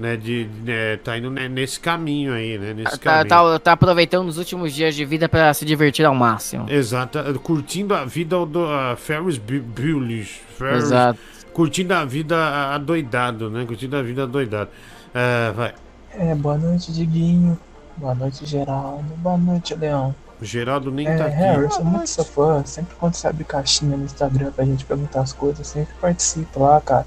Né, 0.00 0.16
de, 0.16 0.48
né, 0.64 0.96
tá 0.96 1.18
indo 1.18 1.30
ne- 1.30 1.46
nesse 1.46 1.78
caminho 1.78 2.32
aí, 2.32 2.56
né? 2.56 2.72
Nesse 2.72 2.98
Tá, 2.98 3.22
caminho. 3.22 3.28
tá, 3.28 3.58
tá 3.58 3.72
aproveitando 3.72 4.26
os 4.28 4.38
últimos 4.38 4.72
dias 4.72 4.94
de 4.94 5.04
vida 5.04 5.28
pra 5.28 5.52
se 5.52 5.62
divertir 5.66 6.06
ao 6.06 6.14
máximo. 6.14 6.64
Exato, 6.70 7.18
curtindo 7.40 7.94
a 7.94 8.06
vida 8.06 8.34
do 8.46 8.60
uh, 8.64 8.96
Ferris 8.96 9.36
Bueller. 9.36 10.26
Exato. 10.74 11.18
Curtindo 11.52 11.92
a 11.92 12.04
vida 12.06 12.34
adoidado, 12.74 13.50
né? 13.50 13.66
Curtindo 13.66 13.94
a 13.94 14.02
vida 14.02 14.22
adoidado. 14.22 14.70
É, 15.12 15.52
vai. 15.52 15.74
É, 16.14 16.34
boa 16.34 16.56
noite, 16.56 16.90
Diguinho. 16.92 17.58
Boa 17.98 18.14
noite, 18.14 18.46
Geraldo. 18.46 19.04
Boa 19.18 19.36
noite, 19.36 19.74
Leão. 19.74 20.14
Geraldo 20.40 20.90
nem 20.90 21.06
É, 21.06 21.16
tá 21.18 21.26
Harry, 21.26 21.60
eu 21.60 21.66
aqui. 21.66 21.74
sou 21.74 21.84
muito 21.84 22.06
seu 22.08 22.24
fã. 22.24 22.62
Sempre 22.64 22.96
quando 22.98 23.12
você 23.14 23.26
abre 23.28 23.44
caixinha 23.44 23.98
no 23.98 24.04
Instagram 24.06 24.50
pra 24.52 24.64
gente 24.64 24.86
perguntar 24.86 25.20
as 25.20 25.34
coisas, 25.34 25.58
eu 25.58 25.64
sempre 25.66 25.92
participo 26.00 26.62
lá, 26.62 26.80
cara. 26.80 27.04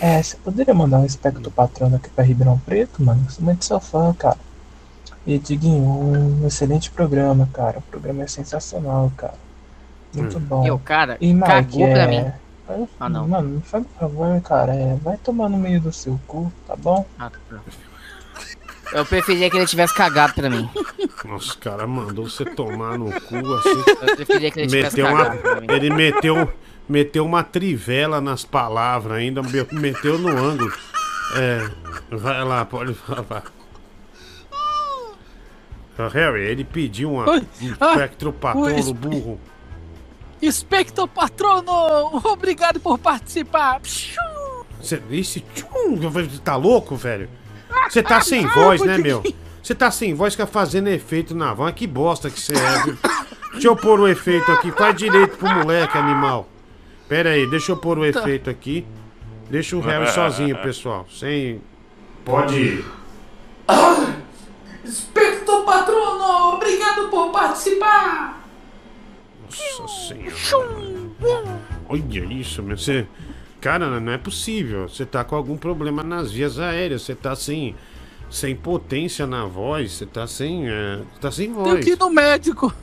É, 0.00 0.22
você 0.22 0.36
poderia 0.36 0.74
mandar 0.74 0.98
um 0.98 1.04
espectro 1.06 1.50
patrono 1.50 1.96
aqui 1.96 2.08
pra 2.10 2.24
Ribeirão 2.24 2.58
Preto, 2.58 3.02
mano? 3.02 3.22
Eu 3.26 3.30
sou 3.30 3.44
muito 3.44 3.64
seu 3.64 3.80
fã, 3.80 4.12
cara. 4.12 4.36
E, 5.26 5.38
Diguinho, 5.38 5.82
um 5.82 6.46
excelente 6.46 6.90
programa, 6.90 7.48
cara. 7.52 7.78
O 7.78 7.82
programa 7.82 8.22
é 8.22 8.26
sensacional, 8.26 9.10
cara. 9.16 9.34
Muito 10.14 10.36
Hum. 10.38 10.40
bom. 10.40 10.66
E 10.66 10.70
o 10.70 10.78
cara 10.78 11.16
E, 11.20 11.32
Mike, 11.32 11.46
cagou 11.46 11.88
pra 11.90 12.02
é... 12.02 12.06
mim. 12.06 12.32
Ai, 12.68 12.88
Ah, 13.00 13.08
não. 13.08 13.26
Mano, 13.28 13.48
me 13.48 13.60
faz 13.62 13.84
um 13.84 13.98
favor, 13.98 14.40
cara. 14.42 14.74
É, 14.74 14.94
vai 15.02 15.16
tomar 15.16 15.48
no 15.48 15.56
meio 15.58 15.80
do 15.80 15.92
seu 15.92 16.18
cu, 16.26 16.52
tá 16.66 16.76
bom? 16.76 17.06
Ah, 17.18 17.30
tá. 17.30 17.58
Eu 18.92 19.04
preferia 19.06 19.50
que 19.50 19.56
ele 19.56 19.66
tivesse 19.66 19.94
cagado 19.94 20.34
pra 20.34 20.48
mim. 20.50 20.68
Nossa, 21.24 21.52
o 21.54 21.58
cara 21.58 21.86
mandou 21.86 22.28
você 22.28 22.44
tomar 22.44 22.98
no 22.98 23.06
cu 23.22 23.36
assim. 23.54 23.82
Eu 24.02 24.16
preferia 24.16 24.50
que 24.50 24.60
ele 24.60 24.68
tivesse 24.68 24.96
Meteu 24.96 25.12
uma, 25.12 25.24
cagado 25.24 25.40
pra 25.40 25.60
mim. 25.62 25.66
ele 25.70 25.90
meteu, 25.90 26.52
meteu 26.88 27.24
uma 27.24 27.42
trivela 27.42 28.20
nas 28.20 28.44
palavras 28.44 29.18
ainda, 29.18 29.42
me- 29.42 29.66
meteu 29.72 30.18
no 30.18 30.28
ângulo. 30.28 30.72
É, 31.36 31.70
vai 32.10 32.44
lá, 32.44 32.64
pode 32.64 32.94
falar. 32.94 33.44
Ô, 35.98 36.08
Harry, 36.08 36.42
ele 36.42 36.64
pediu 36.64 37.12
uma, 37.12 37.30
Oi. 37.30 37.40
um 37.62 37.74
Ah, 37.80 37.92
espectro 37.92 38.30
o 38.30 38.32
patrono 38.32 38.78
espe- 38.78 38.92
burro. 38.94 39.40
Espectro 40.42 41.08
Patrono, 41.08 42.20
obrigado 42.24 42.78
por 42.78 42.98
participar. 42.98 43.80
Cê, 44.82 45.00
esse 45.10 45.40
tchum, 45.40 45.98
tá 46.44 46.56
louco, 46.56 46.96
velho? 46.96 47.30
Você 47.88 48.02
tá 48.02 48.20
sem 48.20 48.46
voz, 48.48 48.82
né, 48.82 48.98
meu? 48.98 49.22
Você 49.62 49.74
tá 49.74 49.90
sem 49.90 50.12
voz, 50.12 50.34
fica 50.34 50.46
fazendo 50.46 50.88
efeito 50.88 51.34
na 51.34 51.54
voz. 51.54 51.72
Que 51.74 51.86
bosta 51.86 52.28
que 52.28 52.38
você 52.38 52.52
é, 52.54 52.82
viu? 52.82 52.98
Deixa 53.52 53.68
eu 53.68 53.76
pôr 53.76 53.98
o 54.00 54.06
efeito 54.08 54.50
aqui. 54.52 54.70
Faz 54.72 54.94
direito 54.96 55.38
pro 55.38 55.48
moleque, 55.48 55.96
animal. 55.96 56.46
Pera 57.14 57.30
aí, 57.30 57.46
deixa 57.46 57.70
eu 57.70 57.76
pôr 57.76 57.96
o 57.96 58.12
Tá. 58.12 58.22
efeito 58.22 58.50
aqui. 58.50 58.84
Deixa 59.48 59.76
o 59.76 59.80
Harry 59.80 60.10
sozinho, 60.10 60.58
pessoal. 60.58 61.06
Sem. 61.08 61.60
Pode 62.24 62.58
ir. 62.58 62.84
Espectro 64.84 65.62
Patrono, 65.62 66.54
obrigado 66.56 67.08
por 67.10 67.30
participar. 67.30 68.44
Nossa 69.78 70.08
senhora. 70.08 71.60
Olha 71.88 72.34
isso, 72.34 72.64
meu. 72.64 72.76
Você. 72.76 73.06
Cara, 73.60 74.00
não 74.00 74.12
é 74.12 74.18
possível. 74.18 74.88
Você 74.88 75.06
tá 75.06 75.22
com 75.22 75.36
algum 75.36 75.56
problema 75.56 76.02
nas 76.02 76.32
vias 76.32 76.58
aéreas. 76.58 77.02
Você 77.02 77.14
tá 77.14 77.36
sem. 77.36 77.76
Sem 78.28 78.56
potência 78.56 79.24
na 79.24 79.44
voz. 79.44 79.92
Você 79.92 80.04
tá 80.04 80.26
sem. 80.26 80.68
É, 80.68 81.00
tá 81.20 81.30
sem 81.30 81.52
voz. 81.52 81.84
que 81.84 81.92
ir 81.92 81.96
no 81.96 82.10
médico. 82.10 82.74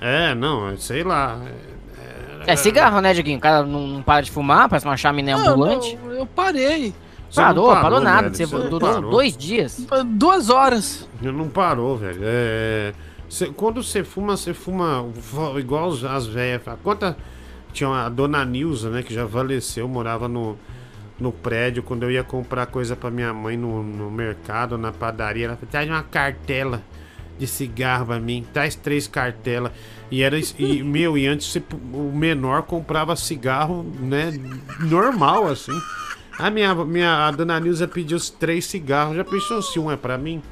É, 0.00 0.34
não, 0.34 0.76
sei 0.78 1.04
lá. 1.04 1.40
É 2.46 2.56
cigarro, 2.56 3.00
né, 3.00 3.12
Diguinho? 3.14 3.38
O 3.38 3.40
cara 3.40 3.64
não, 3.64 4.02
para 4.02 4.20
de 4.22 4.30
fumar, 4.30 4.68
parece 4.68 4.86
uma 4.86 4.96
chaminé 4.96 5.32
Não, 5.34 5.48
ambulante. 5.48 5.98
não, 6.02 6.12
eu 6.12 6.26
parei. 6.26 6.94
Você 7.30 7.40
não 7.40 7.46
Parou, 7.48 7.66
parou, 7.68 7.82
parou, 7.82 8.00
nada. 8.00 8.28
velho, 8.30 8.34
Você 8.36 8.46
durou 8.68 8.80
parou. 8.80 9.10
dois 9.10 9.36
dias. 9.36 9.86
Duas 10.06 10.50
horas. 10.50 11.08
Não 11.20 11.48
parou, 11.48 11.96
velho. 11.96 12.20
É, 12.22 12.92
cê- 13.28 13.46
quando 13.56 13.82
você 13.82 14.04
fuma, 14.04 14.36
você 14.36 14.52
fuma 14.52 15.06
igual 15.58 15.90
as 16.10 16.26
velhas. 16.26 16.60
Conta. 16.82 17.16
Tinha 17.72 17.88
uma- 17.88 18.04
a 18.04 18.08
dona 18.10 18.44
Nilza, 18.44 18.90
né, 18.90 19.02
que 19.02 19.14
já 19.14 19.26
faleceu, 19.26 19.88
morava 19.88 20.28
no, 20.28 20.58
no 21.18 21.32
prédio. 21.32 21.82
Quando 21.82 22.02
eu 22.02 22.10
ia 22.10 22.22
comprar 22.22 22.66
coisa 22.66 22.94
pra 22.94 23.10
minha 23.10 23.32
mãe 23.32 23.56
no, 23.56 23.82
no 23.82 24.10
mercado, 24.10 24.76
na 24.76 24.92
padaria, 24.92 25.46
ela 25.46 25.56
falou: 25.56 25.70
traz 25.70 25.88
uma 25.88 26.02
cartela 26.02 26.82
de 27.38 27.46
cigarro 27.46 28.06
pra 28.06 28.20
mim, 28.20 28.44
traz 28.52 28.74
três 28.74 29.06
cartelas. 29.06 29.72
E 30.10 30.22
era 30.22 30.38
e, 30.58 30.82
meu, 30.84 31.16
e 31.16 31.26
antes 31.26 31.56
o 31.92 32.12
menor 32.14 32.62
comprava 32.62 33.16
cigarro, 33.16 33.84
né, 34.00 34.32
normal 34.80 35.48
assim. 35.48 35.72
A 36.38 36.50
minha, 36.50 36.74
minha 36.74 37.26
a 37.26 37.30
dona 37.30 37.60
Nilza 37.60 37.86
pediu 37.86 38.16
os 38.16 38.30
três 38.30 38.64
cigarros. 38.64 39.16
Já 39.16 39.24
pensou 39.24 39.62
se 39.62 39.78
um 39.78 39.90
é 39.90 39.96
pra 39.96 40.16
mim? 40.16 40.42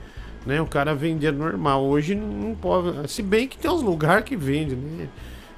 Né? 0.46 0.60
O 0.60 0.66
cara 0.66 0.94
vendia 0.94 1.32
normal. 1.32 1.84
Hoje 1.84 2.14
não, 2.14 2.54
pode. 2.54 3.10
Se 3.10 3.22
bem 3.22 3.48
que 3.48 3.58
tem 3.58 3.70
uns 3.70 3.82
lugares 3.82 4.24
que 4.24 4.36
vende, 4.36 4.76
né? 4.76 5.08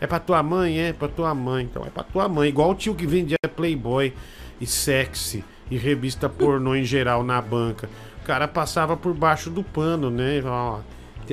É 0.01 0.07
pra 0.07 0.18
tua 0.18 0.42
mãe, 0.42 0.81
é 0.81 0.92
pra 0.92 1.09
tua 1.09 1.34
mãe. 1.34 1.65
Então 1.65 1.84
é 1.84 1.91
pra 1.91 2.02
tua 2.02 2.28
mãe. 2.28 2.49
Igual 2.49 2.70
o 2.70 2.75
tio 2.75 2.94
que 2.94 3.07
vendia 3.07 3.36
Playboy 3.57 4.12
e 4.60 4.67
sexy 4.67 5.44
e 5.70 5.76
revista 5.76 6.28
pornô 6.28 6.75
em 6.75 6.84
geral 6.84 7.23
na 7.23 7.41
banca. 7.41 7.89
O 8.23 8.25
cara 8.25 8.47
passava 8.47 8.97
por 8.97 9.15
baixo 9.15 9.51
do 9.51 9.62
pano, 9.62 10.09
né? 10.10 10.41
Ó, 10.44 10.81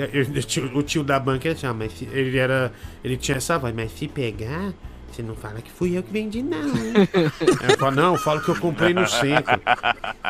o 0.06 0.42
tio- 0.44 0.72
o 0.78 0.84
tio 0.84 1.04
da 1.04 1.20
banca 1.20 1.48
ele 1.48 1.56
tinha, 1.56 1.74
mas 1.74 1.92
se- 1.94 2.08
ele 2.12 2.38
era. 2.38 2.72
Ele 3.04 3.18
tinha 3.18 3.38
essa 3.38 3.58
voz, 3.58 3.74
mas 3.76 3.92
se 3.92 4.08
pegar, 4.08 4.74
você 5.12 5.22
não 5.24 5.36
fala 5.36 5.62
que 5.62 5.72
fui 5.72 5.98
eu 5.98 6.04
que 6.04 6.12
vendi, 6.12 6.42
não. 6.42 6.58
hein?" 6.60 6.94
Aí 7.14 7.72
eu 7.74 7.78
falo, 7.78 7.96
não, 7.96 8.14
eu 8.14 8.20
falo 8.20 8.42
que 8.42 8.50
eu 8.50 8.56
comprei 8.60 8.94
no 8.94 9.08
centro. 9.08 9.60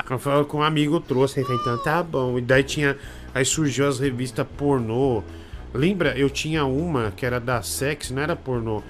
Eu 0.09 0.19
falo 0.19 0.45
que 0.45 0.55
um 0.55 0.63
amigo 0.63 0.99
trouxe, 0.99 1.39
ele 1.39 1.47
falou, 1.47 1.61
então 1.61 1.77
tá 1.83 2.01
bom. 2.03 2.37
E 2.37 2.41
daí 2.41 2.63
tinha. 2.63 2.97
Aí 3.33 3.45
surgiu 3.45 3.87
as 3.87 3.99
revistas 3.99 4.45
pornô. 4.57 5.23
Lembra? 5.73 6.17
Eu 6.17 6.29
tinha 6.29 6.65
uma 6.65 7.11
que 7.15 7.25
era 7.25 7.39
da 7.39 7.61
Sex, 7.61 8.09
não 8.11 8.21
era 8.21 8.35
pornô. 8.35 8.81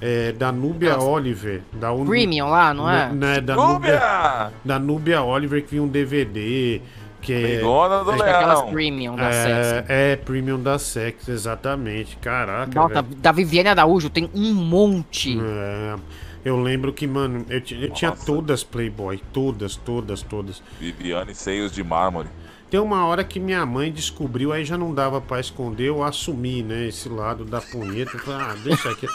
É, 0.00 0.30
da 0.30 0.52
Núbia 0.52 0.96
Oliver. 0.96 1.60
Da 1.72 1.92
Un- 1.92 2.06
Premium 2.06 2.46
lá, 2.48 2.72
não 2.72 2.88
é? 2.88 3.08
Na- 3.08 3.12
na- 3.14 3.40
da 3.40 3.56
Núbia! 3.56 3.72
Núbia! 3.74 4.52
Da 4.64 4.78
Núbia 4.78 5.22
Oliver 5.24 5.60
que 5.64 5.70
vinha 5.72 5.82
um 5.82 5.88
DVD. 5.88 6.80
Que 7.20 7.32
é, 7.32 7.60
do 7.60 7.80
Acho 7.80 8.16
que 8.16 8.22
aquelas 8.22 8.60
Leão. 8.60 8.72
premium 8.72 9.16
da 9.16 9.28
é, 9.28 9.32
Sex. 9.32 9.90
é, 9.90 10.16
Premium 10.16 10.62
da 10.62 10.78
Sex, 10.78 11.28
exatamente. 11.28 12.16
Caraca. 12.18 12.70
Não, 12.74 12.88
da, 12.88 13.00
velho. 13.02 13.14
da 13.16 13.32
Viviane 13.32 13.68
Araújo 13.68 14.08
tem 14.08 14.30
um 14.34 14.54
monte. 14.54 15.38
É, 15.40 15.96
eu 16.44 16.60
lembro 16.60 16.92
que, 16.92 17.06
mano, 17.06 17.44
eu, 17.48 17.62
eu 17.80 17.90
tinha 17.90 18.12
todas 18.12 18.62
Playboy. 18.62 19.20
Todas, 19.32 19.76
todas, 19.76 20.22
todas. 20.22 20.62
Viviane 20.78 21.34
Seios 21.34 21.72
de 21.72 21.82
Mármore. 21.82 22.28
Tem 22.70 22.78
uma 22.78 23.06
hora 23.06 23.24
que 23.24 23.40
minha 23.40 23.64
mãe 23.64 23.90
descobriu, 23.90 24.52
aí 24.52 24.62
já 24.62 24.76
não 24.76 24.92
dava 24.92 25.22
pra 25.22 25.40
esconder, 25.40 25.88
eu 25.88 26.02
assumi, 26.04 26.62
né, 26.62 26.86
esse 26.86 27.08
lado 27.08 27.44
da 27.44 27.62
punheta. 27.62 28.12
Eu 28.14 28.20
falei, 28.20 28.46
ah, 28.46 28.56
deixa 28.62 28.90
aqui. 28.90 29.06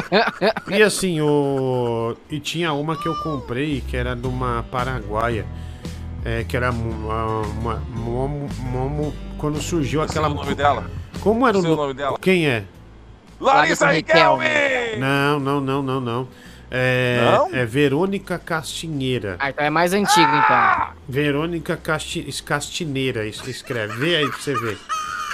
e 0.74 0.82
assim, 0.82 1.20
o... 1.20 2.16
e 2.30 2.40
tinha 2.40 2.72
uma 2.72 2.96
que 2.96 3.06
eu 3.06 3.14
comprei, 3.22 3.82
que 3.86 3.96
era 3.98 4.16
de 4.16 4.26
uma 4.26 4.62
paraguaia, 4.70 5.44
é, 6.26 6.44
que 6.44 6.56
era 6.56 6.70
uma, 6.72 7.24
uma- 7.42 7.82
momo, 7.88 8.48
momo- 8.58 9.14
quando 9.38 9.60
surgiu 9.62 10.02
aquela... 10.02 10.28
o 10.28 10.34
nome 10.34 10.54
dela? 10.54 10.90
Como 11.20 11.46
era 11.46 11.56
o 11.56 11.62
no- 11.62 11.76
nome 11.76 11.94
dela. 11.94 12.18
Quem 12.20 12.48
é? 12.48 12.64
Larissa 13.40 13.90
Riquelme! 13.90 14.44
Não, 14.98 15.38
não, 15.38 15.60
não, 15.60 15.82
não, 15.82 16.00
não. 16.00 16.28
É, 16.68 17.20
Não? 17.24 17.54
é 17.54 17.64
Verônica 17.64 18.36
Castinheira. 18.40 19.36
Ah, 19.38 19.50
então 19.50 19.64
é 19.64 19.70
mais 19.70 19.92
antigo, 19.92 20.26
então. 20.44 20.88
Verônica 21.08 21.76
Casti 21.76 22.26
Castineira, 22.44 23.24
es- 23.24 23.46
escreve. 23.46 23.94
Vê 23.96 24.16
aí 24.16 24.28
pra 24.28 24.36
você 24.38 24.54
ver. 24.54 24.76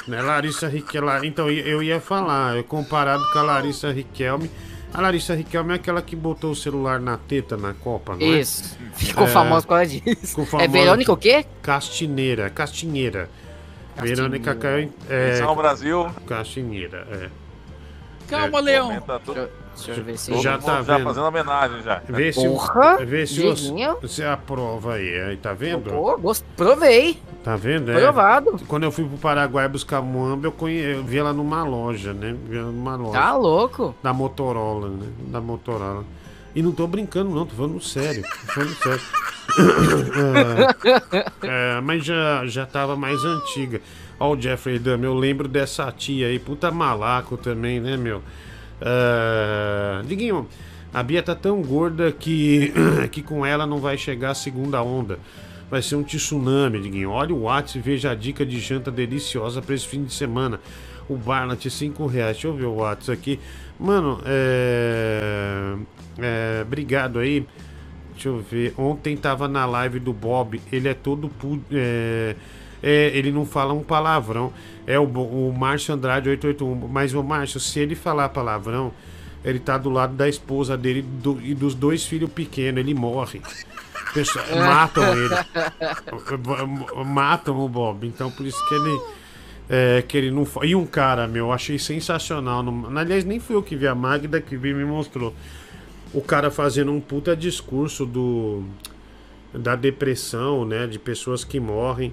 Né, 0.06 0.20
Larissa 0.20 0.68
Riquelme. 0.68 1.26
Então, 1.26 1.48
eu 1.50 1.64
eu 1.66 1.82
ia 1.82 2.00
falar, 2.00 2.56
eu 2.56 2.64
comparado 2.64 3.22
com 3.32 3.38
a 3.38 3.42
Larissa 3.42 3.90
Riquelme. 3.90 4.50
A 4.94 5.00
Larissa 5.00 5.34
Riquelme 5.34 5.72
é 5.72 5.76
aquela 5.76 6.02
que 6.02 6.14
botou 6.14 6.50
o 6.50 6.56
celular 6.56 7.00
na 7.00 7.16
teta 7.16 7.56
na 7.56 7.72
Copa, 7.72 8.14
não 8.14 8.20
é? 8.26 8.40
Isso. 8.40 8.76
Ficou 8.94 9.26
famosa 9.26 9.62
por 9.66 9.70
causa 9.70 9.86
disso. 9.86 10.26
ficou 10.26 10.44
É 10.44 10.46
famosa- 10.46 10.68
Verônica 10.68 11.12
o 11.12 11.16
quê? 11.16 11.46
Castineira, 11.62 12.50
Castinheira. 12.50 13.30
Verônica 13.96 14.54
caiu 14.54 14.80
em- 14.84 14.92
é, 15.08 15.28
Atenção, 15.30 15.54
Brasil. 15.56 16.10
Castineira, 16.26 17.06
é. 17.10 17.28
Calma, 18.28 18.58
É. 18.58 18.62
Leão. 18.62 19.02
Deixa 19.74 19.92
eu 19.92 20.04
ver 20.04 20.18
se 20.18 20.38
Já 20.42 20.58
tá 20.58 20.74
mundo 20.76 20.86
já 20.86 20.96
vendo? 20.98 21.04
fazendo 21.06 21.24
homenagem 21.26 21.82
já. 21.82 22.02
Vê 22.08 22.32
se, 22.32 22.46
Porra, 22.46 23.04
vê 23.04 23.26
se 23.26 23.40
você, 23.42 23.62
Diguinho. 23.68 23.96
você 24.02 24.24
aprova 24.24 24.94
aí, 24.94 25.20
aí, 25.22 25.36
tá 25.38 25.54
vendo? 25.54 25.90
Pô, 25.90 26.16
gost... 26.18 26.44
provei. 26.56 27.18
Tá 27.42 27.56
vendo? 27.56 27.92
Provado. 27.92 28.60
Quando 28.68 28.84
eu 28.84 28.92
fui 28.92 29.04
pro 29.04 29.18
Paraguai 29.18 29.68
buscar 29.68 30.00
muamba, 30.00 30.46
eu, 30.46 30.52
conhe... 30.52 30.78
eu 30.78 31.02
vi 31.02 31.18
ela 31.18 31.32
numa 31.32 31.64
loja, 31.64 32.12
né? 32.12 32.36
Vi 32.48 32.56
ela 32.56 32.70
numa 32.70 32.94
loja. 32.94 33.18
Tá 33.18 33.36
louco. 33.36 33.94
Da 34.02 34.12
Motorola, 34.12 34.88
né? 34.88 35.06
Da 35.26 35.40
Motorola. 35.40 36.04
E 36.54 36.62
não 36.62 36.70
tô 36.70 36.86
brincando, 36.86 37.30
não, 37.30 37.46
tô 37.46 37.56
falando 37.56 37.80
sério. 37.80 38.22
Tô 38.22 38.52
falando 38.52 38.74
sério. 38.74 39.02
É, 41.42 41.76
é, 41.76 41.80
mas 41.82 42.04
já, 42.04 42.46
já 42.46 42.64
tava 42.64 42.96
mais 42.96 43.22
antiga. 43.22 43.82
Ó, 44.18 44.32
o 44.32 44.40
Jeffrey 44.40 44.78
Dahmer, 44.78 45.10
eu 45.10 45.14
lembro 45.14 45.46
dessa 45.46 45.90
tia 45.92 46.28
aí, 46.28 46.38
puta 46.38 46.70
malaco 46.70 47.36
também, 47.36 47.78
né, 47.78 47.96
meu? 47.96 48.22
É, 48.80 50.00
Diguinho, 50.06 50.48
a 50.94 51.02
Bia 51.02 51.22
tá 51.22 51.34
tão 51.34 51.60
gorda 51.60 52.10
que, 52.12 52.72
que 53.10 53.22
com 53.22 53.44
ela 53.44 53.66
não 53.66 53.78
vai 53.78 53.98
chegar 53.98 54.30
a 54.30 54.34
segunda 54.34 54.82
onda. 54.82 55.18
Vai 55.72 55.80
ser 55.80 55.96
um 55.96 56.02
tsunami, 56.02 56.78
Diguinho. 56.82 57.08
Olha 57.10 57.34
o 57.34 57.44
WhatsApp 57.44 57.78
e 57.78 57.80
veja 57.80 58.10
a 58.10 58.14
dica 58.14 58.44
de 58.44 58.60
janta 58.60 58.90
deliciosa 58.90 59.62
pra 59.62 59.74
esse 59.74 59.86
fim 59.88 60.04
de 60.04 60.12
semana. 60.12 60.60
O 61.08 61.16
Barnett, 61.16 61.70
5 61.70 62.04
reais. 62.04 62.32
Deixa 62.36 62.48
eu 62.48 62.54
ver 62.54 62.66
o 62.66 62.74
WhatsApp 62.74 63.18
aqui. 63.18 63.40
Mano, 63.80 64.20
é... 64.26 65.74
é, 66.18 66.62
Obrigado 66.66 67.18
aí. 67.20 67.46
Deixa 68.12 68.28
eu 68.28 68.38
ver. 68.40 68.74
Ontem 68.76 69.16
tava 69.16 69.48
na 69.48 69.64
live 69.64 69.98
do 69.98 70.12
Bob. 70.12 70.60
Ele 70.70 70.88
é 70.90 70.92
todo. 70.94 71.30
pu- 71.30 71.62
É, 71.72 72.36
é, 72.82 73.10
ele 73.16 73.32
não 73.32 73.46
fala 73.46 73.72
um 73.72 73.82
palavrão. 73.82 74.52
É 74.86 74.98
o, 74.98 75.04
o 75.04 75.54
Márcio 75.58 75.94
Andrade 75.94 76.28
881. 76.28 76.86
Mas 76.86 77.14
o 77.14 77.22
Márcio, 77.22 77.58
se 77.58 77.80
ele 77.80 77.94
falar 77.94 78.28
palavrão, 78.28 78.92
ele 79.44 79.58
tá 79.58 79.76
do 79.78 79.90
lado 79.90 80.14
da 80.14 80.28
esposa 80.28 80.76
dele 80.76 81.02
do- 81.02 81.40
e 81.42 81.54
dos 81.54 81.74
dois 81.74 82.04
filhos 82.04 82.30
pequenos. 82.30 82.78
Ele 82.80 82.94
morre. 82.94 83.40
Pessoal, 84.14 84.44
matam 84.56 85.04
ele. 85.16 85.34
Matam 87.04 87.58
o 87.64 87.68
Bob. 87.68 88.06
Então 88.06 88.30
por 88.30 88.46
isso 88.46 88.58
que 88.68 88.74
ele. 88.74 89.00
É, 89.70 90.02
que 90.06 90.18
ele 90.18 90.30
não 90.30 90.46
E 90.64 90.74
um 90.74 90.84
cara, 90.84 91.26
meu, 91.26 91.46
eu 91.46 91.52
achei 91.52 91.78
sensacional. 91.78 92.62
No- 92.62 92.98
Aliás, 92.98 93.24
nem 93.24 93.40
fui 93.40 93.56
eu 93.56 93.62
que 93.62 93.74
vi 93.76 93.86
a 93.86 93.94
Magda 93.94 94.40
que 94.40 94.56
vi 94.56 94.74
me 94.74 94.84
mostrou. 94.84 95.34
O 96.12 96.20
cara 96.20 96.50
fazendo 96.50 96.92
um 96.92 97.00
puta 97.00 97.34
discurso 97.34 98.04
do 98.04 98.64
da 99.54 99.74
depressão, 99.76 100.64
né? 100.64 100.86
De 100.86 100.98
pessoas 100.98 101.42
que 101.44 101.58
morrem. 101.60 102.12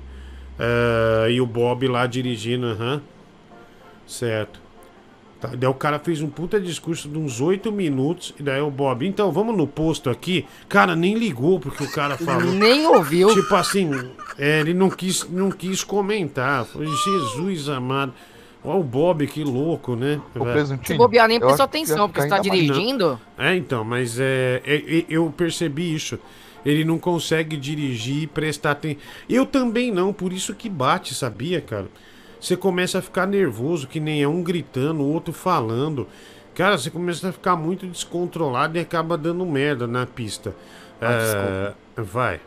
É, 0.58 1.32
e 1.32 1.41
o 1.41 1.45
Bob 1.45 1.88
lá 1.88 2.06
dirigindo, 2.06 2.66
aham. 2.67 3.01
Certo. 4.08 4.59
Tá, 5.40 5.48
daí 5.56 5.69
o 5.69 5.74
cara 5.74 5.98
fez 6.00 6.22
um 6.22 6.27
puta 6.30 6.59
discurso 6.59 7.08
de 7.08 7.18
uns 7.18 7.40
oito 7.40 7.72
minutos. 7.72 8.34
E 8.40 8.43
daí 8.43 8.59
o 8.61 8.69
Bob, 8.69 9.08
então 9.08 9.32
vamos 9.32 9.56
no 9.56 9.66
posto 9.66 10.09
aqui. 10.09 10.45
Cara, 10.68 10.95
nem 10.95 11.16
ligou 11.16 11.59
porque 11.59 11.84
o 11.84 11.92
cara 11.92 12.18
falou. 12.18 12.51
Nem 12.51 12.85
ouviu. 12.88 13.34
Tipo 13.34 13.56
assim, 13.56 13.90
é, 14.38 14.59
ele 14.59 14.74
não 14.74 14.90
quis, 14.90 15.27
não 15.30 15.50
quis 15.50 15.84
comentar. 15.84 16.66
Foi 16.66 16.85
Jesus 16.85 17.69
amado. 17.69 18.14
Olha 18.61 18.80
o 18.80 18.84
Bob, 18.84 19.26
que 19.27 19.42
louco, 19.42 19.95
né? 19.95 20.19
Presuntinho, 20.34 20.85
Se 20.88 20.98
bobear, 20.98 21.30
nem 21.30 21.40
prestou 21.40 21.64
atenção, 21.64 22.09
porque 22.09 22.22
você 22.22 22.27
tá 22.27 22.40
dirigindo. 22.40 23.18
É, 23.38 23.56
então, 23.56 23.85
mas 23.85 24.19
é, 24.19 24.61
é- 24.66 24.98
é- 25.00 25.06
eu 25.08 25.34
percebi 25.35 25.95
isso. 25.95 26.19
Ele 26.66 26.84
não 26.84 27.00
consegue 27.00 27.56
dirigir 27.56 28.24
e 28.24 28.27
prestar 28.27 28.72
atenção. 28.72 29.00
Eu 29.30 29.45
também 29.45 29.92
não, 29.93 30.11
por 30.11 30.34
isso 30.34 30.53
que 30.53 30.68
bate, 30.68 31.16
sabia, 31.16 31.61
cara? 31.61 31.88
Você 32.40 32.56
começa 32.56 33.00
a 33.00 33.01
ficar 33.01 33.26
nervoso, 33.27 33.88
que 33.88 34.00
nem 34.00 34.22
é 34.24 34.27
um 34.27 34.42
gritando, 34.42 35.01
o 35.03 35.11
outro 35.14 35.34
falando. 35.34 36.08
Cara, 36.56 36.77
você 36.77 36.90
começa 36.90 37.30
a 37.30 37.32
ficar 37.32 37.56
muito 37.56 37.85
descontrolado 37.88 38.77
e 38.77 38.82
acaba 38.82 39.18
dando 39.18 39.45
merda 39.45 39.88
na 39.88 40.06
pista. 40.06 40.53
Ah, 41.01 41.74
É, 41.98 42.01
vai. 42.01 42.40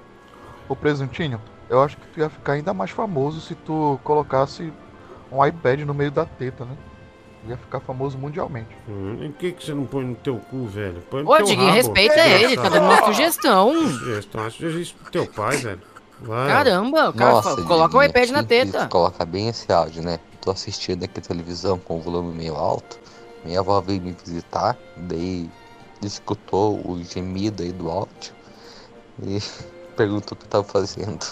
Ô 0.68 0.76
presuntinho, 0.76 1.40
eu 1.68 1.82
acho 1.82 1.96
que 1.96 2.06
tu 2.08 2.20
ia 2.20 2.28
ficar 2.30 2.52
ainda 2.54 2.72
mais 2.74 2.90
famoso 2.90 3.40
se 3.40 3.54
tu 3.54 3.98
colocasse 4.04 4.72
um 5.30 5.44
iPad 5.44 5.80
no 5.80 5.94
meio 5.94 6.10
da 6.10 6.24
teta, 6.24 6.64
né? 6.64 6.76
Ia 7.48 7.56
ficar 7.56 7.80
famoso 7.80 8.16
mundialmente. 8.16 8.68
Hum, 8.88 9.16
e 9.20 9.28
por 9.30 9.38
que, 9.38 9.52
que 9.52 9.64
você 9.64 9.74
não 9.74 9.84
põe 9.84 10.04
no 10.04 10.14
teu 10.14 10.36
cu, 10.36 10.66
velho? 10.66 11.02
Põe 11.10 11.22
no 11.24 11.30
Ô, 11.30 11.36
teu 11.36 11.46
Diguinho, 11.46 11.66
rabo. 11.66 11.76
respeita 11.76 12.20
ele, 12.28 12.56
tá 12.56 12.68
dando 12.68 12.84
uma 12.84 13.04
sugestão. 13.04 13.72
Sugestão, 13.88 14.46
isso 14.48 14.94
pro 15.02 15.10
teu 15.10 15.26
pai, 15.26 15.56
velho. 15.56 15.80
Vai. 16.22 16.48
Caramba, 16.48 17.10
o 17.10 17.12
cara 17.12 17.32
Nossa, 17.32 17.50
fala, 17.50 17.66
coloca 17.66 17.96
o 17.96 18.02
iPad 18.02 18.30
na 18.30 18.44
teta. 18.44 18.88
Colocar 18.88 19.24
bem 19.24 19.48
esse 19.48 19.72
áudio, 19.72 20.02
né? 20.02 20.18
tô 20.42 20.50
assistindo 20.50 21.04
aqui 21.04 21.20
a 21.20 21.22
televisão 21.22 21.78
com 21.78 21.98
o 21.98 22.00
volume 22.00 22.34
meio 22.34 22.56
alto, 22.56 22.98
minha 23.44 23.60
avó 23.60 23.80
veio 23.80 24.02
me 24.02 24.12
visitar, 24.12 24.76
daí 24.96 25.48
escutou 26.02 26.82
o 26.84 27.02
gemido 27.02 27.62
aí 27.62 27.72
do 27.72 27.88
áudio 27.88 28.34
e 29.22 29.38
perguntou 29.96 30.32
o 30.32 30.36
que 30.36 30.44
eu 30.44 30.50
tava 30.50 30.64
fazendo. 30.64 31.24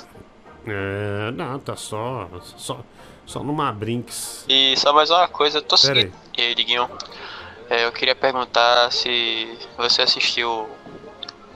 É, 0.64 1.30
não, 1.32 1.58
tá 1.58 1.74
só. 1.74 2.28
Só, 2.56 2.80
só 3.26 3.42
numa 3.42 3.72
brinks. 3.72 4.44
E 4.48 4.76
só 4.76 4.92
mais 4.92 5.10
uma 5.10 5.26
coisa, 5.26 5.58
eu 5.58 5.62
tô 5.62 5.76
Pera 5.76 5.94
seguindo. 5.94 6.14
E 6.38 6.42
aí, 6.42 6.54
Diguinho? 6.54 6.88
É, 7.68 7.86
eu 7.86 7.92
queria 7.92 8.14
perguntar 8.14 8.92
se 8.92 9.58
você 9.76 10.02
assistiu 10.02 10.68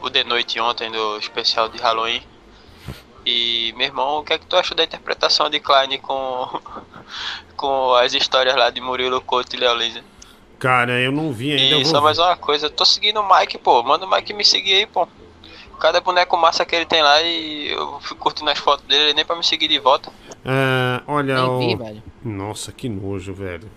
o 0.01 0.11
The 0.11 0.25
Noite 0.25 0.59
ontem 0.59 0.91
do 0.91 1.19
especial 1.19 1.69
de 1.69 1.79
Halloween. 1.79 2.23
E, 3.25 3.73
meu 3.77 3.87
irmão, 3.87 4.19
o 4.19 4.25
que 4.25 4.33
é 4.33 4.39
que 4.39 4.47
tu 4.47 4.57
achou 4.57 4.77
da 4.77 4.85
interpretação 4.85 5.49
de 5.49 5.59
Klein 5.61 5.99
com, 5.99 6.61
com 7.57 7.95
as 7.95 8.13
histórias 8.13 8.55
lá 8.55 8.71
de 8.71 8.81
Murilo 8.81 9.21
Couto 9.21 9.57
e 9.57 9.59
Léo 9.59 9.75
Lisa? 9.75 10.03
Cara, 10.59 11.01
eu 11.01 11.13
não 11.13 11.33
vi 11.33 11.53
ainda. 11.53 11.77
eu 11.77 11.81
E 11.81 11.85
só 11.85 12.01
mais 12.01 12.19
uma 12.19 12.37
coisa, 12.37 12.67
eu 12.67 12.71
tô 12.71 12.85
seguindo 12.85 13.21
o 13.21 13.29
Mike, 13.37 13.59
pô. 13.59 13.83
Manda 13.83 14.07
o 14.07 14.11
Mike 14.11 14.33
me 14.33 14.45
seguir 14.45 14.75
aí, 14.75 14.87
pô. 14.87 15.07
Cada 15.81 16.01
boneco 16.01 16.37
massa 16.37 16.65
que 16.65 16.75
ele 16.75 16.87
tem 16.87 17.03
lá 17.03 17.21
e 17.23 17.71
eu 17.71 18.01
fico 18.01 18.17
curtindo 18.17 18.51
as 18.51 18.59
fotos 18.59 18.87
dele, 18.87 19.13
nem 19.13 19.25
pra 19.25 19.37
me 19.37 19.45
seguir 19.45 19.69
de 19.69 19.79
volta. 19.79 20.11
Ah, 20.45 21.03
olha 21.07 21.35
Nem 21.35 21.45
o. 21.45 21.59
vi, 21.59 21.77
velho. 21.77 22.03
Nossa, 22.23 22.73
que 22.73 22.89
nojo, 22.89 23.35
velho. 23.35 23.71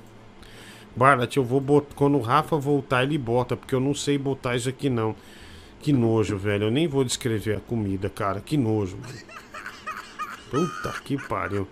Barlat, 0.96 1.36
eu 1.36 1.44
vou 1.44 1.60
botar. 1.60 1.96
Quando 1.96 2.18
o 2.18 2.22
Rafa 2.22 2.58
voltar, 2.58 3.04
ele 3.04 3.18
bota, 3.18 3.58
porque 3.58 3.76
eu 3.76 3.80
não 3.80 3.94
sei 3.94 4.18
botar 4.18 4.56
isso 4.56 4.70
aqui 4.70 4.90
não. 4.90 5.16
Que 5.82 5.92
nojo, 5.94 6.38
velho. 6.38 6.66
Eu 6.66 6.72
nem 6.72 6.88
vou 6.88 7.04
descrever 7.04 7.58
a 7.58 7.60
comida, 7.60 8.10
cara. 8.10 8.40
Que 8.40 8.58
nojo. 8.58 8.98
velho. 8.98 9.27
Puta 10.50 10.94
que 11.04 11.18
pariu. 11.28 11.68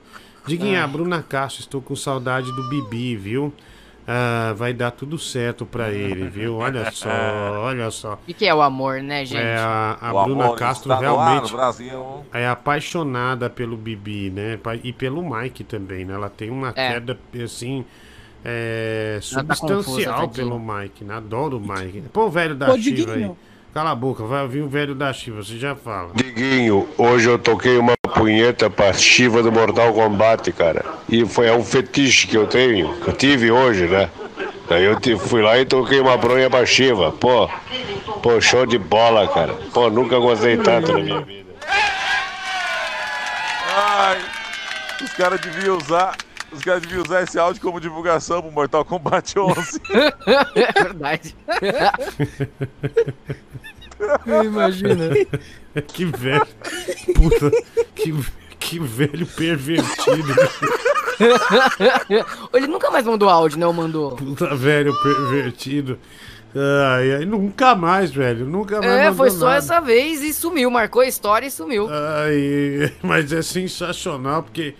Diguinha, 0.45 0.81
Ai. 0.83 0.87
Bruna 0.87 1.23
Castro, 1.23 1.61
estou 1.61 1.81
com 1.81 1.95
saudade 1.95 2.51
do 2.51 2.69
Bibi, 2.69 3.15
viu? 3.15 3.53
Ah, 4.07 4.53
vai 4.55 4.71
dar 4.71 4.91
tudo 4.91 5.17
certo 5.17 5.65
pra 5.65 5.91
ele, 5.91 6.27
viu? 6.27 6.57
Olha 6.57 6.91
só, 6.91 7.09
olha 7.63 7.89
só. 7.89 8.13
O 8.13 8.17
que, 8.27 8.33
que 8.35 8.45
é 8.45 8.53
o 8.53 8.61
amor, 8.61 9.01
né, 9.01 9.25
gente? 9.25 9.41
É, 9.41 9.57
a, 9.57 9.97
a 9.99 10.13
O 10.13 10.25
Bruna 10.25 10.45
amor 10.45 10.57
Castro 10.59 10.93
está 10.93 11.01
no 11.03 11.19
ar, 11.19 11.25
realmente 11.25 11.51
no 11.51 11.57
Brasil. 11.57 12.25
é 12.31 12.47
apaixonada 12.47 13.49
pelo 13.49 13.75
Bibi, 13.75 14.29
né? 14.29 14.59
E 14.83 14.93
pelo 14.93 15.27
Mike 15.27 15.63
também, 15.63 16.05
né? 16.05 16.13
Ela 16.13 16.29
tem 16.29 16.51
uma 16.51 16.69
É. 16.75 16.93
queda, 16.93 17.17
assim, 17.43 17.83
é, 18.43 19.19
Ela 19.33 19.43
tá 19.43 19.55
substancial 19.55 20.19
confusa, 20.27 20.27
pelo 20.35 20.59
Mike, 20.59 21.03
né? 21.03 21.15
Adoro 21.15 21.57
o 21.57 21.59
Mike. 21.59 22.03
Pô, 22.13 22.25
o 22.27 22.29
velho 22.29 22.53
da 22.53 22.71
Ô, 22.71 22.77
Shiva 22.77 23.13
aí. 23.13 23.31
Cala 23.75 23.91
a 23.91 23.95
boca, 23.95 24.23
vai 24.23 24.41
ouvir 24.41 24.61
o 24.61 24.69
velho 24.69 24.95
da 24.95 25.11
Shiva, 25.11 25.43
você 25.43 25.57
já 25.57 25.75
fala. 25.75 26.11
Diguinho, 26.15 26.87
hoje 26.97 27.27
eu 27.27 27.37
toquei 27.37 27.77
uma 27.77 27.91
punheta 28.13 28.69
pra 28.69 28.93
Shiva 28.93 29.43
do 29.43 29.51
Mortal 29.51 29.93
Kombat, 29.93 30.49
cara. 30.53 30.85
E 31.09 31.25
foi 31.25 31.47
é 31.47 31.53
um 31.53 31.61
fetiche 31.61 32.25
que 32.25 32.37
eu 32.37 32.47
tenho, 32.47 32.95
que 33.01 33.09
eu 33.09 33.13
tive 33.13 33.51
hoje, 33.51 33.85
né? 33.85 34.09
Daí 34.69 34.85
eu 34.85 35.19
fui 35.19 35.41
lá 35.41 35.59
e 35.59 35.65
toquei 35.65 35.99
uma 35.99 36.15
bronha 36.15 36.49
pra 36.49 36.65
Shiva. 36.65 37.11
Pô, 37.11 37.49
pô, 38.23 38.39
show 38.39 38.65
de 38.65 38.77
bola, 38.77 39.27
cara. 39.27 39.53
Pô, 39.73 39.89
nunca 39.89 40.19
gostei 40.19 40.55
tanto 40.55 40.93
na 40.93 40.99
minha 40.99 41.19
vida. 41.19 41.49
Ai, 43.75 44.21
os 45.03 45.11
caras 45.11 45.41
deviam 45.41 45.75
usar. 45.75 46.15
Os 46.49 46.63
caras 46.63 46.81
deviam 46.81 47.03
usar 47.03 47.23
esse 47.23 47.37
áudio 47.37 47.61
como 47.61 47.81
divulgação 47.81 48.41
pro 48.41 48.53
Mortal 48.53 48.85
Kombat 48.85 49.37
11. 49.37 49.81
É 50.55 50.71
verdade. 50.81 51.35
Imagina. 54.45 55.09
que 55.87 56.05
velho. 56.05 56.47
Puta, 57.13 57.51
que, 57.93 58.13
que 58.59 58.79
velho 58.79 59.25
pervertido. 59.25 60.33
Ele 62.53 62.67
nunca 62.67 62.91
mais 62.91 63.05
mandou 63.05 63.29
áudio, 63.29 63.59
né? 63.59 63.67
Ou 63.67 63.73
mandou? 63.73 64.11
Puta 64.15 64.55
velho 64.55 64.93
pervertido. 65.01 65.97
Ai, 66.55 67.15
ai, 67.15 67.25
nunca 67.25 67.75
mais, 67.75 68.11
velho. 68.11 68.45
Nunca 68.45 68.79
mais. 68.79 68.91
É, 68.91 69.13
foi 69.13 69.29
só 69.29 69.47
nada. 69.47 69.57
essa 69.57 69.79
vez 69.81 70.23
e 70.23 70.33
sumiu. 70.33 70.71
Marcou 70.71 71.01
a 71.01 71.07
história 71.07 71.47
e 71.47 71.51
sumiu. 71.51 71.87
Ai, 71.89 72.93
mas 73.03 73.33
é 73.33 73.41
sensacional 73.41 74.43
porque 74.43 74.73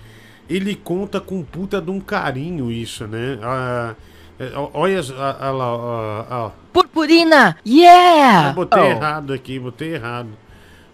ele 0.50 0.76
conta 0.76 1.20
com 1.20 1.44
puta 1.44 1.82
de 1.82 1.92
um 1.92 2.00
carinho 2.00 2.72
isso, 2.72 3.06
né? 3.08 3.38
Ah, 3.42 3.96
é, 4.40 4.52
olha 4.74 5.02
ah 5.18 5.52
lá. 5.52 6.54
Purpurina! 6.76 7.56
Yeah! 7.66 8.50
Eu 8.50 8.54
botei 8.54 8.84
Oh. 8.84 8.86
errado 8.88 9.32
aqui, 9.32 9.58
botei 9.58 9.96
errado. 9.96 10.28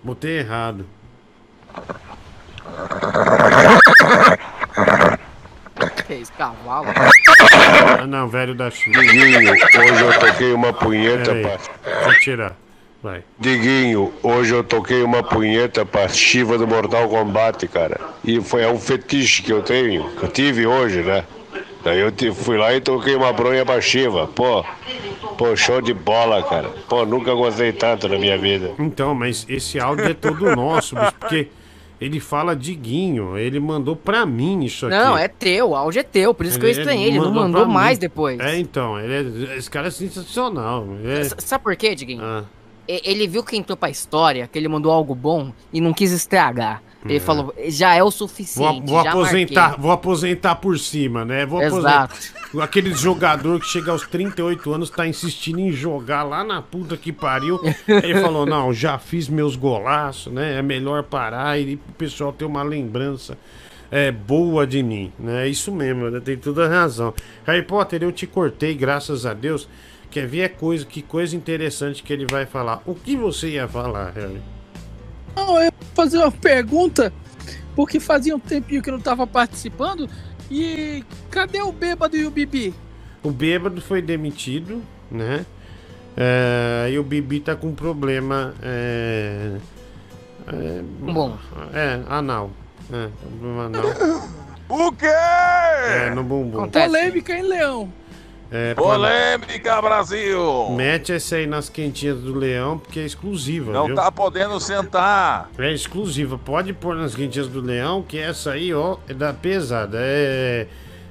Botei 0.04 0.38
errado. 0.38 0.86
Que 6.06 6.14
isso, 6.14 6.32
cavalo? 6.34 6.86
Ah, 8.00 8.06
não, 8.06 8.28
velho 8.28 8.54
da 8.54 8.70
China. 8.70 9.00
Diguinho, 9.00 9.52
hoje 9.52 10.04
eu 10.04 10.20
toquei 10.20 10.54
uma 10.54 10.72
punheta 10.72 11.34
pra. 11.34 11.58
Vou 12.04 12.14
tirar. 12.20 12.56
Vai. 13.02 13.24
Diguinho, 13.40 14.14
hoje 14.22 14.54
eu 14.54 14.64
toquei 14.64 15.02
uma 15.02 15.24
punheta 15.24 15.84
pra 15.84 16.08
Shiva 16.08 16.60
do 16.60 16.68
Mortal 16.68 17.10
Kombat, 17.10 17.68
cara. 17.68 18.00
E 18.24 18.40
foi 18.40 18.62
é 18.62 18.68
um 18.68 18.78
fetiche 18.78 19.42
que 19.42 19.52
eu 19.52 19.64
tenho, 19.64 20.08
que 20.12 20.24
eu 20.26 20.30
tive 20.30 20.68
hoje, 20.68 21.02
né? 21.02 21.24
Daí 21.84 22.00
eu 22.00 22.12
te- 22.12 22.32
fui 22.32 22.58
lá 22.58 22.74
e 22.74 22.80
toquei 22.82 23.16
uma 23.16 23.34
bronha 23.34 23.66
pra 23.66 23.82
Shiva. 23.82 24.28
Pô, 24.28 24.64
pô, 25.38 25.56
show 25.56 25.82
de 25.82 25.94
bola, 25.94 26.44
cara. 26.44 26.70
Pô, 26.88 27.06
nunca 27.06 27.34
gostei 27.34 27.72
tanto 27.72 28.08
na 28.08 28.18
minha 28.18 28.38
vida. 28.38 28.72
Então, 28.80 29.16
mas 29.16 29.46
esse 29.50 29.80
áudio 29.80 30.06
é 30.06 30.14
todo 30.14 30.56
nosso, 30.56 30.96
bicho, 30.96 31.14
porque 31.20 31.48
ele 32.00 32.20
fala 32.20 32.56
Diguinho, 32.56 33.38
ele 33.38 33.60
mandou 33.60 33.96
pra 33.96 34.26
mim 34.26 34.64
isso 34.64 34.86
aqui. 34.86 34.96
Não, 34.96 35.18
é 35.18 35.28
teu, 35.28 35.70
o 35.70 35.76
áudio 35.76 36.00
é 36.00 36.04
teu, 36.04 36.34
por 36.34 36.46
isso 36.46 36.60
que 36.60 36.66
eu 36.66 36.70
estranhei. 36.70 37.08
Ele 37.10 37.20
não 37.20 37.32
mandou 37.32 37.62
pra 37.62 37.68
mim. 37.68 37.74
mais 37.74 37.98
depois. 37.98 38.40
É, 38.40 38.58
então, 38.60 39.00
ele 39.00 39.46
é- 39.52 39.58
esse 39.58 39.70
cara 39.70 39.88
é 39.88 39.92
sensacional. 39.92 40.86
É... 41.04 41.24
Sabe 41.40 41.64
por 41.64 41.76
quê, 41.76 41.96
Diguinho? 41.96 42.22
Ah, 42.24 42.44
Ele 42.88 43.26
viu 43.28 43.44
que 43.44 43.56
entrou 43.56 43.78
pra 43.78 43.90
história, 43.90 44.48
que 44.52 44.58
ele 44.60 44.68
mandou 44.68 44.92
algo 44.92 45.16
bom 45.16 45.54
e 45.72 45.80
não 45.80 45.94
quis 45.94 46.12
estragar. 46.12 46.82
Ele 47.06 47.16
É. 47.18 47.20
falou, 47.20 47.54
já 47.68 47.96
é 47.96 48.02
o 48.02 48.06
vou, 48.06 48.12
suficiente. 48.12 48.86
vou 48.90 49.04
já 49.04 49.10
aposentar, 49.10 49.62
marquei." 49.62 49.82
vou 49.82 49.92
aposentar 49.92 50.56
por 50.56 50.78
cima, 50.78 51.26
né? 51.26 51.46
Vou 51.46 51.62
Exato. 51.62 52.14
aposentar. 52.16 52.64
Aquele 52.64 52.94
jogador 52.94 53.60
que 53.60 53.66
chega 53.68 53.92
aos 53.92 54.06
38 54.06 54.72
anos 54.74 54.90
tá 54.90 55.08
insistindo 55.08 55.60
em 55.60 55.72
jogar 55.72 56.24
lá 56.24 56.44
na 56.44 56.62
puta 56.62 56.96
que 56.98 57.12
pariu. 57.12 57.60
Ele 57.88 58.20
falou: 58.22 58.46
"Não, 58.46 58.72
já 58.74 58.98
fiz 59.00 59.28
meus 59.28 59.56
golaços, 59.56 60.32
né? 60.32 60.60
É 60.60 60.62
melhor 60.62 61.04
parar 61.04 61.60
e 61.60 61.76
o 61.76 61.94
pessoal 61.98 62.32
ter 62.32 62.46
uma 62.46 62.62
lembrança 62.62 63.38
é, 63.90 64.12
boa 64.12 64.66
de 64.68 64.82
mim, 64.84 65.12
né? 65.20 65.46
É 65.46 65.50
isso 65.50 65.72
mesmo, 65.72 66.10
né? 66.10 66.20
tem 66.20 66.38
toda 66.38 66.66
a 66.66 66.70
razão. 66.70 67.14
Harry 67.46 67.64
Potter, 67.64 68.04
eu 68.04 68.12
te 68.12 68.26
cortei, 68.28 68.74
graças 68.76 69.26
a 69.26 69.34
Deus. 69.34 69.68
Quer 70.10 70.28
ver 70.28 70.44
a 70.44 70.50
coisa, 70.50 70.86
que 70.86 71.02
coisa 71.02 71.36
interessante 71.36 72.04
que 72.04 72.12
ele 72.12 72.26
vai 72.30 72.46
falar. 72.46 72.82
O 72.86 72.94
que 72.94 73.16
você 73.16 73.50
ia 73.52 73.68
falar, 73.68 74.12
Harry? 74.12 74.42
Não, 75.36 75.58
eu 75.58 75.64
ia 75.64 75.74
fazer 75.94 76.18
uma 76.18 76.32
pergunta, 76.32 77.14
porque 77.76 78.00
fazia 78.00 78.36
um 78.36 78.40
tempinho 78.40 78.82
que 78.82 78.90
eu 78.90 78.94
não 78.94 79.02
tava 79.02 79.26
participando. 79.26 80.10
E 80.50 81.04
cadê 81.30 81.62
o 81.62 81.72
bêbado 81.72 82.18
e 82.18 82.26
o 82.26 82.32
Bibi? 82.32 82.74
O 83.24 83.32
bêbado 83.32 83.82
foi 83.82 84.02
demitido, 84.02 84.82
né? 85.10 85.46
É, 86.18 86.90
e 86.92 87.00
o 87.00 87.04
Bibi 87.04 87.40
tá 87.40 87.56
com 87.56 87.74
problema. 87.74 88.54
É, 88.62 89.58
é, 90.48 90.82
Bom. 91.00 91.38
É, 91.74 92.02
anal. 92.10 92.52
É, 92.92 93.08
problema 93.40 93.66
anal. 93.66 93.86
O 94.68 94.92
quê? 94.92 95.06
É, 95.06 96.10
no 96.16 96.24
bumbum. 96.24 96.70
Polêmica, 96.70 97.34
hein, 97.34 97.44
Leão? 97.44 97.94
É, 98.54 98.76
Polêmica, 98.76 99.82
Brasil! 99.82 100.72
Mete 100.72 101.14
essa 101.14 101.38
aí 101.38 101.48
nas 101.48 101.70
quentinhas 101.70 102.20
do 102.20 102.38
leão, 102.38 102.78
porque 102.78 103.00
é 103.00 103.06
exclusiva. 103.06 103.72
Não 103.72 103.86
viu? 103.86 103.96
tá 103.96 104.12
podendo 104.12 104.60
sentar. 104.60 105.50
É 105.58 105.72
exclusiva. 105.72 106.38
Pode 106.38 106.74
pôr 106.74 106.94
nas 106.98 107.16
quentinhas 107.16 107.48
do 107.48 107.62
leão, 107.62 108.04
que 108.04 108.20
essa 108.20 108.52
aí, 108.52 108.74
ó, 108.74 108.98
é 109.08 109.14
da 109.14 109.32
pesada. 109.32 110.00
É, 110.02 110.68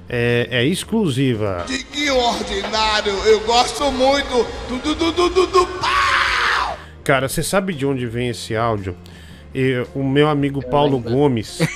é, 0.07 0.47
é 0.51 0.65
exclusiva. 0.65 1.65
Que 1.91 2.11
ordinário, 2.11 3.13
eu 3.25 3.39
gosto 3.39 3.91
muito 3.91 4.45
do 4.69 4.77
do 4.77 4.95
do 4.95 5.11
do 5.11 5.29
do, 5.29 5.47
do 5.47 5.65
pau! 5.65 6.77
Cara, 7.03 7.27
você 7.27 7.41
sabe 7.41 7.73
de 7.73 7.87
onde 7.87 8.05
vem 8.05 8.29
esse 8.29 8.55
áudio? 8.55 8.95
E, 9.53 9.83
o 9.95 10.03
meu 10.03 10.29
amigo 10.29 10.63
Paulo 10.63 10.99
Gomes. 10.99 11.59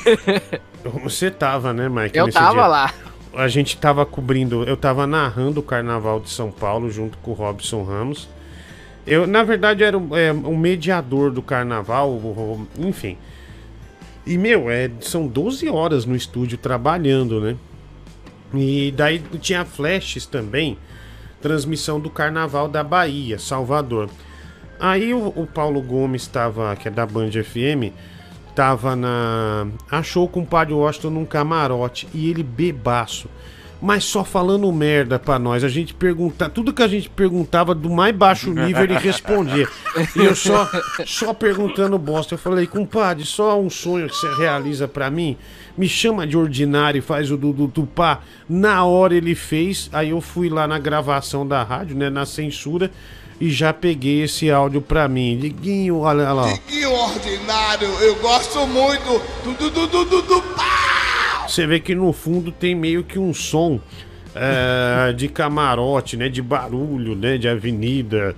Você 1.03 1.32
tava, 1.32 1.74
né, 1.74 1.90
Mike? 1.90 2.16
Eu 2.16 2.27
nesse 2.27 2.38
tava 2.38 2.53
dia? 2.53 2.68
lá. 2.68 2.94
A 3.35 3.47
gente 3.47 3.77
tava 3.77 4.05
cobrindo, 4.05 4.64
eu 4.64 4.77
tava 4.77 5.05
narrando 5.05 5.59
o 5.59 5.64
Carnaval 5.64 6.19
de 6.19 6.30
São 6.30 6.51
Paulo 6.51 6.89
junto 6.89 7.17
com 7.19 7.31
o 7.31 7.33
Robson 7.33 7.83
Ramos. 7.83 8.30
Eu, 9.05 9.27
na 9.27 9.43
verdade, 9.43 9.83
era 9.83 9.97
um, 9.97 10.15
é, 10.15 10.33
um 10.33 10.57
mediador 10.57 11.31
do 11.31 11.41
carnaval, 11.41 12.19
enfim. 12.80 13.17
E, 14.25 14.38
meu, 14.38 14.69
é, 14.69 14.89
são 14.99 15.27
12 15.27 15.69
horas 15.69 16.05
no 16.05 16.15
estúdio 16.15 16.57
trabalhando, 16.57 17.39
né? 17.39 17.55
E 18.53 18.91
daí 18.95 19.19
tinha 19.39 19.64
flashes 19.64 20.25
também, 20.25 20.77
transmissão 21.41 21.99
do 21.99 22.09
Carnaval 22.09 22.67
da 22.67 22.83
Bahia, 22.83 23.38
Salvador. 23.38 24.09
Aí 24.80 25.14
o, 25.14 25.27
o 25.27 25.45
Paulo 25.45 25.81
Gomes 25.81 26.23
estava, 26.23 26.75
que 26.75 26.88
é 26.88 26.91
da 26.91 27.05
Band 27.05 27.31
FM, 27.31 27.93
tava 28.56 28.95
na. 28.95 29.67
Achou 29.92 30.32
o 30.34 30.45
padre 30.45 30.74
Washington 30.74 31.09
num 31.09 31.25
camarote 31.25 32.08
e 32.14 32.30
ele 32.30 32.42
bebaço. 32.42 33.30
Mas 33.82 34.06
só 34.06 34.24
falando 34.24 34.72
merda 34.72 35.19
pra 35.19 35.38
nós. 35.38 35.64
A 35.64 35.67
gente 35.67 35.93
pergunta, 35.93 36.50
tudo 36.50 36.74
que 36.74 36.82
a 36.82 36.88
gente 36.88 37.09
perguntava 37.09 37.75
do 37.75 37.90
mais 37.90 38.16
baixo 38.16 38.51
nível 38.51 38.84
ele 38.84 38.98
respondia. 38.98 39.67
E 40.16 40.19
eu 40.25 40.34
só, 40.34 40.67
só 41.06 41.34
perguntando 41.34 42.00
bosta. 42.00 42.34
Eu 42.34 42.40
falei, 42.40 42.66
compadre, 42.66 43.25
só 43.25 43.59
um 43.59 43.69
sonho 43.69 44.08
que 44.08 44.16
você 44.16 44.34
realiza 44.35 44.88
pra 44.88 45.11
mim. 45.11 45.38
Me 45.77 45.90
chama 45.90 46.25
de 46.25 46.38
ordinário 46.38 47.00
e 47.00 47.01
faz 47.01 47.30
o 47.30 47.38
do, 47.38 47.51
do 47.51 47.67
Tupá. 47.67 48.22
Na 48.50 48.85
hora 48.85 49.14
ele 49.14 49.35
fez. 49.35 49.90
Aí 49.92 50.11
eu 50.11 50.22
fui 50.22 50.50
lá 50.50 50.66
na 50.66 50.80
gravação 50.80 51.45
da 51.45 51.61
rádio, 51.61 51.98
né? 51.98 52.09
Na 52.09 52.25
censura. 52.25 52.90
E 53.39 53.49
já 53.49 53.73
peguei 53.73 54.23
esse 54.23 54.49
áudio 54.49 54.81
pra 54.81 55.07
mim. 55.07 55.38
Diguinho, 55.38 55.99
olha 55.99 56.31
lá. 56.31 56.57
Que 56.67 56.85
ordinário, 56.85 57.88
eu 58.01 58.15
gosto 58.15 58.65
muito 58.65 59.22
do 59.43 59.53
do 59.53 59.69
do 59.69 59.88
do 59.88 60.05
do, 60.05 60.22
do 60.22 60.43
Você 61.47 61.67
vê 61.67 61.80
que 61.80 61.93
no 61.93 62.14
fundo 62.14 62.51
tem 62.51 62.73
meio 62.73 63.03
que 63.03 63.19
um 63.19 63.33
som 63.33 63.80
é, 64.33 65.11
de 65.17 65.27
camarote, 65.27 66.15
né? 66.15 66.30
De 66.30 66.41
barulho, 66.41 67.15
né? 67.15 67.38
De 67.38 67.49
avenida, 67.49 68.35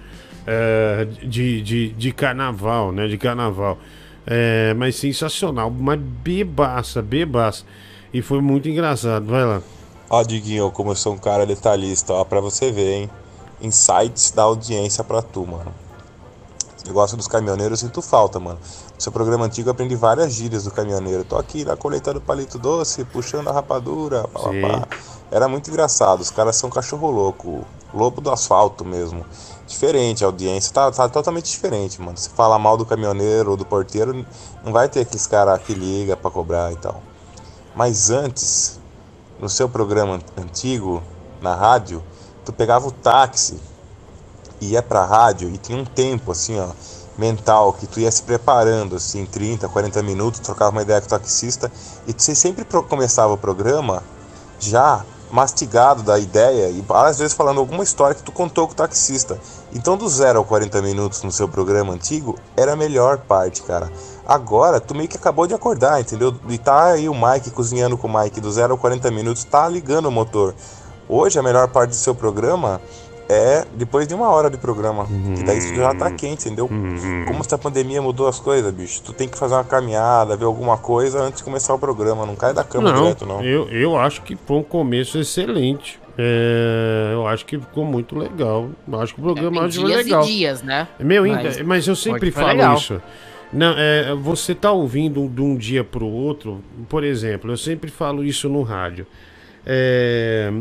é, 0.48 1.08
de, 1.24 1.62
de, 1.62 1.90
de 1.90 2.12
carnaval, 2.12 2.92
né? 2.92 3.08
De 3.08 3.18
carnaval. 3.18 3.78
É, 4.26 4.74
mas 4.74 4.96
sensacional, 4.96 5.70
mas 5.70 6.00
bebaça, 6.00 7.02
bebaça. 7.02 7.64
E 8.14 8.22
foi 8.22 8.42
muito 8.42 8.68
engraçado, 8.68 9.26
vai 9.26 9.46
lá. 9.46 9.62
Ó, 10.10 10.24
Diguinho, 10.24 10.72
como 10.72 10.92
eu 10.92 10.96
sou 10.96 11.14
um 11.14 11.18
cara 11.18 11.46
detalhista, 11.46 12.14
ó, 12.14 12.24
pra 12.24 12.40
você 12.40 12.72
ver, 12.72 12.94
hein? 12.94 13.10
Insights 13.62 14.32
da 14.32 14.44
audiência 14.44 15.04
pra 15.04 15.22
tu, 15.22 15.46
mano. 15.46 15.74
Você 16.78 16.92
gosta 16.94 17.18
dos 17.18 17.28
caminhoneiros, 17.28 17.82
eu 17.82 17.88
sinto 17.88 18.02
falta, 18.02 18.40
mano. 18.40 18.60
No 18.96 19.02
seu 19.02 19.12
programa 19.12 19.46
antigo 19.46 19.68
eu 19.68 19.72
aprendi 19.72 19.96
várias 19.96 20.32
gírias 20.34 20.64
do 20.64 20.72
caminhoneiro. 20.72 21.26
Tô 21.26 21.38
aqui 21.38 21.66
na 21.66 21.76
colheita 21.76 22.14
do 22.14 22.22
palito 22.22 22.58
doce, 22.58 23.04
puxando 23.04 23.50
a 23.50 23.52
rapadura, 23.52 24.28
pá, 24.28 24.40
pá. 24.40 24.88
Era 25.30 25.48
muito 25.48 25.70
engraçado, 25.70 26.22
os 26.22 26.32
caras 26.32 26.56
são 26.56 26.70
cachorro 26.70 27.12
louco, 27.12 27.66
lobo 27.94 28.22
do 28.22 28.32
asfalto 28.32 28.86
mesmo. 28.86 29.26
Diferente, 29.68 30.24
a 30.24 30.28
audiência 30.28 30.74
tá, 30.74 30.90
tá 30.90 31.10
totalmente 31.10 31.52
diferente, 31.52 32.02
mano. 32.02 32.18
Se 32.18 32.30
falar 32.30 32.58
mal 32.58 32.78
do 32.78 32.86
caminhoneiro 32.86 33.52
ou 33.52 33.58
do 33.58 33.66
porteiro, 33.66 34.26
não 34.64 34.72
vai 34.72 34.88
ter 34.88 35.02
aqueles 35.02 35.28
caras 35.28 35.62
que 35.62 35.74
liga 35.74 36.16
pra 36.16 36.32
cobrar 36.32 36.72
e 36.72 36.78
tal. 36.78 37.02
Mas 37.76 38.10
antes, 38.10 38.80
no 39.40 39.50
seu 39.50 39.68
programa 39.68 40.20
antigo, 40.38 41.04
na 41.42 41.54
rádio, 41.54 42.02
tu 42.48 42.54
pegava 42.54 42.88
o 42.88 42.92
táxi, 42.92 43.60
ia 44.62 44.82
pra 44.82 45.04
rádio 45.04 45.50
e 45.50 45.58
tinha 45.58 45.78
um 45.78 45.84
tempo 45.84 46.32
assim, 46.32 46.58
ó, 46.58 46.70
mental, 47.18 47.74
que 47.74 47.86
tu 47.86 48.00
ia 48.00 48.10
se 48.10 48.24
preparando, 48.24 48.96
assim, 48.96 49.26
30, 49.26 49.68
40 49.68 50.02
minutos, 50.02 50.40
trocava 50.40 50.72
uma 50.72 50.82
ideia 50.82 51.02
com 51.02 51.08
o 51.08 51.10
taxista, 51.10 51.70
e 52.08 52.14
você 52.18 52.34
sempre 52.34 52.64
começava 52.64 53.34
o 53.34 53.38
programa 53.38 54.02
já 54.62 55.04
mastigado 55.30 56.04
da 56.04 56.18
ideia, 56.18 56.70
e 56.70 56.82
às 56.90 57.20
vezes 57.20 57.36
falando 57.36 57.60
alguma 57.60 57.84
história 57.84 58.16
que 58.16 58.24
tu 58.24 58.32
contou 58.32 58.66
com 58.66 58.72
o 58.72 58.78
taxista. 58.78 59.38
Então, 59.74 59.98
do 59.98 60.08
0 60.08 60.40
ao 60.40 60.46
40 60.46 60.82
minutos 60.82 61.22
no 61.24 61.32
seu 61.34 61.50
programa 61.50 61.92
antigo, 61.92 62.38
era 62.56 62.72
a 62.72 62.76
melhor 62.78 63.18
parte, 63.18 63.62
cara. 63.64 63.92
Agora, 64.26 64.80
tu 64.80 64.96
meio 64.96 65.10
que 65.10 65.18
acabou 65.18 65.46
de 65.46 65.54
acordar, 65.54 66.00
entendeu? 66.00 66.34
E 66.48 66.58
tá 66.58 66.92
aí 66.92 67.10
o 67.10 67.14
Mike 67.14 67.52
cozinhando 67.52 67.98
com 67.98 68.08
o 68.08 68.20
Mike 68.20 68.40
do 68.40 68.50
0 68.50 68.72
ao 68.72 68.78
40 68.78 69.12
minutos, 69.12 69.44
tá 69.44 69.68
ligando 69.68 70.06
o 70.06 70.12
motor. 70.12 70.56
Hoje, 71.10 71.40
a 71.40 71.44
melhor 71.44 71.68
parte 71.70 71.92
do 71.92 71.96
seu 71.96 72.14
programa 72.14 72.82
é 73.30 73.66
depois 73.74 74.08
de 74.08 74.14
uma 74.14 74.30
hora 74.30 74.50
de 74.50 74.58
programa. 74.58 75.06
Que 75.36 75.44
daí 75.44 75.58
isso 75.58 75.76
já 75.76 75.94
tá 75.94 76.12
quente, 76.12 76.48
entendeu? 76.48 76.68
Como 76.68 77.40
essa 77.40 77.58
pandemia 77.58 78.02
mudou 78.02 78.28
as 78.28 78.40
coisas, 78.40 78.74
bicho. 78.74 79.02
Tu 79.04 79.14
tem 79.14 79.28
que 79.28 79.38
fazer 79.38 79.56
uma 79.56 79.64
caminhada, 79.64 80.36
ver 80.36 80.46
alguma 80.46 80.78
coisa 80.78 81.22
antes 81.22 81.40
de 81.40 81.44
começar 81.44 81.74
o 81.74 81.80
programa. 81.80 82.26
Não 82.26 82.36
cai 82.36 82.54
da 82.54 82.64
cama 82.64 82.92
não, 82.92 83.04
direto, 83.04 83.26
não. 83.26 83.44
Eu, 83.44 83.70
eu 83.70 83.98
acho 83.98 84.22
que 84.22 84.36
foi 84.36 84.58
um 84.58 84.64
começo 84.64 85.18
excelente. 85.18 86.00
É, 86.18 87.12
eu 87.14 87.28
acho 87.28 87.46
que 87.46 87.60
ficou 87.60 87.86
muito 87.86 88.18
legal. 88.18 88.70
Eu 88.88 89.02
acho 89.02 89.14
que 89.14 89.20
o 89.20 89.24
programa 89.24 89.58
tem 89.58 89.66
hoje 89.66 89.80
foi 89.82 89.90
dias 89.90 90.02
e 90.02 90.04
legal. 90.04 90.24
dias, 90.24 90.64
né? 90.64 90.88
Meu, 91.00 91.28
Mas 91.28 91.62
mas, 91.62 91.88
eu 91.88 91.96
sempre 91.96 92.32
falo 92.32 92.48
legal. 92.48 92.76
isso. 92.76 93.02
Não, 93.54 93.76
é, 93.78 94.14
você 94.16 94.54
tá 94.54 94.72
ouvindo 94.72 95.28
de 95.30 95.42
um 95.42 95.56
dia 95.56 95.84
pro 95.84 96.06
outro, 96.06 96.62
por 96.90 97.04
exemplo, 97.04 97.52
eu 97.52 97.56
sempre 97.56 97.90
falo 97.90 98.24
isso 98.24 98.50
no 98.50 98.62
rádio. 98.62 99.08
É, 99.66 100.52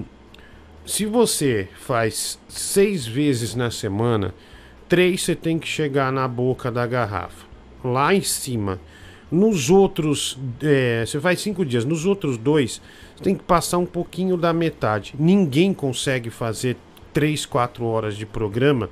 se 0.87 1.05
você 1.05 1.69
faz 1.81 2.39
seis 2.49 3.07
vezes 3.07 3.57
na 3.57 3.71
semana, 3.71 4.33
três 4.89 5.23
você 5.23 5.35
tem 5.35 5.59
que 5.59 5.67
chegar 5.67 6.13
na 6.13 6.29
boca 6.29 6.71
da 6.71 6.87
garrafa, 6.87 7.45
lá 7.85 8.15
em 8.15 8.23
cima. 8.23 8.81
Nos 9.29 9.69
outros, 9.69 10.39
é, 10.63 11.05
você 11.05 11.19
faz 11.19 11.41
cinco 11.41 11.65
dias, 11.65 11.85
nos 11.85 12.07
outros 12.07 12.39
dois, 12.39 12.81
você 13.17 13.25
tem 13.25 13.35
que 13.35 13.43
passar 13.43 13.79
um 13.79 13.87
pouquinho 13.87 14.37
da 14.37 14.53
metade. 14.53 15.15
Ninguém 15.19 15.75
consegue 15.75 16.31
fazer 16.31 16.77
três, 17.13 17.45
quatro 17.45 17.85
horas 17.85 18.17
de 18.17 18.25
programa 18.25 18.89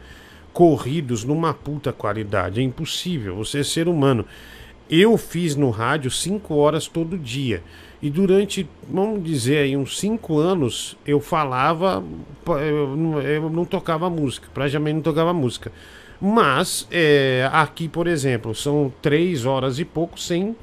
corridos 0.52 1.22
numa 1.24 1.54
puta 1.54 1.92
qualidade. 1.92 2.60
É 2.60 2.62
impossível, 2.64 3.36
você 3.36 3.60
é 3.60 3.62
ser 3.62 3.86
humano. 3.86 4.26
Eu 4.90 5.16
fiz 5.16 5.54
no 5.54 5.70
rádio 5.70 6.10
cinco 6.10 6.54
horas 6.56 6.88
todo 6.88 7.16
dia. 7.16 7.62
E 8.04 8.10
durante, 8.10 8.68
vamos 8.86 9.24
dizer 9.24 9.56
aí, 9.56 9.74
uns 9.74 9.98
cinco 9.98 10.38
anos, 10.38 10.94
eu 11.06 11.20
falava, 11.20 12.04
eu 12.46 12.94
não, 12.94 13.18
eu 13.22 13.48
não 13.48 13.64
tocava 13.64 14.10
música, 14.10 14.46
praticamente 14.52 14.96
não 14.96 15.00
tocava 15.00 15.32
música. 15.32 15.72
Mas, 16.20 16.86
é, 16.90 17.48
aqui, 17.50 17.88
por 17.88 18.06
exemplo, 18.06 18.54
são 18.54 18.92
três 19.00 19.46
horas 19.46 19.78
e 19.78 19.86
pouco 19.86 20.20
sem 20.20 20.54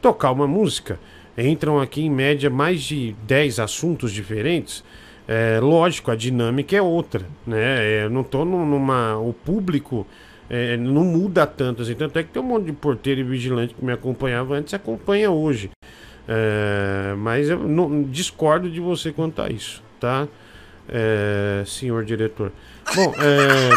tocar 0.00 0.32
uma 0.32 0.46
música. 0.46 0.98
Entram 1.36 1.78
aqui, 1.78 2.00
em 2.00 2.10
média, 2.10 2.48
mais 2.48 2.80
de 2.82 3.14
10 3.26 3.60
assuntos 3.60 4.10
diferentes. 4.10 4.82
É, 5.28 5.60
lógico, 5.60 6.10
a 6.10 6.16
dinâmica 6.16 6.74
é 6.74 6.80
outra, 6.80 7.26
né? 7.46 8.04
É, 8.04 8.08
não 8.08 8.24
tô 8.24 8.46
num- 8.46 8.64
numa... 8.64 9.18
O 9.18 9.34
público 9.34 10.06
é, 10.48 10.74
não 10.78 11.04
muda 11.04 11.46
tanto 11.46 11.82
assim. 11.82 11.94
Tanto 11.94 12.18
é 12.18 12.22
que 12.22 12.30
tem 12.30 12.40
um 12.40 12.46
monte 12.46 12.64
de 12.64 12.72
porteiro 12.72 13.20
e 13.20 13.24
vigilante 13.24 13.74
que 13.74 13.84
me 13.84 13.92
acompanhava 13.92 14.54
antes 14.54 14.72
acompanha 14.72 15.30
hoje. 15.30 15.70
É, 16.28 17.14
mas 17.16 17.48
eu 17.48 17.58
não, 17.58 18.02
discordo 18.02 18.70
de 18.70 18.80
você 18.80 19.10
quanto 19.10 19.40
a 19.40 19.48
isso, 19.48 19.82
tá? 19.98 20.28
É, 20.86 21.62
senhor 21.66 22.04
diretor. 22.04 22.52
Bom, 22.94 23.14
é, 23.18 23.70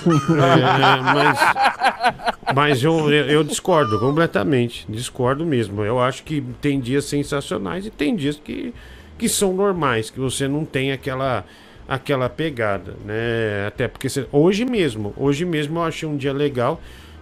é, 0.32 1.02
mas, 1.02 1.38
mas 2.54 2.82
eu, 2.82 3.10
eu, 3.10 3.44
discordo 3.44 3.98
completamente. 4.00 4.86
Discordo 4.88 5.44
mesmo. 5.44 5.84
Eu 5.84 6.00
acho 6.00 6.22
que 6.22 6.42
tem 6.60 6.80
dias 6.80 7.04
sensacionais 7.04 7.84
e 7.84 7.90
tem 7.90 8.16
dias 8.16 8.40
que, 8.42 8.74
que 9.18 9.28
são 9.28 9.52
normais, 9.52 10.08
que 10.08 10.18
você 10.18 10.48
não 10.48 10.64
tem 10.64 10.92
aquela 10.92 11.44
aquela 11.88 12.28
pegada, 12.28 12.94
né? 13.04 13.66
Até 13.66 13.88
porque 13.88 14.08
você- 14.08 14.24
hoje 14.30 14.64
mesmo, 14.64 15.12
hoje 15.16 15.44
mesmo 15.44 15.80
eu 15.80 15.82
achei 15.82 16.08
um 16.08 16.16
dia 16.16 16.32
legal. 16.32 16.80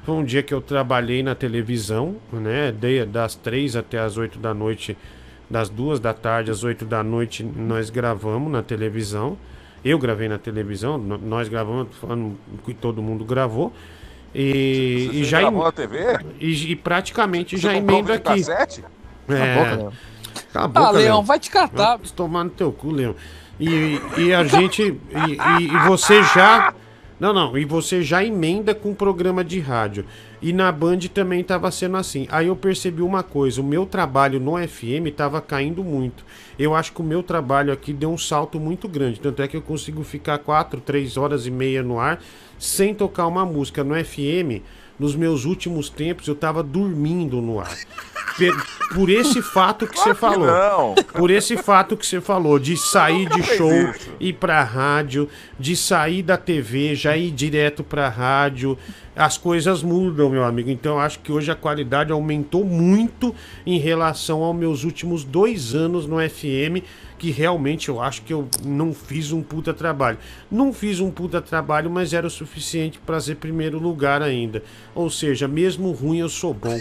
Foi 0.08 0.16
um 0.16 0.24
dia 0.24 0.42
que 0.42 0.54
eu 0.54 0.62
trabalhei 0.62 1.22
na 1.22 1.34
televisão, 1.34 2.16
né? 2.32 2.72
Dei 2.72 3.04
das 3.04 3.34
três 3.34 3.76
até 3.76 3.98
as 3.98 4.16
oito 4.16 4.38
da 4.38 4.54
noite, 4.54 4.96
das 5.50 5.68
duas 5.68 6.00
da 6.00 6.14
tarde 6.14 6.50
às 6.50 6.64
oito 6.64 6.86
da 6.86 7.02
noite, 7.02 7.42
nós 7.44 7.90
gravamos 7.90 8.50
na 8.50 8.62
televisão. 8.62 9.36
Eu 9.84 9.98
gravei 9.98 10.26
na 10.26 10.38
televisão, 10.38 10.96
nós 10.96 11.46
gravamos, 11.50 11.94
falando 12.00 12.38
que 12.64 12.72
todo 12.72 13.02
mundo 13.02 13.22
gravou. 13.22 13.70
E, 14.34 15.08
Você 15.12 15.16
e 15.18 15.24
já 15.24 15.40
gravou 15.42 15.60
em- 15.60 15.64
na 15.66 15.72
TV? 15.72 16.18
E, 16.40 16.72
e 16.72 16.74
praticamente 16.76 17.56
Você 17.58 17.62
já 17.64 17.74
emendo 17.76 18.10
aqui. 18.10 18.32
videocassete? 18.32 18.82
É. 19.28 19.34
Cala 19.34 19.44
a 19.44 19.58
boca, 19.58 19.76
Leão. 19.76 19.92
Cala 20.54 20.64
a 20.64 20.68
boca, 20.68 20.80
Ah, 20.80 20.90
Leão, 20.90 21.02
Leão. 21.02 21.22
vai 21.22 21.38
te 21.38 21.50
catar. 21.50 21.96
Vai 21.98 22.08
tomar 22.16 22.44
no 22.44 22.50
teu 22.50 22.72
cu, 22.72 22.92
Leão. 22.92 23.14
E, 23.60 24.00
e 24.16 24.32
a 24.32 24.42
gente. 24.42 24.82
E, 24.82 25.62
e- 25.62 25.66
e 25.66 25.78
você 25.86 26.22
já. 26.34 26.72
Não, 27.18 27.32
não. 27.32 27.58
E 27.58 27.64
você 27.64 28.02
já 28.02 28.24
emenda 28.24 28.74
com 28.74 28.94
programa 28.94 29.42
de 29.42 29.58
rádio. 29.58 30.04
E 30.40 30.52
na 30.52 30.70
Band 30.70 31.00
também 31.12 31.40
estava 31.40 31.70
sendo 31.70 31.96
assim. 31.96 32.28
Aí 32.30 32.46
eu 32.46 32.54
percebi 32.54 33.02
uma 33.02 33.22
coisa: 33.22 33.60
o 33.60 33.64
meu 33.64 33.84
trabalho 33.84 34.38
no 34.38 34.56
FM 34.56 35.06
estava 35.06 35.40
caindo 35.40 35.82
muito. 35.82 36.24
Eu 36.58 36.74
acho 36.74 36.92
que 36.92 37.00
o 37.00 37.04
meu 37.04 37.22
trabalho 37.22 37.72
aqui 37.72 37.92
deu 37.92 38.10
um 38.10 38.18
salto 38.18 38.60
muito 38.60 38.88
grande. 38.88 39.20
Tanto 39.20 39.42
é 39.42 39.48
que 39.48 39.56
eu 39.56 39.62
consigo 39.62 40.04
ficar 40.04 40.38
quatro, 40.38 40.80
três 40.80 41.16
horas 41.16 41.46
e 41.46 41.50
meia 41.50 41.82
no 41.82 41.98
ar 41.98 42.20
sem 42.58 42.94
tocar 42.94 43.26
uma 43.26 43.44
música. 43.44 43.82
No 43.82 43.94
FM, 43.94 44.62
nos 44.98 45.14
meus 45.14 45.44
últimos 45.44 45.88
tempos, 45.88 46.26
eu 46.26 46.34
estava 46.34 46.62
dormindo 46.62 47.40
no 47.40 47.60
ar. 47.60 47.76
Por 48.94 49.10
esse 49.10 49.42
fato 49.42 49.86
que 49.86 49.98
você 49.98 50.14
falou. 50.14 50.46
não. 50.46 50.94
Por 50.94 51.30
esse 51.30 51.56
fato 51.56 51.96
que 51.96 52.06
você 52.06 52.20
falou, 52.20 52.58
de 52.58 52.76
sair 52.76 53.28
de 53.28 53.42
show, 53.42 53.92
ir 54.20 54.34
pra 54.34 54.62
rádio, 54.62 55.28
de 55.58 55.76
sair 55.76 56.22
da 56.22 56.36
TV, 56.36 56.94
já 56.94 57.16
ir 57.16 57.30
direto 57.32 57.82
pra 57.82 58.08
rádio. 58.08 58.78
As 59.16 59.36
coisas 59.36 59.82
mudam, 59.82 60.30
meu 60.30 60.44
amigo. 60.44 60.70
Então 60.70 60.94
eu 60.94 61.00
acho 61.00 61.18
que 61.18 61.32
hoje 61.32 61.50
a 61.50 61.56
qualidade 61.56 62.12
aumentou 62.12 62.64
muito 62.64 63.34
em 63.66 63.78
relação 63.78 64.44
aos 64.44 64.54
meus 64.54 64.84
últimos 64.84 65.24
dois 65.24 65.74
anos 65.74 66.06
no 66.06 66.16
FM, 66.18 66.84
que 67.18 67.30
realmente 67.30 67.88
eu 67.88 68.00
acho 68.00 68.22
que 68.22 68.32
eu 68.32 68.48
não 68.64 68.94
fiz 68.94 69.32
um 69.32 69.42
puta 69.42 69.74
trabalho. 69.74 70.18
Não 70.50 70.72
fiz 70.72 71.00
um 71.00 71.10
puta 71.10 71.42
trabalho, 71.42 71.90
mas 71.90 72.12
era 72.12 72.26
o 72.26 72.30
suficiente 72.30 72.98
pra 72.98 73.20
ser 73.20 73.36
primeiro 73.36 73.78
lugar 73.78 74.22
ainda. 74.22 74.62
Ou 74.94 75.10
seja, 75.10 75.48
mesmo 75.48 75.90
ruim 75.90 76.18
eu 76.18 76.28
sou 76.28 76.54
bom. 76.54 76.78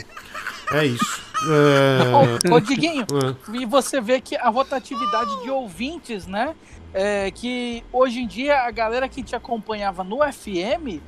É 0.72 0.86
isso. 0.86 1.22
É... 1.50 2.50
Ô, 2.52 2.56
ô 2.56 2.60
Diguinho, 2.60 3.04
É. 3.04 3.52
e 3.58 3.66
você 3.66 4.00
vê 4.00 4.22
que 4.22 4.36
a 4.36 4.50
rotatividade 4.50 5.42
de 5.42 5.50
ouvintes, 5.50 6.28
né? 6.28 6.56
É, 6.94 7.30
que 7.32 7.84
hoje 7.92 8.22
em 8.22 8.28
dia 8.28 8.62
a 8.62 8.72
galera 8.72 9.10
que 9.10 9.22
te 9.22 9.36
acompanhava 9.36 10.04
no 10.04 10.20
FM 10.32 11.02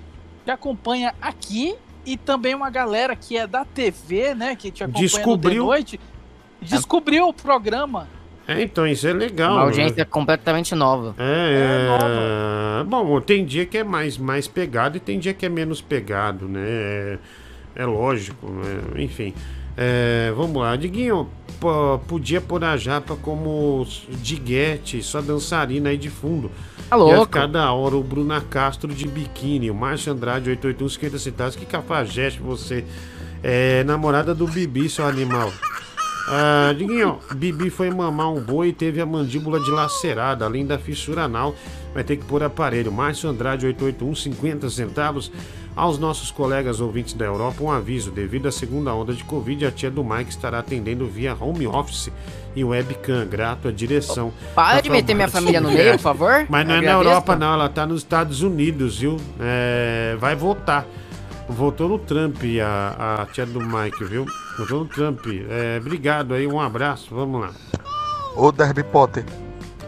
te 0.43 0.51
acompanha 0.51 1.15
aqui 1.21 1.75
e 2.05 2.17
também 2.17 2.53
uma 2.53 2.69
galera 2.69 3.15
que 3.15 3.37
é 3.37 3.47
da 3.47 3.63
TV, 3.63 4.33
né? 4.35 4.55
Que 4.55 4.71
te 4.71 4.83
acompanha 4.83 5.07
Descobriu. 5.07 5.63
no 5.63 5.69
The 5.69 5.75
Noite, 5.77 5.99
descobriu 6.61 7.27
o 7.27 7.33
programa. 7.33 8.07
É, 8.49 8.63
então 8.63 8.87
isso 8.87 9.07
é 9.07 9.13
legal. 9.13 9.51
Uma 9.51 9.59
né? 9.59 9.65
audiência 9.67 10.03
completamente 10.05 10.73
nova. 10.73 11.13
É, 11.19 12.83
bom, 12.83 13.21
tem 13.21 13.45
dia 13.45 13.63
que 13.63 13.77
é 13.77 13.83
mais, 13.83 14.17
mais 14.17 14.47
pegado 14.47 14.97
e 14.97 14.99
tem 14.99 15.19
dia 15.19 15.35
que 15.35 15.45
é 15.45 15.49
menos 15.49 15.81
pegado, 15.81 16.47
né? 16.47 16.59
É, 16.65 17.19
é 17.75 17.85
lógico, 17.85 18.49
né? 18.49 19.03
enfim. 19.03 19.35
É, 19.77 20.33
vamos 20.35 20.59
lá, 20.59 20.75
Diguinho, 20.75 21.29
podia 22.07 22.41
pôr 22.41 22.63
a 22.63 22.75
japa 22.75 23.15
como 23.15 23.85
diguete, 24.09 25.03
só 25.03 25.21
dançarina 25.21 25.89
aí 25.89 25.97
de 25.97 26.09
fundo. 26.09 26.49
Tá 26.89 26.97
Ia 26.97 27.03
louco. 27.03 27.25
ficar 27.25 27.45
da 27.45 27.71
hora 27.71 27.95
o 27.95 28.03
Bruna 28.03 28.41
Castro 28.41 28.91
de 28.91 29.07
biquíni, 29.07 29.69
o 29.69 29.75
Márcio 29.75 30.11
Andrade 30.11 30.49
881 30.49 30.89
50 30.89 31.19
centavos. 31.19 31.55
Que 31.55 31.67
cafajeste 31.67 32.41
você. 32.41 32.83
É 33.43 33.83
namorada 33.83 34.33
do 34.33 34.47
Bibi, 34.47 34.89
seu 34.89 35.05
animal. 35.05 35.53
Ah, 36.27 36.73
Diguinho, 36.77 37.19
Bibi 37.35 37.69
foi 37.69 37.89
mamar 37.89 38.31
um 38.31 38.41
boi 38.41 38.69
e 38.69 38.73
teve 38.73 39.01
a 39.01 39.05
mandíbula 39.05 39.59
dilacerada, 39.59 40.45
além 40.45 40.65
da 40.65 40.77
fissura 40.77 41.23
anal. 41.23 41.55
Vai 41.93 42.03
ter 42.03 42.17
que 42.17 42.25
pôr 42.25 42.43
aparelho. 42.43 42.91
Márcio 42.91 43.29
Andrade 43.29 43.65
881, 43.65 44.15
50 44.15 44.69
centavos. 44.69 45.31
Aos 45.75 45.97
nossos 45.97 46.29
colegas 46.29 46.81
ouvintes 46.81 47.13
da 47.13 47.25
Europa, 47.25 47.63
um 47.63 47.71
aviso: 47.71 48.11
devido 48.11 48.47
à 48.47 48.51
segunda 48.51 48.93
onda 48.93 49.13
de 49.13 49.23
Covid, 49.23 49.65
a 49.65 49.71
tia 49.71 49.89
do 49.89 50.03
Mike 50.03 50.31
estará 50.31 50.59
atendendo 50.59 51.07
via 51.07 51.35
home 51.39 51.65
office 51.67 52.11
e 52.55 52.63
webcam. 52.63 53.25
Grato 53.27 53.67
à 53.67 53.71
direção. 53.71 54.33
Para 54.53 54.81
de 54.81 54.89
meter 54.89 55.13
minha 55.13 55.29
família 55.29 55.61
no 55.61 55.71
meio, 55.71 55.93
por 55.93 55.99
favor. 55.99 56.45
Mas 56.49 56.67
não 56.67 56.75
é 56.75 56.81
na. 56.81 56.91
Europa, 56.91 57.35
não. 57.35 57.53
Ela 57.53 57.69
tá 57.69 57.85
nos 57.85 58.01
Estados 58.01 58.41
Unidos, 58.41 58.99
viu? 58.99 59.17
É, 59.39 60.17
vai 60.19 60.35
voltar. 60.35 60.85
Voltou 61.49 61.89
no 61.89 61.99
Trump 61.99 62.37
a, 62.63 63.21
a 63.21 63.25
tia 63.25 63.45
do 63.45 63.59
Mike, 63.59 64.03
viu? 64.05 64.25
Voltou 64.57 64.79
no 64.81 64.85
Trump. 64.85 65.25
É, 65.49 65.79
obrigado 65.79 66.33
aí, 66.33 66.45
um 66.45 66.59
abraço. 66.59 67.13
Vamos 67.13 67.41
lá. 67.41 67.51
Ô 68.35 68.51
Derby 68.51 68.83
Potter, 68.83 69.25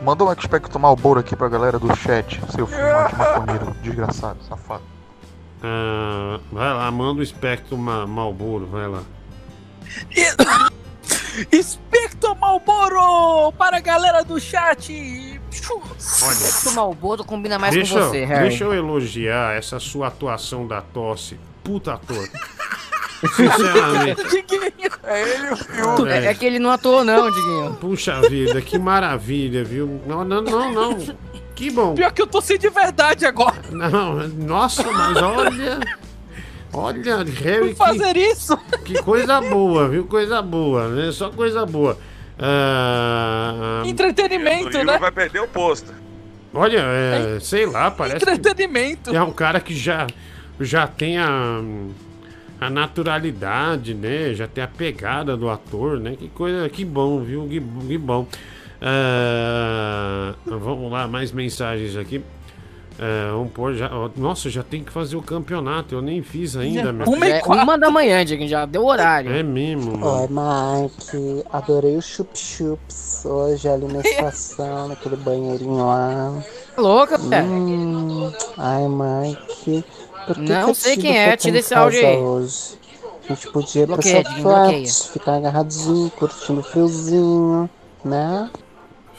manda 0.04 0.24
um 0.24 0.34
Expecto 0.34 0.80
Malboro 0.80 1.20
aqui 1.20 1.36
pra 1.36 1.48
galera 1.48 1.78
do 1.78 1.96
chat, 1.96 2.42
seu 2.50 2.66
filho 2.66 3.08
de 3.08 3.16
maconheiro, 3.16 3.76
desgraçado, 3.84 4.44
safado. 4.44 4.84
Ah, 5.64 6.40
vai 6.52 6.74
lá, 6.74 6.92
manda 6.92 7.20
o 7.20 7.24
espectro 7.24 7.78
ma 7.78 8.08
Malboro, 8.08 8.66
vai 8.66 8.88
lá. 8.88 9.04
Espectro 11.52 12.36
Malboro 12.36 13.54
para 13.54 13.78
a 13.78 13.80
galera 13.80 14.24
do 14.24 14.40
chat. 14.40 15.40
O 16.66 16.72
Malboro 16.74 17.24
combina 17.24 17.58
mais 17.60 17.74
deixa, 17.74 18.00
com 18.00 18.06
você, 18.08 18.26
Harry. 18.26 18.50
deixa 18.50 18.64
eu 18.64 18.74
elogiar 18.74 19.56
essa 19.56 19.80
sua 19.80 20.08
atuação 20.08 20.68
da 20.68 20.82
tosse. 20.82 21.40
Puta 21.64 21.94
ator. 21.94 22.28
Sinceramente. 23.36 24.22
É 25.04 25.22
ele 25.22 25.48
e 25.48 25.82
o. 25.82 26.08
É, 26.08 26.26
é 26.28 26.34
que 26.34 26.46
ele 26.46 26.60
não 26.60 26.70
atuou, 26.72 27.04
não, 27.04 27.30
Diguinho. 27.30 27.74
Puxa 27.82 28.22
vida, 28.30 28.62
que 28.62 28.78
maravilha, 28.78 29.64
viu? 29.64 30.00
Não, 30.06 30.24
não, 30.24 30.42
não, 30.42 30.72
não. 30.72 30.98
Que 31.56 31.70
bom. 31.70 31.96
Pior 31.96 32.12
que 32.12 32.22
eu 32.22 32.28
tô 32.28 32.40
sem 32.40 32.58
de 32.58 32.70
verdade 32.70 33.26
agora. 33.26 33.58
Não, 33.72 34.28
nossa, 34.28 34.84
mas 34.92 35.18
olha. 35.18 35.80
Olha, 36.74 37.18
Harry, 37.24 37.76
fazer 37.76 38.16
isso. 38.16 38.56
que, 38.86 38.94
que 38.96 39.04
coisa 39.04 39.42
boa, 39.42 39.90
viu? 39.90 40.06
Coisa 40.06 40.42
boa, 40.42 40.88
né? 40.88 41.12
Só 41.12 41.30
coisa 41.30 41.66
boa. 41.66 41.98
Ah, 42.40 43.84
Entretenimento, 43.86 44.78
O 44.78 44.84
né? 44.84 44.98
Vai 44.98 45.12
perder 45.12 45.42
o 45.42 45.48
posto. 45.48 45.94
olha, 46.54 46.80
é, 46.80 47.40
sei 47.40 47.66
lá, 47.66 47.92
parece 47.92 48.26
que 48.26 48.32
Entretenimento. 48.32 49.16
é 49.16 49.22
um 49.22 49.32
cara 49.32 49.60
que 49.60 49.76
já, 49.76 50.08
já 50.64 50.88
tem 50.88 51.18
a, 51.18 51.62
a 52.60 52.70
naturalidade, 52.70 53.94
né? 53.94 54.34
Já 54.34 54.48
tem 54.48 54.64
a 54.64 54.68
pegada 54.68 55.36
do 55.36 55.50
ator, 55.50 56.00
né? 56.00 56.16
Que 56.18 56.28
coisa, 56.30 56.68
que 56.70 56.86
bom, 56.86 57.20
viu? 57.22 57.48
Que, 57.48 57.62
que 57.88 57.98
bom. 57.98 58.28
Ah, 58.82 60.34
vamos 60.46 60.92
lá, 60.92 61.08
mais 61.08 61.32
mensagens 61.32 61.96
aqui. 61.96 62.24
É, 63.00 63.32
vamos 63.32 63.52
pôr 63.52 63.74
já. 63.74 63.90
Nossa, 64.16 64.48
já 64.48 64.62
tem 64.62 64.84
que 64.84 64.92
fazer 64.92 65.16
o 65.16 65.24
campeonato. 65.24 65.96
Eu 65.96 66.04
nem 66.04 66.22
fiz 66.22 66.56
ainda, 66.56 66.94
meu 66.94 67.08
Uma, 67.08 67.28
é, 67.28 67.42
uma 67.44 67.76
da 67.76 67.90
manhã, 67.90 68.24
Diguinho, 68.24 68.48
já 68.48 68.66
deu 68.66 68.86
horário. 68.86 69.32
É 69.32 69.42
mesmo, 69.42 69.98
mano. 69.98 70.22
Oi, 70.22 70.28
Mike. 70.30 71.44
Adorei 71.52 71.98
o 71.98 72.02
Chup 72.02 72.38
Chups 72.38 73.26
hoje 73.26 73.68
ali 73.68 73.88
na 73.92 74.02
estação, 74.06 74.90
naquele 74.90 75.16
banheirinho 75.16 75.78
lá. 75.78 76.44
Louca, 76.78 77.18
velho. 77.18 77.48
Hum, 77.48 78.32
ai, 78.58 78.84
Mike. 78.88 79.84
Por 80.28 80.36
que 80.36 80.42
Não 80.42 80.74
que 80.74 80.76
sei 80.76 80.98
quem 80.98 81.18
é, 81.18 81.36
tira 81.36 81.60
esse 81.60 81.74
áudio 81.74 82.06
aí. 82.06 82.18
Hoje? 82.18 82.80
A 83.30 83.34
gente 83.34 83.48
podia 83.52 83.86
Bloqueia, 83.88 84.24
passar 84.24 84.42
fotos, 84.42 85.06
ficar 85.08 85.36
agarradinho, 85.36 86.10
curtindo 86.12 86.60
o 86.60 86.64
friozinho, 86.64 87.70
né? 88.04 88.50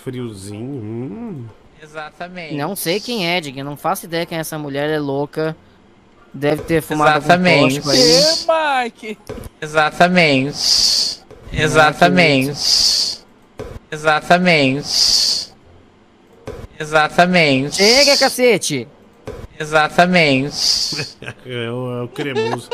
Friozinho. 0.03 0.83
Hum. 0.83 1.47
Exatamente. 1.83 2.55
Não 2.55 2.77
sei 2.77 3.01
quem 3.01 3.27
é, 3.29 3.41
Diguinho. 3.41 3.65
Não 3.65 3.77
faço 3.77 4.07
ideia 4.07 4.27
quem 4.27 4.39
é 4.39 4.41
essa 4.41 4.59
mulher, 4.59 4.91
é 4.91 4.99
louca. 4.99 5.57
Deve 6.35 6.63
ter 6.63 6.81
fumado 6.81 7.19
Exatamente. 7.19 7.79
algum 7.79 7.91
tóxico 7.91 7.91
aí. 7.91 8.85
Mike. 8.85 9.19
Exatamente. 9.61 11.23
Exatamente. 11.53 13.23
Exatamente. 13.91 15.53
Exatamente. 16.79 17.77
Chega, 17.77 18.17
cacete! 18.17 18.89
Exatamente. 19.59 21.17
É 21.47 21.71
o, 21.71 22.01
é 22.01 22.03
o 22.03 22.09
cremoso. 22.09 22.69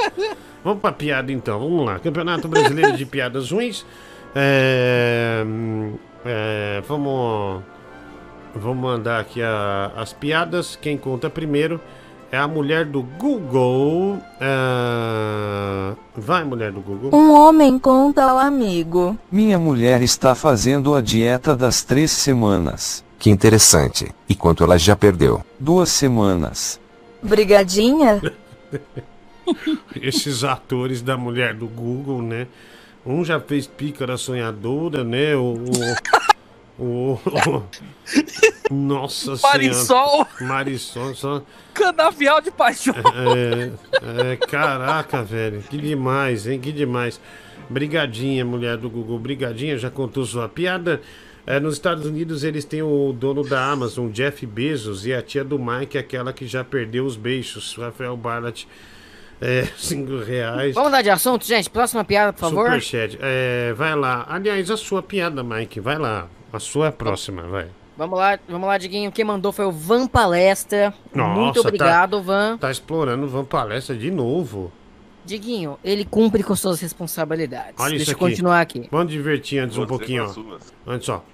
Vamos 0.64 0.80
pra 0.80 0.92
piada 0.92 1.30
então, 1.32 1.58
vamos 1.58 1.86
lá. 1.86 1.98
Campeonato 1.98 2.48
Brasileiro 2.48 2.96
de 2.96 3.06
Piadas 3.06 3.50
Ruins. 3.50 3.84
É, 4.34 5.44
é, 6.24 6.82
vamos, 6.86 7.62
vamos 8.54 8.76
mandar 8.82 9.20
aqui 9.20 9.40
a- 9.42 9.92
as 9.96 10.12
piadas. 10.12 10.76
Quem 10.80 10.96
conta 10.98 11.30
primeiro 11.30 11.80
é 12.30 12.36
a 12.36 12.46
mulher 12.48 12.84
do 12.84 13.02
Google. 13.02 14.18
É, 14.40 15.92
vai, 16.16 16.44
mulher 16.44 16.72
do 16.72 16.80
Google. 16.80 17.10
Um 17.18 17.32
homem 17.32 17.78
conta 17.78 18.22
ao 18.24 18.38
amigo. 18.38 19.16
Minha 19.30 19.58
mulher 19.58 20.02
está 20.02 20.34
fazendo 20.34 20.94
a 20.94 21.00
dieta 21.00 21.56
das 21.56 21.82
três 21.82 22.10
semanas. 22.10 23.04
Que 23.18 23.30
interessante. 23.30 24.12
E 24.28 24.34
quanto 24.34 24.62
ela 24.62 24.78
já 24.78 24.94
perdeu? 24.94 25.44
Duas 25.58 25.88
semanas. 25.88 26.80
Brigadinha? 27.22 28.20
Esses 30.00 30.44
atores 30.44 31.02
da 31.02 31.16
mulher 31.16 31.54
do 31.54 31.66
Google, 31.66 32.22
né? 32.22 32.46
Um 33.04 33.24
já 33.24 33.40
fez 33.40 33.66
Pícara 33.66 34.16
Sonhadora, 34.16 35.02
né? 35.02 35.34
O. 35.34 35.54
o, 36.78 36.84
o- 37.14 37.18
o- 37.56 37.64
nossa 38.70 39.34
Marisol. 39.42 40.08
Senhora. 40.26 40.28
Marisol. 40.42 41.14
Só, 41.14 41.42
Canavial 41.72 42.40
de 42.42 42.50
paixão. 42.50 42.94
é, 42.94 44.32
é, 44.32 44.36
caraca, 44.36 45.22
velho. 45.22 45.62
Que 45.62 45.78
demais, 45.78 46.46
hein? 46.46 46.60
Que 46.60 46.70
demais. 46.70 47.18
Brigadinha, 47.70 48.44
mulher 48.44 48.76
do 48.76 48.90
Google. 48.90 49.18
Brigadinha, 49.18 49.78
já 49.78 49.90
contou 49.90 50.24
sua 50.26 50.48
piada. 50.48 51.00
É, 51.50 51.58
nos 51.58 51.76
Estados 51.76 52.04
Unidos 52.04 52.44
eles 52.44 52.62
têm 52.66 52.82
o 52.82 53.10
dono 53.10 53.42
da 53.42 53.70
Amazon, 53.70 54.10
Jeff 54.10 54.44
Bezos, 54.44 55.06
e 55.06 55.14
a 55.14 55.22
tia 55.22 55.42
do 55.42 55.58
Mike, 55.58 55.96
aquela 55.96 56.30
que 56.30 56.46
já 56.46 56.62
perdeu 56.62 57.06
os 57.06 57.16
beijos, 57.16 57.74
Rafael 57.74 58.14
Barlat. 58.18 58.66
É, 59.40 59.66
cinco 59.78 60.18
reais. 60.18 60.74
Vamos 60.74 60.90
mudar 60.90 61.00
de 61.00 61.08
assunto, 61.08 61.46
gente? 61.46 61.70
Próxima 61.70 62.04
piada, 62.04 62.34
por 62.34 62.40
favor. 62.40 62.64
Superchat. 62.66 63.18
É, 63.22 63.72
vai 63.72 63.96
lá. 63.96 64.26
Aliás, 64.28 64.70
a 64.70 64.76
sua 64.76 65.02
piada, 65.02 65.42
Mike. 65.42 65.80
Vai 65.80 65.96
lá. 65.96 66.28
A 66.52 66.58
sua 66.58 66.84
é 66.84 66.88
a 66.90 66.92
próxima, 66.92 67.44
vai. 67.44 67.68
Vamos 67.96 68.18
lá, 68.18 68.38
vamos 68.46 68.68
lá, 68.68 68.76
Diguinho. 68.76 69.10
Quem 69.10 69.24
mandou 69.24 69.50
foi 69.50 69.64
o 69.64 69.72
Van 69.72 70.06
Palestra. 70.06 70.92
Nossa, 71.14 71.40
Muito 71.40 71.62
tá- 71.62 71.68
obrigado, 71.68 72.22
Van. 72.22 72.58
Tá 72.58 72.70
explorando 72.70 73.26
Van 73.26 73.46
Palestra 73.46 73.96
de 73.96 74.10
novo. 74.10 74.70
Diguinho, 75.24 75.78
ele 75.82 76.04
cumpre 76.04 76.42
com 76.42 76.54
suas 76.54 76.78
responsabilidades. 76.80 77.74
Olha 77.78 77.90
Deixa 77.90 78.02
isso 78.02 78.10
eu 78.12 78.16
aqui. 78.16 78.24
continuar 78.26 78.60
aqui. 78.60 78.86
Vamos 78.90 79.10
divertir 79.10 79.60
antes 79.60 79.76
Vou 79.76 79.86
um 79.86 79.88
pouquinho, 79.88 80.26
ó. 80.26 80.58
Antes, 80.86 81.08
ó. 81.08 81.24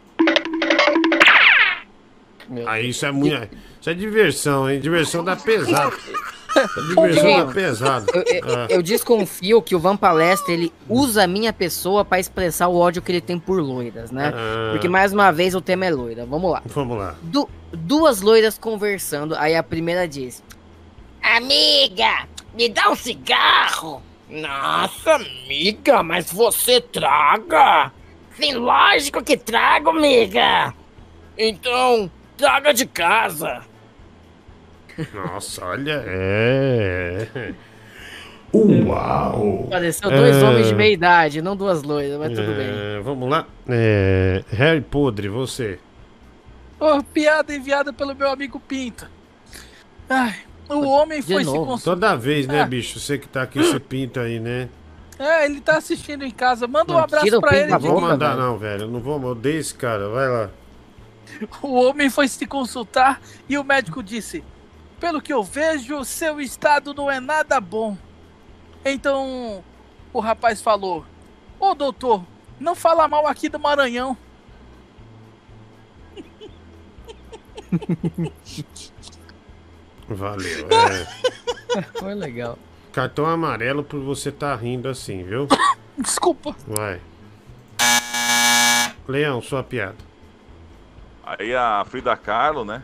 Aí 2.66 2.88
isso 2.90 3.04
é 3.06 3.10
muito. 3.12 3.48
Isso 3.80 3.90
é 3.90 3.94
diversão, 3.94 4.70
hein? 4.70 4.80
Diversão 4.80 5.22
da 5.24 5.36
pesada. 5.36 5.94
Diversão 6.88 7.46
da 7.46 7.52
pesada. 7.52 8.06
Eu, 8.14 8.22
eu- 8.22 8.56
Ah. 8.56 8.66
eu 8.70 8.82
desconfio 8.82 9.60
que 9.60 9.74
o 9.74 9.78
Van 9.80 9.96
Palestra 9.96 10.52
ele 10.52 10.72
usa 10.88 11.24
a 11.24 11.26
minha 11.26 11.52
pessoa 11.52 12.04
pra 12.04 12.20
expressar 12.20 12.68
o 12.68 12.76
ódio 12.78 13.02
que 13.02 13.10
ele 13.10 13.20
tem 13.20 13.38
por 13.38 13.60
loiras, 13.60 14.10
né? 14.12 14.32
Ah. 14.34 14.70
Porque 14.72 14.88
mais 14.88 15.12
uma 15.12 15.32
vez 15.32 15.54
o 15.54 15.60
tema 15.60 15.86
é 15.86 15.90
loira. 15.90 16.24
Vamos 16.24 16.50
lá. 16.52 16.62
Vamos 16.66 16.96
lá. 16.96 17.16
Du- 17.22 17.48
duas 17.72 18.20
loiras 18.20 18.56
conversando. 18.56 19.34
Aí 19.36 19.56
a 19.56 19.62
primeira 19.64 20.06
diz: 20.06 20.42
Amiga, 21.22 22.26
me 22.54 22.68
dá 22.68 22.90
um 22.90 22.94
cigarro. 22.96 24.00
Nossa, 24.28 25.14
amiga, 25.16 26.02
mas 26.02 26.30
você 26.32 26.80
traga? 26.80 27.90
Sim, 28.36 28.54
lógico 28.54 29.22
que 29.22 29.36
trago, 29.36 29.90
amiga. 29.90 30.72
Então, 31.36 32.10
traga 32.36 32.72
de 32.74 32.86
casa. 32.86 33.62
Nossa, 35.12 35.64
olha. 35.64 36.02
É. 36.06 37.52
Uau! 38.54 39.66
Pareceu 39.68 40.08
dois 40.10 40.36
É. 40.36 40.44
homens 40.44 40.68
de 40.68 40.74
meia 40.74 40.92
idade, 40.92 41.42
não 41.42 41.56
duas 41.56 41.82
loiras, 41.82 42.18
mas 42.18 42.30
tudo 42.38 42.54
bem. 42.54 42.68
É, 42.68 43.00
Vamos 43.00 43.28
lá. 43.28 43.46
É, 43.68 44.44
Harry 44.50 44.80
Podre, 44.80 45.28
você. 45.28 45.78
Ô, 46.78 47.02
piada 47.02 47.52
enviada 47.54 47.92
pelo 47.92 48.14
meu 48.14 48.28
amigo 48.30 48.60
Pinto. 48.60 49.08
Ai, 50.08 50.34
o 50.68 50.86
homem 50.86 51.20
De 51.20 51.32
foi 51.32 51.44
se 51.44 51.50
novo. 51.50 51.66
consultar. 51.66 51.90
Toda 51.96 52.16
vez, 52.16 52.46
né, 52.46 52.60
É. 52.60 52.66
bicho? 52.66 53.00
Você 53.00 53.18
que 53.18 53.26
tá 53.26 53.42
aqui, 53.42 53.58
você 53.58 53.80
pinta 53.80 54.20
aí, 54.20 54.38
né? 54.38 54.68
É, 55.18 55.46
ele 55.46 55.60
tá 55.60 55.76
assistindo 55.78 56.24
em 56.24 56.30
casa. 56.30 56.66
Manda 56.68 56.92
um 56.92 56.96
Não, 56.96 57.02
abraço 57.02 57.26
pra 57.40 57.50
pinto 57.50 57.54
ele. 57.62 57.70
Não 57.72 57.78
vou 57.80 58.00
mandar, 58.00 58.36
não, 58.36 58.56
velho. 58.58 58.86
Não 58.88 59.00
vou, 59.00 59.20
eu 59.20 59.28
odeio 59.28 59.58
esse 59.58 59.74
cara. 59.74 60.08
Vai 60.08 60.28
lá. 60.28 60.50
O 61.62 61.74
homem 61.74 62.08
foi 62.10 62.28
se 62.28 62.46
consultar 62.46 63.20
e 63.48 63.58
o 63.58 63.64
médico 63.64 64.02
disse: 64.02 64.44
Pelo 65.00 65.20
que 65.20 65.32
eu 65.32 65.42
vejo, 65.42 66.04
seu 66.04 66.40
estado 66.40 66.94
não 66.94 67.10
é 67.10 67.20
nada 67.20 67.60
bom. 67.60 67.96
Então 68.84 69.64
o 70.12 70.20
rapaz 70.20 70.60
falou: 70.60 71.04
Ô 71.58 71.74
doutor, 71.74 72.24
não 72.60 72.74
fala 72.74 73.08
mal 73.08 73.26
aqui 73.26 73.48
do 73.48 73.58
Maranhão. 73.58 74.16
Valeu. 80.08 80.68
É. 80.70 81.82
Foi 81.98 82.14
legal. 82.14 82.58
Cartão 82.92 83.26
amarelo 83.26 83.82
por 83.82 84.00
você 84.00 84.30
tá 84.30 84.54
rindo 84.54 84.88
assim, 84.88 85.24
viu? 85.24 85.48
Desculpa. 85.98 86.54
Vai. 86.66 87.00
Leão, 89.08 89.42
sua 89.42 89.62
piada. 89.62 89.96
Aí 91.26 91.54
a 91.54 91.84
Frida 91.86 92.16
Kahlo, 92.16 92.64
né? 92.64 92.82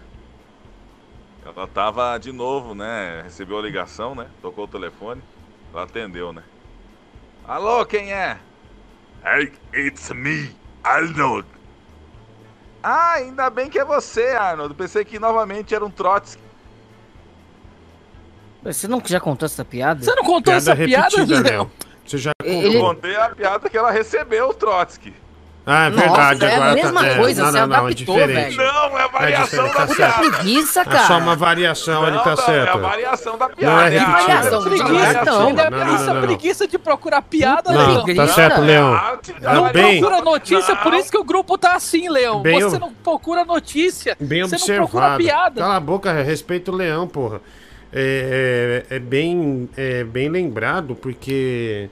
Ela 1.44 1.67
tava 1.67 2.19
de 2.19 2.33
novo, 2.33 2.75
né? 2.75 3.23
Recebeu 3.23 3.59
a 3.59 3.62
ligação, 3.62 4.15
né? 4.15 4.27
Tocou 4.41 4.65
o 4.65 4.69
telefone. 4.69 5.23
Ela 5.73 5.85
atendeu, 5.85 6.33
né? 6.33 6.43
Alô, 7.47 7.85
quem 7.85 8.12
é? 8.12 8.39
Hey, 9.25 9.52
it's 9.75 10.10
me, 10.10 10.55
Arnold. 10.83 11.47
Ah, 12.83 13.12
ainda 13.15 13.51
bem 13.51 13.69
que 13.69 13.78
é 13.78 13.85
você, 13.85 14.28
Arnold. 14.28 14.75
Pensei 14.75 15.05
que 15.05 15.19
novamente 15.19 15.75
era 15.75 15.85
um 15.85 15.91
Trotsky. 15.91 16.43
Você 18.62 18.86
não 18.86 19.02
já 19.05 19.20
contou 19.20 19.47
essa 19.47 19.65
piada? 19.65 20.02
Você 20.05 20.15
não 20.15 20.23
contou 20.23 20.52
Piada 20.52 20.75
repetida, 20.75 21.41
Léo. 21.41 21.70
Você 22.07 22.19
já 22.19 22.33
Ele- 22.43 22.77
Eu 22.77 22.81
contei 22.81 23.17
a 23.17 23.31
piada 23.31 23.69
que 23.70 23.77
ela 23.77 23.91
recebeu 23.91 24.49
o 24.51 24.55
Trotsky. 24.55 25.15
Ah, 25.73 25.87
é 25.87 25.91
Nossa, 25.91 26.01
verdade. 26.09 26.45
é 26.45 26.49
a 26.51 26.57
agora 26.57 26.75
mesma 26.75 27.01
tá... 27.01 27.07
é, 27.07 27.15
coisa, 27.17 27.43
não, 27.45 27.51
você 27.53 27.61
não, 27.61 27.67
não, 27.69 27.75
é 27.77 27.79
adaptou, 27.79 28.17
diferente. 28.17 28.57
velho. 28.57 28.73
Não, 28.73 28.99
é 28.99 29.03
a 29.03 29.07
variação 29.07 29.45
diferente, 29.65 29.73
da 29.77 29.87
tá 29.87 29.95
piada. 29.95 30.31
preguiça, 30.31 30.81
É 30.81 30.85
cara. 30.85 31.07
só 31.07 31.19
uma 31.19 31.37
variação, 31.37 32.09
ele 32.09 32.19
tá 32.19 32.31
Não, 32.31 32.37
certo. 32.37 32.69
É 32.69 32.71
a 32.73 32.77
variação 32.77 33.39
da 33.39 33.49
piada. 33.49 33.73
Não 33.75 33.81
é 33.81 33.85
a 33.85 33.89
repetida. 33.89 34.13
variação. 34.21 34.51
Não, 34.61 34.63
Preguiça, 34.63 34.91
não 34.91 35.01
é 35.01 35.13
não. 35.13 35.21
é 35.21 35.25
Não, 35.25 35.53
não, 35.53 35.55
preguiça, 35.79 36.07
não, 36.07 36.15
não. 36.15 36.21
preguiça 36.23 36.67
de 36.67 36.79
procurar 36.79 37.23
piada, 37.23 37.73
Não, 37.73 38.05
Leão. 38.05 38.17
tá 38.17 38.27
certo, 38.27 38.61
Leão. 38.63 39.01
Não 39.41 39.67
É 39.69 39.73
bem, 39.73 40.01
procura 40.01 40.23
notícia, 40.23 40.75
por 40.77 40.95
isso 40.95 41.11
que 41.11 41.19
o 41.19 41.25
grupo 41.25 41.57
tá 41.57 41.75
assim, 41.77 42.09
Leão. 42.09 42.43
Bem 42.43 42.61
Você 42.61 42.79
não 42.79 42.93
procura 42.93 43.45
notícia. 43.45 44.17
bem 44.21 44.43
você 44.43 44.57
não 44.57 44.87
procura 44.87 45.15
observado. 45.15 45.23
piada. 45.23 45.61
Cala 45.61 45.77
a 45.77 45.81
boca, 45.81 46.13
respeita 46.23 46.73
o 46.73 46.75
leão, 46.75 47.07
porra. 47.07 47.41
É, 47.93 48.85
é, 48.91 48.97
é 48.97 48.99
bem, 48.99 49.69
é 49.77 50.05
bem 50.05 50.29
lembrado, 50.29 50.95
porque 50.95 51.89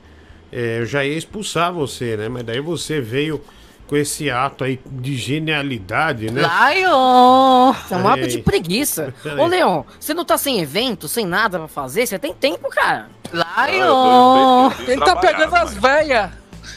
é, 0.53 0.79
eu 0.81 0.87
já 0.87 1.05
ia 1.05 1.17
expulsar 1.17 1.73
você, 1.73 2.17
né? 2.17 2.29
Mas 2.29 2.43
daí 2.45 2.61
você 2.61 3.01
veio 3.01 3.41
com 3.89 3.97
esse 3.97 4.31
ato 4.31 4.63
aí 4.65 4.79
de 4.87 5.17
genialidade, 5.17 6.31
né? 6.31 6.43
Lion! 6.43 7.75
É 7.91 7.97
um 7.97 8.07
ato 8.09 8.29
de 8.29 8.39
preguiça. 8.39 9.13
Ô, 9.39 9.47
Leon, 9.47 9.83
você 9.99 10.13
não 10.15 10.25
tá 10.25 10.37
sem 10.39 10.61
evento, 10.61 11.09
sem 11.09 11.25
nada 11.27 11.59
pra 11.59 11.69
fazer? 11.69 12.07
Você 12.07 12.19
tem 12.19 12.33
tempo, 12.35 12.69
cara. 12.71 13.09
Lion! 13.33 14.71
tô- 14.71 14.83
eu 14.83 14.93
Ele 14.93 15.01
tá 15.05 15.17
pegando 15.17 15.55
as 15.57 15.75
velhas. 15.75 16.31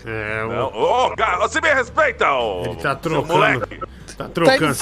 É, 0.06 0.46
Não. 0.48 0.68
Ô, 0.74 1.16
cara, 1.16 1.38
você 1.40 1.60
me 1.62 1.70
respeita, 1.74 2.32
ô. 2.32 2.64
Ele 2.66 2.76
tá 2.78 2.92
seu 2.92 2.96
trocando. 2.96 3.68
Tá 4.18 4.30
trocando. 4.30 4.78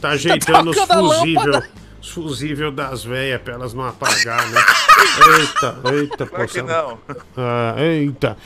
Tá 0.00 0.08
ajeitando 0.10 0.70
os 0.70 0.76
trocando 0.76 1.12
a 1.12 1.14
fusível. 1.18 1.42
lâmpada. 1.44 1.68
Os 2.00 2.08
fusível 2.10 2.70
das 2.72 3.04
velhas 3.04 3.42
pra 3.42 3.54
elas 3.54 3.74
não 3.74 3.84
apagar, 3.84 4.46
né? 4.48 4.60
Eita, 5.38 5.78
eita, 5.92 6.26
Claro 6.26 6.48
que 6.48 6.62
poxa. 6.62 6.62
não. 6.62 6.98
Ah, 7.36 7.74
eita. 7.78 8.36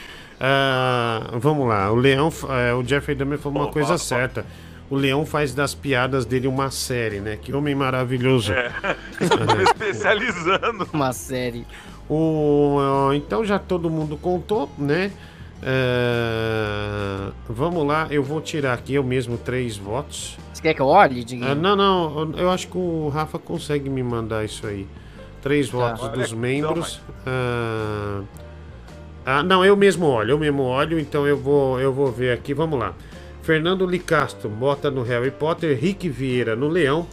Ah, 0.45 1.31
vamos 1.35 1.69
lá. 1.69 1.93
O 1.93 1.95
Leão. 1.95 2.33
é, 2.51 2.75
o 2.75 2.85
Jeffrey 2.85 3.15
Dahmer 3.17 3.39
falou 3.39 3.61
uma 3.61 3.67
Pô, 3.67 3.75
coisa 3.75 3.97
certa. 3.97 4.45
O 4.91 4.97
Leão 4.97 5.25
faz 5.25 5.55
das 5.55 5.73
piadas 5.73 6.25
dele 6.25 6.49
uma 6.49 6.69
série, 6.69 7.21
né? 7.21 7.39
Que 7.41 7.55
homem 7.55 7.77
maravilhoso. 7.77 8.53
É. 8.53 8.73
Especializando. 9.62 10.89
Uma 10.93 11.12
série. 11.12 11.65
O, 12.11 13.12
então 13.15 13.45
já 13.45 13.57
todo 13.59 13.89
mundo 13.89 14.17
contou, 14.17 14.69
né? 14.77 15.12
É, 15.62 17.31
vamos 17.49 17.87
lá, 17.87 18.09
eu 18.11 18.21
vou 18.25 18.41
tirar 18.41 18.75
aqui 18.75 18.95
eu 18.95 19.05
mesmo 19.05 19.39
três 19.39 19.77
votos. 19.77 20.37
Você 20.53 20.61
quer 20.61 20.75
que 20.75 20.83
eu 20.83 20.87
olhe, 20.87 21.23
Diguinho? 21.23 21.53
Ah, 21.53 21.55
não, 21.55 21.77
não, 21.77 22.33
eu 22.37 22.51
acho 22.51 22.67
que 22.67 22.77
o 22.77 23.09
Rafa 23.09 23.39
consegue 23.39 23.89
me 23.89 24.03
mandar 24.03 24.45
isso 24.45 24.67
aí. 24.67 24.89
Três 25.41 25.69
votos 25.69 26.03
Olha 26.03 26.12
dos 26.12 26.33
membros. 26.33 27.01
Ah, 27.25 28.23
ah, 29.25 29.42
não, 29.42 29.65
eu 29.65 29.76
mesmo 29.76 30.07
olho, 30.07 30.33
eu 30.33 30.39
mesmo 30.39 30.62
olho, 30.62 30.99
então 30.99 31.26
eu 31.26 31.36
vou, 31.36 31.81
eu 31.81 31.92
vou 31.92 32.10
ver 32.10 32.33
aqui, 32.33 32.52
vamos 32.52 32.78
lá. 32.78 32.94
Fernando 33.42 33.86
Licastro 33.86 34.49
bota 34.49 34.91
no 34.91 35.02
Harry 35.02 35.31
Potter, 35.31 35.78
Rick 35.78 36.09
Vieira 36.09 36.55
no 36.55 36.68
Leão 36.68 37.07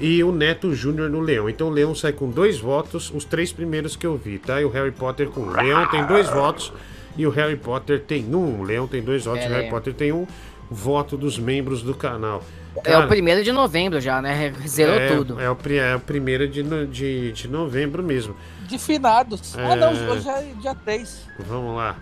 e 0.00 0.22
o 0.22 0.32
Neto 0.32 0.74
Júnior 0.74 1.08
no 1.08 1.20
Leão. 1.20 1.48
Então 1.48 1.68
o 1.68 1.70
Leão 1.70 1.94
sai 1.94 2.12
com 2.12 2.28
dois 2.28 2.58
votos, 2.58 3.10
os 3.14 3.24
três 3.24 3.52
primeiros 3.52 3.96
que 3.96 4.06
eu 4.06 4.16
vi, 4.16 4.38
tá? 4.38 4.60
E 4.60 4.64
o 4.64 4.70
Harry 4.70 4.90
Potter 4.90 5.28
com. 5.28 5.42
O 5.42 5.50
Leão 5.50 5.86
tem 5.88 6.06
dois 6.06 6.28
votos 6.28 6.72
e 7.16 7.26
o 7.26 7.30
Harry 7.30 7.56
Potter 7.56 8.00
tem 8.00 8.34
um. 8.34 8.60
O 8.60 8.62
Leão 8.62 8.86
tem 8.86 9.02
dois 9.02 9.24
votos 9.24 9.44
e 9.44 9.48
o 9.48 9.52
É. 9.52 9.56
Harry 9.56 9.70
Potter 9.70 9.94
tem 9.94 10.12
um 10.12 10.26
voto 10.70 11.16
dos 11.16 11.38
membros 11.38 11.82
do 11.82 11.94
canal. 11.94 12.42
É 12.84 12.96
o 12.98 13.06
primeiro 13.08 13.42
de 13.44 13.52
novembro 13.52 14.00
já, 14.00 14.20
né? 14.22 14.52
Zerou 14.66 14.94
é, 14.96 15.08
tudo. 15.14 15.40
É 15.40 15.48
o, 15.50 15.54
pri- 15.56 15.78
é 15.78 15.94
o 15.96 16.00
primeiro 16.00 16.48
de, 16.48 16.62
no- 16.62 16.86
de, 16.86 17.32
de 17.32 17.48
novembro 17.48 18.02
mesmo. 18.02 18.34
De 18.66 18.78
finados. 18.78 19.56
É. 19.56 19.64
Ah, 19.72 19.76
não, 19.76 19.92
hoje 20.10 20.28
é 20.28 20.42
dia 20.60 20.74
3. 20.74 21.28
Vamos 21.46 21.76
lá. 21.76 21.96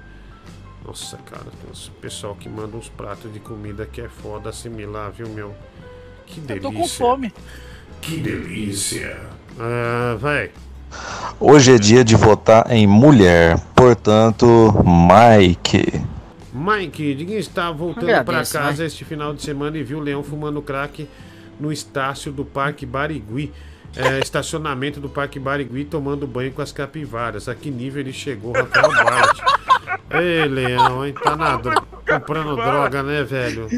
Nossa, 0.86 1.16
cara, 1.18 1.42
tem 1.44 1.70
uns 1.70 1.90
pessoal 2.00 2.34
que 2.34 2.48
manda 2.48 2.76
uns 2.76 2.88
pratos 2.88 3.32
de 3.32 3.38
comida 3.40 3.84
que 3.84 4.00
é 4.00 4.08
foda 4.08 4.48
assimilar, 4.50 5.10
viu, 5.10 5.28
meu? 5.28 5.54
Que 6.26 6.40
Eu 6.40 6.44
delícia. 6.46 6.70
tô 6.70 6.72
com 6.72 6.88
fome. 6.88 7.32
Que 8.00 8.16
delícia. 8.18 9.16
Ah, 9.58 10.16
vai. 10.18 10.50
Hoje 11.38 11.74
é 11.74 11.78
dia 11.78 12.02
de 12.04 12.16
votar 12.16 12.70
em 12.70 12.86
mulher, 12.86 13.58
portanto, 13.74 14.72
Mike. 14.84 16.00
Mike, 16.60 17.14
ninguém 17.14 17.38
está 17.38 17.70
voltando 17.70 18.24
para 18.24 18.44
casa 18.44 18.82
né? 18.82 18.86
este 18.86 19.04
final 19.04 19.32
de 19.32 19.42
semana 19.42 19.78
e 19.78 19.82
viu 19.82 19.98
o 19.98 20.00
leão 20.02 20.22
fumando 20.22 20.60
crack 20.60 21.08
no 21.58 21.72
estácio 21.72 22.30
do 22.30 22.44
Parque 22.44 22.84
Barigui. 22.84 23.52
É, 23.96 24.20
estacionamento 24.20 25.00
do 25.00 25.08
Parque 25.08 25.38
Barigui 25.40 25.84
tomando 25.84 26.26
banho 26.26 26.52
com 26.52 26.62
as 26.62 26.70
capivaras. 26.70 27.48
A 27.48 27.54
que 27.54 27.70
nível 27.70 28.00
ele 28.00 28.12
chegou, 28.12 28.52
Rafael 28.52 28.88
Bart? 29.04 29.40
Ei, 30.10 30.46
leão, 30.46 31.04
hein? 31.04 31.14
Tá 31.20 31.34
na 31.34 31.56
dro- 31.56 31.82
comprando 32.08 32.54
droga, 32.56 33.02
né, 33.02 33.24
velho? 33.24 33.68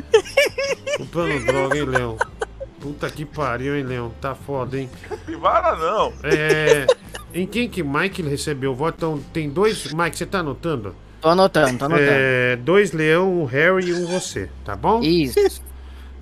Comprando 0.98 1.46
droga, 1.46 1.78
hein, 1.78 1.84
leão? 1.84 2.18
Puta 2.80 3.08
que 3.08 3.24
pariu, 3.24 3.76
hein, 3.76 3.84
leão? 3.84 4.12
Tá 4.20 4.34
foda, 4.34 4.78
hein? 4.78 4.90
Capivara 5.08 5.76
não. 5.76 6.12
É. 6.24 6.86
Em 7.32 7.46
quem 7.46 7.68
que 7.68 7.82
Mike 7.82 8.20
recebeu 8.22 8.74
voto? 8.74 8.96
Então, 8.96 9.20
tem 9.32 9.48
dois. 9.48 9.92
Mike, 9.94 10.18
você 10.18 10.26
tá 10.26 10.40
anotando? 10.40 10.94
Tô 11.22 11.28
anotando, 11.28 11.78
tô 11.78 11.84
anotando. 11.84 12.08
É, 12.10 12.56
dois 12.56 12.90
leão, 12.90 13.42
um 13.42 13.44
Harry 13.44 13.90
e 13.90 13.94
um 13.94 14.06
você, 14.06 14.50
tá 14.64 14.74
bom? 14.74 15.00
Isso. 15.00 15.62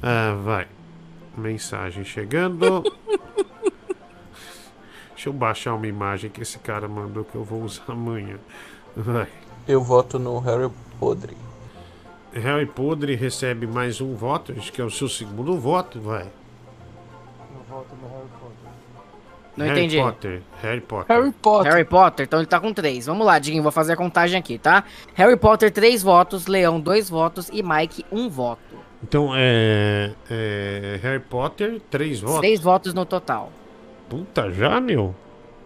Ah, 0.03 0.37
vai. 0.45 0.69
Mensagem 1.37 2.05
chegando. 2.05 2.83
Deixa 5.15 5.31
eu 5.31 5.33
baixar 5.33 5.75
uma 5.75 5.87
imagem 5.87 6.29
que 6.29 6.43
esse 6.43 6.59
cara 6.59 6.87
mandou 6.87 7.25
que 7.25 7.35
eu 7.35 7.43
vou 7.43 7.63
usar 7.63 7.85
amanhã. 7.89 8.37
Vai. 8.95 9.29
Eu 9.67 9.83
voto 9.83 10.19
no 10.19 10.39
Harry 10.39 10.71
Podre. 10.99 11.35
Harry 12.35 12.67
Podre 12.67 13.15
recebe 13.15 13.67
mais 13.67 14.03
um 14.03 14.15
voto, 14.15 14.53
acho 14.53 14.71
que 14.71 14.83
é 14.83 14.85
o 14.85 14.91
seu 14.91 15.09
segundo 15.09 15.59
voto, 15.59 15.99
vai. 15.99 16.25
Eu 16.25 17.63
voto 17.69 17.97
no 18.03 18.09
Harry. 18.09 18.40
Não 19.61 19.67
Harry 19.67 19.81
entendi. 19.85 19.99
Potter, 20.03 20.43
Harry 20.63 20.81
Potter. 20.81 21.17
Harry 21.17 21.33
Potter. 21.33 21.73
Harry 21.73 21.85
Potter, 21.85 22.27
então 22.27 22.39
ele 22.41 22.47
tá 22.47 22.59
com 22.61 22.73
três. 22.73 23.07
Vamos 23.07 23.27
lá, 23.27 23.39
Diguinho, 23.39 23.63
vou 23.63 23.73
fazer 23.73 23.93
a 23.93 23.97
contagem 23.97 24.39
aqui, 24.39 24.59
tá? 24.59 24.85
Harry 25.15 25.37
Potter, 25.37 25.71
três 25.71 26.03
votos, 26.03 26.47
Leão, 26.47 26.81
dois 26.81 27.09
votos 27.09 27.49
e 27.53 27.63
Mike, 27.63 28.05
um 28.11 28.29
voto. 28.29 28.61
Então, 29.03 29.31
é, 29.35 30.13
é, 30.31 30.99
Harry 31.03 31.21
Potter, 31.21 31.81
três 31.91 32.21
votos. 32.21 32.41
Três 32.41 32.61
votos 32.61 32.93
no 32.93 33.05
total. 33.07 33.51
Puta, 34.09 34.51
já, 34.53 34.81
meu? 34.81 35.15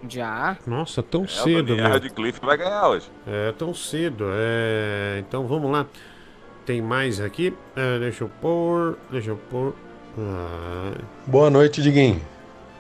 Já. 0.08 0.56
Nossa, 0.66 1.02
tão 1.02 1.24
É, 1.24 1.28
cedo, 1.28 1.74
meu. 1.74 1.89
Radcliffe 1.89 2.39
vai 2.44 2.56
ganhar 2.58 2.89
hoje. 2.89 3.10
É, 3.26 3.52
tão 3.52 3.73
cedo. 3.74 4.26
É, 4.31 5.16
então, 5.18 5.47
vamos 5.47 5.70
lá. 5.70 5.86
Tem 6.66 6.81
mais 6.82 7.20
aqui. 7.20 7.52
É, 7.74 7.98
deixa 7.98 8.24
eu 8.24 8.31
pôr, 8.40 8.98
deixa 9.10 9.31
eu 9.31 9.36
pôr. 9.50 9.74
Ah, 10.18 10.92
Boa 11.26 11.50
noite, 11.50 11.82
Diguinho. 11.82 12.20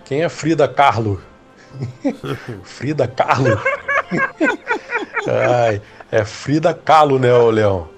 Quem 0.04 0.22
é 0.22 0.28
Frida 0.28 0.68
Kahlo? 0.68 1.20
Frida 2.62 3.06
Kahlo? 3.08 3.60
Ai, 5.26 5.80
é 6.12 6.24
Frida 6.24 6.74
Kahlo, 6.74 7.18
né, 7.18 7.32
ô 7.32 7.50
Leão? 7.50 7.88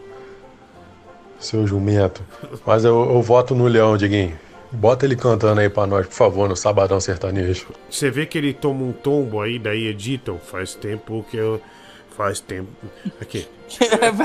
Seu 1.39 1.67
jumento. 1.67 2.23
Mas 2.65 2.85
eu, 2.85 3.13
eu 3.13 3.23
voto 3.23 3.55
no 3.55 3.67
Leão, 3.67 3.97
Diguinho. 3.97 4.39
Bota 4.73 5.05
ele 5.05 5.17
cantando 5.17 5.61
aí 5.61 5.69
pra 5.69 5.87
nós, 5.87 6.07
por 6.07 6.15
favor, 6.15 6.49
no 6.49 6.57
Sabadão 6.57 7.01
Sertanejo. 7.01 7.67
Você 7.91 8.11
vê 8.11 8.27
que 8.27 8.37
ele 8.37 8.53
toma 8.53 8.83
um 8.85 8.93
tombo 8.93 9.41
aí, 9.41 9.59
daí 9.59 9.87
editam. 9.87 10.39
Faz 10.39 10.75
tempo 10.75 11.25
que 11.31 11.37
eu. 11.37 11.61
Faz 12.17 12.41
tempo. 12.41 12.71
Aqui. 13.21 13.47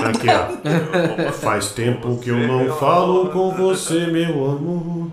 Aqui, 0.08 0.28
ó. 0.30 1.32
Faz 1.34 1.72
tempo 1.72 2.18
que 2.20 2.30
eu 2.30 2.38
não 2.38 2.76
falo 2.78 3.30
com 3.30 3.52
você, 3.52 4.08
meu 4.08 4.50
amor. 4.50 5.12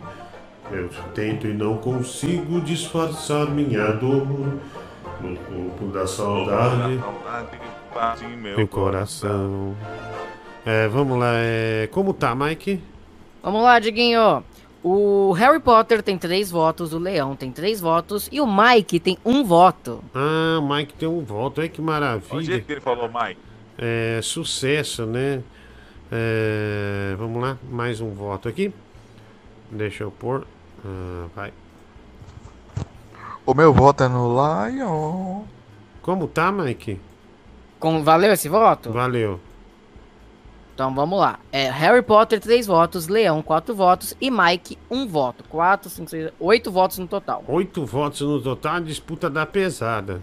Eu 0.71 0.89
tento 1.15 1.47
e 1.47 1.55
não 1.55 1.79
consigo 1.79 2.61
disfarçar 2.61 3.49
minha 3.51 3.93
dor. 3.93 4.27
No 5.21 5.37
corpo 5.37 5.87
da 5.87 6.07
saudade, 6.07 7.01
meu 8.41 8.69
coração. 8.69 9.75
É, 10.65 10.87
vamos 10.87 11.19
lá. 11.19 11.33
É... 11.35 11.89
Como 11.91 12.13
tá, 12.15 12.35
Mike? 12.37 12.81
Vamos 13.43 13.63
lá, 13.63 13.81
Diguinho. 13.81 14.45
O 14.83 15.33
Harry 15.33 15.59
Potter 15.59 16.03
tem 16.03 16.17
três 16.17 16.51
votos, 16.53 16.93
o 16.93 16.99
Leão 16.99 17.35
tem 17.35 17.51
três 17.51 17.81
votos 17.81 18.29
e 18.31 18.41
o 18.41 18.47
Mike 18.47 19.01
tem 19.01 19.19
um 19.25 19.43
voto. 19.43 20.05
Ah, 20.15 20.59
o 20.61 20.69
Mike 20.69 20.95
tem 20.95 21.09
um 21.09 21.21
voto. 21.25 21.61
Ai, 21.61 21.69
que 21.69 21.81
O 21.81 21.85
maravilha. 21.85 22.43
jeito 22.43 22.67
que 22.67 22.73
ele 22.73 22.81
falou, 22.81 23.09
Mike. 23.09 23.41
É, 23.77 24.21
sucesso, 24.23 25.05
né? 25.05 25.43
É, 26.13 27.15
vamos 27.19 27.43
lá, 27.43 27.59
mais 27.69 28.01
um 28.01 28.11
voto 28.11 28.49
aqui. 28.49 28.73
Deixa 29.71 30.05
eu 30.05 30.11
pôr. 30.13 30.47
Ah, 30.85 31.27
vai. 31.35 31.53
O 33.45 33.55
meu 33.55 33.73
voto 33.73 34.05
é 34.05 34.09
no 34.09 34.29
Lion. 34.29 35.43
Como 36.03 36.29
tá, 36.29 36.53
Mike? 36.53 37.01
Com, 37.79 38.03
valeu 38.03 38.33
esse 38.33 38.49
voto? 38.49 38.93
Valeu. 38.93 39.41
Então 40.75 40.95
vamos 40.95 41.19
lá. 41.19 41.41
É, 41.51 41.69
Harry 41.71 42.03
Potter, 42.03 42.39
três 42.39 42.67
votos, 42.67 43.09
Leão, 43.09 43.43
quatro 43.43 43.75
votos 43.75 44.15
e 44.21 44.31
Mike, 44.31 44.79
um 44.89 45.09
voto. 45.09 45.43
Quatro, 45.49 45.91
cinco, 45.91 46.09
seis, 46.09 46.31
oito 46.39 46.71
votos 46.71 46.99
no 46.99 47.09
total. 47.09 47.43
Oito 47.49 47.85
votos 47.85 48.21
no 48.21 48.41
total, 48.41 48.77
a 48.77 48.81
disputa 48.81 49.29
da 49.29 49.45
pesada. 49.45 50.23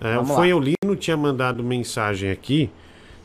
É, 0.00 0.16
o. 0.18 0.24
Fanholino 0.24 0.94
tinha 0.96 1.16
mandado 1.16 1.64
mensagem 1.64 2.30
aqui, 2.30 2.70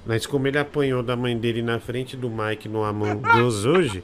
mas 0.04 0.26
como 0.26 0.48
ele 0.48 0.58
apanhou 0.58 1.04
da 1.04 1.16
mãe 1.16 1.38
dele 1.38 1.62
na 1.62 1.80
frente 1.80 2.18
do 2.18 2.28
Mike 2.28 2.68
no 2.68 2.84
Among 2.84 3.22
Us 3.46 3.64
hoje, 3.64 4.04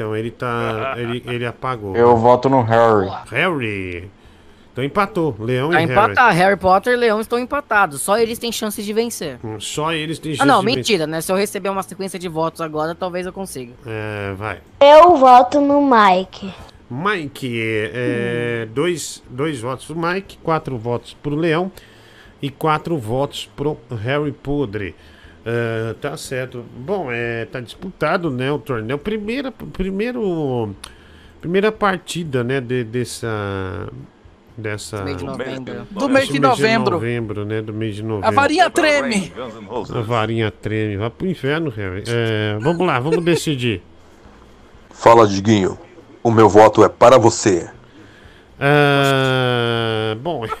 então 0.00 0.16
ele 0.16 0.30
tá. 0.30 0.94
Ele, 0.96 1.22
ele 1.26 1.44
apagou. 1.44 1.94
Eu 1.94 2.16
voto 2.16 2.48
no 2.48 2.62
Harry. 2.62 3.10
Harry! 3.30 4.10
Então 4.72 4.82
empatou, 4.84 5.34
Leão 5.38 5.68
Pra 5.70 5.82
e 5.82 5.86
Harry. 5.86 5.92
empatar, 5.92 6.32
Harry 6.34 6.56
Potter 6.56 6.92
e 6.94 6.96
Leão 6.96 7.20
estão 7.20 7.38
empatados. 7.38 8.00
Só 8.00 8.16
eles 8.18 8.38
têm 8.38 8.50
chances 8.52 8.84
de 8.84 8.92
vencer. 8.92 9.38
Hum, 9.44 9.58
Só 9.60 9.92
eles 9.92 10.18
têm 10.18 10.32
Ah, 10.32 10.36
chance 10.36 10.48
não, 10.48 10.60
de 10.60 10.66
vencer. 10.66 10.76
mentira, 10.78 11.06
né? 11.06 11.20
Se 11.20 11.30
eu 11.30 11.36
receber 11.36 11.68
uma 11.68 11.82
sequência 11.82 12.18
de 12.18 12.28
votos 12.28 12.60
agora, 12.60 12.94
talvez 12.94 13.26
eu 13.26 13.32
consiga. 13.32 13.72
É, 13.84 14.32
vai. 14.36 14.60
Eu 14.80 15.16
voto 15.16 15.60
no 15.60 15.82
Mike. 15.82 16.50
Mike, 16.88 17.60
é, 17.92 18.66
dois, 18.72 19.22
dois 19.28 19.60
votos 19.60 19.84
pro 19.86 19.96
Mike, 19.98 20.38
quatro 20.42 20.78
votos 20.78 21.16
pro 21.20 21.34
Leão 21.36 21.70
e 22.40 22.48
quatro 22.48 22.96
votos 22.96 23.50
pro 23.54 23.76
Harry 24.02 24.32
Podre. 24.32 24.94
É, 25.44 25.94
tá 26.00 26.16
certo. 26.16 26.64
Bom, 26.76 27.10
é, 27.10 27.46
tá 27.46 27.60
disputado, 27.60 28.30
né, 28.30 28.52
o 28.52 28.58
torneio. 28.58 28.98
Primeira, 28.98 29.50
primeiro, 29.50 30.74
primeira 31.40 31.72
partida, 31.72 32.44
né, 32.44 32.60
de, 32.60 32.84
dessa... 32.84 33.88
Dessa... 34.56 35.02
mês 35.04 35.16
de 35.16 35.24
Do 35.24 35.30
novembro. 35.30 35.86
Do 35.90 36.08
mês 36.08 36.28
de 36.28 36.38
novembro. 36.38 36.90
novembro, 36.92 37.44
né, 37.46 37.62
do 37.62 37.72
mês 37.72 37.96
de 37.96 38.02
novembro. 38.02 38.28
A 38.28 38.30
varinha 38.30 38.68
treme. 38.68 39.32
A 39.94 40.00
varinha 40.02 40.50
treme. 40.50 40.98
Vai 40.98 41.08
pro 41.08 41.26
inferno, 41.26 41.70
Harry. 41.70 42.04
É, 42.06 42.58
vamos 42.60 42.86
lá, 42.86 43.00
vamos 43.00 43.24
decidir. 43.24 43.80
Fala, 44.90 45.26
Diguinho. 45.26 45.78
O 46.22 46.30
meu 46.30 46.48
voto 46.48 46.84
é 46.84 46.90
para 46.90 47.16
você. 47.16 47.70
Ah, 48.60 50.14
bom, 50.20 50.44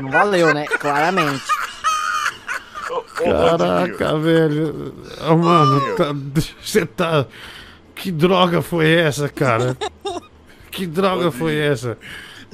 Não 0.00 0.10
valeu, 0.10 0.52
né? 0.52 0.66
Claramente. 0.66 1.42
Caraca, 3.16 4.18
velho. 4.18 4.94
Ah, 5.20 5.34
mano, 5.34 5.96
tá- 5.96 6.12
você 6.60 6.84
tá. 6.84 7.26
Que 7.94 8.12
droga 8.12 8.60
foi 8.60 8.90
essa, 8.90 9.28
cara? 9.28 9.76
Que 10.70 10.86
droga 10.86 11.30
foi 11.30 11.56
essa? 11.56 11.98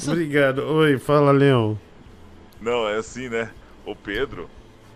Obrigado. 0.07 0.61
Oi, 0.61 0.99
fala, 0.99 1.33
Leão. 1.33 1.79
Não, 2.61 2.89
é 2.89 2.97
assim, 2.97 3.29
né? 3.29 3.51
O 3.85 3.97
Pedro, 3.97 4.49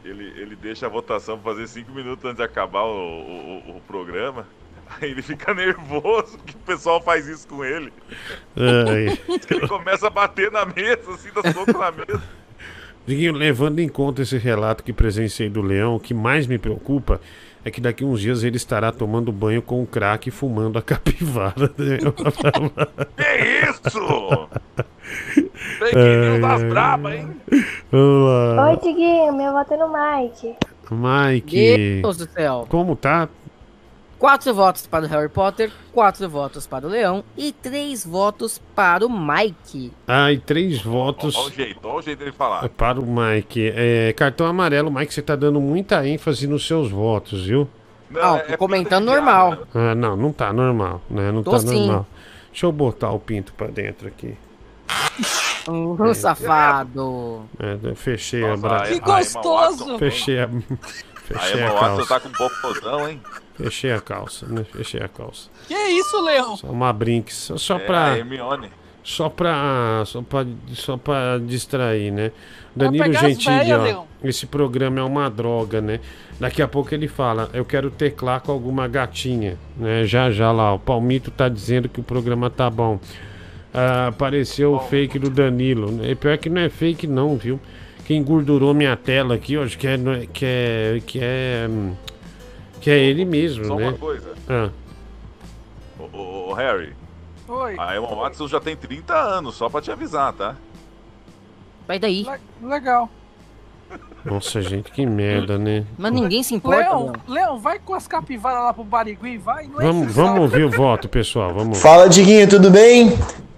ele, 0.04 0.32
ele 0.40 0.54
deixa 0.54 0.86
a 0.86 0.88
votação 0.88 1.38
fazer 1.40 1.66
cinco 1.66 1.90
minutos 1.92 2.24
antes 2.24 2.36
de 2.36 2.44
acabar 2.44 2.84
o, 2.84 2.94
o, 2.96 3.76
o 3.76 3.80
programa. 3.86 4.46
Aí 5.02 5.10
ele 5.10 5.22
fica 5.22 5.52
nervoso 5.52 6.38
que 6.46 6.54
o 6.54 6.58
pessoal 6.60 7.02
faz 7.02 7.26
isso 7.26 7.48
com 7.48 7.64
ele. 7.64 7.92
Ai. 8.56 9.18
Ele 9.50 9.66
começa 9.66 10.06
a 10.06 10.10
bater 10.10 10.50
na 10.52 10.64
mesa, 10.64 11.10
assim, 11.12 11.28
dá 11.34 11.52
soco 11.52 11.76
na 11.76 11.90
mesa. 11.90 12.22
Diguinho, 13.06 13.32
levando 13.32 13.78
em 13.78 13.88
conta 13.88 14.22
esse 14.22 14.36
relato 14.36 14.82
que 14.82 14.92
presenciei 14.92 15.48
do 15.48 15.62
Leão, 15.62 15.94
o 15.94 16.00
que 16.00 16.12
mais 16.12 16.46
me 16.46 16.58
preocupa 16.58 17.20
é 17.64 17.70
que 17.70 17.80
daqui 17.80 18.04
uns 18.04 18.20
dias 18.20 18.42
ele 18.42 18.56
estará 18.56 18.90
tomando 18.92 19.32
banho 19.32 19.62
com 19.62 19.82
o 19.82 19.86
crack 19.86 20.28
e 20.28 20.32
fumando 20.32 20.78
a 20.78 20.82
capivara. 20.82 21.68
Que 21.68 23.70
isso? 23.70 24.48
Fake 25.78 25.96
news 25.96 26.40
das 26.40 26.62
braba, 26.64 27.14
hein? 27.14 27.28
Vamos 27.92 28.28
lá. 28.28 28.70
Oi, 28.70 28.76
Diguinho, 28.78 29.32
meu 29.36 29.52
voto 29.52 29.74
é 29.74 29.76
no 29.76 29.88
Mike. 29.88 30.54
Mike. 30.90 32.00
Deus 32.02 32.16
do 32.16 32.28
céu. 32.30 32.66
Como 32.68 32.96
tá? 32.96 33.28
Quatro 34.18 34.54
votos 34.54 34.86
para 34.86 35.04
o 35.04 35.08
Harry 35.08 35.28
Potter, 35.28 35.70
quatro 35.92 36.26
votos 36.28 36.66
para 36.66 36.86
o 36.86 36.90
Leão 36.90 37.22
e 37.36 37.52
três 37.52 38.04
votos 38.06 38.58
para 38.74 39.04
o 39.04 39.10
Mike. 39.10 39.92
Ah, 40.08 40.32
e 40.32 40.38
três 40.38 40.80
votos. 40.80 41.36
Olha 41.36 41.46
o 41.48 41.50
jeito, 41.52 41.80
olha 41.86 41.98
o 41.98 42.02
jeito 42.02 42.18
dele 42.20 42.32
falar. 42.32 42.66
Para 42.70 42.98
o 42.98 43.04
Mike. 43.06 43.72
É, 43.74 44.14
cartão 44.14 44.46
amarelo, 44.46 44.90
Mike, 44.90 45.12
você 45.12 45.20
tá 45.20 45.36
dando 45.36 45.60
muita 45.60 46.06
ênfase 46.08 46.46
nos 46.46 46.66
seus 46.66 46.90
votos, 46.90 47.44
viu? 47.46 47.68
Não, 48.10 48.38
tô 48.38 48.56
comentando 48.56 49.04
normal. 49.04 49.66
Ah, 49.74 49.94
não, 49.94 50.16
não 50.16 50.32
tá 50.32 50.50
normal, 50.52 51.02
né? 51.10 51.30
Não 51.30 51.42
Tô 51.42 51.50
tá 51.50 51.58
sim. 51.58 51.86
normal. 51.86 52.06
Deixa 52.50 52.64
eu 52.64 52.72
botar 52.72 53.10
o 53.10 53.18
pinto 53.20 53.52
pra 53.52 53.66
dentro 53.66 54.08
aqui. 54.08 54.34
Um 55.68 56.14
safado. 56.14 57.44
É, 57.58 57.76
eu 57.82 57.96
fechei 57.96 58.44
a 58.44 58.50
Nossa, 58.50 58.62
bra... 58.62 58.82
aí- 58.84 59.00
Que 59.00 59.10
aí, 59.10 59.18
gostoso! 59.18 59.98
Fechei 59.98 60.38
a. 60.40 60.48
Aí, 61.34 61.38
Fechei 61.40 61.62
a 61.62 61.66
Emma 61.66 61.74
Watson 61.74 61.96
calça. 61.96 62.14
tá 62.14 62.20
com 62.20 62.28
um 62.28 62.32
popozão, 62.32 63.08
hein? 63.08 63.20
Fechei 63.56 63.92
a 63.92 64.00
calça, 64.00 64.46
né? 64.46 64.64
Fechei 64.72 65.00
a 65.00 65.08
calça. 65.08 65.48
Que 65.66 65.74
isso, 65.74 66.20
Leão? 66.22 66.56
Só 66.56 66.66
uma 66.68 66.92
brinks, 66.92 67.34
só, 67.36 67.56
só 67.56 67.76
É, 67.76 67.78
pra. 67.80 68.04
a 68.12 68.18
Hermione. 68.18 68.70
Só 69.02 69.28
pra, 69.28 70.02
só 70.04 70.20
pra. 70.20 70.44
Só 70.74 70.96
pra 70.96 71.38
distrair, 71.38 72.10
né? 72.10 72.32
Danilo 72.74 73.12
Gentili, 73.12 73.58
véia, 73.58 73.78
ó. 73.78 73.82
Leão. 73.82 74.06
Esse 74.22 74.46
programa 74.46 74.98
é 75.00 75.02
uma 75.02 75.30
droga, 75.30 75.80
né? 75.80 76.00
Daqui 76.38 76.60
a 76.60 76.68
pouco 76.68 76.92
ele 76.92 77.06
fala, 77.08 77.48
eu 77.54 77.64
quero 77.64 77.90
teclar 77.90 78.40
com 78.40 78.50
alguma 78.52 78.86
gatinha, 78.88 79.56
né? 79.76 80.04
Já 80.04 80.30
já 80.30 80.50
lá, 80.52 80.74
o 80.74 80.78
Palmito 80.78 81.30
tá 81.30 81.48
dizendo 81.48 81.88
que 81.88 82.00
o 82.00 82.02
programa 82.02 82.50
tá 82.50 82.68
bom. 82.68 82.98
Ah, 83.72 84.08
apareceu 84.08 84.74
o 84.74 84.80
fake 84.80 85.18
do 85.18 85.30
Danilo. 85.30 85.90
né? 85.92 86.14
Pior 86.14 86.36
que 86.38 86.48
não 86.50 86.60
é 86.62 86.68
fake 86.68 87.06
não, 87.06 87.36
viu? 87.36 87.60
Quem 88.06 88.22
gordurou 88.22 88.72
minha 88.72 88.96
tela 88.96 89.34
aqui, 89.34 89.54
eu 89.54 89.62
acho 89.62 89.76
que 89.76 89.86
é, 89.86 89.94
é- 89.94 90.26
que 90.32 90.44
é, 90.44 91.02
que 91.04 91.18
é, 91.20 91.66
hum, 91.68 91.92
que 92.80 92.90
é 92.90 92.98
ele 92.98 93.24
mesmo, 93.24 93.64
Só 93.64 93.74
né? 93.76 93.88
uma 93.88 93.98
coisa. 93.98 94.32
Ah, 94.48 94.70
Ô, 95.98 96.04
ô, 96.16 96.50
ô, 96.50 96.54
Harry, 96.54 96.92
Oi. 97.48 97.74
A 97.78 97.96
Emma 97.96 98.08
Watson 98.08 98.48
já 98.48 98.60
tem 98.60 98.76
30 98.76 99.14
anos, 99.14 99.54
só 99.54 99.68
pra 99.68 99.80
te 99.80 99.90
avisar, 99.90 100.32
tá? 100.32 100.56
Vai 101.86 101.98
daí. 101.98 102.24
Le- 102.24 102.68
legal. 102.68 103.08
Nossa, 104.24 104.60
gente, 104.60 104.90
que 104.90 105.06
merda, 105.06 105.56
né? 105.56 105.84
Mas 105.96 106.12
ninguém 106.12 106.42
se 106.42 106.52
importa, 106.56 106.80
Leão, 106.80 107.12
Leão. 107.28 107.58
Vai 107.60 107.78
com 107.78 107.94
as 107.94 108.08
capivaras 108.08 108.64
lá 108.64 108.74
pro 108.74 108.82
Barigui, 108.82 109.38
vai. 109.38 109.68
Não 109.68 109.80
é 109.80 109.84
Vamos, 109.84 110.12
vamos 110.12 110.40
ouvir 110.40 110.64
o 110.64 110.70
voto, 110.70 111.08
pessoal. 111.08 111.54
Vamos. 111.54 111.80
Fala, 111.80 112.08
Diguinho, 112.08 112.48
tudo 112.48 112.68
bem? 112.68 113.10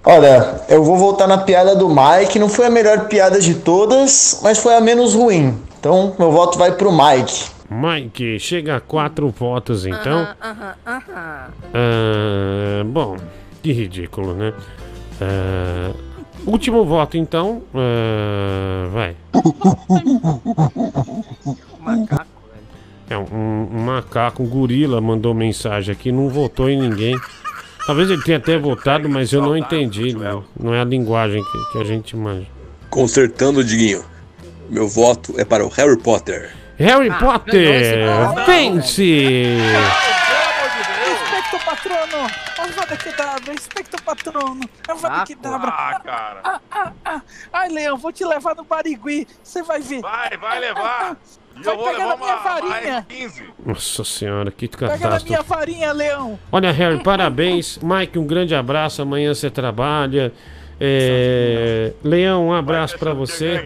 Olha, 0.04 0.62
eu 0.68 0.82
vou 0.82 0.96
voltar 0.96 1.26
na 1.26 1.38
piada 1.38 1.74
do 1.76 1.88
Mike. 1.88 2.38
Não 2.38 2.48
foi 2.48 2.66
a 2.66 2.70
melhor 2.70 3.06
piada 3.08 3.40
de 3.40 3.54
todas, 3.54 4.40
mas 4.42 4.58
foi 4.58 4.74
a 4.74 4.80
menos 4.80 5.14
ruim. 5.14 5.58
Então, 5.78 6.14
meu 6.18 6.30
voto 6.32 6.58
vai 6.58 6.72
pro 6.72 6.90
Mike. 6.90 7.50
Mike, 7.70 8.38
chega 8.40 8.76
a 8.76 8.80
quatro 8.80 9.28
votos, 9.28 9.84
então. 9.84 10.28
Aham, 10.42 10.74
aham. 10.86 11.46
Ah, 11.74 12.84
bom, 12.86 13.16
que 13.62 13.72
ridículo, 13.72 14.32
né? 14.34 14.54
Ah, 15.20 15.92
último 16.46 16.84
voto, 16.84 17.18
então. 17.18 17.62
Ah, 17.74 18.88
vai. 18.90 19.16
Macaco, 21.80 22.26
É 23.10 23.16
um, 23.18 23.68
um 23.72 23.84
macaco, 23.84 24.42
um 24.42 24.46
gorila 24.46 25.00
mandou 25.00 25.34
mensagem 25.34 25.92
aqui, 25.92 26.10
não 26.10 26.28
votou 26.28 26.68
em 26.70 26.80
ninguém. 26.80 27.14
Talvez 27.88 28.10
ele 28.10 28.22
tenha 28.22 28.36
até 28.36 28.58
votado, 28.60 29.08
mas 29.08 29.32
eu 29.32 29.40
não 29.40 29.56
entendi. 29.56 30.12
Não, 30.12 30.44
não 30.60 30.74
é 30.74 30.80
a 30.82 30.84
linguagem 30.84 31.42
que, 31.42 31.72
que 31.72 31.78
a 31.78 31.84
gente 31.84 32.14
manja. 32.14 32.46
Consertando, 32.90 33.64
Diguinho. 33.64 34.04
Meu 34.68 34.86
voto 34.86 35.34
é 35.40 35.44
para 35.44 35.64
o 35.64 35.68
Harry 35.70 35.96
Potter. 35.96 36.54
Harry 36.76 37.08
Potter 37.18 38.04
vence! 38.44 39.56
Espectro 41.14 41.58
patrono! 41.64 42.30
Avada 42.58 42.96
Kedavra, 42.98 43.54
Espectro 43.54 44.02
patrono! 44.02 44.70
Avada 44.86 45.26
Kedavra! 45.26 45.70
Ah, 45.70 46.00
cara. 46.04 46.40
Ah, 46.44 46.60
ah, 46.70 46.92
ah. 47.06 47.22
Ai, 47.54 47.70
Leão, 47.70 47.96
vou 47.96 48.12
te 48.12 48.22
levar 48.22 48.54
no 48.54 48.64
Barigui, 48.64 49.26
você 49.42 49.62
vai 49.62 49.80
ver! 49.80 50.02
Vai, 50.02 50.36
vai 50.36 50.60
levar! 50.60 51.16
E 51.60 51.64
Vai 51.64 51.74
eu 51.74 51.78
vou 51.78 51.90
pegar 51.90 52.06
levar 52.14 52.62
na 52.62 52.80
minha 52.80 53.02
15. 53.08 53.42
Nossa 53.64 54.04
senhora, 54.04 54.50
que 54.50 54.68
Pega 54.68 54.86
na 54.86 54.98
catástrofe. 54.98 55.30
minha 55.30 55.42
farinha, 55.42 55.92
Leão! 55.92 56.38
Olha, 56.52 56.70
Harry, 56.70 57.02
parabéns. 57.02 57.78
Mike, 57.82 58.18
um 58.18 58.26
grande 58.26 58.54
abraço. 58.54 59.02
Amanhã 59.02 59.34
você 59.34 59.50
trabalha. 59.50 60.32
É, 60.80 61.92
Leão, 62.04 62.48
um 62.48 62.52
abraço 62.52 62.96
pra 62.98 63.12
você. 63.12 63.64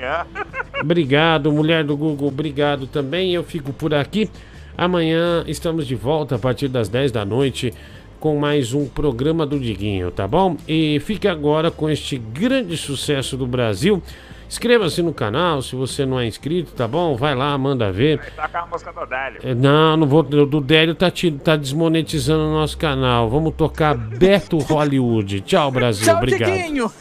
Obrigado, 0.81 1.53
mulher 1.53 1.85
do 1.85 1.97
Google, 1.97 2.29
obrigado 2.29 2.87
também. 2.87 3.35
Eu 3.35 3.45
fico 3.45 3.73
por 3.73 3.93
aqui. 3.93 4.31
Amanhã 4.77 5.45
estamos 5.47 5.87
de 5.87 5.95
volta 5.95 6.37
a 6.37 6.39
partir 6.39 6.69
das 6.69 6.89
10 6.89 7.13
da 7.13 7.25
noite 7.25 7.73
com 8.19 8.39
mais 8.39 8.73
um 8.73 8.87
programa 8.89 9.45
do 9.45 9.59
Diguinho, 9.59 10.11
tá 10.11 10.27
bom? 10.27 10.57
E 10.67 11.01
fique 11.01 11.27
agora 11.27 11.71
com 11.71 11.91
este 11.91 12.17
grande 12.17 12.77
sucesso 12.77 13.37
do 13.37 13.47
Brasil. 13.47 14.03
Inscreva-se 14.53 15.01
no 15.03 15.15
canal 15.15 15.63
se 15.63 15.75
você 15.75 16.05
não 16.05 16.21
é 16.21 16.27
inscrito, 16.27 16.73
tá 16.73 16.87
bom? 16.87 17.17
Vai 17.17 17.35
lá, 17.35 17.57
manda 17.57 17.91
ver. 17.91 18.21
Toca 18.37 18.59
a 18.61 18.67
música 18.67 18.93
do 18.93 19.07
Délio. 19.07 19.41
É, 19.43 19.55
Não, 19.55 19.97
não 19.97 20.07
vou. 20.07 20.21
O 20.21 20.45
do 20.45 20.61
Délio 20.61 20.95
tá, 20.95 21.11
te- 21.11 21.31
tá 21.31 21.57
desmonetizando 21.57 22.45
o 22.45 22.53
nosso 22.53 22.77
canal. 22.77 23.31
Vamos 23.31 23.55
tocar 23.55 23.95
Beto 23.97 24.59
Hollywood. 24.59 25.41
Tchau, 25.41 25.71
Brasil. 25.71 26.05
Tchau, 26.05 26.17
Obrigado. 26.19 26.53
Diguinho! 26.53 26.93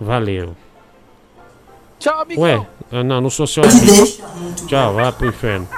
Valeu. 0.00 0.56
Tchau, 1.98 2.22
amigão! 2.22 2.42
Ué, 2.42 2.66
ah, 2.90 3.04
não, 3.04 3.20
não 3.20 3.28
sou 3.28 3.46
seu 3.46 3.64
amigo. 3.64 4.66
Tchau, 4.66 4.94
vá 4.94 5.12
pro 5.12 5.28
inferno. 5.28 5.68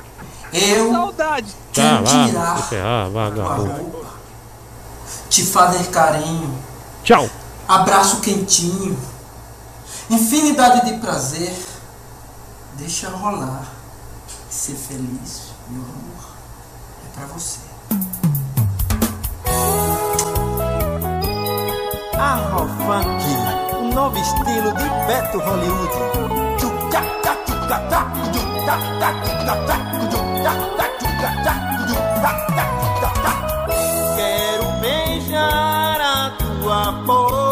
Eu... 0.52 0.92
Saudade! 0.92 1.52
Tchau, 1.72 2.04
vá 2.04 2.56
ferrar, 2.58 3.10
vagabundo. 3.10 4.06
te 5.28 5.42
fazer 5.44 5.90
carinho, 5.90 6.56
Tchau. 7.02 7.28
abraço 7.66 8.20
quentinho, 8.20 8.96
infinidade 10.10 10.86
de 10.86 10.98
prazer. 10.98 11.54
Deixa 12.74 13.08
rolar, 13.08 13.66
ser 14.50 14.74
feliz, 14.74 15.52
meu 15.68 15.82
amor, 15.82 16.36
é 17.04 17.08
pra 17.14 17.26
você. 17.26 17.60
Afrofunk, 22.18 23.76
um 23.76 23.94
novo 23.94 24.18
estilo 24.18 24.72
de 24.74 24.88
Beto 25.06 25.38
Hollywood. 25.38 26.36
Quero 34.16 34.80
beijar 34.80 36.00
a 36.00 36.30
tua 36.38 36.92
boca. 37.04 37.45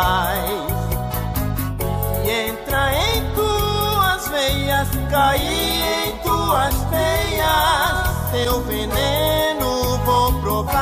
Sinais 0.00 0.72
e 2.24 2.30
entra 2.30 2.92
em 2.94 3.34
tuas 3.34 4.28
veias, 4.28 4.88
cair 5.10 6.08
em 6.08 6.16
tuas 6.18 6.74
veias, 6.90 8.30
seu 8.30 8.62
veneno 8.62 9.98
vou 10.04 10.32
provar. 10.40 10.80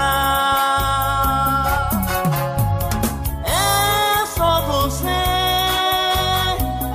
É 3.44 4.26
só 4.36 4.60
você, 4.62 5.24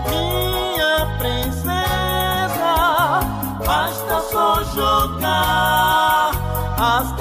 minha 0.10 1.06
princesa, 1.18 2.76
basta 3.66 4.22
só 4.32 4.64
jogar 4.76 6.32
as 6.80 7.12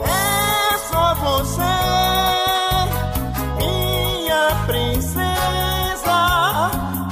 É 0.00 0.78
só 0.90 1.14
você, 1.14 1.78
minha 3.56 4.44
princesa, 4.66 6.20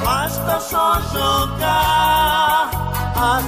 basta 0.05 0.61
só 0.61 1.01
jogar 1.13 2.71
as 3.17 3.47